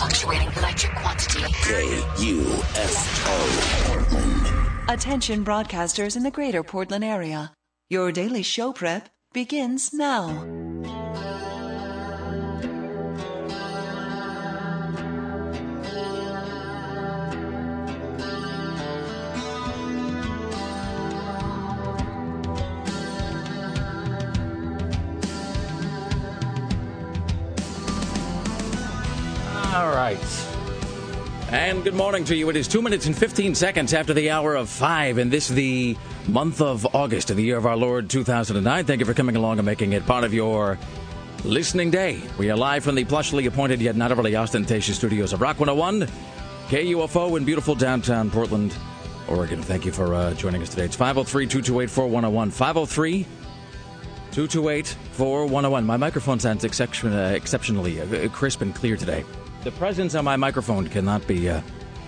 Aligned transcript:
fluctuating 0.00 0.48
electric 0.56 0.94
quantity. 0.94 1.40
KUFO. 1.60 3.34
Attention 4.88 5.44
broadcasters 5.44 6.16
in 6.16 6.22
the 6.22 6.30
greater 6.30 6.62
Portland 6.62 7.04
area. 7.04 7.52
Your 7.90 8.10
daily 8.10 8.42
show 8.42 8.72
prep 8.72 9.10
begins 9.34 9.92
now. 9.92 10.69
All 30.00 30.06
right. 30.06 30.46
And 31.50 31.84
good 31.84 31.92
morning 31.92 32.24
to 32.24 32.34
you. 32.34 32.48
It 32.48 32.56
is 32.56 32.66
two 32.66 32.80
minutes 32.80 33.04
and 33.04 33.14
15 33.14 33.54
seconds 33.54 33.92
after 33.92 34.14
the 34.14 34.30
hour 34.30 34.54
of 34.54 34.70
five, 34.70 35.18
and 35.18 35.30
this 35.30 35.48
the 35.48 35.94
month 36.26 36.62
of 36.62 36.86
August 36.94 37.28
of 37.28 37.36
the 37.36 37.42
year 37.42 37.58
of 37.58 37.66
our 37.66 37.76
Lord 37.76 38.08
2009. 38.08 38.86
Thank 38.86 39.00
you 39.00 39.04
for 39.04 39.12
coming 39.12 39.36
along 39.36 39.58
and 39.58 39.66
making 39.66 39.92
it 39.92 40.06
part 40.06 40.24
of 40.24 40.32
your 40.32 40.78
listening 41.44 41.90
day. 41.90 42.18
We 42.38 42.50
are 42.50 42.56
live 42.56 42.82
from 42.82 42.94
the 42.94 43.04
plushly 43.04 43.46
appointed 43.46 43.82
yet 43.82 43.94
not 43.94 44.10
overly 44.10 44.36
ostentatious 44.36 44.96
studios 44.96 45.34
of 45.34 45.42
Rock 45.42 45.60
101, 45.60 46.08
KUFO 46.70 47.36
in 47.36 47.44
beautiful 47.44 47.74
downtown 47.74 48.30
Portland, 48.30 48.74
Oregon. 49.28 49.60
Thank 49.60 49.84
you 49.84 49.92
for 49.92 50.14
uh, 50.14 50.32
joining 50.32 50.62
us 50.62 50.70
today. 50.70 50.86
It's 50.86 50.96
503 50.96 51.46
228 51.46 51.90
4101. 51.90 52.50
503 52.52 53.24
228 54.32 54.86
4101. 54.86 55.84
My 55.84 55.98
microphone 55.98 56.40
sounds 56.40 56.64
exception, 56.64 57.12
uh, 57.12 57.32
exceptionally 57.36 58.00
uh, 58.00 58.30
crisp 58.30 58.62
and 58.62 58.74
clear 58.74 58.96
today. 58.96 59.26
The 59.64 59.72
presence 59.72 60.14
on 60.14 60.24
my 60.24 60.36
microphone 60.36 60.88
cannot 60.88 61.26
be, 61.26 61.50
uh, 61.50 61.60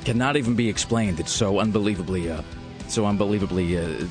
cannot 0.04 0.36
even 0.36 0.54
be 0.54 0.68
explained. 0.68 1.20
It's 1.20 1.32
so 1.32 1.58
unbelievably, 1.58 2.30
uh, 2.30 2.42
so 2.88 3.06
unbelievably. 3.06 3.78
Uh, 3.78 4.06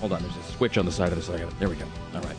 hold 0.00 0.12
on, 0.12 0.22
there's 0.22 0.36
a 0.36 0.42
switch 0.52 0.78
on 0.78 0.86
the 0.86 0.92
side 0.92 1.12
of 1.12 1.26
the 1.26 1.34
it. 1.34 1.58
There 1.58 1.68
we 1.68 1.76
go. 1.76 1.86
All 2.14 2.22
right. 2.22 2.36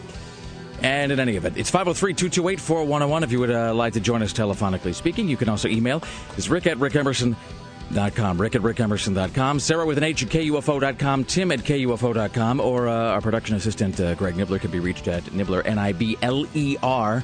And 0.81 1.11
in 1.11 1.19
any 1.19 1.35
event, 1.35 1.57
it's 1.57 1.69
503 1.69 2.13
228 2.13 2.59
4101 2.59 3.23
if 3.23 3.31
you 3.31 3.39
would 3.39 3.51
uh, 3.51 3.73
like 3.73 3.93
to 3.93 3.99
join 3.99 4.21
us 4.21 4.33
telephonically 4.33 4.93
speaking. 4.93 5.27
You 5.27 5.37
can 5.37 5.49
also 5.49 5.67
email. 5.67 6.03
It's 6.37 6.47
rick 6.47 6.67
at 6.67 6.77
rickemerson.com. 6.77 8.41
Rick 8.41 8.55
at 8.55 8.61
rickemerson.com. 8.61 9.59
Sarah 9.59 9.85
with 9.85 9.97
an 9.97 10.03
H 10.03 10.23
at 10.23 10.29
KUFO.com. 10.29 11.23
Tim 11.23 11.51
at 11.51 11.59
KUFO.com. 11.59 12.59
Or 12.59 12.87
uh, 12.87 12.93
our 13.13 13.21
production 13.21 13.55
assistant, 13.55 13.99
uh, 13.99 14.15
Greg 14.15 14.35
Nibbler, 14.35 14.59
can 14.59 14.71
be 14.71 14.79
reached 14.79 15.07
at 15.07 15.31
Nibbler, 15.33 15.61
N 15.63 15.77
I 15.77 15.93
B 15.93 16.17
L 16.21 16.45
E 16.53 16.77
R, 16.83 17.23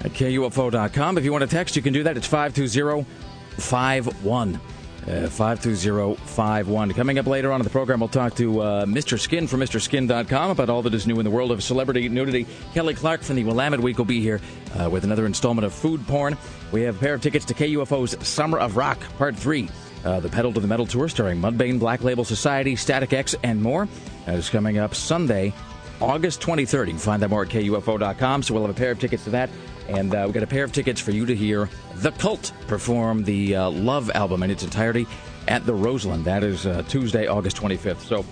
at 0.00 0.12
KUFO.com. 0.12 1.18
If 1.18 1.24
you 1.24 1.32
want 1.32 1.42
to 1.42 1.48
text, 1.48 1.76
you 1.76 1.82
can 1.82 1.92
do 1.92 2.04
that. 2.04 2.16
It's 2.16 2.26
52051. 2.26 4.60
Uh, 5.08 5.26
52051. 5.28 6.92
Coming 6.92 7.18
up 7.18 7.26
later 7.26 7.50
on 7.50 7.60
in 7.60 7.64
the 7.64 7.70
program, 7.70 8.00
we'll 8.00 8.10
talk 8.10 8.34
to 8.34 8.60
uh, 8.60 8.84
Mr. 8.84 9.18
Skin 9.18 9.46
from 9.46 9.60
MrSkin.com 9.60 10.50
about 10.50 10.68
all 10.68 10.82
that 10.82 10.92
is 10.92 11.06
new 11.06 11.18
in 11.18 11.24
the 11.24 11.30
world 11.30 11.50
of 11.50 11.62
celebrity 11.62 12.06
nudity. 12.10 12.46
Kelly 12.74 12.92
Clark 12.92 13.22
from 13.22 13.36
the 13.36 13.44
Willamette 13.44 13.80
Week 13.80 13.96
will 13.96 14.04
be 14.04 14.20
here 14.20 14.38
uh, 14.78 14.90
with 14.90 15.04
another 15.04 15.24
installment 15.24 15.64
of 15.64 15.72
Food 15.72 16.06
Porn. 16.06 16.36
We 16.72 16.82
have 16.82 16.96
a 16.96 16.98
pair 16.98 17.14
of 17.14 17.22
tickets 17.22 17.46
to 17.46 17.54
KUFO's 17.54 18.26
Summer 18.26 18.58
of 18.58 18.76
Rock, 18.76 18.98
Part 19.16 19.34
3. 19.34 19.70
Uh, 20.04 20.20
the 20.20 20.28
Pedal 20.28 20.52
to 20.52 20.60
the 20.60 20.68
Metal 20.68 20.86
Tour 20.86 21.08
starring 21.08 21.40
Mudvayne, 21.40 21.78
Black 21.78 22.04
Label 22.04 22.24
Society, 22.24 22.76
Static 22.76 23.12
X, 23.12 23.34
and 23.42 23.62
more. 23.62 23.88
That 24.26 24.36
is 24.36 24.50
coming 24.50 24.78
up 24.78 24.94
Sunday, 24.94 25.54
August 26.00 26.40
23rd. 26.42 26.86
You 26.86 26.92
can 26.92 26.98
find 26.98 27.22
that 27.22 27.30
more 27.30 27.42
at 27.42 27.48
KUFO.com. 27.48 28.42
So 28.42 28.54
we'll 28.54 28.66
have 28.66 28.76
a 28.76 28.78
pair 28.78 28.90
of 28.90 29.00
tickets 29.00 29.24
to 29.24 29.30
that. 29.30 29.50
And 29.88 30.14
uh, 30.14 30.22
we've 30.26 30.34
got 30.34 30.42
a 30.42 30.46
pair 30.46 30.64
of 30.64 30.72
tickets 30.72 31.00
for 31.00 31.12
you 31.12 31.24
to 31.26 31.34
hear 31.34 31.68
The 31.96 32.12
Cult 32.12 32.52
perform 32.66 33.24
the 33.24 33.56
uh, 33.56 33.70
Love 33.70 34.10
album 34.10 34.42
in 34.42 34.50
its 34.50 34.62
entirety 34.62 35.06
at 35.48 35.64
the 35.64 35.74
Roseland. 35.74 36.24
That 36.26 36.44
is 36.44 36.66
uh, 36.66 36.82
Tuesday, 36.88 37.26
August 37.26 37.56
25th. 37.56 38.00
So 38.00 38.24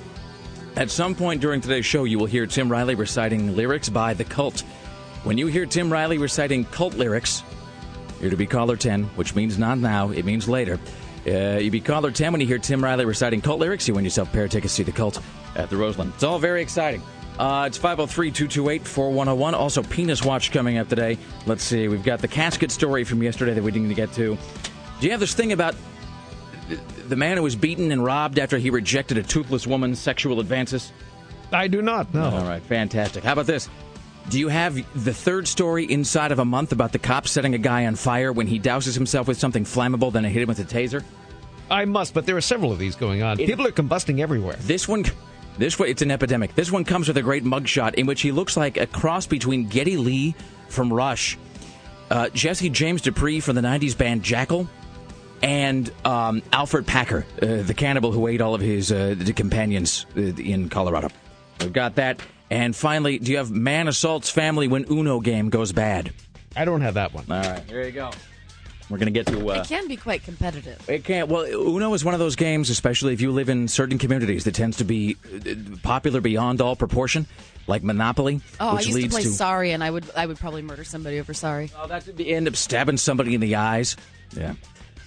at 0.77 0.91
some 0.91 1.15
point 1.15 1.41
during 1.41 1.63
today's 1.63 1.87
show, 1.87 2.05
you 2.05 2.19
will 2.19 2.27
hear 2.27 2.47
Tim 2.47 2.71
Riley 2.71 2.95
reciting 2.95 3.57
lyrics 3.57 3.89
by 3.89 4.13
The 4.13 4.25
Cult. 4.25 4.61
When 5.25 5.39
you 5.39 5.47
hear 5.47 5.67
Tim 5.67 5.91
Riley 5.91 6.19
reciting 6.19 6.67
cult 6.67 6.95
lyrics, 6.95 7.43
you're 8.21 8.31
to 8.31 8.37
be 8.37 8.47
caller 8.47 8.77
10, 8.77 9.05
which 9.17 9.35
means 9.35 9.59
not 9.59 9.79
now, 9.79 10.11
it 10.11 10.25
means 10.25 10.49
later. 10.49 10.79
Uh, 11.27 11.59
you 11.59 11.71
be 11.71 11.81
caller 11.81 12.11
10 12.11 12.31
when 12.33 12.41
you 12.41 12.47
hear 12.47 12.59
Tim 12.59 12.85
Riley 12.85 13.05
reciting 13.07 13.41
cult 13.41 13.59
lyrics. 13.59 13.89
You 13.89 13.95
win 13.95 14.05
yourself 14.05 14.29
a 14.29 14.33
pair 14.33 14.45
of 14.45 14.51
tickets 14.51 14.77
to 14.77 14.85
The 14.85 14.93
Cult 14.93 15.21
at 15.57 15.71
the 15.71 15.77
Roseland. 15.77 16.13
It's 16.15 16.23
all 16.23 16.39
very 16.39 16.63
exciting. 16.63 17.03
Uh, 17.39 17.65
it's 17.67 17.77
503 17.77 18.31
228 18.31 18.87
4101. 18.89 19.55
Also, 19.55 19.83
Penis 19.83 20.25
Watch 20.25 20.53
coming 20.53 20.79
up 20.79 20.89
today. 20.89 21.19
Let's 21.47 21.63
see. 21.63 21.87
We've 21.89 22.03
got 22.03 22.21
the 22.21 22.29
casket 22.29 22.71
story 22.71 23.05
from 23.05 23.23
yesterday 23.23 23.53
that 23.55 23.63
we 23.63 23.71
didn't 23.71 23.93
get 23.95 24.13
to. 24.15 24.39
Do 25.01 25.07
you 25.07 25.11
have 25.11 25.21
this 25.21 25.35
thing 25.35 25.53
about 25.53 25.75
the 27.09 27.17
man 27.17 27.37
who 27.37 27.43
was 27.43 27.55
beaten 27.55 27.93
and 27.93 28.03
robbed 28.03 28.39
after 28.39 28.57
he 28.59 28.71
rejected 28.71 29.19
a 29.19 29.23
toothless 29.23 29.67
woman's 29.67 29.99
sexual 29.99 30.41
advances? 30.41 30.93
I 31.53 31.69
do 31.69 31.83
not 31.83 32.13
know. 32.15 32.31
All 32.31 32.45
right, 32.45 32.63
fantastic. 32.63 33.23
How 33.23 33.35
about 33.35 33.47
this? 33.47 33.69
Do 34.31 34.41
you 34.41 34.49
have 34.49 34.75
the 35.05 35.15
third 35.15 35.47
story 35.47 35.85
inside 35.85 36.33
of 36.33 36.39
a 36.41 36.45
month 36.45 36.73
about 36.73 36.91
the 36.93 36.99
cops 36.99 37.31
setting 37.31 37.55
a 37.55 37.59
guy 37.59 37.87
on 37.87 37.95
fire 37.95 38.33
when 38.33 38.47
he 38.49 38.59
douses 38.59 38.95
himself 38.95 39.29
with 39.29 39.39
something 39.39 39.63
flammable, 39.65 40.13
then 40.13 40.25
hit 40.25 40.43
him 40.43 40.49
with 40.49 40.59
a 40.59 40.65
taser? 40.65 41.05
I 41.71 41.85
must, 41.85 42.15
but 42.15 42.27
there 42.27 42.37
are 42.37 42.41
several 42.41 42.73
of 42.73 42.79
these 42.79 42.97
going 42.97 43.23
on. 43.23 43.39
It- 43.39 43.47
People 43.47 43.67
are 43.67 43.73
combusting 43.73 44.19
everywhere. 44.21 44.57
This 44.63 44.89
one, 44.89 45.05
this 45.59 45.79
one, 45.79 45.89
it's 45.89 46.03
an 46.03 46.11
epidemic. 46.11 46.55
This 46.55 46.71
one 46.71 46.85
comes 46.85 47.09
with 47.09 47.17
a 47.17 47.23
great 47.23 47.45
mugshot 47.45 47.95
in 47.95 48.07
which 48.07 48.21
he 48.21 48.33
looks 48.33 48.57
like 48.57 48.77
a 48.77 48.87
cross 48.87 49.27
between 49.27 49.69
Geddy 49.69 49.97
Lee 49.97 50.35
from 50.69 50.93
Rush, 50.93 51.39
uh, 52.11 52.29
Jesse 52.31 52.69
James 52.69 53.03
Dupree 53.03 53.41
from 53.41 53.57
the 53.57 53.63
'90s 53.63 53.97
band 53.97 54.23
Jackyl, 54.23 54.69
and 55.43 55.91
um, 56.05 56.43
Alfred 56.53 56.87
Packer, 56.87 57.27
uh, 57.41 57.63
the 57.63 57.75
cannibal 57.75 58.13
who 58.13 58.27
ate 58.27 58.41
all 58.41 58.55
of 58.55 58.61
his 58.61 58.93
uh, 58.93 59.15
the 59.17 59.33
companions 59.33 60.07
uh, 60.17 60.21
in 60.21 60.69
Colorado. 60.69 61.09
We've 61.61 61.73
got 61.73 61.97
that. 61.97 62.21
And 62.51 62.77
finally, 62.77 63.19
do 63.19 63.33
you 63.33 63.39
have 63.39 63.51
man 63.51 63.89
assaults 63.89 64.31
family 64.31 64.69
when 64.69 64.85
Uno 64.91 65.21
game 65.21 65.51
goes 65.51 65.73
bad? 65.73 66.13
I 66.55 66.65
don't 66.65 66.81
have 66.81 66.95
that 66.95 67.13
one. 67.13 67.25
All 67.31 67.43
right, 67.43 67.63
here 67.69 67.83
you 67.83 67.93
go. 67.93 68.11
We're 68.89 68.99
gonna 68.99 69.11
get 69.11 69.27
to. 69.27 69.51
Uh, 69.51 69.55
It 69.63 69.67
can 69.69 69.89
be 69.89 69.97
quite 69.97 70.23
competitive. 70.23 70.89
It 70.89 71.05
can't. 71.05 71.29
Well, 71.29 71.45
Uno 71.45 71.93
is 71.95 72.05
one 72.05 72.15
of 72.15 72.21
those 72.21 72.37
games, 72.37 72.71
especially 72.71 73.13
if 73.15 73.21
you 73.21 73.33
live 73.33 73.49
in 73.49 73.67
certain 73.69 73.99
communities, 73.99 74.45
that 74.45 74.55
tends 74.55 74.77
to 74.77 74.85
be 74.85 75.17
uh, 75.35 75.55
popular 75.83 76.21
beyond 76.21 76.61
all 76.61 76.77
proportion, 76.77 77.27
like 77.67 77.83
Monopoly, 77.83 78.41
Oh, 78.61 78.77
I 78.77 78.81
used 78.81 78.93
to 79.01 79.09
play 79.09 79.23
Sorry, 79.23 79.73
and 79.73 79.83
I 79.83 79.91
would 79.91 80.05
I 80.17 80.25
would 80.27 80.39
probably 80.39 80.63
murder 80.63 80.85
somebody 80.85 81.19
over 81.19 81.35
Sorry. 81.35 81.71
Oh, 81.77 81.89
that 81.89 82.07
would 82.07 82.21
end 82.21 82.47
up 82.47 82.55
stabbing 82.55 82.97
somebody 82.97 83.35
in 83.35 83.41
the 83.41 83.57
eyes. 83.57 83.97
Yeah. 84.37 84.55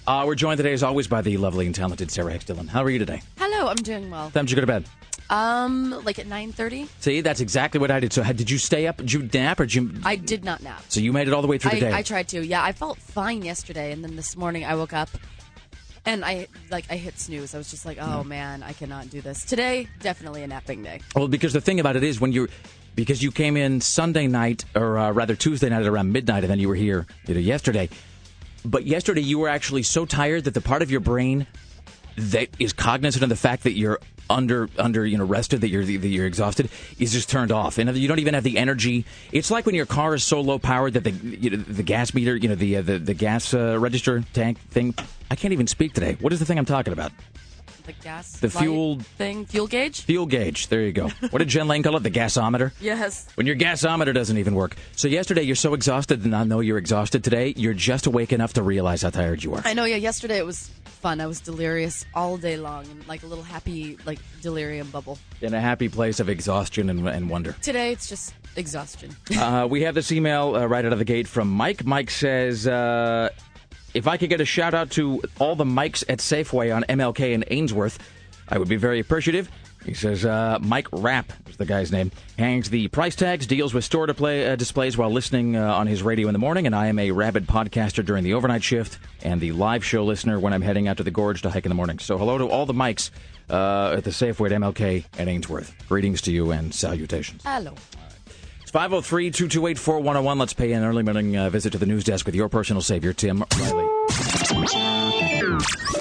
Uh, 0.06 0.24
we're 0.26 0.34
joined 0.34 0.56
today, 0.58 0.72
as 0.72 0.82
always, 0.82 1.06
by 1.06 1.22
the 1.22 1.36
lovely 1.36 1.66
and 1.66 1.74
talented 1.74 2.10
Sarah 2.10 2.32
Hicks 2.32 2.44
Dillon. 2.46 2.66
How 2.66 2.82
are 2.82 2.90
you 2.90 2.98
today? 2.98 3.22
Hello, 3.38 3.68
I'm 3.68 3.76
doing 3.76 4.10
well. 4.10 4.30
Time 4.30 4.44
did 4.46 4.50
you 4.50 4.56
go 4.56 4.60
to 4.62 4.66
bed? 4.66 4.84
Um, 5.30 6.02
like 6.04 6.18
at 6.18 6.26
9:30. 6.26 6.88
See, 6.98 7.20
that's 7.20 7.40
exactly 7.40 7.78
what 7.78 7.90
I 7.92 8.00
did. 8.00 8.12
So, 8.12 8.24
did 8.24 8.50
you 8.50 8.58
stay 8.58 8.88
up? 8.88 8.96
Did 8.96 9.12
you 9.12 9.30
nap, 9.32 9.60
or 9.60 9.64
did 9.64 9.74
you? 9.76 9.92
I 10.04 10.16
did 10.16 10.44
not 10.44 10.60
nap. 10.60 10.82
So 10.88 11.00
you 11.00 11.12
made 11.12 11.28
it 11.28 11.32
all 11.32 11.40
the 11.40 11.48
way 11.48 11.56
through 11.56 11.70
the 11.70 11.80
day. 11.80 11.92
I, 11.92 11.98
I 11.98 12.02
tried 12.02 12.28
to. 12.28 12.44
Yeah, 12.44 12.62
I 12.62 12.72
felt 12.72 12.98
fine 12.98 13.42
yesterday, 13.42 13.92
and 13.92 14.02
then 14.02 14.16
this 14.16 14.36
morning 14.36 14.64
I 14.64 14.74
woke 14.74 14.92
up, 14.92 15.08
and 16.04 16.24
I 16.24 16.48
like 16.70 16.84
I 16.90 16.96
hit 16.96 17.16
snooze. 17.18 17.54
I 17.54 17.58
was 17.58 17.70
just 17.70 17.86
like, 17.86 17.98
oh 18.00 18.24
man, 18.24 18.64
I 18.64 18.72
cannot 18.72 19.08
do 19.08 19.20
this 19.20 19.44
today. 19.44 19.86
Definitely 20.00 20.42
a 20.42 20.48
napping 20.48 20.82
day. 20.82 21.00
Well, 21.14 21.28
because 21.28 21.52
the 21.52 21.60
thing 21.60 21.78
about 21.78 21.94
it 21.94 22.02
is 22.02 22.20
when 22.20 22.32
you're 22.32 22.48
because 22.96 23.22
you 23.22 23.30
came 23.30 23.56
in 23.56 23.80
Sunday 23.80 24.26
night 24.26 24.64
or 24.74 24.98
uh, 24.98 25.12
rather 25.12 25.36
Tuesday 25.36 25.68
night 25.68 25.82
at 25.82 25.86
around 25.86 26.12
midnight, 26.12 26.42
and 26.42 26.50
then 26.50 26.58
you 26.58 26.66
were 26.66 26.74
here 26.74 27.06
you 27.26 27.34
know, 27.34 27.40
yesterday. 27.40 27.88
But 28.64 28.84
yesterday 28.84 29.22
you 29.22 29.38
were 29.38 29.48
actually 29.48 29.84
so 29.84 30.04
tired 30.04 30.44
that 30.44 30.54
the 30.54 30.60
part 30.60 30.82
of 30.82 30.90
your 30.90 31.00
brain 31.00 31.46
that 32.16 32.48
is 32.58 32.72
cognizant 32.72 33.22
of 33.22 33.28
the 33.28 33.36
fact 33.36 33.62
that 33.62 33.72
you're 33.72 34.00
under 34.30 34.70
under 34.78 35.04
you 35.04 35.18
know 35.18 35.24
rested 35.26 35.60
that 35.60 35.68
you're 35.68 35.84
that 35.84 36.08
you're 36.08 36.26
exhausted 36.26 36.70
is 36.98 37.12
just 37.12 37.28
turned 37.28 37.52
off. 37.52 37.76
And 37.78 37.94
you 37.96 38.08
don't 38.08 38.20
even 38.20 38.34
have 38.34 38.44
the 38.44 38.56
energy. 38.56 39.04
It's 39.32 39.50
like 39.50 39.66
when 39.66 39.74
your 39.74 39.86
car 39.86 40.14
is 40.14 40.24
so 40.24 40.40
low 40.40 40.58
powered 40.58 40.94
that 40.94 41.04
the 41.04 41.10
you 41.10 41.50
know, 41.50 41.56
the 41.58 41.82
gas 41.82 42.14
meter 42.14 42.34
you 42.36 42.48
know 42.48 42.54
the 42.54 42.76
uh, 42.78 42.82
the, 42.82 42.98
the 42.98 43.14
gas 43.14 43.52
uh, 43.52 43.76
register 43.78 44.22
tank 44.32 44.58
thing. 44.70 44.94
I 45.30 45.36
can't 45.36 45.52
even 45.52 45.66
speak 45.66 45.92
today. 45.92 46.16
What 46.20 46.32
is 46.32 46.38
the 46.38 46.44
thing 46.46 46.58
I'm 46.58 46.64
talking 46.64 46.92
about? 46.92 47.12
The 47.86 47.92
gas, 48.04 48.38
The 48.38 48.50
fuel- 48.50 48.98
thing, 49.00 49.46
fuel 49.46 49.66
gauge. 49.66 50.02
fuel 50.02 50.26
gauge. 50.26 50.68
There 50.68 50.82
you 50.82 50.92
go. 50.92 51.08
What 51.30 51.38
did 51.38 51.48
Jen 51.48 51.66
Lane 51.66 51.82
call 51.82 51.96
it? 51.96 52.02
The 52.02 52.10
gasometer? 52.10 52.72
Yes. 52.80 53.26
when 53.36 53.46
your 53.46 53.56
gasometer 53.56 54.12
doesn't 54.14 54.36
even 54.36 54.54
work. 54.54 54.76
So 54.96 55.08
yesterday 55.08 55.42
you're 55.42 55.56
so 55.56 55.72
exhausted 55.74 56.24
and 56.24 56.36
I 56.36 56.44
know 56.44 56.60
you're 56.60 56.78
exhausted 56.78 57.24
today 57.24 57.54
you're 57.56 57.72
just 57.74 58.06
awake 58.06 58.32
enough 58.32 58.52
to 58.54 58.62
realize 58.62 59.02
how 59.02 59.10
tired 59.10 59.42
you 59.42 59.54
are. 59.54 59.62
I 59.64 59.72
know. 59.72 59.84
Yeah, 59.86 59.96
yesterday 59.96 60.36
it 60.38 60.46
was 60.46 60.70
fun. 61.00 61.20
I 61.20 61.26
was 61.26 61.40
delirious 61.40 62.04
all 62.14 62.36
day 62.36 62.56
long, 62.56 62.84
and 62.86 63.06
like 63.08 63.22
a 63.22 63.26
little 63.26 63.44
happy 63.44 63.98
like 64.06 64.18
delirium 64.42 64.90
bubble. 64.90 65.18
in 65.40 65.54
a 65.54 65.60
happy 65.60 65.88
place 65.88 66.20
of 66.20 66.28
exhaustion 66.28 66.90
and, 66.90 67.08
and 67.08 67.28
wonder 67.30 67.52
Today 67.62 67.92
it's 67.92 68.08
just 68.08 68.34
exhaustion. 68.56 69.16
Uh, 69.40 69.66
we 69.66 69.82
have 69.82 69.94
this 69.94 70.12
email 70.12 70.54
uh, 70.54 70.66
right 70.66 70.84
out 70.84 70.92
of 70.92 70.98
the 70.98 71.04
gate 71.04 71.26
from 71.26 71.48
Mike. 71.48 71.84
Mike 71.84 72.10
says, 72.10 72.66
uh, 72.66 73.30
if 73.94 74.06
I 74.06 74.16
could 74.18 74.28
get 74.28 74.40
a 74.40 74.44
shout 74.44 74.74
out 74.74 74.90
to 74.92 75.22
all 75.38 75.56
the 75.56 75.64
mics 75.64 76.04
at 76.08 76.18
Safeway 76.18 76.74
on 76.74 76.84
MLK 76.84 77.32
and 77.34 77.44
Ainsworth, 77.48 77.98
I 78.48 78.58
would 78.58 78.68
be 78.68 78.76
very 78.76 79.00
appreciative. 79.00 79.50
He 79.84 79.94
says 79.94 80.24
uh, 80.24 80.58
Mike 80.60 80.88
Rapp 80.92 81.32
is 81.48 81.56
the 81.56 81.64
guy's 81.64 81.90
name. 81.90 82.12
Hangs 82.38 82.70
the 82.70 82.88
price 82.88 83.16
tags, 83.16 83.46
deals 83.46 83.72
with 83.72 83.84
store 83.84 84.06
display, 84.06 84.50
uh, 84.50 84.56
displays 84.56 84.96
while 84.96 85.10
listening 85.10 85.56
uh, 85.56 85.74
on 85.74 85.86
his 85.86 86.02
radio 86.02 86.28
in 86.28 86.32
the 86.32 86.38
morning, 86.38 86.66
and 86.66 86.74
I 86.74 86.86
am 86.88 86.98
a 86.98 87.10
rabid 87.10 87.46
podcaster 87.46 88.04
during 88.04 88.22
the 88.24 88.34
overnight 88.34 88.62
shift 88.62 88.98
and 89.22 89.40
the 89.40 89.52
live 89.52 89.84
show 89.84 90.04
listener 90.04 90.38
when 90.38 90.52
I'm 90.52 90.62
heading 90.62 90.86
out 90.86 90.98
to 90.98 91.02
the 91.02 91.10
gorge 91.10 91.42
to 91.42 91.50
hike 91.50 91.64
in 91.64 91.70
the 91.70 91.74
morning. 91.74 91.98
So 91.98 92.18
hello 92.18 92.38
to 92.38 92.48
all 92.48 92.66
the 92.66 92.74
mics 92.74 93.10
uh, 93.48 93.94
at 93.96 94.04
the 94.04 94.10
Safeway 94.10 94.50
at 94.52 94.60
MLK 94.60 95.04
at 95.18 95.28
Ainsworth. 95.28 95.74
Greetings 95.88 96.20
to 96.22 96.32
you 96.32 96.50
and 96.50 96.74
salutations. 96.74 97.42
Hello. 97.44 97.74
It's 98.70 98.72
503 98.76 99.32
228 99.32 99.78
4101. 99.80 100.38
Let's 100.38 100.52
pay 100.52 100.70
an 100.70 100.84
early 100.84 101.02
morning 101.02 101.36
uh, 101.36 101.50
visit 101.50 101.72
to 101.72 101.78
the 101.78 101.86
news 101.86 102.04
desk 102.04 102.24
with 102.24 102.36
your 102.36 102.48
personal 102.48 102.80
savior, 102.80 103.12
Tim 103.12 103.42
Riley. 103.58 103.88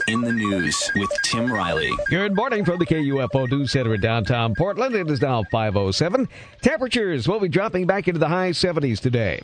In 0.07 0.21
the 0.21 0.31
news 0.31 0.91
with 0.95 1.09
Tim 1.23 1.51
Riley. 1.51 1.89
Good 2.11 2.35
morning 2.35 2.63
from 2.63 2.77
the 2.77 2.85
KUFO 2.85 3.49
News 3.49 3.71
Center 3.71 3.95
in 3.95 4.01
downtown 4.01 4.53
Portland. 4.55 4.93
It 4.93 5.09
is 5.09 5.19
now 5.19 5.45
507. 5.51 6.29
Temperatures 6.61 7.27
will 7.27 7.39
be 7.39 7.47
dropping 7.47 7.87
back 7.87 8.07
into 8.07 8.19
the 8.19 8.27
high 8.27 8.51
70s 8.51 8.99
today. 8.99 9.41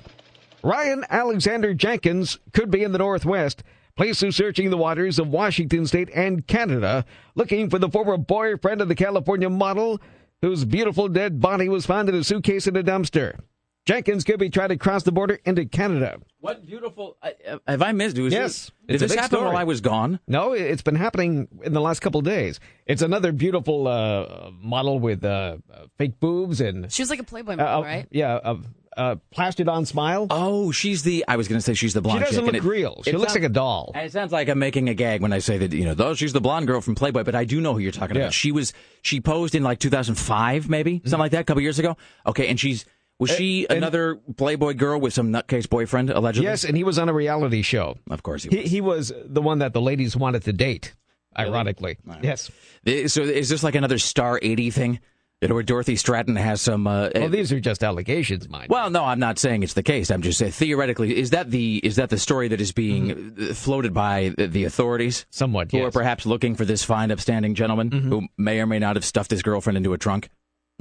Ryan 0.61 1.03
Alexander 1.09 1.73
Jenkins 1.73 2.37
could 2.53 2.69
be 2.69 2.83
in 2.83 2.91
the 2.91 2.99
Northwest. 2.99 3.63
Police 3.95 4.21
are 4.21 4.31
searching 4.31 4.69
the 4.69 4.77
waters 4.77 5.17
of 5.17 5.29
Washington 5.29 5.87
State 5.87 6.11
and 6.13 6.45
Canada, 6.45 7.03
looking 7.33 7.71
for 7.71 7.79
the 7.79 7.89
former 7.89 8.17
boyfriend 8.17 8.81
of 8.81 8.87
the 8.87 8.93
California 8.93 9.49
model 9.49 9.99
whose 10.45 10.63
beautiful 10.63 11.07
dead 11.07 11.41
body 11.41 11.67
was 11.67 11.87
found 11.87 12.07
in 12.07 12.13
a 12.13 12.23
suitcase 12.23 12.67
in 12.67 12.75
a 12.75 12.83
dumpster. 12.83 13.39
Jenkins 13.87 14.23
could 14.23 14.39
be 14.39 14.49
trying 14.49 14.69
to 14.69 14.77
cross 14.77 15.01
the 15.03 15.11
border 15.11 15.39
into 15.43 15.65
Canada. 15.65 16.19
What 16.39 16.65
beautiful. 16.65 17.17
Uh, 17.21 17.57
have 17.67 17.81
I 17.81 17.91
missed? 17.93 18.17
Was 18.19 18.31
Yes. 18.33 18.71
Did 18.87 18.95
It's 18.95 19.03
a 19.03 19.07
this 19.07 19.15
happen 19.15 19.29
story. 19.37 19.45
while 19.47 19.57
I 19.57 19.63
was 19.63 19.81
gone? 19.81 20.19
No, 20.27 20.53
it's 20.53 20.81
been 20.83 20.95
happening 20.95 21.47
in 21.63 21.73
the 21.73 21.81
last 21.81 21.99
couple 22.01 22.19
of 22.19 22.25
days. 22.25 22.59
It's 22.85 23.01
another 23.01 23.31
beautiful 23.31 23.87
uh, 23.87 24.51
model 24.59 24.99
with 24.99 25.23
uh, 25.25 25.57
uh, 25.73 25.85
fake 25.97 26.19
boobs 26.19 26.61
and 26.61 26.91
She 26.91 27.01
was 27.01 27.09
like 27.09 27.19
a 27.19 27.23
Playboy 27.23 27.53
uh, 27.53 27.57
model, 27.57 27.81
uh, 27.81 27.85
right? 27.85 28.07
yeah, 28.11 28.53
uh, 28.97 28.99
uh, 29.01 29.15
plastered 29.31 29.67
on 29.69 29.85
smile. 29.85 30.27
Oh, 30.29 30.71
she's 30.71 31.03
the. 31.03 31.25
I 31.27 31.35
was 31.35 31.47
going 31.47 31.57
to 31.57 31.61
say 31.61 31.73
she's 31.73 31.93
the 31.93 32.01
blonde. 32.01 32.19
she 32.19 32.25
doesn't 32.25 32.45
chick, 32.45 32.53
look 32.53 32.63
it- 32.63 32.67
real. 32.67 33.01
She 33.03 33.11
looks 33.11 33.33
sounds- 33.33 33.35
like 33.43 33.49
a 33.49 33.53
doll. 33.53 33.91
It 33.95 34.11
sounds 34.11 34.31
like 34.31 34.47
I'm 34.49 34.59
making 34.59 34.89
a 34.89 34.93
gag 34.93 35.21
when 35.21 35.33
I 35.33 35.39
say 35.39 35.57
that 35.57 35.73
you 35.73 35.85
know, 35.85 35.93
though 35.93 36.13
she's 36.13 36.33
the 36.33 36.41
blonde 36.41 36.67
girl 36.67 36.81
from 36.81 36.95
Playboy, 36.95 37.23
but 37.23 37.35
I 37.35 37.45
do 37.45 37.59
know 37.61 37.73
who 37.73 37.79
you're 37.79 37.91
talking 37.91 38.15
Yeah. 38.15 38.23
about. 38.23 38.33
She 38.33 38.51
was 38.51 38.73
she 39.01 39.19
posed 39.21 39.53
in 39.55 39.63
like 39.63 39.79
2005, 39.79 40.69
maybe 40.69 40.95
Mm-hmm. 40.99 41.07
something 41.09 41.19
like 41.19 41.31
that, 41.31 41.41
a 41.41 41.43
couple 41.43 41.61
years 41.61 41.79
ago. 41.79 41.97
Okay, 42.25 42.47
and 42.47 42.59
she's 42.59 42.85
was 43.19 43.29
she 43.31 43.67
and- 43.69 43.77
another 43.77 44.15
Playboy 44.37 44.73
girl 44.73 44.99
with 44.99 45.13
some 45.13 45.31
nutcase 45.31 45.69
boyfriend 45.69 46.09
allegedly? 46.09 46.47
Yes, 46.49 46.63
and 46.63 46.75
he 46.75 46.83
was 46.83 46.97
on 46.99 47.07
a 47.09 47.13
reality 47.13 47.61
show. 47.61 47.97
of 48.09 48.23
course 48.23 48.43
he 48.43 48.49
He, 48.49 48.57
was. 48.61 48.71
he 48.71 48.81
was 48.81 49.13
the 49.25 49.41
one 49.41 49.59
that 49.59 49.73
the 49.73 49.81
ladies 49.81 50.15
wanted 50.17 50.43
to 50.43 50.53
date. 50.53 50.93
Ironically, 51.37 51.97
yes. 52.21 52.49
Eh, 52.85 53.07
So 53.07 53.21
is 53.23 53.49
this 53.49 53.61
like 53.63 53.75
another 53.75 53.97
Star 53.97 54.39
80 54.41 54.71
thing? 54.71 54.99
You 55.41 55.49
know, 55.49 55.53
where 55.55 55.63
Dorothy 55.63 55.95
Stratten 55.95 56.37
has 56.39 56.61
some. 56.61 56.87
Uh, 56.87 57.09
Well, 57.13 57.29
these 57.29 57.51
are 57.51 57.59
just 57.59 57.83
allegations, 57.83 58.47
mind. 58.49 58.69
Well, 58.69 58.89
no, 58.89 59.03
I'm 59.03 59.19
not 59.19 59.37
saying 59.37 59.63
it's 59.63 59.73
the 59.73 59.83
case. 59.83 60.09
I'm 60.09 60.21
just 60.21 60.39
saying 60.39 60.53
theoretically, 60.53 61.15
is 61.17 61.31
that 61.31 61.51
the 61.51 61.77
is 61.83 61.97
that 61.97 62.09
the 62.09 62.17
story 62.17 62.47
that 62.47 62.61
is 62.61 62.71
being 62.71 63.35
uh, 63.39 63.53
floated 63.53 63.93
by 63.93 64.33
the, 64.37 64.47
the 64.47 64.63
authorities? 64.63 65.25
Somewhat, 65.29 65.71
Who 65.71 65.77
are 65.77 65.81
yes. 65.81 65.87
Mm-hmm. 65.89 65.99
perhaps 65.99 66.25
looking 66.25 66.55
for 66.55 66.63
this 66.63 66.83
fine, 66.85 67.11
upstanding 67.11 67.53
gentleman 67.53 67.91
who 67.91 68.27
may 68.37 68.59
or 68.61 68.65
may 68.65 68.79
not 68.79 68.95
have 68.95 69.03
stuffed 69.05 69.29
his 69.29 69.43
girlfriend 69.43 69.75
into 69.77 69.91
a 69.93 69.97
trunk. 69.97 70.29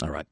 All 0.02 0.08
right. 0.10 0.26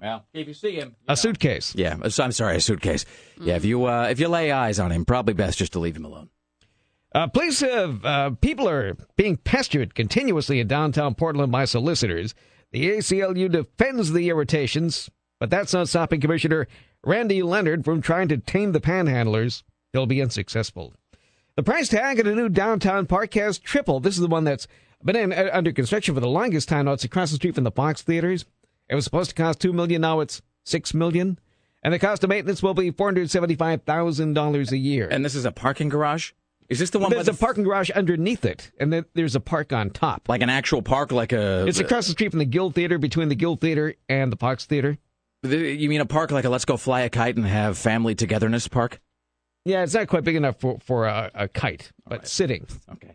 Well, 0.00 0.24
if 0.32 0.48
you 0.48 0.54
see 0.54 0.76
him, 0.76 0.96
a 1.06 1.16
suitcase. 1.16 1.74
yeah. 1.76 1.96
so- 2.08 2.24
I'm 2.24 2.32
sorry, 2.32 2.56
a 2.56 2.60
suitcase. 2.60 3.04
Yeah, 3.40 3.56
if 3.56 3.64
you 3.66 3.84
uh, 3.84 4.08
if 4.10 4.18
you 4.18 4.28
lay 4.28 4.50
eyes 4.50 4.78
on 4.80 4.90
him, 4.92 5.04
probably 5.04 5.34
best 5.34 5.58
just 5.58 5.72
to 5.74 5.78
leave 5.78 5.94
him 5.96 6.04
alone. 6.06 6.30
Uh, 7.14 7.26
police 7.26 7.60
have, 7.60 8.04
uh, 8.04 8.30
people 8.40 8.68
are 8.68 8.94
being 9.16 9.36
pestered 9.36 9.94
continuously 9.94 10.60
in 10.60 10.68
downtown 10.68 11.14
Portland 11.14 11.50
by 11.52 11.64
solicitors. 11.64 12.34
The 12.72 12.90
ACLU 12.90 13.50
defends 13.50 14.12
the 14.12 14.28
irritations, 14.28 15.08
but 15.40 15.50
that's 15.50 15.72
not 15.72 15.88
stopping 15.88 16.20
Commissioner 16.20 16.68
Randy 17.04 17.42
Leonard 17.42 17.84
from 17.84 18.02
trying 18.02 18.28
to 18.28 18.36
tame 18.36 18.72
the 18.72 18.80
panhandlers. 18.80 19.62
He'll 19.92 20.06
be 20.06 20.20
unsuccessful. 20.20 20.92
The 21.56 21.62
price 21.62 21.88
tag 21.88 22.18
at 22.18 22.26
a 22.26 22.34
new 22.34 22.48
downtown 22.48 23.06
park 23.06 23.34
has 23.34 23.58
tripled. 23.58 24.02
This 24.02 24.14
is 24.14 24.20
the 24.20 24.28
one 24.28 24.44
that's 24.44 24.68
been 25.02 25.16
in, 25.16 25.32
uh, 25.32 25.50
under 25.52 25.72
construction 25.72 26.14
for 26.14 26.20
the 26.20 26.28
longest 26.28 26.68
time 26.68 26.84
now. 26.84 26.92
It's 26.92 27.04
across 27.04 27.30
the 27.30 27.36
street 27.36 27.54
from 27.54 27.64
the 27.64 27.70
Fox 27.70 28.02
theaters. 28.02 28.44
It 28.88 28.94
was 28.94 29.04
supposed 29.04 29.30
to 29.30 29.36
cost 29.36 29.60
two 29.60 29.72
million. 29.72 30.02
Now 30.02 30.20
it's 30.20 30.42
six 30.64 30.92
million, 30.92 31.38
and 31.82 31.94
the 31.94 31.98
cost 31.98 32.22
of 32.22 32.30
maintenance 32.30 32.62
will 32.62 32.74
be 32.74 32.90
four 32.90 33.06
hundred 33.06 33.30
seventy-five 33.30 33.82
thousand 33.82 34.34
dollars 34.34 34.72
a 34.72 34.76
year. 34.76 35.08
And 35.10 35.24
this 35.24 35.34
is 35.34 35.44
a 35.44 35.52
parking 35.52 35.88
garage. 35.88 36.32
Is 36.68 36.78
this 36.78 36.90
the 36.90 36.98
one? 36.98 37.10
There's 37.10 37.26
by 37.26 37.30
a 37.30 37.34
the, 37.34 37.38
parking 37.40 37.64
garage 37.64 37.90
underneath 37.90 38.44
it, 38.44 38.70
and 38.78 38.92
then 38.92 39.04
there's 39.14 39.34
a 39.34 39.40
park 39.40 39.72
on 39.72 39.90
top. 39.90 40.28
like 40.28 40.42
an 40.42 40.50
actual 40.50 40.82
park, 40.82 41.12
like 41.12 41.32
a. 41.32 41.66
It's 41.66 41.78
across 41.78 42.06
the 42.06 42.12
street 42.12 42.30
from 42.30 42.40
the 42.40 42.44
Guild 42.44 42.74
Theater, 42.74 42.98
between 42.98 43.28
the 43.28 43.34
Guild 43.34 43.60
Theater 43.60 43.94
and 44.08 44.30
the 44.30 44.36
Fox 44.36 44.66
Theater. 44.66 44.98
The- 45.42 45.56
You 45.74 45.88
mean 45.88 46.00
a 46.00 46.06
park 46.06 46.30
like 46.30 46.44
a 46.44 46.50
Let's 46.50 46.64
Go 46.66 46.76
Fly 46.76 47.00
a 47.02 47.08
Kite 47.08 47.36
and 47.36 47.46
have 47.46 47.78
family 47.78 48.14
togetherness 48.14 48.68
park? 48.68 49.00
Yeah, 49.64 49.82
it's 49.82 49.94
not 49.94 50.08
quite 50.08 50.24
big 50.24 50.36
enough 50.36 50.56
for 50.60 50.78
for 50.80 51.06
a, 51.06 51.30
a 51.34 51.48
kite, 51.48 51.92
but 52.06 52.26
sitting. 52.26 52.66
Okay. 52.92 53.14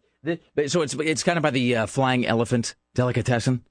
So 0.67 0.81
it's 0.81 0.93
it's 0.95 1.23
kind 1.23 1.37
of 1.37 1.43
by 1.43 1.49
the 1.51 1.75
uh, 1.75 1.85
Flying 1.85 2.25
Elephant 2.25 2.75
delicatessen. 2.95 3.63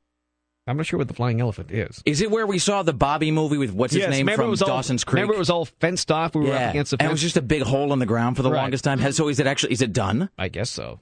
I'm 0.67 0.77
not 0.77 0.87
sure 0.87 0.99
what 0.99 1.09
the 1.09 1.15
flying 1.15 1.41
elephant 1.41 1.73
is. 1.73 2.03
Is 2.07 2.21
it 2.21 2.31
where 2.31 2.47
we 2.47 2.59
saw 2.59 2.83
the 2.85 2.93
Bobby 2.93 3.33
movie 3.33 3.59
with 3.59 3.73
what's 3.73 3.93
his 3.95 4.03
yes, 4.03 4.11
name 4.11 4.29
from 4.29 4.49
was 4.49 4.63
all, 4.63 4.69
Dawson's 4.69 5.03
Creek? 5.03 5.15
Remember 5.17 5.35
it 5.35 5.39
was 5.39 5.51
all 5.51 5.65
fenced 5.65 6.13
off. 6.13 6.35
We 6.37 6.43
were 6.43 6.49
yeah, 6.49 6.67
up 6.67 6.71
against 6.71 6.93
the 6.93 6.97
and 6.97 7.01
fence. 7.01 7.11
it 7.11 7.15
was 7.15 7.23
just 7.23 7.37
a 7.37 7.43
big 7.43 7.63
hole 7.63 7.93
in 7.93 7.99
the 7.99 8.07
ground 8.07 8.37
for 8.37 8.43
the 8.43 8.51
Right. 8.51 8.63
longest 8.63 8.85
time. 8.85 9.01
So 9.13 9.29
is 9.29 9.41
it 9.41 9.47
actually 9.49 9.73
is 9.73 9.83
it 9.83 9.93
done? 9.93 10.31
I 10.39 10.49
guess 10.49 10.71
so. 10.71 11.01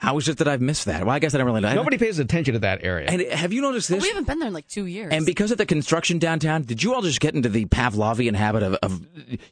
How 0.00 0.16
is 0.16 0.28
it 0.28 0.38
that 0.38 0.46
I've 0.46 0.60
missed 0.60 0.84
that? 0.84 1.04
Well, 1.04 1.12
I 1.14 1.18
guess 1.18 1.34
I 1.34 1.38
don't 1.38 1.46
really 1.46 1.60
know. 1.60 1.74
Nobody 1.74 1.98
pays 1.98 2.20
attention 2.20 2.54
to 2.54 2.60
that 2.60 2.84
area. 2.84 3.08
And 3.08 3.20
have 3.32 3.52
you 3.52 3.60
noticed 3.60 3.88
this? 3.88 4.00
We 4.00 4.08
haven't 4.08 4.28
been 4.28 4.38
there 4.38 4.46
in 4.46 4.54
like 4.54 4.68
two 4.68 4.86
years. 4.86 5.12
And 5.12 5.26
because 5.26 5.50
of 5.50 5.58
the 5.58 5.66
construction 5.66 6.20
downtown, 6.20 6.62
did 6.62 6.84
you 6.84 6.94
all 6.94 7.02
just 7.02 7.18
get 7.18 7.34
into 7.34 7.48
the 7.48 7.66
Pavlovian 7.66 8.36
habit 8.36 8.62
of, 8.62 8.74
of 8.74 9.04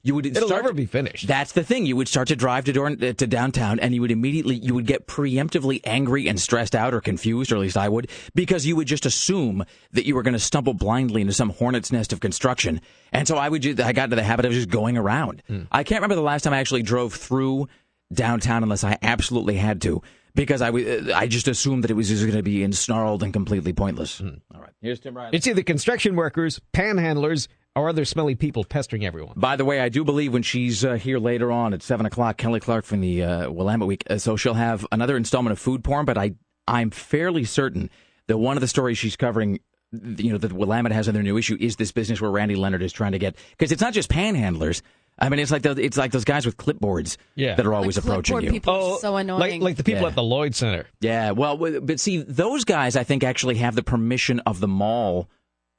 you 0.03 0.15
would 0.15 0.25
It'll 0.25 0.47
start 0.47 0.63
never 0.63 0.73
be 0.73 0.87
finished. 0.87 1.27
That's 1.27 1.51
the 1.51 1.65
thing. 1.65 1.85
You 1.85 1.97
would 1.97 2.07
start 2.07 2.29
to 2.29 2.37
drive 2.37 2.65
to, 2.67 2.73
door, 2.73 2.87
uh, 2.87 3.13
to 3.13 3.27
downtown, 3.27 3.81
and 3.81 3.93
you 3.93 4.01
would 4.01 4.13
immediately 4.13 4.55
you 4.55 4.73
would 4.73 4.87
get 4.87 5.09
preemptively 5.09 5.81
angry 5.83 6.29
and 6.29 6.41
stressed 6.41 6.77
out 6.77 6.95
or 6.95 7.01
confused, 7.01 7.51
or 7.51 7.57
at 7.57 7.63
least 7.63 7.77
I 7.77 7.89
would, 7.89 8.09
because 8.37 8.65
you 8.65 8.77
would 8.77 8.87
just 8.87 9.05
assume 9.05 9.65
that 9.93 10.07
you 10.07 10.15
were 10.15 10.23
going 10.23 10.35
to 10.35 10.39
stumble 10.39 10.75
blindly 10.75 11.23
into 11.23 11.33
some 11.33 11.51
hornet's 11.51 11.91
nest 11.91 12.13
of 12.13 12.21
construction. 12.21 12.81
And 13.11 13.27
so 13.27 13.37
I 13.37 13.49
would 13.49 13.81
I 13.81 13.93
got 13.93 14.05
into 14.05 14.17
the 14.17 14.23
habit 14.23 14.47
of 14.47 14.53
just 14.53 14.69
going 14.69 14.97
around. 14.97 15.43
Hmm. 15.49 15.63
I 15.73 15.83
can't 15.83 16.01
remember 16.01 16.15
the 16.15 16.23
last 16.23 16.43
time 16.43 16.53
I 16.53 16.59
actually 16.59 16.83
drove 16.83 17.15
through 17.15 17.67
downtown 18.13 18.63
unless 18.63 18.85
I 18.85 18.97
absolutely 19.03 19.57
had 19.57 19.83
to. 19.83 20.03
Because 20.37 20.63
I, 20.63 20.67
w- 20.67 21.11
I 21.15 21.27
just 21.27 21.49
assumed 21.49 21.83
that 21.85 21.91
it 21.91 21.95
was 21.95 22.09
just 22.09 22.23
going 22.23 22.37
to 22.37 22.43
be 22.43 22.59
ensnarled 22.59 23.23
and 23.23 23.33
completely 23.33 23.73
pointless. 23.73 24.21
All 24.21 24.61
right, 24.61 24.71
here's 24.81 25.01
Tim 25.01 25.17
Riley. 25.17 25.31
It's 25.33 25.47
either 25.47 25.63
construction 25.63 26.15
workers, 26.15 26.61
panhandlers, 26.73 27.49
or 27.75 27.89
other 27.89 28.05
smelly 28.05 28.35
people 28.35 28.63
pestering 28.65 29.05
everyone. 29.05 29.35
By 29.37 29.57
the 29.57 29.65
way, 29.65 29.81
I 29.81 29.89
do 29.89 30.05
believe 30.05 30.33
when 30.33 30.43
she's 30.43 30.85
uh, 30.85 30.95
here 30.95 31.19
later 31.19 31.51
on 31.51 31.75
at 31.75 31.83
seven 31.83 32.07
o'clock, 32.07 32.37
Kelly 32.37 32.61
Clark 32.61 32.85
from 32.85 33.01
the 33.01 33.23
uh, 33.23 33.51
Willamette 33.51 33.89
Week, 33.89 34.05
uh, 34.09 34.19
so 34.19 34.37
she'll 34.37 34.55
have 34.55 34.87
another 34.93 35.17
installment 35.17 35.53
of 35.53 35.59
food 35.59 35.83
porn. 35.83 36.05
But 36.05 36.19
I, 36.19 36.35
I'm 36.69 36.91
fairly 36.91 37.45
certain 37.45 37.91
that 38.29 38.39
one 38.39 38.57
of 38.57 38.61
the 38.61 38.69
stories 38.69 38.99
she's 38.99 39.17
covering, 39.17 39.61
you 39.93 40.33
know, 40.33 40.39
that 40.39 40.53
Willamette 40.53 40.93
has 40.93 41.09
in 41.09 41.15
their 41.15 41.23
new 41.23 41.39
issue 41.39 41.57
is 41.59 41.77
this 41.77 41.93
business 41.93 42.21
where 42.21 42.31
Randy 42.31 42.57
Leonard 42.57 42.83
is 42.83 42.93
trying 42.93 43.13
to 43.13 43.19
get 43.19 43.37
because 43.51 43.73
it's 43.73 43.83
not 43.83 43.95
just 43.95 44.11
panhandlers. 44.11 44.83
I 45.19 45.29
mean, 45.31 45.41
it's 45.41 45.51
like 45.51 45.63
the, 45.63 45.71
it's 45.73 45.97
like 45.97 46.13
those 46.13 46.25
guys 46.25 46.45
with 46.45 46.57
clipboards 46.57 47.17
Yeah. 47.37 47.55
that 47.55 47.65
are 47.65 47.71
Like 47.71 47.77
always 47.79 47.97
approaching 47.97 48.41
you. 48.43 48.51
people 48.51 48.75
are 48.75 48.81
oh, 48.81 48.99
so 48.99 49.17
annoying. 49.17 49.37
Oh, 49.41 49.41
like 49.47 49.63
like 49.63 49.77
the 49.77 49.85
people 49.85 50.03
Yeah. 50.03 50.09
at 50.09 50.15
the 50.15 50.23
Lloyd 50.23 50.55
Center. 50.55 50.87
Yeah, 51.01 51.31
well, 51.31 51.57
but 51.57 51.99
see, 52.01 52.19
those 52.23 52.65
guys 52.65 52.97
I 52.97 53.05
think 53.05 53.25
actually 53.25 53.55
have 53.57 53.75
the 53.75 53.83
permission 53.83 54.41
of 54.41 54.61
the 54.61 54.69
mall 54.69 55.29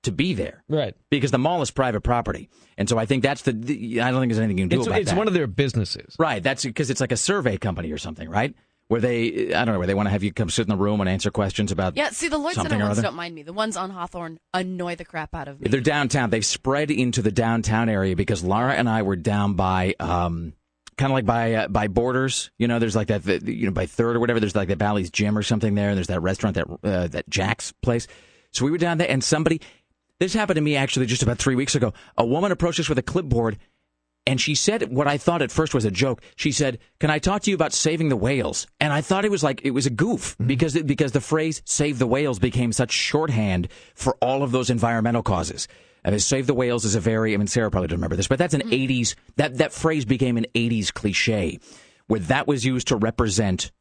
to 0.03 0.11
be 0.11 0.33
there. 0.33 0.63
Right. 0.69 0.95
Because 1.11 1.31
the 1.31 1.37
mall 1.39 1.61
is 1.61 1.69
private 1.71 2.01
property, 2.01 2.49
and 2.77 2.87
so 2.87 2.97
I 2.97 3.05
think 3.05 3.23
that's 3.23 3.41
the. 3.41 3.51
the 3.53 4.01
I 4.01 4.09
don't 4.11 4.21
think 4.21 4.31
there's 4.31 4.39
anything 4.39 4.57
you 4.59 4.63
can 4.63 4.69
do 4.69 4.77
It's, 4.79 4.87
about 4.87 4.99
it. 4.99 5.01
it's 5.01 5.11
that. 5.11 5.17
one 5.17 5.27
of 5.27 5.33
their 5.33 5.47
businesses. 5.47 6.15
Right. 6.17 6.41
That's 6.41 6.63
because 6.63 6.89
it's 6.89 7.01
like 7.01 7.11
a 7.11 7.17
survey 7.17 7.57
company 7.57 7.91
or 7.91 7.97
something, 7.97 8.29
right? 8.29 8.55
Where 8.89 9.01
they, 9.01 9.53
I 9.53 9.65
don't 9.65 9.73
know, 9.73 9.79
where 9.79 9.87
they 9.87 9.93
want 9.93 10.07
to 10.07 10.11
have 10.11 10.23
you 10.23 10.31
come 10.31 10.49
sit 10.49 10.61
in 10.61 10.69
the 10.69 10.77
room 10.77 11.01
and 11.01 11.09
answer 11.09 11.29
questions 11.29 11.73
about. 11.73 11.97
yeah, 11.97 12.09
see, 12.11 12.29
the 12.29 12.37
Lloyd 12.37 12.53
Center 12.53 12.77
ones 12.79 13.01
don't 13.01 13.15
mind 13.15 13.35
me. 13.35 13.43
The 13.43 13.51
ones 13.51 13.75
on 13.75 13.89
Hawthorne 13.89 14.39
annoy 14.53 14.95
the 14.95 15.03
crap 15.03 15.35
out 15.35 15.49
of 15.49 15.59
me. 15.59 15.69
They're 15.69 15.81
downtown. 15.81 16.29
They've 16.29 16.45
spread 16.45 16.89
into 16.89 17.21
the 17.21 17.31
downtown 17.31 17.89
area 17.89 18.15
because 18.15 18.45
Lara 18.45 18.73
and 18.73 18.87
I 18.87 19.01
were 19.01 19.17
down 19.17 19.55
by, 19.55 19.93
um, 19.99 20.53
kind 20.97 21.11
of 21.11 21.15
like 21.15 21.25
by 21.25 21.53
uh, 21.53 21.67
by 21.67 21.87
Borders. 21.87 22.49
You 22.57 22.69
know, 22.69 22.79
there's 22.79 22.95
like 22.95 23.09
that, 23.09 23.23
the, 23.23 23.53
you 23.53 23.65
know, 23.65 23.73
by 23.73 23.87
Third 23.87 24.15
or 24.15 24.21
whatever. 24.21 24.39
There's 24.39 24.55
like 24.55 24.69
the 24.69 24.77
Bally's 24.77 25.11
Gym 25.11 25.37
or 25.37 25.43
something 25.43 25.75
there. 25.75 25.89
And 25.89 25.97
there's 25.97 26.07
that 26.07 26.21
restaurant 26.21 26.55
that 26.55 26.67
uh, 26.83 27.07
that 27.07 27.29
Jack's 27.29 27.73
place. 27.81 28.07
So 28.51 28.63
we 28.63 28.71
were 28.71 28.77
down 28.77 28.99
there, 28.99 29.09
and 29.09 29.23
somebody. 29.23 29.61
This 30.19 30.33
happened 30.33 30.55
to 30.55 30.61
me 30.61 30.75
actually 30.75 31.05
just 31.05 31.21
about 31.21 31.37
three 31.37 31.53
weeks 31.55 31.75
ago. 31.75 31.93
A 32.17 32.25
woman 32.25 32.51
approached 32.51 32.79
us 32.79 32.89
with 32.89 32.97
a 32.97 33.03
clipboard 33.03 33.59
and 34.27 34.41
she 34.41 34.55
said 34.55 34.91
what 34.91 35.07
I 35.07 35.17
thought 35.17 35.41
at 35.41 35.51
first 35.51 35.73
was 35.73 35.85
a 35.85 35.91
joke. 35.91 36.21
She 36.35 36.51
said, 36.51 36.79
"Can 36.99 37.09
I 37.09 37.17
talk 37.17 37.43
to 37.43 37.49
you 37.49 37.55
about 37.55 37.73
saving 37.73 38.09
the 38.09 38.17
whales?" 38.17 38.67
And 38.79 38.91
I 38.91 38.99
thought 39.01 39.23
it 39.23 39.31
was 39.31 39.41
like 39.41 39.61
it 39.63 39.71
was 39.71 39.85
a 39.85 39.89
goof 39.89 40.33
mm-hmm. 40.33 40.47
because 40.47 40.73
because 40.83 41.13
the 41.13 41.21
phrase 41.21 41.61
"save 41.65 41.97
the 41.97 42.07
whales" 42.07 42.37
became 42.37 42.73
such 42.73 42.91
shorthand 42.91 43.69
for 43.95 44.15
all 44.21 44.43
of 44.43 44.51
those 44.51 44.69
environmental 44.69 45.23
causes. 45.23 45.67
I 46.03 46.11
mean, 46.11 46.19
"save 46.19 46.45
the 46.45 46.53
whales" 46.53 46.83
is 46.83 46.93
a 46.93 46.99
very 46.99 47.33
I 47.33 47.37
mean 47.37 47.47
Sarah 47.47 47.71
probably 47.71 47.87
doesn't 47.87 47.99
remember 47.99 48.17
this, 48.17 48.27
but 48.27 48.37
that's 48.37 48.53
an 48.53 48.61
mm-hmm. 48.61 48.91
'80s 48.91 49.15
that 49.37 49.57
that 49.59 49.71
phrase 49.71 50.03
became 50.03 50.35
an 50.37 50.45
'80s 50.53 50.93
cliche, 50.93 51.59
where 52.07 52.19
that 52.19 52.47
was 52.47 52.65
used 52.65 52.89
to 52.89 52.97
represent 52.97 53.71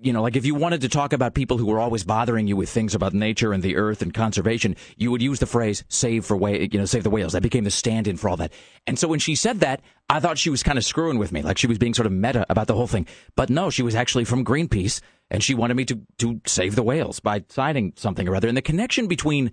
you 0.00 0.12
know, 0.12 0.22
like 0.22 0.36
if 0.36 0.46
you 0.46 0.54
wanted 0.54 0.80
to 0.82 0.88
talk 0.88 1.12
about 1.12 1.34
people 1.34 1.58
who 1.58 1.66
were 1.66 1.80
always 1.80 2.04
bothering 2.04 2.46
you 2.46 2.56
with 2.56 2.70
things 2.70 2.94
about 2.94 3.14
nature 3.14 3.52
and 3.52 3.62
the 3.62 3.76
earth 3.76 4.02
and 4.02 4.14
conservation, 4.14 4.76
you 4.96 5.10
would 5.10 5.22
use 5.22 5.40
the 5.40 5.46
phrase 5.46 5.84
"save 5.88 6.24
for 6.24 6.36
whale," 6.36 6.62
you 6.62 6.78
know, 6.78 6.84
save 6.84 7.02
the 7.02 7.10
whales. 7.10 7.32
That 7.32 7.42
became 7.42 7.64
the 7.64 7.70
stand-in 7.70 8.16
for 8.16 8.28
all 8.28 8.36
that. 8.36 8.52
And 8.86 8.98
so 8.98 9.08
when 9.08 9.18
she 9.18 9.34
said 9.34 9.60
that, 9.60 9.80
I 10.08 10.20
thought 10.20 10.38
she 10.38 10.50
was 10.50 10.62
kind 10.62 10.78
of 10.78 10.84
screwing 10.84 11.18
with 11.18 11.32
me, 11.32 11.42
like 11.42 11.58
she 11.58 11.66
was 11.66 11.78
being 11.78 11.94
sort 11.94 12.06
of 12.06 12.12
meta 12.12 12.46
about 12.48 12.66
the 12.68 12.74
whole 12.74 12.86
thing. 12.86 13.06
But 13.34 13.50
no, 13.50 13.70
she 13.70 13.82
was 13.82 13.94
actually 13.94 14.24
from 14.24 14.44
Greenpeace, 14.44 15.00
and 15.30 15.42
she 15.42 15.54
wanted 15.54 15.74
me 15.74 15.84
to 15.86 16.00
to 16.18 16.40
save 16.46 16.76
the 16.76 16.82
whales 16.82 17.18
by 17.18 17.44
signing 17.48 17.92
something 17.96 18.28
or 18.28 18.36
other. 18.36 18.48
And 18.48 18.56
the 18.56 18.62
connection 18.62 19.08
between 19.08 19.50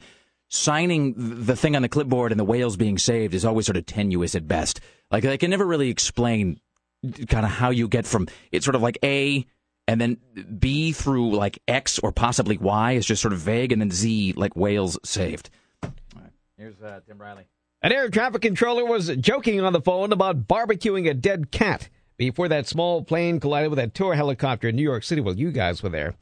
signing 0.49 1.13
the 1.17 1.55
thing 1.55 1.75
on 1.75 1.81
the 1.81 1.89
clipboard 1.89 2.31
and 2.31 2.39
the 2.39 2.45
whales 2.45 2.75
being 2.75 2.97
saved 2.97 3.33
is 3.33 3.45
always 3.45 3.65
sort 3.65 3.77
of 3.77 3.85
tenuous 3.85 4.35
at 4.35 4.47
best. 4.47 4.79
Like 5.11 5.25
I 5.25 5.37
can 5.37 5.49
never 5.49 5.65
really 5.65 5.89
explain 5.89 6.59
uh, 7.03 7.25
kind 7.25 7.45
of 7.45 7.51
how 7.51 7.69
you 7.69 7.87
get 7.87 8.05
from 8.05 8.27
it's 8.51 8.65
sort 8.65 8.75
of 8.75 8.81
like 8.81 8.97
A 9.03 9.45
and 9.89 9.99
then 9.99 10.17
B 10.59 10.91
through 10.91 11.35
like 11.35 11.63
X 11.67 11.97
or 11.97 12.11
possibly 12.11 12.59
Y 12.59 12.91
is 12.91 13.07
just 13.07 13.23
sort 13.23 13.33
of 13.33 13.39
vague, 13.39 13.71
and 13.71 13.81
then 13.81 13.89
Z 13.89 14.33
like 14.37 14.55
whales 14.55 14.99
saved. 15.03 15.49
All 15.81 15.91
right. 16.15 16.31
Here's 16.57 16.79
uh, 16.79 16.99
Tim 17.07 17.17
Riley. 17.17 17.47
An 17.81 17.91
air 17.91 18.07
traffic 18.07 18.43
controller 18.43 18.85
was 18.85 19.07
joking 19.15 19.59
on 19.61 19.73
the 19.73 19.81
phone 19.81 20.11
about 20.13 20.47
barbecuing 20.47 21.09
a 21.09 21.15
dead 21.15 21.49
cat 21.49 21.89
before 22.17 22.47
that 22.49 22.67
small 22.67 23.03
plane 23.03 23.39
collided 23.39 23.71
with 23.71 23.79
a 23.79 23.87
tour 23.87 24.13
helicopter 24.13 24.67
in 24.67 24.75
New 24.75 24.83
York 24.83 25.03
City 25.03 25.21
while 25.21 25.35
you 25.35 25.51
guys 25.51 25.81
were 25.81 25.89
there. 25.89 26.13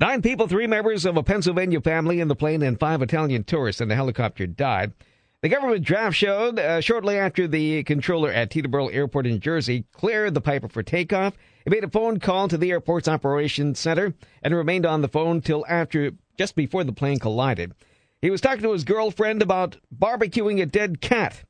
Nine 0.00 0.20
people, 0.20 0.48
three 0.48 0.66
members 0.66 1.04
of 1.04 1.16
a 1.16 1.22
Pennsylvania 1.22 1.80
family 1.80 2.18
in 2.18 2.26
the 2.26 2.34
plane, 2.34 2.62
and 2.62 2.80
five 2.80 3.02
Italian 3.02 3.44
tourists 3.44 3.80
in 3.80 3.86
the 3.86 3.94
helicopter 3.94 4.48
died. 4.48 4.94
The 5.42 5.48
government 5.48 5.84
draft 5.84 6.16
showed 6.16 6.60
uh, 6.60 6.80
shortly 6.80 7.18
after 7.18 7.48
the 7.48 7.82
controller 7.82 8.30
at 8.30 8.50
Teterboro 8.50 8.94
Airport 8.94 9.26
in 9.26 9.40
Jersey 9.40 9.84
cleared 9.90 10.34
the 10.34 10.40
Piper 10.40 10.68
for 10.68 10.84
takeoff. 10.84 11.36
He 11.64 11.70
made 11.70 11.82
a 11.82 11.90
phone 11.90 12.20
call 12.20 12.46
to 12.46 12.56
the 12.56 12.70
airport's 12.70 13.08
operations 13.08 13.80
center 13.80 14.14
and 14.40 14.54
remained 14.54 14.86
on 14.86 15.02
the 15.02 15.08
phone 15.08 15.40
till 15.40 15.66
after, 15.68 16.12
just 16.38 16.54
before 16.54 16.84
the 16.84 16.92
plane 16.92 17.18
collided. 17.18 17.72
He 18.20 18.30
was 18.30 18.40
talking 18.40 18.62
to 18.62 18.72
his 18.72 18.84
girlfriend 18.84 19.42
about 19.42 19.78
barbecuing 19.92 20.62
a 20.62 20.66
dead 20.66 21.00
cat. 21.00 21.42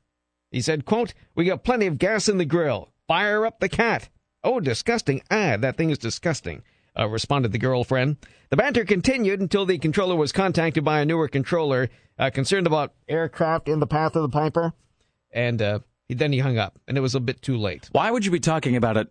He 0.49 0.59
said, 0.59 0.85
quote, 0.85 1.13
We 1.35 1.45
got 1.45 1.63
plenty 1.63 1.85
of 1.85 1.99
gas 1.99 2.27
in 2.27 2.39
the 2.39 2.45
grill. 2.45 2.89
Fire 3.07 3.45
up 3.45 3.59
the 3.59 3.69
cat. 3.69 4.09
Oh, 4.43 4.59
disgusting. 4.59 5.21
Ah, 5.29 5.55
that 5.57 5.77
thing 5.77 5.91
is 5.91 5.99
disgusting 5.99 6.63
uh, 6.97 7.07
responded 7.07 7.51
the 7.51 7.57
girlfriend. 7.57 8.17
The 8.49 8.57
banter 8.57 8.85
continued 8.85 9.39
until 9.41 9.65
the 9.65 9.77
controller 9.77 10.15
was 10.15 10.31
contacted 10.31 10.83
by 10.83 10.99
a 10.99 11.05
newer 11.05 11.27
controller 11.27 11.89
uh, 12.19 12.29
concerned 12.29 12.67
about 12.67 12.93
aircraft 13.07 13.67
in 13.67 13.79
the 13.79 13.87
path 13.87 14.15
of 14.15 14.21
the 14.21 14.29
Piper, 14.29 14.73
and 15.31 15.61
uh, 15.61 15.79
then 16.09 16.31
he 16.31 16.39
hung 16.39 16.57
up, 16.57 16.77
and 16.87 16.97
it 16.97 17.01
was 17.01 17.15
a 17.15 17.19
bit 17.19 17.41
too 17.41 17.57
late. 17.57 17.89
Why 17.91 18.11
would 18.11 18.25
you 18.25 18.31
be 18.31 18.39
talking 18.39 18.75
about 18.75 18.97
it? 18.97 19.07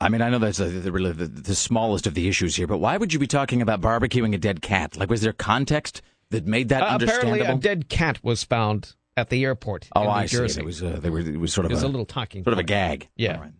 I 0.00 0.08
mean, 0.10 0.20
I 0.22 0.28
know 0.30 0.38
that's 0.38 0.60
a, 0.60 0.66
the, 0.66 0.92
really 0.92 1.12
the, 1.12 1.26
the 1.26 1.54
smallest 1.54 2.06
of 2.06 2.14
the 2.14 2.28
issues 2.28 2.56
here, 2.56 2.66
but 2.66 2.78
why 2.78 2.96
would 2.96 3.12
you 3.12 3.18
be 3.18 3.26
talking 3.26 3.62
about 3.62 3.80
barbecuing 3.80 4.34
a 4.34 4.38
dead 4.38 4.60
cat? 4.62 4.96
Like, 4.96 5.08
was 5.10 5.22
there 5.22 5.32
context 5.32 6.02
that 6.30 6.46
made 6.46 6.68
that 6.68 6.82
Uh, 6.82 6.86
understandable? 6.86 7.34
apparently, 7.34 7.56
a 7.56 7.58
dead 7.60 7.88
cat 7.88 8.22
was 8.22 8.44
found 8.44 8.94
at 9.16 9.30
the 9.30 9.42
airport. 9.44 9.88
oh, 9.96 10.02
in 10.02 10.06
New 10.06 10.12
I 10.12 10.26
see. 10.26 10.60
It 10.60 10.64
was, 10.64 10.82
uh, 10.82 10.98
they 11.00 11.08
were, 11.08 11.20
it 11.20 11.40
was 11.40 11.52
sort 11.52 11.64
of 11.64 11.70
It 11.72 11.74
was 11.74 11.82
a, 11.82 11.86
a 11.86 11.88
little 11.88 12.04
talking 12.04 12.44
sort 12.44 12.52
of 12.52 12.58
a 12.58 12.62
gag. 12.62 13.08
Yeah. 13.16 13.40
Right. 13.40 13.52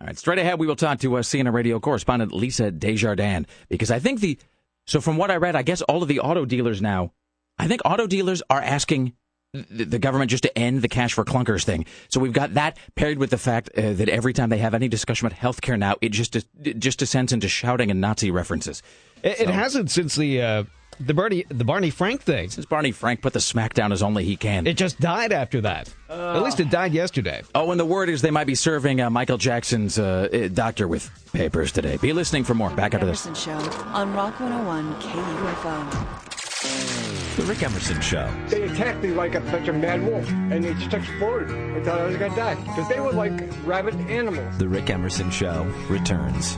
All 0.00 0.06
right. 0.06 0.18
Straight 0.18 0.38
ahead, 0.38 0.58
we 0.58 0.66
will 0.66 0.76
talk 0.76 0.98
to 1.00 1.16
uh, 1.16 1.22
CNN 1.22 1.52
radio 1.52 1.78
correspondent 1.78 2.32
Lisa 2.32 2.70
Desjardins 2.70 3.46
because 3.68 3.90
I 3.90 3.98
think 3.98 4.20
the 4.20 4.38
so 4.86 5.00
from 5.00 5.16
what 5.16 5.30
I 5.30 5.36
read, 5.36 5.56
I 5.56 5.62
guess 5.62 5.82
all 5.82 6.02
of 6.02 6.08
the 6.08 6.20
auto 6.20 6.44
dealers 6.44 6.82
now, 6.82 7.12
I 7.58 7.68
think 7.68 7.80
auto 7.84 8.06
dealers 8.06 8.42
are 8.50 8.60
asking 8.60 9.14
the, 9.54 9.84
the 9.84 9.98
government 9.98 10.30
just 10.30 10.42
to 10.42 10.58
end 10.58 10.82
the 10.82 10.88
cash 10.88 11.14
for 11.14 11.24
clunkers 11.24 11.64
thing. 11.64 11.86
So 12.08 12.20
we've 12.20 12.32
got 12.32 12.54
that 12.54 12.76
paired 12.96 13.18
with 13.18 13.30
the 13.30 13.38
fact 13.38 13.70
uh, 13.76 13.92
that 13.94 14.08
every 14.08 14.32
time 14.32 14.50
they 14.50 14.58
have 14.58 14.74
any 14.74 14.88
discussion 14.88 15.26
about 15.26 15.38
healthcare 15.38 15.78
now, 15.78 15.94
it 16.00 16.10
just 16.10 16.34
it 16.36 16.78
just 16.78 16.98
descends 16.98 17.32
into 17.32 17.48
shouting 17.48 17.90
and 17.90 18.00
Nazi 18.00 18.30
references. 18.30 18.82
It, 19.22 19.42
it 19.42 19.48
hasn't 19.48 19.90
since 19.90 20.16
the 20.16 20.42
uh, 20.42 20.64
the 21.00 21.14
Barney 21.14 21.44
the 21.48 21.64
Barney 21.64 21.90
Frank 21.90 22.22
thing. 22.22 22.50
Since 22.50 22.66
Barney 22.66 22.92
Frank 22.92 23.22
put 23.22 23.32
the 23.32 23.38
smackdown 23.38 23.92
as 23.92 24.02
only 24.02 24.24
he 24.24 24.36
can. 24.36 24.66
It 24.66 24.76
just 24.76 25.00
died 25.00 25.32
after 25.32 25.60
that. 25.62 25.92
At 26.08 26.42
least 26.42 26.60
it 26.60 26.70
died 26.70 26.92
yesterday. 26.92 27.42
Oh, 27.54 27.70
and 27.70 27.80
the 27.80 27.84
word 27.84 28.08
is 28.08 28.22
they 28.22 28.30
might 28.30 28.46
be 28.46 28.54
serving 28.54 29.00
uh, 29.00 29.10
Michael 29.10 29.38
Jackson's 29.38 29.98
uh, 29.98 30.28
uh, 30.32 30.48
doctor 30.48 30.86
with 30.86 31.10
papers 31.32 31.72
today. 31.72 31.96
Be 31.96 32.12
listening 32.12 32.44
for 32.44 32.54
more. 32.54 32.70
Back 32.70 32.94
after 32.94 33.06
this. 33.06 33.24
The 33.24 33.30
Rick 33.30 33.46
Emerson 33.46 33.72
Show 33.72 33.80
on 33.88 34.14
Rock 34.14 34.38
101 34.40 34.94
KUFO. 35.00 37.36
The 37.36 37.42
Rick 37.42 37.62
Emerson 37.62 38.00
Show. 38.00 38.30
They 38.48 38.62
attacked 38.62 39.02
me 39.02 39.10
like 39.10 39.34
a 39.34 39.40
bunch 39.40 39.68
of 39.68 39.74
mad 39.74 40.02
wolves, 40.06 40.28
and 40.30 40.64
they 40.64 40.72
just 40.74 40.94
exploded. 40.94 41.50
I 41.50 41.82
thought 41.82 42.00
I 42.00 42.06
was 42.06 42.16
gonna 42.16 42.34
die 42.36 42.54
because 42.54 42.88
they 42.88 43.00
were 43.00 43.12
like 43.12 43.32
rabid 43.64 43.94
animals. 44.08 44.56
The 44.58 44.68
Rick 44.68 44.88
Emerson 44.88 45.30
Show 45.30 45.64
returns. 45.88 46.56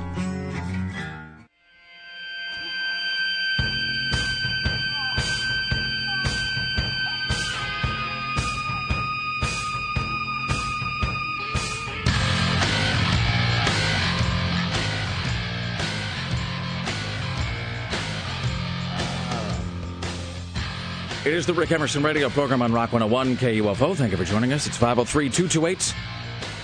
It 21.26 21.34
is 21.34 21.44
the 21.44 21.54
Rick 21.54 21.72
Emerson 21.72 22.04
radio 22.04 22.28
program 22.28 22.62
on 22.62 22.72
Rock 22.72 22.92
101 22.92 23.36
KUFO. 23.38 23.96
Thank 23.96 24.12
you 24.12 24.16
for 24.16 24.22
joining 24.22 24.52
us. 24.52 24.68
It's 24.68 24.76
503 24.76 25.28
228 25.28 25.92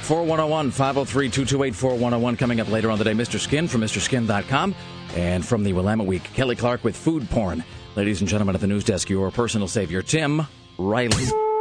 4101. 0.03 0.71
503 0.71 1.31
228 1.31 1.75
4101. 1.75 2.37
Coming 2.37 2.61
up 2.61 2.71
later 2.71 2.89
on 2.89 2.97
the 2.97 3.03
day, 3.03 3.11
Mr. 3.11 3.41
Skin 3.41 3.67
from 3.67 3.81
MrSkin.com. 3.81 4.77
And 5.17 5.45
from 5.45 5.65
the 5.65 5.73
Willamette 5.73 6.07
Week, 6.07 6.23
Kelly 6.35 6.55
Clark 6.55 6.85
with 6.85 6.97
food 6.97 7.29
porn. 7.29 7.65
Ladies 7.97 8.21
and 8.21 8.29
gentlemen 8.29 8.55
at 8.55 8.61
the 8.61 8.69
news 8.69 8.85
desk, 8.85 9.11
your 9.11 9.33
personal 9.33 9.67
savior, 9.67 10.01
Tim 10.01 10.47
Riley. 10.79 11.52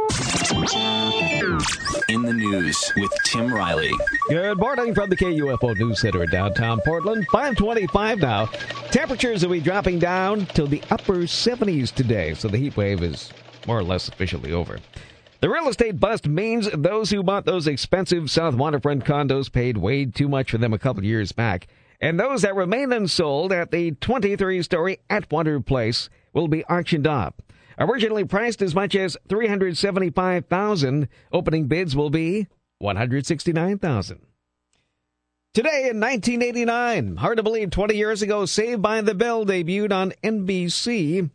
In 2.08 2.22
the 2.22 2.32
news 2.32 2.92
with 2.96 3.12
Tim 3.24 3.52
Riley. 3.52 3.90
Good 4.30 4.56
morning 4.56 4.94
from 4.94 5.10
the 5.10 5.16
KUFO 5.16 5.76
News 5.76 6.00
Center 6.00 6.22
in 6.22 6.30
downtown 6.30 6.80
Portland. 6.86 7.26
525 7.30 8.18
now. 8.18 8.46
Temperatures 8.90 9.44
will 9.44 9.52
be 9.52 9.60
dropping 9.60 9.98
down 9.98 10.46
to 10.54 10.66
the 10.66 10.82
upper 10.90 11.16
70s 11.24 11.92
today, 11.92 12.32
so 12.32 12.48
the 12.48 12.56
heat 12.56 12.78
wave 12.78 13.02
is 13.02 13.30
more 13.66 13.78
or 13.78 13.84
less 13.84 14.08
officially 14.08 14.52
over. 14.52 14.78
The 15.40 15.50
real 15.50 15.68
estate 15.68 16.00
bust 16.00 16.26
means 16.26 16.66
those 16.72 17.10
who 17.10 17.22
bought 17.22 17.44
those 17.44 17.66
expensive 17.66 18.30
South 18.30 18.54
Waterfront 18.54 19.04
condos 19.04 19.52
paid 19.52 19.76
way 19.76 20.06
too 20.06 20.30
much 20.30 20.50
for 20.50 20.56
them 20.56 20.72
a 20.72 20.78
couple 20.78 21.04
years 21.04 21.32
back. 21.32 21.66
And 22.00 22.18
those 22.18 22.40
that 22.40 22.56
remain 22.56 22.90
unsold 22.90 23.52
at 23.52 23.70
the 23.70 23.90
23 23.92 24.62
story 24.62 24.98
Atwater 25.10 25.60
Place 25.60 26.08
will 26.32 26.48
be 26.48 26.64
auctioned 26.64 27.06
off. 27.06 27.34
Originally 27.82 28.24
priced 28.24 28.62
as 28.62 28.74
much 28.76 28.94
as 28.94 29.16
375,000, 29.28 31.08
opening 31.32 31.66
bids 31.66 31.96
will 31.96 32.10
be 32.10 32.46
169,000. 32.78 34.20
Today 35.52 35.88
in 35.90 35.98
1989, 36.00 37.16
hard 37.16 37.38
to 37.38 37.42
believe 37.42 37.70
20 37.70 37.96
years 37.96 38.22
ago, 38.22 38.46
Saved 38.46 38.80
by 38.82 39.00
the 39.00 39.14
Bell 39.16 39.44
debuted 39.44 39.92
on 39.92 40.12
NBC. 40.22 41.28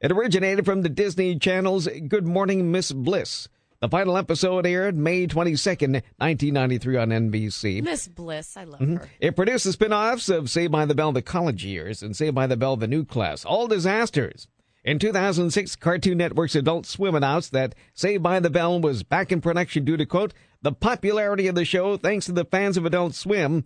It 0.00 0.10
originated 0.10 0.64
from 0.64 0.80
the 0.82 0.88
Disney 0.88 1.38
Channel's 1.38 1.86
Good 2.08 2.26
Morning 2.26 2.72
Miss 2.72 2.90
Bliss. 2.90 3.48
The 3.80 3.88
final 3.88 4.16
episode 4.16 4.64
aired 4.66 4.96
May 4.96 5.26
22nd, 5.26 5.92
1993 6.18 6.96
on 6.96 7.08
NBC. 7.10 7.82
Miss 7.82 8.08
Bliss, 8.08 8.56
I 8.56 8.64
love 8.64 8.80
Mm-hmm. 8.80 8.96
her. 8.96 9.08
It 9.20 9.36
produced 9.36 9.64
the 9.64 9.72
spin-offs 9.72 10.28
of 10.30 10.48
Saved 10.48 10.72
by 10.72 10.86
the 10.86 10.94
Bell 10.94 11.12
The 11.12 11.20
College 11.22 11.64
Years 11.64 12.02
and 12.02 12.16
Saved 12.16 12.34
by 12.34 12.46
the 12.46 12.56
Bell 12.56 12.76
The 12.76 12.88
New 12.88 13.04
Class, 13.04 13.44
all 13.44 13.66
disasters. 13.68 14.48
In 14.84 14.98
2006, 14.98 15.76
Cartoon 15.76 16.18
Network's 16.18 16.56
Adult 16.56 16.86
Swim 16.86 17.14
announced 17.14 17.52
that 17.52 17.74
Saved 17.94 18.22
by 18.22 18.40
the 18.40 18.50
Bell 18.50 18.80
was 18.80 19.04
back 19.04 19.30
in 19.30 19.40
production 19.40 19.84
due 19.84 19.96
to, 19.96 20.04
quote, 20.04 20.34
the 20.60 20.72
popularity 20.72 21.46
of 21.46 21.54
the 21.54 21.64
show 21.64 21.96
thanks 21.96 22.26
to 22.26 22.32
the 22.32 22.44
fans 22.44 22.76
of 22.76 22.84
Adult 22.84 23.14
Swim. 23.14 23.64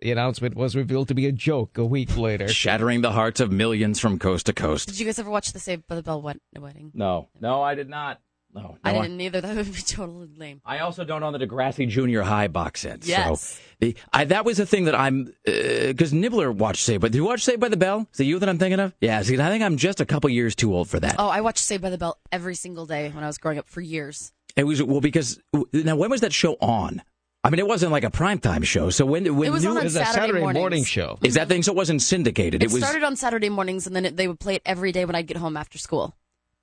The 0.00 0.12
announcement 0.12 0.54
was 0.56 0.76
revealed 0.76 1.08
to 1.08 1.14
be 1.14 1.26
a 1.26 1.32
joke 1.32 1.78
a 1.78 1.84
week 1.84 2.16
later. 2.16 2.46
Shattering 2.48 3.02
the 3.02 3.12
hearts 3.12 3.40
of 3.40 3.50
millions 3.52 3.98
from 3.98 4.18
coast 4.18 4.46
to 4.46 4.52
coast. 4.52 4.88
Did 4.88 4.98
you 5.00 5.06
guys 5.06 5.18
ever 5.18 5.30
watch 5.30 5.52
the 5.52 5.58
Saved 5.60 5.86
by 5.88 5.96
the 5.96 6.02
Bell 6.02 6.22
wed- 6.22 6.40
wedding? 6.56 6.92
No, 6.94 7.28
no, 7.40 7.60
I 7.62 7.74
did 7.74 7.88
not. 7.88 8.20
No, 8.54 8.76
I 8.84 8.92
didn't 8.92 9.20
either. 9.20 9.40
That 9.42 9.56
would 9.56 9.72
be 9.72 9.80
totally 9.80 10.28
lame. 10.36 10.60
I 10.64 10.80
also 10.80 11.04
don't 11.04 11.22
own 11.22 11.32
the 11.32 11.38
Degrassi 11.38 11.88
Junior 11.88 12.22
High 12.22 12.48
box 12.48 12.80
set. 12.80 13.06
Yes. 13.06 13.40
So 13.40 13.60
the, 13.80 13.96
I, 14.12 14.24
that 14.26 14.44
was 14.44 14.58
the 14.58 14.66
thing 14.66 14.84
that 14.84 14.94
I'm 14.94 15.32
uh, 15.48 15.52
because 15.88 16.12
Nibbler 16.12 16.52
watched 16.52 16.84
Saved. 16.84 17.00
But 17.00 17.12
did 17.12 17.18
you 17.18 17.24
watch 17.24 17.42
Saved 17.44 17.60
by 17.60 17.68
the 17.68 17.76
Bell? 17.76 18.06
Is 18.12 18.20
it 18.20 18.24
you 18.24 18.38
that 18.38 18.48
I'm 18.48 18.58
thinking 18.58 18.80
of? 18.80 18.94
Yeah. 19.00 19.22
See, 19.22 19.40
I 19.40 19.48
think 19.48 19.64
I'm 19.64 19.76
just 19.78 20.00
a 20.00 20.06
couple 20.06 20.28
years 20.30 20.54
too 20.54 20.74
old 20.74 20.88
for 20.88 21.00
that. 21.00 21.16
Oh, 21.18 21.28
I 21.28 21.40
watched 21.40 21.64
Saved 21.64 21.82
by 21.82 21.90
the 21.90 21.98
Bell 21.98 22.18
every 22.30 22.54
single 22.54 22.84
day 22.86 23.08
when 23.10 23.24
I 23.24 23.26
was 23.26 23.38
growing 23.38 23.58
up 23.58 23.68
for 23.68 23.80
years. 23.80 24.32
It 24.54 24.64
was 24.64 24.82
well 24.82 25.00
because 25.00 25.40
now 25.72 25.96
when 25.96 26.10
was 26.10 26.20
that 26.20 26.32
show 26.32 26.54
on? 26.60 27.02
I 27.44 27.50
mean, 27.50 27.58
it 27.58 27.66
wasn't 27.66 27.90
like 27.90 28.04
a 28.04 28.10
primetime 28.10 28.64
show. 28.64 28.90
So 28.90 29.04
when 29.04 29.34
when 29.36 29.48
It 29.48 29.50
was 29.50 29.64
new, 29.64 29.70
on 29.70 29.78
It 29.78 29.84
was 29.84 29.96
a 29.96 30.04
Saturday 30.04 30.20
Saturday 30.20 30.40
mornings. 30.40 30.60
morning 30.60 30.84
show. 30.84 31.18
is 31.22 31.34
that 31.34 31.48
thing? 31.48 31.62
So 31.62 31.72
it 31.72 31.76
wasn't 31.76 32.02
syndicated. 32.02 32.62
It, 32.62 32.66
It, 32.70 32.72
was 32.72 32.82
started 32.82 33.02
on 33.02 33.16
Saturday 33.16 33.48
mornings, 33.48 33.86
and 33.86 33.96
then 33.96 34.04
it, 34.04 34.16
they 34.16 34.28
would 34.28 34.38
play 34.38 34.54
it 34.56 34.62
every 34.64 34.92
day 34.92 35.04
when 35.04 35.16
I'd 35.16 35.26
get 35.26 35.38
home 35.38 35.56
after 35.56 35.78
school. 35.78 36.14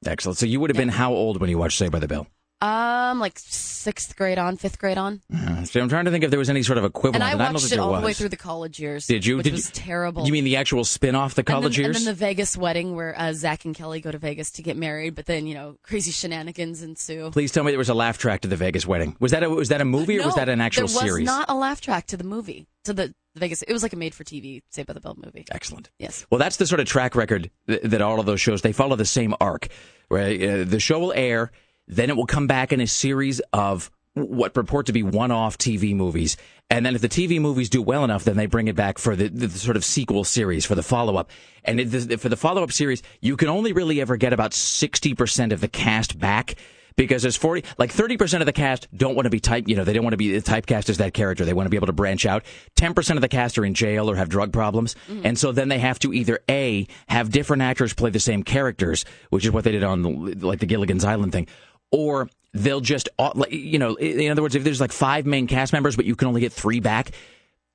Excellent. 0.06 0.38
So 0.38 0.46
you 0.46 0.60
would 0.60 0.70
have 0.70 0.78
been 0.78 0.90
how 0.90 1.12
old 1.14 1.40
when 1.42 1.50
you 1.50 1.58
watched 1.58 1.78
Saved 1.78 1.92
by 1.92 2.00
the 2.00 2.08
Bell? 2.08 2.28
Um, 2.62 3.20
like 3.22 3.40
sixth 3.40 4.18
grade 4.18 4.38
on, 4.38 4.58
fifth 4.58 4.80
grade 4.80 4.98
on, 4.98 5.22
Uh, 5.34 5.64
so 5.64 5.80
I'm 5.80 5.88
trying 5.88 6.04
to 6.04 6.12
think 6.12 6.26
if 6.26 6.30
there 6.30 6.38
was 6.38 6.50
any 6.50 6.62
sort 6.62 6.78
of 6.78 6.84
equivalent. 6.84 7.16
and 7.16 7.24
I 7.24 7.30
don't 7.30 7.54
know 7.54 7.54
watched 7.54 7.70
that 7.70 7.76
it 7.76 7.80
all 7.80 7.96
the 7.98 8.06
way 8.06 8.12
through 8.12 8.28
the 8.28 8.36
college 8.36 8.82
years. 8.82 9.08
Did 9.08 9.26
you? 9.26 9.38
Which 9.38 9.46
Did 9.46 9.54
was 9.54 9.68
you- 9.68 9.72
terrible. 9.76 10.26
You 10.26 10.34
mean 10.34 10.44
the 10.44 10.58
actual 10.58 10.84
spin-off, 10.84 11.36
the 11.36 11.44
college 11.44 11.78
and 11.78 11.86
then, 11.86 11.92
years? 11.92 11.98
And 12.00 12.06
then 12.08 12.14
the 12.14 12.20
Vegas 12.20 12.58
wedding 12.58 12.96
where 12.98 13.18
uh, 13.18 13.32
Zach 13.32 13.64
and 13.64 13.74
Kelly 13.74 14.02
go 14.02 14.12
to 14.12 14.18
Vegas 14.18 14.52
to 14.52 14.62
get 14.62 14.76
married, 14.76 15.16
but 15.16 15.26
then 15.26 15.48
you 15.48 15.54
know 15.54 15.78
crazy 15.84 16.12
shenanigans 16.12 16.84
ensue. 16.84 17.30
Please 17.32 17.54
tell 17.54 17.64
me 17.64 17.72
there 17.72 17.78
was 17.78 17.88
a 17.88 17.94
laugh 17.94 18.18
track 18.18 18.42
to 18.42 18.50
the 18.50 18.58
Vegas 18.58 18.86
wedding. 18.86 19.16
Was 19.22 19.32
that 19.32 19.42
a, 19.42 19.50
was 19.50 19.70
that 19.70 19.80
a 19.80 19.86
movie 19.86 20.20
or 20.20 20.26
was 20.26 20.36
that 20.36 20.50
an 20.50 20.60
actual 20.60 20.88
there 20.88 20.96
was 20.96 21.00
series? 21.02 21.26
not 21.26 21.46
a 21.48 21.56
laugh 21.56 21.80
track 21.80 22.08
to 22.08 22.18
the 22.18 22.26
movie 22.26 22.68
to 22.84 22.92
the, 22.92 23.14
the 23.40 23.46
Vegas. 23.46 23.62
It 23.62 23.74
was 23.74 23.84
like 23.84 23.94
a 23.94 23.98
made-for-TV 23.98 24.64
Saved 24.70 24.88
by 24.88 24.94
the 24.94 25.00
Bell 25.00 25.18
movie. 25.24 25.46
Excellent. 25.52 25.90
Yes. 25.98 26.26
Well, 26.30 26.40
that's 26.40 26.58
the 26.58 26.68
sort 26.68 26.82
of 26.82 26.88
track 26.88 27.16
record 27.16 27.50
th- 27.68 27.82
that 27.84 28.02
all 28.02 28.20
of 28.20 28.26
those 28.26 28.42
shows 28.42 28.62
they 28.62 28.74
follow 28.74 28.96
the 28.96 29.06
same 29.06 29.34
arc. 29.40 29.68
Where 30.10 30.62
uh, 30.62 30.64
the 30.66 30.80
show 30.80 31.00
will 31.00 31.14
air, 31.14 31.52
then 31.88 32.10
it 32.10 32.18
will 32.18 32.26
come 32.26 32.48
back 32.48 32.74
in 32.74 32.82
a 32.82 32.88
series 32.88 33.40
of 33.54 33.92
what 34.16 34.54
purport 34.54 34.88
to 34.88 34.92
be 34.92 35.04
one-off 35.04 35.58
TV 35.58 35.96
movies, 35.96 36.36
and 36.70 36.86
then 36.86 36.96
if 36.96 37.02
the 37.02 37.08
TV 37.08 37.40
movies 37.40 37.70
do 37.70 37.82
well 37.82 38.04
enough, 38.04 38.24
then 38.24 38.38
they 38.38 38.48
bring 38.48 38.68
it 38.68 38.76
back 38.76 38.98
for 38.98 39.16
the, 39.16 39.30
the 39.30 39.50
sort 39.50 39.78
of 39.78 39.86
sequel 39.86 40.24
series 40.24 40.66
for 40.66 40.76
the 40.76 40.84
follow-up. 40.84 41.30
And 41.64 41.80
it, 41.80 41.86
the, 41.86 42.18
for 42.18 42.28
the 42.28 42.36
follow-up 42.36 42.72
series, 42.72 43.02
you 43.22 43.38
can 43.38 43.48
only 43.48 43.72
really 43.72 44.02
ever 44.02 44.18
get 44.18 44.34
about 44.34 44.54
sixty 44.54 45.14
percent 45.14 45.54
of 45.54 45.62
the 45.62 45.68
cast 45.68 46.20
back. 46.20 46.56
Because 47.00 47.22
there's 47.22 47.38
40, 47.38 47.64
like 47.78 47.94
30% 47.94 48.42
of 48.42 48.46
the 48.46 48.52
cast 48.52 48.90
don't 48.94 49.16
want 49.16 49.24
to 49.24 49.30
be 49.30 49.40
type, 49.40 49.70
you 49.70 49.78
know, 49.78 49.86
they 49.86 49.94
don't 49.94 50.04
want 50.04 50.12
to 50.12 50.18
be 50.18 50.32
typecast 50.42 50.90
as 50.90 50.98
that 50.98 51.14
character. 51.14 51.46
They 51.46 51.54
want 51.54 51.66
to 51.66 51.70
be 51.70 51.78
able 51.78 51.88
to 51.88 51.94
branch 51.94 52.26
out. 52.26 52.44
10% 52.76 53.16
of 53.16 53.22
the 53.22 53.30
cast 53.30 53.58
are 53.58 53.64
in 53.64 53.74
jail 53.74 54.10
or 54.10 54.18
have 54.18 54.28
drug 54.28 54.52
problems. 54.52 54.96
Mm-hmm. 55.10 55.26
And 55.26 55.40
so 55.40 55.54
then 55.54 55.70
they 55.70 55.80
have 55.80 55.98
to 56.00 56.14
either 56.14 56.40
A, 56.50 56.88
have 57.08 57.32
different 57.32 57.62
actors 57.62 57.94
play 57.94 58.10
the 58.10 58.20
same 58.20 58.44
characters, 58.44 59.06
which 59.30 59.46
is 59.46 59.52
what 59.52 59.64
they 59.64 59.72
did 59.72 59.84
on 59.86 60.02
the, 60.02 60.10
like 60.46 60.60
the 60.60 60.66
Gilligan's 60.66 61.06
Island 61.06 61.32
thing, 61.32 61.48
or 61.90 62.30
they'll 62.54 62.82
just, 62.82 63.08
uh, 63.18 63.32
au- 63.34 63.46
you 63.50 63.80
know, 63.80 63.96
in 63.96 64.30
other 64.30 64.42
words, 64.42 64.56
if 64.56 64.66
there's 64.66 64.82
like 64.82 64.92
five 64.92 65.26
main 65.26 65.48
cast 65.48 65.72
members, 65.72 65.96
but 65.96 66.04
you 66.04 66.18
can 66.18 66.28
only 66.28 66.42
get 66.42 66.52
three 66.52 66.82
back, 66.82 67.12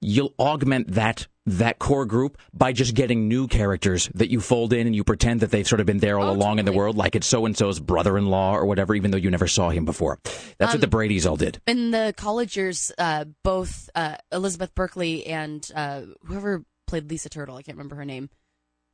you'll 0.02 0.34
augment 0.38 0.92
that 0.92 1.28
that 1.46 1.78
core 1.78 2.06
group 2.06 2.38
by 2.52 2.72
just 2.72 2.94
getting 2.94 3.28
new 3.28 3.46
characters 3.46 4.08
that 4.14 4.30
you 4.30 4.40
fold 4.40 4.72
in 4.72 4.86
and 4.86 4.96
you 4.96 5.04
pretend 5.04 5.40
that 5.40 5.50
they've 5.50 5.68
sort 5.68 5.80
of 5.80 5.86
been 5.86 5.98
there 5.98 6.18
all 6.18 6.30
Oh, 6.30 6.32
along 6.32 6.58
in 6.58 6.64
the 6.64 6.72
world, 6.72 6.96
like 6.96 7.14
it's 7.14 7.26
so 7.26 7.44
and 7.44 7.56
so's 7.56 7.80
brother-in-law 7.80 8.54
or 8.56 8.64
whatever, 8.64 8.94
even 8.94 9.10
though 9.10 9.18
you 9.18 9.30
never 9.30 9.46
saw 9.46 9.68
him 9.70 9.84
before. 9.84 10.18
That's 10.58 10.72
what 10.72 10.80
the 10.80 10.86
Brady's 10.86 11.26
all 11.26 11.36
did. 11.36 11.60
In 11.66 11.90
the 11.90 12.14
college 12.16 12.56
years, 12.56 12.90
uh, 12.96 13.26
both 13.42 13.90
uh, 13.94 14.16
Elizabeth 14.32 14.74
Berkley 14.74 15.26
and 15.26 15.68
uh, 15.74 16.02
whoever 16.24 16.64
played 16.86 17.10
Lisa 17.10 17.28
Turtle, 17.28 17.56
I 17.56 17.62
can't 17.62 17.76
remember 17.76 17.96
her 17.96 18.04
name, 18.06 18.30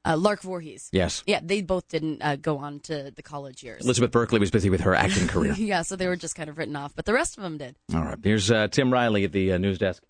uh, 0.05 0.17
Lark 0.17 0.43
Voorhees. 0.43 0.89
Yes. 0.93 1.23
Yeah, 1.27 1.41
they 1.43 1.63
both 1.63 1.87
didn't 1.89 2.21
uh, 2.23 2.35
go 2.37 2.59
on 2.59 2.81
to 2.81 3.13
the 3.15 3.23
college 3.23 3.63
years. 3.63 3.85
Elizabeth 3.85 4.11
Berkley 4.11 4.41
was 4.41 4.51
busy 4.51 4.71
with 4.71 4.81
her 4.81 4.95
acting 4.95 5.29
career. 5.29 5.53
yeah, 5.53 5.83
so 5.83 5.95
they 5.95 6.07
were 6.09 6.17
just 6.17 6.35
kind 6.35 6.51
of 6.51 6.59
written 6.59 6.75
off, 6.75 6.95
but 6.97 7.05
the 7.05 7.13
rest 7.13 7.37
of 7.37 7.43
them 7.45 7.59
did. 7.59 7.77
All 7.95 8.03
right. 8.03 8.19
Here's 8.25 8.51
uh, 8.51 8.67
Tim 8.69 8.93
Riley 8.93 9.25
at 9.25 9.33
the 9.33 9.53
uh, 9.53 9.59
news 9.59 9.79
desk. 9.79 10.03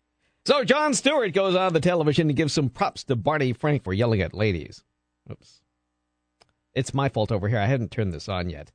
So 0.46 0.64
Jon 0.64 0.94
Stewart 0.94 1.32
goes 1.34 1.54
on 1.54 1.72
the 1.72 1.80
television 1.80 2.28
and 2.28 2.36
gives 2.36 2.52
some 2.52 2.70
props 2.70 3.04
to 3.04 3.16
Barney 3.16 3.52
Frank 3.52 3.84
for 3.84 3.92
yelling 3.92 4.22
at 4.22 4.34
ladies. 4.34 4.82
Oops. 5.30 5.60
It's 6.74 6.94
my 6.94 7.08
fault 7.08 7.30
over 7.30 7.48
here. 7.48 7.58
I 7.58 7.66
hadn't 7.66 7.90
turned 7.90 8.12
this 8.12 8.28
on 8.28 8.48
yet. 8.48 8.72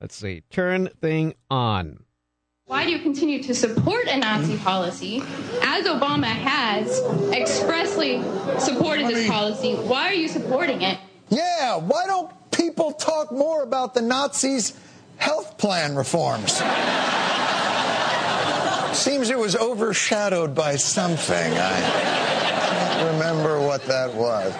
Let's 0.00 0.16
see. 0.16 0.42
Turn 0.50 0.88
thing 1.00 1.34
on. 1.50 2.04
Why 2.66 2.84
do 2.84 2.90
you 2.90 2.98
continue 3.00 3.42
to 3.42 3.54
support 3.54 4.06
a 4.08 4.16
Nazi 4.16 4.56
policy 4.56 5.18
as 5.62 5.86
Obama 5.86 6.24
has 6.24 7.00
expressly 7.32 8.22
supported 8.58 9.06
this 9.08 9.28
policy? 9.28 9.74
Why 9.74 10.08
are 10.08 10.14
you 10.14 10.26
supporting 10.26 10.82
it? 10.82 10.98
Yeah, 11.28 11.76
why 11.76 12.06
don't 12.06 12.32
people 12.50 12.92
talk 12.92 13.30
more 13.30 13.62
about 13.62 13.94
the 13.94 14.02
Nazis' 14.02 14.72
health 15.16 15.58
plan 15.58 15.94
reforms? 15.94 16.60
Seems 18.94 19.30
it 19.30 19.38
was 19.38 19.56
overshadowed 19.56 20.54
by 20.54 20.76
something. 20.76 21.52
I 21.54 21.80
can't 21.80 23.12
remember 23.14 23.60
what 23.60 23.82
that 23.86 24.14
was. 24.14 24.52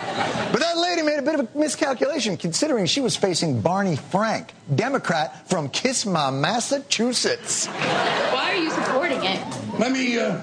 But 0.50 0.60
that 0.60 0.78
lady 0.78 1.02
made 1.02 1.18
a 1.18 1.22
bit 1.22 1.38
of 1.38 1.48
a 1.54 1.58
miscalculation 1.58 2.36
considering 2.36 2.86
she 2.86 3.00
was 3.00 3.14
facing 3.14 3.60
Barney 3.60 3.96
Frank, 3.96 4.52
Democrat 4.74 5.48
from 5.48 5.68
Kissma, 5.68 6.32
Massachusetts. 6.32 7.66
Why 7.66 8.52
are 8.52 8.56
you 8.56 8.70
supporting 8.70 9.22
it? 9.22 9.78
Let 9.78 9.92
me, 9.92 10.18
uh, 10.18 10.36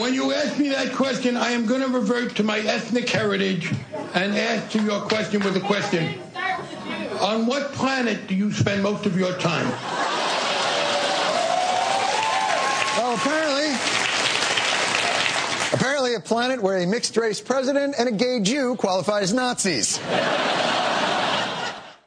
when 0.00 0.12
you 0.12 0.32
ask 0.32 0.58
me 0.58 0.68
that 0.70 0.92
question, 0.92 1.36
I 1.36 1.50
am 1.52 1.66
going 1.66 1.80
to 1.82 1.88
revert 1.88 2.36
to 2.36 2.42
my 2.42 2.58
ethnic 2.58 3.08
heritage 3.08 3.72
and 4.14 4.34
answer 4.34 4.80
your 4.82 5.00
question 5.02 5.42
with 5.44 5.56
a 5.56 5.60
question. 5.60 6.14
On 7.20 7.46
what 7.46 7.72
planet 7.72 8.26
do 8.26 8.34
you 8.34 8.52
spend 8.52 8.82
most 8.82 9.06
of 9.06 9.16
your 9.16 9.36
time? 9.38 9.66
Well, 12.98 13.14
apparently, 13.14 13.68
apparently 15.72 16.14
a 16.14 16.20
planet 16.20 16.60
where 16.60 16.78
a 16.78 16.86
mixed 16.86 17.16
race 17.16 17.40
president 17.40 17.94
and 17.96 18.08
a 18.08 18.12
gay 18.12 18.40
Jew 18.40 18.74
qualify 18.74 19.20
as 19.20 19.32
Nazis. 19.32 19.98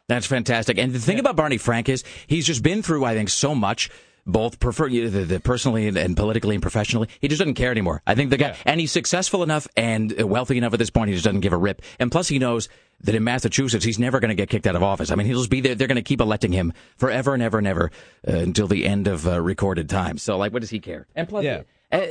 That's 0.10 0.26
fantastic. 0.26 0.78
And 0.78 0.92
the 0.92 1.00
thing 1.00 1.20
about 1.20 1.38
Barney 1.38 1.58
Frank 1.58 1.88
is 1.88 2.04
he's 2.28 2.46
just 2.46 2.62
been 2.62 2.82
through, 2.82 3.06
I 3.06 3.14
think, 3.14 3.30
so 3.30 3.56
much. 3.56 3.90
Both 4.28 4.60
prefer 4.60 4.90
the, 4.90 5.08
the 5.08 5.40
personally 5.40 5.88
and, 5.88 5.96
and 5.96 6.18
politically 6.18 6.56
and 6.56 6.62
professionally, 6.62 7.08
he 7.22 7.30
just 7.30 7.40
doesn't 7.40 7.54
care 7.54 7.72
anymore. 7.72 8.04
I 8.06 8.14
think 8.14 8.30
the 8.30 8.38
guy, 8.38 8.58
and 8.66 8.78
he's 8.78 8.92
successful 8.92 9.44
enough 9.44 9.70
and 9.78 10.12
wealthy 10.22 10.58
enough 10.58 10.74
at 10.74 10.80
this 10.80 10.90
point, 10.90 11.08
he 11.08 11.16
just 11.16 11.24
doesn't 11.24 11.40
give 11.40 11.54
a 11.54 11.58
rip. 11.58 11.82
And 12.00 12.12
plus, 12.12 12.28
he 12.28 12.38
knows 12.38 12.68
that 13.04 13.16
in 13.16 13.24
Massachusetts, 13.24 13.84
he's 13.86 14.00
never 14.00 14.20
going 14.20 14.30
to 14.30 14.36
get 14.36 14.50
kicked 14.50 14.68
out 14.68 14.76
of 14.76 14.84
office. 14.84 15.12
I 15.12 15.16
mean, 15.16 15.28
he'll 15.28 15.38
just 15.40 15.50
be 15.50 15.62
there. 15.62 15.76
They're 15.76 15.88
going 15.88 15.96
to 15.96 16.02
keep 16.02 16.22
electing 16.22 16.52
him 16.52 16.74
forever 16.98 17.34
and 17.34 17.42
ever 17.44 17.58
and 17.58 17.68
ever 17.68 17.92
uh, 18.28 18.32
until 18.34 18.68
the 18.68 18.86
end 18.86 19.08
of 19.08 19.28
uh, 19.28 19.42
recorded 19.42 19.90
time. 19.90 20.18
So, 20.18 20.38
like, 20.38 20.54
what 20.54 20.62
does 20.62 20.70
he 20.70 20.80
care? 20.80 21.08
And 21.16 21.28
plus, 21.28 21.44
Yeah. 21.44 21.62
uh, 21.92 22.06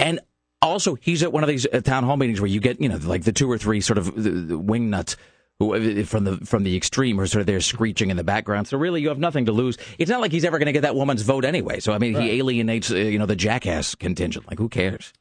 and 0.00 0.20
also, 0.60 0.96
he's 0.96 1.22
at 1.22 1.32
one 1.32 1.42
of 1.44 1.48
these 1.48 1.66
uh, 1.72 1.80
town 1.80 2.04
hall 2.04 2.16
meetings 2.16 2.40
where 2.40 2.48
you 2.50 2.60
get, 2.60 2.80
you 2.80 2.88
know, 2.88 2.96
like 2.96 3.22
the 3.24 3.32
two 3.32 3.50
or 3.50 3.58
three 3.58 3.80
sort 3.80 3.98
of 3.98 4.14
the 4.48 4.58
wing 4.58 4.90
nuts 4.90 5.16
who 5.60 5.74
uh, 5.74 6.04
from 6.04 6.24
the 6.24 6.36
from 6.38 6.64
the 6.64 6.76
extreme 6.76 7.20
are 7.20 7.26
sort 7.26 7.40
of 7.40 7.46
there 7.46 7.60
screeching 7.60 8.10
in 8.10 8.16
the 8.16 8.24
background. 8.24 8.66
So 8.68 8.76
really, 8.78 9.00
you 9.00 9.08
have 9.08 9.18
nothing 9.18 9.46
to 9.46 9.52
lose. 9.52 9.76
It's 9.98 10.10
not 10.10 10.20
like 10.20 10.32
he's 10.32 10.44
ever 10.44 10.58
going 10.58 10.66
to 10.66 10.72
get 10.72 10.82
that 10.82 10.94
woman's 10.96 11.22
vote 11.22 11.44
anyway. 11.44 11.80
So 11.80 11.92
I 11.92 11.98
mean, 11.98 12.14
he 12.14 12.38
alienates, 12.38 12.90
uh, 12.90 12.96
you 12.96 13.18
know, 13.18 13.26
the 13.26 13.36
jackass 13.36 13.94
contingent. 13.94 14.48
Like, 14.48 14.58
who 14.58 14.68
cares? 14.68 15.12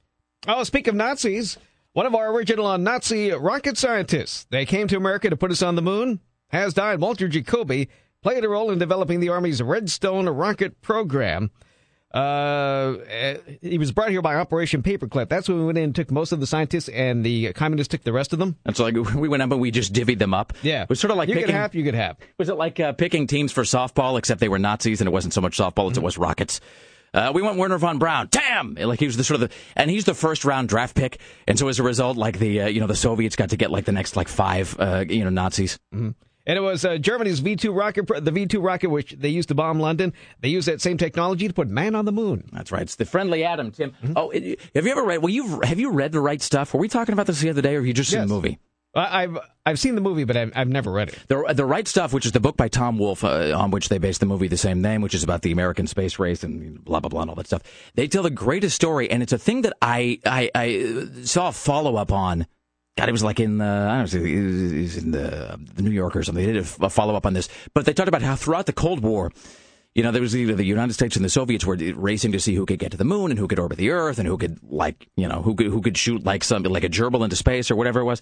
Oh, 0.48 0.64
speak 0.64 0.88
of 0.88 0.96
Nazis, 0.96 1.58
one 1.98 2.06
of 2.06 2.14
our 2.14 2.32
original 2.32 2.78
Nazi 2.78 3.32
rocket 3.32 3.76
scientists. 3.76 4.46
They 4.52 4.68
came 4.68 4.88
to 4.88 4.98
America 4.98 5.32
to 5.32 5.36
put 5.36 5.50
us 5.50 5.64
on 5.64 5.74
the 5.74 5.82
moon. 5.82 6.20
Has 6.50 6.76
died. 6.76 7.00
Walter 7.00 7.28
Jacobi 7.28 7.88
played 8.22 8.46
a 8.46 8.50
role 8.50 8.70
in 8.70 8.78
developing 8.78 9.20
the 9.20 9.30
Army's 9.30 9.64
Redstone 9.64 10.30
rocket 10.30 10.80
program. 10.84 11.50
Uh, 12.14 12.98
eh, 13.10 13.38
he 13.64 13.80
was 13.80 13.92
brought 13.92 14.12
here 14.12 14.22
by 14.22 14.36
Operation 14.36 14.84
Paperclip. 14.84 15.28
That's 15.28 15.50
when 15.50 15.58
we 15.58 15.66
went 15.66 15.80
in 15.80 15.86
and 15.86 15.96
took 15.96 16.12
most 16.12 16.32
of 16.32 16.40
the 16.40 16.46
scientists, 16.46 16.88
and 16.88 17.26
the 17.26 17.52
communists 17.54 17.90
took 17.90 18.04
the 18.04 18.14
rest 18.14 18.32
of 18.32 18.38
them. 18.38 18.58
And 18.64 18.78
so 18.78 18.84
like 18.84 18.96
we 19.16 19.28
went 19.28 19.42
up 19.42 19.52
and 19.52 19.60
we 19.60 19.72
just 19.72 19.92
divvied 19.92 20.20
them 20.20 20.36
up. 20.36 20.54
Yeah, 20.62 20.84
it 20.84 20.90
was 20.90 21.00
sort 21.00 21.10
of 21.10 21.18
like 21.18 21.30
you 21.30 21.34
picking. 21.34 21.48
could 21.48 21.56
have, 21.56 21.74
you 21.74 21.84
could 21.84 21.96
have. 21.96 22.18
Was 22.38 22.50
it 22.50 22.58
like 22.58 22.80
uh, 22.80 22.94
picking 22.94 23.26
teams 23.26 23.52
for 23.52 23.64
softball, 23.64 24.20
except 24.20 24.40
they 24.40 24.50
were 24.50 24.60
Nazis 24.60 25.02
and 25.02 25.08
it 25.08 25.12
wasn't 25.12 25.34
so 25.34 25.42
much 25.42 25.58
softball 25.58 25.90
as 25.90 25.98
it 25.98 26.04
was 26.04 26.20
rockets? 26.20 26.62
Uh, 27.14 27.32
we 27.34 27.42
went 27.42 27.58
Wernher 27.58 27.78
von 27.78 27.98
Braun. 28.00 28.28
Damn! 28.30 28.76
Like 28.76 29.00
he 29.00 29.06
was 29.06 29.18
the 29.18 29.24
sort 29.24 29.42
of 29.42 29.50
the, 29.50 29.56
and 29.76 29.90
he's 29.90 30.06
the 30.06 30.14
first 30.14 30.46
round 30.46 30.70
draft 30.70 30.96
pick, 30.96 31.20
and 31.48 31.58
so 31.58 31.68
as 31.68 31.80
a 31.80 31.84
result, 31.84 32.18
like 32.18 32.38
the 32.40 32.62
uh, 32.62 32.68
you 32.68 32.80
know 32.80 32.88
the 32.88 32.96
Soviets 32.96 33.36
got 33.36 33.50
to 33.52 33.58
get 33.58 33.72
like 33.72 33.86
the 33.86 33.92
next 33.92 34.16
like 34.16 34.28
five 34.28 34.76
uh, 34.80 35.06
you 35.08 35.24
know 35.24 35.30
Nazis. 35.30 35.80
And 36.50 36.56
it 36.58 36.62
was 36.62 36.86
uh, 36.86 36.98
Germany's 36.98 37.42
V2 37.42 37.76
rocket, 37.76 38.08
the 38.08 38.32
V2 38.32 38.64
rocket 38.64 38.90
which 38.90 39.12
they 39.12 39.28
used 39.28 39.50
to 39.50 39.56
bomb 39.56 39.82
London. 39.82 40.14
They 40.40 40.48
used 40.48 40.70
that 40.70 40.80
same 40.80 40.98
technology 40.98 41.46
to 41.46 41.54
put 41.54 41.68
man 41.68 41.94
on 41.94 42.06
the 42.06 42.14
moon. 42.14 42.48
That's 42.54 42.72
right. 42.72 42.84
It's 42.84 42.96
the 42.96 43.04
friendly 43.04 43.44
atom, 43.44 43.72
Tim. 43.72 43.94
Oh, 44.16 44.30
it, 44.30 44.58
have 44.74 44.86
you 44.86 44.92
ever 44.94 45.04
read? 45.04 45.18
Well, 45.18 45.30
you've 45.30 45.62
have 45.64 45.78
you 45.80 45.92
read 45.92 46.14
the 46.14 46.22
right 46.22 46.42
stuff? 46.42 46.74
Were 46.74 46.80
we 46.80 46.88
talking 46.88 47.12
about 47.12 47.26
this 47.28 47.42
the 47.42 47.50
other 47.50 47.62
day, 47.62 47.76
or 47.76 47.80
have 47.80 47.86
you 47.88 47.94
just 47.94 48.10
seen 48.12 48.20
Yes. 48.22 48.30
the 48.30 48.34
movie? 48.34 48.60
I've 48.98 49.38
I've 49.66 49.80
seen 49.80 49.96
the 49.96 50.02
movie, 50.02 50.24
but 50.24 50.38
I've, 50.38 50.52
I've 50.56 50.70
never 50.70 50.92
read 50.92 51.10
it. 51.10 51.20
The, 51.28 51.54
the 51.54 51.66
Right 51.66 51.88
Stuff, 51.88 52.14
which 52.14 52.26
is 52.26 52.32
the 52.32 52.40
book 52.40 52.58
by 52.58 52.68
Tom 52.68 52.98
Wolfe, 52.98 53.24
uh, 53.24 53.54
on 53.58 53.72
which 53.72 53.90
they 53.90 53.98
based 53.98 54.20
the 54.20 54.26
movie 54.26 54.48
the 54.48 54.58
same 54.58 54.82
name, 54.82 55.02
which 55.02 55.14
is 55.14 55.24
about 55.24 55.42
the 55.42 55.52
American 55.52 55.88
space 55.88 56.20
race 56.20 56.44
and 56.44 56.84
blah 56.84 57.00
blah 57.00 57.10
blah 57.10 57.22
and 57.22 57.30
all 57.30 57.36
that 57.36 57.48
stuff. 57.48 57.64
They 57.96 58.08
tell 58.08 58.24
the 58.24 58.30
greatest 58.30 58.76
story, 58.76 59.10
and 59.12 59.22
it's 59.22 59.34
a 59.34 59.38
thing 59.38 59.62
that 59.64 59.74
I 59.82 60.20
I, 60.26 60.50
I 60.56 61.06
saw 61.24 61.50
a 61.50 61.52
follow 61.52 61.96
up 61.96 62.12
on. 62.12 62.48
God, 62.98 63.10
it 63.10 63.12
was 63.12 63.24
like 63.24 63.40
in 63.40 63.60
the 63.60 63.66
I 63.66 63.98
don't 64.04 64.14
know, 64.14 64.20
it 64.22 64.82
was- 64.82 64.98
in 64.98 65.12
the, 65.12 65.60
the 65.76 65.82
New 65.84 65.92
Yorker 65.92 66.20
or 66.20 66.24
something. 66.24 66.44
They 66.46 66.54
did 66.54 66.66
a 66.82 66.90
follow 66.90 67.16
up 67.16 67.26
on 67.28 67.34
this, 67.34 67.48
but 67.74 67.86
they 67.86 67.94
talked 67.94 68.10
about 68.10 68.24
how 68.24 68.36
throughout 68.36 68.66
the 68.66 68.74
Cold 68.74 69.02
War. 69.02 69.32
You 69.94 70.04
know, 70.04 70.12
there 70.12 70.22
was 70.22 70.36
either 70.36 70.54
the 70.54 70.64
United 70.64 70.94
States 70.94 71.16
and 71.16 71.26
the 71.26 71.30
Soviets 71.30 71.66
were 71.66 71.76
racing 71.76 72.32
to 72.34 72.40
see 72.40 72.54
who 72.54 72.68
could 72.68 72.78
get 72.78 72.92
to 72.92 72.98
the 72.98 73.04
moon 73.04 73.32
and 73.32 73.40
who 73.40 73.48
could 73.48 73.58
orbit 73.58 73.80
the 73.80 73.90
Earth 73.90 74.20
and 74.20 74.28
who 74.28 74.38
could 74.38 74.60
like, 74.64 75.08
you 75.16 75.28
know, 75.28 75.42
who 75.42 75.56
could 75.56 75.68
who 75.68 75.82
could 75.82 75.98
shoot 75.98 76.24
like 76.24 76.44
something 76.44 76.72
like 76.72 76.84
a 76.84 76.90
gerbil 76.90 77.24
into 77.24 77.36
space 77.36 77.72
or 77.72 77.76
whatever 77.76 78.00
it 78.00 78.04
was. 78.06 78.22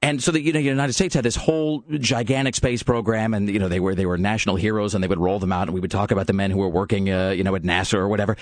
And 0.00 0.22
so 0.22 0.30
the 0.30 0.40
you 0.40 0.52
know, 0.52 0.60
United 0.60 0.92
States 0.92 1.14
had 1.14 1.24
this 1.24 1.34
whole 1.34 1.82
gigantic 1.98 2.54
space 2.54 2.82
program, 2.82 3.34
and 3.34 3.48
you 3.48 3.58
know 3.58 3.68
they 3.68 3.80
were 3.80 3.94
they 3.94 4.06
were 4.06 4.16
national 4.16 4.56
heroes, 4.56 4.94
and 4.94 5.02
they 5.02 5.08
would 5.08 5.18
roll 5.18 5.38
them 5.38 5.52
out, 5.52 5.62
and 5.62 5.74
we 5.74 5.80
would 5.80 5.90
talk 5.90 6.10
about 6.10 6.26
the 6.28 6.32
men 6.32 6.50
who 6.50 6.58
were 6.58 6.68
working, 6.68 7.10
uh, 7.10 7.30
you 7.30 7.42
know, 7.42 7.54
at 7.54 7.62
NASA 7.62 7.94
or 7.94 8.08
whatever. 8.08 8.36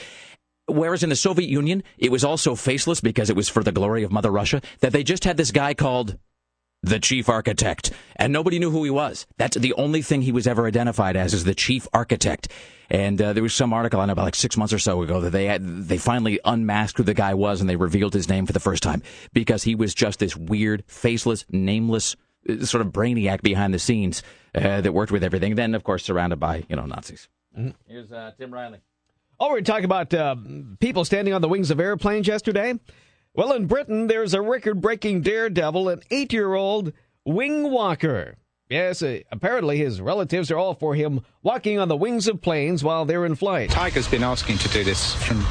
Whereas 0.66 1.02
in 1.02 1.10
the 1.10 1.16
Soviet 1.16 1.48
Union, 1.48 1.82
it 1.96 2.10
was 2.10 2.24
also 2.24 2.54
faceless 2.56 3.00
because 3.00 3.30
it 3.30 3.36
was 3.36 3.48
for 3.48 3.62
the 3.62 3.72
glory 3.72 4.02
of 4.02 4.12
Mother 4.12 4.30
Russia. 4.30 4.60
That 4.80 4.92
they 4.92 5.02
just 5.02 5.24
had 5.24 5.36
this 5.36 5.50
guy 5.50 5.74
called 5.74 6.18
the 6.86 7.00
chief 7.00 7.28
architect. 7.28 7.92
And 8.16 8.32
nobody 8.32 8.58
knew 8.58 8.70
who 8.70 8.84
he 8.84 8.90
was. 8.90 9.26
That's 9.36 9.56
the 9.56 9.74
only 9.74 10.02
thing 10.02 10.22
he 10.22 10.32
was 10.32 10.46
ever 10.46 10.66
identified 10.66 11.16
as 11.16 11.34
is 11.34 11.44
the 11.44 11.54
chief 11.54 11.86
architect. 11.92 12.48
And 12.88 13.20
uh, 13.20 13.32
there 13.32 13.42
was 13.42 13.54
some 13.54 13.72
article 13.72 14.00
I 14.00 14.06
know 14.06 14.12
about 14.12 14.24
like 14.24 14.36
six 14.36 14.56
months 14.56 14.72
or 14.72 14.78
so 14.78 15.02
ago 15.02 15.20
that 15.20 15.30
they 15.30 15.46
had, 15.46 15.64
they 15.64 15.98
finally 15.98 16.38
unmasked 16.44 16.98
who 16.98 17.02
the 17.02 17.14
guy 17.14 17.34
was 17.34 17.60
and 17.60 17.68
they 17.68 17.76
revealed 17.76 18.14
his 18.14 18.28
name 18.28 18.46
for 18.46 18.52
the 18.52 18.60
first 18.60 18.82
time 18.82 19.02
because 19.32 19.64
he 19.64 19.74
was 19.74 19.94
just 19.94 20.20
this 20.20 20.36
weird, 20.36 20.84
faceless, 20.86 21.44
nameless 21.50 22.14
uh, 22.48 22.64
sort 22.64 22.86
of 22.86 22.92
brainiac 22.92 23.42
behind 23.42 23.74
the 23.74 23.80
scenes 23.80 24.22
uh, 24.54 24.80
that 24.80 24.92
worked 24.92 25.10
with 25.10 25.24
everything. 25.24 25.56
Then, 25.56 25.74
of 25.74 25.82
course, 25.82 26.04
surrounded 26.04 26.38
by 26.38 26.64
you 26.68 26.76
know 26.76 26.86
Nazis. 26.86 27.28
Here's 27.88 28.12
uh, 28.12 28.32
Tim 28.38 28.52
Riley. 28.52 28.78
Oh, 29.38 29.50
we're 29.50 29.60
talking 29.60 29.84
about 29.84 30.14
uh, 30.14 30.36
people 30.78 31.04
standing 31.04 31.34
on 31.34 31.42
the 31.42 31.48
wings 31.48 31.70
of 31.70 31.80
airplanes 31.80 32.26
yesterday. 32.26 32.78
Well, 33.36 33.52
in 33.52 33.66
Britain, 33.66 34.06
there's 34.06 34.32
a 34.32 34.40
record 34.40 34.80
breaking 34.80 35.20
daredevil, 35.20 35.90
an 35.90 36.00
eight 36.10 36.32
year 36.32 36.54
old 36.54 36.94
wing 37.26 37.70
walker. 37.70 38.36
Yes, 38.70 39.02
uh, 39.02 39.18
apparently 39.30 39.76
his 39.76 40.00
relatives 40.00 40.50
are 40.50 40.56
all 40.56 40.72
for 40.72 40.94
him 40.94 41.20
walking 41.42 41.78
on 41.78 41.88
the 41.88 41.96
wings 41.96 42.28
of 42.28 42.40
planes 42.40 42.82
while 42.82 43.04
they're 43.04 43.26
in 43.26 43.34
flight. 43.34 43.68
Tiger's 43.68 44.08
been 44.08 44.22
asking 44.22 44.56
to 44.58 44.68
do 44.70 44.84
this 44.84 45.14
from 45.22 45.44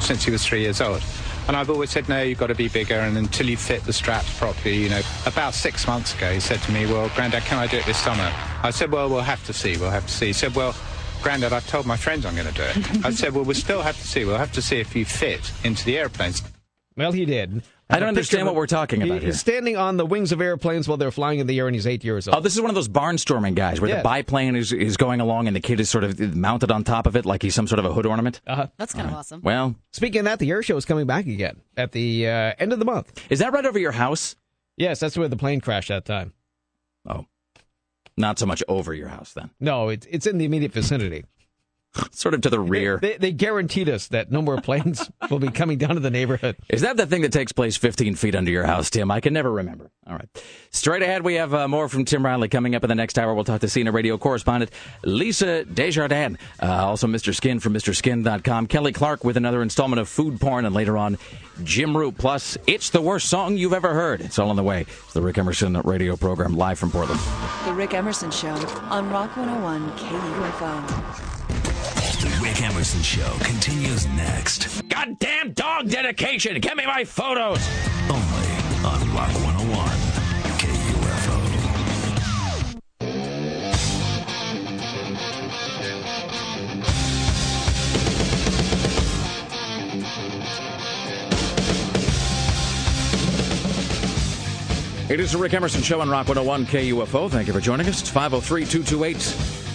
since 0.00 0.24
he 0.24 0.32
was 0.32 0.44
three 0.44 0.62
years 0.62 0.80
old. 0.80 1.04
And 1.46 1.56
I've 1.56 1.70
always 1.70 1.90
said, 1.90 2.08
no, 2.08 2.20
you've 2.20 2.38
got 2.38 2.48
to 2.48 2.54
be 2.56 2.68
bigger, 2.68 2.96
and 2.96 3.16
until 3.16 3.48
you 3.48 3.56
fit 3.56 3.84
the 3.84 3.92
straps 3.92 4.36
properly, 4.36 4.82
you 4.82 4.88
know. 4.88 5.00
About 5.24 5.54
six 5.54 5.86
months 5.86 6.14
ago, 6.14 6.32
he 6.32 6.40
said 6.40 6.60
to 6.62 6.72
me, 6.72 6.84
well, 6.86 7.10
Grandad, 7.14 7.44
can 7.44 7.58
I 7.58 7.66
do 7.66 7.76
it 7.76 7.86
this 7.86 7.98
summer? 7.98 8.30
I 8.62 8.70
said, 8.70 8.90
well, 8.92 9.08
we'll 9.08 9.20
have 9.20 9.44
to 9.46 9.52
see, 9.52 9.76
we'll 9.76 9.90
have 9.90 10.06
to 10.06 10.12
see. 10.12 10.26
He 10.26 10.32
said, 10.32 10.54
well, 10.54 10.74
Grandad, 11.22 11.52
I've 11.52 11.66
told 11.68 11.86
my 11.86 11.96
friends 11.96 12.26
I'm 12.26 12.34
going 12.34 12.48
to 12.48 12.54
do 12.54 12.62
it. 12.62 13.04
I 13.06 13.10
said, 13.10 13.34
well, 13.34 13.44
we'll 13.44 13.54
still 13.54 13.82
have 13.82 13.96
to 13.96 14.06
see. 14.06 14.24
We'll 14.24 14.36
have 14.36 14.52
to 14.52 14.62
see 14.62 14.80
if 14.80 14.96
you 14.96 15.04
fit 15.04 15.52
into 15.64 15.84
the 15.84 15.96
airplanes. 15.98 16.42
Well, 17.00 17.12
he 17.12 17.24
did. 17.24 17.62
I 17.88 17.98
don't 17.98 18.08
understand 18.10 18.44
what 18.46 18.54
we're 18.54 18.66
talking 18.66 19.02
about 19.02 19.14
He's 19.14 19.22
here. 19.22 19.32
standing 19.32 19.76
on 19.78 19.96
the 19.96 20.04
wings 20.04 20.32
of 20.32 20.40
airplanes 20.42 20.86
while 20.86 20.98
they're 20.98 21.10
flying 21.10 21.38
in 21.38 21.46
the 21.46 21.58
air, 21.58 21.66
and 21.66 21.74
he's 21.74 21.86
eight 21.86 22.04
years 22.04 22.28
old. 22.28 22.36
Oh, 22.36 22.40
this 22.40 22.54
is 22.54 22.60
one 22.60 22.68
of 22.70 22.74
those 22.74 22.88
barnstorming 22.88 23.54
guys 23.54 23.80
where 23.80 23.88
Yeah. 23.88 23.96
the 23.96 24.02
biplane 24.02 24.54
is, 24.54 24.70
is 24.72 24.98
going 24.98 25.20
along 25.20 25.46
and 25.46 25.56
the 25.56 25.60
kid 25.60 25.80
is 25.80 25.88
sort 25.88 26.04
of 26.04 26.20
mounted 26.36 26.70
on 26.70 26.84
top 26.84 27.06
of 27.06 27.16
it 27.16 27.24
like 27.24 27.40
he's 27.42 27.54
some 27.54 27.66
sort 27.66 27.78
of 27.78 27.86
a 27.86 27.92
hood 27.94 28.04
ornament. 28.04 28.42
Uh-huh. 28.46 28.66
That's 28.76 28.92
kind 28.92 29.08
of 29.08 29.14
awesome. 29.14 29.40
Well, 29.42 29.76
Speaking 29.94 30.18
of 30.20 30.24
that, 30.26 30.38
the 30.40 30.50
air 30.50 30.62
show 30.62 30.76
is 30.76 30.84
coming 30.84 31.06
back 31.06 31.26
again 31.26 31.62
at 31.76 31.92
the 31.92 32.28
uh, 32.28 32.52
end 32.58 32.74
of 32.74 32.78
the 32.78 32.84
month. 32.84 33.12
is 33.30 33.38
that 33.38 33.52
right 33.54 33.64
over 33.64 33.78
your 33.78 33.92
house? 33.92 34.36
Yes, 34.76 35.00
that's 35.00 35.16
where 35.16 35.26
the 35.28 35.36
plane 35.38 35.60
crashed 35.62 35.88
that 35.88 36.04
time. 36.04 36.34
Oh, 37.08 37.24
not 38.16 38.38
so 38.38 38.44
much 38.44 38.62
over 38.68 38.92
your 38.92 39.08
house 39.08 39.32
then. 39.32 39.50
No, 39.58 39.88
it's 39.88 40.06
it's 40.10 40.26
in 40.26 40.36
the 40.38 40.44
immediate 40.44 40.72
vicinity. 40.72 41.24
Sort 42.12 42.34
of 42.34 42.42
to 42.42 42.50
the 42.50 42.60
rear. 42.60 42.98
They, 42.98 43.16
they 43.16 43.32
guaranteed 43.32 43.88
us 43.88 44.08
that 44.08 44.30
no 44.30 44.42
more 44.42 44.60
planes 44.60 45.10
will 45.30 45.38
be 45.38 45.48
coming 45.48 45.78
down 45.78 45.94
to 45.94 46.00
the 46.00 46.10
neighborhood. 46.10 46.56
Is 46.68 46.82
that 46.82 46.96
the 46.96 47.06
thing 47.06 47.22
that 47.22 47.32
takes 47.32 47.52
place 47.52 47.76
15 47.76 48.14
feet 48.14 48.34
under 48.34 48.50
your 48.50 48.64
house, 48.64 48.90
Tim? 48.90 49.10
I 49.10 49.20
can 49.20 49.32
never 49.32 49.50
remember. 49.50 49.90
All 50.06 50.14
right. 50.14 50.28
Straight 50.70 51.02
ahead, 51.02 51.22
we 51.22 51.34
have 51.34 51.54
uh, 51.54 51.68
more 51.68 51.88
from 51.88 52.04
Tim 52.04 52.24
Riley 52.24 52.48
coming 52.48 52.74
up 52.74 52.84
in 52.84 52.88
the 52.88 52.94
next 52.94 53.18
hour. 53.18 53.34
We'll 53.34 53.44
talk 53.44 53.60
to 53.60 53.66
CNN 53.66 53.92
radio 53.92 54.18
correspondent 54.18 54.70
Lisa 55.04 55.64
Desjardins. 55.64 56.38
Uh, 56.62 56.86
also, 56.86 57.06
Mr. 57.06 57.34
Skin 57.34 57.60
from 57.60 57.74
MrSkin.com. 57.74 58.66
Kelly 58.66 58.92
Clark 58.92 59.24
with 59.24 59.36
another 59.36 59.62
installment 59.62 60.00
of 60.00 60.08
Food 60.08 60.40
Porn. 60.40 60.64
And 60.64 60.74
later 60.74 60.96
on, 60.96 61.18
Jim 61.62 61.96
Root. 61.96 62.18
Plus, 62.18 62.56
it's 62.66 62.90
the 62.90 63.00
worst 63.00 63.28
song 63.28 63.56
you've 63.56 63.72
ever 63.72 63.94
heard. 63.94 64.20
It's 64.20 64.38
all 64.38 64.50
on 64.50 64.56
the 64.56 64.62
way. 64.62 64.82
It's 64.82 65.12
the 65.12 65.22
Rick 65.22 65.38
Emerson 65.38 65.80
radio 65.82 66.16
program 66.16 66.54
live 66.54 66.78
from 66.78 66.90
Portland. 66.90 67.20
The 67.66 67.74
Rick 67.74 67.94
Emerson 67.94 68.30
Show 68.30 68.54
on 68.88 69.10
Rock 69.10 69.36
101 69.36 69.90
KUFO. 69.92 71.39
The 72.20 72.28
Rick 72.42 72.60
Emerson 72.60 73.00
Show 73.00 73.38
continues 73.40 74.06
next. 74.08 74.86
Goddamn 74.90 75.54
dog 75.54 75.88
dedication! 75.88 76.60
Give 76.60 76.76
me 76.76 76.84
my 76.84 77.02
photos! 77.02 77.66
Only 78.10 78.46
on 78.84 79.14
Rock 79.14 79.32
101 79.42 79.88
KUFO. 80.58 81.80
It 95.10 95.20
is 95.20 95.32
the 95.32 95.38
Rick 95.38 95.54
Emerson 95.54 95.80
Show 95.80 96.02
on 96.02 96.10
Rock 96.10 96.28
101 96.28 96.66
KUFO. 96.66 97.30
Thank 97.30 97.46
you 97.46 97.54
for 97.54 97.60
joining 97.60 97.88
us. 97.88 98.02
It's 98.02 98.10
503 98.10 98.66
228 98.66 99.69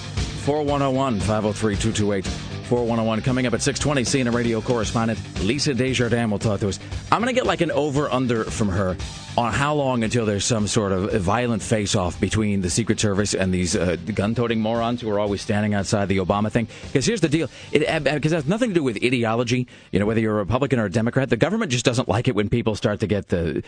4101. 0.45 1.19
503 1.21 1.75
228 1.75 2.25
4101. 2.65 3.21
Coming 3.21 3.47
up 3.47 3.53
at 3.55 3.63
620, 3.63 4.03
CNN 4.03 4.33
radio 4.33 4.61
correspondent 4.61 5.19
Lisa 5.41 5.73
Desjardins 5.73 6.29
will 6.29 6.37
talk 6.37 6.59
to 6.59 6.67
us. 6.67 6.79
I'm 7.11 7.19
going 7.19 7.33
to 7.33 7.39
get 7.39 7.47
like 7.47 7.61
an 7.61 7.71
over 7.71 8.09
under 8.11 8.43
from 8.43 8.69
her 8.69 8.95
on 9.37 9.51
how 9.51 9.73
long 9.73 10.03
until 10.03 10.25
there's 10.25 10.45
some 10.45 10.67
sort 10.67 10.91
of 10.91 11.11
violent 11.13 11.63
face 11.63 11.95
off 11.95 12.19
between 12.19 12.61
the 12.61 12.69
Secret 12.69 12.99
Service 12.99 13.33
and 13.33 13.51
these 13.51 13.75
uh, 13.75 13.97
gun 14.13 14.35
toting 14.35 14.61
morons 14.61 15.01
who 15.01 15.09
are 15.09 15.19
always 15.19 15.41
standing 15.41 15.73
outside 15.73 16.09
the 16.09 16.17
Obama 16.17 16.51
thing. 16.51 16.67
Because 16.83 17.07
here's 17.07 17.21
the 17.21 17.29
deal 17.29 17.49
it 17.71 18.03
because 18.03 18.31
it 18.31 18.35
has 18.35 18.45
nothing 18.45 18.69
to 18.69 18.75
do 18.75 18.83
with 18.83 19.03
ideology, 19.03 19.67
you 19.91 19.99
know, 19.99 20.05
whether 20.05 20.19
you're 20.19 20.35
a 20.35 20.43
Republican 20.43 20.79
or 20.79 20.85
a 20.85 20.91
Democrat. 20.91 21.29
The 21.29 21.37
government 21.37 21.71
just 21.71 21.85
doesn't 21.85 22.07
like 22.07 22.27
it 22.27 22.35
when 22.35 22.49
people 22.49 22.75
start 22.75 22.99
to 22.99 23.07
get 23.07 23.29
the. 23.29 23.63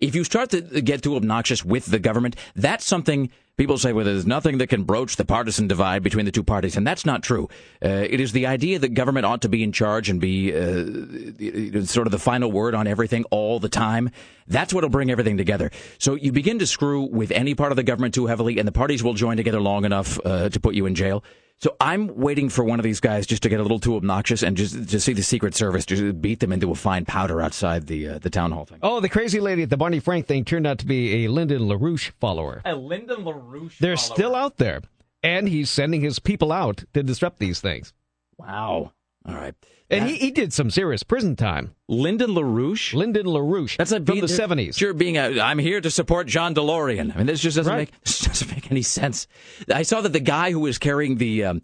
If 0.00 0.16
you 0.16 0.24
start 0.24 0.50
to 0.50 0.60
get 0.60 1.02
too 1.02 1.14
obnoxious 1.14 1.64
with 1.64 1.86
the 1.86 2.00
government, 2.00 2.34
that's 2.56 2.84
something. 2.84 3.30
People 3.56 3.78
say, 3.78 3.94
well, 3.94 4.04
there's 4.04 4.26
nothing 4.26 4.58
that 4.58 4.66
can 4.66 4.82
broach 4.82 5.16
the 5.16 5.24
partisan 5.24 5.66
divide 5.66 6.02
between 6.02 6.26
the 6.26 6.30
two 6.30 6.42
parties, 6.42 6.76
and 6.76 6.86
that's 6.86 7.06
not 7.06 7.22
true. 7.22 7.48
Uh, 7.82 7.88
it 7.88 8.20
is 8.20 8.32
the 8.32 8.44
idea 8.44 8.78
that 8.78 8.90
government 8.92 9.24
ought 9.24 9.40
to 9.40 9.48
be 9.48 9.62
in 9.62 9.72
charge 9.72 10.10
and 10.10 10.20
be 10.20 10.54
uh, 10.54 11.82
sort 11.86 12.06
of 12.06 12.10
the 12.10 12.18
final 12.18 12.52
word 12.52 12.74
on 12.74 12.86
everything 12.86 13.24
all 13.30 13.58
the 13.58 13.70
time. 13.70 14.10
That's 14.46 14.74
what'll 14.74 14.90
bring 14.90 15.10
everything 15.10 15.38
together. 15.38 15.70
So 15.96 16.16
you 16.16 16.32
begin 16.32 16.58
to 16.58 16.66
screw 16.66 17.04
with 17.04 17.30
any 17.30 17.54
part 17.54 17.72
of 17.72 17.76
the 17.76 17.82
government 17.82 18.12
too 18.12 18.26
heavily, 18.26 18.58
and 18.58 18.68
the 18.68 18.72
parties 18.72 19.02
will 19.02 19.14
join 19.14 19.38
together 19.38 19.60
long 19.60 19.86
enough 19.86 20.20
uh, 20.22 20.50
to 20.50 20.60
put 20.60 20.74
you 20.74 20.84
in 20.84 20.94
jail. 20.94 21.24
So 21.58 21.74
I'm 21.80 22.14
waiting 22.16 22.50
for 22.50 22.64
one 22.64 22.78
of 22.78 22.84
these 22.84 23.00
guys 23.00 23.26
just 23.26 23.42
to 23.44 23.48
get 23.48 23.60
a 23.60 23.62
little 23.62 23.78
too 23.80 23.96
obnoxious 23.96 24.42
and 24.42 24.56
just 24.56 24.90
to 24.90 25.00
see 25.00 25.14
the 25.14 25.22
Secret 25.22 25.54
Service 25.54 25.86
just 25.86 26.20
beat 26.20 26.40
them 26.40 26.52
into 26.52 26.70
a 26.70 26.74
fine 26.74 27.06
powder 27.06 27.40
outside 27.40 27.86
the 27.86 28.08
uh, 28.08 28.18
the 28.18 28.28
town 28.28 28.52
hall 28.52 28.66
thing. 28.66 28.78
Oh, 28.82 29.00
the 29.00 29.08
crazy 29.08 29.40
lady 29.40 29.62
at 29.62 29.70
the 29.70 29.76
Barney 29.78 30.00
Frank 30.00 30.26
thing 30.26 30.44
turned 30.44 30.66
out 30.66 30.78
to 30.80 30.86
be 30.86 31.24
a 31.24 31.28
Lyndon 31.28 31.62
LaRouche 31.62 32.10
follower. 32.20 32.60
A 32.66 32.74
Lyndon 32.74 33.24
LaRouche. 33.24 33.78
They're 33.78 33.96
still 33.96 34.34
out 34.34 34.58
there, 34.58 34.82
and 35.22 35.48
he's 35.48 35.70
sending 35.70 36.02
his 36.02 36.18
people 36.18 36.52
out 36.52 36.84
to 36.92 37.02
disrupt 37.02 37.38
these 37.38 37.60
things. 37.60 37.94
Wow. 38.36 38.92
All 39.26 39.34
right. 39.34 39.54
And 39.90 40.08
he, 40.08 40.16
he 40.16 40.30
did 40.32 40.52
some 40.52 40.70
serious 40.70 41.02
prison 41.04 41.36
time. 41.36 41.74
Lyndon 41.88 42.30
LaRouche? 42.30 42.92
Lyndon 42.94 43.26
LaRouche. 43.26 43.76
That's 43.76 43.92
a 43.92 43.96
from 44.00 44.18
the 44.20 44.26
70s. 44.26 44.76
Sure, 44.76 44.92
being 44.92 45.16
a, 45.16 45.40
I'm 45.40 45.58
here 45.58 45.80
to 45.80 45.90
support 45.90 46.26
John 46.26 46.54
DeLorean. 46.54 47.14
I 47.14 47.18
mean, 47.18 47.26
this 47.26 47.40
just 47.40 47.56
doesn't 47.56 47.72
Right. 47.72 47.90
make 47.92 48.00
this 48.04 48.20
doesn't 48.20 48.50
make 48.50 48.70
any 48.70 48.82
sense. 48.82 49.28
I 49.72 49.82
saw 49.82 50.00
that 50.00 50.12
the 50.12 50.20
guy 50.20 50.50
who 50.50 50.60
was 50.60 50.78
carrying 50.78 51.16
the 51.16 51.44
um, 51.44 51.62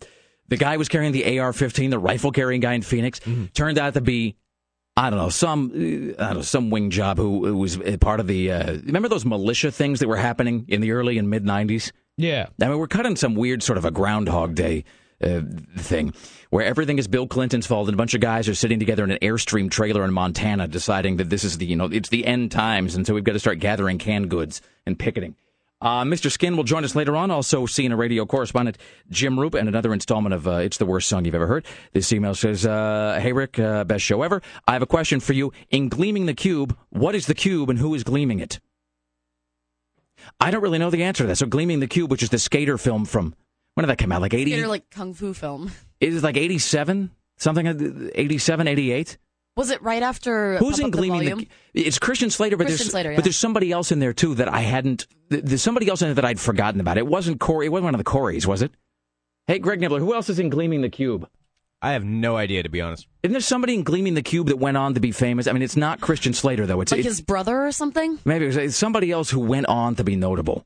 the 0.48 0.56
guy 0.56 0.76
was 0.76 0.88
carrying 0.88 1.12
the 1.12 1.38
AR-15, 1.40 1.90
the 1.90 1.98
rifle 1.98 2.30
carrying 2.30 2.60
guy 2.60 2.74
in 2.74 2.82
Phoenix, 2.82 3.18
Mm-hmm. 3.20 3.46
turned 3.54 3.78
out 3.78 3.94
to 3.94 4.00
be. 4.00 4.36
I 4.96 5.08
don't 5.08 5.18
know 5.18 5.30
some 5.30 5.70
I 6.18 6.26
don't 6.26 6.34
know 6.36 6.42
some 6.42 6.68
wing 6.70 6.90
job 6.90 7.16
who, 7.16 7.46
who 7.46 7.56
was 7.56 7.78
part 8.00 8.20
of 8.20 8.26
the 8.26 8.52
uh, 8.52 8.72
remember 8.84 9.08
those 9.08 9.24
militia 9.24 9.70
things 9.72 10.00
that 10.00 10.08
were 10.08 10.16
happening 10.18 10.66
in 10.68 10.80
the 10.82 10.92
early 10.92 11.16
and 11.18 11.30
mid 11.30 11.44
'90s. 11.44 11.92
Yeah. 12.18 12.48
I 12.60 12.68
mean, 12.68 12.78
we're 12.78 12.86
cutting 12.88 13.16
some 13.16 13.34
weird 13.34 13.62
sort 13.62 13.78
of 13.78 13.86
a 13.86 13.90
Groundhog 13.90 14.54
Day 14.54 14.84
uh, 15.22 15.42
thing 15.78 16.12
where 16.52 16.66
everything 16.66 16.98
is 16.98 17.08
Bill 17.08 17.26
Clinton's 17.26 17.66
fault 17.66 17.88
and 17.88 17.94
a 17.94 17.96
bunch 17.96 18.12
of 18.12 18.20
guys 18.20 18.46
are 18.46 18.54
sitting 18.54 18.78
together 18.78 19.04
in 19.04 19.10
an 19.10 19.18
Airstream 19.22 19.70
trailer 19.70 20.04
in 20.04 20.12
Montana 20.12 20.68
deciding 20.68 21.16
that 21.16 21.30
this 21.30 21.44
is 21.44 21.56
the, 21.56 21.64
you 21.64 21.76
know, 21.76 21.86
it's 21.86 22.10
the 22.10 22.26
end 22.26 22.52
times. 22.52 22.94
And 22.94 23.06
so 23.06 23.14
we've 23.14 23.24
got 23.24 23.32
to 23.32 23.38
start 23.38 23.58
gathering 23.58 23.96
canned 23.96 24.28
goods 24.28 24.60
and 24.84 24.98
picketing. 24.98 25.34
Uh, 25.80 26.04
Mr. 26.04 26.30
Skin 26.30 26.54
will 26.54 26.64
join 26.64 26.84
us 26.84 26.94
later 26.94 27.16
on. 27.16 27.30
Also, 27.30 27.64
CNN 27.64 27.96
radio 27.96 28.26
correspondent 28.26 28.76
Jim 29.10 29.40
Root 29.40 29.54
and 29.54 29.66
another 29.66 29.94
installment 29.94 30.34
of 30.34 30.46
uh, 30.46 30.56
It's 30.56 30.76
the 30.76 30.84
Worst 30.84 31.08
Song 31.08 31.24
You've 31.24 31.34
Ever 31.34 31.46
Heard. 31.46 31.64
This 31.94 32.12
email 32.12 32.34
says, 32.34 32.66
uh, 32.66 33.18
Hey, 33.20 33.32
Rick, 33.32 33.58
uh, 33.58 33.84
best 33.84 34.04
show 34.04 34.20
ever. 34.22 34.42
I 34.68 34.74
have 34.74 34.82
a 34.82 34.86
question 34.86 35.20
for 35.20 35.32
you. 35.32 35.54
In 35.70 35.88
Gleaming 35.88 36.26
the 36.26 36.34
Cube, 36.34 36.76
what 36.90 37.14
is 37.14 37.26
the 37.26 37.34
cube 37.34 37.70
and 37.70 37.78
who 37.78 37.94
is 37.94 38.04
gleaming 38.04 38.40
it? 38.40 38.60
I 40.38 40.50
don't 40.50 40.62
really 40.62 40.78
know 40.78 40.90
the 40.90 41.02
answer 41.02 41.24
to 41.24 41.28
that. 41.28 41.36
So, 41.36 41.46
Gleaming 41.46 41.80
the 41.80 41.88
Cube, 41.88 42.10
which 42.10 42.22
is 42.22 42.28
the 42.28 42.38
skater 42.38 42.76
film 42.76 43.06
from 43.06 43.34
when 43.74 43.82
did 43.82 43.90
that 43.90 43.98
come 43.98 44.12
out? 44.12 44.20
Like 44.20 44.34
80? 44.34 44.52
Skater 44.52 44.68
like 44.68 44.90
kung 44.90 45.14
fu 45.14 45.34
film. 45.34 45.70
Is 46.00 46.16
it 46.16 46.22
like 46.22 46.36
87? 46.36 47.10
Something 47.38 47.66
uh, 47.68 48.10
87, 48.14 48.68
88? 48.68 49.18
Was 49.56 49.70
it 49.70 49.82
right 49.82 50.02
after 50.02 50.56
Who's 50.58 50.78
Pump 50.78 50.80
in 50.80 50.86
Up 50.86 50.92
Gleaming 50.92 51.20
the, 51.20 51.30
Volume? 51.30 51.48
It's 51.74 51.98
Christian 51.98 52.30
Slater, 52.30 52.56
but 52.56 52.66
Christian 52.66 52.84
there's 52.84 52.90
Slater, 52.90 53.10
yeah. 53.10 53.16
but 53.16 53.24
there's 53.24 53.36
somebody 53.36 53.70
else 53.70 53.92
in 53.92 53.98
there 53.98 54.14
too 54.14 54.34
that 54.36 54.48
I 54.48 54.60
hadn't. 54.60 55.06
There's 55.28 55.62
somebody 55.62 55.88
else 55.88 56.00
in 56.00 56.10
it 56.10 56.14
that 56.14 56.24
I'd 56.24 56.40
forgotten 56.40 56.80
about. 56.80 56.96
It 56.96 57.06
wasn't 57.06 57.40
Corey. 57.40 57.66
It 57.66 57.68
wasn't 57.68 57.84
one 57.84 57.94
of 57.94 57.98
the 57.98 58.04
Corys, 58.04 58.46
was 58.46 58.62
it? 58.62 58.72
Hey, 59.46 59.58
Greg 59.58 59.80
Nibbler, 59.80 60.00
who 60.00 60.14
else 60.14 60.30
is 60.30 60.38
in 60.38 60.48
Gleaming 60.48 60.80
the 60.80 60.88
Cube? 60.88 61.28
I 61.82 61.92
have 61.92 62.04
no 62.04 62.36
idea, 62.36 62.62
to 62.62 62.68
be 62.68 62.80
honest. 62.80 63.08
Isn't 63.24 63.32
there 63.32 63.40
somebody 63.40 63.74
in 63.74 63.82
Gleaming 63.82 64.14
the 64.14 64.22
Cube 64.22 64.46
that 64.46 64.56
went 64.56 64.76
on 64.76 64.94
to 64.94 65.00
be 65.00 65.10
famous? 65.10 65.48
I 65.48 65.52
mean, 65.52 65.62
it's 65.62 65.76
not 65.76 66.00
Christian 66.00 66.32
Slater 66.32 66.64
though. 66.64 66.80
It's, 66.80 66.92
Like 66.92 67.00
it's 67.00 67.08
his 67.08 67.20
brother 67.20 67.66
or 67.66 67.72
something? 67.72 68.18
maybe 68.24 68.44
it 68.44 68.48
was 68.48 68.56
it's 68.56 68.76
somebody 68.76 69.10
else 69.10 69.28
who 69.28 69.40
went 69.40 69.66
on 69.66 69.96
to 69.96 70.04
be 70.04 70.14
notable. 70.16 70.64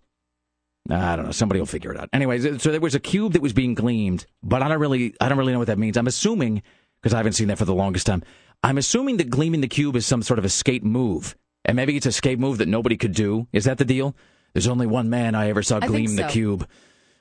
I 0.91 1.17
don't 1.17 1.27
know. 1.27 1.33
Somebody 1.33 1.61
will 1.61 1.67
figure 1.67 1.93
it 1.93 1.99
out. 1.99 2.09
Anyways, 2.13 2.63
so 2.63 2.71
there 2.71 2.81
was 2.81 2.95
a 2.95 3.01
cube 3.01 3.33
that 3.33 3.43
was 3.43 3.53
being 3.53 3.75
gleamed, 3.75 4.27
but 4.43 4.63
I 4.63 4.69
don't 4.69 4.81
really, 4.81 5.15
I 5.21 5.29
don't 5.29 5.39
really 5.39 5.53
know 5.53 5.59
what 5.59 5.69
that 5.69 5.79
means. 5.79 5.97
I'm 5.97 6.07
assuming 6.07 6.63
because 7.01 7.15
I 7.15 7.19
haven't 7.19 7.33
seen 7.35 7.49
that 7.49 7.59
for 7.59 7.65
the 7.65 7.75
longest 7.75 8.07
time. 8.07 8.23
I'm 8.63 8.79
assuming 8.79 9.19
that 9.19 9.31
gleaming 9.31 9.61
the 9.61 9.69
cube 9.69 9.97
is 9.97 10.07
some 10.07 10.23
sort 10.23 10.39
of 10.39 10.45
escape 10.45 10.83
move, 10.83 11.37
and 11.65 11.77
maybe 11.77 11.97
it's 11.97 12.07
a 12.07 12.11
escape 12.11 12.39
move 12.39 12.59
that 12.59 12.69
nobody 12.69 12.97
could 12.97 13.15
do. 13.15 13.47
Is 13.53 13.65
that 13.65 13.79
the 13.79 13.85
deal? 13.85 14.17
There's 14.53 14.69
only 14.69 14.87
one 14.87 15.11
man 15.11 15.35
I 15.35 15.49
ever 15.49 15.63
saw 15.63 15.81
gleam 15.81 16.17
the 16.17 16.25
cube. 16.25 16.67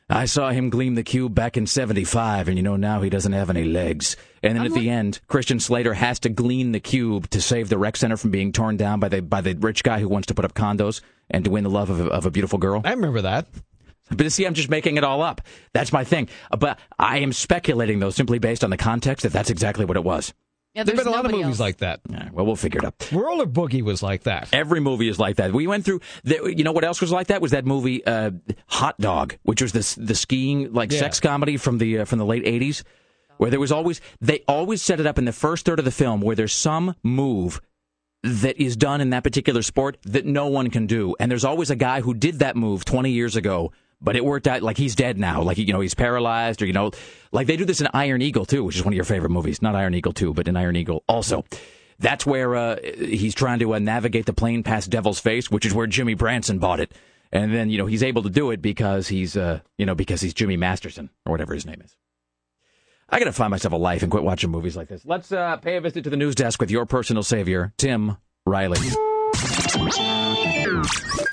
I 0.09 0.25
saw 0.25 0.51
him 0.51 0.69
gleam 0.69 0.93
the 0.93 1.03
cube 1.03 1.33
back 1.33 1.57
in 1.57 1.65
75, 1.65 2.47
and 2.47 2.57
you 2.57 2.63
know, 2.63 2.75
now 2.75 3.01
he 3.01 3.09
doesn't 3.09 3.33
have 3.33 3.49
any 3.49 3.63
legs. 3.63 4.15
And 4.43 4.55
then 4.55 4.65
I'm 4.65 4.71
at 4.71 4.79
the 4.79 4.89
end, 4.89 5.19
Christian 5.27 5.59
Slater 5.59 5.95
has 5.95 6.19
to 6.19 6.29
glean 6.29 6.71
the 6.71 6.79
cube 6.79 7.29
to 7.31 7.41
save 7.41 7.69
the 7.69 7.79
rec 7.79 7.97
center 7.97 8.15
from 8.15 8.29
being 8.29 8.51
torn 8.51 8.77
down 8.77 8.99
by 8.99 9.09
the, 9.09 9.21
by 9.21 9.41
the 9.41 9.55
rich 9.55 9.83
guy 9.83 9.99
who 9.99 10.07
wants 10.07 10.27
to 10.27 10.35
put 10.35 10.45
up 10.45 10.53
condos 10.53 11.01
and 11.29 11.43
to 11.45 11.51
win 11.51 11.63
the 11.63 11.69
love 11.69 11.89
of 11.89 11.99
a, 11.99 12.09
of 12.09 12.25
a 12.25 12.31
beautiful 12.31 12.59
girl. 12.59 12.81
I 12.83 12.91
remember 12.91 13.21
that. 13.21 13.47
But 14.11 14.31
see, 14.31 14.45
I'm 14.45 14.53
just 14.53 14.69
making 14.69 14.97
it 14.97 15.03
all 15.03 15.21
up. 15.23 15.41
That's 15.73 15.91
my 15.91 16.03
thing. 16.03 16.29
Uh, 16.51 16.57
But 16.57 16.79
I 16.99 17.19
am 17.19 17.33
speculating, 17.33 17.99
though, 17.99 18.11
simply 18.11 18.37
based 18.39 18.63
on 18.63 18.69
the 18.69 18.77
context 18.77 19.23
that 19.23 19.33
that's 19.33 19.49
exactly 19.49 19.83
what 19.85 19.97
it 19.97 20.03
was. 20.03 20.33
Yeah, 20.75 20.83
There's 20.83 20.97
there's 20.97 21.05
been 21.05 21.13
a 21.13 21.15
lot 21.15 21.25
of 21.25 21.31
movies 21.31 21.45
else. 21.47 21.59
like 21.61 21.77
that. 21.77 22.01
Yeah, 22.09 22.29
well, 22.33 22.45
we'll 22.45 22.57
figure 22.57 22.79
it 22.79 22.85
out. 22.85 23.09
Roller 23.11 23.45
Boogie 23.45 23.81
was 23.81 24.03
like 24.03 24.23
that. 24.23 24.49
Every 24.51 24.81
movie 24.81 25.07
is 25.07 25.17
like 25.17 25.37
that. 25.37 25.53
We 25.53 25.67
went 25.67 25.85
through. 25.85 26.01
The, 26.25 26.53
you 26.55 26.63
know 26.65 26.73
what 26.73 26.83
else 26.83 26.99
was 27.01 27.11
like 27.13 27.27
that? 27.27 27.41
Was 27.41 27.51
that 27.51 27.65
movie 27.65 28.05
uh, 28.05 28.31
Hot 28.67 28.97
Dog, 28.99 29.37
which 29.43 29.61
was 29.61 29.71
this 29.71 29.95
the 29.95 30.13
skiing 30.15 30.73
like 30.73 30.91
Yeah. 30.91 30.99
sex 30.99 31.19
comedy 31.21 31.55
from 31.57 31.77
the 31.77 31.99
uh, 31.99 32.05
from 32.05 32.19
the 32.19 32.25
late 32.25 32.43
'80s, 32.43 32.83
where 33.37 33.49
there 33.49 33.59
was 33.61 33.71
always 33.71 34.01
they 34.19 34.43
always 34.49 34.81
set 34.81 34.99
it 34.99 35.07
up 35.07 35.17
in 35.17 35.23
the 35.23 35.31
first 35.33 35.65
third 35.65 35.79
of 35.79 35.85
the 35.85 35.91
film 35.91 36.19
where 36.19 36.35
there's 36.35 36.51
some 36.53 36.93
move 37.03 37.61
that 38.25 38.59
is 38.61 38.75
done 38.75 39.01
in 39.01 39.11
that 39.11 39.23
particular 39.23 39.61
sport 39.61 39.97
that 40.03 40.25
no 40.25 40.47
one 40.47 40.69
can 40.69 40.87
do, 40.87 41.15
and 41.19 41.29
there's 41.29 41.45
always 41.45 41.69
a 41.69 41.75
guy 41.75 42.01
who 42.01 42.13
did 42.13 42.39
that 42.39 42.55
move 42.55 42.83
20 42.83 43.11
years 43.11 43.35
ago. 43.35 43.71
But 44.01 44.17
it 44.17 44.25
worked 44.25 44.45
out 44.45 44.61
like 44.61 44.77
he's 44.77 44.93
dead 44.93 45.17
now, 45.17 45.41
like 45.41 45.57
you 45.57 45.71
know 45.71 45.79
he's 45.79 45.93
paralyzed, 45.93 46.61
or 46.61 46.65
you 46.65 46.73
know, 46.73 46.91
like 47.31 47.47
they 47.47 47.55
do 47.55 47.63
this 47.63 47.79
in 47.79 47.87
Iron 47.93 48.21
Eagle 48.21 48.45
too, 48.45 48.63
which 48.63 48.75
is 48.75 48.83
one 48.83 48.93
of 48.93 48.95
your 48.95 49.05
favorite 49.05 49.29
movies. 49.29 49.61
Not 49.61 49.73
Iron 49.73 49.95
Eagle 49.95 50.11
two, 50.11 50.33
but 50.33 50.47
in 50.47 50.57
Iron 50.57 50.75
Eagle 50.75 51.03
also. 51.07 51.45
That's 51.97 52.25
where 52.25 52.55
uh, 52.55 52.77
he's 52.97 53.33
trying 53.33 53.59
to 53.59 53.73
uh, 53.73 53.79
navigate 53.79 54.25
the 54.25 54.33
plane 54.33 54.63
past 54.63 54.89
Devil's 54.89 55.19
Face, 55.19 55.49
which 55.49 55.65
is 55.65 55.73
where 55.73 55.87
Jimmy 55.87 56.13
Branson 56.13 56.59
bought 56.59 56.81
it. 56.81 56.91
And 57.31 57.53
then 57.53 57.69
you 57.69 57.77
know 57.77 57.85
he's 57.85 58.03
able 58.03 58.21
to 58.23 58.29
do 58.29 58.51
it 58.51 58.61
because 58.61 59.07
he's 59.07 59.37
uh, 59.37 59.61
you 59.77 59.85
know 59.85 59.95
because 59.95 60.19
he's 60.19 60.33
Jimmy 60.33 60.57
Masterson 60.57 61.09
or 61.25 61.31
whatever 61.31 61.53
his 61.53 61.65
name 61.65 61.81
is. 61.83 61.95
I 63.09 63.19
gotta 63.19 63.31
find 63.31 63.51
myself 63.51 63.73
a 63.73 63.77
life 63.77 64.01
and 64.01 64.11
quit 64.11 64.23
watching 64.23 64.49
movies 64.49 64.75
like 64.75 64.87
this. 64.87 65.05
Let's 65.05 65.31
uh, 65.31 65.57
pay 65.57 65.77
a 65.77 65.81
visit 65.81 66.03
to 66.05 66.09
the 66.09 66.17
news 66.17 66.33
desk 66.35 66.59
with 66.59 66.71
your 66.71 66.85
personal 66.85 67.21
savior, 67.23 67.71
Tim 67.77 68.17
Riley. 68.45 68.79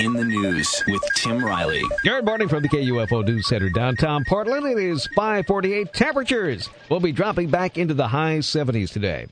In 0.01 0.13
the 0.13 0.25
news 0.25 0.83
with 0.87 1.03
Tim 1.17 1.43
Riley. 1.43 1.83
Good 2.05 2.25
morning 2.27 2.49
from 2.49 2.63
the 2.63 2.69
KUFO 2.69 3.25
News 3.25 3.47
Center 3.49 3.71
downtown 3.71 4.25
Portland. 4.27 4.67
It 4.67 4.79
is 4.79 5.07
548. 5.17 5.93
Temperatures 5.95 6.69
will 6.91 7.01
be 7.01 7.13
dropping 7.13 7.49
back 7.49 7.79
into 7.79 7.95
the 7.95 8.09
high 8.09 8.39
70s 8.39 8.91
today. 8.93 9.27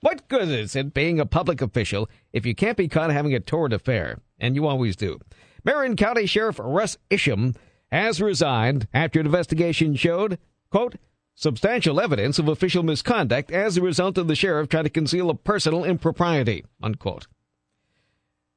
What 0.00 0.26
good 0.28 0.48
is 0.48 0.74
it 0.74 0.92
being 0.92 1.20
a 1.20 1.26
public 1.26 1.60
official 1.62 2.08
if 2.32 2.44
you 2.44 2.54
can't 2.54 2.76
be 2.76 2.88
caught 2.88 3.10
having 3.10 3.34
a 3.34 3.40
torrid 3.40 3.72
affair? 3.72 4.18
And 4.40 4.56
you 4.56 4.66
always 4.66 4.96
do. 4.96 5.20
Marion 5.64 5.96
County 5.96 6.26
Sheriff 6.26 6.58
Russ 6.58 6.96
Isham 7.10 7.54
has 7.92 8.20
resigned 8.20 8.88
after 8.92 9.20
an 9.20 9.26
investigation 9.26 9.94
showed, 9.94 10.38
quote, 10.70 10.96
substantial 11.36 12.00
evidence 12.00 12.38
of 12.38 12.48
official 12.48 12.82
misconduct 12.82 13.52
as 13.52 13.76
a 13.76 13.82
result 13.82 14.18
of 14.18 14.26
the 14.26 14.34
sheriff 14.34 14.68
trying 14.68 14.84
to 14.84 14.90
conceal 14.90 15.30
a 15.30 15.34
personal 15.34 15.84
impropriety, 15.84 16.64
unquote. 16.82 17.28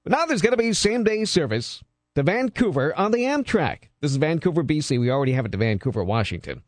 But 0.03 0.13
now 0.13 0.25
there's 0.25 0.41
going 0.41 0.53
to 0.53 0.57
be 0.57 0.73
same 0.73 1.03
day 1.03 1.25
service 1.25 1.83
to 2.15 2.23
Vancouver 2.23 2.97
on 2.97 3.11
the 3.11 3.19
Amtrak. 3.19 3.89
This 4.01 4.11
is 4.11 4.17
Vancouver, 4.17 4.63
BC. 4.63 4.99
We 4.99 5.11
already 5.11 5.33
have 5.33 5.45
it 5.45 5.51
to 5.51 5.57
Vancouver, 5.57 6.03
Washington. 6.03 6.63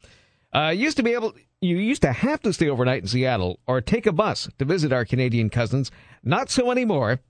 Uh, 0.53 0.73
used 0.75 0.97
to 0.97 1.03
be 1.03 1.13
able, 1.13 1.33
you 1.61 1.77
used 1.77 2.01
to 2.01 2.11
have 2.11 2.41
to 2.41 2.51
stay 2.51 2.69
overnight 2.69 3.03
in 3.03 3.07
Seattle 3.07 3.59
or 3.65 3.79
take 3.79 4.05
a 4.05 4.11
bus 4.11 4.49
to 4.59 4.65
visit 4.65 4.91
our 4.91 5.05
Canadian 5.05 5.49
cousins. 5.49 5.91
Not 6.23 6.49
so 6.49 6.71
anymore. 6.71 7.21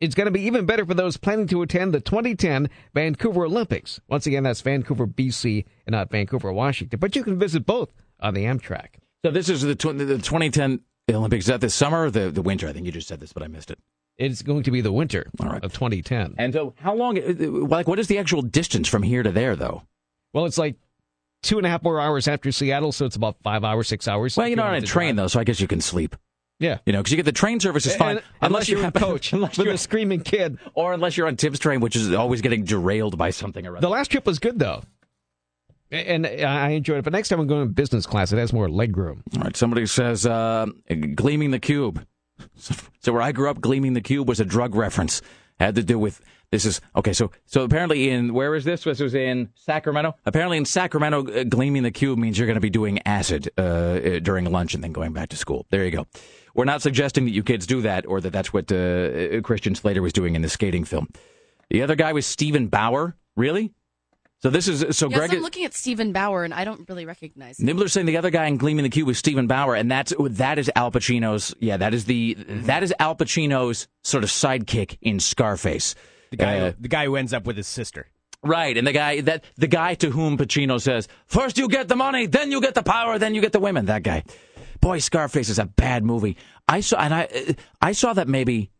It's 0.00 0.16
going 0.16 0.26
to 0.26 0.32
be 0.32 0.42
even 0.42 0.66
better 0.66 0.84
for 0.84 0.94
those 0.94 1.16
planning 1.16 1.46
to 1.46 1.62
attend 1.62 1.94
the 1.94 2.00
2010 2.00 2.68
Vancouver 2.92 3.44
Olympics. 3.44 4.00
Once 4.08 4.26
again, 4.26 4.42
that's 4.42 4.60
Vancouver, 4.60 5.06
BC, 5.06 5.64
and 5.86 5.92
not 5.92 6.10
Vancouver, 6.10 6.52
Washington. 6.52 6.98
But 6.98 7.14
you 7.14 7.22
can 7.22 7.38
visit 7.38 7.64
both 7.64 7.90
on 8.22 8.34
the 8.34 8.44
Amtrak. 8.44 8.88
So 9.24 9.30
this 9.30 9.48
is 9.48 9.62
the, 9.62 9.74
tw- 9.74 9.96
the 9.98 10.18
2010 10.18 10.80
Olympics. 11.10 11.44
Is 11.44 11.48
that 11.48 11.60
the 11.60 11.70
summer 11.70 12.04
or 12.06 12.10
the, 12.10 12.30
the 12.30 12.42
winter? 12.42 12.68
I 12.68 12.72
think 12.72 12.86
you 12.86 12.92
just 12.92 13.08
said 13.08 13.20
this, 13.20 13.32
but 13.32 13.42
I 13.42 13.48
missed 13.48 13.70
it. 13.70 13.78
It's 14.18 14.42
going 14.42 14.62
to 14.64 14.70
be 14.70 14.80
the 14.80 14.92
winter 14.92 15.30
right. 15.40 15.62
of 15.64 15.72
2010. 15.72 16.34
And 16.38 16.52
so, 16.52 16.74
how 16.78 16.94
long? 16.94 17.18
uh, 17.18 17.32
Like, 17.66 17.86
what 17.88 17.98
is 17.98 18.08
the 18.08 18.18
actual 18.18 18.42
distance 18.42 18.88
from 18.88 19.02
here 19.02 19.22
to 19.22 19.30
there, 19.32 19.56
though? 19.56 19.82
Well, 20.34 20.44
it's 20.46 20.58
like 20.58 20.76
two 21.42 21.56
and 21.58 21.66
a 21.66 21.70
half 21.70 21.82
more 21.82 22.00
hours 22.00 22.28
after 22.28 22.52
Seattle, 22.52 22.92
so 22.92 23.04
it's 23.06 23.16
about 23.16 23.36
five 23.42 23.64
hours, 23.64 23.88
six 23.88 24.06
hours. 24.08 24.36
Well, 24.36 24.46
you're 24.48 24.56
not 24.56 24.66
on 24.68 24.74
a 24.76 24.80
train 24.82 25.14
drive. 25.14 25.24
though, 25.24 25.28
so 25.28 25.40
I 25.40 25.44
guess 25.44 25.60
you 25.60 25.66
can 25.68 25.80
sleep. 25.80 26.14
Yeah. 26.60 26.78
You 26.86 26.92
know, 26.92 27.00
because 27.00 27.10
you 27.10 27.16
get 27.16 27.24
the 27.24 27.32
train 27.32 27.58
service 27.58 27.86
is 27.86 27.96
fine 27.96 28.18
And- 28.18 28.26
unless 28.42 28.68
you're 28.68 28.78
in 28.78 28.84
happen- 28.84 29.02
coach 29.02 29.32
unless 29.32 29.58
you're, 29.58 29.72
a 29.72 29.78
screaming 29.78 30.20
kid. 30.20 30.58
or 30.74 30.92
unless 30.92 31.16
you're 31.16 31.26
on 31.26 31.36
Tim's 31.36 31.58
train, 31.58 31.80
which 31.80 31.96
is 31.96 32.12
always 32.12 32.40
getting 32.42 32.64
derailed 32.64 33.18
by 33.18 33.30
something 33.30 33.66
or 33.66 33.72
other. 33.76 33.80
The 33.80 33.88
last 33.88 34.12
trip 34.12 34.24
was 34.26 34.38
good 34.38 34.58
though, 34.60 34.84
and 35.92 36.26
I 36.26 36.70
enjoyed 36.70 36.98
it. 36.98 37.04
But 37.04 37.12
next 37.12 37.28
time 37.28 37.40
I'm 37.40 37.46
going 37.46 37.66
to 37.66 37.72
business 37.72 38.06
class. 38.06 38.32
It 38.32 38.38
has 38.38 38.52
more 38.52 38.68
leg 38.68 38.96
room. 38.96 39.22
All 39.36 39.42
right, 39.42 39.56
somebody 39.56 39.86
says 39.86 40.26
uh, 40.26 40.66
gleaming 41.14 41.50
the 41.50 41.60
cube. 41.60 42.04
So 43.04 43.12
where 43.12 43.22
I 43.22 43.32
grew 43.32 43.50
up, 43.50 43.60
gleaming 43.60 43.94
the 43.94 44.00
cube 44.00 44.28
was 44.28 44.38
a 44.38 44.44
drug 44.44 44.76
reference. 44.76 45.22
Had 45.58 45.74
to 45.74 45.82
do 45.82 45.98
with 45.98 46.20
this 46.52 46.64
is 46.64 46.80
okay. 46.94 47.12
So 47.12 47.32
so 47.46 47.62
apparently 47.64 48.10
in 48.10 48.32
where 48.32 48.54
is 48.54 48.64
this? 48.64 48.84
This 48.84 49.00
was 49.00 49.14
in 49.14 49.48
Sacramento. 49.54 50.14
Apparently 50.24 50.58
in 50.58 50.64
Sacramento, 50.64 51.26
uh, 51.26 51.44
gleaming 51.44 51.82
the 51.82 51.90
cube 51.90 52.18
means 52.18 52.38
you're 52.38 52.46
going 52.46 52.54
to 52.56 52.60
be 52.60 52.70
doing 52.70 53.00
acid 53.06 53.50
uh, 53.58 53.62
uh, 53.62 54.18
during 54.20 54.44
lunch 54.50 54.74
and 54.74 54.84
then 54.84 54.92
going 54.92 55.12
back 55.12 55.30
to 55.30 55.36
school. 55.36 55.66
There 55.70 55.84
you 55.84 55.90
go. 55.90 56.06
We're 56.54 56.64
not 56.64 56.82
suggesting 56.82 57.24
that 57.24 57.30
you 57.32 57.42
kids 57.42 57.66
do 57.66 57.80
that 57.82 58.06
or 58.06 58.20
that 58.20 58.32
that's 58.32 58.52
what 58.52 58.70
uh, 58.70 58.76
uh, 58.76 59.40
Christian 59.40 59.74
Slater 59.74 60.02
was 60.02 60.12
doing 60.12 60.34
in 60.34 60.42
the 60.42 60.48
skating 60.48 60.84
film. 60.84 61.08
The 61.70 61.82
other 61.82 61.94
guy 61.94 62.12
was 62.12 62.26
Steven 62.26 62.68
Bauer. 62.68 63.16
Really? 63.34 63.72
So 64.42 64.50
this 64.50 64.66
is 64.66 64.96
so 64.96 65.08
Yes, 65.08 65.18
Greg. 65.18 65.34
I'm 65.34 65.40
looking 65.40 65.64
at 65.64 65.72
Steven 65.72 66.12
Bauer, 66.12 66.42
and 66.42 66.52
I 66.52 66.64
don't 66.64 66.88
really 66.88 67.06
recognize 67.06 67.60
him. 67.60 67.66
Nibbler's 67.66 67.92
saying 67.92 68.06
the 68.06 68.16
other 68.16 68.30
guy 68.30 68.46
in 68.46 68.56
Gleaming 68.56 68.82
the 68.82 68.88
Cube 68.88 69.06
was 69.06 69.18
Steven 69.18 69.46
Bauer, 69.46 69.76
and 69.76 69.88
that's 69.90 70.12
that 70.18 70.58
is 70.58 70.68
Al 70.74 70.90
Pacino's. 70.90 71.54
Yeah, 71.60 71.76
that 71.76 71.94
is 71.94 72.06
the 72.06 72.34
that 72.48 72.82
is 72.82 72.92
Al 72.98 73.14
Pacino's 73.14 73.86
sort 74.02 74.24
of 74.24 74.30
sidekick 74.30 74.98
in 75.00 75.20
Scarface. 75.20 75.94
The 76.30 76.36
guy, 76.38 76.58
Uh, 76.58 76.72
the 76.80 76.88
guy 76.88 77.04
who 77.04 77.14
ends 77.16 77.32
up 77.32 77.46
with 77.46 77.56
his 77.56 77.68
sister. 77.68 78.08
right, 78.42 78.76
and 78.76 78.84
the 78.84 78.92
guy 78.92 79.20
that 79.20 79.44
the 79.56 79.68
guy 79.68 79.94
to 79.96 80.10
whom 80.10 80.36
Pacino 80.36 80.80
says, 80.80 81.06
first 81.26 81.56
you 81.56 81.68
get 81.68 81.86
the 81.86 81.94
money, 81.96 82.26
then 82.26 82.50
you 82.50 82.60
get 82.60 82.74
the 82.74 82.82
power, 82.82 83.18
then 83.20 83.36
you 83.36 83.40
get 83.40 83.52
the 83.52 83.60
women." 83.60 83.86
That 83.86 84.02
guy. 84.02 84.24
Boy, 84.80 84.98
Scarface 84.98 85.50
is 85.50 85.60
a 85.60 85.66
bad 85.66 86.04
movie. 86.04 86.36
I 86.66 86.80
saw, 86.80 86.98
and 86.98 87.14
I 87.14 87.54
I 87.80 87.92
saw 87.92 88.12
that 88.14 88.26
maybe 88.26 88.72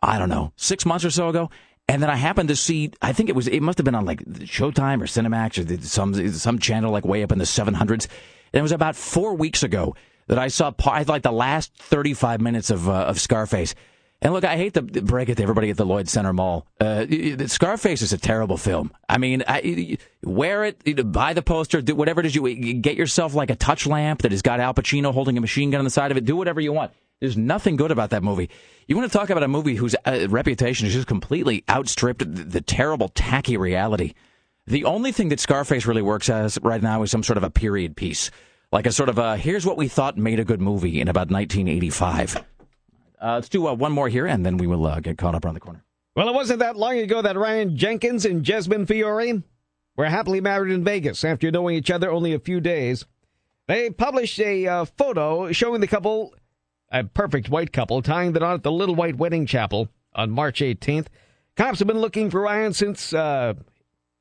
I 0.00 0.18
don't 0.18 0.30
know 0.30 0.54
six 0.56 0.86
months 0.86 1.04
or 1.04 1.10
so 1.10 1.28
ago. 1.28 1.50
And 1.88 2.02
then 2.02 2.08
I 2.08 2.16
happened 2.16 2.48
to 2.48 2.56
see, 2.56 2.92
I 3.02 3.12
think 3.12 3.28
it 3.28 3.34
was, 3.34 3.48
it 3.48 3.60
must 3.60 3.78
have 3.78 3.84
been 3.84 3.94
on 3.94 4.04
like 4.04 4.24
Showtime 4.24 5.02
or 5.02 5.06
Cinemax 5.06 5.58
or 5.58 5.82
some 5.82 6.14
some 6.32 6.58
channel 6.58 6.92
like 6.92 7.04
way 7.04 7.22
up 7.22 7.32
in 7.32 7.38
the 7.38 7.44
700s. 7.44 7.90
And 7.90 8.60
it 8.60 8.62
was 8.62 8.72
about 8.72 8.96
four 8.96 9.34
weeks 9.34 9.62
ago 9.62 9.94
that 10.28 10.38
I 10.38 10.48
saw 10.48 10.70
part, 10.70 11.08
like 11.08 11.22
the 11.22 11.32
last 11.32 11.74
35 11.76 12.40
minutes 12.40 12.70
of 12.70 12.88
uh, 12.88 12.92
of 12.92 13.20
Scarface. 13.20 13.74
And 14.22 14.32
look, 14.32 14.44
I 14.44 14.56
hate 14.56 14.74
to 14.74 14.82
break 14.82 15.28
it 15.28 15.34
to 15.38 15.42
everybody 15.42 15.70
at 15.70 15.76
the 15.76 15.84
Lloyd 15.84 16.08
Center 16.08 16.32
Mall. 16.32 16.64
Uh, 16.80 17.06
Scarface 17.48 18.02
is 18.02 18.12
a 18.12 18.18
terrible 18.18 18.56
film. 18.56 18.92
I 19.08 19.18
mean, 19.18 19.42
I, 19.48 19.98
wear 20.22 20.62
it, 20.64 21.12
buy 21.12 21.32
the 21.32 21.42
poster, 21.42 21.82
do 21.82 21.96
whatever 21.96 22.20
it 22.20 22.26
is 22.26 22.34
you 22.36 22.74
get 22.74 22.94
yourself 22.94 23.34
like 23.34 23.50
a 23.50 23.56
touch 23.56 23.84
lamp 23.84 24.22
that 24.22 24.30
has 24.30 24.40
got 24.40 24.60
Al 24.60 24.74
Pacino 24.74 25.12
holding 25.12 25.36
a 25.36 25.40
machine 25.40 25.70
gun 25.70 25.80
on 25.80 25.84
the 25.84 25.90
side 25.90 26.12
of 26.12 26.16
it. 26.16 26.24
Do 26.24 26.36
whatever 26.36 26.60
you 26.60 26.72
want. 26.72 26.92
There's 27.22 27.36
nothing 27.36 27.76
good 27.76 27.92
about 27.92 28.10
that 28.10 28.24
movie. 28.24 28.50
You 28.88 28.96
want 28.96 29.10
to 29.10 29.16
talk 29.16 29.30
about 29.30 29.44
a 29.44 29.48
movie 29.48 29.76
whose 29.76 29.94
uh, 30.04 30.26
reputation 30.28 30.86
has 30.86 30.92
just 30.92 31.06
completely 31.06 31.62
outstripped 31.70 32.18
the, 32.18 32.42
the 32.42 32.60
terrible, 32.60 33.10
tacky 33.10 33.56
reality. 33.56 34.14
The 34.66 34.84
only 34.84 35.12
thing 35.12 35.28
that 35.28 35.38
Scarface 35.38 35.86
really 35.86 36.02
works 36.02 36.28
as 36.28 36.58
right 36.62 36.82
now 36.82 37.04
is 37.04 37.12
some 37.12 37.22
sort 37.22 37.36
of 37.36 37.44
a 37.44 37.50
period 37.50 37.94
piece, 37.94 38.32
like 38.72 38.86
a 38.86 38.92
sort 38.92 39.08
of 39.08 39.18
a 39.18 39.36
here's 39.36 39.64
what 39.64 39.76
we 39.76 39.86
thought 39.86 40.18
made 40.18 40.40
a 40.40 40.44
good 40.44 40.60
movie 40.60 41.00
in 41.00 41.06
about 41.06 41.30
1985. 41.30 42.38
Uh, 43.22 43.34
let's 43.34 43.48
do 43.48 43.68
uh, 43.68 43.72
one 43.72 43.92
more 43.92 44.08
here, 44.08 44.26
and 44.26 44.44
then 44.44 44.56
we 44.56 44.66
will 44.66 44.84
uh, 44.84 44.98
get 44.98 45.16
caught 45.16 45.36
up 45.36 45.44
around 45.44 45.54
the 45.54 45.60
corner. 45.60 45.84
Well, 46.16 46.28
it 46.28 46.34
wasn't 46.34 46.58
that 46.58 46.76
long 46.76 46.98
ago 46.98 47.22
that 47.22 47.36
Ryan 47.36 47.76
Jenkins 47.76 48.24
and 48.24 48.42
Jasmine 48.42 48.84
Fiore 48.84 49.44
were 49.96 50.06
happily 50.06 50.40
married 50.40 50.72
in 50.72 50.82
Vegas 50.82 51.22
after 51.22 51.52
knowing 51.52 51.76
each 51.76 51.92
other 51.92 52.10
only 52.10 52.34
a 52.34 52.40
few 52.40 52.60
days. 52.60 53.04
They 53.68 53.90
published 53.90 54.40
a 54.40 54.66
uh, 54.66 54.84
photo 54.86 55.52
showing 55.52 55.80
the 55.80 55.86
couple, 55.86 56.34
a 56.92 57.02
perfect 57.04 57.48
white 57.48 57.72
couple, 57.72 58.00
tying 58.02 58.32
the 58.32 58.40
knot 58.40 58.54
at 58.54 58.62
the 58.62 58.70
Little 58.70 58.94
White 58.94 59.16
Wedding 59.16 59.46
Chapel 59.46 59.88
on 60.14 60.30
March 60.30 60.60
18th. 60.60 61.06
Cops 61.56 61.80
have 61.80 61.88
been 61.88 61.98
looking 62.00 62.30
for 62.30 62.40
Ryan 62.42 62.72
since 62.72 63.12
uh, 63.12 63.54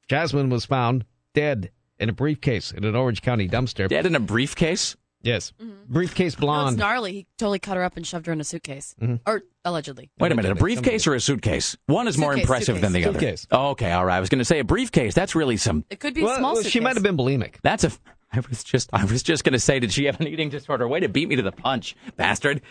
Jasmine 0.07 0.49
was 0.49 0.65
found 0.65 1.05
dead 1.33 1.71
in 1.99 2.09
a 2.09 2.13
briefcase 2.13 2.71
in 2.71 2.83
an 2.83 2.95
Orange 2.95 3.21
County 3.21 3.47
dumpster. 3.47 3.87
Dead 3.87 4.05
in 4.05 4.15
a 4.15 4.19
briefcase? 4.19 4.95
Yes. 5.23 5.53
Briefcase 5.87 6.33
No, 6.33 6.37
it's 6.37 6.39
blonde. 6.39 6.77
gnarly. 6.77 7.11
He 7.13 7.27
totally 7.37 7.59
cut 7.59 7.77
her 7.77 7.83
up 7.83 7.95
and 7.95 8.07
shoved 8.07 8.25
her 8.25 8.33
in 8.33 8.41
a 8.41 8.43
suitcase, 8.43 8.95
or 9.27 9.43
allegedly. 9.63 10.09
Wait 10.19 10.31
a 10.31 10.35
minute, 10.35 10.51
a 10.51 10.55
briefcase 10.55 11.05
or 11.05 11.13
a 11.13 11.19
suitcase? 11.19 11.77
One 11.85 12.07
is 12.07 12.17
more 12.17 12.31
Suitcase, 12.31 12.43
impressive 12.43 12.81
than 12.81 12.91
the 12.91 13.05
other. 13.05 13.19
Suitcase. 13.19 13.45
Oh, 13.51 13.69
okay, 13.69 13.91
all 13.91 14.03
right. 14.03 14.17
I 14.17 14.19
was 14.19 14.29
going 14.29 14.39
to 14.39 14.45
say 14.45 14.57
a 14.59 14.63
briefcase. 14.63 15.13
That's 15.13 15.35
really 15.35 15.57
some. 15.57 15.85
It 15.91 15.99
could 15.99 16.15
be 16.15 16.21
a 16.21 16.25
well, 16.25 16.37
small 16.37 16.53
well, 16.53 16.55
suitcase. 16.55 16.71
she 16.71 16.79
might 16.79 16.95
have 16.95 17.03
been 17.03 17.17
bulimic. 17.17 17.55
That's 17.61 17.83
a. 17.83 17.91
I 18.33 18.39
was 18.49 18.63
just. 18.63 18.89
I 18.93 19.05
was 19.05 19.23
just 19.23 19.43
going 19.43 19.53
to 19.53 19.59
say, 19.59 19.79
did 19.79 19.91
she 19.91 20.05
have 20.05 20.19
an 20.21 20.27
eating 20.27 20.49
disorder? 20.49 20.87
Way 20.87 21.01
to 21.01 21.09
beat 21.09 21.27
me 21.27 21.35
to 21.35 21.41
the 21.41 21.51
punch, 21.51 21.95
bastard. 22.15 22.61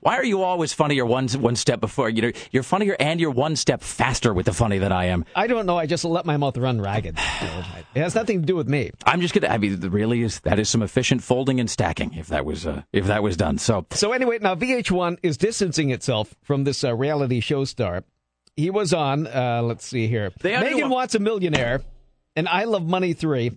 Why 0.00 0.16
are 0.16 0.24
you 0.24 0.42
always 0.42 0.72
funnier 0.72 1.06
one 1.06 1.28
one 1.28 1.56
step 1.56 1.80
before? 1.80 2.10
You 2.10 2.22
know, 2.22 2.32
you're 2.50 2.62
funnier 2.62 2.96
and 2.98 3.20
you're 3.20 3.30
one 3.30 3.56
step 3.56 3.82
faster 3.82 4.34
with 4.34 4.46
the 4.46 4.52
funny 4.52 4.78
than 4.78 4.92
I 4.92 5.06
am. 5.06 5.24
I 5.34 5.46
don't 5.46 5.66
know. 5.66 5.78
I 5.78 5.86
just 5.86 6.04
let 6.04 6.26
my 6.26 6.36
mouth 6.36 6.56
run 6.58 6.80
ragged. 6.80 7.16
it 7.16 8.00
has 8.00 8.14
nothing 8.14 8.40
to 8.40 8.46
do 8.46 8.56
with 8.56 8.68
me. 8.68 8.90
I'm 9.04 9.20
just 9.20 9.32
gonna. 9.34 9.52
I 9.52 9.58
mean, 9.58 9.80
really 9.80 10.22
is 10.22 10.40
that 10.40 10.58
is 10.58 10.68
some 10.68 10.82
efficient 10.82 11.22
folding 11.22 11.60
and 11.60 11.70
stacking 11.70 12.14
if 12.14 12.28
that 12.28 12.44
was 12.44 12.66
uh, 12.66 12.82
if 12.92 13.06
that 13.06 13.22
was 13.22 13.36
done. 13.36 13.58
So 13.58 13.86
So 13.92 14.12
anyway, 14.12 14.38
now 14.40 14.54
VH1 14.54 15.18
is 15.22 15.36
distancing 15.36 15.90
itself 15.90 16.34
from 16.42 16.64
this 16.64 16.84
uh, 16.84 16.94
reality 16.94 17.40
show 17.40 17.64
star. 17.64 18.04
He 18.56 18.70
was 18.70 18.92
on. 18.92 19.26
Uh, 19.26 19.62
let's 19.62 19.86
see 19.86 20.08
here. 20.08 20.32
Megan 20.42 20.88
wants 20.90 21.14
a 21.14 21.18
millionaire, 21.18 21.82
and 22.34 22.48
I 22.48 22.64
love 22.64 22.86
Money 22.86 23.12
three. 23.12 23.52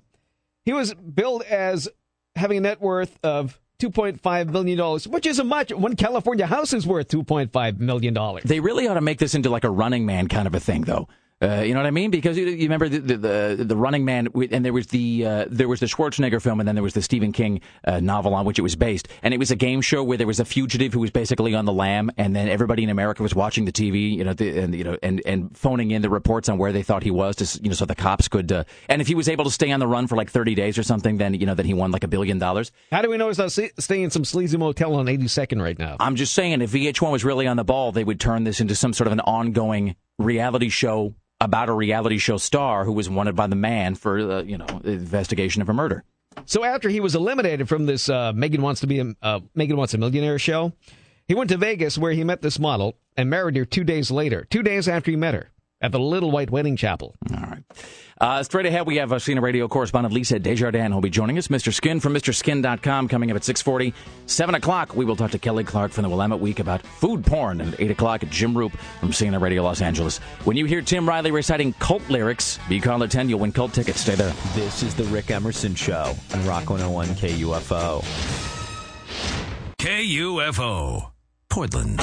He 0.65 0.73
was 0.73 0.93
billed 0.93 1.43
as 1.43 1.89
having 2.35 2.57
a 2.57 2.61
net 2.61 2.81
worth 2.81 3.17
of. 3.23 3.59
$2.5 3.79 4.49
million, 4.49 4.99
which 5.09 5.25
isn't 5.25 5.47
much. 5.47 5.71
One 5.71 5.95
California 5.95 6.45
house 6.45 6.73
is 6.73 6.85
worth 6.85 7.07
$2.5 7.07 7.79
million. 7.79 8.13
They 8.43 8.59
really 8.59 8.89
ought 8.89 8.95
to 8.95 9.01
make 9.01 9.19
this 9.19 9.35
into 9.35 9.49
like 9.49 9.63
a 9.63 9.69
Running 9.69 10.05
Man 10.05 10.27
kind 10.27 10.47
of 10.47 10.53
a 10.53 10.59
thing, 10.59 10.81
though. 10.81 11.07
Uh, 11.41 11.61
you 11.61 11.73
know 11.73 11.79
what 11.79 11.87
I 11.87 11.91
mean? 11.91 12.11
Because 12.11 12.37
you, 12.37 12.47
you 12.47 12.63
remember 12.63 12.89
the, 12.89 12.99
the 12.99 13.17
the 13.57 13.63
the 13.63 13.77
Running 13.77 14.03
Man, 14.03 14.27
and 14.51 14.65
there 14.65 14.73
was 14.73 14.87
the 14.87 15.25
uh, 15.25 15.45
there 15.49 15.69
was 15.69 15.79
the 15.79 15.85
Schwarzenegger 15.85 16.41
film, 16.41 16.59
and 16.59 16.67
then 16.67 16.75
there 16.75 16.83
was 16.83 16.93
the 16.93 17.01
Stephen 17.01 17.31
King 17.31 17.61
uh, 17.85 18.01
novel 18.01 18.33
on 18.33 18.45
which 18.45 18.59
it 18.59 18.61
was 18.61 18.75
based, 18.75 19.07
and 19.23 19.33
it 19.33 19.37
was 19.37 19.49
a 19.49 19.55
game 19.55 19.79
show 19.79 20.03
where 20.03 20.17
there 20.17 20.27
was 20.27 20.41
a 20.41 20.45
fugitive 20.45 20.91
who 20.91 20.99
was 20.99 21.11
basically 21.11 21.55
on 21.55 21.63
the 21.63 21.71
lam, 21.71 22.11
and 22.17 22.35
then 22.35 22.49
everybody 22.49 22.83
in 22.83 22.89
America 22.89 23.23
was 23.23 23.33
watching 23.33 23.63
the 23.63 23.71
TV, 23.71 24.17
you 24.17 24.25
know, 24.25 24.33
the, 24.33 24.59
and 24.59 24.75
you 24.75 24.83
know, 24.83 24.97
and 25.01 25.21
and 25.25 25.57
phoning 25.57 25.91
in 25.91 26.01
the 26.01 26.09
reports 26.09 26.49
on 26.49 26.57
where 26.57 26.73
they 26.73 26.83
thought 26.83 27.03
he 27.03 27.11
was, 27.11 27.37
to 27.37 27.63
you 27.63 27.69
know, 27.69 27.75
so 27.75 27.85
the 27.85 27.95
cops 27.95 28.27
could, 28.27 28.51
uh, 28.51 28.65
and 28.89 29.01
if 29.01 29.07
he 29.07 29.15
was 29.15 29.29
able 29.29 29.45
to 29.45 29.51
stay 29.51 29.71
on 29.71 29.79
the 29.79 29.87
run 29.87 30.07
for 30.07 30.17
like 30.17 30.29
thirty 30.29 30.55
days 30.55 30.77
or 30.77 30.83
something, 30.83 31.19
then 31.19 31.33
you 31.35 31.45
know, 31.45 31.53
then 31.53 31.65
he 31.65 31.73
won 31.73 31.91
like 31.91 32.03
a 32.03 32.09
billion 32.09 32.37
dollars. 32.37 32.69
How 32.91 33.01
do 33.01 33.09
we 33.09 33.15
know 33.15 33.27
he's 33.27 33.37
not 33.37 33.53
staying 33.53 34.03
in 34.03 34.09
some 34.09 34.25
sleazy 34.25 34.57
motel 34.57 34.93
on 34.95 35.05
82nd 35.05 35.61
right 35.61 35.79
now? 35.79 35.95
I'm 36.01 36.17
just 36.17 36.33
saying, 36.33 36.61
if 36.61 36.73
VH1 36.73 37.11
was 37.13 37.23
really 37.23 37.47
on 37.47 37.55
the 37.55 37.63
ball, 37.63 37.93
they 37.93 38.03
would 38.03 38.19
turn 38.19 38.43
this 38.43 38.59
into 38.59 38.75
some 38.75 38.91
sort 38.91 39.07
of 39.07 39.13
an 39.13 39.21
ongoing 39.21 39.95
reality 40.17 40.67
show 40.67 41.15
about 41.41 41.69
a 41.69 41.73
reality 41.73 42.17
show 42.17 42.37
star 42.37 42.85
who 42.85 42.91
was 42.91 43.09
wanted 43.09 43.35
by 43.35 43.47
the 43.47 43.55
man 43.55 43.95
for, 43.95 44.19
uh, 44.19 44.41
you 44.43 44.57
know, 44.57 44.67
investigation 44.83 45.61
of 45.61 45.69
a 45.69 45.73
murder. 45.73 46.03
So 46.45 46.63
after 46.63 46.89
he 46.89 46.99
was 46.99 47.15
eliminated 47.15 47.67
from 47.67 47.85
this 47.85 48.09
uh, 48.09 48.33
Megan 48.33 48.61
wants 48.61 48.81
to 48.81 48.87
be 48.87 48.99
a 48.99 49.15
uh, 49.21 49.39
Megan 49.55 49.77
wants 49.77 49.93
a 49.93 49.97
millionaire 49.97 50.39
show, 50.39 50.73
he 51.27 51.35
went 51.35 51.49
to 51.49 51.57
Vegas 51.57 51.97
where 51.97 52.11
he 52.11 52.23
met 52.23 52.41
this 52.41 52.59
model 52.59 52.97
and 53.17 53.29
married 53.29 53.55
her 53.55 53.65
two 53.65 53.83
days 53.83 54.11
later. 54.11 54.45
Two 54.49 54.63
days 54.63 54.87
after 54.87 55.11
he 55.11 55.17
met 55.17 55.33
her 55.33 55.51
at 55.81 55.91
the 55.91 55.99
Little 55.99 56.31
White 56.31 56.49
Wedding 56.49 56.75
Chapel. 56.75 57.15
All 57.31 57.41
right. 57.41 57.63
Uh, 58.19 58.43
straight 58.43 58.65
ahead, 58.65 58.85
we 58.85 58.97
have 58.97 59.13
uh, 59.13 59.15
CNN 59.15 59.41
radio 59.41 59.67
correspondent 59.69 60.13
Lisa 60.13 60.39
Desjardins 60.39 60.91
who'll 60.91 60.99
be 60.99 61.09
joining 61.09 61.37
us. 61.37 61.47
Mr. 61.47 61.73
Skin 61.73 62.01
from 62.01 62.13
MrSkin.com 62.13 63.07
coming 63.07 63.31
up 63.31 63.37
at 63.37 63.45
640. 63.45 63.93
7 64.25 64.55
o'clock, 64.55 64.93
we 64.93 65.05
will 65.05 65.15
talk 65.15 65.31
to 65.31 65.39
Kelly 65.39 65.63
Clark 65.63 65.91
from 65.91 66.03
the 66.03 66.09
Willamette 66.09 66.41
Week 66.41 66.59
about 66.59 66.81
food 66.81 67.25
porn. 67.25 67.61
And 67.61 67.73
at 67.73 67.79
8 67.79 67.91
o'clock, 67.91 68.23
Jim 68.29 68.57
Roop 68.57 68.73
from 68.99 69.11
CNN 69.11 69.39
Radio 69.39 69.63
Los 69.63 69.81
Angeles. 69.81 70.17
When 70.43 70.57
you 70.57 70.65
hear 70.65 70.81
Tim 70.81 71.07
Riley 71.07 71.31
reciting 71.31 71.71
cult 71.73 72.07
lyrics, 72.09 72.59
be 72.67 72.81
caller 72.81 73.07
10, 73.07 73.29
you'll 73.29 73.39
win 73.39 73.53
cult 73.53 73.73
tickets. 73.73 74.01
Stay 74.01 74.15
there. 74.15 74.33
This 74.53 74.83
is 74.83 74.93
the 74.95 75.05
Rick 75.05 75.31
Emerson 75.31 75.75
Show 75.75 76.13
on 76.33 76.45
Rock 76.45 76.69
101 76.69 77.07
KUFO. 77.07 78.03
KUFO. 79.79 81.11
Portland. 81.49 81.99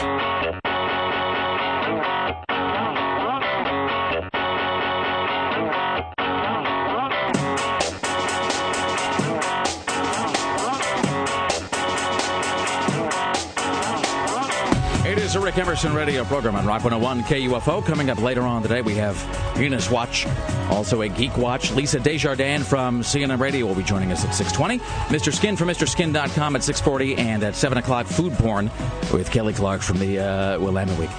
A 15.37 15.39
Rick 15.39 15.59
Emerson 15.59 15.93
radio 15.93 16.25
program 16.25 16.55
on 16.55 16.65
Rock 16.65 16.83
101 16.83 17.25
KUFO. 17.25 17.85
Coming 17.85 18.09
up 18.09 18.23
later 18.23 18.41
on 18.41 18.63
today, 18.63 18.81
we 18.81 18.95
have 18.95 19.17
Venus 19.55 19.91
Watch, 19.91 20.27
also 20.71 21.03
a 21.03 21.09
Geek 21.11 21.37
Watch. 21.37 21.73
Lisa 21.73 22.01
Desjardins 22.01 22.67
from 22.67 23.03
CNN 23.03 23.39
Radio 23.39 23.67
will 23.67 23.75
be 23.75 23.83
joining 23.83 24.13
us 24.13 24.25
at 24.25 24.35
620. 24.35 24.79
Mr. 25.15 25.35
Skin 25.35 25.55
from 25.55 25.69
MrSkin.com 25.69 26.57
at 26.57 26.63
640. 26.63 27.17
And 27.17 27.43
at 27.43 27.55
7 27.55 27.77
o'clock, 27.77 28.07
Food 28.07 28.33
Porn 28.35 28.71
with 29.13 29.31
Kelly 29.31 29.53
Clark 29.53 29.83
from 29.83 29.99
the 29.99 30.21
uh, 30.21 30.59
Willamette 30.59 30.99
Week. 30.99 31.11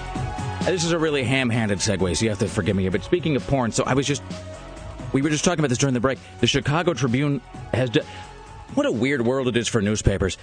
This 0.64 0.84
is 0.84 0.94
a 0.94 1.00
really 1.00 1.24
ham-handed 1.24 1.78
segue, 1.78 2.18
so 2.18 2.24
you 2.26 2.30
have 2.30 2.40
to 2.40 2.48
forgive 2.48 2.76
me. 2.76 2.90
But 2.90 3.04
speaking 3.04 3.36
of 3.36 3.46
porn, 3.46 3.72
so 3.72 3.84
I 3.84 3.94
was 3.94 4.08
just... 4.08 4.24
We 5.14 5.22
were 5.22 5.30
just 5.30 5.46
talking 5.46 5.60
about 5.60 5.70
this 5.70 5.78
during 5.78 5.94
the 5.94 6.00
break. 6.00 6.18
The 6.40 6.48
Chicago 6.48 6.96
Tribune 6.96 7.40
has... 7.72 7.92
d 7.92 8.02
what 8.74 8.86
a 8.86 8.92
weird 8.92 9.22
world 9.22 9.48
it 9.48 9.56
is 9.56 9.68
for 9.68 9.82
newspapers 9.82 10.38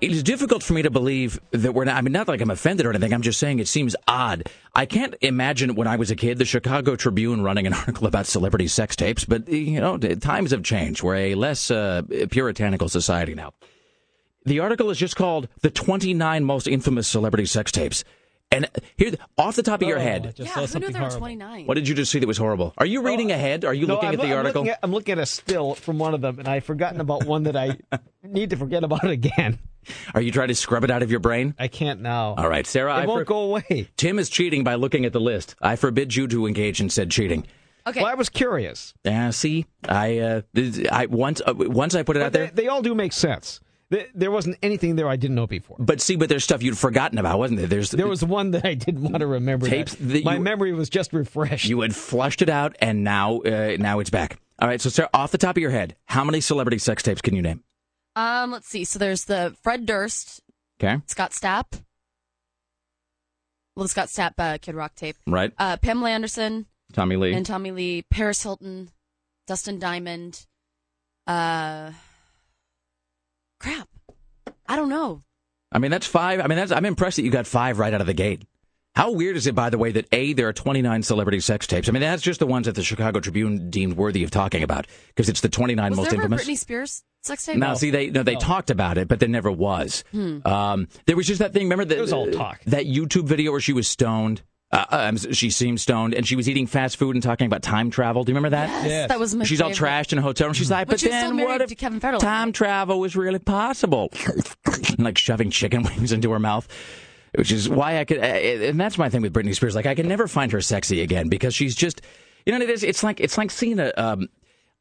it 0.00 0.12
is 0.12 0.22
difficult 0.22 0.62
for 0.62 0.74
me 0.74 0.82
to 0.82 0.90
believe 0.90 1.40
that 1.50 1.74
we're 1.74 1.84
not. 1.84 1.96
I 1.96 2.00
mean, 2.02 2.12
not 2.12 2.28
like 2.28 2.40
I'm 2.40 2.50
offended 2.50 2.86
or 2.86 2.90
anything. 2.90 3.12
I'm 3.12 3.22
just 3.22 3.40
saying 3.40 3.58
it 3.58 3.68
seems 3.68 3.96
odd. 4.06 4.48
I 4.74 4.86
can't 4.86 5.14
imagine 5.20 5.74
when 5.74 5.88
I 5.88 5.96
was 5.96 6.10
a 6.10 6.16
kid 6.16 6.38
the 6.38 6.44
Chicago 6.44 6.94
Tribune 6.94 7.42
running 7.42 7.66
an 7.66 7.72
article 7.74 8.06
about 8.06 8.26
celebrity 8.26 8.68
sex 8.68 8.94
tapes, 8.94 9.24
but 9.24 9.48
you 9.48 9.80
know, 9.80 9.98
times 9.98 10.52
have 10.52 10.62
changed. 10.62 11.02
We're 11.02 11.16
a 11.16 11.34
less 11.34 11.70
uh, 11.70 12.02
puritanical 12.30 12.88
society 12.88 13.34
now. 13.34 13.52
The 14.44 14.60
article 14.60 14.90
is 14.90 14.98
just 14.98 15.16
called 15.16 15.48
"The 15.62 15.70
29 15.70 16.44
Most 16.44 16.68
Infamous 16.68 17.08
Celebrity 17.08 17.46
Sex 17.46 17.72
Tapes." 17.72 18.04
And 18.50 18.66
here, 18.96 19.12
off 19.36 19.56
the 19.56 19.62
top 19.62 19.82
of 19.82 19.88
your 19.88 19.98
head, 19.98 20.32
Yeah, 20.38 20.46
who 20.66 20.78
knew 20.78 20.88
there 20.88 21.02
were 21.02 21.10
29? 21.10 21.66
what 21.66 21.74
did 21.74 21.86
you 21.86 21.94
just 21.94 22.10
see 22.10 22.18
that 22.18 22.26
was 22.26 22.38
horrible? 22.38 22.72
Are 22.78 22.86
you 22.86 23.02
reading 23.02 23.30
ahead? 23.30 23.64
Are 23.64 23.74
you 23.74 23.86
No, 23.86 23.94
looking 23.94 24.08
I'm, 24.08 24.14
at 24.14 24.20
the 24.20 24.26
I'm 24.32 24.36
article? 24.38 24.62
Looking 24.62 24.72
at, 24.72 24.78
I'm 24.82 24.90
looking 24.92 25.12
at 25.12 25.18
a 25.18 25.26
still 25.26 25.74
from 25.74 25.98
one 25.98 26.14
of 26.14 26.22
them, 26.22 26.38
and 26.38 26.48
I've 26.48 26.64
forgotten 26.64 27.00
about 27.02 27.24
one 27.26 27.42
that 27.42 27.56
I 27.56 27.76
need 28.22 28.50
to 28.50 28.56
forget 28.56 28.84
about 28.84 29.04
again. 29.10 29.58
Are 30.14 30.20
you 30.22 30.32
trying 30.32 30.48
to 30.48 30.54
scrub 30.54 30.82
it 30.84 30.90
out 30.90 31.02
of 31.02 31.10
your 31.10 31.20
brain? 31.20 31.54
I 31.58 31.68
can't 31.68 32.00
now. 32.00 32.34
All 32.38 32.48
right, 32.48 32.66
Sarah. 32.66 32.96
It 32.98 33.02
I 33.02 33.06
won't 33.06 33.26
go 33.26 33.38
away. 33.54 33.88
Tim 33.98 34.18
is 34.18 34.30
cheating 34.30 34.64
by 34.64 34.76
looking 34.76 35.04
at 35.04 35.12
the 35.12 35.20
list. 35.20 35.54
I 35.60 35.76
forbid 35.76 36.16
you 36.16 36.26
to 36.28 36.46
engage 36.46 36.80
in 36.80 36.88
said 36.88 37.10
cheating. 37.10 37.46
Okay. 37.86 38.00
Well, 38.02 38.10
I 38.10 38.14
was 38.14 38.28
curious. 38.28 38.92
Yeah, 39.04 39.30
see, 39.30 39.66
I, 39.88 40.18
uh, 40.18 40.40
I 40.92 41.06
once, 41.06 41.40
uh, 41.46 41.54
once 41.56 41.94
I 41.94 42.02
put 42.02 42.16
it 42.16 42.22
out 42.22 42.32
They, 42.32 42.38
there. 42.40 42.50
they 42.52 42.68
all 42.68 42.82
do 42.82 42.94
make 42.94 43.12
sense. 43.14 43.60
There- 43.90 44.06
There 44.14 44.30
wasn't 44.30 44.56
anything 44.62 44.96
there 44.96 45.08
I 45.08 45.16
didn't 45.16 45.34
know 45.36 45.46
before. 45.46 45.76
But 45.78 46.00
see, 46.00 46.16
but 46.16 46.28
there's 46.28 46.44
stuff 46.44 46.62
you'd 46.62 46.76
forgotten 46.76 47.16
about, 47.18 47.38
wasn't 47.38 47.58
there? 47.60 47.68
There's 47.68 47.90
There 47.90 48.06
was 48.06 48.22
one 48.24 48.50
that 48.50 48.64
I 48.66 48.74
didn't 48.74 49.02
want 49.02 49.18
to 49.20 49.26
remember. 49.26 49.66
Tapes 49.66 49.94
that. 49.94 50.04
that 50.04 50.24
My 50.24 50.34
you- 50.34 50.40
memory 50.40 50.72
was 50.72 50.90
just 50.90 51.12
refreshed. 51.12 51.66
you 51.68 51.80
had 51.80 51.94
flushed 51.96 52.42
it 52.42 52.48
out, 52.50 52.76
and 52.80 53.02
now, 53.02 53.38
uh, 53.40 53.76
now 53.78 53.98
it's 54.00 54.10
back. 54.10 54.38
All 54.60 54.68
right, 54.68 54.80
so 54.80 54.90
Sarah, 54.90 55.08
off 55.14 55.30
the 55.30 55.38
top 55.38 55.56
of 55.56 55.60
your 55.62 55.70
head, 55.70 55.96
how 56.06 56.24
many 56.24 56.40
celebrity 56.40 56.78
sex 56.78 57.02
tapes 57.02 57.22
can 57.22 57.34
you 57.34 57.42
name? 57.42 57.62
Um, 58.16 58.50
let's 58.50 58.66
see. 58.68 58.84
So 58.84 58.98
there's 58.98 59.24
the 59.24 59.56
Fred 59.62 59.86
Durst, 59.86 60.40
Okay, 60.80 61.00
Scott 61.06 61.30
Stapp. 61.30 61.80
Well, 63.76 63.84
the 63.84 63.88
Scott 63.88 64.08
Stapp 64.08 64.32
uh, 64.38 64.58
Kid 64.58 64.74
Rock 64.74 64.94
tape. 64.96 65.16
right, 65.26 65.52
Uh, 65.58 65.76
Pamela 65.76 66.10
Anderson 66.10 66.66
Tommy 66.92 67.16
Lee. 67.16 67.32
and 67.32 67.46
Tommy 67.46 67.70
Lee, 67.70 68.02
Paris 68.10 68.42
Hilton, 68.42 68.90
Dustin 69.46 69.78
Diamond. 69.78 70.46
Uh, 71.26 71.92
crap. 73.58 73.88
I 74.66 74.76
don't 74.76 74.88
know. 74.88 75.22
I 75.72 75.78
mean, 75.78 75.90
that's 75.90 76.06
five. 76.06 76.40
I 76.40 76.46
mean, 76.46 76.56
that's. 76.56 76.72
I'm 76.72 76.84
impressed 76.84 77.16
that 77.16 77.22
you 77.22 77.30
got 77.30 77.46
five 77.46 77.78
right 77.78 77.92
out 77.92 78.00
of 78.00 78.06
the 78.06 78.14
gate. 78.14 78.42
How 78.94 79.12
weird 79.12 79.36
is 79.36 79.46
it, 79.46 79.54
by 79.54 79.70
the 79.70 79.78
way, 79.78 79.92
that 79.92 80.06
A, 80.10 80.32
there 80.32 80.48
are 80.48 80.52
29 80.52 81.02
celebrity 81.04 81.38
sex 81.40 81.66
tapes? 81.68 81.88
I 81.88 81.92
mean, 81.92 82.00
that's 82.00 82.22
just 82.22 82.40
the 82.40 82.46
ones 82.46 82.66
that 82.66 82.74
the 82.74 82.82
Chicago 82.82 83.20
Tribune 83.20 83.70
deemed 83.70 83.96
worthy 83.96 84.24
of 84.24 84.30
talking 84.30 84.62
about 84.62 84.86
because 85.08 85.28
it's 85.28 85.40
the 85.40 85.48
29 85.48 85.90
Was 85.90 85.96
most 85.96 86.10
there 86.10 86.18
a 86.18 86.22
infamous. 86.24 86.44
Britney 86.44 86.58
Spears 86.58 87.04
sex 87.22 87.46
tape? 87.46 87.58
Now, 87.58 87.74
see, 87.74 87.90
they 87.90 88.10
no, 88.10 88.22
they 88.24 88.34
talked 88.34 88.70
about 88.70 88.98
it, 88.98 89.06
but 89.06 89.20
there 89.20 89.28
never 89.28 89.52
was. 89.52 90.02
Hmm. 90.10 90.44
Um, 90.44 90.88
there 91.06 91.16
was 91.16 91.26
just 91.26 91.38
that 91.38 91.52
thing. 91.52 91.64
Remember 91.64 91.84
that 91.84 91.96
It 91.96 92.00
was 92.00 92.12
all 92.12 92.30
talk. 92.30 92.60
That 92.64 92.86
YouTube 92.86 93.24
video 93.26 93.52
where 93.52 93.60
she 93.60 93.72
was 93.72 93.86
stoned. 93.86 94.42
Uh, 94.70 94.84
um, 94.90 95.16
she 95.16 95.48
seemed 95.48 95.80
stoned, 95.80 96.12
and 96.12 96.26
she 96.26 96.36
was 96.36 96.46
eating 96.48 96.66
fast 96.66 96.98
food 96.98 97.16
and 97.16 97.22
talking 97.22 97.46
about 97.46 97.62
time 97.62 97.90
travel. 97.90 98.22
Do 98.24 98.30
you 98.32 98.36
remember 98.36 98.54
that? 98.54 98.68
Yes, 98.86 99.08
that 99.08 99.18
was 99.18 99.34
my 99.34 99.44
She's 99.44 99.62
all 99.62 99.70
trashed 99.70 100.12
in 100.12 100.18
a 100.18 100.22
hotel, 100.22 100.48
and 100.48 100.56
she's 100.56 100.70
like, 100.70 100.86
But 100.88 100.92
"But 100.94 101.00
still 101.00 101.10
then 101.10 101.36
married 101.36 101.48
what 101.48 101.60
if 101.62 101.68
to 101.70 101.74
Kevin 101.74 102.00
Federline, 102.00 102.20
time 102.20 102.52
travel 102.52 103.00
was 103.00 103.16
really 103.16 103.38
possible?" 103.38 104.10
And, 104.26 104.98
like 104.98 105.16
shoving 105.16 105.50
chicken 105.50 105.82
wings 105.84 106.12
into 106.12 106.30
her 106.32 106.38
mouth. 106.38 106.68
Which 107.34 107.52
is 107.52 107.68
why 107.68 107.98
I 107.98 108.04
could, 108.06 108.18
uh, 108.18 108.22
and 108.22 108.80
that's 108.80 108.96
my 108.96 109.10
thing 109.10 109.20
with 109.20 109.34
Britney 109.34 109.54
Spears. 109.54 109.74
Like, 109.74 109.84
I 109.86 109.94
can 109.94 110.08
never 110.08 110.26
find 110.26 110.50
her 110.52 110.62
sexy 110.62 111.02
again 111.02 111.28
because 111.28 111.54
she's 111.54 111.74
just, 111.74 112.00
you 112.46 112.52
know, 112.52 112.58
what 112.58 112.68
it 112.68 112.72
is. 112.72 112.82
It's 112.82 113.02
like 113.02 113.20
it's 113.20 113.36
like 113.36 113.50
seeing 113.50 113.78
a, 113.78 113.92
um, 113.98 114.28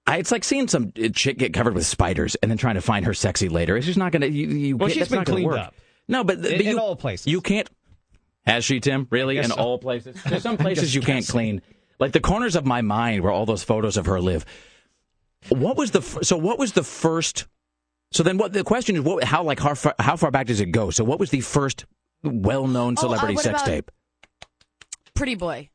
I, 0.08 0.18
it's 0.18 0.32
like 0.32 0.46
seeing 0.46 0.68
some 0.70 0.94
chick 1.14 1.38
get 1.38 1.54
covered 1.54 1.76
with 1.76 1.86
spiders 1.86 2.36
and 2.36 2.50
then 2.50 2.58
trying 2.58 2.76
to 2.76 2.82
find 2.82 3.06
her 3.06 3.14
sexy 3.14 3.50
later. 3.50 3.76
It's 3.76 3.86
just 3.86 3.98
not 3.98 4.14
going 4.14 4.22
to. 4.22 4.30
You, 4.30 4.48
you 4.48 4.78
Well, 4.78 4.88
can't- 4.88 4.94
she's 4.94 5.00
that's 5.02 5.12
been 5.12 5.18
not 5.20 5.26
gonna 5.26 5.36
cleaned 5.36 5.50
work. 5.52 5.60
up. 5.60 5.76
No, 6.08 6.24
but, 6.24 6.42
but 6.42 6.64
you, 6.64 6.72
in 6.72 6.80
all 6.80 6.96
places. 6.96 7.28
you 7.28 7.42
can't. 7.42 7.70
Has 8.48 8.66
she, 8.66 8.80
Tim? 8.80 9.08
Really? 9.12 9.36
guess 9.36 9.46
In 9.46 9.52
so. 9.52 9.58
all 9.62 9.78
places? 9.78 10.18
There's 10.26 10.42
some 10.42 10.58
places 10.58 10.96
you 10.96 11.02
can't 11.02 11.20
guessing. 11.20 11.32
clean. 11.34 11.62
Like 12.00 12.14
the 12.14 12.20
corners 12.20 12.56
of 12.56 12.66
my 12.66 12.82
mind 12.82 13.22
where 13.22 13.32
all 13.32 13.46
those 13.46 13.64
photos 13.64 13.98
of 13.98 14.06
her 14.08 14.20
live. 14.20 14.46
What 15.50 15.78
was 15.78 15.92
the 15.92 16.00
f- 16.00 16.20
so? 16.24 16.38
What 16.38 16.58
was 16.58 16.72
the 16.72 16.84
first? 16.84 17.46
So 18.12 18.24
then, 18.24 18.38
what 18.38 18.54
the 18.54 18.64
question 18.64 18.96
is? 18.96 19.02
What? 19.02 19.24
How 19.24 19.44
like 19.44 19.60
how 19.60 19.74
far, 19.76 19.94
how 20.00 20.16
far 20.16 20.32
back 20.32 20.48
does 20.48 20.62
it 20.62 20.68
go? 20.72 20.90
So 20.92 21.04
what 21.04 21.20
was 21.20 21.30
the 21.30 21.42
first 21.42 21.86
well-known 22.24 22.96
Oh, 22.98 23.00
uh, 23.00 23.02
celebrity 23.02 23.36
sex 23.38 23.62
tape? 23.64 23.92
Pretty 25.14 25.36
Boy. 25.36 25.70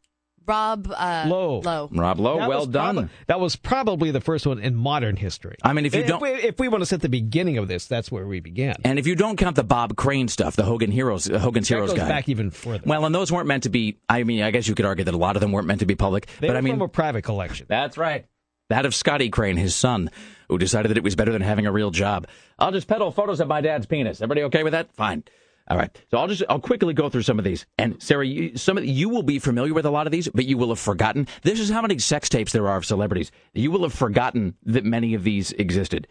Rob 0.47 0.93
uh, 0.97 1.25
Lowe. 1.29 1.61
Lowe. 1.61 1.89
Rob 1.93 2.19
Lowe, 2.21 2.39
That 2.39 2.49
well 2.49 2.59
was 2.61 2.69
done. 2.69 2.95
prob- 2.97 3.09
that 3.27 3.41
was 3.41 3.57
probably 3.57 4.11
the 4.11 4.21
first 4.21 4.47
one 4.47 4.59
in 4.59 4.75
modern 4.75 5.17
history. 5.17 5.57
I 5.63 5.73
mean, 5.73 5.87
if 5.87 5.95
you 5.95 6.05
don't- 6.05 6.21
we, 6.23 6.31
if 6.31 6.59
we 6.59 6.69
want 6.69 6.83
to 6.83 6.87
set 6.87 7.01
the 7.01 7.09
beginning 7.09 7.59
of 7.59 7.69
this, 7.69 7.87
that's 7.87 8.11
where 8.11 8.27
we 8.27 8.41
began. 8.41 8.77
And 8.85 8.99
if 8.99 9.07
you 9.07 9.15
don't 9.15 9.37
count 9.37 9.57
the 9.57 9.65
Bob 9.65 9.97
Crane 9.97 10.29
stuff, 10.29 10.57
the 10.57 10.65
Hogan 10.65 10.91
Heroes, 10.91 11.31
uh, 11.31 11.39
Hogan's 11.39 11.69
that 11.69 11.75
Heroes 11.75 11.91
goes 11.91 11.99
guy. 12.01 12.09
back 12.09 12.29
even 12.29 12.51
further. 12.51 12.83
well, 12.87 13.05
and 13.05 13.15
those 13.15 13.31
weren't 13.33 13.47
meant 13.47 13.65
to 13.65 13.69
be. 13.71 13.99
I 14.09 14.25
mean, 14.25 14.43
I 14.43 14.51
guess 14.51 14.67
you 14.69 14.75
could 14.75 14.87
argue 14.87 15.05
that 15.05 15.15
a 15.15 15.19
lot 15.19 15.37
of 15.37 15.41
them 15.41 15.53
weren't 15.53 15.67
meant 15.67 15.81
to 15.81 15.87
be 15.87 15.95
public. 15.95 16.27
they 16.41 16.47
but 16.49 16.55
were 16.55 16.59
I 16.59 16.61
mean, 16.61 16.75
from 16.75 16.83
a 16.83 16.89
private 16.89 17.23
collection. 17.23 17.67
That's 17.69 17.97
right. 17.97 18.27
That 18.69 18.87
of 18.87 18.95
Scotty 18.95 19.29
Crane, 19.29 19.57
his 19.59 19.75
son, 19.75 20.11
who 20.49 20.57
decided 20.57 20.91
that 20.91 20.97
it 20.97 21.03
was 21.05 21.15
better 21.15 21.33
than 21.33 21.43
having 21.43 21.67
a 21.67 21.73
real 21.73 21.91
job. 21.91 22.27
I'll 22.59 22.73
just 22.73 22.89
peddle 22.89 23.11
photos 23.11 23.41
of 23.41 23.49
my 23.49 23.61
dad's 23.61 23.85
penis. 23.87 24.23
Everybody 24.23 24.45
okay 24.45 24.63
with 24.63 24.73
that? 24.73 24.95
Fine. 24.95 25.25
All 25.69 25.77
right. 25.77 25.97
So 26.11 26.19
I'll 26.19 26.29
just 26.29 26.43
I'll 26.49 26.61
quickly 26.61 26.93
go 26.93 27.09
through 27.09 27.23
some 27.23 27.39
of 27.39 27.45
these. 27.45 27.67
And 27.79 28.03
Sarah, 28.03 28.27
you, 28.27 28.57
some 28.57 28.79
of 28.79 28.85
you 28.85 29.09
will 29.09 29.23
be 29.23 29.39
familiar 29.39 29.75
with 29.75 29.87
a 29.87 29.91
lot 29.91 30.07
of 30.07 30.13
these, 30.13 30.29
but 30.29 30.45
you 30.45 30.59
will 30.59 30.69
have 30.71 30.79
forgotten. 30.79 31.29
This 31.43 31.61
is 31.61 31.71
how 31.71 31.83
many 31.83 31.99
sex 31.99 32.29
tapes 32.29 32.53
there 32.53 32.69
are 32.69 32.77
of 32.77 32.85
celebrities. 32.85 33.31
You 33.55 33.71
will 33.71 33.83
have 33.83 33.95
forgotten 33.95 34.57
that 34.65 34.85
many 34.85 35.15
of 35.15 35.25
these 35.25 35.53
existed. 35.53 36.09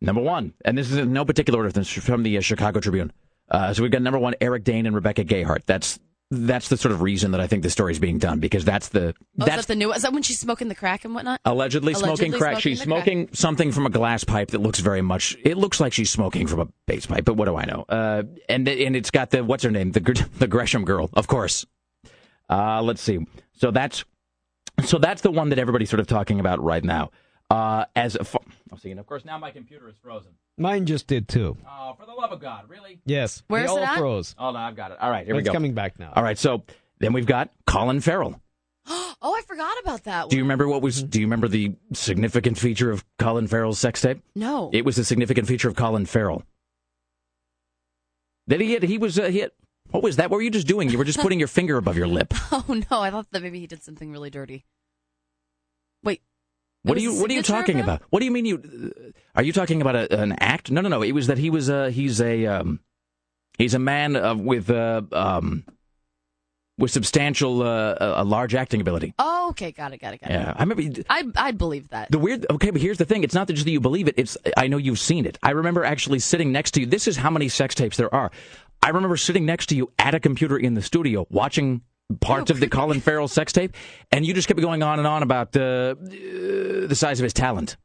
Number 0.00 0.22
one, 0.22 0.54
and 0.64 0.78
this 0.78 0.90
is 0.90 0.96
in 0.96 1.12
no 1.12 1.24
particular 1.24 1.60
order. 1.60 1.84
From 1.84 2.22
the 2.22 2.38
uh, 2.38 2.40
Chicago 2.40 2.80
Tribune. 2.80 3.12
Uh, 3.50 3.74
so 3.74 3.82
we've 3.82 3.92
got 3.92 4.02
number 4.02 4.18
one, 4.18 4.34
Eric 4.40 4.64
Dane 4.64 4.86
and 4.86 4.94
Rebecca 4.94 5.24
Gayheart. 5.24 5.64
That's 5.66 5.98
that's 6.30 6.68
the 6.68 6.76
sort 6.76 6.92
of 6.92 7.02
reason 7.02 7.32
that 7.32 7.40
I 7.40 7.46
think 7.46 7.62
the 7.62 7.70
story 7.70 7.92
is 7.92 7.98
being 7.98 8.18
done 8.18 8.38
because 8.38 8.64
that's 8.64 8.88
the 8.90 9.14
Oh, 9.40 9.44
that's 9.44 9.66
that 9.66 9.66
the 9.66 9.74
new? 9.74 9.92
Is 9.92 10.02
that 10.02 10.12
when 10.12 10.22
she's 10.22 10.38
smoking 10.38 10.68
the 10.68 10.74
crack 10.74 11.04
and 11.04 11.14
whatnot? 11.14 11.40
Allegedly, 11.44 11.94
smoking 11.94 12.32
Allegedly 12.32 12.38
crack. 12.38 12.52
smoking 12.52 12.60
she's 12.70 12.80
the 12.80 12.86
crack. 12.86 13.04
smoking 13.04 13.28
something 13.32 13.72
from 13.72 13.86
a 13.86 13.90
glass 13.90 14.22
pipe 14.24 14.50
that 14.52 14.60
looks 14.60 14.78
very 14.80 15.02
much. 15.02 15.36
It 15.44 15.56
looks 15.56 15.80
like 15.80 15.92
she's 15.92 16.10
smoking 16.10 16.46
from 16.46 16.60
a 16.60 16.68
base 16.86 17.06
pipe, 17.06 17.24
but 17.24 17.34
what 17.34 17.46
do 17.46 17.56
I 17.56 17.64
know? 17.64 17.84
Uh, 17.88 18.22
and 18.48 18.68
and 18.68 18.94
it's 18.96 19.10
got 19.10 19.30
the 19.30 19.42
what's 19.42 19.64
her 19.64 19.70
name, 19.70 19.92
the 19.92 20.00
the 20.38 20.46
Gresham 20.46 20.84
girl, 20.84 21.10
of 21.14 21.26
course. 21.26 21.66
Uh, 22.48 22.82
let's 22.82 23.00
see. 23.02 23.26
So 23.54 23.70
that's 23.70 24.04
so 24.84 24.98
that's 24.98 25.22
the 25.22 25.30
one 25.30 25.48
that 25.50 25.58
everybody's 25.58 25.90
sort 25.90 26.00
of 26.00 26.06
talking 26.06 26.40
about 26.40 26.62
right 26.62 26.84
now. 26.84 27.10
Uh, 27.50 27.84
as 27.96 28.14
a, 28.14 28.24
I'm 28.70 28.78
seeing, 28.78 28.98
of 29.00 29.06
course, 29.06 29.24
now 29.24 29.36
my 29.36 29.50
computer 29.50 29.88
is 29.88 29.96
frozen. 30.00 30.30
Mine 30.60 30.84
just 30.84 31.06
did 31.06 31.26
too. 31.26 31.56
Oh, 31.66 31.94
for 31.98 32.04
the 32.04 32.12
love 32.12 32.32
of 32.32 32.40
God, 32.40 32.68
really? 32.68 33.00
Yes. 33.06 33.42
Where's 33.48 33.70
they 33.70 33.76
it 33.76 33.78
all 33.78 33.84
at? 33.84 33.98
froze. 33.98 34.34
Oh 34.38 34.50
no, 34.52 34.58
I've 34.58 34.76
got 34.76 34.90
it. 34.92 34.98
All 35.00 35.10
right, 35.10 35.24
here 35.24 35.34
But 35.34 35.38
we 35.38 35.40
it's 35.40 35.48
go. 35.48 35.54
coming 35.54 35.72
back 35.72 35.98
now. 35.98 36.12
All 36.14 36.22
right, 36.22 36.36
so 36.38 36.62
then 36.98 37.14
we've 37.14 37.24
got 37.26 37.50
Colin 37.66 38.00
Farrell. 38.00 38.40
Oh, 39.22 39.34
I 39.36 39.42
forgot 39.42 39.76
about 39.82 40.04
that 40.04 40.30
Do 40.30 40.36
you 40.36 40.42
remember 40.42 40.66
what 40.66 40.80
was? 40.80 41.02
Do 41.02 41.20
you 41.20 41.26
remember 41.26 41.46
the 41.46 41.74
significant 41.92 42.56
feature 42.56 42.90
of 42.90 43.04
Colin 43.18 43.48
Farrell's 43.48 43.78
sex 43.78 44.00
tape? 44.00 44.22
No. 44.34 44.70
It 44.72 44.86
was 44.86 44.96
a 44.96 45.04
significant 45.04 45.46
feature 45.46 45.68
of 45.68 45.76
Colin 45.76 46.06
Farrell. 46.06 46.42
That 48.46 48.62
he 48.62 48.72
had, 48.72 48.82
he 48.82 48.96
was, 48.96 49.18
uh, 49.18 49.28
he 49.28 49.40
had, 49.40 49.50
what 49.90 50.02
was 50.02 50.16
that? 50.16 50.30
What 50.30 50.36
were 50.36 50.42
you 50.42 50.50
just 50.50 50.66
doing? 50.66 50.88
You 50.88 50.96
were 50.96 51.04
just 51.04 51.18
putting 51.22 51.38
your 51.38 51.48
finger 51.48 51.76
above 51.76 51.98
your 51.98 52.06
lip. 52.06 52.32
Oh 52.50 52.64
no, 52.90 53.00
I 53.02 53.10
thought 53.10 53.30
that 53.32 53.42
maybe 53.42 53.60
he 53.60 53.66
did 53.66 53.82
something 53.82 54.10
really 54.10 54.30
dirty. 54.30 54.64
Wait. 56.02 56.22
What 56.82 56.96
are 56.96 57.00
you, 57.00 57.20
what 57.20 57.30
are 57.30 57.34
you 57.34 57.42
talking 57.42 57.78
him? 57.78 57.84
about? 57.84 58.02
What 58.10 58.20
do 58.20 58.24
you 58.24 58.30
mean 58.30 58.46
you, 58.46 58.92
are 59.34 59.42
you 59.42 59.52
talking 59.52 59.82
about 59.82 59.96
a, 59.96 60.20
an 60.20 60.32
act? 60.40 60.70
No, 60.70 60.80
no, 60.80 60.88
no. 60.88 61.02
It 61.02 61.12
was 61.12 61.26
that 61.26 61.38
he 61.38 61.50
was, 61.50 61.68
uh, 61.68 61.86
he's 61.88 62.20
a, 62.20 62.46
um, 62.46 62.80
he's 63.58 63.74
a 63.74 63.78
man 63.78 64.44
with, 64.44 64.70
uh, 64.70 65.02
um, 65.12 65.64
with 66.78 66.90
substantial, 66.90 67.62
uh, 67.62 67.96
a, 68.00 68.22
a 68.22 68.24
large 68.24 68.54
acting 68.54 68.80
ability. 68.80 69.12
Oh, 69.18 69.50
okay, 69.50 69.72
got 69.72 69.92
it, 69.92 69.98
got 69.98 70.14
it, 70.14 70.22
got 70.22 70.30
it. 70.30 70.32
Yeah. 70.32 70.54
I 70.56 70.62
remember, 70.62 71.02
I 71.10 71.24
I'd 71.36 71.58
believe 71.58 71.88
that. 71.90 72.10
The 72.10 72.18
weird, 72.18 72.46
okay, 72.50 72.70
but 72.70 72.80
here's 72.80 72.96
the 72.96 73.04
thing. 73.04 73.24
It's 73.24 73.34
not 73.34 73.46
that 73.48 73.52
just 73.52 73.66
that 73.66 73.72
you 73.72 73.80
believe 73.80 74.08
it. 74.08 74.14
It's, 74.16 74.38
I 74.56 74.66
know 74.66 74.78
you've 74.78 74.98
seen 74.98 75.26
it. 75.26 75.36
I 75.42 75.50
remember 75.50 75.84
actually 75.84 76.20
sitting 76.20 76.50
next 76.50 76.70
to 76.72 76.80
you. 76.80 76.86
This 76.86 77.06
is 77.06 77.18
how 77.18 77.28
many 77.28 77.50
sex 77.50 77.74
tapes 77.74 77.98
there 77.98 78.12
are. 78.14 78.30
I 78.82 78.88
remember 78.88 79.18
sitting 79.18 79.44
next 79.44 79.66
to 79.66 79.76
you 79.76 79.92
at 79.98 80.14
a 80.14 80.20
computer 80.20 80.56
in 80.56 80.72
the 80.72 80.80
studio 80.80 81.26
watching 81.28 81.82
parts 82.20 82.50
Oh, 82.50 82.54
of 82.54 82.60
the 82.60 82.68
Colin 82.68 83.00
Farrell 83.00 83.28
sex 83.28 83.52
tape, 83.52 83.74
and 84.10 84.24
you 84.26 84.34
just 84.34 84.48
kept 84.48 84.60
going 84.60 84.82
on 84.82 84.98
and 84.98 85.06
on 85.06 85.22
about 85.22 85.56
uh, 85.56 85.60
uh, 85.60 85.94
the 86.86 86.94
size 86.96 87.20
of 87.20 87.24
his 87.24 87.32
talent. 87.32 87.76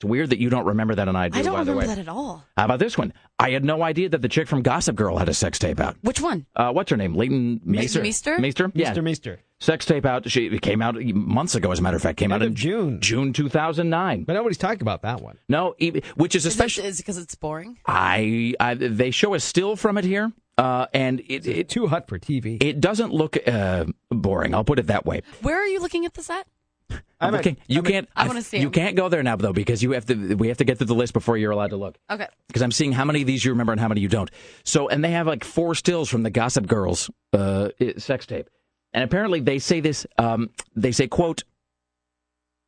It's 0.00 0.04
weird 0.04 0.30
that 0.30 0.38
you 0.38 0.48
don't 0.48 0.64
remember 0.66 0.94
that, 0.94 1.08
and 1.08 1.18
I 1.18 1.28
do. 1.28 1.40
I 1.40 1.42
don't 1.42 1.54
by 1.54 1.64
the 1.64 1.72
remember 1.72 1.88
way. 1.90 1.94
that 1.96 2.00
at 2.02 2.08
all. 2.08 2.44
How 2.56 2.66
about 2.66 2.78
this 2.78 2.96
one? 2.96 3.12
I 3.40 3.50
had 3.50 3.64
no 3.64 3.82
idea 3.82 4.08
that 4.10 4.22
the 4.22 4.28
chick 4.28 4.46
from 4.46 4.62
Gossip 4.62 4.94
Girl 4.94 5.16
had 5.18 5.28
a 5.28 5.34
sex 5.34 5.58
tape 5.58 5.80
out. 5.80 5.96
Which 6.02 6.20
one? 6.20 6.46
Uh, 6.54 6.70
what's 6.70 6.88
her 6.92 6.96
name? 6.96 7.14
Leighton 7.16 7.60
Meester. 7.64 8.00
Meester? 8.00 8.38
Meester. 8.38 8.70
Yeah. 8.76 8.94
Mr. 8.94 9.02
Meester. 9.02 9.40
Sex 9.58 9.84
tape 9.86 10.06
out. 10.06 10.30
She 10.30 10.46
it 10.46 10.62
came 10.62 10.82
out 10.82 10.94
months 11.02 11.56
ago, 11.56 11.72
as 11.72 11.80
a 11.80 11.82
matter 11.82 11.96
of 11.96 12.02
fact. 12.02 12.16
Came 12.16 12.30
End 12.30 12.42
out 12.44 12.46
of 12.46 12.50
in 12.52 12.54
June. 12.54 13.00
June 13.00 13.32
2009. 13.32 14.22
But 14.22 14.34
nobody's 14.34 14.56
talking 14.58 14.82
about 14.82 15.02
that 15.02 15.20
one. 15.20 15.36
No, 15.48 15.74
e- 15.80 16.00
which 16.14 16.36
is 16.36 16.46
Is 16.46 16.52
especially. 16.54 16.84
it 16.86 16.96
because 16.96 17.18
it's 17.18 17.34
boring? 17.34 17.76
I, 17.84 18.54
I 18.60 18.74
they 18.74 19.10
show 19.10 19.34
a 19.34 19.40
still 19.40 19.74
from 19.74 19.98
it 19.98 20.04
here, 20.04 20.30
uh, 20.58 20.86
and 20.92 21.20
it, 21.20 21.46
it 21.46 21.68
Too 21.70 21.86
hot 21.86 22.08
for 22.08 22.18
TV. 22.18 22.62
it 22.62 22.80
doesn't 22.80 23.12
look 23.12 23.38
uh, 23.48 23.86
boring. 24.10 24.54
I'll 24.54 24.64
put 24.64 24.78
it 24.78 24.88
that 24.88 25.06
way. 25.06 25.22
Where 25.40 25.56
are 25.56 25.66
you 25.66 25.80
looking 25.80 26.04
at 26.04 26.12
this 26.14 26.28
at? 26.28 26.46
I'm 26.90 27.00
I'm 27.20 27.34
at- 27.34 27.38
looking. 27.38 27.56
You 27.66 27.78
I'm 27.80 27.84
can't. 27.84 28.08
I 28.16 28.26
wanna 28.26 28.42
see 28.42 28.58
You 28.58 28.66
'em. 28.66 28.72
can't 28.72 28.96
go 28.96 29.08
there 29.08 29.22
now 29.22 29.36
though 29.36 29.52
because 29.52 29.82
you 29.82 29.92
have 29.92 30.06
to. 30.06 30.34
We 30.36 30.48
have 30.48 30.56
to 30.58 30.64
get 30.64 30.78
through 30.78 30.86
the 30.88 30.94
list 30.94 31.12
before 31.12 31.36
you're 31.36 31.50
allowed 31.52 31.70
to 31.70 31.76
look. 31.76 31.96
Okay. 32.10 32.26
Because 32.46 32.62
I'm 32.62 32.70
seeing 32.72 32.92
how 32.92 33.04
many 33.04 33.20
of 33.22 33.26
these 33.26 33.44
you 33.44 33.50
remember 33.52 33.72
and 33.72 33.80
how 33.80 33.88
many 33.88 34.00
you 34.00 34.08
don't. 34.08 34.30
So, 34.64 34.88
and 34.88 35.02
they 35.04 35.10
have 35.12 35.26
like 35.26 35.44
four 35.44 35.74
stills 35.74 36.08
from 36.08 36.22
the 36.22 36.30
Gossip 36.30 36.66
Girls 36.66 37.10
uh, 37.32 37.70
sex 37.98 38.24
tape, 38.26 38.48
and 38.92 39.04
apparently 39.04 39.40
they 39.40 39.58
say 39.58 39.80
this. 39.80 40.06
Um, 40.16 40.50
they 40.76 40.92
say, 40.92 41.08
"quote 41.08 41.42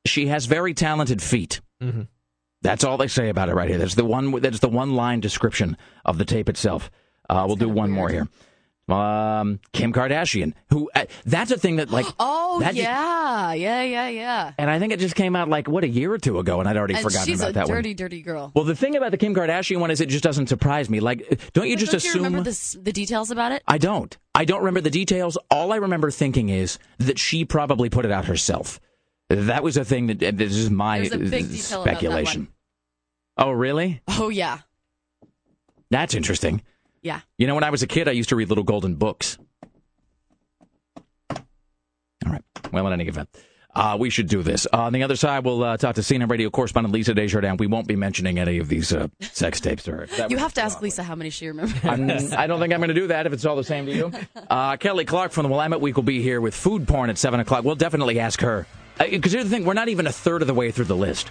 She 0.06 0.26
has 0.28 0.46
very 0.46 0.74
talented 0.74 1.22
feet." 1.22 1.60
Mhm. 1.82 2.08
That's 2.62 2.84
all 2.84 2.98
they 2.98 3.08
say 3.08 3.30
about 3.30 3.48
it 3.48 3.54
right 3.54 3.68
here. 3.70 3.78
That's 3.78 3.94
the 3.94 4.04
one. 4.04 4.32
That's 4.40 4.58
the 4.58 4.68
one 4.68 4.94
line 4.94 5.20
description 5.20 5.76
of 6.04 6.18
the 6.18 6.24
tape 6.26 6.48
itself. 6.48 6.90
Uh, 7.30 7.44
we'll 7.46 7.56
do 7.56 7.68
one 7.68 7.90
more 7.90 8.08
here. 8.08 8.28
Um, 8.88 9.60
Kim 9.72 9.92
Kardashian, 9.92 10.52
who 10.70 10.90
uh, 10.96 11.04
that's 11.24 11.52
a 11.52 11.56
thing 11.56 11.76
that 11.76 11.90
like. 11.90 12.06
Oh 12.52 12.60
yeah, 12.60 13.52
yeah, 13.52 13.82
yeah, 13.82 14.08
yeah. 14.08 14.52
And 14.58 14.68
I 14.68 14.80
think 14.80 14.92
it 14.92 14.98
just 14.98 15.14
came 15.14 15.36
out 15.36 15.48
like 15.48 15.68
what 15.68 15.84
a 15.84 15.88
year 15.88 16.12
or 16.12 16.18
two 16.18 16.40
ago, 16.40 16.58
and 16.58 16.68
I'd 16.68 16.76
already 16.76 16.94
And 16.94 17.02
forgotten 17.04 17.26
she's 17.28 17.38
about 17.40 17.50
a 17.50 17.52
that 17.52 17.60
dirty, 17.68 17.72
one. 17.72 17.82
dirty 17.82 17.94
dirty 17.94 18.22
girl. 18.22 18.50
Well, 18.56 18.64
the 18.64 18.74
thing 18.74 18.96
about 18.96 19.12
the 19.12 19.16
Kim 19.18 19.32
Kardashian 19.36 19.78
one 19.78 19.92
is 19.92 20.00
it 20.00 20.08
just 20.08 20.24
doesn't 20.24 20.48
surprise 20.48 20.90
me. 20.90 20.98
Like, 20.98 21.52
don't 21.52 21.68
you 21.68 21.76
But 21.76 21.80
just 21.80 21.92
don't 21.92 22.02
you 22.04 22.10
assume? 22.10 22.24
remember 22.24 22.42
this, 22.42 22.72
the 22.82 22.90
details 22.92 23.30
about 23.30 23.52
it? 23.52 23.62
I 23.68 23.78
don't. 23.78 24.18
I 24.34 24.44
don't 24.44 24.58
remember 24.58 24.80
the 24.80 24.90
details. 24.90 25.38
All 25.48 25.72
I 25.72 25.76
remember 25.76 26.10
thinking 26.10 26.48
is 26.48 26.80
that 26.98 27.20
she 27.20 27.44
probably 27.44 27.88
put 27.88 28.04
it 28.04 28.10
out 28.10 28.24
herself. 28.24 28.80
That 29.28 29.62
was 29.62 29.76
a 29.76 29.84
thing 29.84 30.08
that 30.08 30.20
uh, 30.20 30.32
this 30.34 30.56
is 30.56 30.68
my 30.68 30.96
a 30.96 31.08
big 31.16 31.30
detail 31.48 31.82
about 31.82 31.84
that 31.84 31.98
speculation. 31.98 32.48
Oh, 33.36 33.52
really? 33.52 34.02
Oh 34.08 34.28
yeah, 34.30 34.58
That's 35.90 36.14
interesting. 36.14 36.62
Yeah. 37.02 37.20
You 37.38 37.46
know, 37.46 37.54
when 37.54 37.64
I 37.64 37.70
was 37.70 37.82
a 37.82 37.86
kid, 37.86 38.08
I 38.08 38.12
used 38.12 38.28
to 38.30 38.36
read 38.36 38.48
little 38.48 38.64
golden 38.64 38.94
books. 38.96 39.38
All 41.30 42.32
right. 42.32 42.42
Well, 42.72 42.86
in 42.86 42.92
any 42.92 43.08
event, 43.08 43.28
uh, 43.74 43.96
we 43.98 44.10
should 44.10 44.28
do 44.28 44.42
this. 44.42 44.66
Uh, 44.72 44.82
on 44.82 44.92
the 44.92 45.02
other 45.02 45.16
side, 45.16 45.44
we'll 45.44 45.62
uh, 45.62 45.76
talk 45.76 45.94
to 45.94 46.00
CNN 46.02 46.30
radio 46.30 46.50
correspondent 46.50 46.92
Lisa 46.92 47.14
Desjardins. 47.14 47.58
We 47.58 47.66
won't 47.66 47.86
be 47.86 47.96
mentioning 47.96 48.38
any 48.38 48.58
of 48.58 48.68
these 48.68 48.92
uh, 48.92 49.08
sex 49.20 49.60
tapes. 49.60 49.84
That 49.84 50.30
You 50.30 50.36
have 50.36 50.52
to 50.54 50.62
ask 50.62 50.82
Lisa 50.82 51.02
how 51.02 51.14
many 51.14 51.30
she 51.30 51.48
remembers. 51.48 51.82
I'm, 51.84 52.10
I 52.38 52.46
don't 52.46 52.60
think 52.60 52.72
I'm 52.72 52.80
going 52.80 52.88
to 52.88 52.94
do 52.94 53.06
that 53.08 53.26
if 53.26 53.32
it's 53.32 53.44
all 53.46 53.56
the 53.56 53.64
same 53.64 53.86
to 53.86 53.92
you. 53.94 54.12
Uh, 54.50 54.76
Kelly 54.76 55.04
Clark 55.04 55.30
from 55.30 55.44
the 55.44 55.48
Willamette 55.48 55.80
Week 55.80 55.94
will 55.94 56.02
be 56.02 56.22
here 56.22 56.40
with 56.40 56.54
food 56.56 56.88
porn 56.88 57.08
at 57.08 57.16
7 57.16 57.38
o'clock. 57.38 57.62
We'll 57.64 57.76
definitely 57.76 58.18
ask 58.18 58.40
her. 58.40 58.66
Because 58.98 59.30
here's 59.32 59.44
the 59.44 59.50
thing, 59.50 59.64
we're 59.64 59.74
not 59.74 59.88
even 59.88 60.08
a 60.08 60.12
third 60.12 60.42
of 60.42 60.48
the 60.48 60.54
way 60.54 60.72
through 60.72 60.86
the 60.86 60.96
list. 60.96 61.28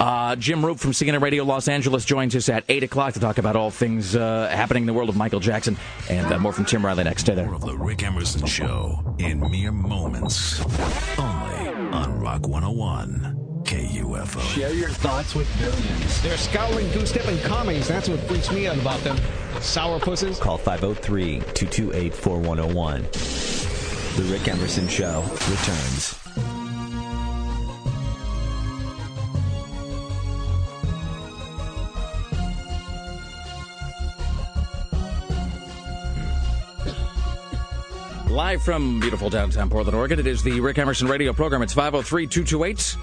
All 0.00 0.06
right. 0.06 0.32
Uh, 0.32 0.36
Jim 0.36 0.64
Roop 0.64 0.78
from 0.78 0.92
CNN 0.92 1.20
Radio 1.20 1.44
Los 1.44 1.68
Angeles 1.68 2.04
joins 2.04 2.34
us 2.34 2.48
at 2.48 2.64
8 2.68 2.82
o'clock 2.84 3.14
to 3.14 3.20
talk 3.20 3.38
about 3.38 3.56
all 3.56 3.70
things 3.70 4.16
uh, 4.16 4.48
happening 4.48 4.84
in 4.84 4.86
the 4.86 4.92
world 4.94 5.08
of 5.08 5.16
Michael 5.16 5.40
Jackson. 5.40 5.76
And 6.08 6.32
uh, 6.32 6.38
more 6.38 6.52
from 6.52 6.64
Tim 6.64 6.84
Riley 6.84 7.04
next. 7.04 7.22
Stay 7.22 7.34
there. 7.34 7.46
More 7.46 7.54
of 7.56 7.62
the 7.62 7.76
Rick 7.76 8.02
Emerson 8.02 8.46
Show 8.46 9.14
in 9.18 9.40
mere 9.50 9.72
moments. 9.72 10.60
Only 11.18 11.68
on 11.92 12.18
Rock 12.20 12.46
101 12.48 13.38
KUFO. 13.64 14.40
Share 14.54 14.72
your 14.72 14.90
thoughts 14.90 15.34
with 15.34 15.48
billions. 15.58 16.22
They're 16.22 16.36
scowling, 16.36 16.90
goose-stepping 16.92 17.38
commies. 17.40 17.88
That's 17.88 18.08
what 18.08 18.20
freaks 18.20 18.50
me 18.50 18.66
out 18.66 18.78
about 18.78 19.00
them. 19.00 19.16
Sour 19.60 20.00
pusses. 20.00 20.38
Call 20.38 20.58
503 20.58 21.40
228 21.54 22.14
4101. 22.14 23.02
The 24.16 24.32
Rick 24.32 24.48
Emerson 24.48 24.88
Show 24.88 25.22
returns. 25.22 26.61
Live 38.28 38.62
from 38.62 38.98
beautiful 39.00 39.28
downtown 39.28 39.68
Portland, 39.68 39.96
Oregon, 39.96 40.18
it 40.18 40.26
is 40.26 40.42
the 40.42 40.60
Rick 40.60 40.78
Emerson 40.78 41.06
radio 41.06 41.32
program. 41.32 41.60
It's 41.62 41.74
503 41.74 42.26
228 42.26 42.96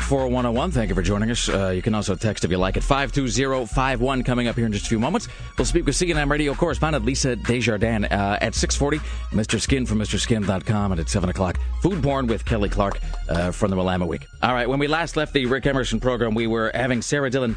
4101. 0.00 0.70
Thank 0.72 0.90
you 0.90 0.94
for 0.94 1.00
joining 1.00 1.30
us. 1.30 1.48
Uh, 1.48 1.70
you 1.70 1.80
can 1.80 1.94
also 1.94 2.14
text 2.14 2.44
if 2.44 2.50
you 2.50 2.58
like 2.58 2.76
it. 2.76 2.82
52051 2.82 4.22
coming 4.24 4.48
up 4.48 4.56
here 4.56 4.66
in 4.66 4.72
just 4.72 4.84
a 4.84 4.88
few 4.88 4.98
moments. 4.98 5.28
We'll 5.56 5.64
speak 5.64 5.86
with 5.86 5.94
CNN 5.94 6.28
radio 6.28 6.52
correspondent 6.52 7.06
Lisa 7.06 7.36
Desjardins 7.36 8.04
uh, 8.10 8.38
at 8.42 8.54
640. 8.54 8.98
Mr. 9.34 9.58
Skin 9.58 9.86
from 9.86 10.00
MrSkin.com 10.00 10.92
and 10.92 11.00
at 11.00 11.08
7 11.08 11.30
o'clock. 11.30 11.58
Food 11.80 12.02
porn 12.02 12.26
with 12.26 12.44
Kelly 12.44 12.68
Clark 12.68 12.98
uh, 13.30 13.50
from 13.52 13.70
the 13.70 13.76
Willamette 13.76 14.08
Week. 14.08 14.26
All 14.42 14.52
right, 14.52 14.68
when 14.68 14.78
we 14.78 14.86
last 14.86 15.16
left 15.16 15.32
the 15.32 15.46
Rick 15.46 15.64
Emerson 15.64 15.98
program, 15.98 16.34
we 16.34 16.46
were 16.46 16.70
having 16.74 17.00
Sarah 17.00 17.30
Dillon 17.30 17.56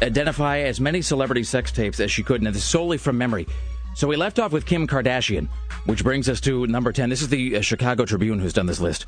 identify 0.00 0.60
as 0.60 0.80
many 0.80 1.02
celebrity 1.02 1.44
sex 1.44 1.70
tapes 1.70 2.00
as 2.00 2.10
she 2.10 2.22
could, 2.22 2.40
and 2.40 2.46
this 2.46 2.56
is 2.56 2.64
solely 2.64 2.96
from 2.96 3.18
memory. 3.18 3.46
So 3.94 4.08
we 4.08 4.16
left 4.16 4.38
off 4.38 4.52
with 4.52 4.66
Kim 4.66 4.86
Kardashian, 4.86 5.48
which 5.86 6.02
brings 6.02 6.28
us 6.28 6.40
to 6.42 6.66
number 6.66 6.92
10. 6.92 7.10
This 7.10 7.22
is 7.22 7.28
the 7.28 7.56
uh, 7.56 7.60
Chicago 7.60 8.04
Tribune 8.04 8.38
who's 8.38 8.52
done 8.52 8.66
this 8.66 8.80
list. 8.80 9.06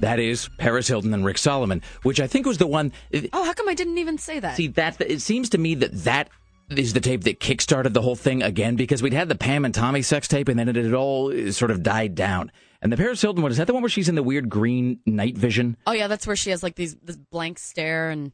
That 0.00 0.18
is 0.18 0.48
Paris 0.58 0.88
Hilton 0.88 1.14
and 1.14 1.24
Rick 1.24 1.38
Solomon, 1.38 1.82
which 2.02 2.20
I 2.20 2.26
think 2.26 2.46
was 2.46 2.58
the 2.58 2.66
one. 2.66 2.92
Oh, 3.32 3.44
how 3.44 3.52
come 3.52 3.68
I 3.68 3.74
didn't 3.74 3.98
even 3.98 4.18
say 4.18 4.40
that? 4.40 4.56
See, 4.56 4.68
that 4.68 5.00
it 5.00 5.20
seems 5.20 5.50
to 5.50 5.58
me 5.58 5.74
that 5.76 5.92
that 6.04 6.28
is 6.70 6.92
the 6.92 7.00
tape 7.00 7.24
that 7.24 7.40
kickstarted 7.40 7.92
the 7.92 8.00
whole 8.02 8.16
thing 8.16 8.42
again 8.42 8.76
because 8.76 9.02
we'd 9.02 9.12
had 9.12 9.28
the 9.28 9.34
Pam 9.34 9.64
and 9.64 9.74
Tommy 9.74 10.02
sex 10.02 10.26
tape 10.28 10.48
and 10.48 10.58
then 10.58 10.68
it 10.68 10.76
had 10.76 10.94
all 10.94 11.30
uh, 11.32 11.52
sort 11.52 11.70
of 11.70 11.82
died 11.82 12.14
down. 12.14 12.50
And 12.82 12.90
the 12.92 12.96
Paris 12.96 13.20
Hilton 13.20 13.42
one 13.42 13.50
is 13.52 13.58
that 13.58 13.66
the 13.66 13.74
one 13.74 13.82
where 13.82 13.90
she's 13.90 14.08
in 14.08 14.14
the 14.14 14.22
weird 14.22 14.48
green 14.48 15.00
night 15.04 15.36
vision 15.36 15.76
oh 15.86 15.92
yeah, 15.92 16.08
that's 16.08 16.26
where 16.26 16.36
she 16.36 16.50
has 16.50 16.62
like 16.62 16.76
these 16.76 16.94
this 16.96 17.16
blank 17.16 17.58
stare 17.58 18.08
and 18.10 18.32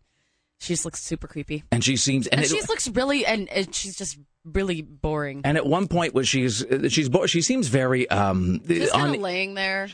she 0.60 0.72
just 0.74 0.84
looks 0.84 1.02
super 1.02 1.26
creepy. 1.26 1.64
and 1.72 1.82
she 1.84 1.96
seems 1.96 2.26
And, 2.28 2.40
and, 2.40 2.48
she 2.48 2.56
it, 2.58 2.68
looks 2.68 2.88
really 2.88 3.26
and, 3.26 3.48
and 3.48 3.74
she's 3.74 3.96
just 3.96 4.18
really 4.52 4.82
boring. 4.82 5.42
and 5.44 5.56
at 5.56 5.66
one 5.66 5.88
point 5.88 6.14
was 6.14 6.28
she's 6.28 6.64
uh, 6.64 6.88
she's 6.88 7.08
bo- 7.08 7.26
she 7.26 7.40
seems 7.42 7.68
very 7.68 8.08
um 8.10 8.60
just 8.66 8.92
kind 8.92 9.08
un- 9.08 9.14
of 9.16 9.20
laying 9.20 9.54
there. 9.54 9.88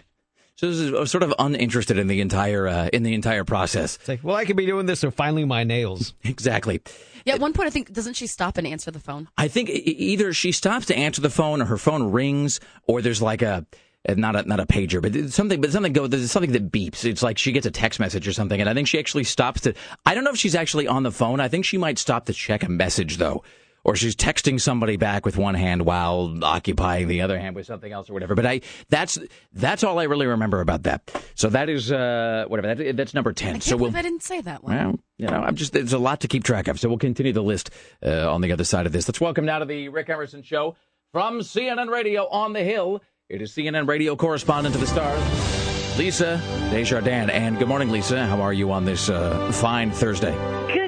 so 0.57 0.71
this 0.71 0.79
is 0.79 1.11
sort 1.11 1.23
of 1.23 1.33
uninterested 1.39 1.99
in 1.99 2.07
the 2.07 2.21
entire 2.21 2.69
uh, 2.69 2.89
in 2.93 3.03
the 3.03 3.15
entire 3.15 3.45
process. 3.45 3.97
It's 3.97 4.09
like, 4.09 4.23
well, 4.23 4.37
I 4.37 4.45
could 4.45 4.57
be 4.57 4.67
doing 4.67 4.87
this 4.87 5.03
or 5.05 5.11
filing 5.11 5.49
my 5.49 5.65
nails. 5.65 6.15
Exactly. 6.25 6.81
Yeah, 7.25 7.35
at 7.35 7.41
one 7.41 7.53
point 7.53 7.69
I 7.69 7.71
think 7.71 7.93
doesn't 7.93 8.15
she 8.15 8.27
stop 8.27 8.59
and 8.59 8.67
answer 8.67 8.91
the 8.91 8.99
phone? 9.01 9.29
I 9.39 9.47
think 9.49 9.71
either 9.71 10.33
she 10.33 10.51
stops 10.53 10.87
to 10.87 10.97
answer 10.97 11.21
the 11.23 11.31
phone, 11.31 11.63
or 11.63 11.67
her 11.67 11.79
phone 11.79 12.11
rings, 12.11 12.59
or 12.89 13.01
there's 13.01 13.23
like 13.23 13.43
a 13.43 13.65
uh, 14.09 14.15
not 14.17 14.35
a 14.35 14.43
not 14.43 14.59
a 14.59 14.67
pager, 14.67 15.01
but 15.01 15.31
something, 15.33 15.61
but 15.61 15.71
something 15.71 15.93
go. 15.93 16.09
There's 16.09 16.33
something 16.33 16.51
that 16.51 16.73
beeps. 16.73 17.05
It's 17.05 17.23
like 17.23 17.39
she 17.39 17.53
gets 17.53 17.65
a 17.65 17.71
text 17.71 18.01
message 18.01 18.27
or 18.27 18.33
something, 18.33 18.61
and 18.61 18.69
I 18.69 18.75
think 18.75 18.89
she 18.89 18.99
actually 18.99 19.23
stops 19.23 19.61
to. 19.61 19.75
I 20.05 20.15
don't 20.17 20.25
know 20.25 20.33
if 20.33 20.37
she's 20.37 20.57
actually 20.57 20.89
on 20.89 21.05
the 21.05 21.13
phone. 21.13 21.39
I 21.39 21.47
think 21.47 21.65
she 21.65 21.79
might 21.79 21.99
stop 21.99 22.27
to 22.27 22.33
check 22.33 22.65
a 22.65 22.69
message 22.69 23.19
though, 23.19 23.45
or 23.85 23.97
she's 23.97 24.15
texting 24.15 24.61
somebody 24.61 24.97
back 24.97 25.25
with 25.25 25.37
one 25.37 25.55
hand 25.55 25.85
while 25.85 26.39
occupying 26.43 27.09
the 27.09 27.21
other 27.23 27.39
hand 27.39 27.57
with 27.57 27.67
something 27.67 27.93
else 27.93 28.09
or 28.09 28.13
whatever. 28.13 28.35
But 28.35 28.47
I 28.47 28.61
that's 28.89 29.19
that's 29.53 29.85
all 29.85 29.99
I 29.99 30.05
really 30.05 30.27
remember 30.27 30.61
about 30.61 30.85
that. 30.85 31.11
So 31.35 31.49
that 31.51 31.69
is 31.69 31.91
uh 31.91 32.45
whatever. 32.49 32.75
That, 32.75 32.97
that's 32.97 33.15
number 33.15 33.33
ten. 33.33 33.51
I 33.51 33.53
can't 33.53 33.63
so 33.63 33.77
we'll. 33.77 33.97
I 33.97 34.03
didn't 34.03 34.23
say 34.23 34.41
that 34.41 34.63
one. 34.65 34.77
Well, 34.77 34.99
you 35.19 35.27
know, 35.29 35.37
I'm 35.39 35.55
just, 35.55 35.73
there's 35.73 35.93
a 35.93 35.99
lot 35.99 36.21
to 36.23 36.29
keep 36.29 36.43
track 36.43 36.67
of. 36.69 36.81
So 36.81 36.89
we'll 36.89 36.99
continue 36.99 37.33
the 37.33 37.43
list 37.43 37.71
uh, 38.05 38.33
on 38.33 38.41
the 38.41 38.51
other 38.53 38.65
side 38.65 38.87
of 38.87 38.93
this. 38.93 39.07
Let's 39.09 39.21
welcome 39.21 39.45
now 39.45 39.61
to 39.61 39.65
the 39.65 39.89
Rick 39.89 40.11
Emerson 40.11 40.43
Show 40.43 40.75
from 41.13 41.41
CNN 41.41 41.91
Radio 41.91 42.27
on 42.29 42.53
the 42.53 42.65
Hill. 42.65 43.03
It 43.29 43.41
is 43.41 43.53
CNN 43.53 43.87
Radio 43.89 44.17
correspondent 44.17 44.75
to 44.75 44.81
the 44.81 44.87
stars, 44.87 45.97
Lisa 45.97 46.39
Desjardins. 46.71 47.31
And 47.31 47.59
good 47.59 47.69
morning, 47.69 47.91
Lisa. 47.91 48.27
How 48.27 48.41
are 48.41 48.53
you 48.53 48.73
on 48.73 48.85
this 48.85 49.09
uh, 49.09 49.53
fine 49.53 49.91
Thursday? 49.93 50.33
Good 50.33 50.41
morning. 50.69 50.82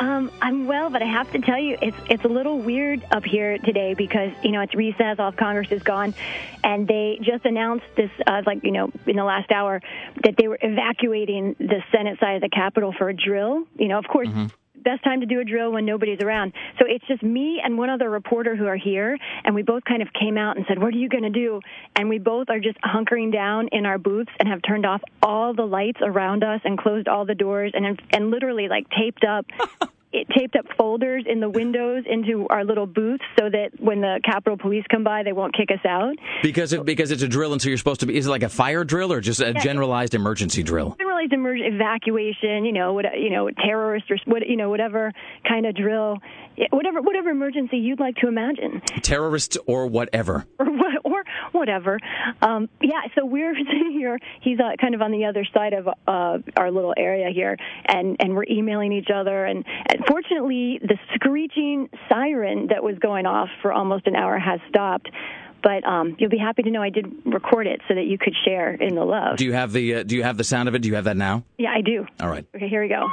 Um, 0.00 0.30
I'm 0.42 0.66
well, 0.66 0.90
but 0.90 1.02
I 1.02 1.06
have 1.06 1.30
to 1.32 1.38
tell 1.40 1.58
you, 1.58 1.78
it's 1.80 1.96
it's 2.10 2.24
a 2.24 2.28
little 2.28 2.58
weird 2.58 3.04
up 3.12 3.24
here 3.24 3.58
today 3.58 3.94
because 3.94 4.32
you 4.42 4.50
know 4.50 4.60
it's 4.60 4.74
recess, 4.74 5.18
all 5.18 5.28
of 5.28 5.36
Congress 5.36 5.68
is 5.70 5.82
gone, 5.82 6.14
and 6.64 6.88
they 6.88 7.18
just 7.22 7.44
announced 7.44 7.86
this, 7.96 8.10
uh, 8.26 8.42
like 8.44 8.64
you 8.64 8.72
know, 8.72 8.90
in 9.06 9.16
the 9.16 9.24
last 9.24 9.52
hour, 9.52 9.80
that 10.24 10.36
they 10.36 10.48
were 10.48 10.58
evacuating 10.60 11.54
the 11.58 11.82
Senate 11.92 12.18
side 12.18 12.36
of 12.36 12.42
the 12.42 12.48
Capitol 12.48 12.92
for 12.96 13.08
a 13.08 13.14
drill. 13.14 13.64
You 13.76 13.88
know, 13.88 13.98
of 13.98 14.06
course. 14.08 14.28
Best 14.84 15.02
time 15.02 15.20
to 15.20 15.26
do 15.26 15.40
a 15.40 15.44
drill 15.44 15.72
when 15.72 15.86
nobody's 15.86 16.20
around. 16.20 16.52
So 16.78 16.84
it's 16.86 17.06
just 17.06 17.22
me 17.22 17.60
and 17.64 17.78
one 17.78 17.90
other 17.90 18.10
reporter 18.10 18.54
who 18.54 18.66
are 18.66 18.76
here, 18.76 19.18
and 19.44 19.54
we 19.54 19.62
both 19.62 19.84
kind 19.84 20.02
of 20.02 20.08
came 20.12 20.36
out 20.36 20.56
and 20.56 20.66
said, 20.68 20.78
"What 20.78 20.94
are 20.94 20.98
you 20.98 21.08
going 21.08 21.24
to 21.24 21.30
do?" 21.30 21.60
And 21.96 22.08
we 22.08 22.18
both 22.18 22.50
are 22.50 22.60
just 22.60 22.78
hunkering 22.82 23.32
down 23.32 23.68
in 23.72 23.86
our 23.86 23.98
booths 23.98 24.30
and 24.38 24.48
have 24.48 24.60
turned 24.62 24.86
off 24.86 25.02
all 25.22 25.54
the 25.54 25.66
lights 25.66 26.00
around 26.02 26.44
us 26.44 26.60
and 26.64 26.78
closed 26.78 27.08
all 27.08 27.24
the 27.24 27.34
doors 27.34 27.72
and 27.74 28.00
and 28.10 28.30
literally 28.30 28.68
like 28.68 28.86
taped 28.90 29.24
up 29.24 29.46
it 30.14 30.28
taped 30.36 30.54
up 30.56 30.64
folders 30.78 31.24
in 31.28 31.40
the 31.40 31.50
windows 31.50 32.04
into 32.08 32.46
our 32.48 32.64
little 32.64 32.86
booths 32.86 33.24
so 33.38 33.50
that 33.50 33.70
when 33.78 34.00
the 34.00 34.20
Capitol 34.24 34.56
Police 34.56 34.84
come 34.90 35.02
by, 35.04 35.22
they 35.24 35.32
won't 35.32 35.54
kick 35.56 35.70
us 35.70 35.84
out. 35.84 36.14
Because 36.42 36.72
it, 36.72 36.84
because 36.84 37.10
it's 37.10 37.22
a 37.22 37.28
drill, 37.28 37.52
and 37.52 37.60
so 37.60 37.68
you're 37.68 37.78
supposed 37.78 38.00
to 38.00 38.06
be. 38.06 38.16
Is 38.16 38.26
it 38.26 38.30
like 38.30 38.42
a 38.44 38.48
fire 38.48 38.84
drill 38.84 39.12
or 39.12 39.20
just 39.20 39.40
a 39.40 39.52
Yeah. 39.52 39.60
generalized 39.60 40.14
emergency 40.14 40.62
drill? 40.62 40.94
Generalized 40.98 41.32
emergency 41.32 41.74
evacuation, 41.74 42.64
you 42.64 42.72
know, 42.72 42.92
what 42.92 43.06
you 43.18 43.30
know, 43.30 43.50
terrorist 43.50 44.10
or 44.10 44.16
what 44.26 44.46
you 44.46 44.56
know, 44.56 44.70
whatever 44.70 45.12
kind 45.48 45.66
of 45.66 45.74
drill, 45.74 46.18
Yeah, 46.56 46.66
whatever 46.70 47.00
whatever 47.02 47.30
emergency 47.30 47.78
you'd 47.78 48.00
like 48.00 48.16
to 48.16 48.28
imagine. 48.28 48.80
Terrorists 49.02 49.56
or 49.66 49.86
whatever. 49.86 50.46
or 50.58 50.66
or 51.04 51.24
whatever. 51.52 51.98
Um, 52.42 52.68
yeah, 52.80 53.02
so 53.14 53.24
we're 53.24 53.54
sitting 53.56 53.92
here. 53.92 54.18
He's 54.40 54.58
uh, 54.60 54.76
kind 54.80 54.94
of 54.94 55.02
on 55.02 55.10
the 55.10 55.24
other 55.26 55.46
side 55.52 55.72
of 55.72 55.88
uh, 55.88 56.38
our 56.56 56.70
little 56.70 56.94
area 56.96 57.30
here, 57.32 57.56
and 57.86 58.16
and 58.20 58.34
we're 58.34 58.46
emailing 58.48 58.92
each 58.92 59.08
other. 59.14 59.44
And, 59.44 59.64
and 59.88 60.04
fortunately, 60.06 60.80
the 60.82 60.98
screeching 61.14 61.88
siren 62.08 62.68
that 62.68 62.82
was 62.82 62.98
going 62.98 63.26
off 63.26 63.48
for 63.62 63.72
almost 63.72 64.06
an 64.06 64.16
hour 64.16 64.38
has 64.38 64.60
stopped. 64.68 65.10
But 65.62 65.82
um, 65.84 66.16
you'll 66.18 66.30
be 66.30 66.36
happy 66.38 66.62
to 66.62 66.70
know 66.70 66.82
I 66.82 66.90
did 66.90 67.06
record 67.24 67.66
it 67.66 67.80
so 67.88 67.94
that 67.94 68.04
you 68.04 68.18
could 68.18 68.34
share 68.44 68.74
in 68.74 68.94
the 68.94 69.04
love. 69.04 69.38
Do 69.38 69.46
you 69.46 69.54
have 69.54 69.72
the 69.72 69.94
uh, 69.96 70.02
Do 70.02 70.14
you 70.14 70.22
have 70.22 70.36
the 70.36 70.44
sound 70.44 70.68
of 70.68 70.74
it? 70.74 70.82
Do 70.82 70.88
you 70.88 70.94
have 70.94 71.04
that 71.04 71.16
now? 71.16 71.42
Yeah, 71.58 71.70
I 71.70 71.80
do. 71.80 72.06
All 72.20 72.28
right. 72.28 72.46
Okay, 72.54 72.68
here 72.68 72.82
we 72.82 72.88
go. 72.88 73.08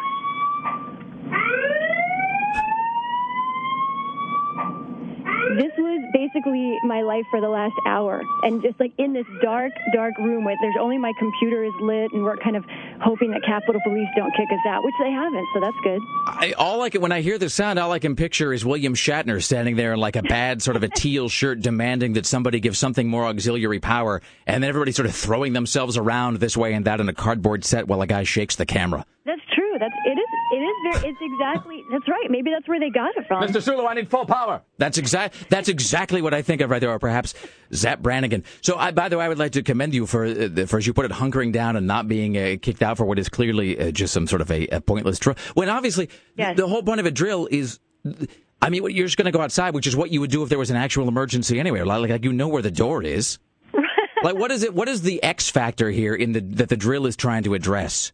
This 5.57 5.71
was 5.77 6.01
basically 6.13 6.77
my 6.85 7.01
life 7.01 7.25
for 7.29 7.41
the 7.41 7.49
last 7.49 7.73
hour, 7.85 8.21
and 8.43 8.61
just 8.61 8.79
like 8.79 8.93
in 8.97 9.11
this 9.11 9.25
dark, 9.41 9.73
dark 9.93 10.17
room 10.17 10.45
where 10.45 10.55
there's 10.61 10.75
only 10.79 10.97
my 10.97 11.11
computer 11.19 11.63
is 11.63 11.73
lit, 11.81 12.13
and 12.13 12.23
we're 12.23 12.37
kind 12.37 12.55
of 12.55 12.63
hoping 13.01 13.31
that 13.31 13.43
Capitol 13.43 13.81
Police 13.83 14.07
don't 14.15 14.31
kick 14.35 14.47
us 14.51 14.65
out, 14.67 14.83
which 14.83 14.93
they 15.01 15.11
haven't, 15.11 15.45
so 15.53 15.59
that's 15.59 15.75
good. 15.83 15.99
I, 16.27 16.53
all 16.57 16.81
I 16.81 16.89
can, 16.89 17.01
when 17.01 17.11
I 17.11 17.21
hear 17.21 17.37
the 17.37 17.49
sound, 17.49 17.79
all 17.79 17.91
I 17.91 17.99
can 17.99 18.15
picture 18.15 18.53
is 18.53 18.63
William 18.63 18.93
Shatner 18.93 19.43
standing 19.43 19.75
there 19.75 19.93
in 19.93 19.99
like 19.99 20.15
a 20.15 20.23
bad 20.23 20.61
sort 20.61 20.77
of 20.77 20.83
a 20.83 20.87
teal 20.87 21.27
shirt, 21.27 21.59
demanding 21.59 22.13
that 22.13 22.25
somebody 22.25 22.59
give 22.59 22.77
something 22.77 23.09
more 23.09 23.25
auxiliary 23.25 23.79
power, 23.79 24.21
and 24.47 24.63
then 24.63 24.69
everybody 24.69 24.93
sort 24.93 25.07
of 25.07 25.15
throwing 25.15 25.53
themselves 25.53 25.97
around 25.97 26.37
this 26.37 26.55
way 26.55 26.73
and 26.73 26.85
that 26.85 27.01
in 27.01 27.09
a 27.09 27.13
cardboard 27.13 27.65
set 27.65 27.87
while 27.87 28.01
a 28.01 28.07
guy 28.07 28.23
shakes 28.23 28.55
the 28.55 28.65
camera. 28.65 29.05
That's 29.25 29.41
true. 29.53 29.77
That's 29.79 29.93
it. 30.05 30.17
It 30.51 30.55
is 30.55 30.75
very. 31.01 31.11
It's 31.11 31.19
exactly. 31.21 31.83
That's 31.91 32.07
right. 32.07 32.29
Maybe 32.29 32.51
that's 32.51 32.67
where 32.67 32.79
they 32.79 32.89
got 32.89 33.15
it 33.15 33.25
from. 33.27 33.41
Mr. 33.43 33.61
Sulu, 33.61 33.85
I 33.85 33.93
need 33.93 34.09
full 34.09 34.25
power. 34.25 34.61
That's 34.77 34.97
exact. 34.97 35.49
That's 35.49 35.69
exactly 35.69 36.21
what 36.21 36.33
I 36.33 36.41
think 36.41 36.61
of 36.61 36.69
right 36.69 36.79
there, 36.79 36.89
or 36.91 36.99
perhaps 36.99 37.33
Zapp 37.73 37.99
Brannigan. 38.01 38.43
So, 38.61 38.75
I, 38.77 38.91
by 38.91 39.07
the 39.09 39.17
way, 39.17 39.25
I 39.25 39.29
would 39.29 39.39
like 39.39 39.53
to 39.53 39.63
commend 39.63 39.93
you 39.93 40.05
for, 40.05 40.25
uh, 40.25 40.65
for 40.65 40.77
as 40.77 40.85
you 40.85 40.93
put 40.93 41.05
it, 41.05 41.11
hunkering 41.11 41.53
down 41.53 41.75
and 41.77 41.87
not 41.87 42.07
being 42.07 42.37
uh, 42.37 42.57
kicked 42.61 42.81
out 42.81 42.97
for 42.97 43.05
what 43.05 43.17
is 43.17 43.29
clearly 43.29 43.79
uh, 43.79 43.91
just 43.91 44.13
some 44.13 44.27
sort 44.27 44.41
of 44.41 44.51
a, 44.51 44.67
a 44.67 44.81
pointless 44.81 45.19
drill. 45.19 45.37
When 45.53 45.69
obviously 45.69 46.09
Yes. 46.35 46.57
the 46.57 46.67
whole 46.67 46.83
point 46.83 46.99
of 46.99 47.05
a 47.05 47.11
drill 47.11 47.47
is. 47.49 47.79
I 48.61 48.69
mean, 48.69 48.83
you're 48.91 49.07
just 49.07 49.17
going 49.17 49.25
to 49.25 49.31
go 49.31 49.41
outside, 49.41 49.73
which 49.73 49.87
is 49.87 49.95
what 49.95 50.11
you 50.11 50.19
would 50.21 50.29
do 50.31 50.43
if 50.43 50.49
there 50.49 50.59
was 50.59 50.69
an 50.69 50.75
actual 50.77 51.07
emergency 51.07 51.59
anyway. 51.59 51.81
Like, 51.81 52.09
like 52.09 52.23
you 52.23 52.33
know 52.33 52.47
where 52.47 52.61
the 52.61 52.69
door 52.71 53.01
is. 53.01 53.39
like, 54.23 54.35
what 54.35 54.51
is 54.51 54.63
it? 54.63 54.73
What 54.75 54.87
is 54.87 55.01
the 55.01 55.23
X 55.23 55.49
factor 55.49 55.89
here 55.89 56.13
in 56.13 56.33
the 56.33 56.41
that 56.41 56.69
the 56.69 56.77
drill 56.77 57.05
is 57.05 57.15
trying 57.15 57.43
to 57.43 57.53
address? 57.53 58.11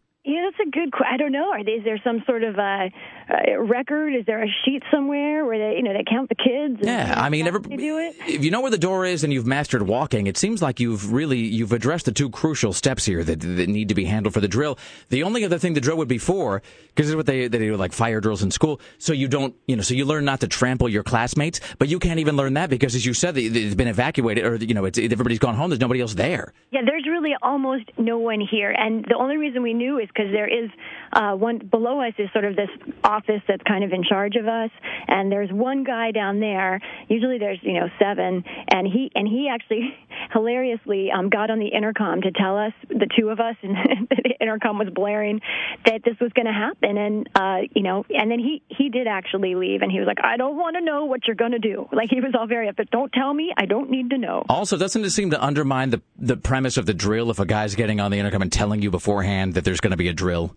A 0.78 0.90
good. 0.90 0.94
I 1.10 1.18
don't 1.18 1.32
know. 1.32 1.50
Are 1.52 1.64
they, 1.64 1.72
is 1.72 1.84
there 1.84 2.00
some 2.04 2.24
sort 2.26 2.44
of 2.44 2.58
uh, 2.58 2.90
uh, 3.30 3.60
record? 3.60 4.14
Is 4.16 4.26
there 4.26 4.44
a 4.44 4.48
sheet 4.66 4.84
somewhere 4.92 5.46
where 5.46 5.58
they, 5.58 5.78
you 5.78 5.84
know, 5.84 5.94
they 5.94 6.04
count 6.10 6.30
the 6.30 6.36
kids? 6.36 6.76
and- 6.80 6.86
Yeah, 6.86 7.14
I 7.18 7.30
mean, 7.30 7.48
every, 7.48 7.62
if 7.70 8.44
you 8.44 8.52
know 8.52 8.62
where 8.62 8.72
the 8.72 8.78
door 8.78 9.06
is 9.06 9.24
and 9.24 9.34
you've 9.34 9.46
mastered 9.48 9.82
walking, 9.84 10.28
it 10.28 10.38
seems 10.38 10.62
like 10.62 10.80
you've 10.80 11.12
really 11.12 11.40
you've 11.40 11.72
addressed 11.74 12.06
the 12.06 12.12
two 12.12 12.30
crucial 12.30 12.74
steps 12.74 13.06
here 13.06 13.24
that, 13.24 13.40
that 13.42 13.68
need 13.70 13.90
to 13.90 13.96
be 13.96 14.06
handled 14.06 14.34
for 14.34 14.40
the 14.42 14.48
drill. 14.48 14.78
The 15.10 15.24
only 15.24 15.44
other 15.46 15.58
thing 15.58 15.74
the 15.74 15.82
drill 15.82 15.98
would 15.98 16.08
be 16.08 16.18
for, 16.18 16.62
because 16.90 17.06
this 17.08 17.10
is 17.10 17.16
what 17.16 17.26
they 17.26 17.48
they 17.48 17.58
do 17.60 17.76
like 17.76 17.94
fire 17.94 18.22
drills 18.22 18.44
in 18.44 18.52
school, 18.52 18.80
so 18.98 19.14
you 19.14 19.28
don't 19.28 19.56
you 19.68 19.76
know 19.76 19.82
so 19.82 19.94
you 19.94 20.06
learn 20.06 20.26
not 20.26 20.40
to 20.42 20.48
trample 20.48 20.90
your 20.90 21.04
classmates, 21.04 21.60
but 21.80 21.88
you 21.90 22.00
can't 22.00 22.20
even 22.20 22.36
learn 22.36 22.54
that 22.56 22.70
because 22.70 22.96
as 22.96 23.06
you 23.06 23.14
said, 23.14 23.38
it- 23.38 23.56
it's 23.56 23.76
been 23.76 23.88
evacuated 23.88 24.46
or 24.46 24.56
you 24.56 24.74
know 24.74 24.86
it's 24.86 24.98
everybody's 24.98 25.40
gone 25.40 25.56
home. 25.56 25.70
There's 25.70 25.80
nobody 25.82 26.02
else 26.02 26.14
there. 26.14 26.54
Yeah, 26.72 26.82
there's 26.86 27.06
really 27.08 27.34
almost 27.42 27.86
no 27.98 28.18
one 28.18 28.40
here, 28.42 28.72
and 28.72 29.04
the 29.06 29.16
only 29.16 29.38
reason 29.38 29.64
we 29.64 29.74
knew 29.74 30.00
is 30.00 30.08
because 30.08 30.32
there 30.32 30.48
is 30.48 30.70
uh, 31.14 31.34
one 31.34 31.60
below 31.60 32.02
us 32.02 32.14
is 32.18 32.30
sort 32.34 32.46
of 32.46 32.56
this 32.56 32.70
office 33.04 33.42
that's 33.48 33.64
kind 33.64 33.84
of 33.84 33.92
in 33.92 34.04
charge 34.04 34.36
of 34.36 34.48
us, 34.48 34.70
and 35.08 35.32
there's 35.32 35.52
one 35.52 35.84
guy 35.84 36.12
down 36.12 36.40
there. 36.40 36.80
Usually 37.08 37.38
there's 37.38 37.60
you 37.62 37.74
know 37.74 37.88
seven, 38.00 38.44
and 38.70 38.88
he 38.88 39.12
and 39.16 39.28
he 39.28 39.50
actually 39.52 39.96
hilariously 40.34 41.12
um, 41.12 41.30
got 41.30 41.50
on 41.50 41.60
the 41.60 41.68
intercom 41.68 42.22
to 42.22 42.32
tell 42.32 42.58
us 42.58 42.74
the 42.90 43.08
two 43.18 43.30
of 43.30 43.40
us, 43.40 43.56
and 43.64 43.76
the 44.10 44.36
intercom 44.42 44.78
was 44.78 44.90
blaring 44.94 45.42
that 45.86 46.02
this 46.04 46.16
was 46.20 46.32
going 46.34 46.46
to 46.46 46.54
happen, 46.54 46.98
and 46.98 47.30
uh, 47.36 47.68
you 47.76 47.84
know, 47.84 48.06
and 48.10 48.30
then 48.30 48.40
he 48.40 48.62
he 48.68 48.90
did 48.90 49.08
actually 49.08 49.56
leave, 49.56 49.82
and 49.82 49.92
he 49.92 50.00
was 50.00 50.08
like, 50.08 50.24
I 50.24 50.38
don't 50.38 50.58
want 50.58 50.76
to 50.76 50.82
know 50.82 51.06
what 51.06 51.28
you're 51.28 51.36
going 51.36 51.52
to 51.52 51.60
do. 51.60 51.88
Like 51.98 52.12
he 52.12 52.22
was 52.22 52.36
all 52.38 52.46
very 52.46 52.68
upset. 52.68 52.92
Don't 52.92 53.12
tell 53.12 53.34
me. 53.34 53.52
I 53.58 53.66
don't 53.66 53.90
need 53.90 54.12
to 54.12 54.20
know. 54.20 54.46
Also, 54.50 54.78
doesn't 54.78 55.04
it 55.04 55.10
seem 55.10 55.32
to 55.32 55.44
undermine 55.44 55.90
the 55.90 56.02
the 56.16 56.38
premise 56.38 56.78
of 56.78 56.86
the 56.86 56.94
drill 56.94 57.32
if 57.32 57.40
a 57.40 57.46
guy's 57.46 57.74
getting 57.74 58.00
on 58.00 58.12
the 58.12 58.20
intercom 58.20 58.44
and 58.44 58.52
telling 58.52 58.84
you 58.84 58.92
beforehand 58.92 59.56
that 59.56 59.66
there's 59.66 59.80
going 59.80 59.92
to 59.92 59.98
be 59.98 60.08
a 60.08 60.14
drill? 60.14 60.56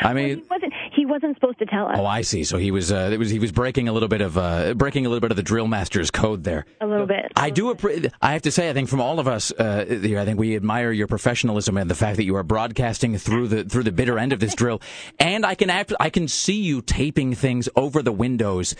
I 0.00 0.14
mean, 0.14 0.38
He 0.38 0.44
wasn't. 0.50 0.72
He 0.94 1.06
wasn't 1.06 1.36
supposed 1.36 1.58
to 1.58 1.66
tell 1.66 1.86
us. 1.86 1.96
Oh, 1.98 2.06
I 2.06 2.22
see. 2.22 2.44
So 2.44 2.58
he 2.58 2.70
was, 2.70 2.92
uh, 2.92 3.10
it 3.12 3.18
was 3.18 3.30
he 3.30 3.38
was 3.38 3.52
breaking 3.52 3.88
a 3.88 3.92
little 3.92 4.08
bit 4.08 4.20
of 4.20 4.36
uh, 4.38 4.74
breaking 4.74 5.06
a 5.06 5.08
little 5.08 5.20
bit 5.20 5.30
of 5.30 5.36
the 5.36 5.42
drill 5.42 5.66
master's 5.66 6.10
code 6.10 6.44
there. 6.44 6.66
A 6.80 6.86
little 6.86 7.06
bit. 7.06 7.32
I 7.36 7.50
do. 7.50 7.72
appre- 7.74 8.10
I 8.20 8.32
have 8.32 8.42
to 8.42 8.50
say, 8.50 8.68
I 8.70 8.72
think 8.72 8.88
from 8.88 9.00
all 9.00 9.18
of 9.18 9.28
us 9.28 9.52
uh, 9.52 9.84
here, 9.88 10.18
I 10.18 10.24
think 10.24 10.38
we 10.38 10.56
admire 10.56 10.92
your 10.92 11.06
professionalism 11.06 11.76
and 11.76 11.90
the 11.90 11.94
fact 11.94 12.16
that 12.16 12.24
you 12.24 12.36
are 12.36 12.42
broadcasting 12.42 13.16
through 13.18 13.48
the 13.48 13.64
through 13.64 13.84
the 13.84 13.92
bitter 13.92 14.18
end 14.18 14.32
of 14.32 14.40
this 14.40 14.54
drill. 14.54 14.80
And 15.18 15.44
I 15.46 15.54
can 15.54 15.70
act, 15.70 15.92
I 15.98 16.10
can 16.10 16.28
see 16.28 16.60
you 16.62 16.82
taping 16.82 17.34
things 17.34 17.68
over 17.76 18.02
the 18.02 18.12
windows. 18.12 18.74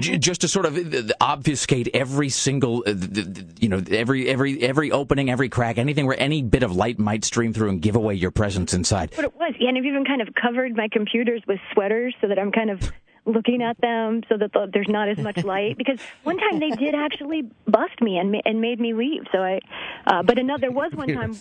Just 0.00 0.40
to 0.42 0.48
sort 0.48 0.66
of 0.66 0.76
uh, 0.76 1.12
obfuscate 1.20 1.88
every 1.94 2.28
single, 2.28 2.84
uh, 2.86 2.94
you 3.58 3.68
know, 3.68 3.82
every 3.90 4.28
every 4.28 4.62
every 4.62 4.92
opening, 4.92 5.30
every 5.30 5.48
crack, 5.48 5.78
anything 5.78 6.06
where 6.06 6.18
any 6.18 6.42
bit 6.42 6.62
of 6.62 6.74
light 6.74 6.98
might 6.98 7.24
stream 7.24 7.52
through 7.52 7.70
and 7.70 7.82
give 7.82 7.96
away 7.96 8.14
your 8.14 8.30
presence 8.30 8.74
inside. 8.74 9.12
But 9.14 9.24
it 9.24 9.36
was, 9.36 9.54
yeah, 9.58 9.68
and 9.68 9.78
I've 9.78 9.84
even 9.84 10.04
kind 10.04 10.20
of 10.20 10.28
covered 10.34 10.76
my 10.76 10.88
computers 10.90 11.42
with 11.46 11.58
sweaters 11.72 12.14
so 12.20 12.28
that 12.28 12.38
I'm 12.38 12.52
kind 12.52 12.70
of 12.70 12.92
looking 13.26 13.62
at 13.62 13.80
them 13.80 14.22
so 14.28 14.36
that 14.36 14.52
the, 14.52 14.68
there's 14.72 14.88
not 14.88 15.08
as 15.08 15.18
much 15.18 15.44
light. 15.44 15.78
Because 15.78 15.98
one 16.24 16.38
time 16.38 16.58
they 16.58 16.70
did 16.70 16.94
actually 16.94 17.42
bust 17.66 18.00
me 18.00 18.18
and 18.18 18.32
ma- 18.32 18.42
and 18.44 18.60
made 18.60 18.80
me 18.80 18.94
leave. 18.94 19.22
So 19.32 19.38
I, 19.38 19.60
uh, 20.06 20.22
but 20.22 20.38
another 20.38 20.64
there 20.64 20.70
was 20.70 20.92
one 20.92 21.08
time 21.08 21.34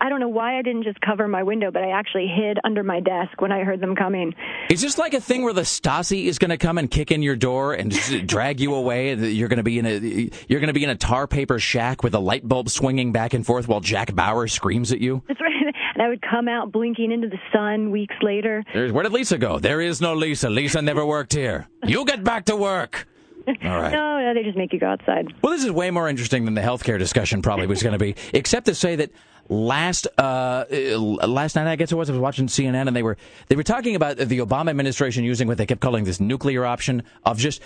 I 0.00 0.08
don't 0.08 0.20
know 0.20 0.28
why 0.28 0.58
I 0.58 0.62
didn't 0.62 0.84
just 0.84 1.00
cover 1.02 1.28
my 1.28 1.42
window, 1.42 1.70
but 1.70 1.82
I 1.82 1.90
actually 1.90 2.26
hid 2.26 2.58
under 2.64 2.82
my 2.82 3.00
desk 3.00 3.40
when 3.42 3.52
I 3.52 3.64
heard 3.64 3.80
them 3.80 3.94
coming. 3.94 4.34
Is 4.70 4.80
this 4.80 4.96
like 4.96 5.12
a 5.12 5.20
thing 5.20 5.42
where 5.42 5.52
the 5.52 5.62
Stasi 5.62 6.24
is 6.24 6.38
going 6.38 6.48
to 6.50 6.56
come 6.56 6.78
and 6.78 6.90
kick 6.90 7.10
in 7.10 7.22
your 7.22 7.36
door 7.36 7.74
and 7.74 7.90
drag 8.26 8.60
you 8.60 8.74
away? 8.74 9.14
You're 9.14 9.48
going 9.48 9.58
to 9.58 9.62
be 9.62 9.78
in 9.78 9.84
a 9.86 10.30
you're 10.48 10.60
going 10.60 10.68
to 10.68 10.72
be 10.72 10.84
in 10.84 10.90
a 10.90 10.96
tar 10.96 11.26
paper 11.26 11.58
shack 11.58 12.02
with 12.02 12.14
a 12.14 12.18
light 12.18 12.48
bulb 12.48 12.70
swinging 12.70 13.12
back 13.12 13.34
and 13.34 13.44
forth 13.44 13.68
while 13.68 13.80
Jack 13.80 14.14
Bauer 14.14 14.48
screams 14.48 14.92
at 14.92 15.00
you. 15.00 15.22
That's 15.28 15.40
right. 15.40 15.74
And 15.96 16.02
I 16.02 16.10
would 16.10 16.20
come 16.20 16.46
out 16.46 16.72
blinking 16.72 17.10
into 17.10 17.26
the 17.26 17.38
sun 17.50 17.90
weeks 17.90 18.16
later. 18.20 18.62
There's, 18.74 18.92
where 18.92 19.02
did 19.02 19.12
Lisa 19.12 19.38
go? 19.38 19.58
There 19.58 19.80
is 19.80 19.98
no 19.98 20.12
Lisa. 20.12 20.50
Lisa 20.50 20.82
never 20.82 21.06
worked 21.06 21.32
here. 21.32 21.68
You 21.86 22.04
get 22.04 22.22
back 22.22 22.44
to 22.44 22.56
work. 22.56 23.08
All 23.48 23.54
right. 23.80 23.92
No, 23.92 24.20
no, 24.20 24.34
they 24.34 24.42
just 24.42 24.58
make 24.58 24.74
you 24.74 24.78
go 24.78 24.88
outside. 24.88 25.32
Well, 25.40 25.54
this 25.54 25.64
is 25.64 25.70
way 25.70 25.90
more 25.90 26.06
interesting 26.06 26.44
than 26.44 26.52
the 26.52 26.60
healthcare 26.60 26.98
discussion 26.98 27.40
probably 27.40 27.66
was 27.66 27.82
going 27.82 27.94
to 27.94 27.98
be, 27.98 28.14
except 28.34 28.66
to 28.66 28.74
say 28.74 28.96
that 28.96 29.10
last 29.48 30.06
uh, 30.18 30.64
uh, 30.70 30.98
last 30.98 31.56
night 31.56 31.66
I 31.70 31.76
guess 31.76 31.92
it 31.92 31.94
was 31.94 32.08
I 32.10 32.12
was 32.12 32.20
watching 32.20 32.46
CNN 32.46 32.86
and 32.88 32.96
they 32.96 33.02
were 33.02 33.16
they 33.48 33.56
were 33.56 33.62
talking 33.62 33.94
about 33.96 34.16
the 34.16 34.38
Obama 34.38 34.70
administration 34.70 35.24
using 35.24 35.48
what 35.48 35.58
they 35.58 35.66
kept 35.66 35.80
calling 35.80 36.04
this 36.04 36.20
nuclear 36.20 36.64
option 36.64 37.02
of 37.24 37.38
just 37.38 37.60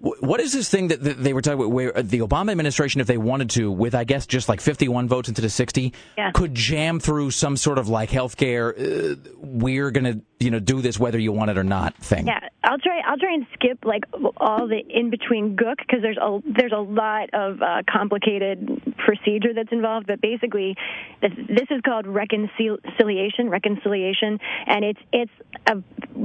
what 0.00 0.40
is 0.40 0.52
this 0.52 0.68
thing 0.68 0.88
that 0.88 1.02
they 1.02 1.32
were 1.32 1.42
talking 1.42 1.58
about 1.60 1.70
where 1.72 1.92
the 1.92 2.20
Obama 2.20 2.50
administration 2.52 3.00
if 3.00 3.06
they 3.06 3.18
wanted 3.18 3.50
to 3.50 3.70
with 3.70 3.94
I 3.94 4.04
guess 4.04 4.26
just 4.26 4.48
like 4.48 4.60
51 4.60 5.08
votes 5.08 5.28
into 5.28 5.40
the 5.42 5.50
60 5.50 5.92
Yeah. 6.16 6.30
could 6.32 6.54
jam 6.54 7.00
through 7.00 7.30
some 7.32 7.56
sort 7.56 7.78
of 7.78 7.88
like 7.88 8.10
healthcare 8.10 8.72
uh, 8.76 9.16
we're 9.38 9.90
going 9.90 10.04
to 10.04 10.20
you 10.38 10.50
know 10.50 10.58
do 10.58 10.80
this 10.82 10.98
whether 10.98 11.18
you 11.18 11.32
want 11.32 11.50
it 11.50 11.58
or 11.58 11.64
not 11.64 11.96
thing. 11.96 12.26
Yeah, 12.26 12.40
I'll 12.62 12.78
try. 12.78 13.00
I'll 13.06 13.18
try 13.18 13.32
and 13.32 13.46
skip 13.54 13.84
like 13.84 14.04
all 14.36 14.68
the 14.68 14.78
in 14.88 15.10
between 15.10 15.56
gook 15.56 15.78
because 15.78 16.02
there's 16.02 16.18
a 16.18 16.40
there's 16.44 16.72
a 16.72 16.80
lot 16.80 17.30
of 17.32 17.62
uh, 17.62 17.82
complicated 17.90 18.94
procedure 18.98 19.54
that's 19.54 19.72
involved. 19.72 20.06
But 20.06 20.20
basically, 20.20 20.76
this, 21.22 21.32
this 21.48 21.68
is 21.70 21.80
called 21.84 22.06
reconciliation. 22.06 23.48
Reconciliation, 23.48 24.38
and 24.66 24.84
it's 24.84 25.00
it's 25.12 25.32
a 25.66 25.82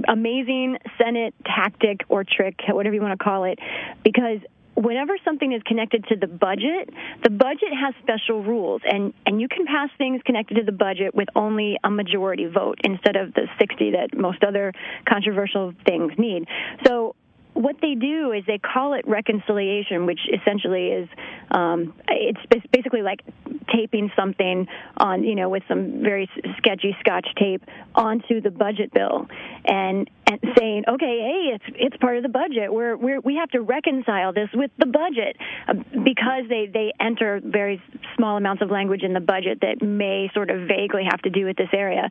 amazing 0.10 0.78
Senate 0.98 1.34
tactic 1.46 2.02
or 2.10 2.24
trick, 2.24 2.60
whatever 2.68 2.96
you 2.96 3.02
want 3.02 3.18
to 3.18 3.24
call 3.24 3.46
it, 3.46 3.60
because 4.04 4.40
whenever 4.76 5.14
something 5.24 5.52
is 5.52 5.62
connected 5.64 6.06
to 6.08 6.16
the 6.16 6.28
budget, 6.28 6.90
the 7.24 7.30
budget 7.30 7.70
has 7.74 7.94
special 8.02 8.44
rules, 8.44 8.82
and 8.86 9.14
and 9.26 9.42
you 9.42 9.48
can 9.48 9.66
pass 9.66 9.90
things 9.98 10.22
connected 10.26 10.56
to 10.56 10.64
the 10.64 10.72
budget 10.72 11.14
with 11.14 11.28
only 11.36 11.78
a 11.84 11.90
majority 11.90 12.46
vote 12.46 12.80
instead 12.84 13.16
of 13.16 13.34
the 13.34 13.48
60 13.60 13.92
that 13.92 14.18
most 14.18 14.44
other 14.44 14.74
controversial 15.08 15.74
things 15.86 16.14
need. 16.18 16.48
So. 16.86 17.16
What 17.54 17.76
they 17.82 17.96
do 17.96 18.32
is 18.32 18.44
they 18.48 18.58
call 18.58 18.94
it 18.94 19.08
reconciliation, 19.08 20.06
which 20.06 20.22
essentially 20.34 20.88
is 20.88 21.10
um, 21.52 21.94
it's 22.08 22.40
basically 22.72 23.02
like 23.02 23.22
taping 23.74 24.12
something 24.16 24.68
on, 24.98 25.24
you 25.24 25.36
know, 25.36 25.50
with 25.50 25.64
some 25.68 26.02
very 26.02 26.30
sketchy 26.58 26.96
Scotch 27.02 27.28
tape 27.38 27.64
onto 27.94 28.42
the 28.42 28.52
budget 28.52 28.94
bill, 28.94 29.28
and 29.66 30.10
and 30.28 30.40
saying, 30.58 30.84
okay, 30.88 31.20
hey, 31.20 31.56
it's 31.56 31.66
it's 31.76 31.98
part 31.98 32.18
of 32.18 32.24
the 32.24 32.30
budget. 32.30 32.72
We're 32.72 32.96
we're 32.96 33.20
we 33.20 33.36
have 33.36 33.50
to 33.52 33.62
reconcile 33.62 34.32
this 34.34 34.50
with 34.54 34.72
the 34.78 34.86
budget 34.86 35.36
uh, 35.68 35.74
because 36.04 36.44
they 36.48 36.70
they 36.72 36.94
enter 37.00 37.42
very 37.44 37.82
small 38.16 38.38
amounts 38.38 38.62
of 38.62 38.72
language 38.72 39.04
in 39.04 39.14
the 39.14 39.20
budget 39.20 39.60
that 39.62 39.86
may 39.86 40.30
sort 40.34 40.50
of 40.50 40.68
vaguely 40.68 41.04
have 41.10 41.22
to 41.24 41.30
do 41.30 41.46
with 41.46 41.58
this 41.58 41.70
area. 41.74 42.10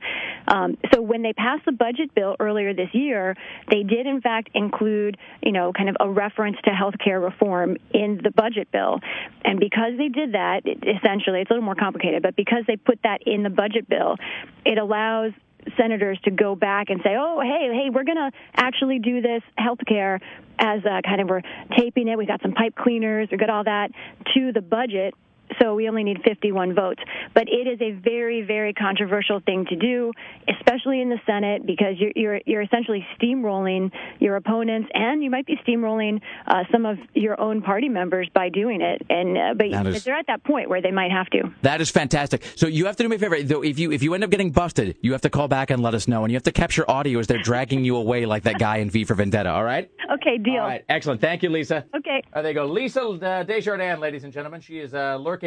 Um, 0.48 0.76
so 0.92 1.00
when 1.00 1.22
they 1.22 1.32
passed 1.32 1.64
the 1.64 1.72
budget 1.72 2.14
bill 2.14 2.36
earlier 2.38 2.74
this 2.74 2.90
year, 2.92 3.36
they 3.70 3.82
did 3.82 4.06
in 4.06 4.20
fact 4.20 4.50
include, 4.54 5.16
you 5.42 5.52
know, 5.52 5.72
kind 5.72 5.88
of 5.88 5.96
a 6.00 6.08
reference 6.08 6.56
to 6.64 6.70
health 6.70 6.94
care 7.02 7.20
reform 7.20 7.76
in 7.92 8.20
the 8.22 8.30
budget 8.30 8.70
bill, 8.70 9.00
and 9.44 9.58
because 9.58 9.92
they 9.96 10.08
did 10.08 10.32
that, 10.32 10.62
it, 10.64 10.78
essentially, 10.82 11.40
it's 11.40 11.50
a 11.50 11.54
little 11.54 11.64
more 11.64 11.74
complicated, 11.74 12.22
but 12.22 12.36
because 12.36 12.64
they 12.66 12.76
put 12.76 13.00
that 13.02 13.22
in 13.26 13.42
the 13.42 13.50
budget 13.50 13.88
bill, 13.88 14.16
it 14.64 14.78
allows 14.78 15.32
senators 15.76 16.18
to 16.24 16.30
go 16.30 16.54
back 16.54 16.90
and 16.90 17.00
say, 17.02 17.16
"Oh, 17.18 17.40
hey, 17.40 17.68
hey, 17.72 17.90
we're 17.90 18.04
going 18.04 18.16
to 18.16 18.30
actually 18.54 18.98
do 18.98 19.20
this 19.20 19.42
health 19.56 19.80
care 19.86 20.20
as 20.58 20.80
a 20.84 21.02
kind 21.02 21.20
of 21.20 21.28
we're 21.28 21.42
taping 21.76 22.08
it. 22.08 22.16
We 22.16 22.26
got 22.26 22.42
some 22.42 22.52
pipe 22.52 22.74
cleaners, 22.74 23.28
we 23.30 23.36
got 23.36 23.50
all 23.50 23.64
that 23.64 23.90
to 24.34 24.52
the 24.52 24.62
budget." 24.62 25.14
So 25.60 25.74
we 25.74 25.88
only 25.88 26.04
need 26.04 26.18
51 26.24 26.74
votes, 26.74 27.00
but 27.34 27.44
it 27.48 27.66
is 27.66 27.80
a 27.80 27.92
very, 27.92 28.42
very 28.42 28.72
controversial 28.72 29.40
thing 29.40 29.66
to 29.70 29.76
do, 29.76 30.12
especially 30.48 31.00
in 31.00 31.08
the 31.08 31.18
Senate, 31.26 31.66
because 31.66 31.94
you're 31.98 32.12
you're, 32.14 32.40
you're 32.46 32.62
essentially 32.62 33.06
steamrolling 33.20 33.90
your 34.18 34.36
opponents, 34.36 34.88
and 34.94 35.22
you 35.22 35.30
might 35.30 35.46
be 35.46 35.56
steamrolling 35.66 36.20
uh, 36.46 36.64
some 36.70 36.86
of 36.86 36.98
your 37.14 37.40
own 37.40 37.62
party 37.62 37.88
members 37.88 38.28
by 38.34 38.48
doing 38.48 38.80
it. 38.80 39.02
And 39.08 39.36
uh, 39.36 39.54
but 39.56 39.86
is- 39.88 40.04
they're 40.04 40.14
at 40.16 40.26
that 40.28 40.44
point 40.44 40.68
where 40.68 40.82
they 40.82 40.90
might 40.90 41.10
have 41.10 41.26
to. 41.30 41.52
That 41.62 41.80
is 41.80 41.90
fantastic. 41.90 42.42
So 42.56 42.66
you 42.66 42.86
have 42.86 42.96
to 42.96 43.02
do 43.02 43.08
me 43.08 43.16
a 43.16 43.18
favor. 43.18 43.42
Though, 43.42 43.62
if 43.62 43.78
you 43.78 43.92
if 43.92 44.02
you 44.02 44.14
end 44.14 44.24
up 44.24 44.30
getting 44.30 44.50
busted, 44.52 44.96
you 45.00 45.12
have 45.12 45.22
to 45.22 45.30
call 45.30 45.48
back 45.48 45.70
and 45.70 45.82
let 45.82 45.94
us 45.94 46.06
know, 46.08 46.24
and 46.24 46.30
you 46.30 46.36
have 46.36 46.42
to 46.44 46.52
capture 46.52 46.88
audio 46.90 47.18
as 47.18 47.26
they're 47.26 47.42
dragging 47.42 47.84
you 47.84 47.96
away 47.96 48.26
like 48.26 48.44
that 48.44 48.58
guy 48.58 48.76
in 48.78 48.90
V 48.90 49.04
for 49.04 49.14
Vendetta. 49.14 49.50
All 49.50 49.64
right. 49.64 49.90
Okay, 50.14 50.38
deal. 50.38 50.54
All 50.54 50.68
right. 50.68 50.84
Excellent. 50.88 51.20
Thank 51.20 51.42
you, 51.42 51.50
Lisa. 51.50 51.84
Okay. 51.96 52.22
Uh, 52.32 52.42
there 52.42 52.50
you 52.50 52.54
go, 52.54 52.66
Lisa 52.66 53.00
uh, 53.02 53.42
Desjardins, 53.44 54.00
ladies 54.00 54.24
and 54.24 54.32
gentlemen. 54.32 54.60
She 54.60 54.78
is 54.78 54.94
uh, 54.94 55.16
lurking. 55.16 55.39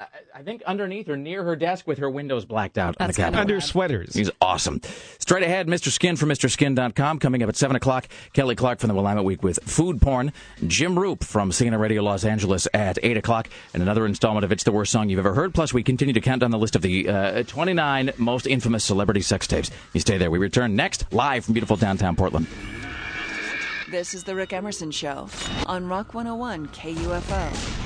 I 0.00 0.06
I 0.34 0.42
think 0.42 0.62
underneath 0.64 1.08
or 1.08 1.16
near 1.16 1.44
her 1.44 1.54
desk 1.54 1.86
with 1.86 1.98
her 1.98 2.10
windows 2.10 2.44
blacked 2.44 2.76
out. 2.76 2.96
on 3.00 3.06
the 3.06 3.12
cabinet. 3.14 3.38
Under 3.40 3.60
sweaters. 3.60 4.12
He's 4.12 4.30
awesome. 4.40 4.80
Straight 5.20 5.44
ahead, 5.44 5.68
Mr. 5.68 5.88
Skin 5.90 6.16
from 6.16 6.30
MrSkin.com. 6.30 7.20
Coming 7.20 7.42
up 7.44 7.48
at 7.48 7.54
7 7.54 7.76
o'clock, 7.76 8.08
Kelly 8.32 8.56
Clark 8.56 8.80
from 8.80 8.88
the 8.88 8.94
Willamette 8.94 9.22
Week 9.24 9.44
with 9.44 9.60
Food 9.62 10.02
Porn. 10.02 10.32
Jim 10.66 10.98
Roop 10.98 11.22
from 11.22 11.52
CNN 11.52 11.78
Radio 11.78 12.02
Los 12.02 12.24
Angeles 12.24 12.66
at 12.74 12.98
8 13.04 13.16
o'clock. 13.18 13.48
And 13.72 13.84
another 13.84 14.04
installment 14.04 14.44
of 14.44 14.50
It's 14.50 14.64
the 14.64 14.72
Worst 14.72 14.90
Song 14.90 15.08
You've 15.08 15.20
Ever 15.20 15.32
Heard. 15.34 15.54
Plus, 15.54 15.72
we 15.72 15.84
continue 15.84 16.12
to 16.12 16.20
count 16.20 16.40
down 16.40 16.50
the 16.50 16.58
list 16.58 16.74
of 16.74 16.82
the 16.82 17.08
uh, 17.08 17.42
29 17.44 18.10
most 18.18 18.48
infamous 18.48 18.82
celebrity 18.82 19.20
sex 19.20 19.46
tapes. 19.46 19.70
You 19.92 20.00
stay 20.00 20.18
there. 20.18 20.30
We 20.30 20.38
return 20.38 20.74
next, 20.74 21.12
live 21.12 21.44
from 21.44 21.54
beautiful 21.54 21.76
downtown 21.76 22.16
Portland. 22.16 22.48
This 23.90 24.12
is 24.12 24.24
The 24.24 24.34
Rick 24.34 24.52
Emerson 24.52 24.90
Show 24.90 25.28
on 25.66 25.86
Rock 25.86 26.14
101 26.14 26.66
KUFO. 26.68 27.83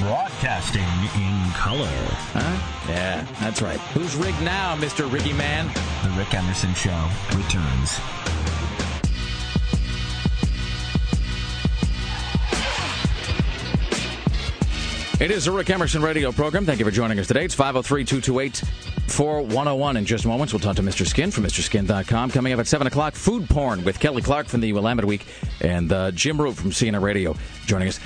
Broadcasting 0.00 0.82
in 0.82 1.52
color. 1.52 1.86
Huh? 2.32 2.88
Yeah, 2.88 3.26
that's 3.40 3.62
right. 3.62 3.78
Who's 3.94 4.16
rigged 4.16 4.42
now, 4.42 4.74
Mr. 4.76 5.08
Riggy 5.08 5.36
Man? 5.36 5.66
The 6.02 6.10
Rick 6.18 6.34
Emerson 6.34 6.74
Show 6.74 7.08
returns. 7.36 8.00
It 15.22 15.30
is 15.30 15.44
the 15.44 15.52
Rick 15.52 15.70
Emerson 15.70 16.02
radio 16.02 16.32
program. 16.32 16.66
Thank 16.66 16.80
you 16.80 16.84
for 16.84 16.90
joining 16.90 17.20
us 17.20 17.28
today. 17.28 17.44
It's 17.44 17.54
503 17.54 18.04
228 18.04 18.56
4101. 19.06 19.96
In 19.96 20.04
just 20.04 20.26
moments, 20.26 20.52
we'll 20.52 20.58
talk 20.58 20.74
to 20.76 20.82
Mr. 20.82 21.06
Skin 21.06 21.30
from 21.30 21.44
MrSkin.com. 21.44 22.30
Coming 22.32 22.52
up 22.52 22.58
at 22.58 22.66
7 22.66 22.88
o'clock, 22.88 23.14
food 23.14 23.48
porn 23.48 23.84
with 23.84 24.00
Kelly 24.00 24.20
Clark 24.20 24.48
from 24.48 24.60
the 24.60 24.72
Willamette 24.72 25.04
Week 25.04 25.24
and 25.60 25.92
uh, 25.92 26.10
Jim 26.10 26.40
Roop 26.40 26.56
from 26.56 26.72
CNN 26.72 27.02
Radio 27.02 27.36
joining 27.66 27.86
us. 27.86 28.00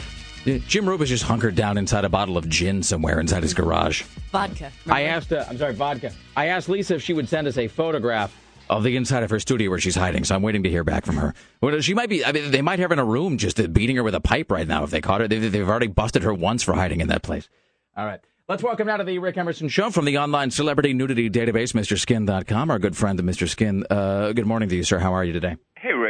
Jim 0.47 0.89
Roop 0.89 1.01
is 1.01 1.09
just 1.09 1.25
hunkered 1.25 1.57
down 1.57 1.77
inside 1.77 2.05
a 2.05 2.09
bottle 2.09 2.37
of 2.37 2.49
gin 2.49 2.81
somewhere 2.83 3.19
inside 3.19 3.43
his 3.43 3.53
garage. 3.53 4.03
Vodka. 4.31 4.71
I 4.89 5.03
asked, 5.03 5.33
uh, 5.33 5.45
I'm 5.49 5.59
sorry, 5.59 5.75
vodka. 5.75 6.13
I 6.37 6.47
asked 6.47 6.69
Lisa 6.69 6.95
if 6.95 7.03
she 7.03 7.13
would 7.13 7.29
send 7.29 7.49
us 7.49 7.59
a 7.59 7.67
photograph 7.67 8.33
of 8.71 8.85
the 8.85 8.97
inside 8.97 9.25
of 9.25 9.31
her 9.31 9.41
studio 9.41 9.71
where 9.71 9.81
she's 9.81 9.97
hiding. 9.97 10.23
So 10.23 10.37
I'm 10.37 10.43
waiting 10.43 10.63
to 10.63 10.71
hear 10.71 10.85
back 10.85 11.05
from 11.05 11.17
her. 11.17 11.35
Well, 11.61 11.81
she 11.81 11.95
might 11.95 12.09
be. 12.09 12.25
I 12.25 12.31
mean, 12.31 12.53
they 12.53 12.63
might 12.63 12.79
have 12.79 12.91
her 12.91 12.95
in 12.95 13.01
a 13.01 13.05
room 13.05 13.39
just 13.39 13.59
uh, 13.59 13.67
beating 13.67 13.97
her 13.97 14.05
with 14.05 14.15
a 14.15 14.21
pipe 14.21 14.53
right 14.53 14.69
now 14.69 14.85
if 14.85 14.91
they 14.91 15.01
caught 15.01 15.21
her. 15.21 15.27
They, 15.27 15.39
they've 15.39 15.69
already 15.69 15.89
busted 15.89 16.23
her 16.23 16.33
once 16.33 16.63
for 16.63 16.75
hiding 16.75 17.01
in 17.01 17.09
that 17.09 17.23
place. 17.23 17.49
All 17.97 18.07
right. 18.07 18.21
Let's 18.49 18.63
welcome 18.63 18.87
now 18.87 18.99
to 18.99 19.03
the 19.05 19.19
Rick 19.19 19.39
Emerson 19.39 19.69
Show 19.69 19.91
from 19.91 20.05
the 20.05 20.19
online 20.19 20.53
celebrity 20.53 20.93
nudity 20.93 21.29
database, 21.29 21.73
MrSkin.com, 21.73 22.71
our 22.71 22.79
good 22.79 22.97
friend, 22.97 23.19
Mr. 23.19 23.49
Skin. 23.49 23.85
Uh, 23.91 24.33
good 24.33 24.47
morning 24.47 24.69
to 24.69 24.77
you, 24.77 24.85
sir. 24.85 25.01
How 25.01 25.15
are 25.15 25.25
you 25.25 25.33
today? 25.33 25.57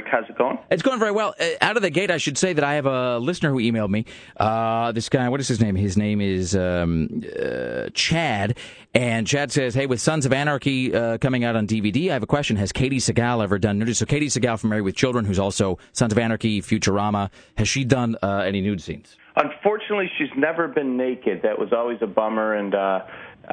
Rick, 0.06 0.12
how's 0.12 0.28
it 0.28 0.38
going? 0.38 0.58
It's 0.70 0.82
going 0.82 0.98
very 0.98 1.12
well. 1.12 1.34
Uh, 1.38 1.46
out 1.60 1.76
of 1.76 1.82
the 1.82 1.90
gate, 1.90 2.10
I 2.10 2.18
should 2.18 2.38
say 2.38 2.52
that 2.52 2.64
I 2.64 2.74
have 2.74 2.86
a 2.86 3.18
listener 3.18 3.50
who 3.50 3.58
emailed 3.58 3.90
me. 3.90 4.04
Uh, 4.36 4.92
this 4.92 5.08
guy, 5.08 5.28
what 5.28 5.40
is 5.40 5.48
his 5.48 5.60
name? 5.60 5.76
His 5.76 5.96
name 5.96 6.20
is 6.20 6.56
um, 6.56 7.22
uh, 7.40 7.88
Chad. 7.94 8.58
And 8.94 9.26
Chad 9.26 9.52
says, 9.52 9.74
Hey, 9.74 9.86
with 9.86 10.00
Sons 10.00 10.26
of 10.26 10.32
Anarchy 10.32 10.94
uh, 10.94 11.18
coming 11.18 11.44
out 11.44 11.56
on 11.56 11.66
DVD, 11.66 12.10
I 12.10 12.14
have 12.14 12.22
a 12.22 12.26
question. 12.26 12.56
Has 12.56 12.72
Katey 12.72 12.96
Sagal 12.96 13.42
ever 13.42 13.58
done 13.58 13.78
nudity? 13.78 13.94
So, 13.94 14.06
Katey 14.06 14.26
Sagal 14.26 14.58
from 14.58 14.70
Married 14.70 14.82
with 14.82 14.96
Children, 14.96 15.24
who's 15.24 15.38
also 15.38 15.78
Sons 15.92 16.12
of 16.12 16.18
Anarchy, 16.18 16.62
Futurama, 16.62 17.30
has 17.56 17.68
she 17.68 17.84
done 17.84 18.16
uh, 18.22 18.38
any 18.46 18.60
nude 18.60 18.80
scenes? 18.80 19.16
Unfortunately, 19.36 20.10
she's 20.16 20.30
never 20.36 20.66
been 20.66 20.96
naked. 20.96 21.42
That 21.42 21.58
was 21.58 21.72
always 21.72 21.98
a 22.00 22.06
bummer, 22.06 22.54
and 22.54 22.74
uh, 22.74 23.00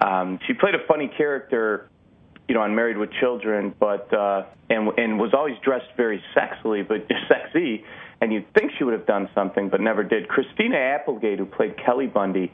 um, 0.01 0.39
she 0.47 0.53
played 0.53 0.75
a 0.75 0.85
funny 0.87 1.11
character. 1.17 1.89
You 2.53 2.59
know, 2.59 2.65
on 2.65 2.75
Married 2.75 2.99
with 2.99 3.09
Children, 3.19 3.73
but 3.79 4.13
uh, 4.13 4.43
and 4.69 4.87
and 4.99 5.19
was 5.19 5.33
always 5.33 5.55
dressed 5.63 5.87
very 5.97 6.23
sexily, 6.37 6.87
but 6.87 6.97
sexy. 7.27 7.83
And 8.21 8.31
you'd 8.31 8.45
think 8.53 8.73
she 8.77 8.83
would 8.83 8.93
have 8.93 9.07
done 9.07 9.27
something, 9.33 9.69
but 9.69 9.81
never 9.81 10.03
did. 10.03 10.27
Christina 10.27 10.77
Applegate, 10.77 11.39
who 11.39 11.47
played 11.47 11.73
Kelly 11.83 12.05
Bundy 12.05 12.51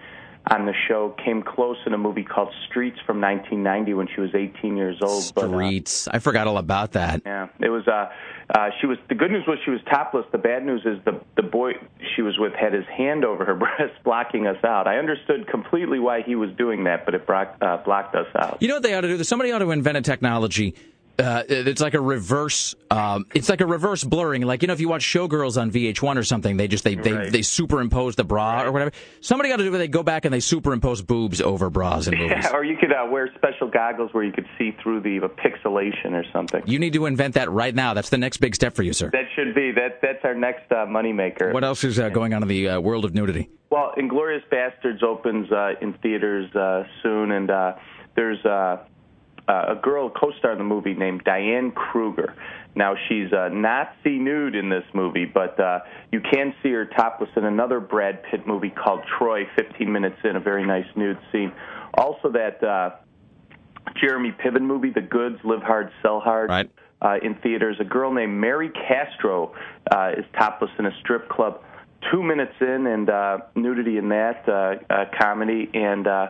on 0.50 0.66
the 0.66 0.74
show, 0.88 1.16
came 1.24 1.43
close 1.43 1.78
in 1.86 1.93
a 1.93 1.97
movie 1.97 2.24
called 2.24 2.54
Streets 2.68 2.97
from 3.06 3.22
1990 3.22 3.93
when 3.93 4.08
she 4.14 4.22
was 4.22 4.32
18 4.34 4.76
years 4.78 4.97
old. 5.02 5.32
But, 5.36 5.45
uh, 5.45 5.47
Streets. 5.50 6.08
I 6.08 6.20
forgot 6.20 6.47
all 6.47 6.58
about 6.58 6.93
that. 6.93 7.22
yeah, 7.26 7.47
it 7.60 7.70
was. 7.70 7.88
Uh, 7.88 8.10
uh, 8.54 8.70
she 8.82 8.88
was. 8.88 8.97
The 9.10 9.16
good 9.16 9.32
news 9.32 9.43
was 9.47 9.60
she 9.64 9.72
was 9.72 9.80
topless. 9.89 10.26
The 10.32 10.38
bad 10.38 10.66
news 10.66 10.82
is 10.86 10.97
the 11.06 11.20
the 11.36 11.43
boy 11.43 11.74
she 12.16 12.22
was 12.22 12.38
with 12.39 12.54
had 12.54 12.74
his 12.74 12.86
hand 12.86 13.24
over 13.24 13.45
her 13.45 13.56
breast, 13.64 13.93
blocking 14.04 14.47
us 14.47 14.64
out. 14.64 14.88
I 14.88 14.97
understood 14.97 15.47
completely 15.47 16.00
why 16.00 16.22
he 16.24 16.36
was 16.36 16.50
doing 16.58 16.84
that, 16.86 17.06
but 17.06 17.14
it 17.14 17.28
blocked, 17.28 17.62
uh, 17.62 17.78
blocked 17.86 18.16
us 18.16 18.28
out. 18.36 18.58
You 18.60 18.68
know 18.68 18.76
what 18.76 18.84
they 18.84 18.93
ought 18.93 19.02
to 19.02 19.18
do? 19.18 19.24
Somebody 19.24 19.52
ought 19.52 19.60
to 19.60 19.72
invent 19.72 19.97
a 19.97 20.02
technology. 20.02 20.76
Uh, 21.20 21.44
it's 21.50 21.82
like 21.82 21.94
a 21.94 22.02
reverse. 22.02 22.76
Um, 22.90 23.26
it's 23.36 23.50
like 23.50 23.62
a 23.62 23.66
reverse 23.66 24.04
blurring. 24.04 24.42
Like 24.44 24.62
you 24.62 24.68
know, 24.68 24.74
if 24.74 24.80
you 24.80 24.88
watch 24.90 25.04
Showgirls 25.04 25.60
on 25.62 25.70
VH1 25.72 26.16
or 26.18 26.24
something, 26.24 26.58
they 26.58 26.68
just 26.68 26.84
they 26.84 26.96
they, 26.96 27.14
Right. 27.14 27.32
they 27.32 27.42
superimpose 27.42 28.16
the 28.16 28.24
bra 28.24 28.64
or 28.64 28.72
whatever. 28.72 28.92
Somebody 29.22 29.50
got 29.50 29.58
to 29.58 29.64
do. 29.64 29.74
it. 29.76 29.78
They 29.78 29.88
go 29.88 30.02
back 30.04 30.26
and 30.26 30.34
they 30.34 30.40
superimpose 30.40 31.02
boobs 31.02 31.42
over 31.42 31.70
bras 31.70 32.08
in 32.08 32.18
movies. 32.18 32.38
Yeah, 32.44 32.52
or 32.54 32.64
you 32.64 32.78
could 32.78 32.94
uh, 32.94 33.06
wear 33.12 33.30
special 33.36 33.68
goggles 33.70 34.14
where 34.14 34.24
you 34.24 34.32
could 34.32 34.48
see 34.58 34.72
through 34.82 35.02
the 35.02 35.20
uh, 35.20 35.28
pixelation 35.28 36.14
or 36.14 36.24
something. 36.32 36.64
You 36.66 36.80
need 36.80 36.94
to 36.94 37.06
invent 37.06 37.34
that 37.36 37.50
right 37.52 37.76
now. 37.76 37.94
That's 37.94 38.10
the 38.10 38.18
next 38.18 38.38
big 38.38 38.56
step 38.56 38.74
for 38.76 38.84
you, 38.84 38.94
sir. 38.94 39.10
That 39.12 39.26
should 39.36 39.54
be 39.54 39.72
that. 39.74 40.00
That's 40.02 40.24
our 40.24 40.36
next 40.36 40.72
uh, 40.72 40.86
moneymaker. 40.86 41.54
What 41.54 41.64
else 41.64 41.84
is 41.84 42.00
uh, 42.00 42.10
going 42.10 42.34
on 42.34 42.42
in 42.44 42.48
the 42.48 42.70
uh, 42.70 42.80
world 42.80 43.04
of 43.06 43.14
nudity? 43.14 43.50
Well, 43.70 43.94
Inglourious 43.98 44.42
Basterds 44.52 45.04
opens 45.04 45.52
uh, 45.52 45.74
in 45.82 45.94
theaters 45.94 46.54
uh, 46.56 46.84
soon, 47.04 47.32
and 47.32 47.52
uh, 47.52 47.74
there's 48.16 48.44
uh, 49.50 49.60
uh, 49.60 49.74
a 49.74 49.76
girl 49.76 50.10
co-star 50.10 50.52
in 50.52 50.58
the 50.58 50.64
movie 50.64 50.93
named 50.93 51.24
Diane 51.24 51.72
Kruger. 51.72 52.36
Now 52.76 52.95
she's 53.08 53.34
uh, 53.34 53.50
not 53.52 53.93
see 54.04 54.18
nude 54.20 54.56
in 54.56 54.70
this 54.70 54.84
movie, 54.93 55.26
but 55.26 55.60
uh, 55.60 55.80
you 56.12 56.22
can 56.22 56.54
see 56.62 56.70
her 56.72 56.86
topless 56.86 57.30
in 57.36 57.45
another 57.45 57.80
Brad 57.80 58.24
Pitt 58.24 58.45
movie 58.45 58.70
called 58.70 59.02
Troy. 59.18 59.47
15 59.56 59.91
minutes 59.91 60.18
in, 60.24 60.36
a 60.36 60.39
very 60.39 60.66
nice 60.66 60.86
nude 60.95 61.18
scene. 61.32 61.52
Also, 61.95 62.32
that 62.32 62.64
uh, 62.64 62.91
Jeremy 64.00 64.32
Piven 64.32 64.62
movie, 64.62 64.91
The 64.91 65.02
Goods, 65.02 65.39
Live 65.43 65.64
Hard, 65.64 65.91
Sell 66.02 66.20
Hard. 66.20 66.50
Right. 66.50 66.70
Uh, 67.02 67.16
in 67.24 67.36
theaters, 67.36 67.78
a 67.80 67.86
girl 67.86 68.14
named 68.14 68.34
Mary 68.34 68.70
Castro 68.70 69.56
uh, 69.91 70.12
is 70.18 70.26
topless 70.38 70.72
in 70.78 70.86
a 70.86 70.91
strip 71.00 71.30
club. 71.30 71.64
Two 72.12 72.22
minutes 72.22 72.54
in, 72.62 72.88
and 72.88 73.10
uh, 73.10 73.38
nudity 73.56 73.97
in 73.97 74.10
that 74.10 74.47
uh, 74.47 74.76
uh, 74.93 75.06
comedy. 75.20 75.70
And 75.74 76.08
uh, 76.08 76.28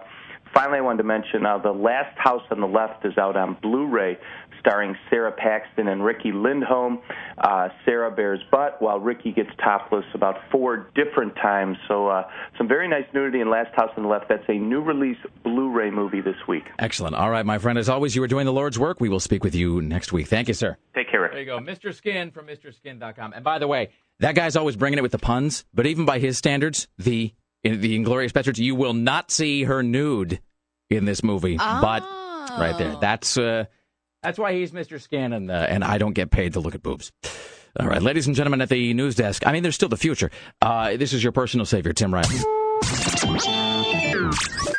finally, 0.53 0.77
I 0.79 0.81
wanted 0.81 0.99
to 0.99 1.03
mention 1.03 1.45
uh, 1.45 1.57
The 1.57 1.71
Last 1.71 2.17
House 2.17 2.43
on 2.51 2.59
the 2.61 2.67
Left 2.67 3.05
is 3.05 3.17
out 3.17 3.35
on 3.35 3.57
Blu 3.61 3.87
ray, 3.87 4.17
starring 4.59 4.95
Sara 5.09 5.31
Paxton 5.31 5.87
and 5.87 6.03
Riki 6.03 6.31
Lindhome. 6.31 7.01
Uh, 7.37 7.69
Sarah 7.85 8.11
bears 8.11 8.39
butt 8.51 8.81
while 8.81 8.99
Ricky 8.99 9.31
gets 9.31 9.49
topless 9.63 10.05
about 10.13 10.35
four 10.51 10.89
different 10.95 11.35
times. 11.35 11.77
So, 11.87 12.07
uh, 12.07 12.29
some 12.57 12.67
very 12.67 12.87
nice 12.87 13.05
nudity 13.13 13.39
in 13.39 13.49
Last 13.49 13.73
House 13.75 13.91
on 13.95 14.03
the 14.03 14.09
Left. 14.09 14.27
That's 14.29 14.43
a 14.49 14.53
new 14.53 14.81
release 14.81 15.17
Blu 15.43 15.71
ray 15.71 15.89
movie 15.89 16.21
this 16.21 16.35
week. 16.47 16.65
Excellent. 16.77 17.15
All 17.15 17.29
right, 17.29 17.45
my 17.45 17.57
friend. 17.57 17.77
As 17.79 17.89
always, 17.89 18.15
you 18.15 18.23
are 18.23 18.27
doing 18.27 18.45
the 18.45 18.53
Lord's 18.53 18.77
work. 18.77 18.99
We 18.99 19.09
will 19.09 19.19
speak 19.19 19.43
with 19.43 19.55
you 19.55 19.81
next 19.81 20.11
week. 20.11 20.27
Thank 20.27 20.47
you, 20.47 20.53
sir. 20.53 20.77
Take 20.95 21.09
care, 21.09 21.21
Rick. 21.21 21.31
There 21.31 21.41
you 21.41 21.45
go, 21.45 21.59
Mr. 21.59 21.93
Skin 21.93 22.31
from 22.31 22.47
MrSkin.com. 22.47 23.33
And 23.33 23.43
by 23.43 23.59
the 23.59 23.67
way, 23.67 23.89
that 24.19 24.35
guy's 24.35 24.55
always 24.57 24.75
bringing 24.75 24.99
it 24.99 25.01
with 25.01 25.13
the 25.13 25.19
puns. 25.19 25.63
But 25.73 25.85
even 25.85 26.05
by 26.05 26.19
his 26.19 26.37
standards, 26.37 26.87
the 26.97 27.33
in 27.63 27.81
the 27.81 27.97
Inglourious 27.97 28.31
Basterds, 28.31 28.57
you 28.57 28.75
will 28.75 28.93
not 28.93 29.31
see 29.31 29.63
her 29.63 29.83
nude 29.83 30.39
in 30.89 31.05
this 31.05 31.23
movie. 31.23 31.57
But 31.57 32.01
right 32.57 32.75
there, 32.77 32.95
that's 32.99 33.37
uh, 33.37 33.65
that's 34.23 34.37
why 34.37 34.53
he's 34.53 34.71
Mr. 34.71 35.01
Skin, 35.01 35.33
and 35.33 35.51
uh, 35.51 35.67
and 35.69 35.83
I 35.83 35.97
don't 35.97 36.13
get 36.13 36.31
paid 36.31 36.53
to 36.53 36.59
look 36.59 36.75
at 36.75 36.83
boobs. 36.83 37.11
All 37.79 37.87
right, 37.87 38.01
ladies 38.01 38.27
and 38.27 38.35
gentlemen 38.35 38.61
at 38.61 38.69
the 38.69 38.93
news 38.93 39.15
desk. 39.15 39.45
I 39.45 39.51
mean, 39.51 39.63
there's 39.63 39.75
still 39.75 39.89
the 39.89 39.97
future. 39.97 40.31
Uh, 40.61 40.97
this 40.97 41.13
is 41.13 41.23
your 41.23 41.31
personal 41.31 41.65
savior, 41.65 41.93
Tim 41.93 42.13
Riley. 42.13 42.35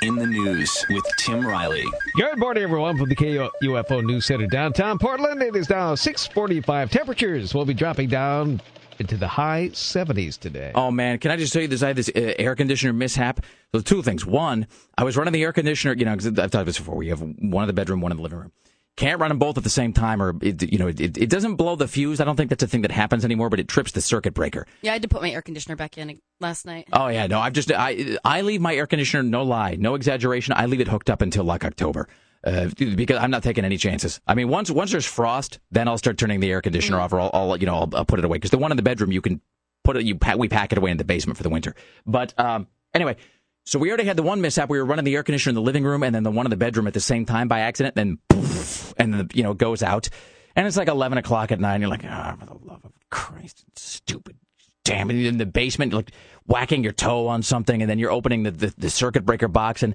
In 0.03 0.16
the 0.16 0.26
news 0.26 0.87
with 0.89 1.05
Tim 1.18 1.47
Riley. 1.47 1.85
Good 2.16 2.39
morning, 2.39 2.64
everyone, 2.64 2.99
from 2.99 3.09
the 3.09 3.14
KUFO 3.16 4.05
News 4.05 4.26
Center 4.26 4.47
downtown 4.47 4.99
Portland. 4.99 5.43
It 5.43 5.55
is 5.55 5.68
now 5.68 5.95
645. 5.95 6.91
Temperatures 6.91 7.55
will 7.55 7.64
be 7.66 7.74
dropping 7.74 8.09
down 8.09 8.61
into 9.01 9.16
the 9.16 9.26
high 9.28 9.70
70s 9.72 10.38
today. 10.38 10.70
Oh 10.74 10.90
man, 10.90 11.18
can 11.18 11.30
I 11.30 11.36
just 11.36 11.53
tell 11.53 11.62
you 11.62 11.68
this? 11.68 11.82
I 11.82 11.88
had 11.88 11.96
this 11.96 12.09
uh, 12.14 12.34
air 12.38 12.55
conditioner 12.55 12.92
mishap. 12.92 13.40
So 13.74 13.80
two 13.80 14.03
things. 14.03 14.24
One, 14.26 14.66
I 14.96 15.05
was 15.05 15.16
running 15.16 15.32
the 15.32 15.42
air 15.42 15.53
conditioner. 15.53 15.94
You 15.94 16.05
know, 16.05 16.14
'cause 16.14 16.26
I've 16.26 16.34
talked 16.36 16.55
about 16.55 16.66
this 16.66 16.78
before. 16.78 16.94
We 16.96 17.09
have 17.09 17.20
one 17.20 17.64
in 17.64 17.66
the 17.66 17.72
bedroom, 17.72 18.01
one 18.01 18.12
in 18.12 18.16
the 18.18 18.22
living 18.22 18.38
room. 18.38 18.53
Can't 18.96 19.18
run 19.20 19.30
them 19.30 19.38
both 19.38 19.57
at 19.57 19.64
the 19.64 19.70
same 19.70 19.92
time, 19.94 20.20
or 20.20 20.34
it, 20.42 20.62
you 20.70 20.76
know, 20.76 20.88
it, 20.88 21.01
it 21.01 21.30
doesn't 21.30 21.55
blow 21.55 21.74
the 21.74 21.88
fuse. 21.88 22.20
I 22.20 22.24
don't 22.24 22.36
think 22.36 22.51
that's 22.51 22.62
a 22.62 22.66
thing 22.66 22.82
that 22.82 22.90
happens 22.90 23.24
anymore, 23.24 23.48
but 23.48 23.59
it 23.59 23.66
trips 23.68 23.92
the 23.92 24.03
circuit 24.03 24.34
breaker. 24.34 24.66
Yeah, 24.82 24.90
I 24.90 24.94
had 24.94 25.03
to 25.03 25.09
put 25.09 25.22
my 25.22 25.30
air 25.30 25.40
conditioner 25.40 25.76
back 25.76 25.96
in 25.96 26.20
last 26.40 26.66
night. 26.66 26.88
Oh 26.92 27.07
yeah, 27.09 27.26
no, 27.26 27.40
I've 27.40 27.55
just 27.55 27.72
I 27.72 28.18
I 28.24 28.42
leave 28.42 28.61
my 28.61 28.74
air 28.74 28.86
conditioner, 28.86 29.22
no 29.22 29.42
lie, 29.44 29.76
no 29.78 29.94
exaggeration. 29.94 30.53
I 30.57 30.66
leave 30.66 30.80
it 30.80 30.88
hooked 30.88 31.09
up 31.09 31.22
until 31.22 31.44
like 31.44 31.64
October. 31.64 32.09
Uh, 32.43 32.70
because 32.76 33.18
I'm 33.18 33.30
not 33.30 33.43
taking 33.43 33.66
any 33.66 33.76
chances. 33.76 34.20
I 34.26 34.34
mean, 34.34 34.49
once 34.49 34.70
once 34.70 34.93
there's 34.93 35.05
frost, 35.05 35.59
then 35.70 35.88
I'll 35.88 35.99
start 35.99 36.16
turning 36.16 36.41
the 36.41 36.51
air 36.51 36.62
conditioner 36.62 36.99
off, 36.99 37.12
or 37.12 37.20
I'll, 37.20 37.30
I'll 37.34 37.57
you 37.59 37.66
know 37.66 37.74
I'll, 37.74 37.91
I'll 37.95 38.05
put 38.07 38.18
it 38.18 38.24
away. 38.24 38.36
Because 38.36 38.51
the 38.51 38.59
one 38.59 38.70
in 38.70 38.78
the 38.78 38.82
bedroom, 38.82 39.12
you 39.12 39.20
can 39.20 39.43
put 39.84 39.99
it, 39.99 40.05
you 40.05 40.14
pa- 40.14 40.36
we 40.36 40.49
pack 40.49 40.72
it 40.72 40.78
away 40.78 40.91
in 40.91 40.97
the 40.97 41.05
basement 41.05 41.36
for 41.36 41.43
the 41.43 41.51
winter. 41.51 41.74
But 42.07 42.32
um, 42.38 42.66
anyway, 42.95 43.16
so 43.66 43.78
we 43.78 43.88
already 43.88 44.05
had 44.05 44.16
the 44.16 44.22
one 44.22 44.41
mishap. 44.41 44.70
We 44.70 44.78
were 44.78 44.86
running 44.86 45.05
the 45.05 45.14
air 45.16 45.22
conditioner 45.22 45.51
in 45.51 45.55
the 45.57 45.62
living 45.62 45.84
room, 45.84 46.03
and 46.03 46.14
then 46.14 46.22
the 46.22 46.30
one 46.30 46.47
in 46.47 46.51
the 46.51 46.57
bedroom 46.57 46.86
at 46.86 46.95
the 46.95 47.01
same 47.01 47.26
time 47.26 47.47
by 47.47 47.61
accident. 47.61 47.95
Then 47.95 48.18
poof, 48.30 48.95
and 48.97 49.12
the, 49.12 49.30
you 49.34 49.43
know 49.43 49.51
it 49.51 49.59
goes 49.59 49.82
out, 49.82 50.09
and 50.57 50.66
it's 50.66 50.78
like 50.78 50.88
11 50.88 51.18
o'clock 51.18 51.53
at 51.53 51.61
night. 51.61 51.74
And 51.74 51.82
you're 51.82 51.91
like, 51.91 52.05
oh, 52.07 52.36
for 52.41 52.47
the 52.47 52.59
love 52.64 52.84
of 52.84 52.93
Christ, 53.11 53.64
stupid 53.76 54.36
damn 54.84 55.11
it 55.11 55.26
in 55.26 55.38
the 55.38 55.47
basement 55.47 55.93
like 55.93 56.11
whacking 56.47 56.82
your 56.82 56.93
toe 56.93 57.28
on 57.28 57.43
something 57.43 57.82
and 57.82 57.91
then 57.91 57.99
you're 57.99 58.11
opening 58.11 58.43
the, 58.43 58.51
the, 58.51 58.74
the 58.78 58.91
circuit 58.91 59.24
breaker 59.24 59.47
box 59.47 59.82
and 59.82 59.95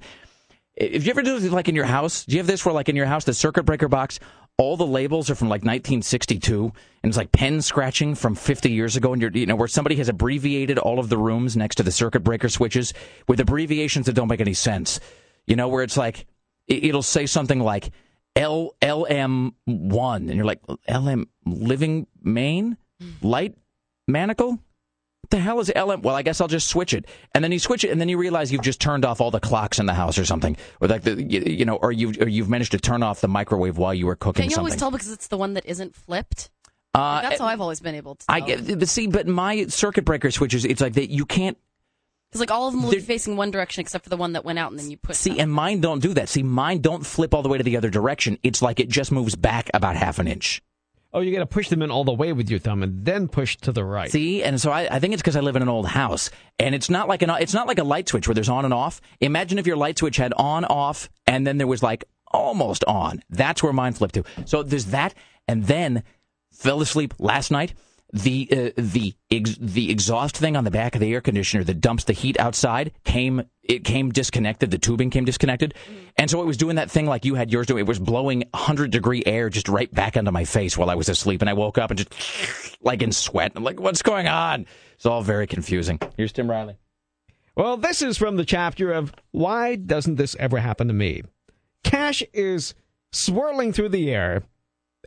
if 0.78 1.05
you 1.05 1.11
ever 1.11 1.21
do 1.21 1.39
this 1.39 1.51
like 1.51 1.69
in 1.69 1.76
your 1.76 1.86
house 1.86 2.26
do 2.26 2.34
you 2.34 2.39
have 2.39 2.47
this 2.47 2.65
where 2.65 2.73
like 2.73 2.89
in 2.89 2.95
your 2.95 3.05
house 3.05 3.23
the 3.23 3.34
circuit 3.34 3.63
breaker 3.63 3.88
box 3.88 4.19
all 4.57 4.78
the 4.78 4.86
labels 4.86 5.30
are 5.30 5.36
from 5.36 5.49
like 5.49 5.61
1962 5.61 6.71
and 7.03 7.09
it's 7.09 7.17
like 7.17 7.32
pen 7.32 7.61
scratching 7.61 8.15
from 8.15 8.36
50 8.36 8.71
years 8.71 8.95
ago 8.95 9.11
and 9.11 9.21
you're 9.21 9.32
you 9.32 9.45
know 9.45 9.55
where 9.55 9.67
somebody 9.67 9.95
has 9.97 10.07
abbreviated 10.07 10.78
all 10.78 10.99
of 10.99 11.09
the 11.09 11.17
rooms 11.17 11.57
next 11.57 11.76
to 11.76 11.84
the 11.84 11.91
circuit 11.91 12.21
breaker 12.21 12.49
switches 12.49 12.93
with 13.28 13.39
abbreviations 13.39 14.05
that 14.05 14.13
don't 14.13 14.30
make 14.30 14.41
any 14.41 14.53
sense. 14.53 14.99
You 15.45 15.55
know 15.55 15.67
where 15.67 15.84
it's 15.84 15.97
like 15.97 16.26
it, 16.67 16.86
it'll 16.86 17.03
say 17.03 17.26
something 17.26 17.59
like 17.59 17.91
L 18.36 18.76
LM1 18.82 19.53
and 20.15 20.34
you're 20.34 20.45
like 20.45 20.61
LM 20.89 21.28
living 21.45 22.07
main 22.21 22.78
light? 23.21 23.55
Manacle 24.07 24.59
what 25.26 25.32
the 25.32 25.39
hell 25.39 25.59
is 25.59 25.71
LM? 25.76 26.03
Well, 26.03 26.15
I 26.15 26.21
guess 26.21 26.39
I'll 26.39 26.47
just 26.47 26.67
switch 26.67 26.93
it. 26.93 27.05
And 27.34 27.43
then 27.43 27.51
you 27.51 27.57
switch 27.57 27.84
it, 27.84 27.89
and 27.89 27.99
then 27.99 28.09
you 28.09 28.17
realize 28.19 28.51
you've 28.51 28.61
just 28.61 28.80
turned 28.80 29.03
off 29.03 29.21
all 29.21 29.32
the 29.32 29.39
clocks 29.39 29.80
in 29.80 29.88
the 29.88 29.93
house 29.93 30.19
or 30.19 30.26
something, 30.26 30.55
or 30.80 30.88
like 30.88 31.01
the 31.01 31.19
you, 31.21 31.41
you 31.41 31.65
know, 31.65 31.78
or 31.78 31.91
you've 31.91 32.21
or 32.21 32.30
you've 32.30 32.47
managed 32.47 32.73
to 32.73 32.78
turn 32.78 33.01
off 33.01 33.21
the 33.21 33.28
microwave 33.28 33.76
while 33.80 33.91
you 33.93 34.05
were 34.05 34.15
cooking 34.15 34.43
Can't 34.43 34.51
you 34.51 34.55
something. 34.55 34.71
always 34.71 34.80
tell 34.80 34.91
because 34.91 35.09
it's 35.11 35.28
the 35.28 35.38
one 35.38 35.55
that 35.55 35.65
isn't 35.65 35.95
flipped? 35.95 36.51
Uh, 36.93 37.21
That's 37.23 37.41
how 37.41 37.47
I've 37.47 37.59
always 37.59 37.80
been 37.80 37.95
able 37.95 38.15
to. 38.15 38.26
I 38.30 38.39
get, 38.39 38.80
but 38.80 38.88
see, 38.88 39.07
but 39.07 39.28
my 39.28 39.65
circuit 39.65 40.05
breaker 40.05 40.30
switches, 40.30 40.63
it's 40.63 40.80
like 40.80 40.93
that 40.93 41.09
you 41.09 41.26
can't 41.26 41.57
Because 42.30 42.39
like 42.41 42.51
all 42.51 42.67
of 42.67 42.73
them 42.73 42.84
will 42.84 42.91
be 42.91 42.99
facing 42.99 43.36
one 43.36 43.49
direction 43.49 43.82
except 43.82 44.03
for 44.03 44.09
the 44.11 44.17
one 44.17 44.34
that 44.34 44.45
went 44.45 44.59
out, 44.59 44.69
and 44.71 44.80
then 44.80 44.91
you 44.91 44.97
put. 44.97 45.15
see, 45.15 45.39
and 45.39 45.51
mine 45.51 45.82
don't 45.82 46.01
do 46.03 46.13
that. 46.13 46.30
See, 46.30 46.43
mine 46.43 46.82
don't 46.82 47.03
flip 47.05 47.34
all 47.34 47.41
the 47.41 47.49
way 47.49 47.57
to 47.57 47.63
the 47.63 47.78
other 47.78 47.89
direction. 47.89 48.38
It's 48.43 48.61
like 48.61 48.80
it 48.80 48.89
just 48.89 49.11
moves 49.11 49.36
back 49.36 49.71
about 49.73 49.95
half 49.95 50.19
an 50.19 50.28
inch. 50.28 50.61
Oh, 51.16 51.22
you 51.22 51.32
got 51.32 51.39
to 51.39 51.45
push 51.45 51.70
them 51.70 51.82
in 51.82 51.91
all 51.91 52.03
the 52.03 52.13
way 52.13 52.34
with 52.34 52.49
your 52.49 52.59
thumb 52.59 52.84
and 52.84 53.05
then 53.05 53.30
push 53.30 53.55
to 53.59 53.72
the 53.72 53.86
right. 53.86 54.11
See, 54.11 54.43
and 54.43 54.59
so 54.59 54.70
I, 54.70 54.93
I 54.93 54.99
think 54.99 55.13
it's 55.13 55.22
because 55.22 55.38
I 55.38 55.39
live 55.39 55.55
in 55.55 55.61
an 55.61 55.70
old 55.70 55.88
house, 55.88 56.30
and 56.59 56.76
it's 56.76 56.89
not 56.89 57.07
like 57.07 57.22
an 57.22 57.30
it's 57.30 57.53
not 57.53 57.68
like 57.68 57.80
a 57.80 57.86
light 57.86 58.09
switch 58.09 58.28
where 58.28 58.36
there's 58.36 58.49
on 58.49 58.66
and 58.66 58.74
off. 58.74 58.99
Imagine 59.22 59.57
if 59.57 59.66
your 59.66 59.78
light 59.78 59.97
switch 59.97 60.18
had 60.18 60.34
on, 60.34 60.66
off, 60.66 61.09
and 61.26 61.47
then 61.47 61.57
there 61.57 61.68
was 61.68 61.82
like 61.82 62.03
almost 62.28 62.84
on. 62.84 63.24
That's 63.30 63.63
where 63.63 63.72
mine 63.72 63.93
flipped 63.93 64.16
to. 64.16 64.26
So 64.43 64.61
there's 64.61 64.88
that, 64.88 65.13
and 65.47 65.63
then 65.63 66.03
fell 66.51 66.82
asleep 66.82 67.13
last 67.18 67.49
night. 67.49 67.74
The 68.16 68.47
uh, 68.49 68.82
the 68.82 69.13
ex- 69.30 69.57
the 69.59 69.91
exhaust 69.91 70.38
thing 70.38 70.55
on 70.55 70.63
the 70.63 70.72
back 70.72 70.95
of 70.95 71.01
the 71.01 71.13
air 71.13 71.20
conditioner 71.20 71.66
that 71.66 71.82
dumps 71.82 72.05
the 72.05 72.13
heat 72.13 72.39
outside 72.39 72.93
came 73.03 73.43
it 73.61 73.84
came 73.84 74.09
disconnected. 74.09 74.72
The 74.72 74.78
tubing 74.78 75.09
came 75.09 75.26
disconnected, 75.26 75.74
and 76.16 76.32
so 76.32 76.41
it 76.41 76.45
was 76.45 76.55
doing 76.55 76.78
that 76.78 76.89
thing 76.89 77.07
like 77.07 77.26
you 77.26 77.36
had 77.36 77.51
yours 77.51 77.68
doing. 77.68 77.82
It 77.82 77.88
was 77.88 77.99
blowing 77.99 78.45
hundred 78.53 78.91
degree 78.91 79.22
air 79.26 79.49
just 79.49 79.68
right 79.68 79.93
back 79.93 80.16
onto 80.16 80.32
my 80.32 80.45
face 80.45 80.78
while 80.78 80.89
I 80.89 80.95
was 80.95 81.09
asleep, 81.09 81.41
and 81.41 81.49
I 81.49 81.53
woke 81.53 81.78
up 81.78 81.91
and 81.91 81.97
just 81.97 82.78
like 82.82 83.01
in 83.01 83.11
sweat. 83.11 83.51
I'm 83.53 83.66
like, 83.66 83.82
what's 83.82 84.01
going 84.01 84.30
on? 84.30 84.66
It's 84.93 85.05
all 85.05 85.22
very 85.22 85.45
confusing. 85.45 85.99
Here's 86.16 86.32
Tim 86.32 86.49
Riley. 86.49 86.78
Well, 87.57 87.76
this 87.76 88.01
is 88.01 88.18
from 88.18 88.38
the 88.38 88.45
chapter 88.45 88.93
of 88.93 89.13
Why 89.32 89.76
Doesn't 89.76 90.16
This 90.16 90.38
Ever 90.39 90.59
Happen 90.59 90.88
to 90.88 90.93
Me? 90.93 91.22
Cash 91.84 92.24
is 92.34 92.76
swirling 93.11 93.74
through 93.74 93.89
the 93.89 94.09
air 94.09 94.43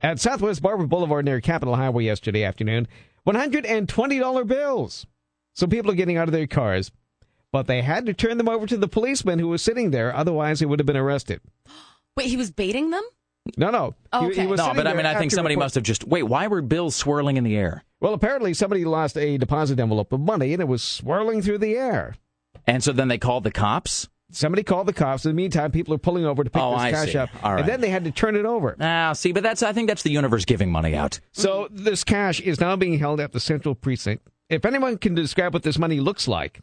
at 0.03 0.20
Southwest 0.20 0.62
Barbur 0.62 0.88
Boulevard 0.88 1.24
near 1.24 1.40
Capitol 1.40 1.76
Highway 1.76 2.05
yesterday 2.05 2.44
afternoon. 2.44 2.86
$120 3.26 4.46
bills. 4.46 5.07
So 5.55 5.66
people 5.66 5.90
are 5.90 5.94
getting 5.96 6.16
out 6.16 6.28
of 6.28 6.32
their 6.32 6.46
cars, 6.46 6.90
but 7.53 7.66
they 7.66 7.82
had 7.82 8.07
to 8.07 8.14
turn 8.14 8.38
them 8.38 8.49
over 8.49 8.66
to 8.66 8.76
the 8.76 8.88
policeman 8.88 9.38
who 9.38 9.49
was 9.49 9.62
sitting 9.62 9.90
there, 9.90 10.14
otherwise, 10.14 10.61
they 10.61 10.66
would 10.66 10.78
have 10.78 10.86
been 10.86 10.96
arrested. 10.96 11.40
Wait, 12.16 12.26
he 12.28 12.36
was 12.36 12.51
baiting 12.51 12.90
them? 12.90 13.03
No, 13.57 13.70
no. 13.70 13.94
Oh, 14.12 14.20
He- 14.28 14.34
he 14.34 14.40
okay. 14.40 14.46
was 14.46 14.59
no, 14.59 14.74
but 14.74 14.86
I 14.86 14.94
mean, 14.94 15.07
I 15.07 15.16
think 15.18 15.32
somebody 15.32 15.55
report- 15.55 15.66
must 15.66 15.74
have 15.76 15.84
just 15.84 16.05
wait. 16.07 16.24
Why 16.24 16.49
were 16.49 16.61
bills 16.61 16.94
swirling 16.94 17.36
in 17.38 17.44
the 17.44 17.57
air? 17.57 17.82
Well, 18.01 18.12
apparently 18.12 18.53
somebody 18.55 18.84
lost 18.84 19.16
a 19.16 19.38
deposit 19.38 19.78
envelope 19.80 20.12
of 20.12 20.20
money 20.20 20.53
and 20.53 20.61
it 20.61 20.66
was 20.68 20.82
swirling 20.82 21.40
through 21.42 21.59
the 21.59 21.74
air. 21.76 22.16
And 22.66 22.84
so 22.84 22.92
then 22.92 23.09
they 23.09 23.16
called 23.18 23.44
the 23.44 23.51
cops. 23.51 24.09
Somebody 24.31 24.62
called 24.62 24.87
the 24.87 24.93
cops. 24.93 25.24
In 25.24 25.31
the 25.31 25.35
meantime, 25.35 25.70
people 25.70 25.95
are 25.95 25.99
pulling 25.99 26.26
over 26.26 26.45
to 26.45 26.51
pick 26.51 26.61
Oh, 26.62 26.72
this 26.72 26.81
I 26.83 26.91
cash 26.91 27.12
see. 27.12 27.18
up, 27.18 27.31
right. 27.43 27.61
and 27.61 27.68
then 27.68 27.81
they 27.81 27.89
had 27.89 28.05
to 28.05 28.11
turn 28.11 28.37
it 28.37 28.45
over. 28.45 28.76
Ah, 28.79 29.14
see, 29.14 29.33
but 29.33 29.43
that's 29.43 29.62
I 29.62 29.72
think 29.72 29.89
that's 29.89 30.03
the 30.03 30.11
universe 30.11 30.45
giving 30.45 30.70
money 30.70 30.95
out. 30.95 31.18
So 31.33 31.68
this 31.70 32.05
cash 32.05 32.41
is 32.41 32.61
now 32.61 32.76
being 32.76 32.99
held 32.99 33.20
at 33.20 33.33
the 33.33 33.41
central 33.41 33.74
precinct. 33.74 34.26
If 34.51 34.64
anyone 34.66 34.99
can 34.99 35.14
describe 35.14 35.55
what 35.55 35.62
this 35.62 35.79
money 35.79 36.01
looks 36.01 36.29
like, 36.29 36.61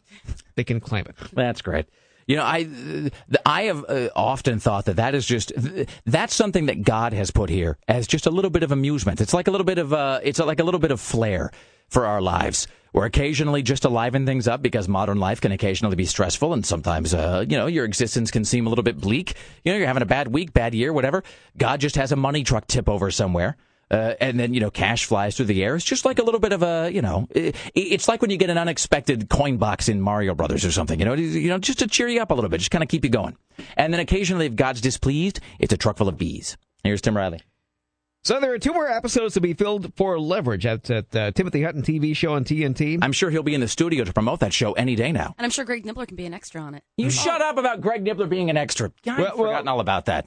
they 0.54 0.64
can 0.64 0.78
claim 0.80 1.06
it. 1.08 1.16
That's 1.32 1.60
great. 1.62 1.86
You 2.28 2.36
know, 2.36 2.42
I 2.44 3.10
I 3.44 3.62
have 3.62 3.84
uh, 3.88 4.08
often 4.16 4.58
thought 4.60 4.84
that 4.86 4.96
that 4.96 5.14
is 5.16 5.26
just 5.26 5.52
that's 6.04 6.34
something 6.34 6.66
that 6.66 6.82
God 6.82 7.12
has 7.12 7.30
put 7.32 7.50
here 7.50 7.78
as 7.88 8.06
just 8.06 8.26
a 8.26 8.30
little 8.30 8.50
bit 8.50 8.62
of 8.62 8.72
amusement. 8.72 9.20
It's 9.20 9.34
like 9.34 9.46
a 9.48 9.50
little 9.52 9.64
bit 9.64 9.78
of 9.78 9.92
uh, 9.92 10.20
it's 10.22 10.38
like 10.38 10.60
a 10.60 10.64
little 10.64 10.80
bit 10.80 10.90
of 10.92 11.00
flair 11.00 11.50
for 11.88 12.04
our 12.06 12.20
lives. 12.20 12.66
We're 12.96 13.04
occasionally 13.04 13.60
just 13.60 13.82
to 13.82 13.90
liven 13.90 14.24
things 14.24 14.48
up 14.48 14.62
because 14.62 14.88
modern 14.88 15.20
life 15.20 15.42
can 15.42 15.52
occasionally 15.52 15.96
be 15.96 16.06
stressful 16.06 16.54
and 16.54 16.64
sometimes 16.64 17.12
uh, 17.12 17.44
you 17.46 17.58
know 17.58 17.66
your 17.66 17.84
existence 17.84 18.30
can 18.30 18.46
seem 18.46 18.66
a 18.66 18.70
little 18.70 18.82
bit 18.82 18.98
bleak. 18.98 19.34
You 19.64 19.72
know, 19.72 19.76
you're 19.76 19.86
having 19.86 20.02
a 20.02 20.06
bad 20.06 20.28
week, 20.28 20.54
bad 20.54 20.74
year, 20.74 20.94
whatever. 20.94 21.22
God 21.58 21.78
just 21.78 21.96
has 21.96 22.10
a 22.10 22.16
money 22.16 22.42
truck 22.42 22.66
tip 22.66 22.88
over 22.88 23.10
somewhere. 23.10 23.58
Uh, 23.90 24.14
and 24.18 24.40
then 24.40 24.54
you 24.54 24.60
know 24.60 24.70
cash 24.70 25.04
flies 25.04 25.36
through 25.36 25.44
the 25.44 25.62
air. 25.62 25.76
It's 25.76 25.84
just 25.84 26.06
like 26.06 26.18
a 26.18 26.22
little 26.22 26.40
bit 26.40 26.54
of 26.54 26.62
a 26.62 26.90
you 26.90 27.02
know, 27.02 27.28
it, 27.32 27.54
it's 27.74 28.08
like 28.08 28.22
when 28.22 28.30
you 28.30 28.38
get 28.38 28.48
an 28.48 28.56
unexpected 28.56 29.28
coin 29.28 29.58
box 29.58 29.90
in 29.90 30.00
Mario 30.00 30.34
Brothers 30.34 30.64
or 30.64 30.72
something. 30.72 30.98
You 30.98 31.04
know, 31.04 31.12
you 31.12 31.50
know, 31.50 31.58
just 31.58 31.80
to 31.80 31.86
cheer 31.88 32.08
you 32.08 32.22
up 32.22 32.30
a 32.30 32.34
little 32.34 32.48
bit, 32.48 32.60
just 32.60 32.70
kind 32.70 32.82
of 32.82 32.88
keep 32.88 33.04
you 33.04 33.10
going. 33.10 33.36
And 33.76 33.92
then 33.92 34.00
occasionally, 34.00 34.46
if 34.46 34.56
God's 34.56 34.80
displeased, 34.80 35.40
it's 35.58 35.74
a 35.74 35.76
truck 35.76 35.98
full 35.98 36.08
of 36.08 36.16
bees. 36.16 36.56
Here's 36.82 37.02
Tim 37.02 37.14
Riley. 37.14 37.42
So 38.26 38.40
there 38.40 38.52
are 38.52 38.58
two 38.58 38.72
more 38.72 38.88
episodes 38.88 39.34
to 39.34 39.40
be 39.40 39.54
filled 39.54 39.94
for 39.94 40.18
Leverage 40.18 40.66
at, 40.66 40.90
at 40.90 41.14
uh, 41.14 41.30
Timothy 41.30 41.62
Hutton 41.62 41.82
TV 41.82 42.16
show 42.16 42.32
on 42.32 42.42
TNT. 42.42 42.98
I'm 43.00 43.12
sure 43.12 43.30
he'll 43.30 43.44
be 43.44 43.54
in 43.54 43.60
the 43.60 43.68
studio 43.68 44.02
to 44.02 44.12
promote 44.12 44.40
that 44.40 44.52
show 44.52 44.72
any 44.72 44.96
day 44.96 45.12
now. 45.12 45.36
And 45.38 45.44
I'm 45.44 45.52
sure 45.52 45.64
Greg 45.64 45.86
Nibbler 45.86 46.06
can 46.06 46.16
be 46.16 46.26
an 46.26 46.34
extra 46.34 46.60
on 46.60 46.74
it. 46.74 46.82
You 46.96 47.08
shut 47.08 47.40
up 47.40 47.56
about 47.56 47.80
Greg 47.80 48.02
Nibbler 48.02 48.26
being 48.26 48.50
an 48.50 48.56
extra. 48.56 48.90
I've 49.06 49.16
Well, 49.16 49.26
well- 49.26 49.36
forgotten 49.36 49.68
all 49.68 49.78
about 49.78 50.06
that. 50.06 50.26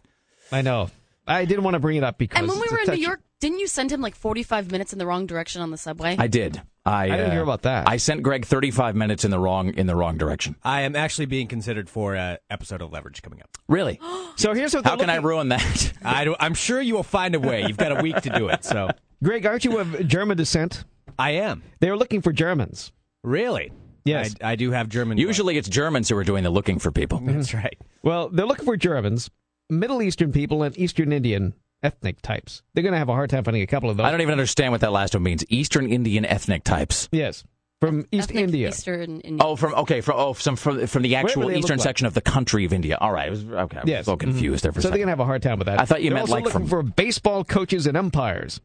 I 0.49 0.61
know. 0.61 0.89
I 1.29 1.45
didn't 1.45 1.63
want 1.63 1.75
to 1.75 1.79
bring 1.79 1.97
it 1.97 2.03
up 2.03 2.17
because 2.17 2.39
And 2.39 2.47
when 2.47 2.59
we 2.59 2.67
were 2.71 2.79
in 2.79 2.89
New 2.89 3.01
York, 3.01 3.21
didn't 3.39 3.59
you 3.59 3.67
send 3.67 3.91
him 3.91 4.01
like 4.01 4.15
45 4.15 4.71
minutes 4.71 4.93
in 4.93 4.99
the 4.99 5.05
wrong 5.05 5.25
direction 5.25 5.61
on 5.61 5.71
the 5.71 5.77
subway? 5.77 6.15
I 6.17 6.27
did. 6.27 6.61
I, 6.85 7.03
I 7.03 7.07
didn't 7.09 7.27
uh, 7.27 7.31
hear 7.31 7.43
about 7.43 7.61
that. 7.63 7.87
I 7.87 7.97
sent 7.97 8.23
Greg 8.23 8.45
35 8.45 8.95
minutes 8.95 9.23
in 9.23 9.31
the 9.31 9.39
wrong 9.39 9.73
in 9.75 9.85
the 9.85 9.95
wrong 9.95 10.17
direction. 10.17 10.55
I 10.63 10.81
am 10.81 10.95
actually 10.95 11.27
being 11.27 11.47
considered 11.47 11.89
for 11.89 12.15
an 12.15 12.37
episode 12.49 12.81
of 12.81 12.91
Leverage 12.91 13.21
coming 13.21 13.41
up. 13.41 13.49
Really? 13.67 13.99
So 14.39 14.53
here's 14.53 14.73
what 14.73 14.85
How 14.85 14.95
they're 14.95 15.05
can 15.05 15.09
I 15.09 15.17
ruin 15.17 15.49
that? 15.49 15.91
I 16.01 16.23
do, 16.23 16.33
I'm 16.39 16.53
sure 16.53 16.79
you 16.79 16.93
will 16.93 17.03
find 17.03 17.35
a 17.35 17.41
way. 17.41 17.65
You've 17.67 17.75
got 17.75 17.91
a 17.99 18.01
week 18.01 18.21
to 18.21 18.29
do 18.29 18.47
it. 18.47 18.63
So 18.63 18.87
Greg, 19.21 19.45
aren't 19.45 19.65
you 19.65 19.79
of 19.79 20.07
German 20.07 20.37
descent? 20.37 20.85
I 21.17 21.31
am. 21.31 21.61
They 21.81 21.89
were 21.89 21.97
looking 21.97 22.21
for 22.21 22.31
Germans. 22.31 22.93
Really? 23.21 23.73
Yes. 24.05 24.35
I, 24.41 24.51
I 24.51 24.55
do 24.55 24.71
have 24.71 24.87
German. 24.87 25.17
Usually, 25.17 25.57
it's 25.57 25.67
Germans 25.67 26.07
who 26.07 26.15
are 26.17 26.23
doing 26.23 26.45
the 26.45 26.49
looking 26.49 26.79
for 26.79 26.89
people. 26.89 27.19
That's 27.21 27.53
right. 27.53 27.77
Well, 28.01 28.29
they're 28.29 28.45
looking 28.45 28.63
for 28.63 28.77
Germans, 28.77 29.29
Middle 29.69 30.01
Eastern 30.01 30.31
people, 30.31 30.63
and 30.63 30.77
Eastern 30.77 31.11
Indian 31.11 31.53
ethnic 31.83 32.21
types. 32.21 32.63
They're 32.73 32.81
going 32.83 32.93
to 32.93 32.99
have 32.99 33.09
a 33.09 33.13
hard 33.13 33.29
time 33.29 33.43
finding 33.43 33.61
a 33.63 33.67
couple 33.67 33.89
of 33.89 33.97
those. 33.97 34.05
I 34.05 34.11
don't 34.11 34.21
even 34.21 34.31
understand 34.33 34.71
what 34.71 34.81
that 34.81 34.91
last 34.91 35.13
one 35.13 35.23
means. 35.23 35.45
Eastern 35.49 35.91
Indian 35.91 36.25
ethnic 36.25 36.63
types. 36.63 37.07
Yes, 37.11 37.43
from 37.79 38.05
East 38.11 38.31
Ethnic 38.31 38.43
India. 38.43 38.69
Eastern 38.69 39.21
Indian. 39.21 39.37
Oh, 39.41 39.55
from 39.55 39.73
okay, 39.75 40.01
from 40.01 40.15
oh, 40.17 40.33
some 40.33 40.55
from 40.55 40.85
from 40.87 41.03
the 41.03 41.15
actual 41.15 41.51
eastern 41.51 41.77
like. 41.77 41.83
section 41.83 42.07
of 42.07 42.13
the 42.13 42.21
country 42.21 42.65
of 42.65 42.73
India. 42.73 42.97
All 42.99 43.11
right, 43.13 43.27
it 43.27 43.31
was, 43.31 43.45
okay, 43.45 43.77
I 43.77 43.81
was 43.81 43.89
Yes. 43.89 44.07
a 44.07 44.09
little 44.11 44.17
confused 44.17 44.63
there 44.65 44.71
for 44.73 44.79
a 44.79 44.81
So 44.81 44.89
they're 44.89 44.97
going 44.97 45.07
to 45.07 45.11
have 45.11 45.19
a 45.21 45.25
hard 45.25 45.41
time 45.41 45.59
with 45.59 45.67
that. 45.67 45.79
I 45.79 45.85
thought 45.85 46.01
you 46.03 46.09
They're 46.09 46.15
meant 46.15 46.23
also 46.29 46.33
like 46.33 46.43
looking 46.45 46.61
from- 46.61 46.67
for 46.67 46.83
baseball 46.83 47.43
coaches 47.45 47.87
and 47.87 47.95
umpires. 47.95 48.59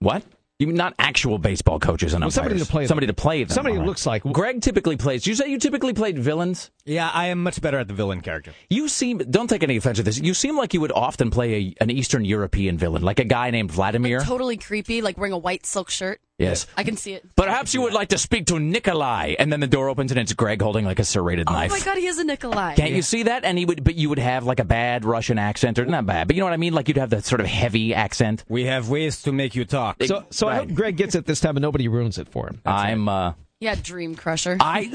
What? 0.00 0.22
You 0.64 0.68
mean 0.68 0.76
not 0.76 0.94
actual 0.98 1.36
baseball 1.36 1.78
coaches 1.78 2.14
and 2.14 2.22
Well, 2.22 2.28
umpires? 2.28 2.34
somebody 2.34 2.58
to 2.58 2.64
play 2.66 2.82
them. 2.84 2.88
Somebody 2.88 3.06
to 3.08 3.12
play 3.12 3.44
them. 3.44 3.50
Somebody 3.50 3.74
who 3.74 3.80
All 3.80 3.82
right. 3.82 3.88
looks 3.88 4.06
like- 4.06 4.22
Greg 4.24 4.62
typically 4.62 4.96
plays. 4.96 5.26
You 5.26 5.34
say 5.34 5.48
you 5.50 5.58
typically 5.58 5.92
played 5.92 6.18
villains. 6.18 6.70
Yeah, 6.86 7.10
I 7.12 7.26
am 7.26 7.42
much 7.42 7.60
better 7.60 7.78
at 7.78 7.86
the 7.88 7.92
villain 7.92 8.22
character. 8.22 8.54
You 8.70 8.88
seem. 8.88 9.18
Don't 9.18 9.48
take 9.48 9.62
any 9.62 9.76
offense 9.76 9.98
to 9.98 10.02
this. 10.02 10.18
You 10.18 10.32
seem 10.32 10.56
like 10.56 10.72
you 10.72 10.80
would 10.80 10.92
often 10.92 11.30
play 11.30 11.54
a, 11.54 11.74
an 11.82 11.90
Eastern 11.90 12.24
European 12.24 12.78
villain, 12.78 13.02
like 13.02 13.20
a 13.20 13.24
guy 13.24 13.50
named 13.50 13.70
Vladimir. 13.70 14.20
Totally 14.20 14.56
creepy, 14.56 15.02
like 15.02 15.18
wearing 15.18 15.34
a 15.34 15.38
white 15.38 15.66
silk 15.66 15.90
shirt. 15.90 16.20
Yes. 16.38 16.66
I 16.76 16.82
can 16.82 16.96
see 16.96 17.14
it. 17.14 17.24
Perhaps 17.36 17.74
you 17.74 17.82
would 17.82 17.92
like 17.92 18.08
to 18.08 18.18
speak 18.18 18.46
to 18.46 18.58
Nikolai, 18.58 19.34
and 19.38 19.52
then 19.52 19.60
the 19.60 19.68
door 19.68 19.88
opens 19.88 20.10
and 20.10 20.18
it's 20.18 20.32
Greg 20.32 20.60
holding 20.60 20.84
like 20.84 20.98
a 20.98 21.04
serrated 21.04 21.46
knife. 21.46 21.70
Oh 21.72 21.78
my 21.78 21.84
god, 21.84 21.96
he 21.96 22.06
is 22.06 22.18
a 22.18 22.24
Nikolai. 22.24 22.74
Can't 22.74 22.92
you 22.92 23.02
see 23.02 23.24
that? 23.24 23.44
And 23.44 23.56
he 23.56 23.64
would, 23.64 23.84
but 23.84 23.94
you 23.94 24.08
would 24.08 24.18
have 24.18 24.44
like 24.44 24.58
a 24.58 24.64
bad 24.64 25.04
Russian 25.04 25.38
accent, 25.38 25.78
or 25.78 25.86
not 25.86 26.06
bad, 26.06 26.26
but 26.26 26.34
you 26.34 26.40
know 26.40 26.46
what 26.46 26.52
I 26.52 26.56
mean. 26.56 26.72
Like 26.72 26.88
you'd 26.88 26.96
have 26.96 27.10
that 27.10 27.24
sort 27.24 27.40
of 27.40 27.46
heavy 27.46 27.94
accent. 27.94 28.44
We 28.48 28.64
have 28.64 28.88
ways 28.88 29.22
to 29.22 29.32
make 29.32 29.54
you 29.54 29.64
talk. 29.64 30.02
So, 30.02 30.24
so 30.30 30.48
I 30.48 30.56
hope 30.56 30.74
Greg 30.74 30.96
gets 30.96 31.14
it 31.14 31.24
this 31.24 31.38
time 31.38 31.56
and 31.56 31.62
nobody 31.62 31.86
ruins 31.86 32.18
it 32.18 32.28
for 32.28 32.48
him. 32.48 32.60
I'm, 32.66 33.08
uh, 33.08 33.34
Yeah, 33.60 33.76
Dream 33.80 34.16
Crusher. 34.16 34.56
I, 34.58 34.90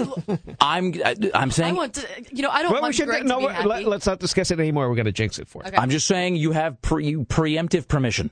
I'm, 0.59 0.93
I'm 0.93 0.93
saying 0.93 1.31
I 1.33 1.47
saying, 1.49 1.75
want 1.75 1.93
to, 1.95 2.07
you 2.31 2.43
know, 2.43 2.49
I 2.49 2.61
don't 2.63 2.73
Well, 2.73 2.81
we 2.81 2.85
want 2.87 2.95
should 2.95 3.07
Greg 3.07 3.25
no. 3.25 3.39
to 3.39 3.47
be 3.47 3.53
happy. 3.53 3.67
Let, 3.67 3.83
happy. 3.83 3.95
us 3.95 4.05
not 4.05 4.19
discuss 4.19 4.51
it 4.51 4.59
anymore. 4.59 4.89
We're 4.89 4.95
going 4.95 5.05
to 5.05 5.11
jinx 5.13 5.39
it 5.39 5.47
for 5.47 5.61
him. 5.63 5.69
Okay. 5.69 5.77
I'm 5.77 5.89
just 5.89 6.05
saying 6.05 6.35
you 6.35 6.51
have 6.51 6.81
pre, 6.81 7.07
you 7.07 7.23
preemptive 7.23 7.87
permission. 7.87 8.29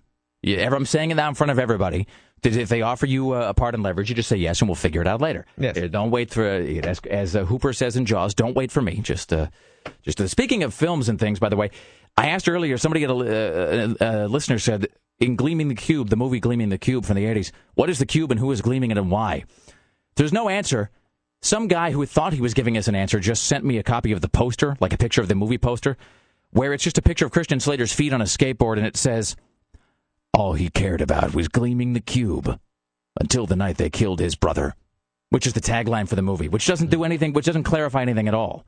I'm 0.56 0.86
saying 0.86 1.12
it 1.12 1.16
now 1.16 1.30
in 1.30 1.36
front 1.36 1.52
of 1.52 1.60
everybody. 1.60 2.08
If 2.44 2.70
they 2.70 2.84
offer 2.84 3.08
you 3.08 3.34
a 3.34 3.54
part 3.54 3.74
in 3.74 3.82
leverage, 3.82 4.10
you 4.10 4.16
just 4.16 4.30
say 4.30 4.38
yes, 4.38 4.62
and 4.62 4.70
we'll 4.70 4.76
figure 4.76 5.02
it 5.02 5.08
out 5.08 5.22
later. 5.22 5.46
Yes. 5.58 5.76
Uh, 5.78 5.88
Don't 5.88 6.12
wait 6.12 6.30
for 6.30 6.48
uh, 6.48 6.60
as, 6.60 7.00
as 7.10 7.36
uh, 7.36 7.46
Hooper 7.46 7.74
says 7.74 7.98
in 7.98 8.06
Jaws. 8.06 8.36
Don't 8.36 8.56
wait 8.56 8.72
for 8.72 8.82
me. 8.82 8.98
Just, 9.02 9.34
uh, 9.34 9.48
just 10.04 10.22
uh, 10.22 10.28
speaking 10.28 10.62
of 10.62 10.74
films 10.74 11.10
and 11.10 11.20
things. 11.20 11.40
By 11.40 11.50
the 11.50 11.56
way, 11.56 11.72
I 12.16 12.30
asked 12.30 12.48
earlier. 12.48 12.78
Somebody, 12.78 13.04
a, 13.06 13.12
uh, 13.12 13.96
a, 14.00 14.26
a 14.26 14.28
listener 14.28 14.60
said 14.60 14.88
in 15.20 15.36
Gleaming 15.36 15.68
the 15.68 15.76
Cube, 15.76 16.10
the 16.10 16.16
movie 16.16 16.40
Gleaming 16.40 16.70
the 16.70 16.78
Cube 16.78 17.06
from 17.06 17.16
the 17.16 17.26
'80s. 17.26 17.52
What 17.74 17.90
is 17.90 17.98
the 17.98 18.06
cube 18.06 18.30
and 18.30 18.40
who 18.40 18.52
is 18.52 18.62
gleaming 18.62 18.92
it 18.92 18.98
and 18.98 19.10
why? 19.10 19.46
There's 20.16 20.34
no 20.34 20.48
answer. 20.48 20.92
Some 21.42 21.68
guy 21.68 21.92
who 21.92 22.06
thought 22.06 22.34
he 22.34 22.42
was 22.42 22.54
giving 22.54 22.78
us 22.78 22.88
an 22.88 22.96
answer 22.96 23.20
just 23.20 23.44
sent 23.46 23.64
me 23.66 23.78
a 23.78 23.84
copy 23.84 24.12
of 24.12 24.22
the 24.22 24.30
poster, 24.30 24.76
like 24.80 24.94
a 24.94 24.98
picture 24.98 25.22
of 25.22 25.28
the 25.28 25.36
movie 25.36 25.58
poster, 25.58 25.98
where 26.52 26.74
it's 26.74 26.84
just 26.84 26.98
a 26.98 27.02
picture 27.02 27.26
of 27.26 27.32
Christian 27.32 27.60
Slater's 27.60 27.94
feet 27.94 28.14
on 28.14 28.22
a 28.22 28.26
skateboard, 28.26 28.78
and 28.78 28.86
it 28.88 28.98
says, 28.98 29.36
"All 30.34 30.54
he 30.54 30.70
cared 30.70 31.02
about 31.02 31.34
was 31.34 31.48
gleaming 31.48 31.94
the 31.94 32.00
cube 32.02 32.60
until 33.20 33.46
the 33.46 33.56
night 33.56 33.78
they 33.78 33.90
killed 33.90 34.20
his 34.20 34.36
brother," 34.36 34.76
which 35.30 35.48
is 35.48 35.54
the 35.54 35.62
tagline 35.62 36.08
for 36.08 36.16
the 36.16 36.22
movie, 36.22 36.48
which 36.48 36.66
doesn't 36.68 36.90
do 36.90 37.04
anything, 37.04 37.34
which 37.34 37.46
doesn't 37.46 37.64
clarify 37.64 38.02
anything 38.02 38.28
at 38.28 38.34
all. 38.34 38.66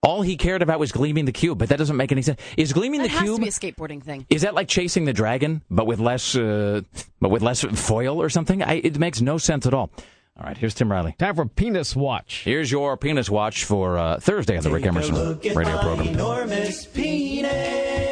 All 0.00 0.22
he 0.22 0.36
cared 0.36 0.62
about 0.62 0.78
was 0.78 0.92
gleaming 0.92 1.24
the 1.24 1.32
cube, 1.32 1.58
but 1.58 1.68
that 1.70 1.78
doesn't 1.78 1.96
make 1.96 2.12
any 2.12 2.22
sense. 2.22 2.40
Is 2.56 2.72
gleaming 2.72 3.02
that 3.02 3.08
the 3.08 3.14
has 3.14 3.22
cube 3.22 3.36
to 3.36 3.42
be 3.42 3.48
a 3.48 3.50
skateboarding 3.50 4.00
thing. 4.02 4.26
is 4.30 4.42
that 4.42 4.54
like 4.54 4.68
chasing 4.68 5.06
the 5.06 5.12
dragon, 5.12 5.62
but 5.68 5.86
with 5.86 5.98
less, 5.98 6.36
uh, 6.36 6.82
but 7.20 7.30
with 7.30 7.42
less 7.42 7.62
foil 7.62 8.22
or 8.22 8.28
something? 8.28 8.62
I, 8.62 8.74
it 8.74 8.98
makes 8.98 9.20
no 9.20 9.38
sense 9.38 9.66
at 9.66 9.74
all. 9.74 9.90
All 10.38 10.46
right, 10.46 10.56
here's 10.56 10.74
Tim 10.74 10.92
Riley. 10.92 11.16
Time 11.18 11.34
for 11.34 11.46
Penis 11.46 11.96
Watch. 11.96 12.42
Here's 12.44 12.70
your 12.70 12.96
penis 12.96 13.28
watch 13.28 13.64
for 13.64 13.98
uh, 13.98 14.20
Thursday 14.20 14.56
on 14.56 14.62
the 14.62 14.70
Rick 14.70 14.86
Emerson 14.86 15.40
radio 15.52 15.78
program. 15.80 16.06
enormous 16.06 16.86
penis 16.86 18.07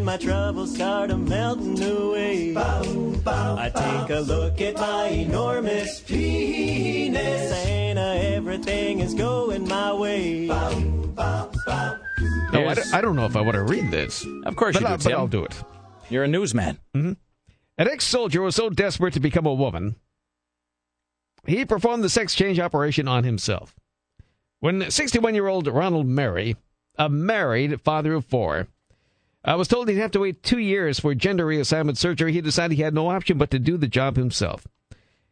and 0.00 0.06
my 0.06 0.16
troubles 0.16 0.74
start 0.74 1.10
a 1.10 1.16
melting 1.16 1.82
away. 1.82 2.54
I 2.56 3.70
take 3.74 4.16
a 4.16 4.20
look 4.20 4.58
at 4.62 4.76
my 4.76 5.08
enormous 5.08 6.00
penis 6.00 7.52
and 7.66 7.98
uh, 7.98 8.02
everything 8.02 9.00
is 9.00 9.12
going 9.12 9.68
my 9.68 9.92
way. 9.92 10.46
No, 10.46 11.12
I 12.66 12.74
don't, 12.74 12.94
I 12.94 13.00
don't 13.02 13.14
know 13.14 13.26
if 13.26 13.36
I 13.36 13.42
want 13.42 13.56
to 13.56 13.62
read 13.62 13.90
this. 13.90 14.24
Of 14.46 14.56
course 14.56 14.74
but 14.74 14.80
you 14.80 14.86
do, 14.88 14.94
I- 14.94 14.96
but 14.96 15.02
Tim. 15.02 15.18
I'll 15.18 15.28
do 15.28 15.44
it. 15.44 15.62
You're 16.08 16.24
a 16.24 16.28
newsman. 16.28 16.78
An 16.94 17.16
ex-soldier 17.76 18.40
was 18.40 18.56
so 18.56 18.70
desperate 18.70 19.12
to 19.14 19.20
become 19.20 19.44
a 19.44 19.52
woman, 19.54 19.96
he 21.46 21.66
performed 21.66 22.02
the 22.02 22.08
sex 22.08 22.34
change 22.34 22.58
operation 22.58 23.06
on 23.06 23.24
himself. 23.24 23.76
When 24.60 24.80
61-year-old 24.80 25.66
Ronald 25.66 26.06
Murray, 26.06 26.56
a 26.96 27.10
married 27.10 27.82
father 27.82 28.14
of 28.14 28.24
four, 28.24 28.66
uh, 29.44 29.54
was 29.56 29.68
told 29.68 29.88
he'd 29.88 29.96
have 29.96 30.10
to 30.12 30.20
wait 30.20 30.42
two 30.42 30.58
years 30.58 31.00
for 31.00 31.14
gender 31.14 31.46
reassignment 31.46 31.96
surgery, 31.96 32.32
he 32.32 32.40
decided 32.40 32.76
he 32.76 32.82
had 32.82 32.94
no 32.94 33.10
option 33.10 33.38
but 33.38 33.50
to 33.50 33.58
do 33.58 33.76
the 33.76 33.88
job 33.88 34.16
himself. 34.16 34.66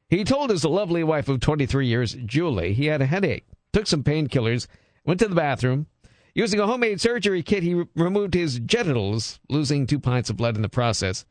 He 0.09 0.25
told 0.25 0.51
his 0.51 0.65
lovely 0.65 1.05
wife 1.05 1.29
of 1.29 1.41
23 1.41 1.87
years, 1.87 2.17
Julie, 2.25 2.73
he 2.73 2.87
had 2.87 3.03
a 3.03 3.07
headache, 3.07 3.47
took 3.73 3.87
some 3.87 4.03
painkillers, 4.03 4.67
went 5.05 5.21
to 5.21 5.29
the 5.29 5.35
bathroom. 5.35 5.87
Using 6.35 6.61
a 6.61 6.67
homemade 6.67 7.01
surgery 7.01 7.43
kit, 7.43 7.63
he 7.63 7.75
re- 7.75 7.87
removed 7.95 8.33
his 8.35 8.59
genitals, 8.61 9.41
losing 9.49 9.87
two 9.87 9.99
pints 9.99 10.31
of 10.31 10.37
blood 10.37 10.57
in 10.57 10.63
the 10.63 10.69
process. 10.69 11.27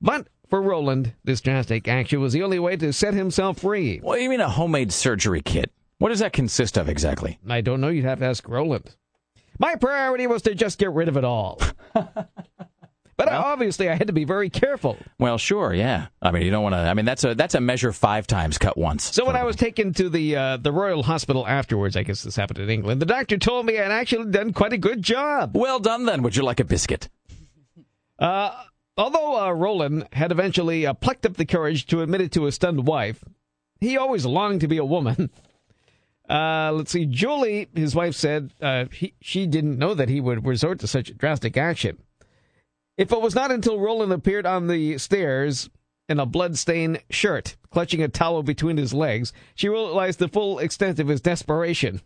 But 0.00 0.28
for 0.48 0.62
Roland, 0.62 1.14
this 1.24 1.40
drastic 1.40 1.88
action 1.88 2.20
was 2.20 2.32
the 2.32 2.42
only 2.42 2.58
way 2.58 2.76
to 2.76 2.92
set 2.92 3.14
himself 3.14 3.58
free. 3.58 3.98
What 3.98 4.16
do 4.16 4.22
you 4.22 4.30
mean 4.30 4.40
a 4.40 4.48
homemade 4.48 4.92
surgery 4.92 5.40
kit? 5.40 5.72
What 5.98 6.10
does 6.10 6.18
that 6.20 6.32
consist 6.32 6.76
of 6.76 6.88
exactly? 6.88 7.38
I 7.48 7.62
don't 7.62 7.80
know. 7.80 7.88
You'd 7.88 8.04
have 8.04 8.18
to 8.18 8.26
ask 8.26 8.46
Roland. 8.48 8.94
My 9.58 9.74
priority 9.76 10.26
was 10.26 10.42
to 10.42 10.54
just 10.54 10.78
get 10.78 10.92
rid 10.92 11.08
of 11.08 11.16
it 11.16 11.24
all. 11.24 11.60
But 13.16 13.30
obviously, 13.30 13.88
I 13.88 13.94
had 13.94 14.08
to 14.08 14.12
be 14.12 14.24
very 14.24 14.50
careful. 14.50 14.98
Well, 15.18 15.38
sure, 15.38 15.72
yeah. 15.72 16.08
I 16.20 16.30
mean, 16.32 16.42
you 16.42 16.50
don't 16.50 16.62
want 16.62 16.74
to. 16.74 16.80
I 16.80 16.92
mean, 16.92 17.06
that's 17.06 17.24
a 17.24 17.34
that's 17.34 17.54
a 17.54 17.60
measure 17.60 17.90
five 17.92 18.26
times 18.26 18.58
cut 18.58 18.76
once. 18.76 19.04
So 19.14 19.24
when 19.24 19.36
I 19.36 19.44
was 19.44 19.56
taken 19.56 19.94
to 19.94 20.10
the 20.10 20.36
uh, 20.36 20.56
the 20.58 20.70
Royal 20.70 21.02
Hospital 21.02 21.46
afterwards, 21.46 21.96
I 21.96 22.02
guess 22.02 22.22
this 22.22 22.36
happened 22.36 22.58
in 22.58 22.68
England, 22.68 23.00
the 23.00 23.06
doctor 23.06 23.38
told 23.38 23.64
me 23.64 23.78
I'd 23.78 23.90
actually 23.90 24.30
done 24.30 24.52
quite 24.52 24.74
a 24.74 24.78
good 24.78 25.02
job. 25.02 25.52
Well 25.56 25.78
done, 25.78 26.04
then. 26.04 26.22
Would 26.22 26.36
you 26.36 26.42
like 26.42 26.60
a 26.60 26.64
biscuit? 26.64 27.08
Uh, 28.18 28.50
although 28.96 29.38
uh, 29.38 29.52
Roland 29.52 30.08
had 30.12 30.32
eventually 30.32 30.86
uh, 30.86 30.94
plucked 30.94 31.26
up 31.26 31.36
the 31.36 31.44
courage 31.44 31.84
to 31.88 32.00
admit 32.00 32.22
it 32.22 32.32
to 32.32 32.44
his 32.44 32.54
stunned 32.54 32.86
wife, 32.86 33.22
he 33.78 33.98
always 33.98 34.24
longed 34.24 34.62
to 34.62 34.68
be 34.68 34.78
a 34.78 34.84
woman. 34.86 35.28
Uh, 36.28 36.72
let's 36.74 36.90
see. 36.90 37.06
Julie, 37.06 37.68
his 37.74 37.94
wife, 37.94 38.14
said 38.14 38.52
uh, 38.60 38.86
he, 38.92 39.14
she 39.20 39.46
didn't 39.46 39.78
know 39.78 39.94
that 39.94 40.08
he 40.08 40.20
would 40.20 40.46
resort 40.46 40.80
to 40.80 40.86
such 40.86 41.16
drastic 41.16 41.56
action. 41.56 41.98
If 42.96 43.12
it 43.12 43.20
was 43.20 43.34
not 43.34 43.52
until 43.52 43.78
Roland 43.78 44.12
appeared 44.12 44.46
on 44.46 44.66
the 44.66 44.98
stairs 44.98 45.70
in 46.08 46.18
a 46.18 46.26
blood-stained 46.26 47.02
shirt, 47.10 47.56
clutching 47.70 48.02
a 48.02 48.08
towel 48.08 48.42
between 48.42 48.76
his 48.76 48.94
legs, 48.94 49.32
she 49.54 49.68
realized 49.68 50.18
the 50.18 50.28
full 50.28 50.58
extent 50.58 50.98
of 50.98 51.08
his 51.08 51.20
desperation. 51.20 52.00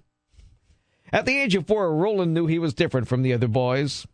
At 1.13 1.27
the 1.27 1.39
age 1.39 1.55
of 1.55 1.67
four, 1.67 1.95
Roland 1.95 2.35
knew 2.35 2.47
he 2.47 2.59
was 2.59 2.75
different 2.75 3.09
from 3.09 3.23
the 3.23 3.33
other 3.33 3.49
boys. 3.49 4.07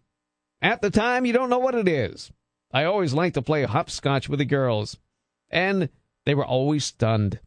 At 0.62 0.82
the 0.82 0.90
time, 0.90 1.26
you 1.26 1.32
don't 1.32 1.50
know 1.50 1.58
what 1.58 1.74
it 1.74 1.88
is. 1.88 2.30
I 2.72 2.84
always 2.84 3.14
liked 3.14 3.34
to 3.34 3.42
play 3.42 3.64
hopscotch 3.64 4.28
with 4.28 4.38
the 4.38 4.44
girls, 4.44 4.98
and 5.50 5.88
they 6.24 6.34
were 6.34 6.44
always 6.44 6.84
stunned. 6.84 7.40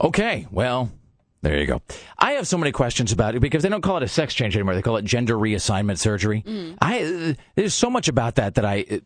Okay, 0.00 0.46
well, 0.50 0.90
there 1.44 1.58
you 1.60 1.66
go. 1.66 1.80
I 2.18 2.32
have 2.32 2.48
so 2.48 2.58
many 2.58 2.72
questions 2.72 3.12
about 3.12 3.34
it 3.34 3.40
because 3.40 3.62
they 3.62 3.68
don't 3.68 3.82
call 3.82 3.96
it 3.98 4.02
a 4.02 4.08
sex 4.08 4.34
change 4.34 4.56
anymore. 4.56 4.74
They 4.74 4.82
call 4.82 4.96
it 4.96 5.04
gender 5.04 5.34
reassignment 5.36 5.98
surgery. 5.98 6.42
Mm. 6.46 6.78
I 6.80 7.02
uh, 7.04 7.34
there's 7.54 7.74
so 7.74 7.88
much 7.90 8.08
about 8.08 8.34
that 8.36 8.54
that 8.56 8.64
I. 8.64 9.00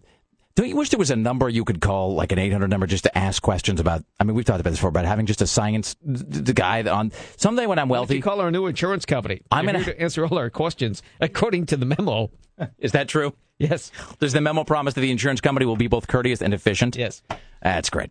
Don't 0.54 0.68
you 0.68 0.74
wish 0.74 0.88
there 0.90 0.98
was 0.98 1.12
a 1.12 1.16
number 1.16 1.48
you 1.48 1.64
could 1.64 1.80
call, 1.80 2.14
like 2.16 2.32
an 2.32 2.38
800 2.40 2.66
number, 2.68 2.88
just 2.88 3.04
to 3.04 3.16
ask 3.16 3.40
questions 3.40 3.78
about? 3.78 4.02
I 4.18 4.24
mean, 4.24 4.34
we've 4.34 4.44
talked 4.44 4.58
about 4.60 4.70
this 4.70 4.78
before, 4.80 4.88
about 4.88 5.04
having 5.04 5.24
just 5.26 5.40
a 5.40 5.46
science 5.46 5.94
the 6.02 6.52
guy 6.52 6.82
on 6.82 7.12
someday 7.36 7.66
when 7.66 7.78
I'm 7.78 7.88
Why 7.88 7.96
don't 7.98 8.00
wealthy. 8.00 8.16
you 8.16 8.22
call 8.22 8.40
our 8.40 8.50
new 8.50 8.66
insurance 8.66 9.04
company. 9.04 9.40
I'm 9.52 9.66
gonna- 9.66 9.84
to 9.84 10.00
answer 10.00 10.26
all 10.26 10.36
our 10.36 10.50
questions 10.50 11.00
according 11.20 11.66
to 11.66 11.76
the 11.76 11.86
memo. 11.86 12.30
Is 12.78 12.90
that 12.92 13.06
true? 13.06 13.34
Yes. 13.60 13.92
Does 14.18 14.32
the 14.32 14.40
memo 14.40 14.64
promise 14.64 14.94
that 14.94 15.00
the 15.00 15.12
insurance 15.12 15.40
company 15.40 15.64
will 15.64 15.76
be 15.76 15.86
both 15.86 16.08
courteous 16.08 16.42
and 16.42 16.52
efficient? 16.52 16.96
Yes. 16.96 17.22
That's 17.62 17.88
great. 17.90 18.10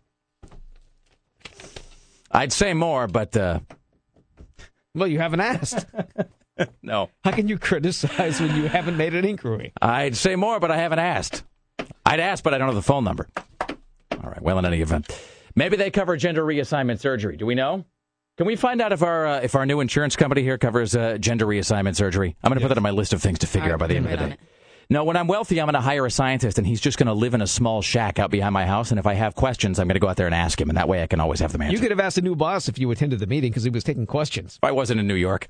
I'd 2.30 2.52
say 2.52 2.74
more, 2.74 3.06
but 3.08 3.36
uh, 3.36 3.60
Well, 4.98 5.08
you 5.08 5.18
haven't 5.18 5.40
asked. 5.40 5.86
no. 6.82 7.10
How 7.24 7.30
can 7.30 7.48
you 7.48 7.58
criticize 7.58 8.40
when 8.40 8.56
you 8.56 8.68
haven't 8.68 8.96
made 8.96 9.14
an 9.14 9.24
inquiry? 9.24 9.72
I'd 9.80 10.16
say 10.16 10.36
more, 10.36 10.58
but 10.60 10.70
I 10.70 10.76
haven't 10.78 10.98
asked. 10.98 11.44
I'd 12.04 12.20
ask, 12.20 12.42
but 12.42 12.54
I 12.54 12.58
don't 12.58 12.68
have 12.68 12.74
the 12.74 12.82
phone 12.82 13.04
number. 13.04 13.28
All 13.60 14.30
right. 14.30 14.42
Well, 14.42 14.58
in 14.58 14.64
any 14.64 14.80
event, 14.80 15.06
maybe 15.54 15.76
they 15.76 15.90
cover 15.90 16.16
gender 16.16 16.44
reassignment 16.44 17.00
surgery. 17.00 17.36
Do 17.36 17.46
we 17.46 17.54
know? 17.54 17.84
Can 18.36 18.46
we 18.46 18.56
find 18.56 18.80
out 18.80 18.92
if 18.92 19.02
our 19.02 19.26
uh, 19.26 19.40
if 19.40 19.54
our 19.54 19.66
new 19.66 19.80
insurance 19.80 20.14
company 20.14 20.42
here 20.42 20.58
covers 20.58 20.94
uh, 20.94 21.18
gender 21.18 21.44
reassignment 21.46 21.96
surgery? 21.96 22.36
I'm 22.42 22.50
going 22.50 22.58
to 22.58 22.64
put 22.64 22.68
that 22.68 22.76
on 22.76 22.82
my 22.84 22.90
list 22.90 23.12
of 23.12 23.20
things 23.20 23.40
to 23.40 23.46
figure 23.46 23.72
out 23.72 23.80
by 23.80 23.88
the 23.88 23.96
end 23.96 24.06
of 24.06 24.12
the 24.12 24.16
day. 24.16 24.36
It. 24.88 24.94
No, 24.94 25.04
when 25.04 25.16
I'm 25.16 25.26
wealthy, 25.26 25.60
I'm 25.60 25.66
going 25.66 25.74
to 25.74 25.80
hire 25.80 26.06
a 26.06 26.10
scientist, 26.10 26.58
and 26.58 26.66
he's 26.66 26.80
just 26.80 26.98
going 26.98 27.08
to 27.08 27.12
live 27.12 27.34
in 27.34 27.42
a 27.42 27.46
small 27.46 27.82
shack 27.82 28.18
out 28.18 28.30
behind 28.30 28.54
my 28.54 28.66
house. 28.66 28.90
And 28.90 28.98
if 28.98 29.06
I 29.06 29.14
have 29.14 29.34
questions, 29.34 29.78
I'm 29.78 29.86
going 29.86 29.94
to 29.94 30.00
go 30.00 30.08
out 30.08 30.16
there 30.16 30.26
and 30.26 30.34
ask 30.34 30.60
him, 30.60 30.70
and 30.70 30.78
that 30.78 30.88
way 30.88 31.02
I 31.02 31.06
can 31.06 31.20
always 31.20 31.40
have 31.40 31.52
the 31.52 31.62
answered. 31.62 31.74
You 31.74 31.80
could 31.80 31.90
have 31.90 32.00
asked 32.00 32.16
the 32.16 32.22
new 32.22 32.34
boss 32.34 32.68
if 32.68 32.78
you 32.78 32.90
attended 32.90 33.18
the 33.20 33.26
meeting 33.26 33.50
because 33.50 33.64
he 33.64 33.70
was 33.70 33.84
taking 33.84 34.06
questions. 34.06 34.58
I 34.62 34.72
wasn't 34.72 35.00
in 35.00 35.06
New 35.06 35.14
York. 35.14 35.48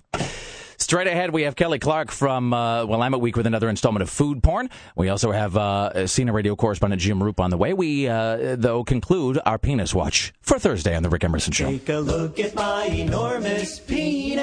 Straight 0.81 1.09
ahead, 1.09 1.33
we 1.33 1.43
have 1.43 1.57
Kelly 1.57 1.81
Clark 1.81 2.13
from 2.13 2.55
uh, 2.55 2.85
Willamette 2.85 3.21
Week 3.21 3.37
with 3.37 3.47
another 3.47 3.69
installment 3.69 4.03
of 4.03 4.09
Food 4.09 4.45
Porn. 4.45 4.71
We 4.95 5.09
also 5.09 5.33
have 5.33 5.57
uh, 5.57 5.91
CNN 5.95 6.33
radio 6.33 6.55
correspondent 6.55 7.03
Jim 7.03 7.21
Roop 7.21 7.41
on 7.41 7.51
the 7.51 7.57
way. 7.57 7.73
We, 7.75 8.07
uh, 8.07 8.55
though, 8.57 8.85
conclude 8.85 9.41
our 9.45 9.59
penis 9.59 9.93
watch 9.93 10.33
for 10.41 10.59
Thursday 10.59 10.95
on 10.95 11.03
The 11.03 11.11
Rick 11.11 11.25
Emerson 11.25 11.53
Show. 11.53 11.67
Take 11.67 11.89
a 11.89 11.99
look 11.99 12.39
at 12.39 12.55
my 12.55 12.87
enormous 12.87 13.81
penis, 13.81 14.39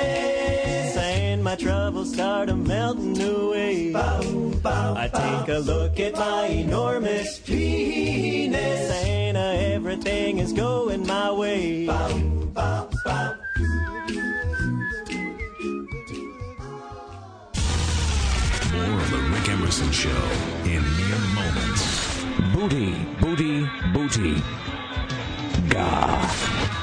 and 0.97 1.14
my 1.55 1.61
troubles 1.61 2.11
start 2.13 2.49
a 2.49 2.55
melting 2.55 3.21
away. 3.21 3.93
I 3.95 5.09
take 5.13 5.55
a 5.55 5.59
look 5.59 5.97
at 6.01 6.13
my 6.15 6.47
enormous 6.47 7.39
penis, 7.39 8.91
and 9.05 9.37
uh, 9.37 9.39
everything 9.39 10.39
is 10.39 10.51
going 10.51 11.07
my 11.07 11.31
way. 11.31 11.85
More 11.85 11.95
of 18.99 19.11
the 19.11 19.21
Rick 19.31 19.47
Emerson 19.47 19.91
Show 19.91 20.09
in 20.65 20.83
mere 20.97 21.21
moments. 21.35 22.25
Booty, 22.53 22.95
booty, 23.21 23.69
booty. 23.93 24.43
Gah. 25.69 26.35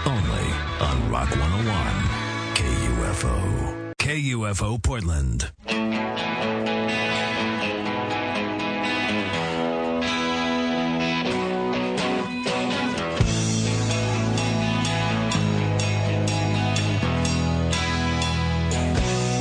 Only 0.06 0.48
on 0.80 1.10
Rock 1.10 1.30
101. 1.30 2.22
KUFO. 2.54 3.71
KUFO 4.02 4.82
Portland. 4.82 5.52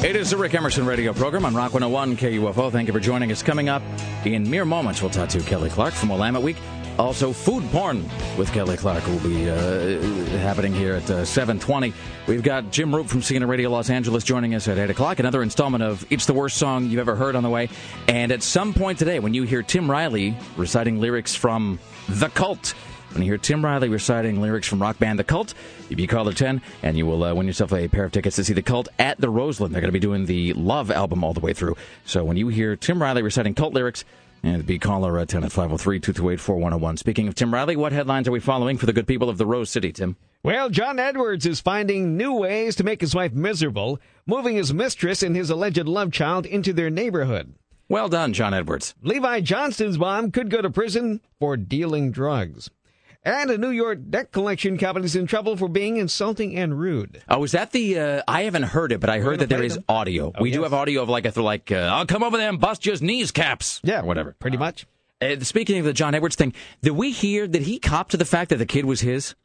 It 0.04 0.16
is 0.16 0.30
the 0.30 0.38
Rick 0.38 0.54
Emerson 0.54 0.86
radio 0.86 1.12
program 1.14 1.46
on 1.46 1.56
Rock 1.56 1.74
101 1.74 2.18
KUFO. 2.18 2.72
Thank 2.72 2.86
you 2.86 2.94
for 2.94 3.00
joining 3.00 3.32
us. 3.32 3.42
Coming 3.42 3.68
up 3.68 3.82
in 4.26 4.48
mere 4.48 4.66
moments, 4.66 5.02
we'll 5.02 5.10
talk 5.10 5.30
to 5.30 5.40
Kelly 5.40 5.72
Clark 5.72 5.96
from 5.96 6.10
Willamette 6.10 6.44
Week. 6.44 6.58
Also, 7.00 7.32
food 7.34 7.64
porn 7.72 8.04
with 8.38 8.52
Kelly 8.52 8.78
Clark 8.78 9.06
will 9.08 9.20
be 9.20 9.50
uh, 9.50 10.00
happening 10.40 10.74
here 10.74 10.94
at 10.96 11.10
uh, 11.10 11.26
720. 11.26 11.94
We've 12.28 12.44
got 12.44 12.70
Jim 12.72 12.94
Roop 12.94 13.08
from 13.08 13.22
CNN 13.22 13.48
Radio 13.48 13.70
Los 13.70 13.90
Angeles 13.90 14.24
joining 14.24 14.54
us 14.54 14.68
at 14.68 14.78
8 14.78 14.90
o'clock. 14.92 15.20
Another 15.20 15.42
installment 15.42 15.84
of 15.84 16.06
It's 16.12 16.26
the 16.26 16.34
Worst 16.34 16.58
Song 16.58 16.86
You've 16.86 17.00
Ever 17.00 17.16
Heard 17.16 17.36
on 17.36 17.44
the 17.44 17.50
way. 17.50 17.70
And 18.08 18.32
at 18.32 18.44
some 18.44 18.74
point 18.74 19.00
today, 19.00 19.20
when 19.20 19.34
you 19.34 19.44
hear 19.44 19.64
Tim 19.64 19.90
Riley 19.90 20.36
reciting 20.58 21.00
lyrics 21.00 21.34
from 21.34 21.80
The 22.08 22.30
Cult, 22.30 22.76
when 23.14 23.24
you 23.24 23.32
hear 23.32 23.38
Tim 23.38 23.66
Riley 23.66 23.90
reciting 23.90 24.40
lyrics 24.40 24.68
from 24.68 24.82
rock 24.82 25.00
band 25.00 25.18
The 25.18 25.24
Cult, 25.24 25.54
you 25.90 25.96
be 25.96 26.08
caller 26.08 26.34
10, 26.34 26.62
and 26.84 26.98
you 26.98 27.06
will 27.06 27.24
uh, 27.24 27.34
win 27.34 27.48
yourself 27.48 27.74
a 27.74 27.88
pair 27.88 28.06
of 28.06 28.12
tickets 28.12 28.36
to 28.36 28.44
see 28.44 28.54
The 28.54 28.62
Cult 28.62 28.88
at 29.00 29.20
the 29.20 29.30
Roseland. 29.30 29.74
They're 29.74 29.82
going 29.82 29.90
to 29.90 29.94
be 29.94 30.00
doing 30.00 30.28
the 30.28 30.54
Love 30.54 30.92
album 30.92 31.24
all 31.24 31.34
the 31.34 31.40
way 31.40 31.54
through. 31.54 31.76
So 32.06 32.24
when 32.24 32.38
you 32.38 32.50
hear 32.50 32.76
Tim 32.76 33.02
Riley 33.02 33.22
reciting 33.22 33.56
Cult 33.56 33.74
lyrics, 33.74 34.06
and 34.44 34.66
be 34.66 34.80
caller 34.80 35.20
uh, 35.20 35.26
10 35.26 35.44
at 35.44 35.52
503-228-4101. 35.52 37.00
Speaking 37.00 37.28
of 37.28 37.36
Tim 37.36 37.54
Riley, 37.54 37.76
what 37.76 37.92
headlines 37.92 38.28
are 38.28 38.32
we 38.32 38.40
following 38.40 38.78
for 38.78 38.86
the 38.86 38.94
good 38.94 39.08
people 39.08 39.30
of 39.30 39.38
the 39.38 39.46
Rose 39.46 39.70
City, 39.70 39.92
Tim? 39.92 40.16
Well, 40.44 40.70
John 40.70 40.98
Edwards 41.00 41.46
is 41.46 41.60
finding 41.60 42.18
new 42.18 42.34
ways 42.34 42.76
to 42.78 42.84
make 42.84 43.02
his 43.02 43.14
wife 43.14 43.34
miserable, 43.34 44.00
moving 44.26 44.56
his 44.56 44.74
mistress 44.74 45.22
and 45.22 45.36
his 45.36 45.50
alleged 45.50 45.88
love 45.88 46.12
child 46.12 46.46
into 46.46 46.74
their 46.74 46.90
neighborhood. 46.90 47.54
Well 47.88 48.10
done, 48.10 48.34
John 48.34 48.54
Edwards. 48.54 48.96
Levi 49.04 49.42
Johnston's 49.42 50.00
mom 50.00 50.32
could 50.32 50.50
go 50.50 50.62
to 50.62 50.70
prison 50.70 51.22
for 51.40 51.58
dealing 51.58 52.12
drugs. 52.12 52.70
And 53.24 53.52
a 53.52 53.58
New 53.58 53.70
York 53.70 54.00
debt 54.10 54.32
collection 54.32 54.80
company 54.80 55.06
is 55.06 55.16
in 55.16 55.28
trouble 55.28 55.56
for 55.56 55.68
being 55.68 55.98
insulting 55.98 56.58
and 56.58 56.80
rude. 56.80 57.22
Oh, 57.30 57.44
is 57.44 57.52
that 57.52 57.72
the? 57.72 58.00
Uh, 58.00 58.22
I 58.28 58.44
haven't 58.44 58.64
heard 58.64 58.92
it, 58.92 59.00
but 59.00 59.12
I 59.12 59.20
heard 59.20 59.40
that 59.40 59.50
there 59.50 59.62
is 59.62 59.76
them? 59.76 59.84
audio. 59.88 60.32
Oh, 60.36 60.42
we 60.42 60.50
do 60.50 60.64
have 60.64 60.74
audio 60.74 61.04
of 61.04 61.10
like 61.10 61.26
a 61.26 61.42
like. 61.42 61.72
Uh, 61.72 61.76
I'll 61.76 62.08
come 62.08 62.24
over 62.24 62.38
there 62.38 62.50
and 62.50 62.60
bust 62.60 62.84
your 62.86 62.96
knees 63.00 63.30
caps. 63.32 63.80
Yeah, 63.84 64.02
whatever. 64.02 64.36
Pretty 64.40 64.58
much. 64.58 64.88
Uh, 65.22 65.40
speaking 65.42 65.78
of 65.78 65.86
the 65.86 65.94
John 65.94 66.16
Edwards 66.16 66.36
thing, 66.36 66.54
did 66.82 66.94
we 66.94 67.12
hear? 67.12 67.46
Did 67.46 67.62
he 67.62 67.78
cop 67.78 68.10
to 68.10 68.18
the 68.18 68.26
fact 68.26 68.50
that 68.50 68.58
the 68.58 68.66
kid 68.66 68.86
was 68.86 69.02
his? 69.02 69.36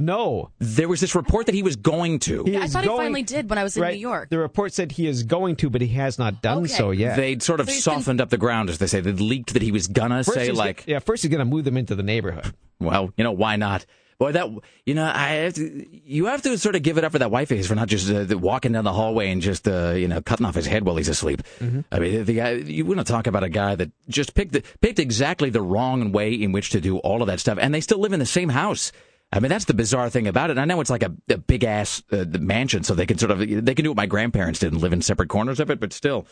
No. 0.00 0.50
There 0.58 0.88
was 0.88 1.00
this 1.00 1.14
report 1.14 1.46
that 1.46 1.54
he 1.54 1.62
was 1.62 1.76
going 1.76 2.18
to. 2.20 2.44
He 2.44 2.56
I 2.56 2.64
is 2.64 2.72
thought 2.72 2.82
he 2.84 2.88
finally 2.88 3.22
did 3.22 3.50
when 3.50 3.58
I 3.58 3.62
was 3.62 3.76
in 3.76 3.82
Right. 3.82 3.94
New 3.94 4.00
York. 4.00 4.30
The 4.30 4.38
report 4.38 4.72
said 4.72 4.92
he 4.92 5.06
is 5.06 5.22
going 5.24 5.56
to, 5.56 5.70
but 5.70 5.80
he 5.80 5.88
has 5.88 6.18
not 6.18 6.40
done 6.42 6.64
Okay. 6.64 6.68
so 6.72 6.90
yet. 6.90 7.16
They'd 7.16 7.42
sort 7.42 7.60
of 7.60 7.66
So 7.66 7.72
he's 7.74 7.84
been- 7.84 7.94
softened 7.94 8.20
up 8.20 8.30
the 8.30 8.38
ground, 8.38 8.70
as 8.70 8.78
they 8.78 8.86
say. 8.86 9.00
They 9.00 9.12
leaked 9.12 9.52
that 9.52 9.62
he 9.62 9.72
was 9.72 9.86
gonna 9.86 10.24
First 10.24 10.34
say 10.34 10.48
he's 10.48 10.56
like, 10.56 10.86
go- 10.86 10.92
yeah, 10.92 10.98
first 11.00 11.22
he's 11.22 11.30
going 11.30 11.38
to 11.40 11.44
move 11.44 11.64
them 11.64 11.76
into 11.76 11.94
the 11.94 12.02
neighborhood. 12.02 12.52
well, 12.80 13.12
you 13.16 13.24
know, 13.24 13.32
why 13.32 13.56
not? 13.56 13.84
Boy, 14.18 14.32
that 14.32 14.50
you 14.84 14.92
know, 14.92 15.10
I 15.14 15.28
have 15.28 15.54
to, 15.54 15.86
you 16.04 16.26
have 16.26 16.42
to 16.42 16.58
sort 16.58 16.76
of 16.76 16.82
give 16.82 16.98
it 16.98 17.04
up 17.04 17.12
for 17.12 17.18
that 17.20 17.30
wife 17.30 17.50
of 17.50 17.56
his 17.56 17.66
for 17.66 17.74
not 17.74 17.88
just 17.88 18.10
uh, 18.10 18.36
walking 18.36 18.72
down 18.72 18.84
the 18.84 18.92
hallway 18.92 19.30
and 19.30 19.40
just 19.40 19.66
uh, 19.66 19.92
you 19.96 20.08
know 20.08 20.20
cutting 20.20 20.44
off 20.44 20.54
his 20.54 20.66
head 20.66 20.84
while 20.84 20.96
he's 20.96 21.08
asleep. 21.08 21.42
I 21.90 21.98
mean, 21.98 22.24
the 22.26 22.34
guy 22.34 22.50
you 22.52 22.84
want 22.84 22.98
to 23.00 23.04
talk 23.04 23.26
about 23.26 23.44
a 23.44 23.48
guy 23.48 23.76
that 23.76 23.90
just 24.10 24.34
picked 24.34 24.52
the, 24.52 24.62
picked 24.82 24.98
exactly 24.98 25.48
the 25.48 25.62
wrong 25.62 26.12
way 26.12 26.34
in 26.34 26.52
which 26.52 26.68
to 26.70 26.82
do 26.82 26.98
all 26.98 27.22
of 27.22 27.28
that 27.28 27.40
stuff, 27.40 27.56
and 27.62 27.72
they 27.72 27.80
still 27.80 27.98
live 27.98 28.12
in 28.12 28.18
the 28.20 28.26
same 28.26 28.50
house. 28.50 28.92
I 29.32 29.38
mean, 29.38 29.48
that's 29.48 29.66
the 29.66 29.74
bizarre 29.74 30.10
thing 30.10 30.26
about 30.26 30.50
it. 30.50 30.58
I 30.58 30.64
know 30.64 30.80
it's 30.80 30.90
like 30.90 31.04
a, 31.04 31.12
a 31.28 31.38
big 31.38 31.62
ass 31.62 32.02
uh, 32.10 32.24
mansion, 32.40 32.82
so 32.82 32.94
they 32.94 33.06
can 33.06 33.18
sort 33.18 33.30
of 33.30 33.38
they 33.38 33.74
can 33.74 33.84
do 33.84 33.90
what 33.90 33.96
my 33.96 34.06
grandparents 34.06 34.58
did 34.58 34.72
and 34.72 34.82
live 34.82 34.92
in 34.92 35.02
separate 35.02 35.28
corners 35.28 35.60
of 35.60 35.70
it, 35.70 35.78
but 35.78 35.92
still. 35.92 36.26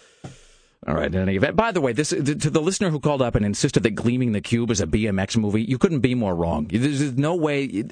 All 0.87 0.95
right. 0.95 1.13
In 1.13 1.21
any 1.21 1.37
event, 1.37 1.57
by 1.57 1.73
the 1.73 1.81
way, 1.81 1.93
this 1.93 2.11
to 2.11 2.23
the 2.23 2.61
listener 2.61 2.91
who 2.91 3.01
called 3.01 3.21
up 3.21 3.35
and 3.35 3.45
insisted 3.45 3.83
that 3.83 3.93
Gleaming 3.93 4.33
the 4.33 4.41
Cube 4.41 4.71
is 4.71 4.81
a 4.81 4.87
BMX 4.87 5.37
movie, 5.37 5.63
you 5.63 5.77
couldn't 5.77 6.01
be 6.01 6.15
more 6.15 6.35
wrong. 6.35 6.69
There's 6.71 7.17
no 7.17 7.35
way 7.35 7.85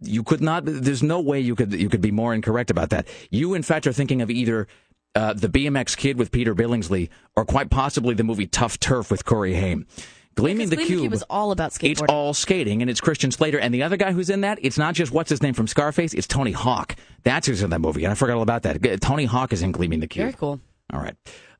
you 0.00 0.22
could 0.22 0.40
not. 0.40 0.64
There's 0.66 1.02
no 1.02 1.20
way 1.20 1.40
you 1.40 1.54
could 1.54 1.72
you 1.72 1.88
could 1.88 2.00
be 2.00 2.10
more 2.10 2.34
incorrect 2.34 2.70
about 2.70 2.90
that. 2.90 3.08
You, 3.30 3.54
in 3.54 3.62
fact, 3.62 3.86
are 3.86 3.92
thinking 3.92 4.22
of 4.22 4.30
either 4.30 4.68
uh, 5.14 5.32
the 5.32 5.48
BMX 5.48 5.96
Kid 5.96 6.18
with 6.18 6.30
Peter 6.30 6.54
Billingsley, 6.54 7.08
or 7.36 7.44
quite 7.44 7.70
possibly 7.70 8.14
the 8.14 8.24
movie 8.24 8.46
Tough 8.46 8.78
Turf 8.78 9.10
with 9.10 9.24
Corey 9.24 9.54
Haim. 9.54 9.86
Gleaming 10.34 10.68
the 10.70 10.76
Gleaming 10.76 10.98
Cube. 10.98 11.10
Was 11.12 11.22
all 11.24 11.52
about 11.52 11.72
skateboarding. 11.72 11.90
It's 11.90 12.02
all 12.08 12.34
skating, 12.34 12.82
and 12.82 12.90
it's 12.90 13.00
Christian 13.00 13.30
Slater. 13.30 13.58
And 13.58 13.74
the 13.74 13.82
other 13.82 13.96
guy 13.96 14.12
who's 14.12 14.30
in 14.30 14.42
that, 14.42 14.58
it's 14.62 14.78
not 14.78 14.94
just 14.94 15.12
what's 15.12 15.30
his 15.30 15.42
name 15.42 15.54
from 15.54 15.66
Scarface, 15.66 16.14
it's 16.14 16.26
Tony 16.26 16.52
Hawk. 16.52 16.96
That's 17.24 17.46
who's 17.46 17.62
in 17.62 17.70
that 17.70 17.80
movie. 17.80 18.04
And 18.04 18.12
I 18.12 18.14
forgot 18.14 18.36
all 18.36 18.42
about 18.42 18.62
that. 18.62 19.00
Tony 19.00 19.24
Hawk 19.24 19.52
is 19.52 19.62
in 19.62 19.72
Gleaming 19.72 20.00
the 20.00 20.06
Cube. 20.06 20.24
Very 20.24 20.32
cool. 20.34 20.60
All 20.92 21.00
right. 21.00 21.14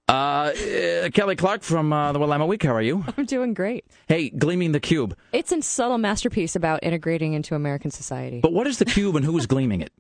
Uh, 0.09 0.53
uh, 1.05 1.11
Kelly 1.11 1.37
Clark 1.37 1.63
from 1.63 1.93
uh, 1.93 2.11
the 2.13 2.19
Willamette 2.19 2.49
Week, 2.49 2.63
how 2.65 2.75
are 2.75 2.83
you? 2.83 3.05
I'm 3.17 3.27
doing 3.27 3.55
great. 3.55 3.85
Hey, 4.09 4.29
Gleaming 4.31 4.73
the 4.73 4.81
Cube. 4.81 5.17
It's 5.33 5.53
a 5.53 5.63
subtle 5.63 5.99
masterpiece 5.99 6.57
about 6.57 6.81
integrating 6.83 7.35
into 7.35 7.55
American 7.55 7.93
society. 7.93 8.41
But 8.41 8.53
what 8.53 8.67
is 8.67 8.79
the 8.79 8.87
cube 8.87 9.15
and 9.15 9.25
who 9.25 9.39
is 9.39 9.47
gleaming 9.47 9.83
it? 9.83 9.93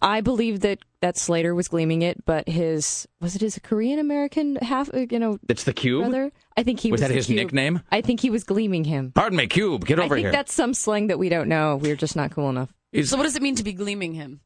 I 0.00 0.20
believe 0.20 0.60
that 0.60 0.78
that 1.00 1.16
Slater 1.16 1.54
was 1.54 1.68
gleaming 1.68 2.02
it, 2.02 2.24
but 2.24 2.48
his 2.48 3.06
was 3.20 3.34
it 3.36 3.40
his 3.40 3.58
Korean 3.62 3.98
American 3.98 4.56
half? 4.56 4.92
uh, 4.94 5.06
You 5.10 5.18
know, 5.18 5.38
It's 5.48 5.64
the 5.64 5.72
cube? 5.72 6.02
brother. 6.02 6.32
I 6.56 6.62
think 6.62 6.80
he 6.80 6.90
Was 6.90 7.00
was. 7.00 7.02
that 7.02 7.08
the 7.08 7.14
his 7.14 7.26
cube. 7.26 7.36
nickname? 7.36 7.80
I 7.90 8.00
think 8.00 8.20
he 8.20 8.30
was 8.30 8.44
gleaming 8.44 8.84
him. 8.84 9.12
Pardon 9.14 9.36
me, 9.36 9.46
Cube. 9.46 9.84
Get 9.86 9.98
over 9.98 10.14
I 10.14 10.18
think 10.18 10.24
here. 10.26 10.32
that's 10.32 10.52
some 10.52 10.74
slang 10.74 11.06
that 11.08 11.18
we 11.18 11.28
don't 11.28 11.48
know. 11.48 11.76
We're 11.76 11.96
just 11.96 12.16
not 12.16 12.30
cool 12.32 12.50
enough. 12.50 12.72
Is- 12.92 13.10
So 13.10 13.16
what 13.16 13.24
does 13.24 13.36
it 13.36 13.42
mean 13.42 13.54
to 13.56 13.64
be 13.64 13.72
gleaming 13.72 14.14
him? 14.14 14.40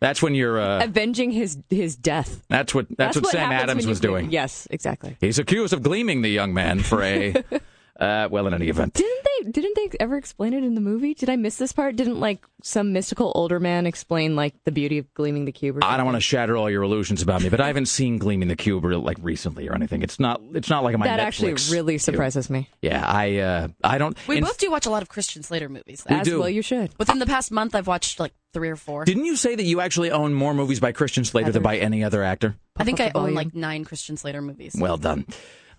That's 0.00 0.20
when 0.22 0.34
you're. 0.34 0.60
Uh, 0.60 0.84
Avenging 0.84 1.30
his 1.30 1.58
his 1.70 1.96
death. 1.96 2.42
that's 2.50 2.74
what. 2.74 2.86
That's, 2.96 3.16
what, 3.16 3.26
Sam 3.28 3.50
Adams 3.50 3.86
was 3.86 3.98
doing. 3.98 4.30
Yes, 4.30 4.68
exactly. 4.70 5.16
He's 5.20 5.38
accused 5.38 5.72
of 5.72 5.82
gleaming 5.82 6.20
the 6.22 6.28
young 6.30 6.52
man 6.52 6.80
for 6.80 7.02
a. 7.02 7.34
uh, 7.98 8.28
well, 8.30 8.46
in 8.46 8.54
any 8.54 8.68
event. 8.68 8.94
Didn't 8.94 9.24
they? 9.24 9.50
Didn't 9.50 9.74
they 9.76 9.96
ever 10.00 10.16
explain 10.16 10.52
it 10.54 10.64
in 10.64 10.74
the 10.74 10.80
movie? 10.80 11.14
Did 11.14 11.30
I 11.30 11.36
miss 11.36 11.56
this 11.56 11.72
part? 11.72 11.96
Didn't 11.96 12.20
like 12.20 12.44
some 12.62 12.92
mystical 12.92 13.32
older 13.34 13.60
man 13.60 13.86
explain 13.86 14.34
like 14.34 14.54
the 14.64 14.72
beauty 14.72 14.98
of 14.98 15.12
gleaming 15.14 15.44
the 15.44 15.52
cube? 15.52 15.76
Or 15.76 15.84
I 15.84 15.96
don't 15.96 16.04
want 16.06 16.16
to 16.16 16.20
shatter 16.20 16.56
all 16.56 16.68
your 16.70 16.82
illusions 16.82 17.22
about 17.22 17.42
me, 17.42 17.48
but 17.48 17.60
I 17.60 17.68
haven't 17.68 17.86
seen 17.86 18.18
Gleaming 18.18 18.48
the 18.48 18.56
Cube 18.56 18.84
real- 18.84 19.00
like 19.00 19.18
recently 19.20 19.68
or 19.68 19.74
anything. 19.74 20.02
It's 20.02 20.18
not. 20.18 20.40
It's 20.54 20.68
not 20.68 20.82
like 20.84 20.94
on 20.94 21.00
my 21.00 21.06
that 21.06 21.20
Netflix 21.20 21.22
actually 21.52 21.76
really 21.76 21.92
queue. 21.94 21.98
surprises 22.00 22.50
me. 22.50 22.68
Yeah, 22.82 23.06
I. 23.06 23.36
Uh, 23.38 23.68
I 23.84 23.98
don't. 23.98 24.16
We 24.26 24.38
in- 24.38 24.44
both 24.44 24.58
do 24.58 24.70
watch 24.70 24.86
a 24.86 24.90
lot 24.90 25.02
of 25.02 25.08
Christian 25.08 25.42
Slater 25.42 25.68
movies. 25.68 26.04
We 26.08 26.16
As 26.16 26.26
do. 26.26 26.40
well, 26.40 26.48
you 26.50 26.62
should. 26.62 26.92
Within 26.98 27.18
the 27.18 27.26
past 27.26 27.50
month, 27.50 27.74
I've 27.74 27.86
watched 27.86 28.18
like 28.20 28.32
three 28.52 28.68
or 28.68 28.76
four. 28.76 29.04
Didn't 29.04 29.26
you 29.26 29.36
say 29.36 29.54
that 29.54 29.64
you 29.64 29.80
actually 29.80 30.10
own 30.10 30.34
more 30.34 30.54
movies 30.54 30.80
by 30.80 30.92
Christian 30.92 31.24
Slater 31.24 31.52
than 31.52 31.62
by 31.62 31.76
any 31.76 32.02
other 32.04 32.22
actor? 32.22 32.56
I 32.76 32.84
think 32.84 33.00
I 33.00 33.12
own 33.14 33.34
like 33.34 33.54
nine 33.54 33.84
Christian 33.84 34.16
Slater 34.16 34.42
movies. 34.42 34.74
Well 34.78 34.96
done. 34.96 35.26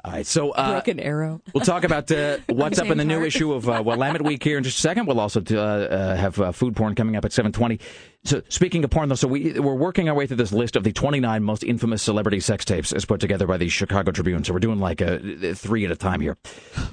All 0.08 0.14
right, 0.14 0.26
so 0.26 0.52
uh, 0.52 0.72
Broken 0.72 1.02
Arrow. 1.02 1.42
We'll 1.54 1.66
talk 1.66 1.84
about 1.84 2.10
uh, 2.12 2.38
what's 2.48 2.80
up 2.80 2.88
in 2.88 2.98
the 2.98 3.04
new 3.04 3.26
issue 3.26 3.52
of 3.52 3.68
uh, 3.68 3.84
Willamette 3.86 4.22
Week 4.22 4.42
here 4.42 4.58
in 4.58 4.64
just 4.64 4.78
a 4.78 4.82
second. 4.82 5.06
We'll 5.06 5.20
also 5.20 5.42
uh, 5.52 5.58
uh, 5.58 6.16
have 6.16 6.40
uh, 6.40 6.52
food 6.54 6.78
porn 6.78 6.96
coming 6.96 7.18
up 7.18 7.26
at 7.26 7.34
720. 7.34 7.80
So 8.24 8.42
speaking 8.48 8.86
of 8.86 8.90
porn, 8.90 9.10
though, 9.10 9.16
so 9.16 9.28
we, 9.28 9.60
we're 9.60 9.76
working 9.76 10.08
our 10.08 10.16
way 10.16 10.26
through 10.26 10.38
this 10.38 10.54
list 10.54 10.78
of 10.78 10.86
the 10.86 10.94
29 10.94 11.44
most 11.44 11.62
infamous 11.62 12.04
celebrity 12.04 12.40
sex 12.40 12.64
tapes 12.64 12.94
as 12.94 13.04
put 13.04 13.20
together 13.20 13.48
by 13.48 13.58
the 13.58 13.68
Chicago 13.68 14.12
Tribune. 14.12 14.46
So 14.46 14.54
we're 14.54 14.60
doing 14.60 14.80
like 14.80 15.02
a, 15.02 15.54
three 15.56 15.84
at 15.84 15.92
a 15.92 15.96
time 15.98 16.22
here, 16.22 16.38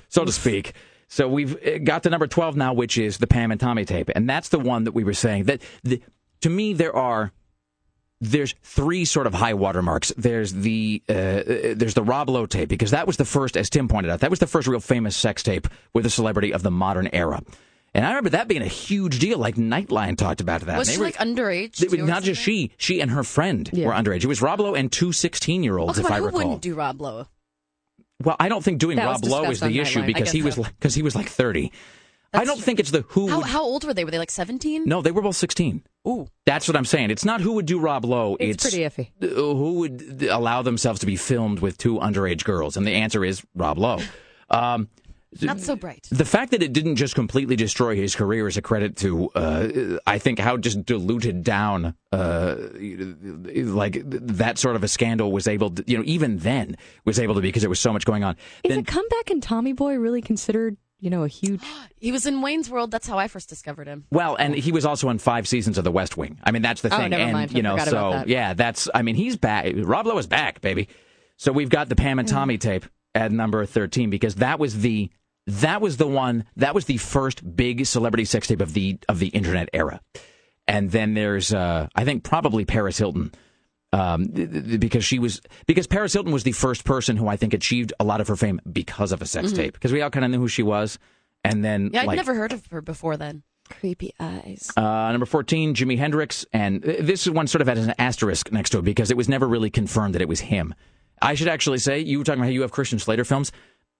so 0.08 0.24
to 0.24 0.32
speak. 0.32 0.72
So 1.06 1.28
we've 1.28 1.56
uh, 1.64 1.78
got 1.84 2.02
to 2.04 2.10
number 2.10 2.26
12 2.26 2.56
now, 2.56 2.72
which 2.72 2.98
is 2.98 3.18
the 3.18 3.28
Pam 3.28 3.52
and 3.52 3.60
Tommy 3.60 3.84
tape. 3.84 4.10
And 4.16 4.28
that's 4.28 4.48
the 4.48 4.58
one 4.58 4.84
that 4.84 4.92
we 4.92 5.04
were 5.04 5.14
saying 5.14 5.44
that 5.44 5.62
the, 5.84 6.02
to 6.40 6.50
me, 6.50 6.72
there 6.72 6.96
are 6.96 7.32
there's 8.30 8.54
three 8.62 9.04
sort 9.04 9.26
of 9.26 9.34
high 9.34 9.54
watermarks. 9.54 10.12
There's 10.16 10.52
the 10.52 11.02
uh, 11.08 11.42
there's 11.76 11.94
the 11.94 12.02
Rob 12.02 12.28
Lowe 12.28 12.46
tape 12.46 12.68
because 12.68 12.90
that 12.92 13.06
was 13.06 13.16
the 13.16 13.24
first, 13.24 13.56
as 13.56 13.70
Tim 13.70 13.88
pointed 13.88 14.10
out, 14.10 14.20
that 14.20 14.30
was 14.30 14.38
the 14.38 14.46
first 14.46 14.66
real 14.68 14.80
famous 14.80 15.16
sex 15.16 15.42
tape 15.42 15.68
with 15.92 16.06
a 16.06 16.10
celebrity 16.10 16.52
of 16.52 16.62
the 16.62 16.70
modern 16.70 17.08
era. 17.12 17.42
And 17.96 18.04
I 18.04 18.08
remember 18.08 18.30
that 18.30 18.48
being 18.48 18.62
a 18.62 18.66
huge 18.66 19.20
deal. 19.20 19.38
Like 19.38 19.54
Nightline 19.54 20.16
talked 20.18 20.40
about 20.40 20.62
that. 20.62 20.76
Was 20.78 20.88
And 20.88 20.94
she 20.94 20.98
were- 21.00 21.06
like 21.06 21.16
underage? 21.16 21.76
they 21.76 21.86
were- 21.86 21.96
too, 21.98 22.02
or 22.02 22.06
not 22.06 22.24
just 22.24 22.40
she, 22.42 22.72
she 22.76 23.00
and 23.00 23.10
her 23.12 23.22
friend 23.22 23.70
Yeah. 23.72 23.86
were 23.86 23.92
underage. 23.92 24.24
It 24.24 24.26
was 24.26 24.42
Rob 24.42 24.58
Lowe 24.60 24.74
and 24.74 24.90
two 24.90 25.12
16 25.12 25.62
year 25.62 25.78
Oh, 25.78 25.82
olds, 25.82 25.98
come 25.98 26.06
if 26.06 26.10
on, 26.10 26.16
I 26.16 26.18
who 26.18 26.26
recall. 26.26 26.38
wouldn't 26.40 26.60
do 26.62 26.74
Rob 26.74 27.00
Lowe? 27.00 27.26
Well, 28.22 28.36
I 28.40 28.48
don't 28.48 28.64
think 28.64 28.78
doing 28.78 28.96
That 28.96 29.06
Rob 29.06 29.24
Lowe 29.24 29.50
is 29.50 29.60
the 29.60 29.78
issue 29.80 30.02
because 30.04 30.30
he 30.32 30.42
was 30.42 30.56
because 30.56 30.94
he 30.94 31.02
was 31.02 31.14
like 31.14 31.28
30. 31.28 31.70
I 32.34 32.44
don't 32.44 32.60
think 32.60 32.80
it's 32.80 32.90
the 32.90 33.02
who. 33.08 33.28
How, 33.28 33.38
would- 33.38 33.46
how 33.46 33.62
old 33.62 33.84
were 33.84 33.94
they? 33.94 34.04
Were 34.04 34.10
they 34.10 34.18
like 34.18 34.30
17? 34.30 34.84
no, 34.86 35.00
they 35.02 35.10
were 35.10 35.22
both 35.22 35.36
16. 35.36 35.82
Ooh. 36.06 36.28
That's 36.44 36.68
what 36.68 36.76
I'm 36.76 36.84
saying. 36.84 37.10
It's 37.10 37.24
not 37.24 37.40
who 37.40 37.52
would 37.52 37.66
do 37.66 37.78
Rob 37.78 38.04
Lowe. 38.04 38.36
It's 38.38 38.62
pretty 38.62 38.80
iffy. 38.84 39.08
who 39.20 39.74
would 39.78 40.22
allow 40.30 40.60
themselves 40.62 41.00
to 41.00 41.06
be 41.06 41.16
filmed 41.16 41.60
with 41.60 41.78
two 41.78 41.98
underage 41.98 42.44
girls, 42.44 42.76
and 42.76 42.86
the 42.86 42.92
answer 42.92 43.24
is 43.24 43.42
Rob 43.54 43.78
Lowe. 43.78 44.00
Um, 44.50 44.88
Not 45.40 45.58
so 45.60 45.74
bright. 45.76 46.06
the 46.12 46.26
fact 46.26 46.50
that 46.50 46.62
it 46.62 46.72
didn't 46.74 46.96
just 46.96 47.14
completely 47.14 47.56
destroy 47.56 47.96
his 47.96 48.14
career 48.14 48.46
is 48.46 48.56
a 48.58 48.62
credit 48.62 48.96
to, 48.98 49.30
uh, 49.34 49.98
I 50.06 50.18
think, 50.18 50.38
how 50.38 50.58
just 50.58 50.84
diluted 50.84 51.42
down, 51.42 51.94
uh, 52.12 52.56
like 53.54 54.02
that 54.04 54.58
sort 54.58 54.76
of 54.76 54.84
a 54.84 54.88
scandal 54.88 55.32
was 55.32 55.48
able 55.48 55.70
to, 55.70 55.84
you 55.86 55.96
know, 55.98 56.04
even 56.06 56.38
then 56.38 56.76
was 57.04 57.18
able 57.18 57.34
to 57.34 57.40
be 57.40 57.48
because 57.48 57.62
there 57.62 57.70
was 57.70 57.80
so 57.80 57.92
much 57.92 58.04
going 58.04 58.24
on. 58.24 58.36
Is 58.62 58.70
Then 58.70 58.80
a 58.80 58.82
comeback 58.84 59.30
in 59.30 59.40
Tommy 59.40 59.72
Boy 59.72 59.96
really 59.96 60.22
considered, 60.22 60.76
you 61.04 61.10
know, 61.10 61.22
a 61.24 61.28
huge? 61.28 61.62
He 61.98 62.12
was 62.12 62.26
in 62.26 62.42
Wayne's 62.42 62.68
World. 62.68 62.90
That's 62.90 63.06
how 63.06 63.18
I 63.18 63.28
first 63.28 63.48
discovered 63.48 63.86
him. 63.86 64.04
Well, 64.10 64.36
and 64.36 64.54
he 64.54 64.72
was 64.72 64.84
also 64.84 65.08
on 65.08 65.18
five 65.18 65.48
seasons 65.48 65.78
of 65.78 65.84
The 65.84 65.90
West 65.90 66.16
Wing. 66.18 66.38
I 66.44 66.50
mean, 66.50 66.60
that's 66.60 66.82
the 66.82 66.92
Oh, 66.92 66.98
thing. 66.98 67.10
never 67.10 67.22
and 67.22 67.32
mind. 67.32 67.52
You 67.52 67.62
know, 67.62 67.72
forgot 67.78 67.88
so 67.88 67.96
about 67.96 68.12
that. 68.12 68.28
yeah, 68.28 68.52
that's. 68.54 68.88
I 68.94 69.00
mean, 69.02 69.14
he's 69.14 69.36
back. 69.36 69.72
Rob 69.74 70.06
Lowe 70.06 70.18
is 70.18 70.26
back, 70.26 70.60
baby. 70.60 70.88
So 71.38 71.50
we've 71.52 71.70
got 71.70 71.88
the 71.88 71.96
Pam 71.96 72.18
and 72.18 72.28
Mm. 72.28 72.32
Tommy 72.32 72.58
tape 72.58 72.84
at 73.14 73.32
number 73.32 73.64
thirteen 73.64 74.10
because 74.10 74.34
that 74.36 74.58
was 74.58 74.80
the 74.80 75.08
that 75.46 75.80
was 75.80 75.96
the 75.96 76.06
one 76.06 76.44
that 76.56 76.74
was 76.74 76.84
the 76.86 76.98
first 76.98 77.56
big 77.56 77.86
celebrity 77.86 78.24
sex 78.26 78.48
tape 78.48 78.60
of 78.60 78.74
the 78.74 78.98
of 79.08 79.18
the 79.18 79.28
internet 79.28 79.68
era. 79.72 80.00
And 80.66 80.90
then 80.90 81.12
there's, 81.14 81.52
uh, 81.52 81.88
I 81.94 82.04
think, 82.04 82.22
probably 82.24 82.64
Paris 82.64 82.96
Hilton. 82.98 83.32
Um, 83.94 84.28
th- 84.28 84.50
th- 84.50 84.80
because 84.80 85.04
she 85.04 85.18
was 85.20 85.40
because 85.66 85.86
Paris 85.86 86.12
Hilton 86.12 86.32
was 86.32 86.42
the 86.42 86.52
first 86.52 86.84
person 86.84 87.16
who 87.16 87.28
I 87.28 87.36
think 87.36 87.54
achieved 87.54 87.92
a 88.00 88.04
lot 88.04 88.20
of 88.20 88.26
her 88.28 88.34
fame 88.36 88.60
because 88.72 89.12
of 89.12 89.22
a 89.22 89.26
sex 89.26 89.52
Mhm. 89.52 89.56
tape 89.56 89.72
because 89.74 89.92
we 89.92 90.02
all 90.02 90.10
kind 90.10 90.24
of 90.24 90.30
knew 90.32 90.38
who 90.38 90.48
she 90.48 90.62
was, 90.64 90.98
and 91.44 91.64
then 91.64 91.90
Yeah, 91.92 92.00
I'd 92.02 92.06
like, 92.08 92.16
never 92.16 92.34
heard 92.34 92.52
of 92.52 92.66
her 92.72 92.80
before 92.82 93.16
then. 93.16 93.42
Creepy 93.70 94.12
eyes. 94.18 94.70
uh, 94.76 94.82
number 95.12 95.26
14, 95.26 95.74
Jimi 95.74 95.96
Hendrix. 95.96 96.44
And 96.52 96.82
th- 96.82 97.00
this 97.00 97.26
one 97.28 97.46
sort 97.46 97.62
of 97.62 97.68
has 97.68 97.86
an 97.86 97.94
asterisk 97.98 98.50
next 98.52 98.70
to 98.70 98.78
it 98.80 98.82
because 98.82 99.10
it 99.10 99.16
was 99.16 99.28
never 99.28 99.46
really 99.48 99.70
confirmed 99.70 100.14
that 100.14 100.22
it 100.22 100.28
was 100.28 100.40
him. 100.40 100.74
I 101.22 101.34
should 101.34 101.48
actually 101.48 101.78
say, 101.78 102.00
you 102.00 102.18
were 102.18 102.24
talking 102.24 102.40
about 102.40 102.46
how 102.48 102.52
you 102.52 102.62
have 102.62 102.72
Christian 102.72 102.98
Slater 102.98 103.24
films. 103.24 103.52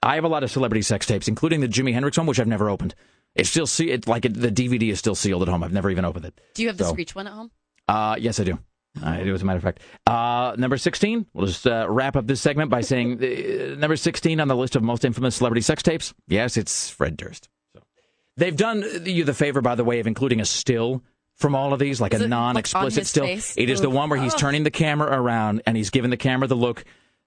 I 0.03 0.16
have 0.16 0.24
a 0.24 0.28
lot 0.28 0.42
of 0.45 0.51
celebrity 0.51 0.82
sex 0.82 1.07
tapes, 1.07 1.28
including 1.28 1.61
the 1.61 1.68
Jimi 1.68 1.95
Hendrix 1.95 2.18
one, 2.18 2.26
which 2.26 2.38
I've 2.40 2.47
never 2.47 2.68
opened. 2.68 2.95
It's 3.36 3.49
still 3.49 3.66
see 3.66 3.90
it 3.90 4.07
like 4.07 4.24
it, 4.26 4.34
the 4.34 4.51
DVD 4.51 4.90
is 4.90 4.99
still 4.99 5.14
sealed 5.14 5.40
at 5.42 5.49
home. 5.49 5.62
I've 5.62 5.72
never 5.72 5.88
even 5.90 6.05
opened 6.05 6.26
it. 6.26 6.38
Do 6.55 6.62
you 6.62 6.68
have 6.68 6.76
the 6.76 6.84
So, 6.84 6.92
Screech 6.92 7.14
one 7.14 7.26
at 7.26 7.32
home? 7.32 7.51
Uh, 7.88 8.16
yes, 8.18 8.38
I 8.40 8.45
do. 8.45 8.59
I 9.03 9.24
do, 9.24 9.34
as 9.34 9.42
a 9.42 9.45
matter 9.45 9.57
of 9.57 9.62
fact. 9.62 9.80
Uh, 10.07 10.55
number 10.57 10.76
16, 10.76 11.26
we'll 11.34 11.47
just 11.47 11.66
uh, 11.66 11.86
wrap 11.88 12.14
up 12.16 12.26
this 12.26 12.40
segment 12.40 12.70
by 12.70 12.80
saying 12.80 13.22
uh, 13.22 13.74
number 13.76 13.97
16 13.97 14.38
on 14.40 14.47
the 14.49 14.55
list 14.57 14.76
of 14.76 14.82
most 14.82 15.05
infamous 15.05 15.36
celebrity 15.36 15.62
sex 15.62 15.82
tapes. 15.82 16.14
Yes, 16.28 16.57
it's 16.57 16.88
Fred 16.90 17.16
Durst. 17.16 17.49
So 17.74 17.80
They've 18.36 18.57
done 18.57 18.84
you 19.05 19.24
the 19.24 19.34
favor, 19.34 19.61
by 19.61 19.74
the 19.74 19.84
way, 19.84 19.99
of 20.01 20.07
including 20.07 20.40
a 20.40 20.45
still 20.45 21.03
from 21.36 21.57
all 21.57 21.72
of 21.72 21.80
these, 21.80 22.01
like 22.01 22.14
Is 22.14 22.20
a 22.20 22.24
it, 22.24 22.28
like, 22.28 22.36
on 22.36 22.55
non-explicit 22.55 23.01
his 23.01 23.09
still. 23.11 23.24
face? 23.24 23.55
It 23.57 23.68
is 23.68 23.80
the 23.80 23.90
one 23.90 24.09
where 24.11 24.20
he's 24.20 24.34
Ugh. 24.34 24.38
turning 24.40 24.62
the 24.62 24.70
camera 24.70 25.20
around 25.20 25.62
and 25.66 25.76
he's 25.76 25.90
giving 25.90 26.11
the 26.11 26.16
camera 26.16 26.47
the 26.47 26.55
look 26.57 26.84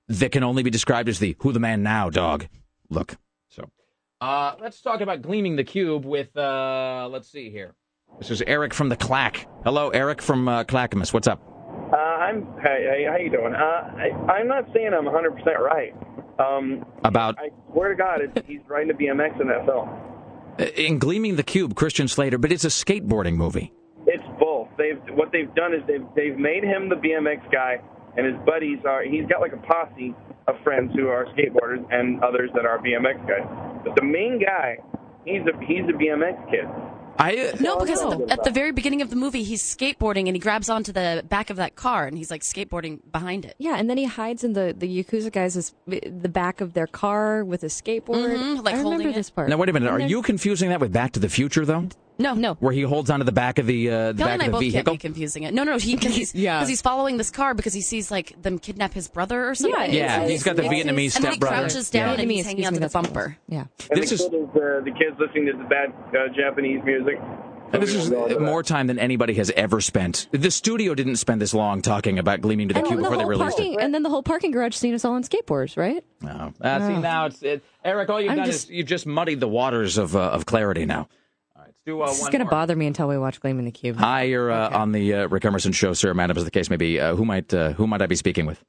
that 0.07 0.31
can 0.31 0.43
only 0.43 0.63
be 0.63 0.69
described 0.69 1.09
as 1.09 1.19
the 1.19 1.35
"Who 1.39 1.51
the 1.51 1.59
man 1.59 1.83
now, 1.83 2.09
dog?" 2.09 2.47
look. 2.89 3.17
So, 3.49 3.69
uh, 4.21 4.55
let's 4.61 4.79
talk 4.81 5.01
about 5.01 5.21
gleaming 5.21 5.57
the 5.57 5.65
cube 5.65 6.05
with. 6.05 6.35
Uh, 6.37 7.09
let's 7.11 7.29
see 7.29 7.49
here. 7.49 7.75
This 8.19 8.31
is 8.31 8.41
Eric 8.47 8.73
from 8.73 8.87
the 8.87 8.95
Clack. 8.95 9.47
Hello, 9.65 9.89
Eric 9.89 10.21
from 10.21 10.47
uh, 10.47 10.63
Clackamas. 10.63 11.11
What's 11.13 11.27
up? 11.27 11.41
Uh, 11.91 11.95
I'm. 11.95 12.43
Hey, 12.61 12.85
hey, 12.89 13.05
how 13.09 13.17
you 13.17 13.29
doing? 13.29 13.53
Uh, 13.53 13.57
I, 13.57 14.09
I'm 14.31 14.47
not 14.47 14.65
saying 14.73 14.91
I'm 14.93 15.05
100 15.05 15.31
percent 15.31 15.59
right. 15.59 15.93
Um, 16.39 16.85
About 17.03 17.37
I 17.39 17.49
swear 17.71 17.89
to 17.89 17.95
God, 17.95 18.19
it's, 18.21 18.47
he's 18.47 18.59
riding 18.67 18.91
a 18.91 18.93
BMX 18.93 19.41
in 19.41 19.47
that 19.47 19.65
film. 19.65 19.89
uh, 20.59 20.63
in 20.75 20.99
gleaming 20.99 21.35
the 21.35 21.43
cube, 21.43 21.75
Christian 21.75 22.07
Slater, 22.07 22.37
but 22.37 22.51
it's 22.51 22.63
a 22.65 22.67
skateboarding 22.67 23.35
movie. 23.35 23.73
It's 24.05 24.23
both. 24.39 24.67
They've 24.77 24.99
what 25.15 25.31
they've 25.31 25.53
done 25.55 25.73
is 25.73 25.81
they've 25.87 26.05
they've 26.15 26.37
made 26.37 26.63
him 26.63 26.89
the 26.89 26.95
BMX 26.95 27.51
guy, 27.51 27.77
and 28.17 28.25
his 28.25 28.35
buddies 28.45 28.79
are. 28.85 29.03
He's 29.03 29.25
got 29.27 29.41
like 29.41 29.53
a 29.53 29.57
posse 29.57 30.13
of 30.47 30.55
friends 30.63 30.93
who 30.95 31.07
are 31.07 31.25
skateboarders 31.35 31.83
and 31.91 32.23
others 32.23 32.49
that 32.55 32.65
are 32.65 32.79
BMX 32.79 33.25
guys. 33.27 33.81
But 33.83 33.95
the 33.95 34.03
main 34.03 34.39
guy, 34.39 34.77
he's 35.25 35.41
a 35.41 35.57
he's 35.65 35.83
a 35.89 35.93
BMX 35.93 36.51
kid. 36.51 36.65
I 37.19 37.53
No, 37.59 37.77
because 37.79 38.01
at 38.01 38.09
the, 38.09 38.25
at 38.31 38.43
the 38.43 38.51
very 38.51 38.71
beginning 38.71 39.01
of 39.01 39.09
the 39.09 39.15
movie, 39.15 39.43
he's 39.43 39.63
skateboarding 39.63 40.27
and 40.27 40.35
he 40.35 40.39
grabs 40.39 40.69
onto 40.69 40.91
the 40.91 41.23
back 41.27 41.49
of 41.49 41.57
that 41.57 41.75
car 41.75 42.05
and 42.05 42.17
he's 42.17 42.29
like 42.29 42.41
skateboarding 42.41 42.99
behind 43.11 43.45
it. 43.45 43.55
Yeah, 43.57 43.75
and 43.77 43.89
then 43.89 43.97
he 43.97 44.05
hides 44.05 44.43
in 44.43 44.53
the 44.53 44.73
the 44.77 44.87
yakuza 45.03 45.31
guys' 45.31 45.73
the 45.87 46.29
back 46.29 46.61
of 46.61 46.73
their 46.73 46.87
car 46.87 47.43
with 47.43 47.63
a 47.63 47.67
skateboard. 47.67 48.27
Mhm, 48.27 48.63
like 48.63 48.75
I 48.75 48.77
remember 48.77 48.81
holding 48.83 49.09
it. 49.09 49.15
this 49.15 49.29
part. 49.29 49.49
Now, 49.49 49.57
wait 49.57 49.69
a 49.69 49.73
minute. 49.73 49.89
Are 49.89 49.99
you 49.99 50.21
confusing 50.21 50.69
that 50.69 50.79
with 50.79 50.93
Back 50.93 51.11
to 51.13 51.19
the 51.19 51.29
Future, 51.29 51.65
though? 51.65 51.89
No, 52.19 52.33
no. 52.33 52.55
Where 52.55 52.73
he 52.73 52.81
holds 52.81 53.09
onto 53.09 53.23
the 53.25 53.31
back 53.31 53.59
of 53.59 53.65
the 53.67 53.89
uh, 53.89 54.11
the 54.11 54.13
Kelly 54.13 54.13
and 54.13 54.17
back 54.17 54.29
I 54.29 54.33
of 54.33 54.39
the 54.45 54.51
both 54.51 54.61
vehicle? 54.61 54.83
can't 54.83 54.97
be 54.97 54.97
confusing 54.97 55.43
it. 55.43 55.53
No, 55.53 55.63
no, 55.63 55.77
he 55.77 55.95
because 55.97 56.15
he's 56.15 56.33
Yeah. 56.35 56.57
because 56.57 56.69
he's 56.69 56.81
following 56.81 57.17
this 57.17 57.29
car 57.31 57.53
because 57.53 57.73
he 57.73 57.81
sees 57.81 58.09
like 58.11 58.41
them 58.41 58.59
kidnap 58.59 58.93
his 58.93 59.07
brother 59.07 59.47
or 59.49 59.55
something. 59.55 59.79
Yeah, 59.79 59.85
Yeah, 59.91 60.15
it's- 60.17 60.29
he's 60.31 60.43
got 60.43 60.55
the 60.55 60.63
it's- 60.65 60.73
Vietnamese 60.85 61.15
and 61.15 61.23
then 61.25 61.31
he 61.33 61.37
stepbrother. 61.37 61.55
crouches 61.57 61.89
down 61.89 62.15
Yeah. 62.15 62.21
and 62.21 62.31
he's 62.31 62.45
hanging 62.45 62.65
onto 62.65 62.75
the 62.75 62.81
that's 62.81 62.93
what 62.95 63.03
bumper. 63.05 63.37
Yeah. 63.47 63.65
And 63.91 64.01
This 64.01 64.09
the 64.09 64.15
is- 64.15 64.21
kid 64.21 64.33
is 64.33 64.49
uh, 64.55 64.81
the 64.83 64.91
kids 64.91 65.15
listening 65.19 65.45
to 65.47 65.53
the 65.53 65.63
bad 65.69 65.93
uh, 66.15 66.27
Japanese 66.35 66.81
music. 66.83 67.19
And 67.73 67.83
this 67.83 67.93
is 67.93 68.09
more 68.39 68.63
time 68.63 68.87
than 68.87 68.97
anybody 68.97 69.33
has 69.33 69.51
ever 69.51 69.81
spent. 69.81 70.29
The 70.31 70.49
studio 70.51 70.95
didn't 70.95 71.17
spend 71.17 71.41
this 71.41 71.53
long 71.53 71.81
talking 71.81 72.17
about 72.17 72.39
Gleaming 72.39 72.69
to 72.69 72.73
the 72.73 72.79
And, 72.79 72.87
Cube 72.87 73.01
then 73.01 73.03
the 73.03 73.09
before 73.09 73.17
they 73.17 73.23
whole 73.23 73.29
released 73.29 73.57
parking, 73.57 73.73
it. 73.73 73.81
and 73.81 73.93
then 73.93 74.03
the 74.03 74.09
whole 74.09 74.23
parking 74.23 74.51
garage 74.51 74.73
scene 74.73 74.93
is 74.93 75.03
all 75.03 75.15
on 75.15 75.23
skateboards, 75.23 75.75
right? 75.75 76.01
No. 76.21 76.53
Uh, 76.61 76.79
See, 76.87 76.93
Oh. 76.93 76.99
now 77.01 77.25
it's 77.25 77.43
it, 77.43 77.61
Eric. 77.83 78.09
All 78.09 78.21
you've 78.21 78.31
I'm 78.31 78.37
done 78.37 78.45
just- 78.45 78.69
is 78.69 78.71
you've 78.71 78.87
just 78.87 79.05
muddied 79.05 79.41
the 79.41 79.49
waters 79.49 79.97
of 79.97 80.15
uh, 80.15 80.19
of 80.19 80.45
clarity. 80.45 80.85
Now, 80.85 80.95
all 80.95 81.01
right, 81.01 81.09
let's 81.09 81.26
do 81.87 82.01
uh, 82.01 82.07
this 82.07 82.21
is 82.21 82.29
going 82.29 82.43
to 82.43 82.45
bother 82.45 82.75
me 82.75 82.85
until 82.85 83.07
we 83.07 83.17
watch 83.17 83.39
Gleaming 83.39 83.65
the 83.65 83.71
Cube. 83.71 83.95
Hi, 83.97 84.23
you're 84.23 84.51
uh, 84.51 84.69
on 84.77 84.91
the 84.91 85.13
uh, 85.13 85.27
Rick 85.27 85.45
Emerson 85.45 85.71
show, 85.71 85.93
sir. 85.93 86.13
Madam, 86.13 86.37
as 86.37 86.45
the 86.45 86.51
case 86.51 86.69
may 86.69 86.75
be. 86.75 86.99
Uh, 86.99 87.15
who 87.15 87.25
might 87.25 87.51
uh, 87.53 87.71
who 87.71 87.87
might 87.87 88.01
I 88.01 88.05
be 88.05 88.15
speaking 88.15 88.45
with? 88.45 88.63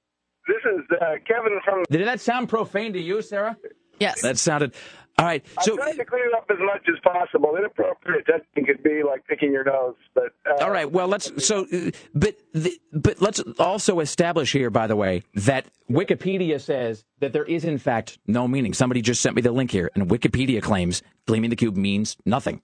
This 0.47 0.57
is 0.65 0.81
uh, 0.91 1.17
Kevin 1.27 1.59
from. 1.65 1.85
Did 1.91 2.07
that 2.07 2.21
sound 2.21 2.49
profane 2.49 2.95
to 2.95 3.01
you, 3.01 3.21
Sarah? 3.21 3.57
Yes. 3.99 4.23
That 4.23 4.39
sounded. 4.39 4.75
All 5.19 5.25
right. 5.25 5.45
So, 5.63 5.73
I'm 5.73 5.79
trying 5.79 5.97
to 5.97 6.05
clean 6.05 6.23
it 6.27 6.33
up 6.33 6.49
as 6.49 6.59
much 6.61 6.87
as 6.89 6.95
possible. 7.03 7.57
Inappropriate 7.57 8.25
testing 8.25 8.65
could 8.65 8.85
be 8.85 9.03
like 9.05 9.27
picking 9.27 9.51
your 9.51 9.65
nose, 9.65 9.97
but 10.15 10.33
uh, 10.49 10.63
all 10.63 10.71
right. 10.71 10.89
Well, 10.89 11.09
let's. 11.09 11.45
So, 11.45 11.67
but 12.15 12.37
the, 12.55 12.79
but 12.93 13.21
let's 13.21 13.43
also 13.59 13.99
establish 13.99 14.53
here, 14.53 14.71
by 14.71 14.87
the 14.87 14.95
way, 14.95 15.25
that 15.35 15.67
Wikipedia 15.91 16.61
says 16.61 17.05
that 17.19 17.33
there 17.33 17.45
is 17.45 17.65
in 17.65 17.79
fact 17.79 18.21
no 18.29 18.47
meaning. 18.47 18.75
Somebody 18.75 19.03
just 19.03 19.21
sent 19.21 19.35
me 19.35 19.43
the 19.43 19.51
link 19.51 19.73
here, 19.73 19.91
and 19.97 20.09
Wikipedia 20.09 20.63
claims 20.63 21.03
"gleaming 21.27 21.51
the 21.51 21.57
cube" 21.57 21.77
means 21.77 22.17
nothing. 22.25 22.63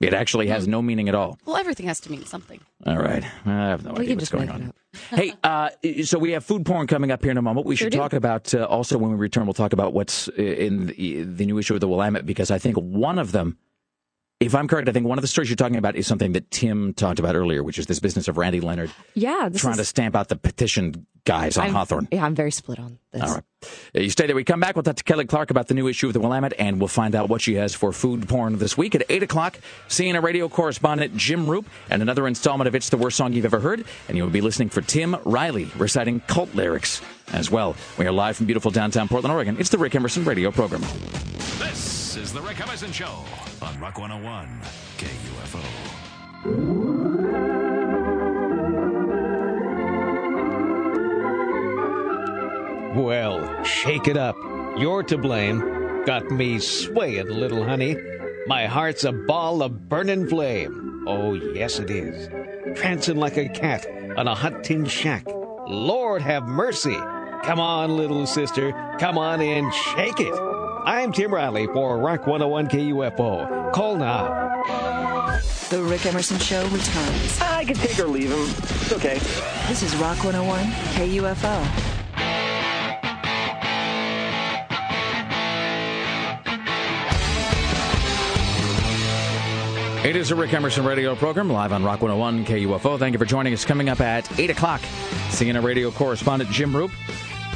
It 0.00 0.14
actually 0.14 0.46
has 0.48 0.66
no 0.66 0.80
meaning 0.80 1.08
at 1.10 1.14
all. 1.14 1.38
Well, 1.44 1.56
everything 1.56 1.86
has 1.86 2.00
to 2.00 2.10
mean 2.10 2.24
something. 2.24 2.58
All 2.86 2.96
right. 2.98 3.22
I 3.44 3.50
have 3.50 3.84
no 3.84 3.92
We 3.92 4.04
idea 4.04 4.14
what's 4.16 4.30
going 4.30 4.48
on. 4.48 4.72
hey, 5.10 5.34
uh, 5.44 5.68
so 6.04 6.18
we 6.18 6.30
have 6.32 6.42
food 6.44 6.64
porn 6.64 6.86
coming 6.86 7.10
up 7.10 7.22
here 7.22 7.30
in 7.30 7.36
a 7.36 7.42
moment. 7.42 7.66
We 7.66 7.76
Sure 7.76 7.86
should 7.86 7.92
do. 7.92 7.98
talk 7.98 8.14
about 8.14 8.54
uh, 8.54 8.64
also 8.64 8.96
when 8.96 9.10
we 9.10 9.16
return. 9.18 9.44
We'll 9.44 9.52
talk 9.54 9.74
about 9.74 9.92
what's 9.92 10.28
in 10.28 10.86
the, 10.86 11.24
the 11.24 11.44
new 11.44 11.58
issue 11.58 11.74
of 11.74 11.80
the 11.80 11.88
Willamette 11.88 12.24
because 12.24 12.50
I 12.50 12.56
think 12.58 12.76
one 12.76 13.18
of 13.18 13.32
them, 13.32 13.58
if 14.40 14.54
I'm 14.54 14.66
correct, 14.68 14.88
I 14.88 14.92
think 14.92 15.06
one 15.06 15.18
of 15.18 15.22
the 15.22 15.28
stories 15.28 15.50
you're 15.50 15.56
talking 15.56 15.76
about 15.76 15.96
is 15.96 16.06
something 16.06 16.32
that 16.32 16.50
Tim 16.50 16.94
talked 16.94 17.18
about 17.18 17.36
earlier, 17.36 17.62
which 17.62 17.78
is 17.78 17.86
this 17.86 18.00
business 18.00 18.26
of 18.26 18.38
Randy 18.38 18.60
Leonard 18.60 18.90
Yeah, 19.14 19.50
trying 19.54 19.72
is, 19.72 19.78
to 19.78 19.84
stamp 19.84 20.16
out 20.16 20.28
the 20.28 20.36
petition 20.36 21.06
guys 21.26 21.58
on 21.58 21.66
I'm, 21.66 21.72
Hawthorne. 21.74 22.08
Yeah, 22.10 22.24
I'm 22.24 22.34
very 22.34 22.50
split 22.50 22.78
on 22.78 22.98
this. 23.12 23.22
All 23.22 23.34
right. 23.34 23.44
Uh, 23.94 24.00
You 24.00 24.08
stay 24.08 24.26
there. 24.26 24.34
We 24.34 24.42
come 24.42 24.58
back. 24.58 24.76
We'll 24.76 24.82
talk 24.82 24.96
to 24.96 25.04
Kelly 25.04 25.26
Clark 25.26 25.50
about 25.50 25.68
the 25.68 25.74
new 25.74 25.86
issue 25.88 26.06
of 26.06 26.14
the 26.14 26.20
Willamette, 26.20 26.54
and 26.58 26.78
we'll 26.78 26.88
find 26.88 27.14
out 27.14 27.28
what 27.28 27.42
she 27.42 27.56
has 27.56 27.74
for 27.74 27.92
food 27.92 28.26
porn 28.30 28.56
this 28.56 28.78
week 28.78 28.94
at 28.94 29.02
8 29.10 29.22
o'clock. 29.24 29.58
CNN 29.88 30.22
radio 30.22 30.48
correspondent 30.48 31.14
Jim 31.18 31.46
Roop 31.46 31.66
and 31.90 32.00
another 32.00 32.26
installment 32.26 32.66
of 32.66 32.74
It's 32.74 32.88
the 32.88 32.96
Worst 32.96 33.18
Song 33.18 33.34
You've 33.34 33.44
Ever 33.44 33.60
Heard. 33.60 33.84
And 34.08 34.16
you'll 34.16 34.30
be 34.30 34.40
listening 34.40 34.70
for 34.70 34.80
Tim 34.80 35.16
Riley 35.26 35.68
reciting 35.76 36.20
cult 36.20 36.54
lyrics 36.54 37.02
as 37.34 37.50
well. 37.50 37.76
We 37.98 38.06
are 38.06 38.12
live 38.12 38.38
from 38.38 38.46
beautiful 38.46 38.70
downtown 38.70 39.06
Portland, 39.06 39.34
Oregon. 39.34 39.56
It's 39.58 39.68
the 39.68 39.76
Rick 39.78 39.94
Emerson 39.94 40.24
radio 40.24 40.50
program. 40.50 40.80
This 41.58 42.16
is 42.16 42.32
the 42.32 42.40
Rick 42.40 42.60
Emerson 42.60 42.90
Show 42.90 43.22
on 43.62 43.78
Rock 43.80 43.98
101 43.98 44.60
KUFO. 44.98 45.60
Well, 52.94 53.64
shake 53.64 54.08
it 54.08 54.16
up. 54.16 54.36
You're 54.78 55.02
to 55.04 55.18
blame. 55.18 56.04
Got 56.06 56.30
me 56.30 56.58
swaying, 56.58 57.28
little 57.28 57.64
honey. 57.64 57.96
My 58.46 58.66
heart's 58.66 59.04
a 59.04 59.12
ball 59.12 59.62
of 59.62 59.88
burning 59.88 60.26
flame. 60.26 61.04
Oh, 61.06 61.34
yes, 61.34 61.78
it 61.78 61.90
is. 61.90 62.28
Prancing 62.78 63.16
like 63.16 63.36
a 63.36 63.48
cat 63.48 63.86
on 64.16 64.26
a 64.26 64.34
hot 64.34 64.64
tin 64.64 64.86
shack. 64.86 65.26
Lord 65.66 66.22
have 66.22 66.48
mercy. 66.48 66.98
Come 67.44 67.60
on, 67.60 67.96
little 67.96 68.26
sister. 68.26 68.72
Come 68.98 69.18
on 69.18 69.40
in, 69.40 69.70
shake 69.70 70.20
it. 70.20 70.59
I'm 70.86 71.12
Tim 71.12 71.32
Riley 71.32 71.66
for 71.66 71.98
Rock 71.98 72.26
101 72.26 72.68
KUFO. 72.68 73.72
Call 73.72 73.96
now. 73.96 74.62
The 75.68 75.82
Rick 75.82 76.06
Emerson 76.06 76.38
Show 76.38 76.62
returns. 76.68 77.40
I 77.40 77.64
can 77.64 77.76
take 77.76 77.98
or 77.98 78.06
leave 78.06 78.30
him. 78.30 78.40
It's 78.40 78.92
okay. 78.92 79.18
This 79.68 79.82
is 79.82 79.94
Rock 79.96 80.24
101 80.24 80.64
KUFO. 80.94 81.86
It 90.02 90.16
is 90.16 90.30
a 90.30 90.34
Rick 90.34 90.54
Emerson 90.54 90.86
radio 90.86 91.14
program 91.14 91.50
live 91.50 91.74
on 91.74 91.84
Rock 91.84 92.00
101 92.00 92.46
KUFO. 92.46 92.98
Thank 92.98 93.12
you 93.12 93.18
for 93.18 93.26
joining 93.26 93.52
us. 93.52 93.66
Coming 93.66 93.90
up 93.90 94.00
at 94.00 94.40
8 94.40 94.48
o'clock, 94.48 94.80
CNN 95.28 95.62
radio 95.62 95.90
correspondent 95.90 96.50
Jim 96.50 96.74
Roop. 96.74 96.90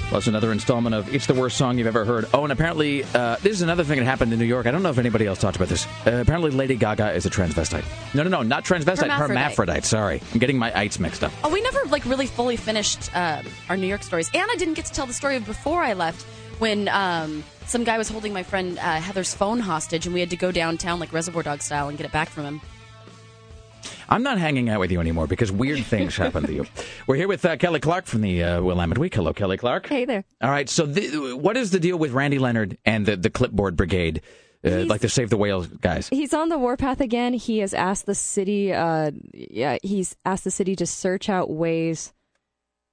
Plus 0.09 0.27
another 0.27 0.53
installment 0.53 0.95
of 0.95 1.13
It's 1.13 1.27
the 1.27 1.35
Worst 1.35 1.57
Song 1.57 1.79
You've 1.79 1.87
Ever 1.87 2.05
Heard. 2.05 2.27
Oh, 2.33 2.45
and 2.45 2.53
apparently, 2.53 3.05
uh, 3.15 3.37
this 3.37 3.53
is 3.53 3.63
another 3.63 3.85
thing 3.85 3.99
that 3.99 4.05
happened 4.05 4.33
in 4.33 4.39
New 4.39 4.45
York. 4.45 4.67
I 4.67 4.71
don't 4.71 4.83
know 4.83 4.91
if 4.91 4.99
anybody 4.99 5.27
else 5.27 5.41
talked 5.41 5.57
about 5.57 5.69
this. 5.69 5.87
Uh, 6.07 6.21
apparently, 6.21 6.51
Lady 6.51 6.77
Gaga 6.77 7.13
is 7.13 7.27
a 7.27 7.31
transvestite. 7.31 7.85
No, 8.15 8.23
no, 8.23 8.29
no, 8.29 8.43
not 8.43 8.65
transvestite. 8.65 9.09
Hermaphrodite. 9.11 9.19
Hermaphrodite. 9.19 9.85
Sorry. 9.85 10.21
I'm 10.33 10.39
getting 10.39 10.59
my 10.59 10.77
ites 10.79 10.99
mixed 11.01 11.25
up. 11.25 11.33
Oh, 11.43 11.51
we 11.51 11.61
never 11.63 11.85
like 11.87 12.05
really 12.05 12.27
fully 12.27 12.57
finished 12.57 13.15
uh, 13.17 13.43
our 13.69 13.77
New 13.77 13.87
York 13.87 14.03
stories, 14.03 14.31
and 14.35 14.49
I 14.51 14.55
didn't 14.57 14.75
get 14.75 14.85
to 14.87 14.93
tell 14.93 15.07
the 15.07 15.15
story 15.15 15.37
of 15.37 15.47
before 15.47 15.83
I 15.83 15.95
left 15.95 16.23
when 16.61 16.89
um, 16.89 17.43
some 17.67 17.83
guy 17.83 17.99
was 17.99 18.09
holding 18.09 18.33
my 18.33 18.43
friend 18.43 18.79
uh, 18.79 19.01
Heather's 19.01 19.35
phone 19.35 19.59
hostage, 19.59 20.07
and 20.07 20.15
we 20.15 20.21
had 20.21 20.31
to 20.31 20.37
go 20.37 20.53
downtown 20.53 21.01
like 21.01 21.13
Reservoir 21.13 21.43
Dog 21.43 21.63
style 21.63 21.89
and 21.89 21.99
get 21.99 22.05
it 22.05 22.13
back 22.13 22.29
from 22.29 22.45
him. 22.45 22.61
I'm 24.09 24.23
not 24.23 24.39
hanging 24.39 24.69
out 24.69 24.81
with 24.81 24.91
you 24.91 25.01
anymore 25.01 25.27
because 25.27 25.51
weird 25.51 25.85
things 25.85 26.17
happen 26.17 26.45
to 26.45 26.53
you. 26.53 26.67
We're 27.07 27.17
here 27.17 27.29
with 27.29 27.45
uh, 27.45 27.57
Kelly 27.57 27.81
Clark 27.81 28.07
from 28.07 28.21
the 28.21 28.43
uh, 28.43 28.63
Willamette 28.63 28.99
Week. 28.99 29.15
Hello, 29.15 29.33
Kelly 29.33 29.57
Clark. 29.57 29.87
Hey 29.87 30.05
there. 30.05 30.25
All 30.43 30.51
right. 30.51 30.69
So, 30.69 30.87
the, 30.87 31.33
what 31.37 31.57
is 31.57 31.71
the 31.71 31.81
deal 31.81 31.99
with 31.99 32.13
Randy 32.13 32.39
Leonard 32.39 32.79
and 32.85 33.07
the, 33.07 33.17
the 33.17 33.31
Clipboard 33.31 33.77
Brigade, 33.77 34.23
uh, 34.65 34.85
like 34.87 35.01
the 35.01 35.09
Save 35.09 35.31
the 35.31 35.37
Whales 35.37 35.67
guys? 35.67 36.09
He's 36.09 36.35
on 36.35 36.49
the 36.49 36.59
warpath 36.59 37.01
again. 37.01 37.33
He 37.35 37.59
has 37.59 37.75
asked 37.75 38.07
the 38.07 38.15
city. 38.15 38.73
Uh, 38.73 39.11
yeah, 39.33 39.79
he's 39.83 40.17
asked 40.25 40.45
the 40.45 40.51
city 40.51 40.77
to 40.77 40.87
search 40.87 41.29
out 41.29 41.51
ways 41.51 42.13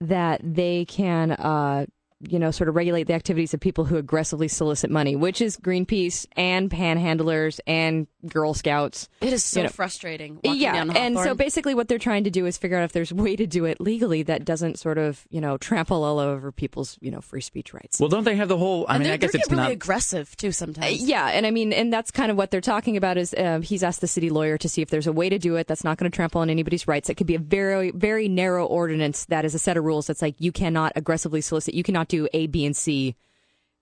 that 0.01 0.41
they 0.43 0.85
can, 0.85 1.31
uh, 1.31 1.85
you 2.27 2.39
know, 2.39 2.51
sort 2.51 2.67
of 2.67 2.75
regulate 2.75 3.03
the 3.03 3.13
activities 3.13 3.53
of 3.53 3.59
people 3.59 3.85
who 3.85 3.97
aggressively 3.97 4.47
solicit 4.47 4.89
money, 4.89 5.15
which 5.15 5.41
is 5.41 5.57
Greenpeace 5.57 6.25
and 6.35 6.69
panhandlers 6.69 7.59
and 7.65 8.07
Girl 8.27 8.53
Scouts. 8.53 9.09
It 9.21 9.33
is 9.33 9.43
so 9.43 9.59
You 9.61 9.63
know, 9.65 9.69
frustrating. 9.69 10.39
yeah, 10.43 10.73
down 10.73 10.95
and 10.97 11.17
so 11.17 11.33
basically, 11.35 11.73
what 11.75 11.87
they're 11.87 11.97
trying 11.99 12.23
to 12.25 12.29
do 12.31 12.45
is 12.45 12.57
figure 12.57 12.77
out 12.77 12.83
if 12.83 12.91
there's 12.91 13.11
a 13.11 13.15
way 13.15 13.35
to 13.35 13.47
do 13.47 13.65
it 13.65 13.79
legally 13.81 14.23
that 14.23 14.45
doesn't 14.45 14.79
sort 14.79 14.97
of, 14.97 15.25
you 15.29 15.41
know, 15.41 15.57
trample 15.57 16.03
all 16.03 16.19
over 16.19 16.51
people's, 16.51 16.97
you 17.01 17.11
know, 17.11 17.21
free 17.21 17.41
speech 17.41 17.73
rights. 17.73 17.99
Well, 17.99 18.09
don't 18.09 18.23
they 18.23 18.35
have 18.35 18.47
the 18.47 18.57
whole? 18.57 18.85
I 18.87 18.95
and 18.95 19.03
mean, 19.03 19.13
I 19.13 19.17
guess 19.17 19.31
they're 19.31 19.41
it's 19.41 19.49
really 19.49 19.63
not. 19.63 19.71
aggressive 19.71 20.35
too 20.37 20.51
sometimes. 20.51 21.01
Uh, 21.01 21.03
yeah, 21.05 21.27
and 21.27 21.45
I 21.45 21.51
mean, 21.51 21.73
and 21.73 21.91
that's 21.91 22.11
kind 22.11 22.31
of 22.31 22.37
what 22.37 22.51
they're 22.51 22.61
talking 22.61 22.97
about. 22.97 23.17
Is 23.17 23.33
uh, 23.33 23.59
he's 23.61 23.83
asked 23.83 24.01
the 24.01 24.07
city 24.07 24.29
lawyer 24.29 24.57
to 24.57 24.69
see 24.69 24.81
if 24.81 24.89
there's 24.89 25.07
a 25.07 25.13
way 25.13 25.29
to 25.29 25.39
do 25.39 25.55
it 25.55 25.67
that's 25.67 25.83
not 25.83 25.97
going 25.97 26.09
to 26.09 26.15
trample 26.15 26.41
on 26.41 26.49
anybody's 26.49 26.87
rights. 26.87 27.09
It 27.09 27.15
could 27.15 27.27
be 27.27 27.35
a 27.35 27.39
very, 27.39 27.91
very 27.91 28.27
narrow 28.27 28.65
ordinance 28.65 29.25
that 29.25 29.45
is 29.45 29.55
a 29.55 29.59
set 29.59 29.77
of 29.77 29.83
rules 29.83 30.07
that's 30.07 30.21
like 30.21 30.35
you 30.39 30.51
cannot 30.51 30.93
aggressively 30.95 31.41
solicit. 31.41 31.73
You 31.73 31.83
cannot 31.83 32.07
do 32.07 32.27
A, 32.33 32.47
B, 32.47 32.65
and 32.65 32.75
C. 32.75 33.15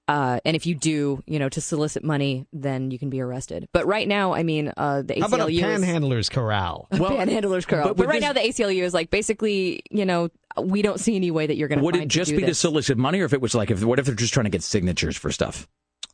Uh, 0.09 0.39
and 0.43 0.55
if 0.55 0.65
you 0.65 0.73
do, 0.73 1.21
you 1.27 1.37
know, 1.37 1.49
to 1.49 1.61
solicit 1.61 2.03
money, 2.03 2.47
then 2.51 2.89
you 2.89 2.97
can 2.97 3.11
be 3.11 3.21
arrested. 3.21 3.67
But 3.73 3.85
right 3.85 4.07
now, 4.07 4.33
I 4.33 4.41
mean, 4.41 4.73
uh, 4.75 5.03
the 5.03 5.13
ACLU 5.13 5.19
How 5.21 5.27
about 5.27 5.49
a 5.49 5.51
is 5.53 5.61
panhandler's 5.61 6.29
corral? 6.29 6.87
panhandlers 6.93 7.67
corral. 7.67 7.83
but 7.89 7.95
But, 7.95 7.97
with 7.97 8.09
right 8.09 8.19
this- 8.19 8.27
now, 8.27 8.33
the 8.33 8.39
ACLU 8.39 8.81
is 8.81 8.93
like 8.93 9.11
basically, 9.11 9.83
you 9.91 10.05
know, 10.07 10.29
we 10.59 10.81
don't 10.81 10.99
see 10.99 11.15
any 11.15 11.29
way 11.29 11.45
that 11.45 11.57
you're 11.57 11.67
going 11.67 11.77
to. 11.77 11.85
Would 11.85 11.95
it 11.95 12.07
just 12.07 12.31
do 12.31 12.37
be 12.37 12.45
to 12.47 12.55
solicit 12.55 12.97
money, 12.97 13.19
or 13.19 13.25
if 13.25 13.33
it 13.33 13.41
was 13.41 13.53
like, 13.53 13.69
if 13.69 13.83
what 13.83 13.99
if 13.99 14.07
they're 14.07 14.15
just 14.15 14.33
trying 14.33 14.45
to 14.45 14.49
get 14.49 14.63
signatures 14.63 15.15
for 15.15 15.31
stuff? 15.31 15.67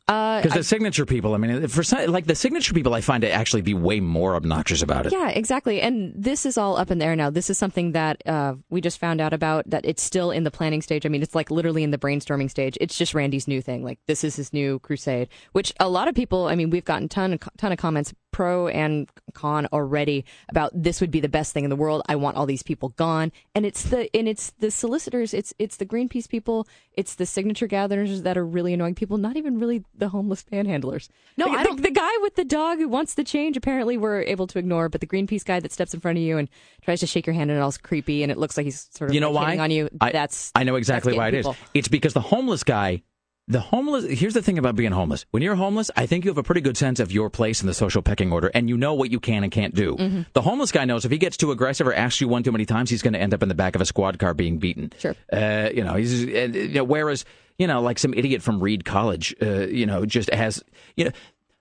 Uh, 0.08 0.40
Because 0.40 0.52
I- 0.52 0.58
the 0.58 0.64
signature 0.64 1.04
people, 1.04 1.34
I 1.34 1.38
mean, 1.38 1.66
for 1.66 1.82
some, 1.82 2.06
like 2.12 2.26
the 2.26 2.36
signature 2.36 2.72
people, 2.72 2.94
I 2.94 3.00
find 3.00 3.22
to 3.22 3.30
actually 3.30 3.62
be 3.62 3.74
way 3.74 3.98
more 3.98 4.36
obnoxious 4.36 4.80
about 4.80 5.04
it. 5.06 5.12
Yeah, 5.12 5.30
exactly. 5.30 5.80
And 5.80 6.12
this 6.16 6.46
is 6.46 6.56
all 6.56 6.76
up 6.76 6.92
in 6.92 6.98
the 6.98 7.04
air 7.04 7.16
now. 7.16 7.28
This 7.30 7.50
is 7.50 7.58
something 7.58 7.90
that 7.92 8.22
uh, 8.24 8.54
we 8.70 8.80
just 8.80 9.00
found 9.00 9.20
out 9.20 9.32
about 9.32 9.68
that 9.68 9.84
it's 9.84 10.02
still 10.02 10.30
in 10.30 10.44
the 10.44 10.50
planning 10.52 10.80
stage. 10.80 11.04
I 11.04 11.08
mean, 11.08 11.22
it's 11.22 11.34
like 11.34 11.50
literally 11.50 11.82
in 11.82 11.90
the 11.90 11.98
brainstorming 11.98 12.48
stage. 12.50 12.78
It's 12.80 12.96
just 12.96 13.14
Randy's 13.14 13.48
new 13.48 13.60
thing. 13.60 13.82
Like 13.82 13.98
this 14.06 14.22
is 14.22 14.36
his 14.36 14.52
new 14.52 14.78
crusade, 14.78 15.28
which 15.52 15.72
a 15.80 15.88
lot 15.88 16.06
of 16.06 16.14
people. 16.14 16.46
I 16.46 16.54
mean, 16.54 16.70
we've 16.70 16.84
gotten 16.84 17.08
ton 17.08 17.38
ton 17.58 17.72
of 17.72 17.78
comments 17.78 18.14
pro 18.36 18.68
and 18.68 19.08
con 19.32 19.66
already 19.72 20.24
about 20.50 20.70
this 20.74 21.00
would 21.00 21.10
be 21.10 21.20
the 21.20 21.28
best 21.38 21.54
thing 21.54 21.64
in 21.64 21.70
the 21.70 21.76
world. 21.84 22.02
I 22.06 22.16
want 22.16 22.36
all 22.36 22.44
these 22.44 22.62
people 22.62 22.90
gone. 22.90 23.32
And 23.54 23.64
it's 23.64 23.82
the 23.84 24.14
and 24.14 24.28
it's 24.28 24.52
the 24.58 24.70
solicitors. 24.70 25.32
It's 25.32 25.54
it's 25.58 25.76
the 25.78 25.86
Greenpeace 25.86 26.28
people. 26.28 26.68
It's 26.92 27.14
the 27.14 27.24
signature 27.24 27.66
gatherers 27.66 28.22
that 28.22 28.36
are 28.36 28.44
really 28.44 28.74
annoying 28.74 28.94
people. 28.94 29.16
Not 29.16 29.36
even 29.38 29.58
really 29.58 29.84
the 29.96 30.10
homeless 30.10 30.44
panhandlers. 30.44 31.08
No, 31.38 31.46
the, 31.46 31.52
I 31.52 31.62
the- 31.62 31.68
don't- 31.68 31.82
the 31.82 31.90
guy 31.90 32.10
with 32.20 32.34
the 32.36 32.44
dog 32.44 32.76
who 32.78 32.88
wants 32.88 33.14
the 33.14 33.24
change 33.24 33.56
apparently 33.56 33.96
we're 33.96 34.20
able 34.22 34.46
to 34.48 34.58
ignore, 34.58 34.90
but 34.90 35.00
the 35.00 35.06
Greenpeace 35.06 35.44
guy 35.44 35.58
that 35.60 35.72
steps 35.72 35.94
in 35.94 36.00
front 36.00 36.18
of 36.18 36.22
you 36.24 36.36
and 36.36 36.48
tries 36.82 37.00
to 37.00 37.06
shake 37.06 37.26
your 37.26 37.32
hand 37.34 37.50
and 37.50 37.58
it 37.58 37.62
all's 37.62 37.78
creepy 37.78 38.22
and 38.22 38.30
it 38.30 38.36
looks 38.36 38.56
like 38.58 38.64
he's 38.64 38.88
sort 38.92 39.08
of 39.10 39.14
You 39.14 39.20
know 39.22 39.30
like, 39.32 39.56
why? 39.58 39.64
on 39.64 39.70
you. 39.70 39.88
I, 40.00 40.12
that's 40.12 40.52
I 40.54 40.64
know 40.64 40.76
exactly 40.76 41.16
why 41.16 41.28
it 41.28 41.32
getting 41.32 41.50
is. 41.52 41.56
It's 41.72 41.88
because 41.88 42.12
the 42.12 42.20
homeless 42.20 42.64
guy, 42.64 43.02
the 43.48 43.60
homeless. 43.60 44.04
Here's 44.04 44.34
the 44.34 44.42
thing 44.42 44.58
about 44.58 44.74
being 44.74 44.92
homeless. 44.92 45.24
When 45.30 45.42
you're 45.42 45.54
homeless, 45.54 45.90
I 45.96 46.06
think 46.06 46.24
you 46.24 46.30
have 46.30 46.38
a 46.38 46.42
pretty 46.42 46.60
good 46.60 46.76
sense 46.76 46.98
of 46.98 47.12
your 47.12 47.30
place 47.30 47.60
in 47.60 47.66
the 47.66 47.74
social 47.74 48.02
pecking 48.02 48.32
order, 48.32 48.50
and 48.54 48.68
you 48.68 48.76
know 48.76 48.94
what 48.94 49.10
you 49.10 49.20
can 49.20 49.44
and 49.44 49.52
can't 49.52 49.74
do. 49.74 49.94
Mm-hmm. 49.96 50.22
The 50.32 50.42
homeless 50.42 50.72
guy 50.72 50.84
knows 50.84 51.04
if 51.04 51.12
he 51.12 51.18
gets 51.18 51.36
too 51.36 51.52
aggressive 51.52 51.86
or 51.86 51.94
asks 51.94 52.20
you 52.20 52.28
one 52.28 52.42
too 52.42 52.52
many 52.52 52.66
times, 52.66 52.90
he's 52.90 53.02
going 53.02 53.14
to 53.14 53.20
end 53.20 53.34
up 53.34 53.42
in 53.42 53.48
the 53.48 53.54
back 53.54 53.74
of 53.74 53.80
a 53.80 53.86
squad 53.86 54.18
car 54.18 54.34
being 54.34 54.58
beaten. 54.58 54.92
Sure. 54.98 55.14
Uh, 55.32 55.70
you 55.72 55.84
know, 55.84 55.94
he's 55.94 56.24
you 56.24 56.68
know, 56.68 56.84
whereas 56.84 57.24
you 57.58 57.66
know, 57.66 57.80
like 57.80 57.98
some 57.98 58.14
idiot 58.14 58.42
from 58.42 58.62
Reed 58.62 58.84
College, 58.84 59.34
uh, 59.40 59.66
you 59.66 59.86
know, 59.86 60.04
just 60.04 60.32
has 60.32 60.62
you 60.96 61.06
know. 61.06 61.10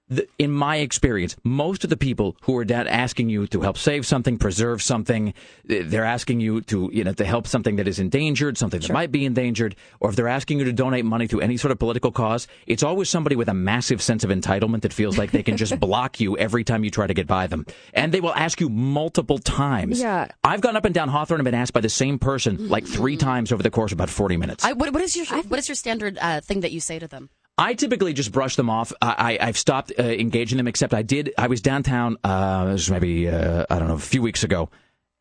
The, 0.07 0.27
in 0.37 0.51
my 0.51 0.77
experience, 0.77 1.35
most 1.43 1.83
of 1.83 1.89
the 1.89 1.97
people 1.97 2.37
who 2.41 2.57
are 2.57 2.65
asking 2.69 3.29
you 3.29 3.47
to 3.47 3.61
help 3.61 3.77
save 3.77 4.05
something, 4.05 4.37
preserve 4.37 4.81
something, 4.81 5.33
they're 5.63 6.05
asking 6.05 6.39
you 6.39 6.61
to, 6.61 6.89
you 6.93 7.03
know, 7.03 7.13
to 7.13 7.25
help 7.25 7.47
something 7.47 7.77
that 7.77 7.87
is 7.87 7.97
endangered, 7.97 8.57
something 8.57 8.79
that 8.79 8.91
might 8.91 9.11
be 9.11 9.25
endangered, 9.25 9.75
or 9.99 10.09
if 10.09 10.15
they're 10.15 10.27
asking 10.27 10.59
you 10.59 10.65
to 10.65 10.73
donate 10.73 11.05
money 11.05 11.27
to 11.27 11.41
any 11.41 11.57
sort 11.57 11.71
of 11.71 11.79
political 11.79 12.11
cause, 12.11 12.47
it's 12.67 12.83
always 12.83 13.09
somebody 13.09 13.35
with 13.35 13.49
a 13.49 13.53
massive 13.53 14.01
sense 14.01 14.23
of 14.23 14.29
entitlement 14.29 14.81
that 14.81 14.93
feels 14.93 15.17
like 15.17 15.31
they 15.31 15.43
can 15.43 15.57
just 15.57 15.79
block 15.79 16.19
you 16.19 16.37
every 16.37 16.63
time 16.63 16.83
you 16.83 16.91
try 16.91 17.07
to 17.07 17.13
get 17.13 17.25
by 17.25 17.47
them. 17.47 17.65
And 17.93 18.13
they 18.13 18.21
will 18.21 18.35
ask 18.35 18.61
you 18.61 18.69
multiple 18.69 19.39
times. 19.39 19.99
Yeah. 19.99 20.27
I've 20.43 20.61
gone 20.61 20.75
up 20.75 20.85
and 20.85 20.93
down 20.93 21.09
Hawthorne 21.09 21.39
and 21.39 21.45
been 21.45 21.55
asked 21.55 21.73
by 21.73 21.81
the 21.81 21.89
same 21.89 22.19
person 22.19 22.69
like 22.69 22.85
three 22.85 23.17
times 23.17 23.51
over 23.51 23.63
the 23.63 23.71
course 23.71 23.91
of 23.91 23.97
about 23.97 24.09
40 24.09 24.37
minutes. 24.37 24.63
I, 24.63 24.73
what, 24.73 24.93
what 24.93 25.01
is 25.01 25.15
your 25.15 25.25
what 25.25 25.59
is 25.59 25.67
your 25.67 25.75
standard 25.75 26.17
uh, 26.21 26.41
thing 26.41 26.59
that 26.59 26.71
you 26.71 26.79
say 26.79 26.99
to 26.99 27.07
them? 27.07 27.29
I 27.57 27.73
typically 27.73 28.13
just 28.13 28.31
brush 28.31 28.57
them 28.57 28.69
off. 28.69 28.91
I, 29.01 29.37
have 29.39 29.57
stopped 29.57 29.93
uh, 29.97 30.03
engaging 30.03 30.57
them, 30.57 30.67
except 30.67 30.93
I 30.93 31.03
did. 31.03 31.33
I 31.37 31.47
was 31.47 31.61
downtown, 31.61 32.17
uh, 32.23 32.67
was 32.71 32.91
maybe, 32.91 33.29
uh, 33.29 33.65
I 33.69 33.79
don't 33.79 33.87
know, 33.87 33.93
a 33.95 33.99
few 33.99 34.21
weeks 34.21 34.43
ago, 34.43 34.69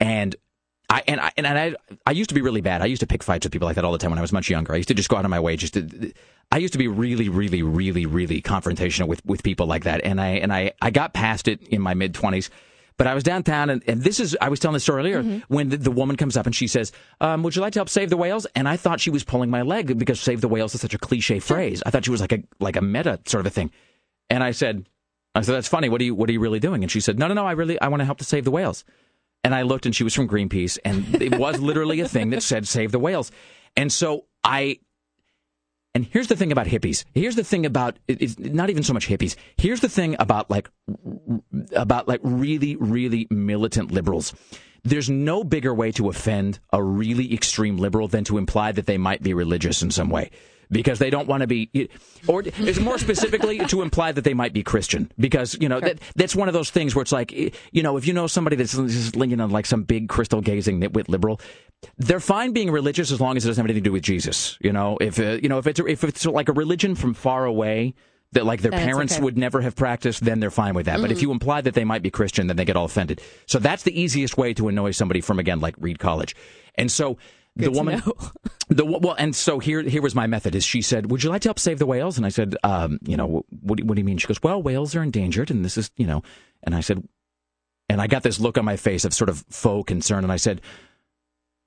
and 0.00 0.34
I 0.90 1.02
and 1.06 1.20
I 1.20 1.32
and 1.36 1.46
I, 1.46 1.74
I 2.06 2.10
used 2.10 2.28
to 2.30 2.34
be 2.34 2.42
really 2.42 2.60
bad. 2.60 2.82
I 2.82 2.86
used 2.86 3.00
to 3.00 3.06
pick 3.06 3.22
fights 3.22 3.44
with 3.44 3.52
people 3.52 3.66
like 3.66 3.76
that 3.76 3.84
all 3.84 3.92
the 3.92 3.98
time 3.98 4.10
when 4.10 4.18
I 4.18 4.22
was 4.22 4.32
much 4.32 4.50
younger. 4.50 4.72
I 4.72 4.76
used 4.76 4.88
to 4.88 4.94
just 4.94 5.08
go 5.08 5.16
out 5.16 5.24
of 5.24 5.30
my 5.30 5.40
way 5.40 5.56
just 5.56 5.74
to. 5.74 6.12
I 6.50 6.58
used 6.58 6.72
to 6.74 6.78
be 6.78 6.88
really, 6.88 7.28
really, 7.28 7.62
really, 7.62 8.04
really 8.04 8.42
confrontational 8.42 9.08
with, 9.08 9.24
with 9.24 9.42
people 9.42 9.66
like 9.66 9.84
that, 9.84 10.02
and 10.04 10.20
I 10.20 10.30
and 10.30 10.52
I, 10.52 10.72
I 10.82 10.90
got 10.90 11.14
past 11.14 11.48
it 11.48 11.62
in 11.68 11.80
my 11.80 11.94
mid 11.94 12.14
twenties. 12.14 12.50
But 12.96 13.08
I 13.08 13.14
was 13.14 13.24
downtown, 13.24 13.70
and, 13.70 13.82
and 13.88 14.02
this 14.02 14.20
is, 14.20 14.36
I 14.40 14.48
was 14.48 14.60
telling 14.60 14.74
the 14.74 14.80
story 14.80 15.00
earlier, 15.00 15.22
Mm-hmm. 15.22 15.52
when 15.54 15.68
the, 15.68 15.76
the 15.76 15.90
woman 15.90 16.16
comes 16.16 16.36
up 16.36 16.46
and 16.46 16.54
she 16.54 16.68
says, 16.68 16.92
um, 17.20 17.42
Would 17.42 17.56
you 17.56 17.62
like 17.62 17.72
to 17.72 17.80
help 17.80 17.88
save 17.88 18.08
the 18.10 18.16
whales? 18.16 18.46
And 18.54 18.68
I 18.68 18.76
thought 18.76 19.00
she 19.00 19.10
was 19.10 19.24
pulling 19.24 19.50
my 19.50 19.62
leg 19.62 19.98
because 19.98 20.20
save 20.20 20.40
the 20.40 20.48
whales 20.48 20.74
is 20.74 20.80
such 20.80 20.94
a 20.94 20.98
cliche 20.98 21.40
phrase. 21.40 21.82
I 21.84 21.90
thought 21.90 22.04
she 22.04 22.10
was 22.12 22.20
like 22.20 22.32
a, 22.32 22.42
like 22.60 22.76
a 22.76 22.82
meta 22.82 23.18
sort 23.26 23.40
of 23.40 23.46
a 23.46 23.50
thing. 23.50 23.72
And 24.30 24.44
I 24.44 24.52
said, 24.52 24.86
I 25.34 25.40
said, 25.42 25.54
That's 25.54 25.66
funny. 25.68 25.88
What 25.88 26.00
are 26.00 26.04
you, 26.04 26.14
what 26.14 26.28
are 26.28 26.32
you 26.32 26.40
really 26.40 26.60
doing? 26.60 26.84
And 26.84 26.90
she 26.92 27.00
said, 27.00 27.18
No, 27.18 27.26
no, 27.26 27.34
no, 27.34 27.46
I 27.46 27.52
really, 27.52 27.80
I 27.80 27.88
want 27.88 28.00
to 28.00 28.04
help 28.04 28.18
to 28.18 28.24
save 28.24 28.44
the 28.44 28.50
whales. 28.52 28.84
And 29.42 29.54
I 29.54 29.62
looked 29.62 29.84
and 29.86 29.94
she 29.94 30.04
was 30.04 30.14
from 30.14 30.26
Greenpeace, 30.28 30.78
and 30.86 31.20
it 31.20 31.36
was 31.38 31.60
literally 31.60 32.00
a 32.00 32.08
thing 32.08 32.30
that 32.30 32.42
said 32.42 32.66
save 32.66 32.92
the 32.92 32.98
whales. 32.98 33.30
And 33.76 33.92
so 33.92 34.24
I 34.42 34.78
and 35.94 36.04
here's 36.10 36.26
the 36.26 36.36
thing 36.36 36.50
about 36.50 36.66
hippies. 36.66 37.04
Here's 37.14 37.36
the 37.36 37.44
thing 37.44 37.64
about 37.64 37.98
it's 38.08 38.38
not 38.38 38.68
even 38.70 38.82
so 38.82 38.92
much 38.92 39.08
hippies. 39.08 39.36
Here's 39.56 39.80
the 39.80 39.88
thing 39.88 40.16
about 40.18 40.50
like 40.50 40.68
about 41.74 42.08
like 42.08 42.20
really 42.22 42.76
really 42.76 43.26
militant 43.30 43.92
liberals. 43.92 44.34
There's 44.82 45.08
no 45.08 45.44
bigger 45.44 45.72
way 45.72 45.92
to 45.92 46.10
offend 46.10 46.58
a 46.72 46.82
really 46.82 47.32
extreme 47.32 47.78
liberal 47.78 48.08
than 48.08 48.24
to 48.24 48.36
imply 48.36 48.72
that 48.72 48.86
they 48.86 48.98
might 48.98 49.22
be 49.22 49.32
religious 49.32 49.82
in 49.82 49.90
some 49.90 50.10
way. 50.10 50.30
Because 50.70 50.98
they 50.98 51.10
don't 51.10 51.28
want 51.28 51.42
to 51.42 51.46
be, 51.46 51.88
or 52.26 52.42
it's 52.44 52.80
more 52.80 52.98
specifically 52.98 53.58
to 53.58 53.82
imply 53.82 54.12
that 54.12 54.24
they 54.24 54.34
might 54.34 54.52
be 54.52 54.62
Christian. 54.62 55.10
Because 55.18 55.56
you 55.60 55.68
know 55.68 55.80
that, 55.80 55.98
that's 56.16 56.34
one 56.34 56.48
of 56.48 56.54
those 56.54 56.70
things 56.70 56.94
where 56.94 57.02
it's 57.02 57.12
like, 57.12 57.32
you 57.32 57.82
know, 57.82 57.96
if 57.96 58.06
you 58.06 58.12
know 58.12 58.26
somebody 58.26 58.56
that's 58.56 58.72
just 58.72 59.16
linking 59.16 59.40
on 59.40 59.50
like 59.50 59.66
some 59.66 59.82
big 59.84 60.08
crystal 60.08 60.40
gazing 60.40 60.80
nitwit 60.80 61.08
liberal, 61.08 61.40
they're 61.98 62.20
fine 62.20 62.52
being 62.52 62.70
religious 62.70 63.10
as 63.12 63.20
long 63.20 63.36
as 63.36 63.44
it 63.44 63.48
doesn't 63.48 63.62
have 63.62 63.66
anything 63.66 63.84
to 63.84 63.88
do 63.88 63.92
with 63.92 64.02
Jesus. 64.02 64.58
You 64.60 64.72
know, 64.72 64.96
if 65.00 65.18
uh, 65.18 65.38
you 65.42 65.48
know 65.48 65.58
if 65.58 65.66
it's 65.66 65.80
if 65.80 66.04
it's 66.04 66.24
like 66.26 66.48
a 66.48 66.52
religion 66.52 66.94
from 66.94 67.14
far 67.14 67.44
away 67.44 67.94
that 68.32 68.44
like 68.44 68.62
their 68.62 68.72
parents 68.72 69.14
okay. 69.14 69.22
would 69.22 69.38
never 69.38 69.60
have 69.60 69.76
practiced, 69.76 70.24
then 70.24 70.40
they're 70.40 70.50
fine 70.50 70.74
with 70.74 70.86
that. 70.86 71.00
But 71.00 71.12
if 71.12 71.18
Mhm. 71.18 71.22
you 71.22 71.30
imply 71.30 71.60
that 71.60 71.74
they 71.74 71.84
might 71.84 72.02
be 72.02 72.10
Christian, 72.10 72.48
then 72.48 72.56
they 72.56 72.64
get 72.64 72.76
all 72.76 72.84
offended. 72.84 73.20
So 73.46 73.60
that's 73.60 73.84
the 73.84 73.98
easiest 73.98 74.36
way 74.36 74.52
to 74.54 74.66
annoy 74.66 74.90
somebody 74.90 75.20
from 75.20 75.38
again 75.38 75.60
like 75.60 75.76
Reed 75.78 76.00
College. 76.00 76.34
And 76.74 76.90
so 76.90 77.16
Good 77.56 77.66
to 77.66 77.70
woman, 77.70 78.02
the 78.68 78.84
well, 78.84 79.14
and 79.16 79.34
so 79.34 79.60
here 79.60 79.80
here 79.82 80.02
was 80.02 80.14
my 80.14 80.26
method. 80.26 80.54
Is 80.54 80.64
she 80.64 80.82
said, 80.82 81.10
"Would 81.10 81.22
you 81.22 81.30
like 81.30 81.42
to 81.42 81.48
help 81.48 81.58
save 81.60 81.78
the 81.78 81.86
whales?" 81.86 82.16
And 82.16 82.26
I 82.26 82.30
said, 82.30 82.56
um, 82.64 82.98
"You 83.06 83.16
know, 83.16 83.44
what, 83.60 83.78
do- 83.78 83.84
what 83.84 83.94
do 83.94 84.00
you 84.00 84.04
mean?" 84.04 84.18
She 84.18 84.26
goes, 84.26 84.42
"Well, 84.42 84.60
whales 84.60 84.96
are 84.96 85.02
endangered, 85.02 85.50
and 85.50 85.64
this 85.64 85.78
is 85.78 85.90
you 85.96 86.06
know." 86.06 86.22
And 86.64 86.74
I 86.74 86.80
said, 86.80 87.06
and 87.88 88.00
I 88.00 88.06
got 88.06 88.22
this 88.22 88.40
look 88.40 88.58
on 88.58 88.64
my 88.64 88.76
face 88.76 89.04
of 89.04 89.14
sort 89.14 89.28
of 89.28 89.44
faux 89.50 89.86
concern, 89.86 90.24
and 90.24 90.32
I 90.32 90.36
said, 90.36 90.60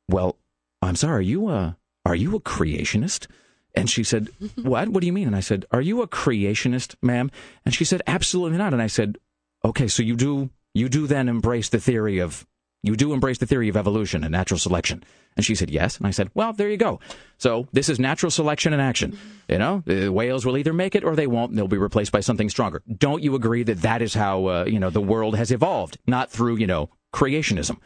"Well, 0.10 0.38
I'm 0.82 0.96
sorry, 0.96 1.20
are 1.20 1.22
you 1.22 1.50
a 1.50 1.78
are 2.06 2.16
you 2.16 2.36
a 2.36 2.42
creationist?" 2.42 3.28
And 3.76 3.90
she 3.90 4.04
said, 4.04 4.30
"What? 4.62 4.90
What 4.90 5.02
do 5.02 5.08
you 5.08 5.14
mean?" 5.14 5.28
And 5.28 5.36
I 5.36 5.42
said, 5.42 5.66
"Are 5.72 5.82
you 5.82 6.02
a 6.02 6.08
creationist, 6.08 6.96
ma'am?" 7.02 7.32
And 7.64 7.74
she 7.74 7.86
said, 7.86 8.02
"Absolutely 8.08 8.58
not." 8.58 8.74
And 8.74 8.82
I 8.82 8.88
said, 8.88 9.18
"Okay, 9.64 9.88
so 9.88 10.04
you 10.04 10.16
do 10.16 10.50
you 10.74 10.90
do 10.90 11.08
then 11.08 11.30
embrace 11.30 11.70
the 11.70 11.80
theory 11.80 12.20
of 12.20 12.46
you 12.88 12.96
do 12.96 13.14
embrace 13.14 13.38
the 13.38 13.46
theory 13.46 13.70
of 13.70 13.78
evolution 13.78 14.24
and 14.24 14.32
natural 14.32 14.58
selection?" 14.58 15.04
And 15.36 15.46
she 15.46 15.54
said, 15.54 15.70
"Yes." 15.70 15.98
And 15.98 16.08
I 16.08 16.12
said, 16.12 16.30
"Well, 16.34 16.54
there 16.54 16.70
you 16.70 16.78
go. 16.78 17.00
So 17.38 17.68
this 17.72 17.90
is 17.90 18.00
natural 18.00 18.32
selection 18.32 18.74
in 18.74 18.80
action. 18.80 19.18
You 19.48 19.60
know, 19.60 19.84
the 19.86 20.10
whales 20.10 20.46
will 20.46 20.58
either 20.58 20.74
make 20.74 20.96
it 20.96 21.04
or 21.04 21.16
they 21.16 21.28
won't, 21.28 21.52
and 21.52 21.58
they'll 21.58 21.68
be 21.68 21.78
replaced 21.78 22.12
by 22.12 22.22
something 22.22 22.50
stronger. 22.50 22.82
Don't 22.98 23.22
you 23.22 23.36
agree 23.36 23.64
that 23.64 23.82
that 23.82 24.02
is 24.02 24.14
how 24.16 24.46
uh, 24.48 24.66
you 24.66 24.80
know 24.80 24.90
the 24.90 25.02
world 25.02 25.38
has 25.38 25.52
evolved, 25.52 25.98
not 26.08 26.32
through 26.32 26.58
you 26.58 26.68
know 26.68 26.90
creationism?" 27.14 27.78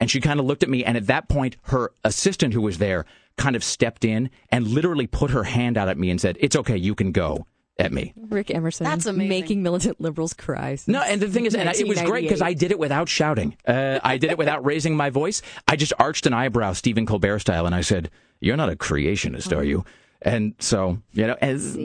And 0.00 0.10
she 0.10 0.20
kind 0.20 0.40
of 0.40 0.46
looked 0.46 0.62
at 0.62 0.68
me, 0.68 0.84
and 0.84 0.96
at 0.96 1.06
that 1.06 1.28
point, 1.28 1.56
her 1.62 1.92
assistant 2.04 2.54
who 2.54 2.62
was 2.62 2.78
there 2.78 3.04
kind 3.36 3.56
of 3.56 3.64
stepped 3.64 4.04
in 4.04 4.30
and 4.50 4.66
literally 4.66 5.06
put 5.06 5.30
her 5.30 5.44
hand 5.44 5.76
out 5.76 5.88
at 5.88 5.98
me 5.98 6.10
and 6.10 6.20
said, 6.20 6.36
"It's 6.40 6.56
okay, 6.56 6.76
you 6.76 6.94
can 6.94 7.12
go." 7.12 7.46
At 7.80 7.92
me. 7.92 8.12
Rick 8.16 8.50
Emerson. 8.50 8.84
That's 8.84 9.06
amazing. 9.06 9.28
Making 9.28 9.62
militant 9.62 10.00
liberals 10.00 10.34
cry. 10.34 10.76
No, 10.88 11.00
and 11.00 11.20
the 11.22 11.28
thing 11.28 11.46
is, 11.46 11.54
and 11.54 11.68
I- 11.68 11.74
it 11.78 11.86
was 11.86 12.02
great 12.02 12.22
because 12.22 12.42
I 12.42 12.52
did 12.52 12.72
it 12.72 12.78
without 12.78 13.08
shouting. 13.08 13.56
Uh, 13.66 14.00
I 14.02 14.18
did 14.18 14.32
it 14.32 14.38
without 14.38 14.64
raising 14.64 14.96
my 14.96 15.10
voice. 15.10 15.42
I 15.68 15.76
just 15.76 15.92
arched 15.98 16.26
an 16.26 16.32
eyebrow, 16.34 16.72
Stephen 16.72 17.06
Colbert 17.06 17.38
style, 17.38 17.66
and 17.66 17.74
I 17.76 17.82
said, 17.82 18.10
"You're 18.40 18.56
not 18.56 18.68
a 18.68 18.74
creationist, 18.74 19.56
are 19.56 19.62
you?" 19.62 19.84
And 20.20 20.54
so, 20.58 20.98
you 21.12 21.28
know, 21.28 21.36
as 21.40 21.78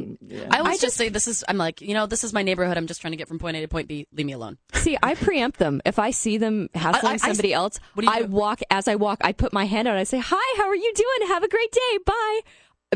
I 0.50 0.58
always 0.58 0.82
just 0.82 0.98
say 0.98 1.10
this 1.10 1.28
is. 1.28 1.44
I'm 1.48 1.58
like, 1.58 1.80
you 1.82 1.94
know, 1.94 2.08
this 2.08 2.24
is 2.24 2.34
my 2.34 2.42
neighborhood. 2.42 2.76
I'm 2.76 2.88
just 2.88 3.00
trying 3.00 3.12
to 3.12 3.18
get 3.18 3.28
from 3.28 3.38
point 3.38 3.56
A 3.58 3.62
to 3.62 3.68
point 3.68 3.88
B. 3.88 4.08
Leave 4.12 4.26
me 4.26 4.34
alone. 4.34 4.58
See, 4.74 4.98
I 5.04 5.14
preempt 5.14 5.60
them. 5.60 5.80
If 5.86 6.00
I 6.00 6.10
see 6.10 6.38
them 6.40 6.70
hassling 6.74 7.12
I- 7.12 7.14
I- 7.14 7.18
somebody 7.18 7.54
else, 7.54 7.80
What 7.94 8.02
do 8.04 8.08
you 8.08 8.18
I 8.18 8.22
do? 8.24 8.30
walk 8.30 8.62
as 8.72 8.88
I 8.88 8.96
walk. 8.96 9.20
I 9.24 9.32
put 9.34 9.54
my 9.54 9.66
hand 9.66 9.88
out. 9.88 9.98
I 9.98 10.06
say, 10.06 10.18
"Hi, 10.18 10.58
how 10.58 10.68
are 10.68 10.76
you 10.76 10.92
doing? 10.96 11.30
Have 11.30 11.44
a 11.44 11.48
great 11.48 11.72
day. 11.72 11.98
Bye." 12.04 12.40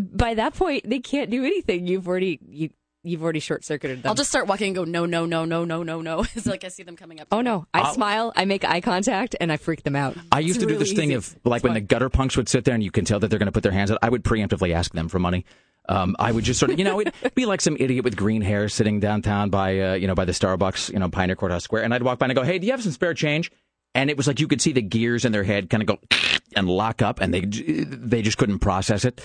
By 0.01 0.33
that 0.33 0.55
point, 0.55 0.89
they 0.89 0.99
can't 0.99 1.29
do 1.29 1.45
anything. 1.45 1.85
You've 1.85 2.07
already 2.07 2.39
you 2.49 2.69
you've 3.09 3.23
already 3.23 3.39
short 3.39 3.63
circuited 3.63 4.03
them. 4.03 4.09
I'll 4.09 4.15
just 4.15 4.29
start 4.29 4.47
walking 4.47 4.67
and 4.67 4.75
go, 4.75 4.83
no, 4.83 5.05
no, 5.05 5.25
no, 5.25 5.45
no, 5.45 5.65
no, 5.65 5.83
no, 5.83 6.01
no. 6.01 6.19
It's 6.35 6.45
like 6.45 6.63
I 6.63 6.67
see 6.69 6.83
them 6.83 6.95
coming 6.95 7.19
up. 7.19 7.27
Oh 7.31 7.41
no! 7.41 7.65
I 7.73 7.81
I'll- 7.81 7.93
smile. 7.93 8.33
I 8.35 8.45
make 8.45 8.63
eye 8.65 8.81
contact, 8.81 9.35
and 9.39 9.51
I 9.51 9.57
freak 9.57 9.83
them 9.83 9.95
out. 9.95 10.15
I 10.31 10.39
used 10.39 10.57
It's 10.57 10.63
to 10.63 10.65
do 10.67 10.73
really 10.73 10.85
this 10.85 10.93
thing 10.93 11.09
easy. 11.11 11.15
of 11.15 11.35
like 11.45 11.63
when 11.63 11.73
the 11.73 11.81
gutter 11.81 12.09
punks 12.09 12.37
would 12.37 12.49
sit 12.49 12.65
there 12.65 12.73
and 12.73 12.83
you 12.83 12.91
can 12.91 13.05
tell 13.05 13.19
that 13.19 13.27
they're 13.29 13.39
going 13.39 13.47
to 13.47 13.51
put 13.51 13.63
their 13.63 13.71
hands 13.71 13.91
out. 13.91 13.99
I 14.01 14.09
would 14.09 14.23
preemptively 14.23 14.73
ask 14.73 14.93
them 14.93 15.07
for 15.09 15.19
money. 15.19 15.45
Um, 15.89 16.17
I 16.19 16.33
would 16.33 16.43
just 16.43 16.59
sort 16.59 16.71
of, 16.71 16.77
you 16.79 16.83
know, 16.83 16.99
it'd 16.99 17.13
be 17.35 17.45
like 17.45 17.61
some 17.61 17.77
idiot 17.79 18.03
with 18.03 18.17
green 18.17 18.41
hair 18.41 18.67
sitting 18.67 18.99
downtown 18.99 19.49
by, 19.49 19.79
uh, 19.79 19.93
you 19.93 20.05
know, 20.07 20.15
by 20.15 20.25
the 20.25 20.33
Starbucks, 20.33 20.91
you 20.91 20.99
know, 20.99 21.07
Pioneer 21.09 21.37
Courthouse 21.37 21.63
Square, 21.63 21.83
and 21.83 21.93
I'd 21.93 22.03
walk 22.03 22.19
by 22.19 22.25
and 22.25 22.31
I 22.31 22.35
go, 22.35 22.43
"Hey, 22.43 22.59
do 22.59 22.65
you 22.67 22.73
have 22.73 22.83
some 22.83 22.91
spare 22.91 23.13
change?" 23.13 23.51
And 23.95 24.09
it 24.09 24.17
was 24.17 24.27
like 24.27 24.39
you 24.41 24.47
could 24.49 24.61
see 24.61 24.73
the 24.73 24.81
gears 24.81 25.23
in 25.23 25.31
their 25.31 25.45
head 25.45 25.69
kind 25.69 25.81
of 25.81 25.87
go 25.87 25.97
and 26.57 26.67
lock 26.69 27.01
up, 27.01 27.21
and 27.21 27.33
they 27.33 27.39
they 27.41 28.21
just 28.21 28.37
couldn't 28.37 28.59
process 28.59 29.05
it. 29.05 29.21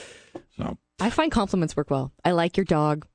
So 0.56 0.78
I 1.00 1.10
find 1.10 1.32
compliments 1.32 1.76
work 1.76 1.90
well. 1.90 2.12
I 2.24 2.30
like 2.30 2.56
your 2.56 2.64
dog. 2.64 3.06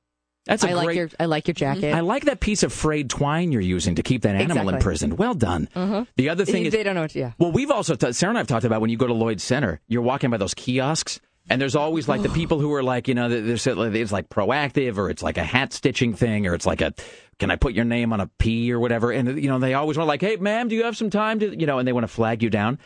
That's 0.48 0.64
a 0.64 0.70
I 0.70 0.72
like 0.72 0.84
great- 0.86 0.96
your 0.96 1.10
I 1.20 1.26
like 1.26 1.46
your 1.46 1.54
jacket. 1.54 1.92
I 1.94 2.00
like 2.00 2.24
that 2.24 2.40
piece 2.40 2.62
of 2.64 2.72
frayed 2.72 3.08
twine 3.10 3.52
you're 3.52 3.60
using 3.60 3.94
to 3.96 4.02
keep 4.02 4.22
that 4.22 4.34
animal 4.34 4.56
Exactly. 4.56 4.74
imprisoned. 4.74 5.18
Well 5.18 5.34
done. 5.34 5.68
Mhm. 5.76 6.06
The 6.16 6.30
other 6.30 6.44
thing 6.44 6.62
they, 6.64 6.68
is, 6.68 6.72
they 6.72 6.82
don't 6.82 6.94
know 6.96 7.02
what. 7.02 7.14
Yeah. 7.14 7.32
Well, 7.38 7.52
we've 7.52 7.70
also 7.70 7.94
t- 7.94 8.12
Sarah 8.12 8.30
and 8.30 8.38
I 8.38 8.40
have 8.40 8.46
talked 8.48 8.64
about 8.64 8.80
when 8.80 8.90
you 8.90 8.96
go 8.96 9.06
to 9.06 9.12
Lloyd 9.14 9.40
Center, 9.40 9.80
you're 9.86 10.02
walking 10.02 10.30
by 10.30 10.38
those 10.38 10.54
kiosks, 10.54 11.20
and 11.50 11.60
there's 11.60 11.76
always 11.76 12.08
like 12.08 12.22
the 12.22 12.28
people 12.30 12.58
who 12.60 12.72
are 12.74 12.82
like, 12.82 13.06
you 13.08 13.14
know, 13.14 13.28
there's 13.28 13.66
it's 13.66 14.12
like 14.12 14.28
proactive, 14.30 14.96
or 14.98 15.10
it's 15.10 15.22
like 15.22 15.36
a 15.38 15.44
hat 15.44 15.72
stitching 15.72 16.14
thing, 16.14 16.46
or 16.46 16.54
it's 16.54 16.66
like 16.66 16.80
a, 16.80 16.92
can 17.38 17.50
I 17.50 17.56
put 17.56 17.74
your 17.74 17.84
name 17.84 18.12
on 18.12 18.20
a 18.20 18.26
P 18.38 18.72
or 18.72 18.80
whatever? 18.80 19.12
And 19.12 19.40
you 19.42 19.48
know, 19.48 19.58
they 19.58 19.74
always 19.74 19.96
want 19.96 20.06
to 20.06 20.08
like, 20.08 20.20
hey, 20.22 20.36
ma'am, 20.36 20.68
do 20.68 20.74
you 20.76 20.84
have 20.84 20.96
some 20.96 21.10
time 21.10 21.38
to, 21.40 21.54
you 21.58 21.66
know, 21.66 21.78
and 21.78 21.86
they 21.86 21.92
want 21.92 22.04
to 22.04 22.08
flag 22.12 22.42
you 22.42 22.50
down. 22.50 22.78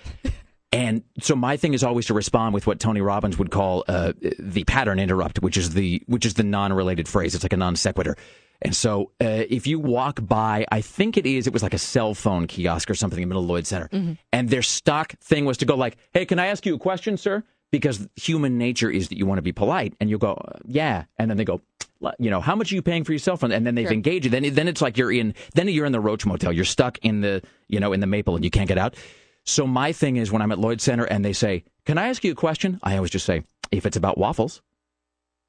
And 0.73 1.03
so 1.21 1.37
my 1.37 1.57
thing 1.59 1.75
is 1.75 1.85
always 1.85 2.07
to 2.07 2.15
respond 2.15 2.55
with 2.55 2.67
what 2.67 2.81
Tony 2.81 3.03
Robbins 3.03 3.39
would 3.39 3.51
call 3.51 3.85
uh, 3.89 4.13
the 4.39 4.65
pattern 4.65 4.99
interrupt, 4.99 5.43
which 5.43 5.57
is 5.59 5.75
the 5.75 6.03
which 6.07 6.25
is 6.25 6.35
the 6.35 6.43
non-related 6.45 7.07
phrase. 7.09 7.35
It's 7.35 7.45
like 7.45 7.53
a 7.53 7.59
non 7.59 7.77
sequitur. 7.77 8.17
And 8.63 8.75
so 8.75 9.11
uh, 9.21 9.45
if 9.51 9.67
you 9.67 9.79
walk 9.81 10.21
by, 10.27 10.65
I 10.71 10.81
think 10.81 11.17
it 11.17 11.27
is, 11.27 11.47
it 11.49 11.53
was 11.53 11.63
like 11.65 11.75
a 11.75 11.79
cell 11.79 12.15
phone 12.15 12.47
kiosk 12.47 12.89
or 12.89 12.95
something 12.95 13.19
in 13.21 13.29
the 13.29 13.35
middle 13.35 13.43
of 13.43 13.49
Lloyd 13.51 13.67
Center, 13.67 14.17
and 14.33 14.49
their 14.49 14.63
stock 14.63 15.15
thing 15.21 15.45
was 15.45 15.59
to 15.59 15.67
go 15.67 15.75
like, 15.75 15.97
"Hey, 16.13 16.25
can 16.25 16.39
I 16.39 16.47
ask 16.47 16.65
you 16.65 16.75
a 16.75 16.79
question, 16.79 17.17
sir?" 17.17 17.43
Because 17.71 18.07
human 18.17 18.59
nature 18.59 18.91
is 18.91 19.09
that 19.09 19.19
you 19.19 19.27
want 19.27 19.39
to 19.39 19.43
be 19.43 19.53
polite, 19.53 19.95
and 20.01 20.09
you 20.09 20.17
go, 20.17 20.35
uh, 20.35 20.59
"Yeah," 20.65 21.05
and 21.19 21.29
then 21.31 21.37
they 21.37 21.45
go. 21.45 21.61
You 22.19 22.31
know 22.31 22.41
how 22.41 22.57
much 22.57 22.73
are 22.73 22.75
you 22.75 22.83
paying 22.83 23.05
for 23.05 23.13
your 23.13 23.21
cell 23.21 23.37
phone? 23.37 23.53
And 23.53 23.65
then 23.65 23.77
they've 23.77 23.87
Sure. 23.87 23.93
engaged 23.93 24.25
you. 24.25 24.31
Then, 24.33 24.55
then 24.55 24.67
it's 24.67 24.83
like 24.83 24.99
you're 24.99 25.13
in. 25.13 25.35
Then 25.55 25.69
you're 25.69 25.87
in 25.87 25.93
the 25.93 26.01
Roach 26.01 26.27
Motel. 26.27 26.53
You're 26.53 26.65
stuck 26.65 26.99
in 27.03 27.21
the, 27.21 27.43
you 27.69 27.79
know, 27.79 27.93
in 27.93 28.01
the 28.01 28.09
Maple, 28.09 28.35
and 28.35 28.45
you 28.45 28.51
can't 28.51 28.67
get 28.67 28.77
out. 28.77 28.97
So 29.45 29.67
my 29.67 29.93
thing 29.93 30.17
is 30.17 30.31
when 30.31 30.43
I'm 30.43 30.53
at 30.53 30.59
Lloyd 30.59 30.81
Center 30.81 31.05
and 31.05 31.25
they 31.25 31.33
say, 31.33 31.65
"Can 31.85 31.99
I 31.99 32.09
ask 32.09 32.25
you 32.25 32.33
a 32.33 32.37
question?" 32.37 32.79
I 32.83 32.97
always 32.97 33.11
just 33.11 33.27
say, 33.27 33.45
"If 33.71 33.87
it's 33.87 33.97
about 33.97 34.19
waffles," 34.19 34.63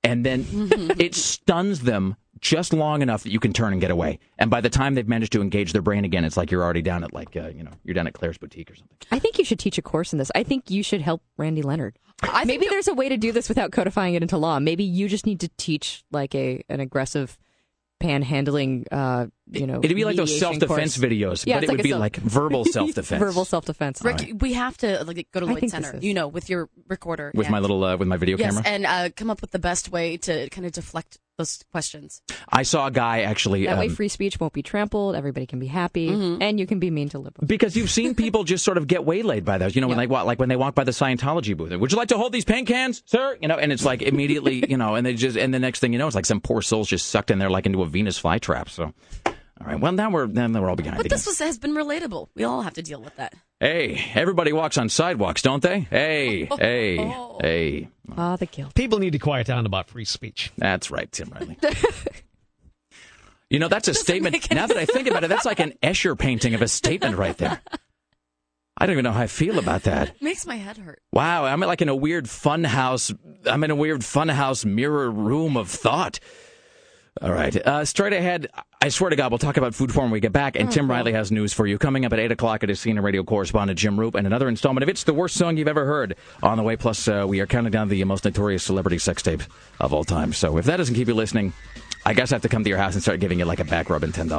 and 0.03 0.25
then 0.25 0.45
it 0.99 1.15
stuns 1.15 1.81
them 1.81 2.15
just 2.39 2.73
long 2.73 3.01
enough 3.01 3.23
that 3.23 3.31
you 3.31 3.39
can 3.39 3.53
turn 3.53 3.71
and 3.71 3.79
get 3.79 3.89
away. 3.91 4.19
And 4.37 4.51
by 4.51 4.59
the 4.61 4.69
time 4.69 4.95
they've 4.95 5.07
managed 5.07 5.31
to 5.31 5.41
engage 5.41 5.71
their 5.71 5.81
brain 5.81 6.03
again, 6.03 6.25
it's 6.25 6.35
like 6.35 6.51
you're 6.51 6.63
already 6.63 6.81
down 6.81 7.03
at 7.03 7.13
like 7.13 7.35
uh, 7.35 7.49
you 7.49 7.63
know 7.63 7.71
you're 7.83 7.93
down 7.93 8.07
at 8.07 8.13
Claire's 8.13 8.37
boutique 8.37 8.71
or 8.71 8.75
something. 8.75 8.97
I 9.11 9.19
think 9.19 9.37
you 9.37 9.45
should 9.45 9.59
teach 9.59 9.77
a 9.77 9.81
course 9.81 10.11
in 10.11 10.19
this. 10.19 10.31
I 10.35 10.43
think 10.43 10.69
you 10.69 10.83
should 10.83 11.01
help 11.01 11.23
Randy 11.37 11.61
Leonard. 11.61 11.97
Maybe 12.45 12.67
there's 12.67 12.87
a 12.87 12.93
way 12.93 13.09
to 13.09 13.17
do 13.17 13.31
this 13.31 13.49
without 13.49 13.71
codifying 13.71 14.13
it 14.13 14.21
into 14.21 14.37
law. 14.37 14.59
Maybe 14.59 14.83
you 14.83 15.09
just 15.09 15.25
need 15.25 15.39
to 15.41 15.49
teach 15.57 16.03
like 16.11 16.33
a 16.35 16.63
an 16.69 16.79
aggressive 16.79 17.37
panhandling, 18.03 18.85
uh, 18.91 19.27
you 19.51 19.65
know, 19.67 19.79
It'd 19.81 19.95
be 19.95 20.05
like 20.05 20.15
those 20.17 20.37
self-defense 20.39 20.97
videos, 20.97 21.45
Yeah, 21.45 21.55
but 21.57 21.63
it's 21.63 21.71
it 21.71 21.77
would 21.77 21.83
be 21.83 21.89
self- 21.89 21.99
like 22.01 22.15
verbal 22.17 22.65
self-defense. 22.77 23.19
Verbal 23.19 23.45
self-defense. 23.45 24.03
Rick, 24.03 24.31
we 24.41 24.53
have 24.53 24.77
to 24.77 25.03
like 25.05 25.27
go 25.31 25.39
to 25.39 25.45
I 25.47 25.51
Lloyd 25.53 25.69
Center, 25.69 25.97
you 26.01 26.13
know, 26.13 26.27
with 26.27 26.49
your 26.49 26.69
recorder 26.89 27.31
with 27.33 27.47
and- 27.47 27.51
my 27.51 27.59
little 27.59 27.83
uh, 27.83 27.95
with 27.97 28.07
my 28.07 28.17
video 28.17 28.37
yes, 28.37 28.53
camera. 28.55 28.63
and 28.69 28.85
uh, 28.85 29.09
come 29.15 29.29
up 29.29 29.41
with 29.41 29.51
the 29.51 29.59
best 29.59 29.91
way 29.91 30.17
to 30.17 30.49
kind 30.49 30.65
of 30.65 30.73
deflect 30.73 31.17
those 31.37 31.63
questions. 31.71 32.21
I 32.49 32.63
saw 32.63 32.87
a 32.87 32.91
guy 32.91 33.21
actually. 33.21 33.65
That 33.65 33.77
way, 33.77 33.87
um, 33.87 33.95
free 33.95 34.07
speech 34.07 34.39
won't 34.39 34.53
be 34.53 34.61
trampled. 34.61 35.15
Everybody 35.15 35.45
can 35.45 35.59
be 35.59 35.67
happy, 35.67 36.09
and 36.09 36.59
you 36.59 36.67
can 36.67 36.79
be 36.79 36.91
mean 36.91 37.09
to 37.09 37.17
liberals. 37.19 37.47
because 37.47 37.75
you've 37.75 37.89
seen 37.89 38.13
people 38.15 38.43
just 38.53 38.63
sort 38.63 38.77
of 38.77 38.87
get 38.87 39.05
waylaid 39.05 39.43
by 39.45 39.57
those. 39.57 39.75
You 39.75 39.81
know, 39.81 39.87
when 39.87 39.97
they 39.97 40.07
walk, 40.07 40.25
like 40.25 40.39
when 40.39 40.49
they 40.49 40.55
walk 40.55 40.75
by 40.75 40.83
the 40.83 40.91
Scientology 40.91 41.55
booth. 41.57 41.71
And 41.71 41.81
would 41.81 41.91
you 41.91 41.97
like 41.97 42.09
to 42.09 42.17
hold 42.17 42.33
these 42.33 42.45
paint 42.45 42.67
cans, 42.67 43.01
sir? 43.05 43.37
You 43.41 43.47
know, 43.47 43.57
and 43.57 43.71
it's 43.71 43.85
like 43.85 44.01
immediately, 44.01 44.63
you 44.69 44.77
know, 44.77 44.95
and 44.95 45.05
they 45.05 45.13
just, 45.15 45.37
and 45.37 45.53
the 45.53 45.59
next 45.59 45.79
thing 45.79 45.91
you 45.93 45.99
know, 45.99 46.07
it's 46.07 46.15
like 46.15 46.25
some 46.25 46.41
poor 46.41 46.61
soul's 46.61 46.87
just 46.87 47.07
sucked 47.07 47.31
in 47.31 47.39
there 47.39 47.49
like 47.49 47.65
into 47.65 47.81
a 47.81 47.87
Venus 47.87 48.21
flytrap. 48.21 48.69
So, 48.69 48.93
all 49.61 49.67
right, 49.67 49.79
well 49.79 49.91
now 49.91 50.09
we're 50.09 50.27
then 50.27 50.53
we're 50.53 50.69
all 50.69 50.75
behind. 50.75 50.97
But 50.97 51.05
again. 51.05 51.15
this 51.15 51.25
was 51.25 51.39
has 51.39 51.57
been 51.57 51.73
relatable. 51.73 52.29
We 52.35 52.43
all 52.43 52.61
have 52.61 52.73
to 52.73 52.81
deal 52.81 53.01
with 53.01 53.15
that. 53.17 53.33
Hey, 53.59 54.11
everybody 54.13 54.51
walks 54.51 54.77
on 54.77 54.89
sidewalks, 54.89 55.41
don't 55.41 55.63
they? 55.63 55.81
Hey, 55.81 56.45
hey, 56.59 56.97
hey. 57.39 57.89
Ah, 58.17 58.35
the 58.35 58.45
guilt. 58.45 58.75
People 58.75 58.99
need 58.99 59.13
to 59.13 59.19
quiet 59.19 59.47
down 59.47 59.65
about 59.65 59.89
free 59.89 60.05
speech. 60.05 60.51
That's 60.57 60.91
right, 60.91 61.11
Tim 61.11 61.29
Riley. 61.29 61.57
You 63.53 63.59
know, 63.59 63.67
that's 63.67 63.87
a 63.87 63.93
statement. 63.93 64.49
Now 64.51 64.65
that 64.65 64.77
I 64.77 64.85
think 64.85 65.07
about 65.07 65.23
it, 65.23 65.27
that's 65.27 65.45
like 65.45 65.59
an 65.59 65.73
Escher 65.83 66.17
painting 66.17 66.55
of 66.55 66.63
a 66.63 66.67
statement 66.67 67.17
right 67.17 67.37
there. 67.37 67.61
I 68.75 68.87
don't 68.87 68.93
even 68.93 69.03
know 69.03 69.11
how 69.11 69.21
I 69.21 69.27
feel 69.27 69.59
about 69.59 69.83
that. 69.83 70.19
Makes 70.19 70.47
my 70.47 70.55
head 70.55 70.77
hurt. 70.77 71.03
Wow, 71.11 71.45
I'm 71.45 71.59
like 71.59 71.83
in 71.83 71.87
a 71.87 71.95
weird 71.95 72.27
fun 72.27 72.63
house. 72.63 73.13
I'm 73.45 73.63
in 73.63 73.69
a 73.69 73.75
weird 73.75 74.03
fun 74.03 74.29
house 74.29 74.65
mirror 74.65 75.11
room 75.11 75.55
of 75.55 75.69
thought. 75.69 76.19
All 77.21 77.31
right, 77.31 77.55
uh, 77.55 77.85
straight 77.85 78.13
ahead. 78.13 78.47
I 78.81 78.89
swear 78.89 79.11
to 79.11 79.15
God, 79.15 79.31
we'll 79.31 79.37
talk 79.37 79.57
about 79.57 79.75
food 79.75 79.91
porn 79.91 80.05
when 80.05 80.13
we 80.13 80.19
get 80.19 80.31
back. 80.33 80.55
And 80.55 80.71
Tim 80.71 80.89
Riley 80.89 81.13
has 81.13 81.31
news 81.31 81.53
for 81.53 81.67
you. 81.67 81.77
Coming 81.77 82.05
up 82.05 82.11
at 82.11 82.19
8 82.19 82.31
o'clock, 82.31 82.63
it 82.63 82.71
is 82.71 82.79
CNN 82.79 83.03
radio 83.03 83.23
correspondent 83.23 83.77
Jim 83.77 83.99
Roop 83.99 84.15
and 84.15 84.25
another 84.25 84.49
installment 84.49 84.81
of 84.81 84.89
It's 84.89 85.03
the 85.03 85.13
Worst 85.13 85.35
Song 85.35 85.55
You've 85.55 85.67
Ever 85.67 85.85
Heard 85.85 86.15
on 86.41 86.57
the 86.57 86.63
way. 86.63 86.75
Plus, 86.75 87.07
uh, 87.07 87.23
we 87.27 87.39
are 87.39 87.45
counting 87.45 87.71
down 87.71 87.87
the 87.87 88.03
most 88.03 88.25
notorious 88.25 88.63
celebrity 88.63 88.97
sex 88.97 89.21
tape 89.21 89.43
of 89.79 89.93
all 89.93 90.03
time. 90.03 90.33
So 90.33 90.57
if 90.57 90.65
that 90.65 90.77
doesn't 90.77 90.95
keep 90.95 91.07
you 91.07 91.13
listening, 91.13 91.53
I 92.03 92.13
guess 92.13 92.31
I 92.31 92.35
have 92.35 92.41
to 92.41 92.49
come 92.49 92.63
to 92.63 92.69
your 92.69 92.79
house 92.79 92.95
and 92.95 93.03
start 93.03 93.19
giving 93.19 93.37
you 93.37 93.45
like 93.45 93.59
a 93.59 93.65
back 93.65 93.91
rub 93.91 94.03
and 94.03 94.13
$10. 94.13 94.31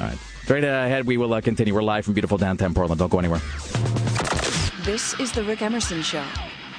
All 0.00 0.06
right. 0.06 0.18
Straight 0.44 0.64
ahead, 0.64 1.06
we 1.06 1.18
will 1.18 1.32
uh, 1.34 1.40
continue. 1.42 1.74
We're 1.74 1.82
live 1.82 2.06
from 2.06 2.14
beautiful 2.14 2.38
downtown 2.38 2.72
Portland. 2.74 2.98
Don't 2.98 3.10
go 3.10 3.18
anywhere. 3.18 3.40
This 4.82 5.18
is 5.20 5.30
the 5.32 5.44
Rick 5.44 5.60
Emerson 5.62 6.02
Show 6.02 6.24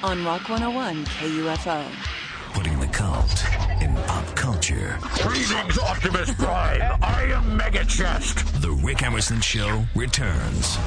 on 0.02 0.24
Rock 0.24 0.48
101 0.48 1.04
KUFO. 1.06 2.21
Putting 2.52 2.78
the 2.80 2.86
cult 2.88 3.44
in 3.80 3.94
pop 4.06 4.26
culture. 4.36 4.98
Greetings, 5.22 5.78
Optimus 5.78 6.32
Prime. 6.34 6.98
I 7.02 7.24
am 7.24 7.56
Mega 7.56 7.84
Chest. 7.84 8.60
The 8.60 8.70
Rick 8.70 9.02
Emerson 9.02 9.40
Show 9.40 9.84
returns. 9.94 10.78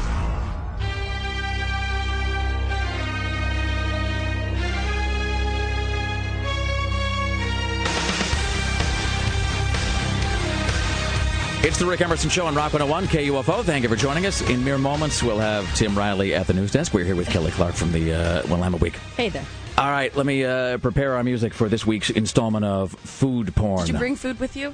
It's 11.65 11.79
the 11.79 11.85
Rick 11.87 12.01
Emerson 12.01 12.29
Show 12.29 12.45
on 12.45 12.53
Rock 12.53 12.73
101 12.73 13.07
KUFO. 13.07 13.63
Thank 13.63 13.81
you 13.81 13.89
for 13.89 13.95
joining 13.95 14.27
us. 14.27 14.47
In 14.47 14.63
mere 14.63 14.77
moments, 14.77 15.23
we'll 15.23 15.39
have 15.39 15.73
Tim 15.75 15.97
Riley 15.97 16.35
at 16.35 16.45
the 16.45 16.53
news 16.53 16.71
desk. 16.71 16.93
We're 16.93 17.05
here 17.05 17.15
with 17.15 17.27
Kelly 17.27 17.49
Clark 17.49 17.73
from 17.73 17.91
the 17.91 18.13
uh, 18.13 18.47
Willamette 18.47 18.79
Week. 18.79 18.97
Hey 19.17 19.29
there. 19.29 19.45
All 19.77 19.91
right, 19.91 20.15
let 20.15 20.25
me 20.25 20.43
uh, 20.45 20.77
prepare 20.77 21.15
our 21.15 21.23
music 21.23 21.53
for 21.53 21.67
this 21.67 21.85
week's 21.85 22.09
installment 22.09 22.63
of 22.63 22.91
Food 22.93 23.53
Porn. 23.55 23.85
Did 23.85 23.93
you 23.93 23.99
bring 23.99 24.15
food 24.15 24.39
with 24.39 24.55
you? 24.55 24.73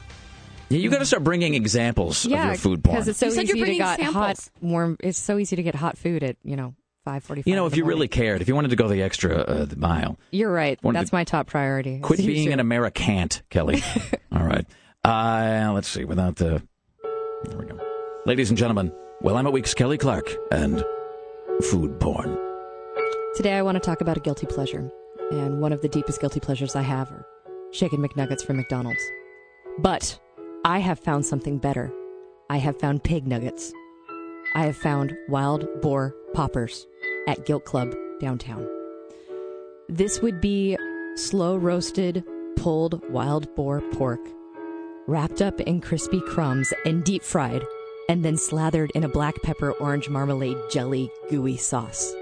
yeah, 0.70 0.78
you 0.78 0.92
got 0.92 1.00
to 1.00 1.06
start 1.08 1.24
bringing 1.24 1.56
examples 1.56 2.24
of 2.26 2.32
your 2.32 2.54
food 2.56 2.84
porn. 2.84 2.96
because 2.98 3.08
it's 3.08 3.18
so 3.20 3.26
You 3.26 3.32
said 3.32 3.44
easy 3.46 3.58
you're 3.58 3.66
to 3.66 3.72
bringing 3.72 3.80
get 3.80 4.02
hot, 4.14 4.38
warm. 4.62 4.98
It's 5.00 5.18
so 5.18 5.38
easy 5.40 5.56
to 5.56 5.64
get 5.64 5.74
hot 5.76 5.98
food 5.98 6.22
at 6.24 6.38
you 6.44 6.56
know 6.56 6.76
five 7.04 7.24
forty-five. 7.24 7.48
you 7.48 7.56
know, 7.56 7.66
if 7.66 7.76
you 7.76 7.84
really 7.84 8.08
cared, 8.08 8.42
if 8.44 8.48
you 8.48 8.54
wanted 8.54 8.70
to 8.70 8.76
go 8.76 8.88
the 8.88 9.02
extra 9.02 9.38
uh, 9.38 9.66
the 9.66 9.76
mile, 9.76 10.20
you're 10.30 10.52
right. 10.54 10.80
That's 10.84 11.10
to- 11.10 11.16
my 11.16 11.24
top 11.24 11.48
priority. 11.48 11.98
quit 12.00 12.20
You 12.20 12.28
being 12.28 12.44
should. 12.46 12.54
an 12.54 12.60
Americant, 12.60 13.42
Kelly. 13.50 13.84
All 14.32 14.46
right. 14.46 14.66
Uh, 15.04 15.72
let's 15.74 15.88
see. 15.88 16.06
Without 16.06 16.36
the. 16.36 16.62
There 17.46 17.58
we 17.58 17.66
go. 17.66 17.80
Ladies 18.28 18.50
and 18.50 18.58
gentlemen, 18.58 18.94
Willamette 19.22 19.52
Week's 19.52 19.74
Kelly 19.74 19.98
Clark 19.98 20.30
and 20.52 20.86
food 21.64 22.00
porn. 22.00 22.38
Today, 23.34 23.54
I 23.54 23.62
want 23.62 23.76
to 23.76 23.80
talk 23.80 24.02
about 24.02 24.18
a 24.18 24.20
guilty 24.20 24.46
pleasure, 24.46 24.92
and 25.32 25.62
one 25.62 25.72
of 25.72 25.82
the 25.82 25.88
deepest 25.88 26.20
guilty 26.20 26.42
pleasures 26.42 26.76
I 26.76 26.82
have 26.82 27.10
are 27.14 27.26
chicken 27.72 28.00
McNuggets 28.00 28.46
from 28.46 28.58
McDonald's. 28.58 29.02
But 29.80 30.20
I 30.66 30.80
have 30.80 31.00
found 31.00 31.26
something 31.26 31.58
better. 31.58 31.94
I 32.50 32.58
have 32.58 32.78
found 32.78 33.06
pig 33.06 33.26
nuggets. 33.26 33.72
I 34.54 34.66
have 34.66 34.76
found 34.76 35.16
wild 35.30 35.66
boar 35.82 36.14
poppers 36.34 36.86
at 37.26 37.46
Gilt 37.46 37.64
Club 37.64 37.96
downtown. 38.20 38.68
This 39.88 40.22
would 40.22 40.42
be 40.42 40.78
slow 41.16 41.56
roasted, 41.56 42.26
pulled 42.58 43.02
wild 43.12 43.56
boar 43.56 43.80
pork, 43.94 44.20
wrapped 45.08 45.42
up 45.42 45.62
in 45.62 45.80
crispy 45.80 46.20
crumbs 46.20 46.74
and 46.84 47.06
deep 47.06 47.24
fried, 47.24 47.64
and 48.10 48.26
then 48.26 48.36
slathered 48.36 48.92
in 48.94 49.06
a 49.06 49.10
black 49.10 49.42
pepper 49.42 49.72
orange 49.72 50.10
marmalade 50.10 50.58
jelly 50.70 51.10
gooey 51.30 51.56
sauce. 51.56 52.14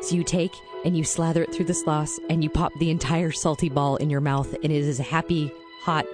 So 0.00 0.14
you 0.14 0.24
take 0.24 0.52
and 0.84 0.96
you 0.96 1.04
slather 1.04 1.42
it 1.42 1.52
through 1.52 1.66
the 1.66 1.74
sauce 1.74 2.18
and 2.30 2.42
you 2.42 2.50
pop 2.50 2.72
the 2.78 2.90
entire 2.90 3.32
salty 3.32 3.68
ball 3.68 3.96
in 3.96 4.10
your 4.10 4.20
mouth, 4.20 4.52
and 4.54 4.66
it 4.66 4.70
is 4.72 5.00
a 5.00 5.02
happy, 5.02 5.50
hot, 5.82 6.06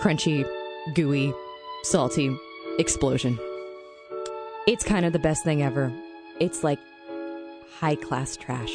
crunchy, 0.00 0.48
gooey, 0.94 1.32
salty 1.84 2.36
explosion. 2.78 3.38
It's 4.66 4.84
kind 4.84 5.06
of 5.06 5.12
the 5.12 5.18
best 5.18 5.44
thing 5.44 5.62
ever. 5.62 5.92
It's 6.40 6.64
like 6.64 6.78
high 7.78 7.94
class 7.94 8.36
trash. 8.36 8.72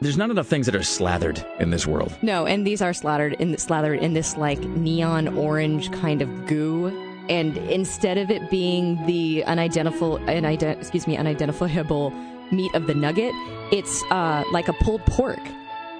There's 0.00 0.18
not 0.18 0.30
enough 0.30 0.46
things 0.46 0.66
that 0.66 0.74
are 0.74 0.82
slathered 0.82 1.44
in 1.58 1.70
this 1.70 1.86
world. 1.86 2.16
No, 2.20 2.46
and 2.46 2.66
these 2.66 2.82
are 2.82 2.92
slathered 2.92 3.34
in 3.34 3.56
slathered 3.56 4.00
in 4.00 4.12
this 4.12 4.36
like 4.36 4.58
neon 4.60 5.28
orange 5.28 5.90
kind 5.92 6.20
of 6.20 6.46
goo. 6.46 6.88
And 7.28 7.56
instead 7.56 8.18
of 8.18 8.30
it 8.30 8.50
being 8.50 9.04
the 9.06 9.42
unidentifiable, 9.44 10.18
unide- 10.26 10.62
excuse 10.78 11.06
me, 11.06 11.16
unidentifiable 11.16 12.12
meat 12.52 12.74
of 12.74 12.86
the 12.86 12.94
nugget, 12.94 13.34
it's 13.72 14.02
uh, 14.10 14.44
like 14.52 14.68
a 14.68 14.72
pulled 14.74 15.04
pork. 15.06 15.40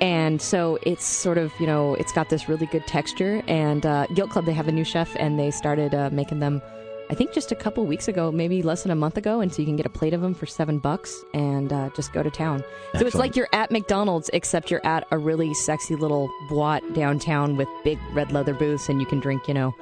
And 0.01 0.43
so 0.43 0.79
it's 0.83 1.05
sort 1.05 1.39
of, 1.39 1.53
you 1.59 1.67
know, 1.67 1.95
it's 1.95 2.13
got 2.13 2.29
this 2.29 2.49
really 2.49 2.67
good 2.67 2.87
texture. 2.87 3.43
And 3.47 3.87
uh, 3.87 4.07
Gilt 4.15 4.31
Club, 4.31 4.45
they 4.45 4.53
have 4.53 4.69
a 4.69 4.73
new 4.73 4.85
chef, 4.85 5.17
and 5.19 5.39
they 5.39 5.51
started 5.51 5.95
uh, 5.95 6.11
making 6.11 6.41
them, 6.41 6.61
I 7.09 7.15
think, 7.15 7.33
just 7.33 7.51
a 7.51 7.55
couple 7.55 7.87
weeks 7.87 8.07
ago, 8.07 8.31
maybe 8.31 8.63
less 8.63 8.83
than 8.83 8.93
a 8.93 8.97
month 8.97 9.17
ago. 9.17 9.41
And 9.41 9.53
so 9.53 9.63
you 9.63 9.67
can 9.67 9.77
get 9.77 9.87
a 9.87 9.91
plate 9.91 10.13
of 10.13 10.21
them 10.21 10.35
for 10.35 10.45
seven 10.45 10.79
bucks 10.79 11.25
and 11.33 11.73
uh, 11.73 11.89
just 11.97 12.13
go 12.13 12.23
to 12.23 12.31
town. 12.31 12.63
So 12.99 13.07
it's 13.07 13.15
like 13.17 13.37
you're 13.37 13.49
at 13.55 13.71
McDonald's, 13.71 14.29
except 14.35 14.71
you're 14.71 14.85
at 14.85 15.07
a 15.11 15.19
really 15.19 15.55
sexy 15.55 15.97
little 15.97 16.29
boîte 16.51 16.95
downtown 16.95 17.57
with 17.57 17.69
big 17.83 17.99
red 18.13 18.33
leather 18.33 18.55
booths, 18.55 18.91
and 18.91 19.01
you 19.01 19.07
can 19.07 19.19
drink, 19.19 19.49
you 19.49 19.55
know, 19.55 19.75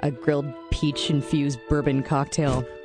a 0.00 0.12
grilled 0.12 0.52
peach 0.70 1.10
infused 1.10 1.58
bourbon 1.68 2.04
cocktail. 2.04 2.64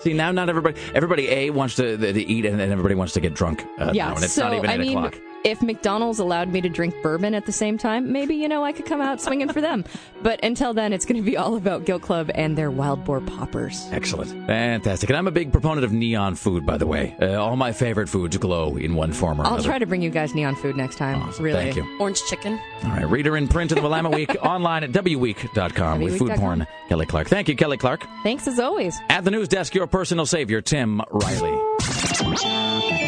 See, 0.00 0.12
now 0.12 0.30
not 0.30 0.48
everybody. 0.48 0.78
Everybody 0.94 1.28
a 1.28 1.50
wants 1.50 1.76
to, 1.76 1.96
to, 1.96 2.12
eat, 2.20 2.44
and 2.44 2.60
then 2.60 2.70
everybody 2.70 2.94
wants 2.94 3.14
to 3.14 3.20
get 3.20 3.34
drunk. 3.34 3.64
Uh, 3.78 3.92
yeah, 3.94 4.08
now, 4.08 4.14
and 4.16 4.24
it's 4.24 4.34
so 4.34 4.44
not 4.44 4.54
even 4.54 4.70
I 4.70 4.74
eight 4.74 4.80
mean, 4.80 4.98
o'clock. 4.98 5.18
If 5.46 5.62
McDonald's 5.62 6.18
allowed 6.18 6.48
me 6.48 6.60
to 6.60 6.68
drink 6.68 6.92
bourbon 7.04 7.32
at 7.32 7.46
the 7.46 7.52
same 7.52 7.78
time, 7.78 8.10
maybe 8.10 8.34
you 8.34 8.48
know 8.48 8.64
I 8.64 8.72
could 8.72 8.84
come 8.84 9.00
out 9.00 9.20
swinging 9.20 9.48
for 9.52 9.60
them. 9.60 9.84
But 10.20 10.42
until 10.42 10.74
then, 10.74 10.92
it's 10.92 11.04
going 11.04 11.22
to 11.22 11.22
be 11.22 11.36
all 11.36 11.54
about 11.54 11.84
Gilt 11.84 12.02
Club 12.02 12.32
and 12.34 12.58
their 12.58 12.68
wild 12.68 13.04
boar 13.04 13.20
poppers. 13.20 13.86
Excellent, 13.92 14.32
fantastic. 14.48 15.08
And 15.08 15.16
I'm 15.16 15.28
a 15.28 15.30
big 15.30 15.52
proponent 15.52 15.84
of 15.84 15.92
neon 15.92 16.34
food, 16.34 16.66
by 16.66 16.78
the 16.78 16.86
way. 16.88 17.14
Uh, 17.22 17.40
all 17.40 17.54
my 17.54 17.70
favorite 17.70 18.08
foods 18.08 18.36
glow 18.38 18.76
in 18.76 18.96
one 18.96 19.12
form 19.12 19.38
or 19.38 19.42
another. 19.44 19.56
I'll 19.58 19.62
try 19.62 19.78
to 19.78 19.86
bring 19.86 20.02
you 20.02 20.10
guys 20.10 20.34
neon 20.34 20.56
food 20.56 20.76
next 20.76 20.96
time. 20.96 21.22
really, 21.38 21.52
Thank 21.72 21.76
you. 21.76 21.96
Orange 22.00 22.24
chicken. 22.24 22.58
All 22.82 22.90
right, 22.90 23.08
reader 23.08 23.36
in 23.36 23.46
print 23.46 23.70
in 23.70 23.76
the 23.76 23.82
Willamette 23.82 24.14
Week, 24.16 24.36
online 24.42 24.82
at 24.82 24.90
wweek.com 24.90 26.00
with 26.00 26.18
food 26.18 26.32
porn. 26.32 26.66
Kelly 26.88 27.06
Clark. 27.06 27.28
Thank 27.28 27.48
you, 27.48 27.54
Kelly 27.54 27.76
Clark. 27.76 28.04
Thanks 28.24 28.48
as 28.48 28.58
always. 28.58 29.00
At 29.10 29.22
the 29.22 29.30
news 29.30 29.46
desk, 29.46 29.76
your 29.76 29.86
personal 29.86 30.26
savior, 30.26 30.60
Tim 30.60 31.00
Riley. 31.08 33.05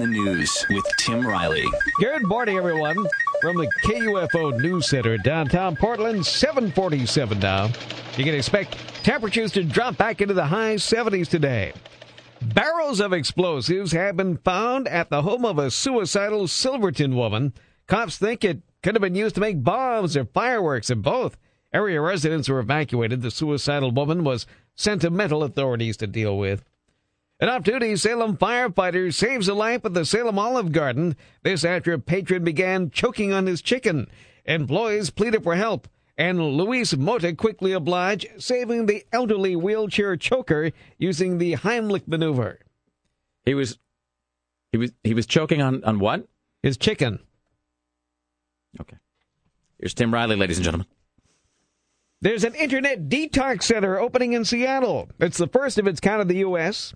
The 0.00 0.06
news 0.06 0.66
with 0.70 0.84
Tim 0.96 1.26
Riley. 1.26 1.66
Good 1.98 2.26
morning, 2.26 2.56
everyone. 2.56 2.96
From 3.42 3.58
the 3.58 3.70
KUFO 3.84 4.58
News 4.58 4.88
Center, 4.88 5.18
downtown 5.18 5.76
Portland, 5.76 6.24
747 6.24 7.38
now. 7.38 7.66
You 8.16 8.24
can 8.24 8.32
expect 8.34 8.78
temperatures 9.04 9.52
to 9.52 9.62
drop 9.62 9.98
back 9.98 10.22
into 10.22 10.32
the 10.32 10.46
high 10.46 10.76
70s 10.76 11.28
today. 11.28 11.74
Barrels 12.40 12.98
of 13.00 13.12
explosives 13.12 13.92
have 13.92 14.16
been 14.16 14.38
found 14.38 14.88
at 14.88 15.10
the 15.10 15.20
home 15.20 15.44
of 15.44 15.58
a 15.58 15.70
suicidal 15.70 16.48
Silverton 16.48 17.14
woman. 17.14 17.52
Cops 17.86 18.16
think 18.16 18.42
it 18.42 18.62
could 18.82 18.94
have 18.94 19.02
been 19.02 19.14
used 19.14 19.34
to 19.34 19.42
make 19.42 19.62
bombs 19.62 20.16
or 20.16 20.24
fireworks, 20.24 20.88
and 20.88 21.02
both. 21.02 21.36
Area 21.74 22.00
residents 22.00 22.48
were 22.48 22.60
evacuated. 22.60 23.20
The 23.20 23.30
suicidal 23.30 23.90
woman 23.90 24.24
was 24.24 24.46
sent 24.74 25.02
to 25.02 25.10
mental 25.10 25.42
authorities 25.42 25.98
to 25.98 26.06
deal 26.06 26.38
with. 26.38 26.64
An 27.40 27.48
off-duty 27.48 27.96
Salem 27.96 28.36
firefighter 28.36 29.12
saves 29.12 29.48
a 29.48 29.54
life 29.54 29.86
at 29.86 29.94
the 29.94 30.04
Salem 30.04 30.38
Olive 30.38 30.72
Garden. 30.72 31.16
This 31.42 31.64
after 31.64 31.94
a 31.94 31.98
patron 31.98 32.44
began 32.44 32.90
choking 32.90 33.32
on 33.32 33.46
his 33.46 33.62
chicken. 33.62 34.10
Employees 34.44 35.08
pleaded 35.08 35.42
for 35.42 35.54
help, 35.54 35.88
and 36.18 36.38
Luis 36.38 36.94
Mota 36.94 37.34
quickly 37.34 37.72
obliged, 37.72 38.26
saving 38.36 38.84
the 38.84 39.06
elderly 39.10 39.56
wheelchair 39.56 40.18
choker 40.18 40.70
using 40.98 41.38
the 41.38 41.54
Heimlich 41.56 42.06
maneuver. 42.06 42.58
He 43.46 43.54
was 43.54 43.78
he 44.70 44.76
was 44.76 44.92
he 45.02 45.14
was 45.14 45.24
choking 45.24 45.62
on 45.62 45.82
on 45.84 45.98
what? 45.98 46.28
His 46.62 46.76
chicken. 46.76 47.20
Okay. 48.78 48.98
Here's 49.78 49.94
Tim 49.94 50.12
Riley, 50.12 50.36
ladies 50.36 50.58
and 50.58 50.64
gentlemen. 50.64 50.86
There's 52.20 52.44
an 52.44 52.54
internet 52.54 53.08
detox 53.08 53.62
center 53.62 53.98
opening 53.98 54.34
in 54.34 54.44
Seattle. 54.44 55.08
It's 55.18 55.38
the 55.38 55.46
first 55.46 55.78
of 55.78 55.86
its 55.86 56.00
kind 56.00 56.20
in 56.20 56.28
the 56.28 56.38
U.S. 56.38 56.92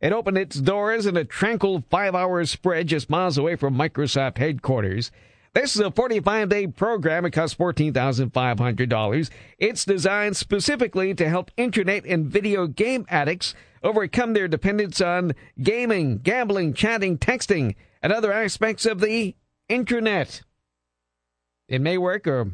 It 0.00 0.12
opened 0.12 0.38
its 0.38 0.60
doors 0.60 1.06
in 1.06 1.16
a 1.16 1.24
tranquil 1.24 1.82
five 1.90 2.14
hour 2.14 2.44
spread 2.44 2.86
just 2.86 3.10
miles 3.10 3.36
away 3.36 3.56
from 3.56 3.74
Microsoft 3.74 4.38
headquarters. 4.38 5.10
This 5.54 5.74
is 5.74 5.80
a 5.80 5.90
45 5.90 6.48
day 6.48 6.66
program. 6.68 7.24
It 7.24 7.32
costs 7.32 7.56
$14,500. 7.56 9.30
It's 9.58 9.84
designed 9.84 10.36
specifically 10.36 11.14
to 11.14 11.28
help 11.28 11.50
internet 11.56 12.04
and 12.04 12.26
video 12.26 12.68
game 12.68 13.06
addicts 13.08 13.54
overcome 13.82 14.34
their 14.34 14.46
dependence 14.46 15.00
on 15.00 15.32
gaming, 15.60 16.18
gambling, 16.18 16.74
chatting, 16.74 17.18
texting, 17.18 17.74
and 18.00 18.12
other 18.12 18.32
aspects 18.32 18.86
of 18.86 19.00
the 19.00 19.34
internet. 19.68 20.42
It 21.66 21.80
may 21.80 21.98
work 21.98 22.28
or 22.28 22.52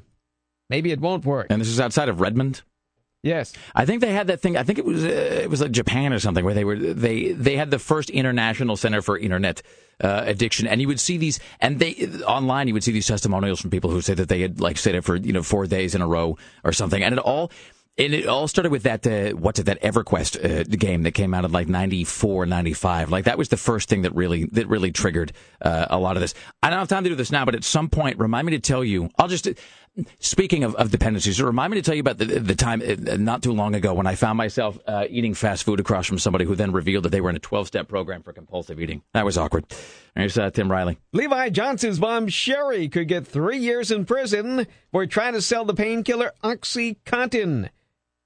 maybe 0.71 0.93
it 0.93 1.01
won't 1.01 1.27
work. 1.27 1.49
And 1.51 1.61
this 1.61 1.69
is 1.69 1.81
outside 1.81 2.09
of 2.09 2.21
Redmond. 2.21 2.63
Yes, 3.25 3.55
I 3.75 3.87
think 3.87 4.03
they 4.03 4.13
had 4.13 4.27
that 4.27 4.41
thing. 4.43 4.59
I 4.59 4.65
think 4.65 4.79
it 4.79 4.85
was 4.85 5.03
uh, 5.03 5.09
it 5.09 5.49
was 5.49 5.63
like 5.63 5.71
Japan 5.71 6.13
or 6.13 6.19
something 6.19 6.45
where 6.45 6.53
they 6.53 6.65
were 6.65 6.77
they 6.77 7.33
they 7.33 7.57
had 7.57 7.71
the 7.71 7.79
first 7.79 8.11
international 8.11 8.77
center 8.77 9.01
for 9.01 9.17
internet 9.17 9.63
uh, 10.03 10.25
addiction, 10.27 10.67
and 10.67 10.79
you 10.79 10.89
would 10.89 11.01
see 11.01 11.17
these 11.17 11.41
and 11.59 11.79
they 11.79 12.07
online 12.27 12.69
you 12.69 12.75
would 12.75 12.85
see 12.85 12.93
these 12.93 13.07
testimonials 13.07 13.63
from 13.63 13.71
people 13.71 13.91
who 13.91 14.03
say 14.03 14.13
that 14.13 14.29
they 14.29 14.43
had 14.43 14.61
like 14.61 14.77
stayed 14.77 14.95
it 14.95 15.05
for 15.05 15.17
you 15.17 15.33
know 15.33 15.43
four 15.43 15.67
days 15.67 15.95
in 15.95 16.03
a 16.03 16.07
row 16.07 16.37
or 16.65 16.73
something, 16.73 17.03
and 17.03 17.15
it 17.15 17.19
all 17.19 17.51
and 17.97 18.13
it 18.13 18.27
all 18.27 18.49
started 18.49 18.73
with 18.73 18.83
that, 18.83 19.07
uh, 19.07 19.37
what's 19.37 19.61
it, 19.61 19.67
that 19.67 19.81
EverQuest 19.81 20.45
uh, 20.45 20.65
game 20.65 21.05
that 21.05 21.13
came 21.13 21.33
out 21.33 21.45
in 21.45 21.53
like 21.53 21.69
94, 21.69 22.45
95. 22.45 23.11
Like 23.11 23.27
that 23.27 23.39
was 23.39 23.51
the 23.51 23.57
first 23.57 23.89
thing 23.89 24.03
that 24.03 24.13
really, 24.17 24.47
that 24.47 24.67
really 24.67 24.91
triggered 24.91 25.33
uh, 25.63 25.87
a 25.91 25.99
lot 25.99 26.17
of 26.17 26.21
this. 26.21 26.35
I 26.61 26.71
don't 26.71 26.81
have 26.81 26.89
time 26.89 27.05
to 27.05 27.11
do 27.11 27.15
this 27.15 27.31
now, 27.31 27.45
but 27.45 27.55
at 27.55 27.63
some 27.63 27.89
point, 27.89 28.19
remind 28.19 28.47
me 28.47 28.51
to 28.53 28.59
tell 28.59 28.83
you, 28.83 29.11
I'll 29.17 29.29
just, 29.29 29.49
speaking 30.19 30.65
of, 30.65 30.75
of 30.75 30.91
dependencies, 30.91 31.41
remind 31.41 31.71
me 31.71 31.79
to 31.79 31.83
tell 31.83 31.95
you 31.95 32.01
about 32.01 32.19
the, 32.19 32.25
the 32.25 32.55
time 32.55 32.83
uh, 32.83 33.17
not 33.17 33.43
too 33.43 33.53
long 33.53 33.75
ago 33.75 33.95
when 33.95 34.07
I 34.07 34.15
found 34.15 34.37
myself 34.37 34.79
uh, 34.87 35.07
eating 35.09 35.35
fast 35.35 35.65
food 35.65 35.81
across 35.81 36.07
from 36.07 36.19
somebody 36.19 36.45
who 36.45 36.55
then 36.55 36.73
revealed 36.73 37.05
that 37.05 37.11
they 37.11 37.21
were 37.21 37.31
in 37.31 37.37
a 37.37 37.41
12 37.41 37.67
step 37.67 37.89
program 37.89 38.23
for 38.23 38.33
compulsive 38.33 38.81
eating. 38.81 39.03
That 39.13 39.25
was 39.25 39.39
awkward. 39.39 39.67
There's 40.15 40.39
uh, 40.39 40.51
Tim 40.51 40.71
Riley. 40.71 40.99
Levi 41.13 41.51
Johnston's 41.51 42.01
mom, 42.01 42.29
Sherry, 42.29 42.89
could 42.89 43.09
get 43.09 43.27
three 43.27 43.59
years 43.59 43.91
in 43.91 44.05
prison 44.05 44.67
for 44.91 45.07
trying 45.07 45.35
to 45.35 45.43
sell 45.43 45.65
the 45.65 45.75
painkiller 45.75 46.33
Oxycontin. 46.43 47.71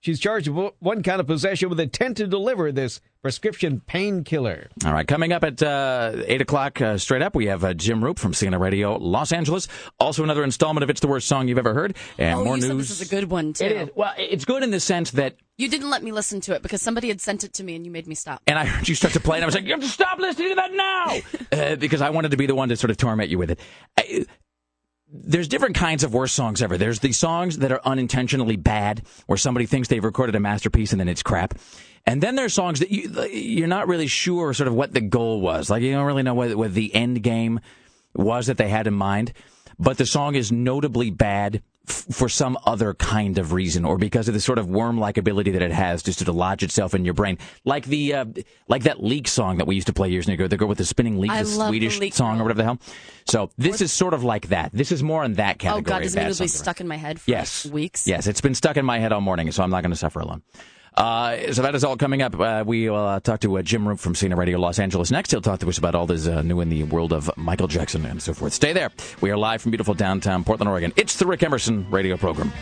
She's 0.09 0.21
charged 0.21 0.49
with 0.49 0.73
one 0.79 1.03
count 1.03 1.21
of 1.21 1.27
possession 1.27 1.69
with 1.69 1.79
intent 1.79 2.17
to 2.17 2.27
deliver 2.27 2.73
this 2.73 3.03
prescription 3.21 3.81
painkiller. 3.81 4.71
All 4.87 4.95
right, 4.95 5.07
coming 5.07 5.35
up 5.35 5.45
at 5.45 5.63
uh, 5.63 6.23
8 6.27 6.41
o'clock 6.41 6.81
uh, 6.81 6.97
straight 6.97 7.21
up, 7.21 7.35
we 7.35 7.45
have 7.49 7.63
uh, 7.63 7.75
Jim 7.75 8.03
Roop 8.03 8.19
from 8.19 8.33
CNN 8.33 8.59
Radio 8.59 8.97
Los 8.97 9.33
Angeles. 9.33 9.69
Also, 10.01 10.25
another 10.25 10.45
installment 10.45 10.83
of 10.83 10.89
It's 10.89 11.01
the 11.01 11.09
Worst 11.09 11.29
Song 11.29 11.47
You've 11.47 11.59
Ever 11.59 11.75
Heard. 11.75 11.95
And 12.17 12.39
oh, 12.39 12.45
more 12.45 12.57
you 12.57 12.63
news. 12.63 12.69
said 12.69 12.79
this 12.79 12.91
is 12.91 13.01
a 13.03 13.15
good 13.15 13.29
one, 13.29 13.53
too. 13.53 13.67
It 13.67 13.73
is. 13.73 13.91
Well, 13.95 14.15
it's 14.17 14.47
good 14.47 14.63
in 14.63 14.71
the 14.71 14.81
sense 14.81 15.11
that. 15.11 15.37
You 15.59 15.69
didn't 15.69 15.91
let 15.91 16.03
me 16.03 16.11
listen 16.11 16.41
to 16.41 16.55
it 16.55 16.63
because 16.63 16.81
somebody 16.81 17.09
had 17.09 17.21
sent 17.21 17.45
it 17.45 17.53
to 17.55 17.63
me 17.63 17.77
and 17.77 17.85
you 17.85 17.93
made 17.93 18.07
me 18.07 18.15
stop. 18.15 18.41
And 18.47 18.59
I 18.59 18.65
heard 18.65 18.89
you 18.89 18.95
start 18.95 19.13
to 19.13 19.21
play, 19.21 19.37
and 19.37 19.45
I 19.45 19.47
was 19.47 19.55
like, 19.55 19.65
you 19.65 19.73
have 19.73 19.83
to 19.83 19.89
stop 19.89 20.19
listening 20.19 20.49
to 20.49 20.55
that 20.55 20.73
now! 20.73 21.19
uh, 21.53 21.77
because 21.77 22.01
I 22.01 22.09
wanted 22.09 22.31
to 22.31 22.39
be 22.39 22.47
the 22.47 22.55
one 22.55 22.71
to 22.71 22.77
sort 22.79 22.91
of 22.91 22.97
torment 22.97 23.29
you 23.29 23.37
with 23.37 23.51
it. 23.51 23.61
I, 23.99 24.25
there's 25.11 25.49
different 25.49 25.77
kinds 25.77 26.05
of 26.05 26.13
worst 26.13 26.35
songs 26.35 26.63
ever. 26.63 26.77
There's 26.77 27.01
the 27.01 27.13
songs 27.13 27.59
that 27.59 27.73
are 27.73 27.81
unintentionally 27.85 28.57
bad, 28.57 29.03
where 29.27 29.39
somebody 29.39 29.67
thinks 29.67 29.89
they've 29.89 30.05
recorded 30.05 30.35
a 30.35 30.41
masterpiece 30.41 30.93
and 30.93 31.01
then 31.01 31.09
it's 31.09 31.23
crap. 31.23 31.55
And 32.07 32.23
then 32.23 32.37
there's 32.37 32.55
songs 32.55 32.81
that 32.81 32.91
you, 32.91 33.11
you're 33.27 33.69
not 33.69 33.89
really 33.89 34.07
sure 34.07 34.53
sort 34.55 34.69
of 34.69 34.75
what 34.75 34.93
the 34.93 35.01
goal 35.01 35.41
was. 35.41 35.71
Like 35.71 35.83
you 35.83 35.93
don't 35.93 36.07
really 36.07 36.23
know 36.23 36.35
what, 36.35 36.55
what 36.57 36.75
the 36.75 36.95
end 36.95 37.23
game 37.23 37.61
was 38.15 38.47
that 38.47 38.57
they 38.57 38.69
had 38.69 38.87
in 38.87 38.95
mind. 38.95 39.33
But 39.79 39.99
the 39.99 40.07
song 40.07 40.35
is 40.35 40.51
notably 40.51 41.11
bad 41.11 41.63
f- 41.89 42.07
for 42.11 42.29
some 42.29 42.59
other 42.67 42.95
kind 42.95 43.39
of 43.39 43.53
reason, 43.53 43.85
or 43.85 43.99
because 43.99 44.29
of 44.29 44.35
the 44.35 44.41
sort 44.41 44.59
of 44.59 44.69
worm-like 44.69 45.17
ability 45.19 45.51
that 45.53 45.63
it 45.63 45.73
has 45.73 46.03
just 46.03 46.19
to 46.25 46.33
lodge 46.33 46.63
itself 46.63 46.95
in 46.95 47.05
your 47.05 47.15
brain, 47.15 47.39
like 47.65 47.87
the 47.87 48.15
uh, 48.15 48.25
like 48.69 48.83
that 48.85 49.03
leek 49.03 49.27
song 49.29 49.59
that 49.59 49.67
we 49.67 49.75
used 49.75 49.87
to 49.89 49.93
play 49.93 50.09
years 50.09 50.29
ago. 50.29 50.47
The 50.49 50.57
girl 50.57 50.69
with 50.69 50.79
the 50.79 50.85
spinning 50.85 51.19
leek, 51.19 51.31
I 51.31 51.43
the 51.43 51.49
the 51.49 51.69
Swedish 51.69 51.99
Leek 51.99 52.15
song 52.15 52.35
girl. 52.35 52.41
or 52.43 52.45
whatever 52.45 52.59
the 52.59 52.65
hell. 52.65 52.79
So 53.27 53.51
this 53.59 53.81
is 53.81 53.93
sort 53.93 54.15
of 54.15 54.25
like 54.25 54.49
that. 54.49 54.71
This 54.73 54.93
is 54.93 55.03
more 55.03 55.25
in 55.25 55.35
that 55.35 55.59
category 55.59 55.81
Oh. 55.81 55.99
God, 55.99 56.03
it's 56.05 56.39
songs. 56.39 56.55
stuck 56.55 56.81
in 56.81 56.89
my 56.89 56.97
head 56.97 57.21
for 57.21 57.31
Yes. 57.31 57.67
weeks. 57.67 58.07
Yes, 58.07 58.27
it's 58.27 58.41
been 58.41 58.55
stuck 58.55 58.77
in 58.77 58.85
my 58.87 58.99
head 58.99 59.13
all 59.13 59.21
morning, 59.21 59.51
so 59.53 59.63
I'm 59.63 59.71
not 59.71 59.83
going 59.83 59.91
to 59.93 59.97
suffer 59.97 60.21
alone. 60.21 60.43
Uh, 60.99 61.53
so 61.53 61.63
that 61.63 61.77
is 61.77 61.85
all 61.85 61.97
coming 61.97 62.23
up. 62.23 62.39
Uh, 62.39 62.65
we 62.67 62.91
will 62.91 62.97
uh, 62.97 63.21
talk 63.21 63.39
to 63.39 63.57
uh, 63.57 63.63
Jim 63.63 63.87
Roop 63.87 64.01
from 64.01 64.15
CNN 64.15 64.37
Radio 64.37 64.59
Los 64.59 64.81
Angeles 64.81 65.13
next. 65.13 65.31
He'll 65.31 65.41
talk 65.41 65.61
to 65.61 65.69
us 65.69 65.79
about 65.79 65.95
all 65.95 66.07
this 66.07 66.27
uh, 66.27 66.43
new 66.43 66.61
in 66.61 66.71
the 66.71 66.83
world 66.83 67.13
of 67.13 67.31
Michael 67.37 67.69
Jackson 67.69 68.05
and 68.05 68.21
so 68.21 68.35
forth. 68.35 68.53
Stay 68.53 68.73
there. 68.73 68.91
We 69.21 69.31
are 69.31 69.37
live 69.37 69.63
from 69.63 69.71
beautiful 69.71 69.95
downtown 69.95 70.43
Portland, 70.43 70.69
Oregon. 70.69 70.93
It's 70.97 71.15
the 71.17 71.25
Rick 71.25 71.45
Emerson 71.45 71.89
radio 71.89 72.17
program. 72.17 72.53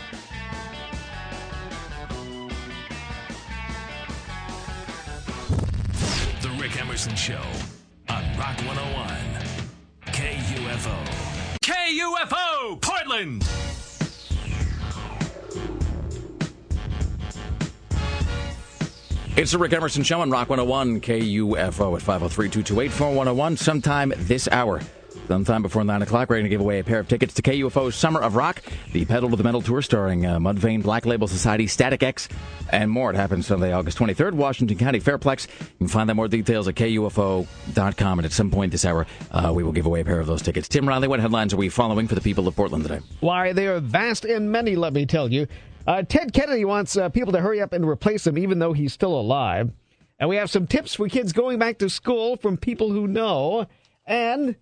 The 6.41 6.49
Rick 6.59 6.79
Emerson 6.79 7.15
Show 7.15 7.41
on 8.07 8.23
Rock 8.37 8.57
101. 8.67 9.17
KUFO. 10.13 10.95
KUFO, 11.63 12.81
Portland. 12.81 13.43
It's 19.37 19.51
the 19.51 19.59
Rick 19.59 19.73
Emerson 19.73 20.01
Show 20.01 20.21
on 20.21 20.31
Rock 20.31 20.49
101 20.49 20.99
KUFO 20.99 21.95
at 21.95 22.01
503 22.01 22.49
228 22.49 22.91
4101 22.91 23.57
sometime 23.57 24.11
this 24.17 24.47
hour. 24.47 24.81
Sometime 25.27 25.61
before 25.61 25.83
9 25.83 26.01
o'clock, 26.01 26.27
we're 26.27 26.37
going 26.37 26.45
to 26.45 26.49
give 26.49 26.59
away 26.59 26.79
a 26.79 26.83
pair 26.83 26.97
of 26.97 27.07
tickets 27.07 27.35
to 27.35 27.43
KUFO's 27.43 27.93
Summer 27.93 28.19
of 28.19 28.35
Rock, 28.35 28.63
the 28.93 29.05
Pedal 29.05 29.29
to 29.29 29.35
the 29.35 29.43
Metal 29.43 29.61
Tour 29.61 29.83
starring 29.83 30.25
uh, 30.25 30.39
Mudvayne, 30.39 30.81
Black 30.81 31.05
Label 31.05 31.27
Society, 31.27 31.67
Static 31.67 32.01
X, 32.01 32.27
and 32.71 32.89
more. 32.89 33.11
It 33.11 33.15
happens 33.15 33.45
Sunday, 33.45 33.71
August 33.73 33.99
23rd, 33.99 34.33
Washington 34.33 34.75
County 34.75 34.99
Fairplex. 34.99 35.47
You 35.59 35.77
can 35.77 35.87
find 35.87 36.09
out 36.09 36.15
more 36.15 36.27
details 36.27 36.67
at 36.67 36.73
KUFO.com. 36.73 38.17
And 38.17 38.25
at 38.25 38.31
some 38.31 38.49
point 38.49 38.71
this 38.71 38.85
hour, 38.85 39.05
uh, 39.29 39.51
we 39.53 39.61
will 39.61 39.71
give 39.71 39.85
away 39.85 40.01
a 40.01 40.05
pair 40.05 40.19
of 40.19 40.25
those 40.25 40.41
tickets. 40.41 40.67
Tim 40.67 40.87
Riley, 40.87 41.07
what 41.07 41.19
headlines 41.19 41.53
are 41.53 41.57
we 41.57 41.69
following 41.69 42.07
for 42.07 42.15
the 42.15 42.21
people 42.21 42.47
of 42.47 42.55
Portland 42.55 42.85
today? 42.85 43.01
Why, 43.19 43.53
they 43.53 43.67
are 43.67 43.79
vast 43.81 44.25
and 44.25 44.51
many, 44.51 44.75
let 44.75 44.93
me 44.93 45.05
tell 45.05 45.31
you. 45.31 45.45
Uh, 45.87 46.03
Ted 46.03 46.33
Kennedy 46.33 46.65
wants 46.65 46.97
uh, 46.97 47.07
people 47.07 47.31
to 47.31 47.39
hurry 47.39 47.61
up 47.61 47.71
and 47.71 47.87
replace 47.87 48.27
him, 48.27 48.37
even 48.37 48.59
though 48.59 48.73
he's 48.73 48.91
still 48.91 49.17
alive. 49.17 49.71
And 50.19 50.27
we 50.27 50.35
have 50.35 50.49
some 50.49 50.67
tips 50.67 50.95
for 50.95 51.07
kids 51.07 51.31
going 51.31 51.59
back 51.59 51.77
to 51.77 51.89
school 51.89 52.35
from 52.35 52.57
people 52.57 52.91
who 52.91 53.07
know. 53.07 53.67
And 54.05 54.57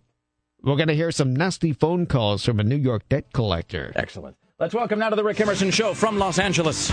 we're 0.61 0.75
going 0.75 0.87
to 0.87 0.95
hear 0.95 1.11
some 1.11 1.35
nasty 1.35 1.73
phone 1.73 2.05
calls 2.05 2.45
from 2.45 2.59
a 2.59 2.63
New 2.63 2.75
York 2.75 3.09
debt 3.09 3.33
collector. 3.33 3.91
Excellent. 3.95 4.37
Let's 4.59 4.75
welcome 4.75 4.99
now 4.99 5.09
to 5.09 5.15
the 5.15 5.23
Rick 5.23 5.41
Emerson 5.41 5.71
Show 5.71 5.95
from 5.95 6.19
Los 6.19 6.37
Angeles. 6.37 6.91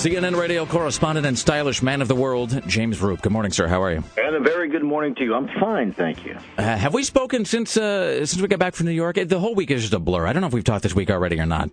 CNN 0.00 0.34
radio 0.34 0.64
correspondent 0.64 1.26
and 1.26 1.38
stylish 1.38 1.82
man 1.82 2.00
of 2.00 2.08
the 2.08 2.14
world, 2.14 2.62
James 2.66 3.00
Roop. 3.00 3.20
Good 3.20 3.32
morning, 3.32 3.52
sir. 3.52 3.66
How 3.66 3.82
are 3.82 3.92
you? 3.92 4.02
And 4.16 4.34
a 4.34 4.40
very 4.40 4.70
good 4.70 4.82
morning 4.82 5.14
to 5.16 5.24
you. 5.24 5.34
I'm 5.34 5.48
fine, 5.60 5.92
thank 5.92 6.24
you. 6.24 6.38
Uh, 6.56 6.62
have 6.62 6.94
we 6.94 7.02
spoken 7.02 7.44
since 7.44 7.76
uh, 7.76 8.24
since 8.24 8.40
we 8.40 8.48
got 8.48 8.58
back 8.58 8.74
from 8.74 8.86
New 8.86 8.92
York? 8.92 9.16
The 9.22 9.38
whole 9.38 9.54
week 9.54 9.70
is 9.70 9.82
just 9.82 9.92
a 9.92 9.98
blur. 9.98 10.26
I 10.26 10.32
don't 10.32 10.40
know 10.40 10.46
if 10.46 10.54
we've 10.54 10.64
talked 10.64 10.84
this 10.84 10.94
week 10.94 11.10
already 11.10 11.38
or 11.38 11.44
not. 11.44 11.70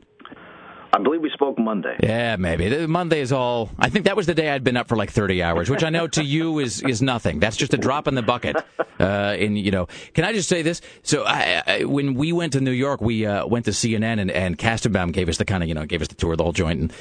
I 0.98 0.99
believe 0.99 1.22
we 1.22 1.30
spoke 1.30 1.60
Monday. 1.60 1.95
Yeah, 2.02 2.38
maybe. 2.38 2.88
Monday 2.88 3.22
is 3.22 3.32
all. 3.32 3.69
I 3.78 3.88
think 3.90 4.06
that 4.06 4.15
was 4.15 4.26
the 4.26 4.34
day 4.34 4.49
I'd 4.49 4.64
been 4.64 4.78
up 4.78 4.88
for 4.88 4.95
like 4.95 5.11
30 5.11 5.44
hours, 5.44 5.69
which 5.69 5.84
I 5.84 5.91
know 5.91 6.07
to 6.07 6.24
you 6.24 6.57
is 6.57 6.82
is 6.82 7.03
nothing. 7.03 7.40
That's 7.40 7.56
just 7.56 7.72
a 7.76 7.78
drop 7.78 8.07
in 8.07 8.15
the 8.15 8.24
bucket. 8.24 8.57
Uh, 8.99 9.36
and 9.38 9.60
you 9.60 9.69
know, 9.69 9.88
can 10.15 10.26
I 10.26 10.34
just 10.34 10.49
say 10.49 10.64
this? 10.64 10.82
So 11.03 11.24
I, 11.24 11.61
I, 11.68 11.84
when 11.84 12.15
we 12.15 12.34
went 12.34 12.53
to 12.53 12.61
New 12.61 12.72
York, 12.72 12.99
we 12.99 13.28
uh, 13.28 13.45
went 13.45 13.65
to 13.65 13.72
CNN 13.72 14.19
and 14.19 14.32
and 14.32 14.57
gave 15.14 15.30
us 15.30 15.38
the 15.38 15.45
kind 15.45 15.61
of 15.61 15.69
you 15.69 15.76
know 15.76 15.86
gave 15.86 16.02
us 16.02 16.07
the 16.07 16.15
tour 16.15 16.32
of 16.32 16.40
the 16.40 16.44
whole 16.44 16.52
joint, 16.52 16.80
and 16.80 16.94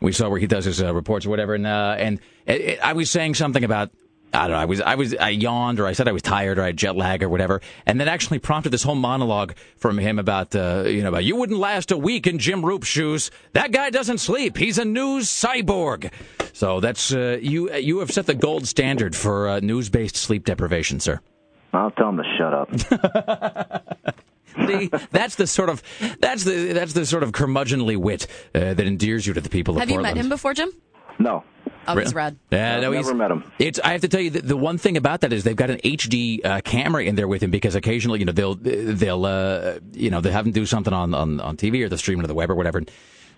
we 0.00 0.12
saw 0.12 0.30
where 0.30 0.40
he 0.40 0.46
does 0.46 0.64
his 0.64 0.82
uh, 0.82 0.94
reports 0.94 1.26
or 1.26 1.28
whatever. 1.28 1.54
And 1.54 1.66
uh, 1.66 1.94
and 1.98 2.20
it, 2.46 2.60
it, 2.62 2.80
I 2.80 2.94
was 2.94 3.10
saying 3.10 3.34
something 3.34 3.64
about. 3.64 3.90
I 4.34 4.46
don't 4.48 4.52
know. 4.52 4.56
I 4.62 4.64
was, 4.64 4.80
I 4.80 4.94
was, 4.94 5.14
I 5.14 5.28
yawned, 5.30 5.78
or 5.80 5.86
I 5.86 5.92
said 5.92 6.08
I 6.08 6.12
was 6.12 6.22
tired, 6.22 6.58
or 6.58 6.62
I 6.62 6.66
had 6.66 6.76
jet 6.76 6.96
lag, 6.96 7.22
or 7.22 7.28
whatever, 7.28 7.60
and 7.86 8.00
that 8.00 8.08
actually 8.08 8.38
prompted 8.38 8.70
this 8.70 8.82
whole 8.82 8.94
monologue 8.94 9.54
from 9.76 9.98
him 9.98 10.18
about, 10.18 10.54
uh, 10.56 10.84
you 10.86 11.02
know, 11.02 11.08
about 11.10 11.24
you 11.24 11.36
wouldn't 11.36 11.58
last 11.58 11.90
a 11.90 11.98
week 11.98 12.26
in 12.26 12.38
Jim 12.38 12.64
Roop's 12.64 12.86
shoes. 12.88 13.30
That 13.52 13.72
guy 13.72 13.90
doesn't 13.90 14.18
sleep. 14.18 14.56
He's 14.56 14.78
a 14.78 14.84
news 14.84 15.28
cyborg. 15.28 16.10
So 16.54 16.80
that's 16.80 17.12
uh, 17.14 17.38
you. 17.42 17.72
You 17.74 17.98
have 18.00 18.10
set 18.10 18.26
the 18.26 18.34
gold 18.34 18.66
standard 18.66 19.14
for 19.16 19.48
uh, 19.48 19.60
news-based 19.60 20.16
sleep 20.16 20.44
deprivation, 20.44 21.00
sir. 21.00 21.20
I'll 21.72 21.90
tell 21.92 22.10
him 22.10 22.18
to 22.18 22.24
shut 22.36 22.54
up. 22.54 24.16
See, 24.66 24.90
that's 25.10 25.36
the 25.36 25.46
sort 25.46 25.70
of 25.70 25.82
that's 26.20 26.44
the 26.44 26.72
that's 26.74 26.92
the 26.92 27.06
sort 27.06 27.22
of 27.22 27.32
curmudgeonly 27.32 27.96
wit 27.96 28.26
uh, 28.54 28.74
that 28.74 28.80
endears 28.86 29.26
you 29.26 29.32
to 29.32 29.40
the 29.40 29.48
people 29.48 29.74
of 29.74 29.80
Have 29.80 29.88
you 29.88 29.94
Portland. 29.96 30.16
met 30.16 30.24
him 30.24 30.28
before, 30.28 30.52
Jim? 30.52 30.70
No. 31.18 31.42
Oh, 31.86 31.96
he's 31.96 32.14
rad. 32.14 32.36
Yeah, 32.50 32.76
no, 32.76 32.92
Never 32.92 32.96
he's, 32.96 33.14
met 33.14 33.30
him. 33.30 33.44
It's. 33.58 33.80
I 33.80 33.92
have 33.92 34.02
to 34.02 34.08
tell 34.08 34.20
you, 34.20 34.30
the, 34.30 34.42
the 34.42 34.56
one 34.56 34.78
thing 34.78 34.96
about 34.96 35.20
that 35.22 35.32
is 35.32 35.44
they've 35.44 35.56
got 35.56 35.70
an 35.70 35.78
HD 35.78 36.44
uh, 36.44 36.60
camera 36.62 37.04
in 37.04 37.16
there 37.16 37.28
with 37.28 37.42
him 37.42 37.50
because 37.50 37.74
occasionally, 37.74 38.20
you 38.20 38.24
know, 38.24 38.32
they'll 38.32 38.54
they'll 38.54 39.26
uh, 39.26 39.78
you 39.92 40.10
know 40.10 40.20
they 40.20 40.30
have 40.30 40.46
him 40.46 40.52
do 40.52 40.66
something 40.66 40.92
on, 40.92 41.14
on 41.14 41.40
on 41.40 41.56
TV 41.56 41.84
or 41.84 41.88
the 41.88 41.98
streaming 41.98 42.24
of 42.24 42.28
the 42.28 42.34
web 42.34 42.50
or 42.50 42.54
whatever. 42.54 42.82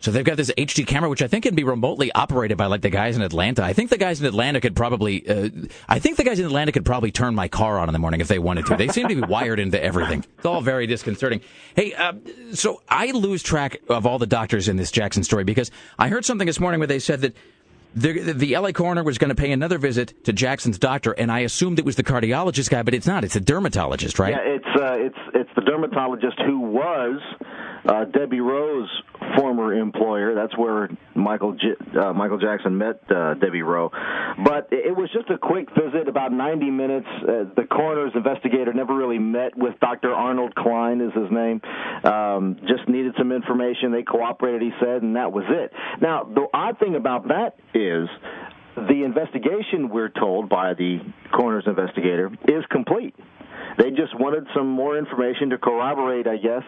So 0.04 0.10
they've 0.10 0.24
got 0.24 0.36
this 0.36 0.50
HD 0.58 0.86
camera, 0.86 1.08
which 1.08 1.22
I 1.22 1.28
think 1.28 1.44
can 1.44 1.54
be 1.54 1.64
remotely 1.64 2.12
operated 2.12 2.58
by 2.58 2.66
like 2.66 2.82
the 2.82 2.90
guys 2.90 3.16
in 3.16 3.22
Atlanta. 3.22 3.64
I 3.64 3.72
think 3.72 3.88
the 3.88 3.96
guys 3.96 4.20
in 4.20 4.26
Atlanta 4.26 4.60
could 4.60 4.76
probably, 4.76 5.26
uh, 5.26 5.48
I 5.88 5.98
think 5.98 6.18
the 6.18 6.24
guys 6.24 6.38
in 6.38 6.44
Atlanta 6.44 6.72
could 6.72 6.84
probably 6.84 7.10
turn 7.10 7.34
my 7.34 7.48
car 7.48 7.78
on 7.78 7.88
in 7.88 7.94
the 7.94 7.98
morning 7.98 8.20
if 8.20 8.28
they 8.28 8.38
wanted 8.38 8.66
to. 8.66 8.76
They 8.76 8.88
seem 8.88 9.08
to 9.08 9.14
be 9.14 9.22
wired 9.22 9.58
into 9.58 9.82
everything. 9.82 10.22
It's 10.36 10.44
all 10.44 10.60
very 10.60 10.86
disconcerting. 10.86 11.40
Hey, 11.74 11.94
uh, 11.94 12.12
so 12.52 12.82
I 12.86 13.12
lose 13.12 13.42
track 13.42 13.78
of 13.88 14.04
all 14.04 14.18
the 14.18 14.26
doctors 14.26 14.68
in 14.68 14.76
this 14.76 14.90
Jackson 14.90 15.22
story 15.22 15.44
because 15.44 15.70
I 15.98 16.08
heard 16.10 16.26
something 16.26 16.46
this 16.46 16.60
morning 16.60 16.80
where 16.80 16.86
they 16.86 16.98
said 16.98 17.22
that 17.22 17.34
the, 17.94 18.32
the 18.32 18.56
LA 18.56 18.72
coroner 18.72 19.02
was 19.02 19.18
going 19.18 19.28
to 19.28 19.34
pay 19.34 19.52
another 19.52 19.78
visit 19.78 20.24
to 20.24 20.32
Jackson's 20.32 20.78
doctor, 20.78 21.12
and 21.12 21.30
I 21.30 21.40
assumed 21.40 21.78
it 21.78 21.84
was 21.84 21.96
the 21.96 22.02
cardiologist 22.04 22.70
guy, 22.70 22.82
but 22.82 22.94
it's 22.94 23.06
not. 23.06 23.24
It's 23.24 23.36
a 23.36 23.40
dermatologist, 23.40 24.18
right? 24.18 24.32
Yeah, 24.32 24.54
it's 24.54 24.80
uh, 24.80 24.96
it's 24.98 25.18
it's 25.34 25.50
the 25.54 25.62
dermatologist 25.62 26.40
who 26.44 26.60
was 26.60 27.20
uh, 27.86 28.04
Debbie 28.06 28.40
Rowe's 28.40 28.90
former 29.36 29.74
employer. 29.74 30.34
That's 30.34 30.56
where 30.56 30.88
Michael 31.14 31.52
J- 31.52 31.98
uh, 31.98 32.12
Michael 32.12 32.38
Jackson 32.38 32.78
met 32.78 33.00
uh, 33.10 33.34
Debbie 33.34 33.62
Rowe. 33.62 33.90
But 34.44 34.68
it 34.70 34.96
was 34.96 35.10
just 35.12 35.30
a 35.30 35.38
quick 35.38 35.68
visit, 35.70 36.08
about 36.08 36.32
90 36.32 36.70
minutes. 36.70 37.06
Uh, 37.22 37.44
the 37.56 37.66
coroner's 37.70 38.12
investigator 38.14 38.72
never 38.72 38.94
really 38.94 39.18
met 39.18 39.56
with 39.56 39.78
Dr. 39.80 40.12
Arnold 40.12 40.54
Klein, 40.54 41.00
is 41.00 41.12
his 41.12 41.30
name. 41.30 41.60
Um, 42.04 42.56
just 42.66 42.88
needed 42.88 43.14
some 43.18 43.32
information. 43.32 43.92
They 43.92 44.02
cooperated, 44.02 44.62
he 44.62 44.70
said, 44.80 45.02
and 45.02 45.16
that 45.16 45.32
was 45.32 45.44
it. 45.48 45.72
Now, 46.00 46.24
the 46.24 46.46
odd 46.52 46.78
thing 46.78 46.94
about 46.94 47.28
that 47.28 47.56
is 47.74 48.08
the 48.76 49.04
investigation, 49.04 49.88
we're 49.88 50.08
told 50.08 50.48
by 50.48 50.74
the 50.74 50.98
coroner's 51.32 51.64
investigator, 51.66 52.30
is 52.48 52.64
complete. 52.70 53.14
They 53.78 53.90
just 53.90 54.18
wanted 54.18 54.46
some 54.54 54.68
more 54.68 54.96
information 54.96 55.50
to 55.50 55.58
corroborate, 55.58 56.26
I 56.26 56.36
guess, 56.36 56.62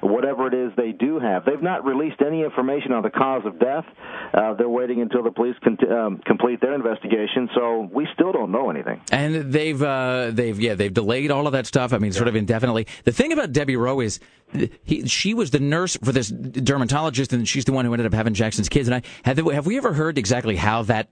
whatever 0.00 0.46
it 0.46 0.54
is 0.54 0.72
they 0.76 0.92
do 0.92 1.18
have. 1.18 1.44
They've 1.44 1.62
not 1.62 1.84
released 1.84 2.20
any 2.24 2.42
information 2.42 2.92
on 2.92 3.02
the 3.02 3.10
cause 3.10 3.42
of 3.44 3.58
death. 3.58 3.84
Uh, 4.32 4.54
they're 4.54 4.68
waiting 4.68 5.00
until 5.00 5.22
the 5.22 5.30
police 5.30 5.56
con- 5.64 5.78
um, 5.90 6.20
complete 6.24 6.60
their 6.60 6.74
investigation, 6.74 7.48
so 7.54 7.88
we 7.92 8.06
still 8.14 8.32
don't 8.32 8.52
know 8.52 8.70
anything. 8.70 9.00
And 9.10 9.52
they've 9.52 9.80
uh, 9.82 10.30
they've 10.32 10.58
yeah 10.58 10.74
they've 10.74 10.92
delayed 10.92 11.30
all 11.30 11.46
of 11.46 11.52
that 11.52 11.66
stuff. 11.66 11.92
I 11.92 11.98
mean, 11.98 12.12
sort 12.12 12.28
of 12.28 12.36
indefinitely. 12.36 12.86
The 13.04 13.12
thing 13.12 13.32
about 13.32 13.52
Debbie 13.52 13.76
Rowe 13.76 14.00
is, 14.00 14.20
he, 14.84 15.06
she 15.06 15.34
was 15.34 15.50
the 15.50 15.60
nurse 15.60 15.96
for 16.02 16.12
this 16.12 16.28
dermatologist, 16.28 17.32
and 17.32 17.48
she's 17.48 17.64
the 17.64 17.72
one 17.72 17.84
who 17.84 17.92
ended 17.92 18.06
up 18.06 18.14
having 18.14 18.34
Jackson's 18.34 18.68
kids. 18.68 18.88
And 18.88 18.94
I 18.94 19.02
have 19.24 19.38
have 19.38 19.66
we 19.66 19.76
ever 19.76 19.92
heard 19.92 20.18
exactly 20.18 20.56
how 20.56 20.82
that, 20.84 21.08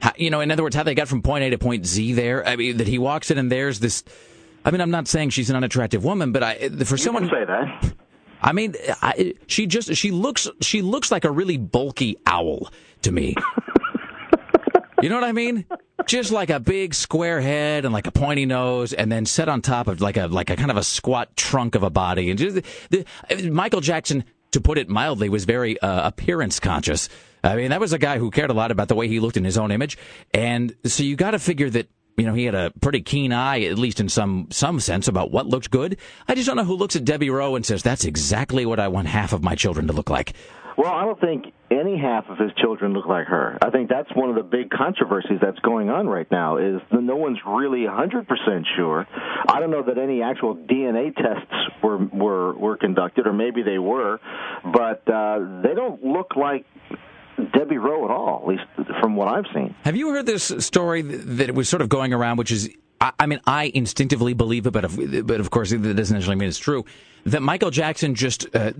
how, 0.00 0.12
you 0.16 0.30
know, 0.30 0.40
in 0.40 0.50
other 0.50 0.62
words, 0.62 0.76
how 0.76 0.82
they 0.82 0.94
got 0.94 1.08
from 1.08 1.22
point 1.22 1.44
A 1.44 1.50
to 1.50 1.58
point 1.58 1.86
Z 1.86 2.12
there? 2.12 2.46
I 2.46 2.56
mean, 2.56 2.76
that 2.76 2.86
he 2.86 2.98
walks 2.98 3.30
in 3.30 3.38
and 3.38 3.50
there's 3.50 3.80
this. 3.80 4.04
I 4.64 4.70
mean, 4.70 4.80
I'm 4.80 4.90
not 4.90 5.08
saying 5.08 5.30
she's 5.30 5.50
an 5.50 5.56
unattractive 5.56 6.04
woman, 6.04 6.32
but 6.32 6.42
I 6.42 6.68
for 6.84 6.96
someone 6.96 7.24
to 7.24 7.28
say 7.28 7.44
that. 7.44 7.94
I 8.40 8.52
mean, 8.52 8.74
I, 9.00 9.34
she 9.46 9.66
just 9.66 9.94
she 9.94 10.10
looks 10.10 10.48
she 10.60 10.82
looks 10.82 11.10
like 11.10 11.24
a 11.24 11.30
really 11.30 11.56
bulky 11.56 12.16
owl 12.26 12.70
to 13.02 13.12
me. 13.12 13.36
you 15.02 15.08
know 15.08 15.14
what 15.14 15.24
I 15.24 15.32
mean? 15.32 15.64
Just 16.06 16.32
like 16.32 16.50
a 16.50 16.58
big 16.58 16.94
square 16.94 17.40
head 17.40 17.84
and 17.84 17.94
like 17.94 18.08
a 18.08 18.12
pointy 18.12 18.46
nose, 18.46 18.92
and 18.92 19.10
then 19.10 19.26
set 19.26 19.48
on 19.48 19.62
top 19.62 19.86
of 19.86 20.00
like 20.00 20.16
a 20.16 20.26
like 20.26 20.50
a 20.50 20.56
kind 20.56 20.70
of 20.70 20.76
a 20.76 20.82
squat 20.82 21.36
trunk 21.36 21.76
of 21.76 21.84
a 21.84 21.90
body. 21.90 22.30
And 22.30 22.38
just 22.38 22.62
the, 22.90 23.04
Michael 23.50 23.80
Jackson, 23.80 24.24
to 24.50 24.60
put 24.60 24.76
it 24.76 24.88
mildly, 24.88 25.28
was 25.28 25.44
very 25.44 25.78
uh, 25.80 26.08
appearance 26.08 26.58
conscious. 26.58 27.08
I 27.44 27.56
mean, 27.56 27.70
that 27.70 27.80
was 27.80 27.92
a 27.92 27.98
guy 27.98 28.18
who 28.18 28.30
cared 28.30 28.50
a 28.50 28.54
lot 28.54 28.70
about 28.70 28.88
the 28.88 28.94
way 28.94 29.08
he 29.08 29.20
looked 29.20 29.36
in 29.36 29.44
his 29.44 29.58
own 29.58 29.70
image, 29.70 29.98
and 30.34 30.74
so 30.84 31.04
you 31.04 31.14
got 31.14 31.32
to 31.32 31.38
figure 31.38 31.70
that 31.70 31.88
you 32.16 32.26
know, 32.26 32.34
he 32.34 32.44
had 32.44 32.54
a 32.54 32.72
pretty 32.80 33.00
keen 33.00 33.32
eye, 33.32 33.62
at 33.62 33.78
least 33.78 34.00
in 34.00 34.08
some 34.08 34.48
some 34.50 34.80
sense, 34.80 35.08
about 35.08 35.30
what 35.30 35.46
looked 35.46 35.70
good. 35.70 35.96
I 36.28 36.34
just 36.34 36.46
don't 36.46 36.56
know 36.56 36.64
who 36.64 36.76
looks 36.76 36.96
at 36.96 37.04
Debbie 37.04 37.30
Rowe 37.30 37.56
and 37.56 37.64
says, 37.64 37.82
"That's 37.82 38.04
exactly 38.04 38.66
what 38.66 38.80
I 38.80 38.88
want 38.88 39.08
half 39.08 39.32
of 39.32 39.42
my 39.42 39.54
children 39.54 39.86
to 39.86 39.92
look 39.92 40.10
like." 40.10 40.34
Well, 40.76 40.92
I 40.92 41.04
don't 41.04 41.20
think 41.20 41.52
any 41.70 41.98
half 41.98 42.28
of 42.28 42.38
his 42.38 42.50
children 42.56 42.92
look 42.92 43.06
like 43.06 43.26
her. 43.26 43.58
I 43.60 43.70
think 43.70 43.88
that's 43.90 44.08
one 44.14 44.30
of 44.30 44.36
the 44.36 44.42
big 44.42 44.70
controversies 44.70 45.38
that's 45.40 45.58
going 45.60 45.90
on 45.90 46.06
right 46.06 46.30
now 46.30 46.56
is 46.56 46.80
that 46.90 47.02
no 47.02 47.16
one's 47.16 47.38
really 47.46 47.80
100% 47.80 48.26
sure. 48.76 49.06
I 49.48 49.60
don't 49.60 49.70
know 49.70 49.82
that 49.82 49.98
any 49.98 50.22
actual 50.22 50.54
DNA 50.56 51.14
tests 51.14 51.52
were 51.82 51.98
were 51.98 52.54
were 52.54 52.76
conducted 52.76 53.26
or 53.26 53.32
maybe 53.32 53.62
they 53.62 53.78
were, 53.78 54.18
but 54.64 55.08
uh 55.08 55.60
they 55.62 55.74
don't 55.74 56.02
look 56.02 56.36
like 56.36 56.64
Debbie 57.52 57.78
Rowe 57.78 58.04
at 58.04 58.10
all, 58.10 58.40
at 58.42 58.48
least 58.48 58.62
from 59.00 59.16
what 59.16 59.28
I've 59.28 59.46
seen. 59.54 59.74
Have 59.84 59.96
you 59.96 60.10
heard 60.10 60.26
this 60.26 60.52
story 60.58 61.02
that 61.02 61.48
it 61.48 61.54
was 61.54 61.68
sort 61.68 61.82
of 61.82 61.88
going 61.88 62.12
around, 62.12 62.36
which 62.36 62.50
is, 62.50 62.70
I, 63.00 63.12
I 63.18 63.26
mean, 63.26 63.40
I 63.46 63.70
instinctively 63.74 64.34
believe 64.34 64.66
it, 64.66 64.70
but 64.72 64.84
of, 64.84 65.26
but 65.26 65.40
of 65.40 65.50
course, 65.50 65.72
it 65.72 65.78
doesn't 65.78 65.96
necessarily 65.96 66.36
mean 66.36 66.48
it's 66.48 66.58
true. 66.58 66.84
That 67.24 67.40
Michael 67.40 67.70
Jackson 67.70 68.16
just 68.16 68.48
uh, 68.52 68.72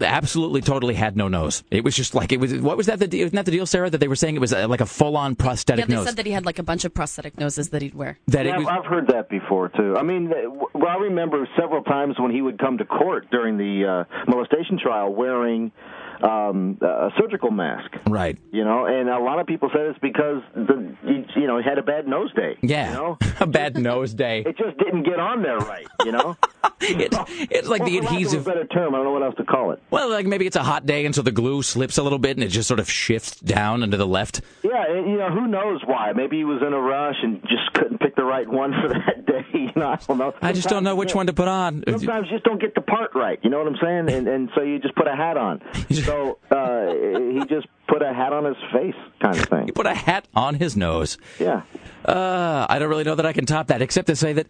absolutely, 0.00 0.60
totally 0.60 0.94
had 0.94 1.16
no 1.16 1.26
nose. 1.26 1.64
It 1.72 1.82
was 1.82 1.96
just 1.96 2.14
like 2.14 2.30
it 2.30 2.38
was. 2.38 2.54
What 2.54 2.76
was 2.76 2.86
that? 2.86 3.00
The 3.00 3.08
deal? 3.08 3.26
Isn't 3.26 3.34
that 3.34 3.46
the 3.46 3.50
deal, 3.50 3.66
Sarah? 3.66 3.90
That 3.90 3.98
they 3.98 4.06
were 4.06 4.14
saying 4.14 4.36
it 4.36 4.40
was 4.40 4.52
uh, 4.52 4.68
like 4.68 4.80
a 4.80 4.86
full-on 4.86 5.34
prosthetic 5.34 5.82
Yeah, 5.82 5.86
they 5.88 5.94
nose. 5.96 6.06
said 6.06 6.16
that 6.16 6.26
he 6.26 6.30
had 6.30 6.46
like 6.46 6.60
a 6.60 6.62
bunch 6.62 6.84
of 6.84 6.94
prosthetic 6.94 7.36
noses 7.36 7.70
that 7.70 7.82
he'd 7.82 7.96
wear. 7.96 8.16
That 8.28 8.46
yeah, 8.46 8.58
was, 8.58 8.68
I've 8.68 8.86
heard 8.86 9.08
that 9.08 9.28
before 9.28 9.70
too. 9.70 9.96
I 9.96 10.04
mean, 10.04 10.30
well, 10.30 10.86
I 10.88 10.98
remember 10.98 11.48
several 11.58 11.82
times 11.82 12.14
when 12.16 12.30
he 12.30 12.42
would 12.42 12.60
come 12.60 12.78
to 12.78 12.84
court 12.84 13.28
during 13.32 13.58
the 13.58 14.06
uh, 14.08 14.30
molestation 14.30 14.78
trial 14.78 15.12
wearing 15.12 15.72
um, 16.22 16.78
a 16.80 17.10
surgical 17.18 17.50
mask. 17.50 17.90
Right. 18.06 18.38
You 18.52 18.64
know, 18.64 18.86
and 18.86 19.08
a 19.08 19.18
lot 19.18 19.38
of 19.38 19.46
people 19.46 19.70
said 19.72 19.82
it's 19.86 19.98
because 19.98 20.42
the 20.54 20.94
he, 21.04 21.40
you 21.40 21.46
know 21.46 21.58
he 21.58 21.64
had 21.64 21.78
a 21.78 21.82
bad 21.82 22.06
nose 22.06 22.32
day. 22.34 22.56
Yeah, 22.62 22.88
You 22.90 22.94
know, 22.94 23.18
a 23.40 23.46
bad 23.46 23.76
nose 23.78 24.14
day. 24.14 24.42
it 24.46 24.56
just 24.56 24.78
didn't 24.78 25.04
get 25.04 25.18
on 25.18 25.42
there 25.42 25.58
right. 25.58 25.86
You 26.04 26.12
know, 26.12 26.36
it's, 26.80 27.16
it's 27.50 27.68
like 27.68 27.84
the 27.84 28.00
lack 28.00 28.10
of 28.10 28.12
adhesive. 28.12 28.44
better 28.44 28.66
term. 28.66 28.94
I 28.94 28.98
don't 28.98 29.06
know 29.06 29.12
what 29.12 29.22
else 29.22 29.34
to 29.36 29.44
call 29.44 29.72
it. 29.72 29.82
Well, 29.90 30.10
like 30.10 30.26
maybe 30.26 30.46
it's 30.46 30.56
a 30.56 30.62
hot 30.62 30.86
day, 30.86 31.04
and 31.06 31.14
so 31.14 31.22
the 31.22 31.32
glue 31.32 31.62
slips 31.62 31.98
a 31.98 32.02
little 32.02 32.18
bit, 32.18 32.36
and 32.36 32.44
it 32.44 32.48
just 32.48 32.68
sort 32.68 32.80
of 32.80 32.90
shifts 32.90 33.40
down 33.40 33.82
and 33.82 33.92
to 33.92 33.98
the 33.98 34.06
left. 34.06 34.40
Yeah, 34.62 34.84
and, 34.88 35.10
you 35.10 35.16
know, 35.16 35.30
who 35.30 35.46
knows 35.46 35.80
why? 35.86 36.12
Maybe 36.12 36.38
he 36.38 36.44
was 36.44 36.62
in 36.66 36.72
a 36.72 36.80
rush 36.80 37.16
and 37.22 37.40
just 37.42 37.72
couldn't 37.74 37.98
pick 38.00 38.16
the 38.16 38.24
right 38.24 38.48
one 38.48 38.72
for 38.82 38.88
that 38.88 39.26
day. 39.26 39.44
You 39.52 39.72
know, 39.76 39.88
I 39.90 39.96
don't 40.06 40.18
know. 40.18 40.34
I 40.42 40.52
just 40.52 40.68
don't 40.68 40.84
know 40.84 40.94
which 40.94 41.14
one 41.14 41.26
to 41.26 41.32
put 41.32 41.48
on. 41.48 41.82
Sometimes 41.88 42.26
you 42.30 42.36
just 42.36 42.44
don't 42.44 42.60
get 42.60 42.74
the 42.74 42.80
part 42.80 43.14
right. 43.14 43.38
You 43.42 43.50
know 43.50 43.58
what 43.58 43.66
I'm 43.68 43.76
saying? 43.82 44.10
And 44.16 44.28
and 44.28 44.50
so 44.54 44.62
you 44.62 44.78
just 44.78 44.94
put 44.94 45.06
a 45.06 45.14
hat 45.16 45.36
on. 45.36 45.60
So 46.04 46.38
uh, 46.50 46.92
he 47.32 47.44
just 47.46 47.66
put 47.88 48.02
a 48.02 48.12
hat 48.12 48.32
on 48.32 48.44
his 48.44 48.56
face, 48.72 48.94
kind 49.22 49.36
of 49.36 49.44
thing. 49.48 49.66
He 49.66 49.72
put 49.72 49.86
a 49.86 49.94
hat 49.94 50.26
on 50.34 50.54
his 50.54 50.76
nose. 50.76 51.18
Yeah. 51.38 51.62
Uh, 52.04 52.66
I 52.68 52.78
don't 52.78 52.88
really 52.88 53.04
know 53.04 53.14
that 53.14 53.26
I 53.26 53.32
can 53.32 53.46
top 53.46 53.68
that, 53.68 53.82
except 53.82 54.08
to 54.08 54.16
say 54.16 54.32
that 54.34 54.46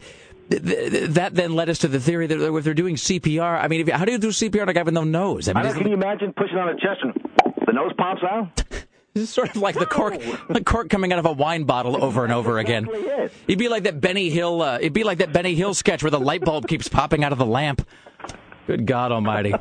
th- 0.50 0.62
th- 0.62 1.10
that 1.10 1.34
then 1.34 1.54
led 1.54 1.68
us 1.68 1.78
to 1.78 1.88
the 1.88 2.00
theory 2.00 2.26
that 2.26 2.40
if 2.40 2.64
they're 2.64 2.74
doing 2.74 2.96
CPR, 2.96 3.60
I 3.62 3.68
mean, 3.68 3.80
if, 3.82 3.88
how 3.88 4.04
do 4.04 4.12
you 4.12 4.18
do 4.18 4.28
CPR 4.28 4.62
on 4.62 4.68
a 4.68 4.72
guy 4.72 4.82
with 4.82 4.94
no 4.94 5.04
nose? 5.04 5.48
I 5.48 5.52
I 5.52 5.54
mean, 5.54 5.66
isn't 5.66 5.78
can 5.78 5.88
you 5.88 5.94
imagine 5.94 6.32
pushing 6.32 6.58
on 6.58 6.68
a 6.68 6.74
chest 6.74 7.00
and 7.02 7.14
the 7.66 7.72
nose 7.72 7.92
pops 7.96 8.22
out? 8.22 8.62
This 9.14 9.22
is 9.22 9.30
sort 9.30 9.50
of 9.50 9.58
like 9.58 9.76
the 9.78 9.86
cork, 9.86 10.20
the 10.48 10.64
cork 10.64 10.88
coming 10.88 11.12
out 11.12 11.20
of 11.20 11.24
a 11.26 11.30
wine 11.32 11.62
bottle 11.62 12.02
over 12.02 12.24
and 12.24 12.32
over 12.32 12.58
again. 12.58 12.88
It'd 13.46 13.60
be 13.60 13.68
like 13.68 13.84
that 13.84 14.00
Benny 14.00 14.28
Hill. 14.28 14.60
Uh, 14.60 14.78
it'd 14.80 14.92
be 14.92 15.04
like 15.04 15.18
that 15.18 15.32
Benny 15.32 15.54
Hill 15.54 15.72
sketch 15.72 16.02
where 16.02 16.10
the 16.10 16.18
light 16.18 16.40
bulb 16.40 16.66
keeps 16.66 16.88
popping 16.88 17.22
out 17.22 17.30
of 17.30 17.38
the 17.38 17.46
lamp. 17.46 17.86
Good 18.66 18.86
God 18.86 19.12
Almighty! 19.12 19.54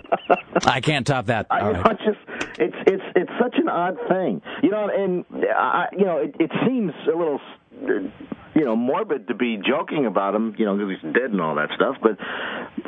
I 0.66 0.82
can't 0.82 1.06
top 1.06 1.26
that. 1.28 1.48
I, 1.50 1.72
right. 1.72 1.92
it's 1.92 2.04
just 2.04 2.60
it's 2.60 2.76
it's 2.88 3.04
it's 3.16 3.32
such 3.40 3.56
an 3.58 3.68
odd 3.68 3.98
thing, 4.08 4.42
you 4.62 4.70
know. 4.70 4.90
And 4.90 5.26
I, 5.54 5.88
you 5.92 6.06
know, 6.06 6.18
it, 6.20 6.36
it 6.40 6.52
seems 6.66 6.94
a 7.14 7.18
little, 7.18 7.40
you 7.82 8.64
know, 8.64 8.76
morbid 8.76 9.28
to 9.28 9.34
be 9.34 9.58
joking 9.58 10.06
about 10.06 10.36
him, 10.36 10.56
you 10.58 10.66
know, 10.66 10.78
because 10.78 11.02
he's 11.02 11.14
dead 11.14 11.32
and 11.32 11.42
all 11.42 11.56
that 11.56 11.70
stuff. 11.76 11.98
But 12.02 12.18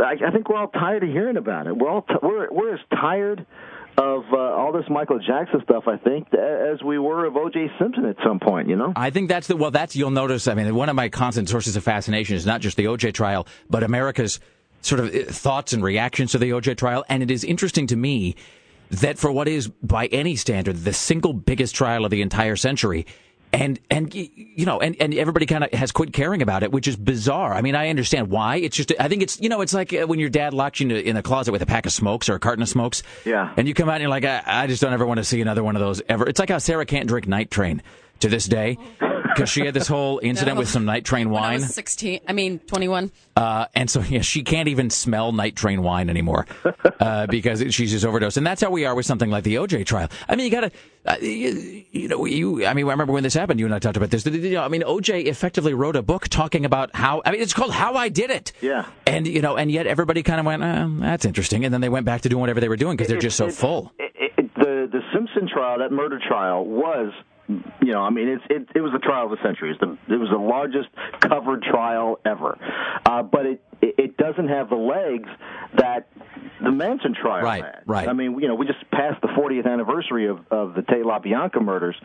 I, 0.03 0.13
I 0.25 0.31
think 0.31 0.49
we're 0.49 0.57
all 0.57 0.69
tired 0.69 1.03
of 1.03 1.09
hearing 1.09 1.37
about 1.37 1.67
it. 1.67 1.75
We're 1.75 1.89
all 1.89 2.03
t- 2.03 2.15
we're 2.21 2.49
we're 2.51 2.73
as 2.73 2.79
tired 2.91 3.45
of 3.97 4.23
uh, 4.31 4.37
all 4.37 4.73
this 4.73 4.83
Michael 4.89 5.19
Jackson 5.19 5.61
stuff, 5.63 5.85
I 5.87 5.97
think, 5.97 6.27
as 6.33 6.83
we 6.83 6.99
were 6.99 7.25
of 7.25 7.37
O.J. 7.37 7.71
Simpson 7.79 8.05
at 8.05 8.17
some 8.25 8.39
point. 8.39 8.67
You 8.67 8.75
know. 8.75 8.93
I 8.95 9.09
think 9.09 9.29
that's 9.29 9.47
the 9.47 9.55
well. 9.55 9.71
That's 9.71 9.95
you'll 9.95 10.11
notice. 10.11 10.47
I 10.47 10.53
mean, 10.53 10.73
one 10.75 10.89
of 10.89 10.95
my 10.95 11.09
constant 11.09 11.49
sources 11.49 11.75
of 11.75 11.83
fascination 11.83 12.35
is 12.35 12.45
not 12.45 12.61
just 12.61 12.77
the 12.77 12.85
OJ 12.85 13.13
trial, 13.13 13.47
but 13.69 13.83
America's 13.83 14.39
sort 14.86 14.99
of 14.99 15.14
uh, 15.14 15.32
thoughts 15.32 15.74
and 15.74 15.84
reactions 15.84 16.32
to 16.32 16.38
the 16.38 16.52
OJ 16.52 16.78
trial. 16.78 17.03
And 17.10 17.24
it 17.24 17.32
is 17.32 17.44
interesting 17.44 17.88
to 17.88 17.95
me 17.95 18.36
that 18.91 19.18
for 19.18 19.32
what 19.32 19.48
is, 19.48 19.68
by 19.68 20.07
any 20.07 20.36
standard, 20.36 20.78
the 20.78 20.94
single 20.94 21.34
biggest 21.34 21.76
trial 21.76 22.06
of 22.06 22.12
the 22.12 22.22
entire 22.22 22.56
century. 22.56 23.06
And 23.53 23.80
and 23.90 24.14
you 24.14 24.66
know 24.66 24.82
and, 24.82 24.98
and 24.99 25.14
everybody 25.14 25.45
kind 25.45 25.64
of 25.64 25.72
has 25.72 25.94
quit 25.94 26.12
caring 26.12 26.41
about 26.41 26.64
it, 26.64 26.74
which 26.74 26.90
is 26.90 26.98
bizarre. 26.98 27.53
I 27.53 27.62
mean, 27.62 27.74
I 27.74 27.88
understand 27.88 28.30
why. 28.30 28.57
It's 28.57 28.76
just 28.76 28.91
I 28.99 29.07
think 29.07 29.22
it's 29.22 29.40
you 29.40 29.48
know 29.48 29.62
it's 29.62 29.74
like 29.74 29.94
uh, 29.94 30.06
when 30.07 30.20
your 30.20 30.28
dad 30.28 30.53
locks 30.53 30.82
you 30.82 30.90
in 30.90 30.91
a, 30.91 30.99
in 30.99 31.16
a 31.16 31.24
closet 31.24 31.53
with 31.53 31.62
a 31.62 31.66
pack 31.66 31.86
of 31.86 31.94
smokes 31.94 32.28
or 32.28 32.36
a 32.36 32.40
carton 32.40 32.64
of 32.64 32.68
smokes. 32.68 33.02
Yeah. 33.24 33.53
And 33.56 33.66
you 33.66 33.74
come 33.74 33.88
out 33.88 33.95
and 33.95 34.02
you're 34.02 34.10
like, 34.10 34.26
I, 34.26 34.44
I 34.45 34.68
just 34.68 34.82
don't 34.82 34.91
ever 34.91 35.06
want 35.06 35.20
to 35.20 35.24
see 35.24 35.40
another 35.40 35.64
one 35.64 35.78
of 35.78 35.80
those 35.80 36.02
ever. 36.10 36.28
It's 36.28 36.40
like 36.40 36.49
how 36.49 36.57
Sarah 36.57 36.86
can't 36.86 37.07
drink 37.07 37.30
Night 37.30 37.49
Train 37.49 37.82
to 38.20 38.28
this 38.28 38.45
day. 38.45 38.78
because 39.36 39.49
she 39.49 39.66
had 39.66 39.74
this 39.74 39.88
whole 39.88 40.20
incident 40.24 40.56
No. 40.56 40.60
with 40.62 40.70
some 40.70 40.86
night 40.86 41.06
train 41.06 41.30
When 41.30 41.44
I 41.44 41.48
wine. 41.52 41.62
was 41.62 41.74
16, 41.74 42.22
I 42.28 42.34
mean 42.34 42.60
21. 42.60 43.12
Uh, 43.36 43.66
and 43.76 43.90
so, 43.90 43.99
yeah, 44.02 44.22
she 44.22 44.44
can't 44.44 44.70
even 44.70 44.90
smell 44.90 45.32
night 45.34 45.56
train 45.56 45.82
wine 45.84 46.10
anymore 46.10 46.45
uh, 46.99 47.28
because 47.30 47.62
it- 47.62 47.74
she's 47.74 47.91
just 47.91 48.06
overdosed. 48.06 48.38
And 48.38 48.48
that's 48.48 48.62
how 48.62 48.70
we 48.72 48.86
are 48.86 48.95
with 48.95 49.06
something 49.06 49.30
like 49.30 49.44
the 49.44 49.56
OJ 49.56 49.86
trial. 49.86 50.07
I 50.30 50.36
mean, 50.36 50.45
you 50.45 50.52
got 50.52 50.62
to, 50.62 50.72
uh, 51.06 51.18
you, 51.22 51.84
you 51.91 52.07
know, 52.07 52.26
you. 52.26 52.66
I 52.66 52.74
mean, 52.74 52.88
I 52.88 52.91
remember 52.91 53.14
when 53.14 53.24
this 53.24 53.34
happened. 53.34 53.60
You 53.60 53.66
and 53.68 53.76
I 53.76 53.80
talked 53.80 53.98
about 53.98 54.10
this. 54.10 54.26
You 54.26 54.52
know, 54.52 54.64
I 54.64 54.70
mean, 54.70 54.82
OJ 54.82 55.26
effectively 55.26 55.74
wrote 55.74 55.95
a 55.95 56.02
book 56.02 56.28
talking 56.30 56.66
about 56.66 56.95
how. 56.95 57.22
I 57.26 57.32
mean, 57.32 57.41
it's 57.41 57.53
called 57.53 57.74
"How 57.74 57.94
I 57.94 58.10
Did 58.10 58.32
It." 58.32 58.53
Yeah. 58.62 58.86
And 59.06 59.28
you 59.28 59.41
know, 59.41 59.56
and 59.56 59.70
yet 59.70 59.86
everybody 59.86 60.24
kind 60.24 60.40
of 60.40 60.45
went, 60.48 60.64
uh, 60.64 60.88
"That's 61.02 61.26
interesting," 61.26 61.64
and 61.64 61.72
then 61.74 61.82
they 61.82 61.90
went 61.90 62.06
back 62.07 62.22
to 62.22 62.30
doing 62.30 62.40
whatever 62.41 62.60
they 62.60 62.70
were 62.70 62.76
doing 62.78 62.95
because 62.98 63.07
they're 63.10 63.20
just 63.20 63.38
so 63.38 63.49
full. 63.52 63.91
it, 63.99 64.14
it, 64.38 64.56
the 64.56 64.90
the 64.91 65.02
Simpson 65.14 65.48
trial, 65.48 65.78
that 65.80 65.91
murder 65.91 66.20
trial, 66.28 66.66
was, 66.66 67.14
you 67.47 67.91
know, 67.91 68.01
I 68.01 68.09
mean, 68.09 68.27
it's 68.27 68.43
it, 68.49 68.67
it 68.76 68.81
was 68.81 68.91
the 68.91 68.99
trial 68.99 69.26
of 69.26 69.31
the 69.31 69.43
century. 69.43 69.72
It's 69.72 69.80
the, 69.80 69.97
it 70.13 70.17
was 70.17 70.30
the 70.30 70.38
largest 70.38 70.89
covered 71.19 71.61
trial 71.63 72.19
ever, 72.26 72.57
uh, 73.05 73.23
but 73.23 73.45
it, 73.45 73.63
it 73.81 73.95
it 73.97 74.18
doesn't 74.18 74.47
have 74.47 74.69
the 74.69 74.76
legs 74.76 75.30
that 75.77 76.07
the 76.61 76.72
Manson 76.72 77.14
trial 77.14 77.43
Right, 77.43 77.64
had. 77.64 77.84
right. 77.85 78.07
I 78.07 78.14
mean, 78.14 78.39
you 78.39 78.47
know, 78.47 78.56
we 78.56 78.65
just 78.65 78.80
passed 78.91 79.22
the 79.22 79.27
40th 79.27 79.69
anniversary 79.72 80.27
of 80.27 80.39
of 80.52 80.73
the 80.73 80.81
Tate 80.84 81.03
LaBianca 81.03 81.61
murders, 81.61 81.95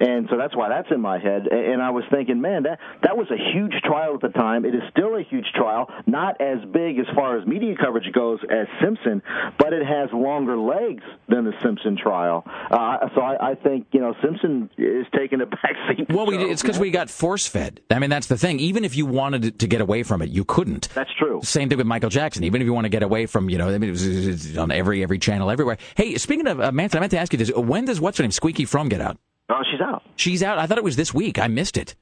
and 0.00 0.28
so 0.30 0.36
that's 0.36 0.54
why 0.56 0.68
that's 0.68 0.88
in 0.90 1.00
my 1.00 1.18
head. 1.18 1.46
And 1.48 1.82
I 1.82 1.90
was 1.90 2.04
thinking, 2.10 2.40
man, 2.40 2.64
that 2.64 2.78
that 3.02 3.16
was 3.16 3.26
a 3.30 3.36
huge 3.52 3.72
trial 3.84 4.14
at 4.14 4.20
the 4.20 4.28
time. 4.28 4.64
It 4.64 4.74
is 4.74 4.82
still 4.90 5.16
a 5.16 5.22
huge 5.22 5.46
trial, 5.54 5.90
not 6.06 6.40
as 6.40 6.58
big 6.72 6.98
as 6.98 7.06
far 7.14 7.38
as 7.38 7.46
media 7.46 7.74
coverage 7.76 8.10
goes 8.12 8.38
as 8.50 8.66
Simpson, 8.82 9.22
but 9.58 9.72
it 9.72 9.84
has 9.86 10.08
longer 10.12 10.56
legs 10.56 11.02
than 11.28 11.44
the 11.44 11.52
Simpson 11.62 11.96
trial. 11.96 12.44
Uh, 12.70 13.08
so 13.14 13.20
I, 13.20 13.50
I 13.50 13.54
think 13.54 13.86
you 13.92 14.00
know 14.00 14.14
Simpson 14.22 14.70
is 14.78 15.06
taking 15.16 15.40
a 15.40 15.46
backseat. 15.56 16.12
Well, 16.12 16.26
we, 16.26 16.36
it's 16.38 16.62
because 16.62 16.78
we 16.78 16.90
got 16.90 17.10
force 17.10 17.46
fed. 17.46 17.80
I 17.90 17.98
mean, 17.98 18.10
that's 18.10 18.28
the 18.28 18.38
thing. 18.38 18.60
Even 18.60 18.84
if 18.84 18.96
you 18.96 19.06
wanted 19.06 19.58
to 19.58 19.66
get 19.66 19.80
away 19.80 20.02
from 20.04 20.22
it, 20.22 20.30
you 20.30 20.44
couldn't. 20.44 20.88
That's 20.94 21.10
true. 21.18 21.40
Same 21.42 21.68
thing 21.68 21.78
with 21.78 21.86
Michael 21.86 22.10
Jackson. 22.10 22.44
Even 22.44 22.60
if 22.60 22.66
you 22.66 22.72
want 22.72 22.84
to 22.84 22.90
get 22.90 23.02
away 23.02 23.26
from, 23.26 23.50
you 23.50 23.58
know, 23.58 23.68
I 23.68 23.78
mean, 23.78 23.88
it 23.88 23.92
was, 23.92 24.06
it 24.06 24.26
was 24.26 24.58
on 24.58 24.70
every 24.70 25.02
every 25.02 25.18
channel 25.18 25.50
everywhere. 25.50 25.78
Hey, 25.96 26.16
speaking 26.16 26.46
of 26.46 26.60
uh, 26.60 26.72
Manson, 26.72 26.98
I 26.98 27.00
meant 27.00 27.12
to 27.12 27.18
ask 27.18 27.32
you 27.32 27.38
this: 27.38 27.50
When 27.54 27.84
does 27.84 28.00
what's 28.00 28.18
her 28.18 28.24
name, 28.24 28.30
Squeaky 28.30 28.64
Fromme 28.64 28.88
get 28.88 29.00
out? 29.00 29.18
Oh, 29.48 29.62
she's 29.70 29.80
out. 29.80 30.02
She's 30.16 30.42
out. 30.42 30.58
I 30.58 30.66
thought 30.66 30.78
it 30.78 30.84
was 30.84 30.96
this 30.96 31.14
week. 31.14 31.38
I 31.38 31.46
missed 31.46 31.76
it. 31.76 31.94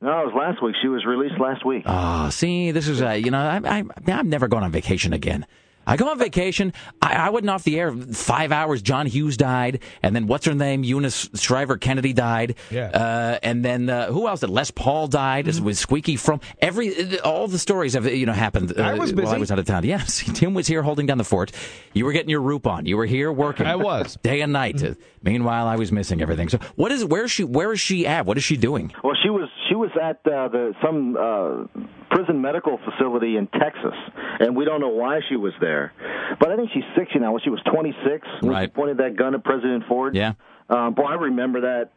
No, 0.00 0.20
it 0.22 0.26
was 0.26 0.34
last 0.36 0.62
week. 0.62 0.74
She 0.82 0.88
was 0.88 1.04
released 1.04 1.40
last 1.40 1.64
week. 1.64 1.84
Oh, 1.86 2.28
see, 2.30 2.72
this 2.72 2.88
is, 2.88 3.00
uh, 3.00 3.10
you 3.10 3.30
know, 3.30 3.38
I, 3.38 3.60
I, 3.64 3.84
I'm 4.08 4.28
never 4.28 4.48
going 4.48 4.64
on 4.64 4.72
vacation 4.72 5.12
again. 5.12 5.46
I 5.86 5.96
go 5.96 6.08
on 6.08 6.18
vacation. 6.18 6.72
I, 7.00 7.14
I 7.14 7.30
wasn't 7.30 7.50
off 7.50 7.64
the 7.64 7.78
air 7.78 7.92
five 7.92 8.52
hours. 8.52 8.82
John 8.82 9.06
Hughes 9.06 9.36
died, 9.36 9.82
and 10.02 10.14
then 10.14 10.26
what's 10.26 10.46
her 10.46 10.54
name? 10.54 10.84
Eunice 10.84 11.28
Shriver 11.34 11.76
Kennedy 11.76 12.12
died. 12.12 12.56
Yeah. 12.70 12.86
Uh, 12.88 13.38
and 13.42 13.64
then 13.64 13.90
uh, 13.90 14.06
who 14.06 14.28
else? 14.28 14.40
Did 14.40 14.50
Les 14.50 14.70
Paul 14.70 15.08
died? 15.08 15.46
Mm-hmm. 15.46 15.64
With 15.64 15.78
Squeaky 15.78 16.16
Fromme 16.16 16.42
every 16.60 17.18
all 17.20 17.48
the 17.48 17.58
stories 17.58 17.94
have 17.94 18.06
you 18.06 18.26
know 18.26 18.32
happened. 18.32 18.78
Uh, 18.78 18.82
I 18.82 18.94
was 18.94 19.12
while 19.12 19.28
I 19.28 19.38
was 19.38 19.50
out 19.50 19.58
of 19.58 19.66
town. 19.66 19.84
Yes, 19.84 20.22
Tim 20.34 20.54
was 20.54 20.66
here 20.66 20.82
holding 20.82 21.06
down 21.06 21.18
the 21.18 21.24
fort. 21.24 21.52
You 21.92 22.04
were 22.04 22.12
getting 22.12 22.30
your 22.30 22.40
roop 22.42 22.66
on. 22.66 22.86
You 22.86 22.96
were 22.96 23.06
here 23.06 23.32
working. 23.32 23.66
I 23.66 23.76
was. 23.76 24.16
day 24.22 24.40
and 24.40 24.52
night. 24.52 24.82
Uh, 24.82 24.94
Meanwhile, 25.24 25.68
I 25.68 25.76
was 25.76 25.92
missing 25.92 26.20
everything. 26.20 26.48
So, 26.48 26.58
what 26.74 26.90
is 26.90 27.04
where 27.04 27.24
is 27.24 27.30
she? 27.30 27.44
Where 27.44 27.72
is 27.72 27.80
she 27.80 28.06
at? 28.06 28.26
What 28.26 28.36
is 28.38 28.44
she 28.44 28.56
doing? 28.56 28.92
Well, 29.04 29.14
she 29.22 29.30
was 29.30 29.48
she 29.61 29.61
was 29.82 29.90
at 30.00 30.18
uh, 30.32 30.46
the 30.48 30.74
some 30.82 31.16
uh, 31.16 31.82
prison 32.14 32.40
medical 32.40 32.78
facility 32.84 33.36
in 33.36 33.48
Texas, 33.48 33.94
and 34.38 34.54
we 34.54 34.64
don't 34.64 34.80
know 34.80 34.88
why 34.90 35.20
she 35.28 35.34
was 35.34 35.52
there. 35.60 35.92
But 36.38 36.50
I 36.52 36.56
think 36.56 36.70
she's 36.72 36.84
60 36.96 37.18
now. 37.18 37.32
When 37.32 37.42
she 37.42 37.50
was 37.50 37.60
26, 37.70 37.98
when 38.06 38.42
she 38.42 38.48
Right. 38.48 38.72
pointed 38.72 38.98
that 38.98 39.16
gun 39.16 39.34
at 39.34 39.42
President 39.42 39.84
Ford. 39.88 40.14
Yeah. 40.14 40.34
Um, 40.70 40.94
boy, 40.94 41.02
I 41.04 41.14
remember 41.14 41.62
that 41.62 41.90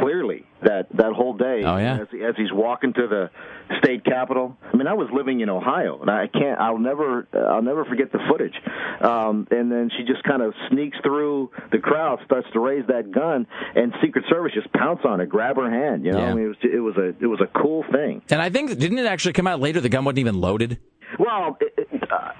clearly. 0.00 0.44
That 0.60 0.88
that 0.96 1.12
whole 1.12 1.34
day. 1.34 1.62
Oh, 1.64 1.76
yeah. 1.76 2.00
As, 2.00 2.08
as 2.12 2.34
he's 2.36 2.50
walking 2.52 2.92
to 2.94 3.06
the 3.06 3.30
state 3.78 4.04
capitol. 4.04 4.56
I 4.72 4.76
mean, 4.76 4.88
I 4.88 4.94
was 4.94 5.08
living 5.12 5.40
in 5.40 5.48
Ohio, 5.48 6.00
and 6.00 6.10
I 6.10 6.26
can't. 6.26 6.58
I'll 6.60 6.78
never. 6.78 7.28
I'll 7.32 7.62
never 7.62 7.84
forget 7.84 8.10
the 8.10 8.18
footage. 8.28 8.54
Um, 9.00 9.46
and 9.52 9.70
then 9.70 9.88
she 9.96 10.02
just 10.04 10.24
kind 10.24 10.42
of 10.42 10.54
sneaks 10.68 10.98
through 11.04 11.52
the 11.70 11.78
crowd, 11.78 12.18
starts 12.24 12.48
to 12.54 12.58
raise 12.58 12.84
that 12.88 13.12
gun, 13.12 13.46
and 13.76 13.94
Secret 14.02 14.24
Service 14.28 14.52
just 14.52 14.72
pounce 14.72 15.00
on 15.04 15.20
it, 15.20 15.28
grab 15.28 15.54
her 15.56 15.70
hand. 15.70 16.04
You 16.04 16.10
know, 16.10 16.18
Yeah. 16.18 16.30
I 16.30 16.34
mean, 16.34 16.44
it 16.44 16.48
was 16.48 16.56
it 16.64 16.80
was 16.80 16.96
a 16.96 17.08
it 17.22 17.26
was 17.28 17.40
a 17.40 17.46
cool 17.60 17.84
thing. 17.92 18.22
And 18.28 18.42
I 18.42 18.50
think 18.50 18.76
didn't 18.76 18.98
it 18.98 19.06
actually 19.06 19.34
come 19.34 19.46
out 19.46 19.60
later? 19.60 19.80
The 19.80 19.88
gun 19.88 20.04
wasn't 20.04 20.18
even 20.18 20.40
loaded. 20.40 20.78
Well, 21.20 21.56
it, 21.60 21.88
it, 21.92 22.02
uh, 22.12 22.32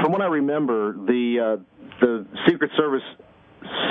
from 0.00 0.12
what 0.12 0.22
I 0.22 0.26
remember, 0.26 0.94
the 0.94 1.58
uh, 1.60 1.62
the 2.00 2.26
Secret 2.48 2.70
Service 2.74 3.02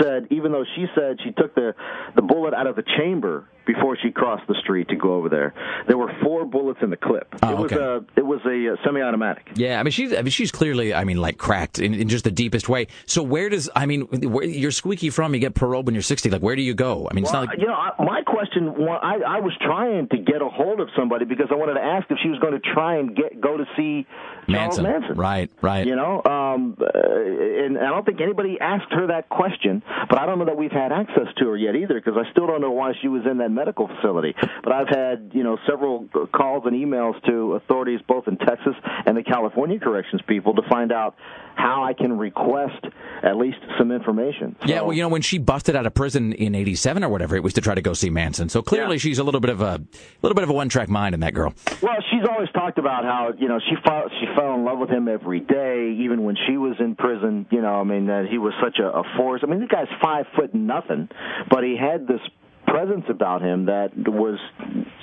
said 0.02 0.28
even 0.32 0.52
though 0.52 0.66
she 0.76 0.86
said 0.96 1.18
she 1.24 1.32
took 1.32 1.56
the 1.56 1.74
the 2.16 2.22
bullet 2.22 2.54
out 2.54 2.68
of 2.68 2.76
the 2.76 2.84
chamber 2.98 3.48
before 3.66 3.98
she 4.02 4.12
crossed 4.12 4.48
the 4.48 4.56
street 4.62 4.88
to 4.90 4.96
go 4.96 5.16
over 5.16 5.30
there, 5.30 5.54
there 5.88 5.98
were 5.98 6.12
four 6.24 6.46
bullets 6.46 6.80
in 6.82 6.90
the 6.90 6.98
clip. 6.98 7.34
Oh, 7.44 7.52
it 7.52 7.58
was 7.58 7.72
okay. 7.72 7.82
a 8.16 8.20
it 8.20 8.26
was 8.26 8.42
a 8.46 8.74
uh, 8.74 8.86
semi-automatic. 8.86 9.52
Yeah, 9.56 9.80
I 9.80 9.84
mean 9.84 9.92
she's 9.92 10.14
I 10.14 10.22
mean 10.22 10.32
she's 10.32 10.52
clearly 10.52 10.94
I 10.94 11.04
mean 11.04 11.18
like 11.18 11.38
cracked 11.38 11.80
in, 11.80 11.94
in 11.94 12.10
just 12.10 12.24
the 12.24 12.32
deepest 12.32 12.70
way. 12.70 12.88
So 13.06 13.24
where 13.24 13.50
does 13.50 13.70
I 13.76 13.86
mean 13.86 14.02
where, 14.02 14.46
you're 14.46 14.72
Squeaky 14.72 15.10
Fromme? 15.10 15.34
You 15.34 15.40
get 15.40 15.56
paroled 15.56 15.86
when 15.86 15.96
you're 15.96 16.02
60. 16.02 16.30
Like 16.30 16.42
where 16.42 16.56
do 16.56 16.62
you 16.62 16.74
go? 16.74 17.08
I 17.10 17.14
mean 17.14 17.24
it's 17.24 17.34
Well, 17.34 17.44
not 17.44 17.50
like 17.50 17.60
you 17.60 17.68
know, 17.68 17.74
I, 17.74 17.92
my 18.04 18.22
question. 18.22 18.76
I, 18.80 19.38
I 19.38 19.40
was 19.40 19.54
trying 19.62 20.08
to 20.10 20.18
get 20.18 20.42
a 20.42 20.50
hold 20.50 20.80
of 20.80 20.90
somebody 20.98 21.26
because 21.26 21.48
I 21.52 21.56
wanted 21.56 21.76
to 21.76 21.82
ask 21.82 22.10
if 22.10 22.18
she 22.22 22.30
was 22.30 22.40
going 22.40 22.54
to 22.54 22.60
try 22.60 22.98
and 22.98 23.16
get 23.16 23.42
go 23.42 23.58
to 23.58 23.66
see 23.76 24.06
Charles 24.48 24.80
Manson. 24.80 24.84
Manson. 24.84 25.18
Right, 25.18 25.50
right. 25.62 25.86
You 25.86 25.96
know, 25.96 26.22
um, 26.24 26.78
uh, 26.80 27.66
and 27.66 27.78
I 27.78 27.90
don't 27.90 28.06
think 28.06 28.22
anybody 28.22 28.58
asked 28.60 28.92
her 28.92 29.08
that 29.08 29.30
question, 29.30 29.84
but 30.10 30.20
I 30.20 30.26
don't 30.26 30.40
know 30.40 30.46
that 30.46 30.58
we've 30.58 30.72
had 30.72 30.92
access 30.92 31.28
to 31.40 31.50
her 31.50 31.58
yet 31.58 31.76
either 31.76 31.96
because 31.96 32.14
I 32.18 32.30
still 32.32 32.48
don't 32.48 32.62
know 32.62 32.72
why 32.72 32.94
she 33.02 33.08
was 33.08 33.24
in 33.30 33.38
that 33.40 33.52
medical 33.56 33.88
facility. 33.88 34.36
But 34.64 34.74
I've 34.74 34.90
had, 34.90 35.32
you 35.34 35.44
know, 35.44 35.58
several 35.68 36.08
calls 36.34 36.64
and 36.66 36.76
emails 36.76 37.22
to 37.26 37.54
authorities 37.54 38.02
both 38.08 38.28
in 38.28 38.38
Texas 38.38 38.76
and 39.06 39.18
the 39.18 39.24
California 39.24 39.80
corrections 39.80 40.22
people 40.28 40.54
to 40.56 40.62
find 40.70 40.92
out 40.92 41.16
how 41.56 41.84
I 41.84 41.94
can 41.94 42.18
request 42.18 42.86
at 43.24 43.38
least 43.38 43.58
some 43.78 43.92
information. 43.92 44.56
Yeah, 44.66 44.82
well, 44.82 44.94
you 44.94 45.02
know, 45.02 45.08
when 45.10 45.22
she 45.22 45.38
busted 45.38 45.76
out 45.76 45.86
of 45.86 45.94
prison 45.94 46.34
in 46.34 46.54
'87 46.54 47.04
or 47.04 47.10
whatever, 47.10 47.36
it 47.36 47.44
was 47.44 47.54
to 47.54 47.62
try 47.62 47.76
to 47.76 47.82
go 47.82 47.94
see 47.94 48.10
Manson. 48.10 48.50
So 48.50 48.62
clearly, 48.62 48.98
she's 48.98 49.20
a 49.20 49.24
little 49.24 49.40
bit 49.40 49.50
of 49.50 49.62
a 49.62 49.82
little 50.22 50.36
bit 50.36 50.44
of 50.44 50.50
a 50.50 50.54
one-track 50.54 50.90
mind 50.90 51.16
in 51.16 51.22
that 51.22 51.34
girl. 51.34 51.54
Well, 51.82 51.96
she's 52.12 52.28
always 52.30 52.50
talked 52.52 52.78
about 52.78 53.04
how 53.04 53.34
you 53.38 53.48
know 53.48 53.60
she 53.60 53.76
fell 53.86 54.10
she 54.20 54.28
fell 54.36 54.54
in 54.56 54.66
love 54.66 54.80
with 54.80 54.90
him 54.90 55.08
every 55.08 55.40
day, 55.40 55.96
even 56.00 56.24
when 56.24 56.36
she 56.48 56.58
was 56.58 56.76
in 56.80 56.96
prison. 56.96 57.48
You 57.52 57.62
know, 57.62 57.80
I 57.80 57.84
mean 57.84 58.08
that 58.08 58.26
he 58.30 58.38
was 58.38 58.54
such 58.62 58.80
a, 58.80 58.88
a 58.88 59.04
force. 59.18 59.42
I 59.44 59.48
mean, 59.48 59.62
the 59.62 59.68
guy's 59.68 59.88
five 60.02 60.26
foot 60.36 60.54
nothing, 60.54 61.10
but 61.50 61.64
he 61.64 61.78
had 61.78 62.08
this 62.08 62.22
presence 62.68 63.06
about 63.10 63.42
him 63.42 63.66
that 63.66 63.92
was. 63.96 64.40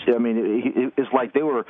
I 0.07 0.19
mean, 0.19 0.37
it, 0.37 0.77
it, 0.77 0.93
it's 0.97 1.13
like 1.13 1.33
they 1.33 1.43
were 1.43 1.65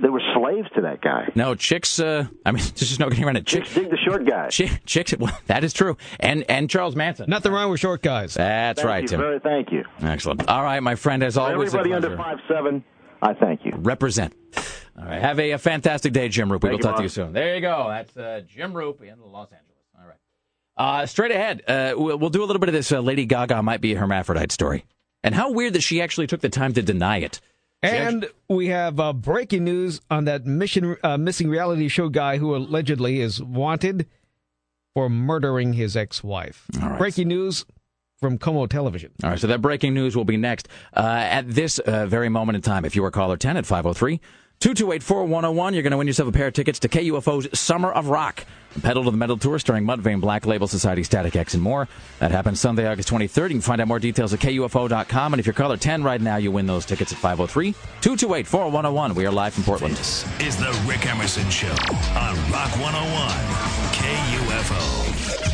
they 0.00 0.08
were 0.08 0.22
slaves 0.34 0.68
to 0.74 0.82
that 0.82 1.00
guy. 1.00 1.28
No, 1.34 1.54
chicks. 1.54 1.98
Uh, 1.98 2.26
I 2.44 2.52
mean, 2.52 2.58
there's 2.62 2.72
just 2.72 3.00
no 3.00 3.08
getting 3.08 3.24
around 3.24 3.36
it. 3.36 3.46
Chicks 3.46 3.74
dig 3.74 3.90
the 3.90 3.96
short 3.96 4.26
guy. 4.26 4.48
Chick, 4.48 4.80
chicks. 4.86 5.14
Well, 5.18 5.36
that 5.46 5.64
is 5.64 5.72
true. 5.72 5.96
And 6.20 6.44
and 6.48 6.70
Charles 6.70 6.94
Manson. 6.96 7.28
Nothing 7.28 7.52
wrong 7.52 7.70
with 7.70 7.80
short 7.80 8.02
guys. 8.02 8.34
That's 8.34 8.80
Thank 8.80 8.88
right, 8.88 9.02
you 9.02 9.08
Tim. 9.08 9.20
very, 9.20 9.40
thank 9.40 9.72
you. 9.72 9.84
Excellent. 10.00 10.48
All 10.48 10.62
right, 10.62 10.80
my 10.82 10.94
friend. 10.94 11.22
As 11.22 11.34
For 11.34 11.40
always, 11.40 11.74
a 11.74 11.78
everybody 11.78 11.94
under 12.06 12.16
five 12.16 12.38
seven, 12.48 12.84
I 13.22 13.34
thank 13.34 13.64
you. 13.64 13.72
Represent. 13.76 14.34
All 14.98 15.04
right. 15.04 15.20
Have 15.20 15.38
a, 15.38 15.52
a 15.52 15.58
fantastic 15.58 16.12
day, 16.12 16.28
Jim 16.28 16.50
Roop. 16.50 16.62
We'll 16.62 16.72
Thank 16.72 16.82
you, 16.82 16.88
talk 16.88 16.96
to 16.96 17.02
you 17.04 17.08
soon. 17.08 17.32
There 17.32 17.54
you 17.54 17.60
go. 17.60 17.86
That's 17.88 18.16
uh, 18.16 18.42
Jim 18.48 18.72
Roop 18.74 19.00
in 19.00 19.20
Los 19.20 19.48
Angeles. 19.52 19.78
All 19.96 20.06
right. 20.06 20.16
Uh, 21.02 21.06
straight 21.06 21.30
ahead, 21.30 21.62
uh, 21.68 21.94
we'll, 21.96 22.18
we'll 22.18 22.30
do 22.30 22.42
a 22.42 22.46
little 22.46 22.58
bit 22.60 22.68
of 22.68 22.72
this 22.72 22.90
uh, 22.90 23.00
Lady 23.00 23.24
Gaga 23.24 23.62
might 23.62 23.80
be 23.80 23.94
a 23.94 23.98
hermaphrodite 23.98 24.50
story. 24.50 24.84
And 25.22 25.34
how 25.34 25.52
weird 25.52 25.72
that 25.72 25.82
she 25.82 26.00
actually 26.00 26.26
took 26.26 26.40
the 26.40 26.48
time 26.48 26.72
to 26.74 26.82
deny 26.82 27.18
it. 27.18 27.40
And 27.82 28.28
we 28.48 28.68
have 28.68 28.98
uh, 28.98 29.12
breaking 29.12 29.64
news 29.64 30.00
on 30.10 30.24
that 30.24 30.46
mission 30.46 30.96
uh, 31.02 31.16
missing 31.16 31.48
reality 31.48 31.88
show 31.88 32.08
guy 32.08 32.38
who 32.38 32.56
allegedly 32.56 33.20
is 33.20 33.40
wanted 33.42 34.06
for 34.94 35.08
murdering 35.08 35.74
his 35.74 35.96
ex-wife. 35.96 36.66
Breaking 36.98 37.28
news 37.28 37.64
from 38.18 38.36
KOMO 38.36 38.68
Television. 38.68 39.12
All 39.22 39.30
right, 39.30 39.38
so 39.38 39.46
that 39.46 39.62
breaking 39.62 39.94
news 39.94 40.16
will 40.16 40.24
be 40.24 40.36
next. 40.36 40.68
Uh, 40.96 41.02
at 41.02 41.48
this 41.48 41.78
uh, 41.78 42.06
very 42.06 42.28
moment 42.28 42.56
in 42.56 42.62
time, 42.62 42.84
if 42.84 42.96
you 42.96 43.04
are 43.04 43.10
caller 43.12 43.36
10 43.36 43.56
at 43.56 43.64
503 43.64 44.20
228 44.60 45.04
4101, 45.04 45.74
you're 45.74 45.82
going 45.84 45.92
to 45.92 45.96
win 45.96 46.08
yourself 46.08 46.28
a 46.28 46.32
pair 46.32 46.48
of 46.48 46.52
tickets 46.52 46.80
to 46.80 46.88
KUFO's 46.88 47.56
Summer 47.56 47.92
of 47.92 48.08
Rock, 48.08 48.44
Pedal 48.82 49.04
to 49.04 49.12
the 49.12 49.16
Metal 49.16 49.36
Tour 49.36 49.60
starring 49.60 49.84
Mudvayne, 49.84 50.20
Black 50.20 50.46
Label 50.46 50.66
Society, 50.66 51.04
Static 51.04 51.36
X, 51.36 51.54
and 51.54 51.62
more. 51.62 51.86
That 52.18 52.32
happens 52.32 52.58
Sunday, 52.58 52.86
August 52.86 53.08
23rd. 53.08 53.42
You 53.42 53.48
can 53.48 53.60
find 53.60 53.80
out 53.80 53.86
more 53.86 54.00
details 54.00 54.34
at 54.34 54.40
KUFO.com. 54.40 55.32
And 55.32 55.38
if 55.38 55.46
you're 55.46 55.52
caller 55.52 55.76
10 55.76 56.02
right 56.02 56.20
now, 56.20 56.36
you 56.36 56.50
win 56.50 56.66
those 56.66 56.84
tickets 56.84 57.12
at 57.12 57.18
503 57.18 57.72
228 58.00 58.46
4101. 58.48 59.14
We 59.14 59.26
are 59.26 59.32
live 59.32 59.54
from 59.54 59.62
Portland. 59.62 59.94
This 59.94 60.24
is 60.40 60.56
the 60.56 60.76
Rick 60.88 61.06
Emerson 61.06 61.48
Show 61.50 61.68
on 61.68 62.34
Rock 62.50 62.72
101 62.80 63.30
KUFO. 63.94 64.97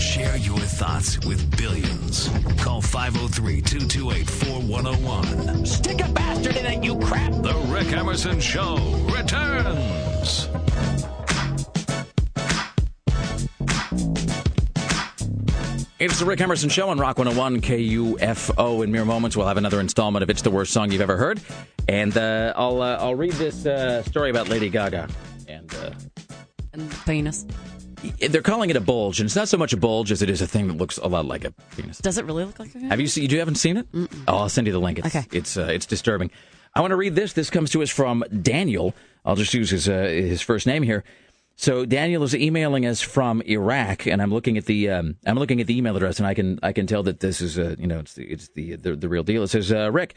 Share 0.04 0.36
your 0.36 0.58
thoughts 0.58 1.18
with 1.26 1.56
billions. 1.56 2.28
Call 2.58 2.80
503 2.80 3.62
228 3.62 4.30
4101. 4.30 5.66
Stick 5.66 6.00
a 6.04 6.08
bastard 6.12 6.56
in 6.56 6.66
it, 6.66 6.84
you 6.84 6.96
crap! 7.00 7.32
The 7.32 7.54
Rick 7.68 7.92
Emerson 7.92 8.38
Show 8.38 8.76
returns. 9.10 10.48
It's 15.98 16.18
the 16.18 16.26
Rick 16.26 16.42
Emerson 16.42 16.68
Show 16.68 16.90
on 16.90 16.98
Rock 16.98 17.18
101 17.18 17.62
KUFO. 17.62 18.84
In 18.84 18.92
mere 18.92 19.06
moments, 19.06 19.36
we'll 19.36 19.48
have 19.48 19.56
another 19.56 19.80
installment 19.80 20.22
of 20.22 20.30
It's 20.30 20.42
the 20.42 20.50
Worst 20.50 20.72
Song 20.72 20.92
You've 20.92 21.00
Ever 21.00 21.16
Heard. 21.16 21.40
And 21.88 22.16
uh, 22.16 22.52
I'll 22.54 22.82
uh, 22.82 22.98
I'll 23.00 23.16
read 23.16 23.32
this 23.32 23.66
uh, 23.66 24.02
story 24.04 24.30
about 24.30 24.48
Lady 24.48 24.68
Gaga. 24.68 25.08
And, 25.48 25.74
uh, 25.74 25.90
and 26.72 26.90
penis. 27.06 27.46
They're 28.28 28.42
calling 28.42 28.70
it 28.70 28.76
a 28.76 28.80
bulge, 28.80 29.20
and 29.20 29.26
it's 29.26 29.36
not 29.36 29.48
so 29.48 29.56
much 29.56 29.72
a 29.72 29.76
bulge 29.76 30.12
as 30.12 30.22
it 30.22 30.30
is 30.30 30.40
a 30.42 30.46
thing 30.46 30.68
that 30.68 30.76
looks 30.76 30.98
a 30.98 31.06
lot 31.06 31.26
like 31.26 31.44
a 31.44 31.52
penis. 31.76 31.98
Does 31.98 32.18
it 32.18 32.24
really 32.24 32.44
look 32.44 32.58
like 32.58 32.70
a 32.70 32.72
penis? 32.72 32.90
Have 32.90 33.00
you 33.00 33.06
seen? 33.06 33.30
You 33.30 33.38
haven't 33.38 33.56
seen 33.56 33.76
it? 33.76 33.86
Oh, 34.28 34.38
I'll 34.38 34.48
send 34.48 34.66
you 34.66 34.72
the 34.72 34.78
link. 34.80 34.98
It's, 34.98 35.08
Okay. 35.14 35.26
It's 35.32 35.56
uh, 35.56 35.66
it's 35.70 35.86
disturbing. 35.86 36.30
I 36.74 36.80
want 36.80 36.90
to 36.90 36.96
read 36.96 37.14
this. 37.14 37.32
This 37.32 37.50
comes 37.50 37.70
to 37.70 37.82
us 37.82 37.90
from 37.90 38.24
Daniel. 38.42 38.94
I'll 39.24 39.36
just 39.36 39.54
use 39.54 39.70
his 39.70 39.88
uh, 39.88 40.02
his 40.02 40.42
first 40.42 40.66
name 40.66 40.82
here. 40.82 41.04
So 41.56 41.86
Daniel 41.86 42.24
is 42.24 42.34
emailing 42.34 42.84
us 42.84 43.00
from 43.00 43.40
Iraq, 43.42 44.06
and 44.08 44.20
I'm 44.20 44.32
looking 44.32 44.58
at 44.58 44.64
the 44.66 44.90
um, 44.90 45.16
I'm 45.24 45.38
looking 45.38 45.60
at 45.60 45.66
the 45.68 45.76
email 45.78 45.96
address, 45.96 46.18
and 46.18 46.26
I 46.26 46.34
can 46.34 46.58
I 46.62 46.72
can 46.72 46.86
tell 46.86 47.04
that 47.04 47.20
this 47.20 47.40
is 47.40 47.58
uh, 47.58 47.76
you 47.78 47.86
know 47.86 48.00
it's 48.00 48.14
the 48.14 48.24
it's 48.24 48.48
the 48.48 48.76
the, 48.76 48.96
the 48.96 49.08
real 49.08 49.22
deal. 49.22 49.42
It 49.44 49.48
says 49.48 49.72
uh, 49.72 49.90
Rick. 49.92 50.14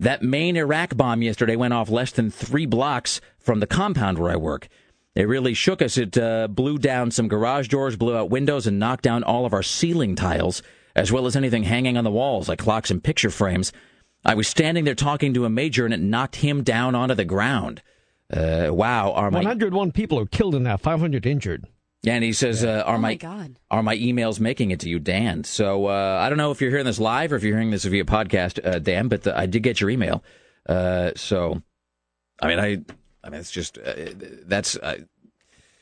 That 0.00 0.22
main 0.22 0.56
Iraq 0.58 0.94
bomb 0.94 1.22
yesterday 1.22 1.56
went 1.56 1.72
off 1.72 1.88
less 1.88 2.10
than 2.12 2.30
three 2.30 2.66
blocks 2.66 3.22
from 3.38 3.60
the 3.60 3.66
compound 3.66 4.18
where 4.18 4.30
I 4.30 4.36
work. 4.36 4.68
It 5.16 5.26
really 5.26 5.54
shook 5.54 5.80
us. 5.82 5.96
It 5.98 6.16
uh, 6.18 6.46
blew 6.46 6.78
down 6.78 7.10
some 7.10 7.26
garage 7.26 7.68
doors, 7.68 7.96
blew 7.96 8.16
out 8.16 8.30
windows, 8.30 8.66
and 8.66 8.78
knocked 8.78 9.02
down 9.02 9.24
all 9.24 9.46
of 9.46 9.52
our 9.54 9.62
ceiling 9.62 10.14
tiles, 10.14 10.62
as 10.94 11.10
well 11.10 11.26
as 11.26 11.34
anything 11.34 11.64
hanging 11.64 11.96
on 11.96 12.04
the 12.04 12.10
walls, 12.10 12.48
like 12.48 12.58
clocks 12.58 12.90
and 12.90 13.02
picture 13.02 13.30
frames. 13.30 13.72
I 14.24 14.34
was 14.34 14.46
standing 14.46 14.84
there 14.84 14.94
talking 14.94 15.32
to 15.34 15.44
a 15.46 15.50
major, 15.50 15.84
and 15.86 15.94
it 15.94 16.00
knocked 16.00 16.36
him 16.36 16.62
down 16.62 16.94
onto 16.94 17.14
the 17.14 17.24
ground. 17.24 17.82
Uh, 18.32 18.68
wow, 18.70 19.12
are 19.12 19.30
my 19.30 19.38
101 19.38 19.92
people 19.92 20.18
are 20.18 20.26
killed 20.26 20.54
in 20.54 20.64
that, 20.64 20.80
500 20.80 21.24
injured. 21.24 21.64
yeah, 22.02 22.14
and 22.14 22.24
he 22.24 22.32
says, 22.32 22.64
uh, 22.64 22.82
"Are 22.84 22.96
Oh 22.96 22.98
my, 22.98 23.10
my 23.10 23.14
God. 23.14 23.58
are 23.70 23.82
my 23.84 23.96
emails 23.96 24.38
making 24.40 24.70
it 24.72 24.80
to 24.80 24.88
you, 24.90 24.98
Dan?" 24.98 25.44
So 25.44 25.86
uh, 25.86 26.18
I 26.20 26.28
don't 26.28 26.36
know 26.36 26.50
if 26.50 26.60
you're 26.60 26.70
hearing 26.70 26.84
this 26.86 26.98
live 26.98 27.32
or 27.32 27.36
if 27.36 27.42
you're 27.44 27.54
hearing 27.56 27.70
this 27.70 27.84
via 27.84 28.04
podcast, 28.04 28.58
uh, 28.66 28.80
Dan, 28.80 29.08
but 29.08 29.22
the, 29.22 29.38
I 29.38 29.46
did 29.46 29.62
get 29.62 29.80
your 29.80 29.88
email. 29.90 30.22
Uh, 30.68 31.12
so, 31.14 31.62
I 32.42 32.48
mean, 32.48 32.58
I, 32.58 32.78
I 33.26 33.30
mean, 33.30 33.40
it's 33.40 33.50
just 33.50 33.78
uh, 33.78 33.94
that's 34.46 34.76
uh, 34.76 34.98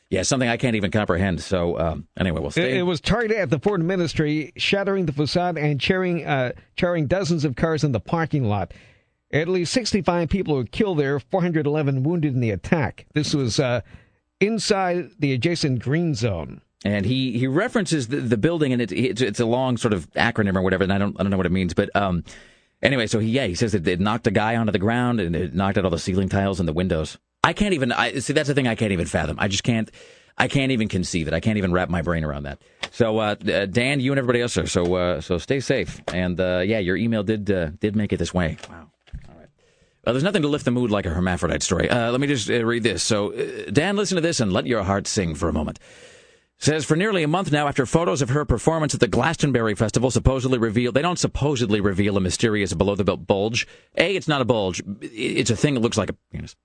yeah, 0.09 0.23
something 0.23 0.49
I 0.49 0.57
can't 0.57 0.75
even 0.75 0.91
comprehend. 0.91 1.41
So 1.41 1.77
um, 1.79 2.07
anyway, 2.17 2.39
we'll 2.39 2.49
It, 2.49 2.53
stay. 2.53 2.77
it 2.77 2.83
was 2.83 2.99
targeted 3.01 3.37
at 3.37 3.49
the 3.49 3.59
Ford 3.59 3.83
Ministry, 3.83 4.51
shattering 4.57 5.05
the 5.05 5.11
facade 5.13 5.57
and 5.57 5.79
charring, 5.79 6.25
uh, 6.25 6.51
charring 6.75 7.07
dozens 7.07 7.45
of 7.45 7.55
cars 7.55 7.83
in 7.83 7.91
the 7.91 7.99
parking 7.99 8.45
lot. 8.45 8.73
At 9.31 9.47
least 9.47 9.73
65 9.73 10.29
people 10.29 10.55
were 10.55 10.63
killed 10.63 10.99
there, 10.99 11.19
411 11.19 12.03
wounded 12.03 12.33
in 12.33 12.39
the 12.39 12.51
attack. 12.51 13.05
This 13.13 13.33
was 13.33 13.59
uh, 13.59 13.81
inside 14.39 15.09
the 15.19 15.33
adjacent 15.33 15.79
green 15.79 16.13
zone. 16.15 16.61
and 16.85 17.05
he 17.05 17.37
he 17.37 17.47
references 17.47 18.07
the, 18.09 18.17
the 18.17 18.37
building, 18.37 18.71
and 18.73 18.81
it, 18.81 18.91
it's 18.91 19.21
it's 19.21 19.39
a 19.39 19.45
long 19.45 19.77
sort 19.77 19.93
of 19.93 20.09
acronym 20.13 20.55
or 20.55 20.61
whatever, 20.61 20.83
and 20.83 20.93
I 20.93 20.97
don't 20.97 21.19
I 21.19 21.23
don't 21.23 21.31
know 21.31 21.37
what 21.37 21.45
it 21.47 21.51
means, 21.51 21.73
but 21.73 21.93
um, 21.95 22.23
anyway, 22.83 23.07
so 23.07 23.19
he 23.19 23.29
yeah 23.29 23.47
he 23.47 23.55
says 23.55 23.71
that 23.71 23.87
it 23.87 23.99
knocked 23.99 24.27
a 24.27 24.31
guy 24.31 24.55
onto 24.55 24.71
the 24.71 24.79
ground 24.79 25.19
and 25.19 25.35
it 25.35 25.53
knocked 25.55 25.77
out 25.77 25.85
all 25.85 25.91
the 25.91 25.99
ceiling 25.99 26.29
tiles 26.29 26.59
and 26.59 26.69
the 26.69 26.73
windows. 26.73 27.17
I 27.45 27.53
can't 27.53 27.75
even 27.75 27.91
I 27.91 28.19
see 28.19 28.33
that's 28.33 28.47
the 28.47 28.55
thing 28.55 28.67
I 28.67 28.73
can't 28.73 28.91
even 28.91 29.05
fathom. 29.05 29.37
I 29.39 29.47
just 29.47 29.63
can't. 29.63 29.91
I 30.37 30.47
can't 30.47 30.71
even 30.71 30.89
conceive 30.89 31.27
it. 31.27 31.33
I 31.33 31.39
can't 31.39 31.57
even 31.57 31.71
wrap 31.71 31.89
my 31.89 32.01
brain 32.01 32.25
around 32.25 32.43
that. 32.43 32.59
So, 32.91 33.19
uh, 33.19 33.35
uh, 33.47 33.67
Dan, 33.67 34.01
you 34.01 34.11
and 34.11 34.19
everybody 34.19 34.41
else, 34.41 34.51
sir. 34.51 34.65
So, 34.65 34.95
uh, 34.95 35.21
so 35.21 35.37
stay 35.37 35.61
safe. 35.61 36.01
And 36.11 36.37
uh, 36.41 36.61
yeah, 36.65 36.79
your 36.79 36.97
email 36.97 37.23
did 37.23 37.49
uh, 37.49 37.69
did 37.79 37.95
make 37.95 38.11
it 38.11 38.17
this 38.17 38.33
way. 38.33 38.57
Wow. 38.67 38.89
All 39.29 39.35
right. 39.37 39.47
Well, 40.03 40.13
there's 40.13 40.23
nothing 40.23 40.41
to 40.41 40.47
lift 40.47 40.65
the 40.65 40.71
mood 40.71 40.89
like 40.89 41.05
a 41.05 41.09
hermaphrodite 41.11 41.61
story. 41.61 41.87
Uh, 41.87 42.11
let 42.11 42.19
me 42.19 42.27
just 42.27 42.49
read 42.49 42.81
this. 42.81 43.03
So, 43.03 43.31
Dan, 43.71 43.95
listen 43.95 44.15
to 44.15 44.21
this 44.21 44.39
and 44.39 44.51
let 44.51 44.65
your 44.65 44.83
heart 44.83 45.05
sing 45.05 45.35
for 45.35 45.47
a 45.47 45.53
moment. 45.53 45.79
Says 46.57 46.85
for 46.85 46.95
nearly 46.95 47.21
a 47.21 47.27
month 47.27 47.51
now, 47.51 47.67
after 47.67 47.85
photos 47.85 48.21
of 48.21 48.29
her 48.29 48.45
performance 48.45 48.93
at 48.93 49.01
the 49.01 49.09
Glastonbury 49.09 49.75
Festival 49.75 50.09
supposedly 50.09 50.57
reveal, 50.57 50.91
they 50.91 51.01
don't 51.01 51.19
supposedly 51.19 51.81
reveal 51.81 52.17
a 52.17 52.21
mysterious 52.21 52.73
below 52.73 52.95
the 52.95 53.03
belt 53.03 53.27
bulge. 53.27 53.67
A, 53.97 54.15
it's 54.15 54.27
not 54.27 54.41
a 54.41 54.45
bulge. 54.45 54.81
It's 55.01 55.49
a 55.49 55.55
thing 55.55 55.75
that 55.75 55.81
looks 55.81 55.97
like 55.97 56.09
a 56.09 56.15
penis. 56.31 56.55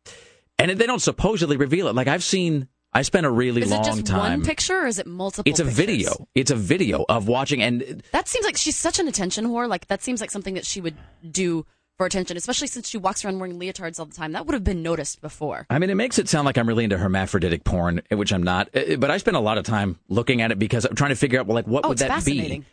And 0.60 0.78
they 0.78 0.86
don't 0.86 1.00
supposedly 1.02 1.56
reveal 1.56 1.88
it. 1.88 1.94
Like 1.94 2.08
I've 2.08 2.22
seen, 2.24 2.68
I 2.92 3.02
spent 3.02 3.24
a 3.26 3.30
really 3.30 3.62
Is 3.62 3.70
long 3.70 3.82
time. 3.82 3.92
Is 3.92 3.98
it 3.98 4.02
just 4.02 4.10
time. 4.12 4.20
one 4.40 4.44
picture 4.44 4.78
or 4.82 4.86
is 4.86 4.98
it 4.98 5.06
multiple? 5.06 5.50
it's 5.50 5.60
a 5.60 5.64
pictures? 5.64 5.76
video. 5.76 6.28
It's 6.34 6.50
a 6.50 6.56
video 6.56 7.04
of 7.08 7.28
watching, 7.28 7.62
and 7.62 8.02
That 8.12 8.28
seems 8.28 8.44
like 8.44 8.56
she's 8.56 8.76
such 8.76 8.98
an 8.98 9.08
attention 9.08 9.46
whore. 9.46 9.68
Like 9.68 9.86
that 9.88 10.02
seems 10.02 10.20
like 10.20 10.30
something 10.30 10.54
that 10.54 10.66
she 10.66 10.80
would 10.80 10.96
do 11.30 11.64
for 11.96 12.06
attention, 12.06 12.36
especially 12.36 12.66
since 12.66 12.88
she 12.88 12.96
walks 12.98 13.24
around 13.24 13.38
wearing 13.38 13.58
leotards 13.60 14.00
all 14.00 14.06
the 14.06 14.14
time. 14.14 14.32
That 14.32 14.46
would 14.46 14.54
have 14.54 14.64
been 14.64 14.82
noticed 14.82 15.20
before. 15.20 15.66
I 15.68 15.78
mean, 15.78 15.90
it 15.90 15.96
makes 15.96 16.18
it 16.18 16.28
sound 16.30 16.46
like 16.46 16.56
I'm 16.56 16.66
really 16.66 16.84
into 16.84 16.96
hermaphroditic 16.98 17.62
porn, 17.64 18.00
which 18.10 18.32
I'm 18.32 18.42
not. 18.42 18.70
Uh, 18.74 18.96
But 18.96 19.10
I 19.10 19.18
spend 19.18 19.36
a 19.36 19.40
lot 19.40 19.58
of 19.58 19.64
time 19.64 19.98
looking 20.08 20.40
at 20.42 20.50
it 20.50 20.58
because 20.58 20.84
I'm 20.86 20.94
trying 20.96 21.10
to 21.10 21.16
figure 21.16 21.38
out, 21.38 21.46
well, 21.46 21.54
like, 21.56 21.66
what 21.66 21.84
Oh, 21.84 21.90
would 21.90 21.98
that 21.98 22.08
fascinating. 22.08 22.60
be? 22.62 22.66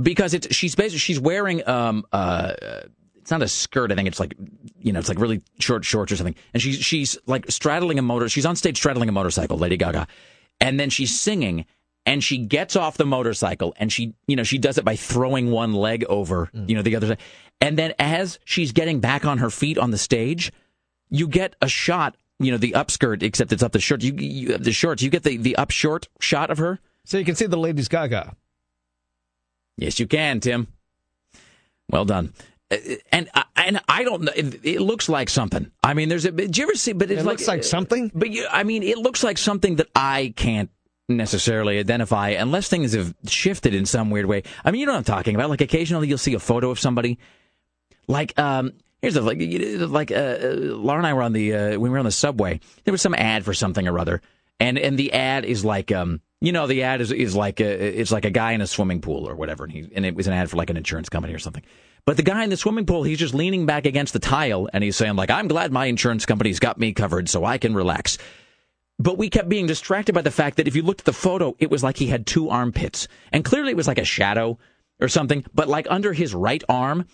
Because 0.00 0.32
it's 0.32 0.54
she's 0.54 0.76
basically 0.76 0.98
she's 1.00 1.18
wearing 1.18 1.68
um 1.68 2.04
uh 2.12 2.52
it's 3.28 3.30
not 3.30 3.42
a 3.42 3.48
skirt. 3.48 3.92
I 3.92 3.94
think 3.94 4.08
it's 4.08 4.18
like 4.18 4.34
you 4.80 4.90
know 4.90 4.98
it's 4.98 5.10
like 5.10 5.20
really 5.20 5.42
short 5.58 5.84
shorts 5.84 6.10
or 6.10 6.16
something, 6.16 6.34
and 6.54 6.62
she's 6.62 6.78
she's 6.78 7.18
like 7.26 7.44
straddling 7.50 7.98
a 7.98 8.02
motor. 8.02 8.26
She's 8.26 8.46
on 8.46 8.56
stage 8.56 8.78
straddling 8.78 9.10
a 9.10 9.12
motorcycle, 9.12 9.58
Lady 9.58 9.76
Gaga, 9.76 10.08
and 10.62 10.80
then 10.80 10.88
she's 10.88 11.18
singing. 11.18 11.66
And 12.06 12.24
she 12.24 12.38
gets 12.38 12.74
off 12.74 12.96
the 12.96 13.04
motorcycle 13.04 13.74
and 13.76 13.92
she, 13.92 14.14
you 14.26 14.34
know, 14.34 14.42
she 14.42 14.56
does 14.56 14.78
it 14.78 14.84
by 14.86 14.96
throwing 14.96 15.50
one 15.50 15.74
leg 15.74 16.06
over, 16.08 16.48
mm. 16.54 16.66
you 16.66 16.74
know, 16.74 16.80
the 16.80 16.96
other 16.96 17.06
side. 17.06 17.18
And 17.60 17.76
then 17.76 17.92
as 17.98 18.38
she's 18.46 18.72
getting 18.72 19.00
back 19.00 19.26
on 19.26 19.36
her 19.36 19.50
feet 19.50 19.76
on 19.76 19.90
the 19.90 19.98
stage, 19.98 20.50
you 21.10 21.28
get 21.28 21.54
a 21.60 21.68
shot, 21.68 22.16
you 22.38 22.50
know, 22.50 22.56
the 22.56 22.72
upskirt, 22.72 23.22
except 23.22 23.52
it's 23.52 23.62
up 23.62 23.72
the 23.72 23.80
short. 23.80 24.02
You, 24.02 24.14
you 24.14 24.56
the 24.56 24.72
shorts. 24.72 25.02
You 25.02 25.10
get 25.10 25.24
the 25.24 25.36
the 25.36 25.56
up 25.56 25.70
short 25.70 26.08
shot 26.18 26.50
of 26.50 26.56
her. 26.56 26.78
So 27.04 27.18
you 27.18 27.26
can 27.26 27.34
see 27.34 27.44
the 27.44 27.58
ladies 27.58 27.88
Gaga. 27.88 28.34
Yes, 29.76 30.00
you 30.00 30.06
can, 30.06 30.40
Tim. 30.40 30.68
Well 31.90 32.06
done. 32.06 32.32
Uh, 32.70 32.76
And 33.12 33.28
I- 33.34 33.44
and 33.56 33.80
I 33.88 34.04
don't 34.04 34.22
know. 34.22 34.32
It, 34.34 34.64
it 34.64 34.80
looks 34.80 35.08
like 35.08 35.28
something. 35.30 35.70
I 35.82 35.94
mean, 35.94 36.08
there's 36.08 36.24
a. 36.24 36.30
Did 36.30 36.56
you 36.56 36.64
ever 36.64 36.74
see? 36.74 36.92
But 36.92 37.10
it's 37.10 37.22
It 37.22 37.24
like, 37.26 37.32
looks 37.38 37.48
like 37.48 37.64
something? 37.64 38.10
But 38.14 38.30
you, 38.30 38.46
I 38.50 38.62
mean, 38.62 38.82
it 38.82 38.98
looks 38.98 39.22
like 39.24 39.36
something 39.38 39.76
that 39.76 39.88
I 39.94 40.32
can't 40.36 40.70
necessarily 41.08 41.78
identify 41.78 42.30
unless 42.30 42.68
things 42.68 42.92
have 42.92 43.14
shifted 43.26 43.74
in 43.74 43.86
some 43.86 44.10
weird 44.10 44.26
way. 44.26 44.42
I 44.64 44.70
mean, 44.70 44.80
you 44.80 44.86
know 44.86 44.92
what 44.92 44.98
I'm 44.98 45.04
talking 45.04 45.34
about. 45.34 45.48
Like 45.50 45.60
occasionally 45.62 46.06
you'll 46.08 46.18
see 46.18 46.34
a 46.34 46.38
photo 46.38 46.70
of 46.70 46.78
somebody. 46.78 47.18
Like 48.06 48.38
um, 48.38 48.72
here's 49.02 49.14
the 49.14 49.22
like 49.22 49.38
like 49.40 50.10
uh, 50.10 50.14
uh, 50.14 50.54
Laura 50.56 50.98
and 50.98 51.06
I 51.06 51.14
were 51.14 51.22
on 51.22 51.32
the 51.32 51.54
uh, 51.54 51.70
when 51.72 51.80
we 51.80 51.88
were 51.90 51.98
on 51.98 52.04
the 52.04 52.10
subway. 52.12 52.60
There 52.84 52.92
was 52.92 53.02
some 53.02 53.14
ad 53.14 53.44
for 53.44 53.54
something 53.54 53.86
or 53.88 53.98
other, 53.98 54.20
and 54.60 54.78
and 54.78 54.98
the 54.98 55.12
ad 55.12 55.44
is 55.44 55.64
like 55.64 55.90
um. 55.92 56.20
You 56.40 56.52
know, 56.52 56.68
the 56.68 56.84
ad 56.84 57.00
is, 57.00 57.10
is 57.10 57.34
like 57.34 57.58
a, 57.58 57.64
it's 58.00 58.12
like 58.12 58.24
a 58.24 58.30
guy 58.30 58.52
in 58.52 58.60
a 58.60 58.66
swimming 58.68 59.00
pool 59.00 59.28
or 59.28 59.34
whatever, 59.34 59.64
and 59.64 59.72
he 59.72 59.88
and 59.92 60.06
it 60.06 60.14
was 60.14 60.28
an 60.28 60.32
ad 60.32 60.48
for 60.48 60.56
like 60.56 60.70
an 60.70 60.76
insurance 60.76 61.08
company 61.08 61.34
or 61.34 61.40
something. 61.40 61.64
But 62.08 62.16
the 62.16 62.22
guy 62.22 62.42
in 62.42 62.48
the 62.48 62.56
swimming 62.56 62.86
pool, 62.86 63.02
he's 63.02 63.18
just 63.18 63.34
leaning 63.34 63.66
back 63.66 63.84
against 63.84 64.14
the 64.14 64.18
tile 64.18 64.66
and 64.72 64.82
he's 64.82 64.96
saying 64.96 65.16
like, 65.16 65.28
"I'm 65.28 65.46
glad 65.46 65.72
my 65.72 65.84
insurance 65.84 66.24
company's 66.24 66.58
got 66.58 66.80
me 66.80 66.94
covered, 66.94 67.28
so 67.28 67.44
I 67.44 67.58
can 67.58 67.74
relax." 67.74 68.16
But 68.98 69.18
we 69.18 69.28
kept 69.28 69.50
being 69.50 69.66
distracted 69.66 70.14
by 70.14 70.22
the 70.22 70.30
fact 70.30 70.56
that 70.56 70.66
if 70.66 70.74
you 70.74 70.80
looked 70.80 71.02
at 71.02 71.04
the 71.04 71.12
photo, 71.12 71.54
it 71.58 71.70
was 71.70 71.82
like 71.82 71.98
he 71.98 72.06
had 72.06 72.26
two 72.26 72.48
armpits, 72.48 73.08
and 73.30 73.44
clearly 73.44 73.72
it 73.72 73.76
was 73.76 73.86
like 73.86 73.98
a 73.98 74.06
shadow 74.06 74.58
or 75.02 75.08
something. 75.08 75.44
But 75.52 75.68
like 75.68 75.86
under 75.90 76.14
his 76.14 76.34
right 76.34 76.64
arm, 76.66 77.04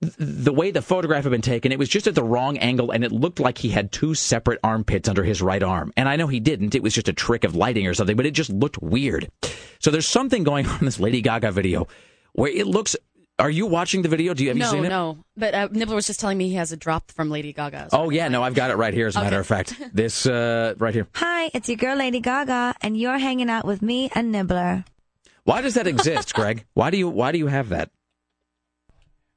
the 0.00 0.52
way 0.52 0.72
the 0.72 0.82
photograph 0.82 1.22
had 1.22 1.30
been 1.30 1.40
taken, 1.40 1.70
it 1.70 1.78
was 1.78 1.88
just 1.88 2.08
at 2.08 2.16
the 2.16 2.24
wrong 2.24 2.58
angle, 2.58 2.90
and 2.90 3.04
it 3.04 3.12
looked 3.12 3.38
like 3.38 3.58
he 3.58 3.68
had 3.68 3.92
two 3.92 4.16
separate 4.16 4.58
armpits 4.64 5.08
under 5.08 5.22
his 5.22 5.42
right 5.42 5.62
arm. 5.62 5.92
And 5.96 6.08
I 6.08 6.16
know 6.16 6.26
he 6.26 6.40
didn't; 6.40 6.74
it 6.74 6.82
was 6.82 6.92
just 6.92 7.06
a 7.06 7.12
trick 7.12 7.44
of 7.44 7.54
lighting 7.54 7.86
or 7.86 7.94
something. 7.94 8.16
But 8.16 8.26
it 8.26 8.32
just 8.32 8.50
looked 8.50 8.82
weird. 8.82 9.30
So 9.78 9.92
there's 9.92 10.08
something 10.08 10.42
going 10.42 10.66
on 10.66 10.80
in 10.80 10.86
this 10.86 10.98
Lady 10.98 11.20
Gaga 11.20 11.52
video 11.52 11.86
where 12.32 12.50
it 12.50 12.66
looks. 12.66 12.96
Are 13.38 13.50
you 13.50 13.66
watching 13.66 14.02
the 14.02 14.08
video? 14.08 14.32
Do 14.32 14.44
you 14.44 14.50
have 14.50 14.56
you 14.56 14.62
no, 14.62 14.70
seen 14.70 14.84
it? 14.84 14.88
no. 14.90 15.12
no. 15.12 15.24
But 15.36 15.54
uh, 15.54 15.68
Nibbler 15.72 15.96
was 15.96 16.06
just 16.06 16.20
telling 16.20 16.38
me 16.38 16.48
he 16.48 16.54
has 16.54 16.70
a 16.70 16.76
drop 16.76 17.10
from 17.10 17.30
Lady 17.30 17.52
Gaga. 17.52 17.88
Oh 17.92 18.10
yeah, 18.10 18.28
no, 18.28 18.42
I've 18.44 18.54
got 18.54 18.70
it 18.70 18.76
right 18.76 18.94
here. 18.94 19.08
As 19.08 19.16
a 19.16 19.20
matter 19.20 19.40
of 19.40 19.46
fact, 19.46 19.74
this 19.92 20.24
uh, 20.26 20.74
right 20.78 20.94
here. 20.94 21.08
Hi, 21.14 21.50
it's 21.52 21.68
your 21.68 21.76
girl 21.76 21.96
Lady 21.96 22.20
Gaga, 22.20 22.76
and 22.80 22.96
you're 22.96 23.18
hanging 23.18 23.50
out 23.50 23.64
with 23.64 23.82
me 23.82 24.08
and 24.14 24.30
Nibbler. 24.30 24.84
Why 25.42 25.60
does 25.62 25.74
that 25.74 25.86
exist, 25.88 26.32
Greg? 26.34 26.64
Why 26.74 26.90
do 26.90 26.96
you 26.96 27.08
Why 27.08 27.32
do 27.32 27.38
you 27.38 27.48
have 27.48 27.70
that? 27.70 27.90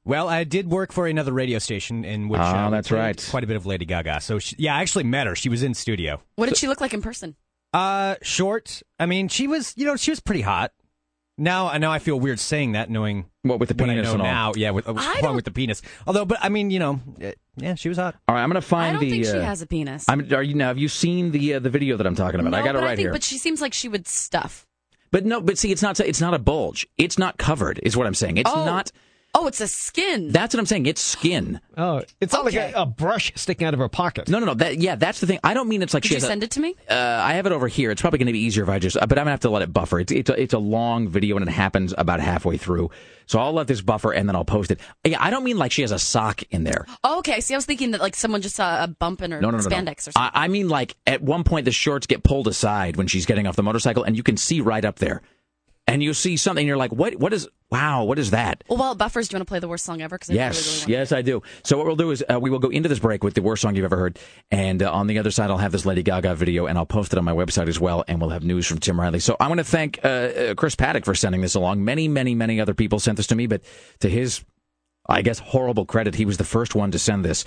Well, 0.04 0.28
I 0.28 0.44
did 0.44 0.70
work 0.70 0.92
for 0.92 1.06
another 1.06 1.32
radio 1.32 1.58
station 1.58 2.04
in 2.04 2.28
which 2.28 2.40
Oh, 2.40 2.44
uh, 2.44 2.66
we 2.66 2.70
that's 2.70 2.90
right. 2.90 3.26
quite 3.30 3.44
a 3.44 3.46
bit 3.46 3.56
of 3.56 3.66
Lady 3.66 3.84
Gaga. 3.84 4.20
So 4.22 4.38
she, 4.38 4.56
yeah, 4.58 4.74
I 4.76 4.80
actually 4.80 5.04
met 5.04 5.26
her. 5.26 5.34
She 5.34 5.48
was 5.50 5.62
in 5.62 5.74
studio. 5.74 6.22
What 6.36 6.48
did 6.48 6.56
she 6.56 6.66
look 6.68 6.80
like 6.80 6.94
in 6.94 7.02
person? 7.02 7.36
Uh, 7.74 8.14
short. 8.22 8.82
I 8.98 9.04
mean, 9.04 9.28
she 9.28 9.46
was, 9.46 9.74
you 9.76 9.84
know, 9.84 9.96
she 9.96 10.10
was 10.10 10.20
pretty 10.20 10.40
hot. 10.40 10.72
Now, 11.38 11.72
now 11.78 11.92
I 11.92 12.00
feel 12.00 12.18
weird 12.18 12.40
saying 12.40 12.72
that, 12.72 12.90
knowing 12.90 13.26
what 13.42 13.60
with 13.60 13.68
the 13.68 13.74
what 13.76 13.88
I 13.88 13.92
penis 13.94 14.06
know 14.08 14.12
and 14.14 14.22
all. 14.22 14.26
now. 14.28 14.52
Yeah, 14.56 14.70
with, 14.72 14.86
what's 14.88 15.06
I 15.06 15.12
wrong 15.14 15.22
don't- 15.22 15.36
with 15.36 15.44
the 15.44 15.52
penis? 15.52 15.80
Although, 16.06 16.24
but 16.24 16.38
I 16.42 16.48
mean, 16.48 16.70
you 16.70 16.80
know, 16.80 17.00
eh, 17.20 17.32
yeah, 17.56 17.74
she 17.76 17.88
was 17.88 17.96
hot. 17.96 18.16
All 18.26 18.34
right, 18.34 18.42
I'm 18.42 18.48
gonna 18.48 18.60
find 18.60 18.88
I 18.88 19.00
don't 19.00 19.00
the. 19.00 19.10
think 19.10 19.24
she 19.24 19.30
uh, 19.30 19.40
has 19.42 19.62
a 19.62 19.66
penis. 19.66 20.04
I'm, 20.08 20.32
are 20.34 20.42
you 20.42 20.54
now? 20.54 20.68
Have 20.68 20.78
you 20.78 20.88
seen 20.88 21.30
the 21.30 21.54
uh, 21.54 21.58
the 21.60 21.70
video 21.70 21.96
that 21.96 22.06
I'm 22.06 22.16
talking 22.16 22.40
about? 22.40 22.50
no, 22.50 22.58
I 22.58 22.62
got 22.62 22.70
it 22.70 22.72
but 22.74 22.82
right 22.84 22.90
I 22.92 22.96
think, 22.96 23.04
here. 23.06 23.12
But 23.12 23.22
she 23.22 23.38
seems 23.38 23.60
like 23.60 23.72
she 23.72 23.88
would 23.88 24.06
stuff. 24.08 24.66
But 25.10 25.24
no, 25.24 25.40
but 25.40 25.56
see, 25.58 25.70
it's 25.72 25.80
not. 25.82 25.98
It's 26.00 26.20
not 26.20 26.34
a 26.34 26.38
bulge. 26.38 26.86
It's 26.98 27.18
not 27.18 27.38
covered. 27.38 27.78
Is 27.82 27.96
what 27.96 28.06
I'm 28.06 28.14
saying. 28.14 28.36
It's 28.36 28.50
Oh. 28.52 28.64
not. 28.64 28.90
Oh, 29.40 29.46
it's 29.46 29.60
a 29.60 29.68
skin. 29.68 30.32
That's 30.32 30.52
what 30.52 30.58
I'm 30.58 30.66
saying. 30.66 30.86
It's 30.86 31.00
skin. 31.00 31.60
Oh, 31.76 32.02
it's 32.20 32.32
not 32.32 32.44
like 32.44 32.54
a, 32.54 32.72
a 32.74 32.84
brush 32.86 33.32
sticking 33.36 33.66
out 33.68 33.72
of 33.72 33.78
her 33.78 33.88
pocket. 33.88 34.28
No, 34.28 34.40
no, 34.40 34.46
no. 34.46 34.54
That, 34.54 34.78
yeah, 34.78 34.96
that's 34.96 35.20
the 35.20 35.28
thing. 35.28 35.38
I 35.44 35.54
don't 35.54 35.68
mean 35.68 35.80
it's 35.80 35.94
like 35.94 36.02
Did 36.02 36.08
she 36.08 36.14
you 36.14 36.16
has 36.16 36.24
a- 36.24 36.26
send 36.26 36.42
it 36.42 36.50
to 36.52 36.60
me? 36.60 36.74
Uh, 36.90 36.94
I 36.94 37.34
have 37.34 37.46
it 37.46 37.52
over 37.52 37.68
here. 37.68 37.92
It's 37.92 38.00
probably 38.00 38.18
going 38.18 38.26
to 38.26 38.32
be 38.32 38.40
easier 38.40 38.64
if 38.64 38.68
I 38.68 38.80
just, 38.80 38.96
but 38.96 39.02
I'm 39.02 39.08
going 39.16 39.26
to 39.26 39.30
have 39.30 39.40
to 39.40 39.50
let 39.50 39.62
it 39.62 39.72
buffer. 39.72 40.00
It's 40.00 40.10
it's 40.10 40.28
a, 40.28 40.42
it's 40.42 40.54
a 40.54 40.58
long 40.58 41.08
video 41.08 41.36
and 41.36 41.48
it 41.48 41.52
happens 41.52 41.94
about 41.96 42.18
halfway 42.18 42.56
through. 42.56 42.90
So 43.26 43.38
I'll 43.38 43.52
let 43.52 43.68
this 43.68 43.80
buffer 43.80 44.10
and 44.12 44.28
then 44.28 44.34
I'll 44.34 44.44
post 44.44 44.70
it. 44.72 44.80
Yeah, 45.04 45.22
I 45.22 45.30
don't 45.30 45.44
mean 45.44 45.56
like 45.58 45.70
she 45.70 45.82
has 45.82 45.92
a 45.92 45.98
sock 46.00 46.42
in 46.50 46.64
there. 46.64 46.86
Oh, 47.04 47.18
okay. 47.18 47.40
See, 47.40 47.54
I 47.54 47.58
was 47.58 47.66
thinking 47.66 47.92
that 47.92 48.00
like 48.00 48.16
someone 48.16 48.40
just 48.42 48.56
saw 48.56 48.82
a 48.82 48.88
bump 48.88 49.22
in 49.22 49.30
her 49.30 49.40
No, 49.40 49.50
no, 49.50 49.58
no, 49.58 49.62
no. 49.62 49.68
spandex 49.70 50.08
or 50.08 50.12
something. 50.12 50.30
I, 50.34 50.44
I 50.44 50.48
mean 50.48 50.68
like 50.68 50.96
at 51.06 51.22
one 51.22 51.44
point 51.44 51.64
the 51.64 51.70
shorts 51.70 52.06
get 52.08 52.24
pulled 52.24 52.48
aside 52.48 52.96
when 52.96 53.06
she's 53.06 53.26
getting 53.26 53.46
off 53.46 53.54
the 53.54 53.62
motorcycle 53.62 54.02
and 54.02 54.16
you 54.16 54.24
can 54.24 54.36
see 54.36 54.60
right 54.60 54.84
up 54.84 54.96
there. 54.96 55.22
And 55.88 56.02
you 56.02 56.12
see 56.12 56.36
something 56.36 56.62
and 56.62 56.68
you're 56.68 56.76
like, 56.76 56.92
what? 56.92 57.16
What 57.16 57.32
is? 57.32 57.48
Wow, 57.70 58.04
what 58.04 58.18
is 58.18 58.30
that? 58.30 58.62
well, 58.68 58.78
while 58.78 58.92
it 58.92 58.98
buffers, 58.98 59.28
do 59.28 59.34
you 59.34 59.38
want 59.38 59.46
to 59.48 59.50
play 59.50 59.58
the 59.58 59.68
worst 59.68 59.84
song 59.84 60.00
ever? 60.00 60.16
'Cause 60.18 60.30
I 60.30 60.34
really, 60.34 60.44
Yes, 60.44 60.82
really 60.86 60.92
yes, 60.98 61.12
I 61.12 61.22
do. 61.22 61.42
So 61.64 61.76
what 61.76 61.86
we'll 61.86 61.96
do 61.96 62.10
is 62.10 62.22
uh, 62.32 62.38
we 62.40 62.50
will 62.50 62.58
go 62.60 62.68
into 62.68 62.88
this 62.88 62.98
break 62.98 63.24
with 63.24 63.34
the 63.34 63.42
worst 63.42 63.62
song 63.62 63.74
you've 63.74 63.84
ever 63.84 63.96
heard, 63.96 64.18
and 64.50 64.82
uh, 64.82 64.92
on 64.92 65.06
the 65.06 65.18
other 65.18 65.30
side 65.30 65.50
I'll 65.50 65.58
have 65.58 65.72
this 65.72 65.84
Lady 65.84 66.02
Gaga 66.02 66.34
video, 66.34 66.66
and 66.66 66.78
I'll 66.78 66.86
post 66.86 67.12
it 67.12 67.18
on 67.18 67.24
my 67.24 67.32
website 67.32 67.68
as 67.68 67.80
well, 67.80 68.04
and 68.06 68.20
we'll 68.20 68.30
have 68.30 68.44
news 68.44 68.66
from 68.66 68.78
Tim 68.78 68.98
Riley. 69.00 69.18
So 69.20 69.36
I 69.40 69.48
want 69.48 69.58
to 69.58 69.64
thank 69.64 69.98
uh, 70.04 70.08
uh, 70.08 70.54
Chris 70.54 70.74
Paddock 70.76 71.04
for 71.04 71.14
sending 71.14 71.40
this 71.40 71.54
along. 71.54 71.84
Many, 71.84 72.06
many, 72.08 72.34
many 72.34 72.60
other 72.60 72.74
people 72.74 72.98
sent 73.00 73.16
this 73.16 73.26
to 73.28 73.34
me, 73.34 73.46
but 73.46 73.62
to 74.00 74.08
his, 74.08 74.44
I 75.08 75.22
guess, 75.22 75.38
horrible 75.38 75.84
credit, 75.86 76.14
he 76.14 76.24
was 76.24 76.36
the 76.36 76.44
first 76.44 76.74
one 76.74 76.90
to 76.92 76.98
send 76.98 77.24
this. 77.24 77.44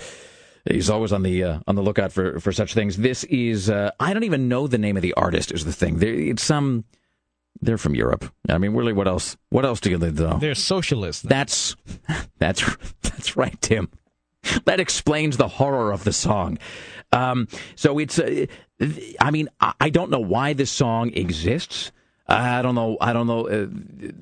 He's 0.70 0.90
always 0.90 1.12
on 1.12 1.22
the 1.24 1.42
uh, 1.42 1.58
on 1.66 1.74
the 1.74 1.82
lookout 1.82 2.12
for 2.12 2.38
for 2.38 2.52
such 2.52 2.74
things. 2.74 2.96
This 2.96 3.24
is 3.24 3.68
uh, 3.70 3.90
I 3.98 4.12
don't 4.14 4.24
even 4.24 4.48
know 4.48 4.66
the 4.68 4.78
name 4.78 4.96
of 4.96 5.02
the 5.02 5.14
artist. 5.14 5.50
Is 5.52 5.64
the 5.64 5.72
thing? 5.72 5.98
There, 5.98 6.14
it's 6.14 6.42
some. 6.44 6.84
They're 7.60 7.78
from 7.78 7.94
Europe. 7.94 8.32
I 8.48 8.58
mean, 8.58 8.74
really, 8.74 8.92
what 8.92 9.06
else? 9.06 9.36
What 9.50 9.64
else 9.64 9.80
do 9.80 9.90
you 9.90 9.98
know? 9.98 10.38
They're 10.38 10.54
socialists. 10.54 11.22
That's 11.22 11.76
that's 12.38 12.64
that's 13.02 13.36
right, 13.36 13.60
Tim. 13.60 13.88
That 14.64 14.80
explains 14.80 15.36
the 15.36 15.48
horror 15.48 15.92
of 15.92 16.04
the 16.04 16.12
song. 16.12 16.58
Um, 17.12 17.46
so 17.76 17.98
it's, 17.98 18.18
uh, 18.18 18.46
I 19.20 19.30
mean, 19.30 19.48
I, 19.60 19.74
I 19.80 19.90
don't 19.90 20.10
know 20.10 20.20
why 20.20 20.54
this 20.54 20.70
song 20.70 21.12
exists. 21.14 21.92
I 22.28 22.62
don't 22.62 22.74
know. 22.74 22.96
I 23.00 23.12
don't 23.12 23.26
know 23.26 23.48
uh, 23.48 23.66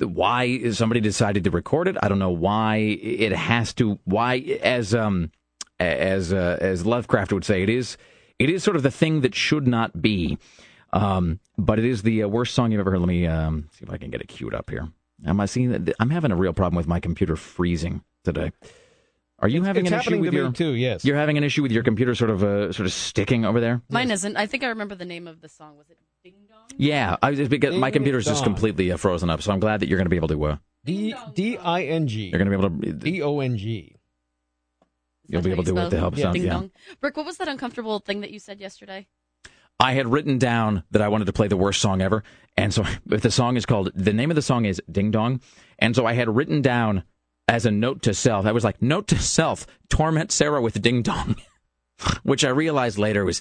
why 0.06 0.70
somebody 0.70 1.00
decided 1.00 1.44
to 1.44 1.50
record 1.50 1.86
it. 1.86 1.96
I 2.02 2.08
don't 2.08 2.18
know 2.18 2.30
why 2.30 2.76
it 2.76 3.32
has 3.32 3.72
to. 3.74 3.98
Why, 4.04 4.38
as 4.62 4.94
um, 4.94 5.30
as 5.78 6.32
uh, 6.32 6.58
as 6.60 6.84
Lovecraft 6.84 7.32
would 7.32 7.44
say, 7.44 7.62
it 7.62 7.68
is 7.68 7.96
it 8.38 8.50
is 8.50 8.64
sort 8.64 8.76
of 8.76 8.82
the 8.82 8.90
thing 8.90 9.20
that 9.20 9.34
should 9.34 9.68
not 9.68 10.02
be. 10.02 10.38
Um, 10.92 11.40
but 11.56 11.78
it 11.78 11.84
is 11.84 12.02
the 12.02 12.24
uh, 12.24 12.28
worst 12.28 12.54
song 12.54 12.72
you've 12.72 12.80
ever 12.80 12.90
heard. 12.90 13.00
Let 13.00 13.08
me 13.08 13.26
um, 13.26 13.68
see 13.72 13.84
if 13.84 13.90
I 13.90 13.96
can 13.96 14.10
get 14.10 14.20
it 14.20 14.28
queued 14.28 14.54
up 14.54 14.70
here. 14.70 14.88
Am 15.26 15.40
I 15.40 15.46
seeing 15.46 15.70
that? 15.70 15.94
I'm 16.00 16.10
having 16.10 16.32
a 16.32 16.36
real 16.36 16.52
problem 16.52 16.76
with 16.76 16.86
my 16.86 17.00
computer 17.00 17.36
freezing 17.36 18.02
today. 18.24 18.52
Are 19.38 19.48
you 19.48 19.62
having 19.62 19.86
it's 19.86 19.92
an 19.92 20.00
issue 20.00 20.18
with 20.18 20.26
to 20.26 20.32
me 20.32 20.36
your 20.36 20.52
too, 20.52 20.72
yes. 20.72 21.04
You're 21.04 21.16
having 21.16 21.38
an 21.38 21.44
issue 21.44 21.62
with 21.62 21.72
your 21.72 21.82
computer 21.82 22.14
sort 22.14 22.30
of 22.30 22.42
uh, 22.42 22.72
sort 22.72 22.86
of 22.86 22.92
sticking 22.92 23.44
over 23.46 23.60
there. 23.60 23.80
Mine 23.88 24.10
isn't. 24.10 24.36
I 24.36 24.46
think 24.46 24.64
I 24.64 24.68
remember 24.68 24.94
the 24.94 25.06
name 25.06 25.26
of 25.26 25.40
the 25.40 25.48
song. 25.48 25.78
Was 25.78 25.88
it 25.88 25.98
Ding 26.22 26.34
Dong? 26.48 26.68
Yeah, 26.76 27.16
I 27.22 27.30
was 27.30 27.48
because 27.48 27.74
my 27.74 27.88
Ding 27.88 28.00
computer's 28.00 28.26
just 28.26 28.44
completely 28.44 28.92
uh, 28.92 28.98
frozen 28.98 29.30
up. 29.30 29.40
So 29.40 29.52
I'm 29.52 29.60
glad 29.60 29.80
that 29.80 29.88
you're 29.88 29.96
going 29.98 30.06
to 30.06 30.10
be 30.10 30.16
able 30.16 30.28
to. 30.28 30.44
Uh, 30.44 30.56
D 30.84 31.14
D 31.34 31.56
I 31.56 31.84
N 31.84 32.06
G. 32.06 32.24
you're 32.28 32.38
going 32.38 32.50
to 32.50 32.58
be 32.58 32.66
able 32.66 32.78
to. 32.80 32.92
D 32.92 33.22
O 33.22 33.40
N 33.40 33.56
G. 33.56 33.96
You'll 35.26 35.42
be 35.42 35.52
able 35.52 35.64
to 35.64 35.72
do 35.72 35.78
it 35.78 35.90
to 35.90 35.98
help 35.98 36.14
us 36.14 36.24
out. 36.24 36.34
Ding 36.34 36.44
Yeah. 36.44 36.52
Dong. 36.54 36.70
Brick, 37.00 37.16
what 37.16 37.24
was 37.24 37.36
that 37.38 37.48
uncomfortable 37.48 38.00
thing 38.00 38.20
that 38.20 38.30
you 38.32 38.40
said 38.40 38.60
yesterday? 38.60 39.06
I 39.80 39.94
had 39.94 40.06
written 40.06 40.38
down 40.38 40.84
that 40.90 41.00
I 41.00 41.08
wanted 41.08 41.24
to 41.24 41.32
play 41.32 41.48
the 41.48 41.56
worst 41.56 41.80
song 41.80 42.02
ever, 42.02 42.22
and 42.56 42.72
so 42.72 42.84
but 43.06 43.22
the 43.22 43.30
song 43.30 43.56
is 43.56 43.64
called. 43.64 43.90
The 43.94 44.12
name 44.12 44.30
of 44.30 44.36
the 44.36 44.42
song 44.42 44.66
is 44.66 44.80
Ding 44.90 45.10
Dong, 45.10 45.40
and 45.78 45.96
so 45.96 46.06
I 46.06 46.12
had 46.12 46.28
written 46.28 46.60
down 46.60 47.04
as 47.48 47.64
a 47.64 47.70
note 47.70 48.02
to 48.02 48.14
self. 48.14 48.44
I 48.44 48.52
was 48.52 48.62
like, 48.62 48.82
note 48.82 49.08
to 49.08 49.18
self: 49.18 49.66
torment 49.88 50.32
Sarah 50.32 50.60
with 50.60 50.80
Ding 50.82 51.02
Dong, 51.02 51.36
which 52.22 52.44
I 52.44 52.50
realized 52.50 52.98
later 52.98 53.24
was 53.24 53.40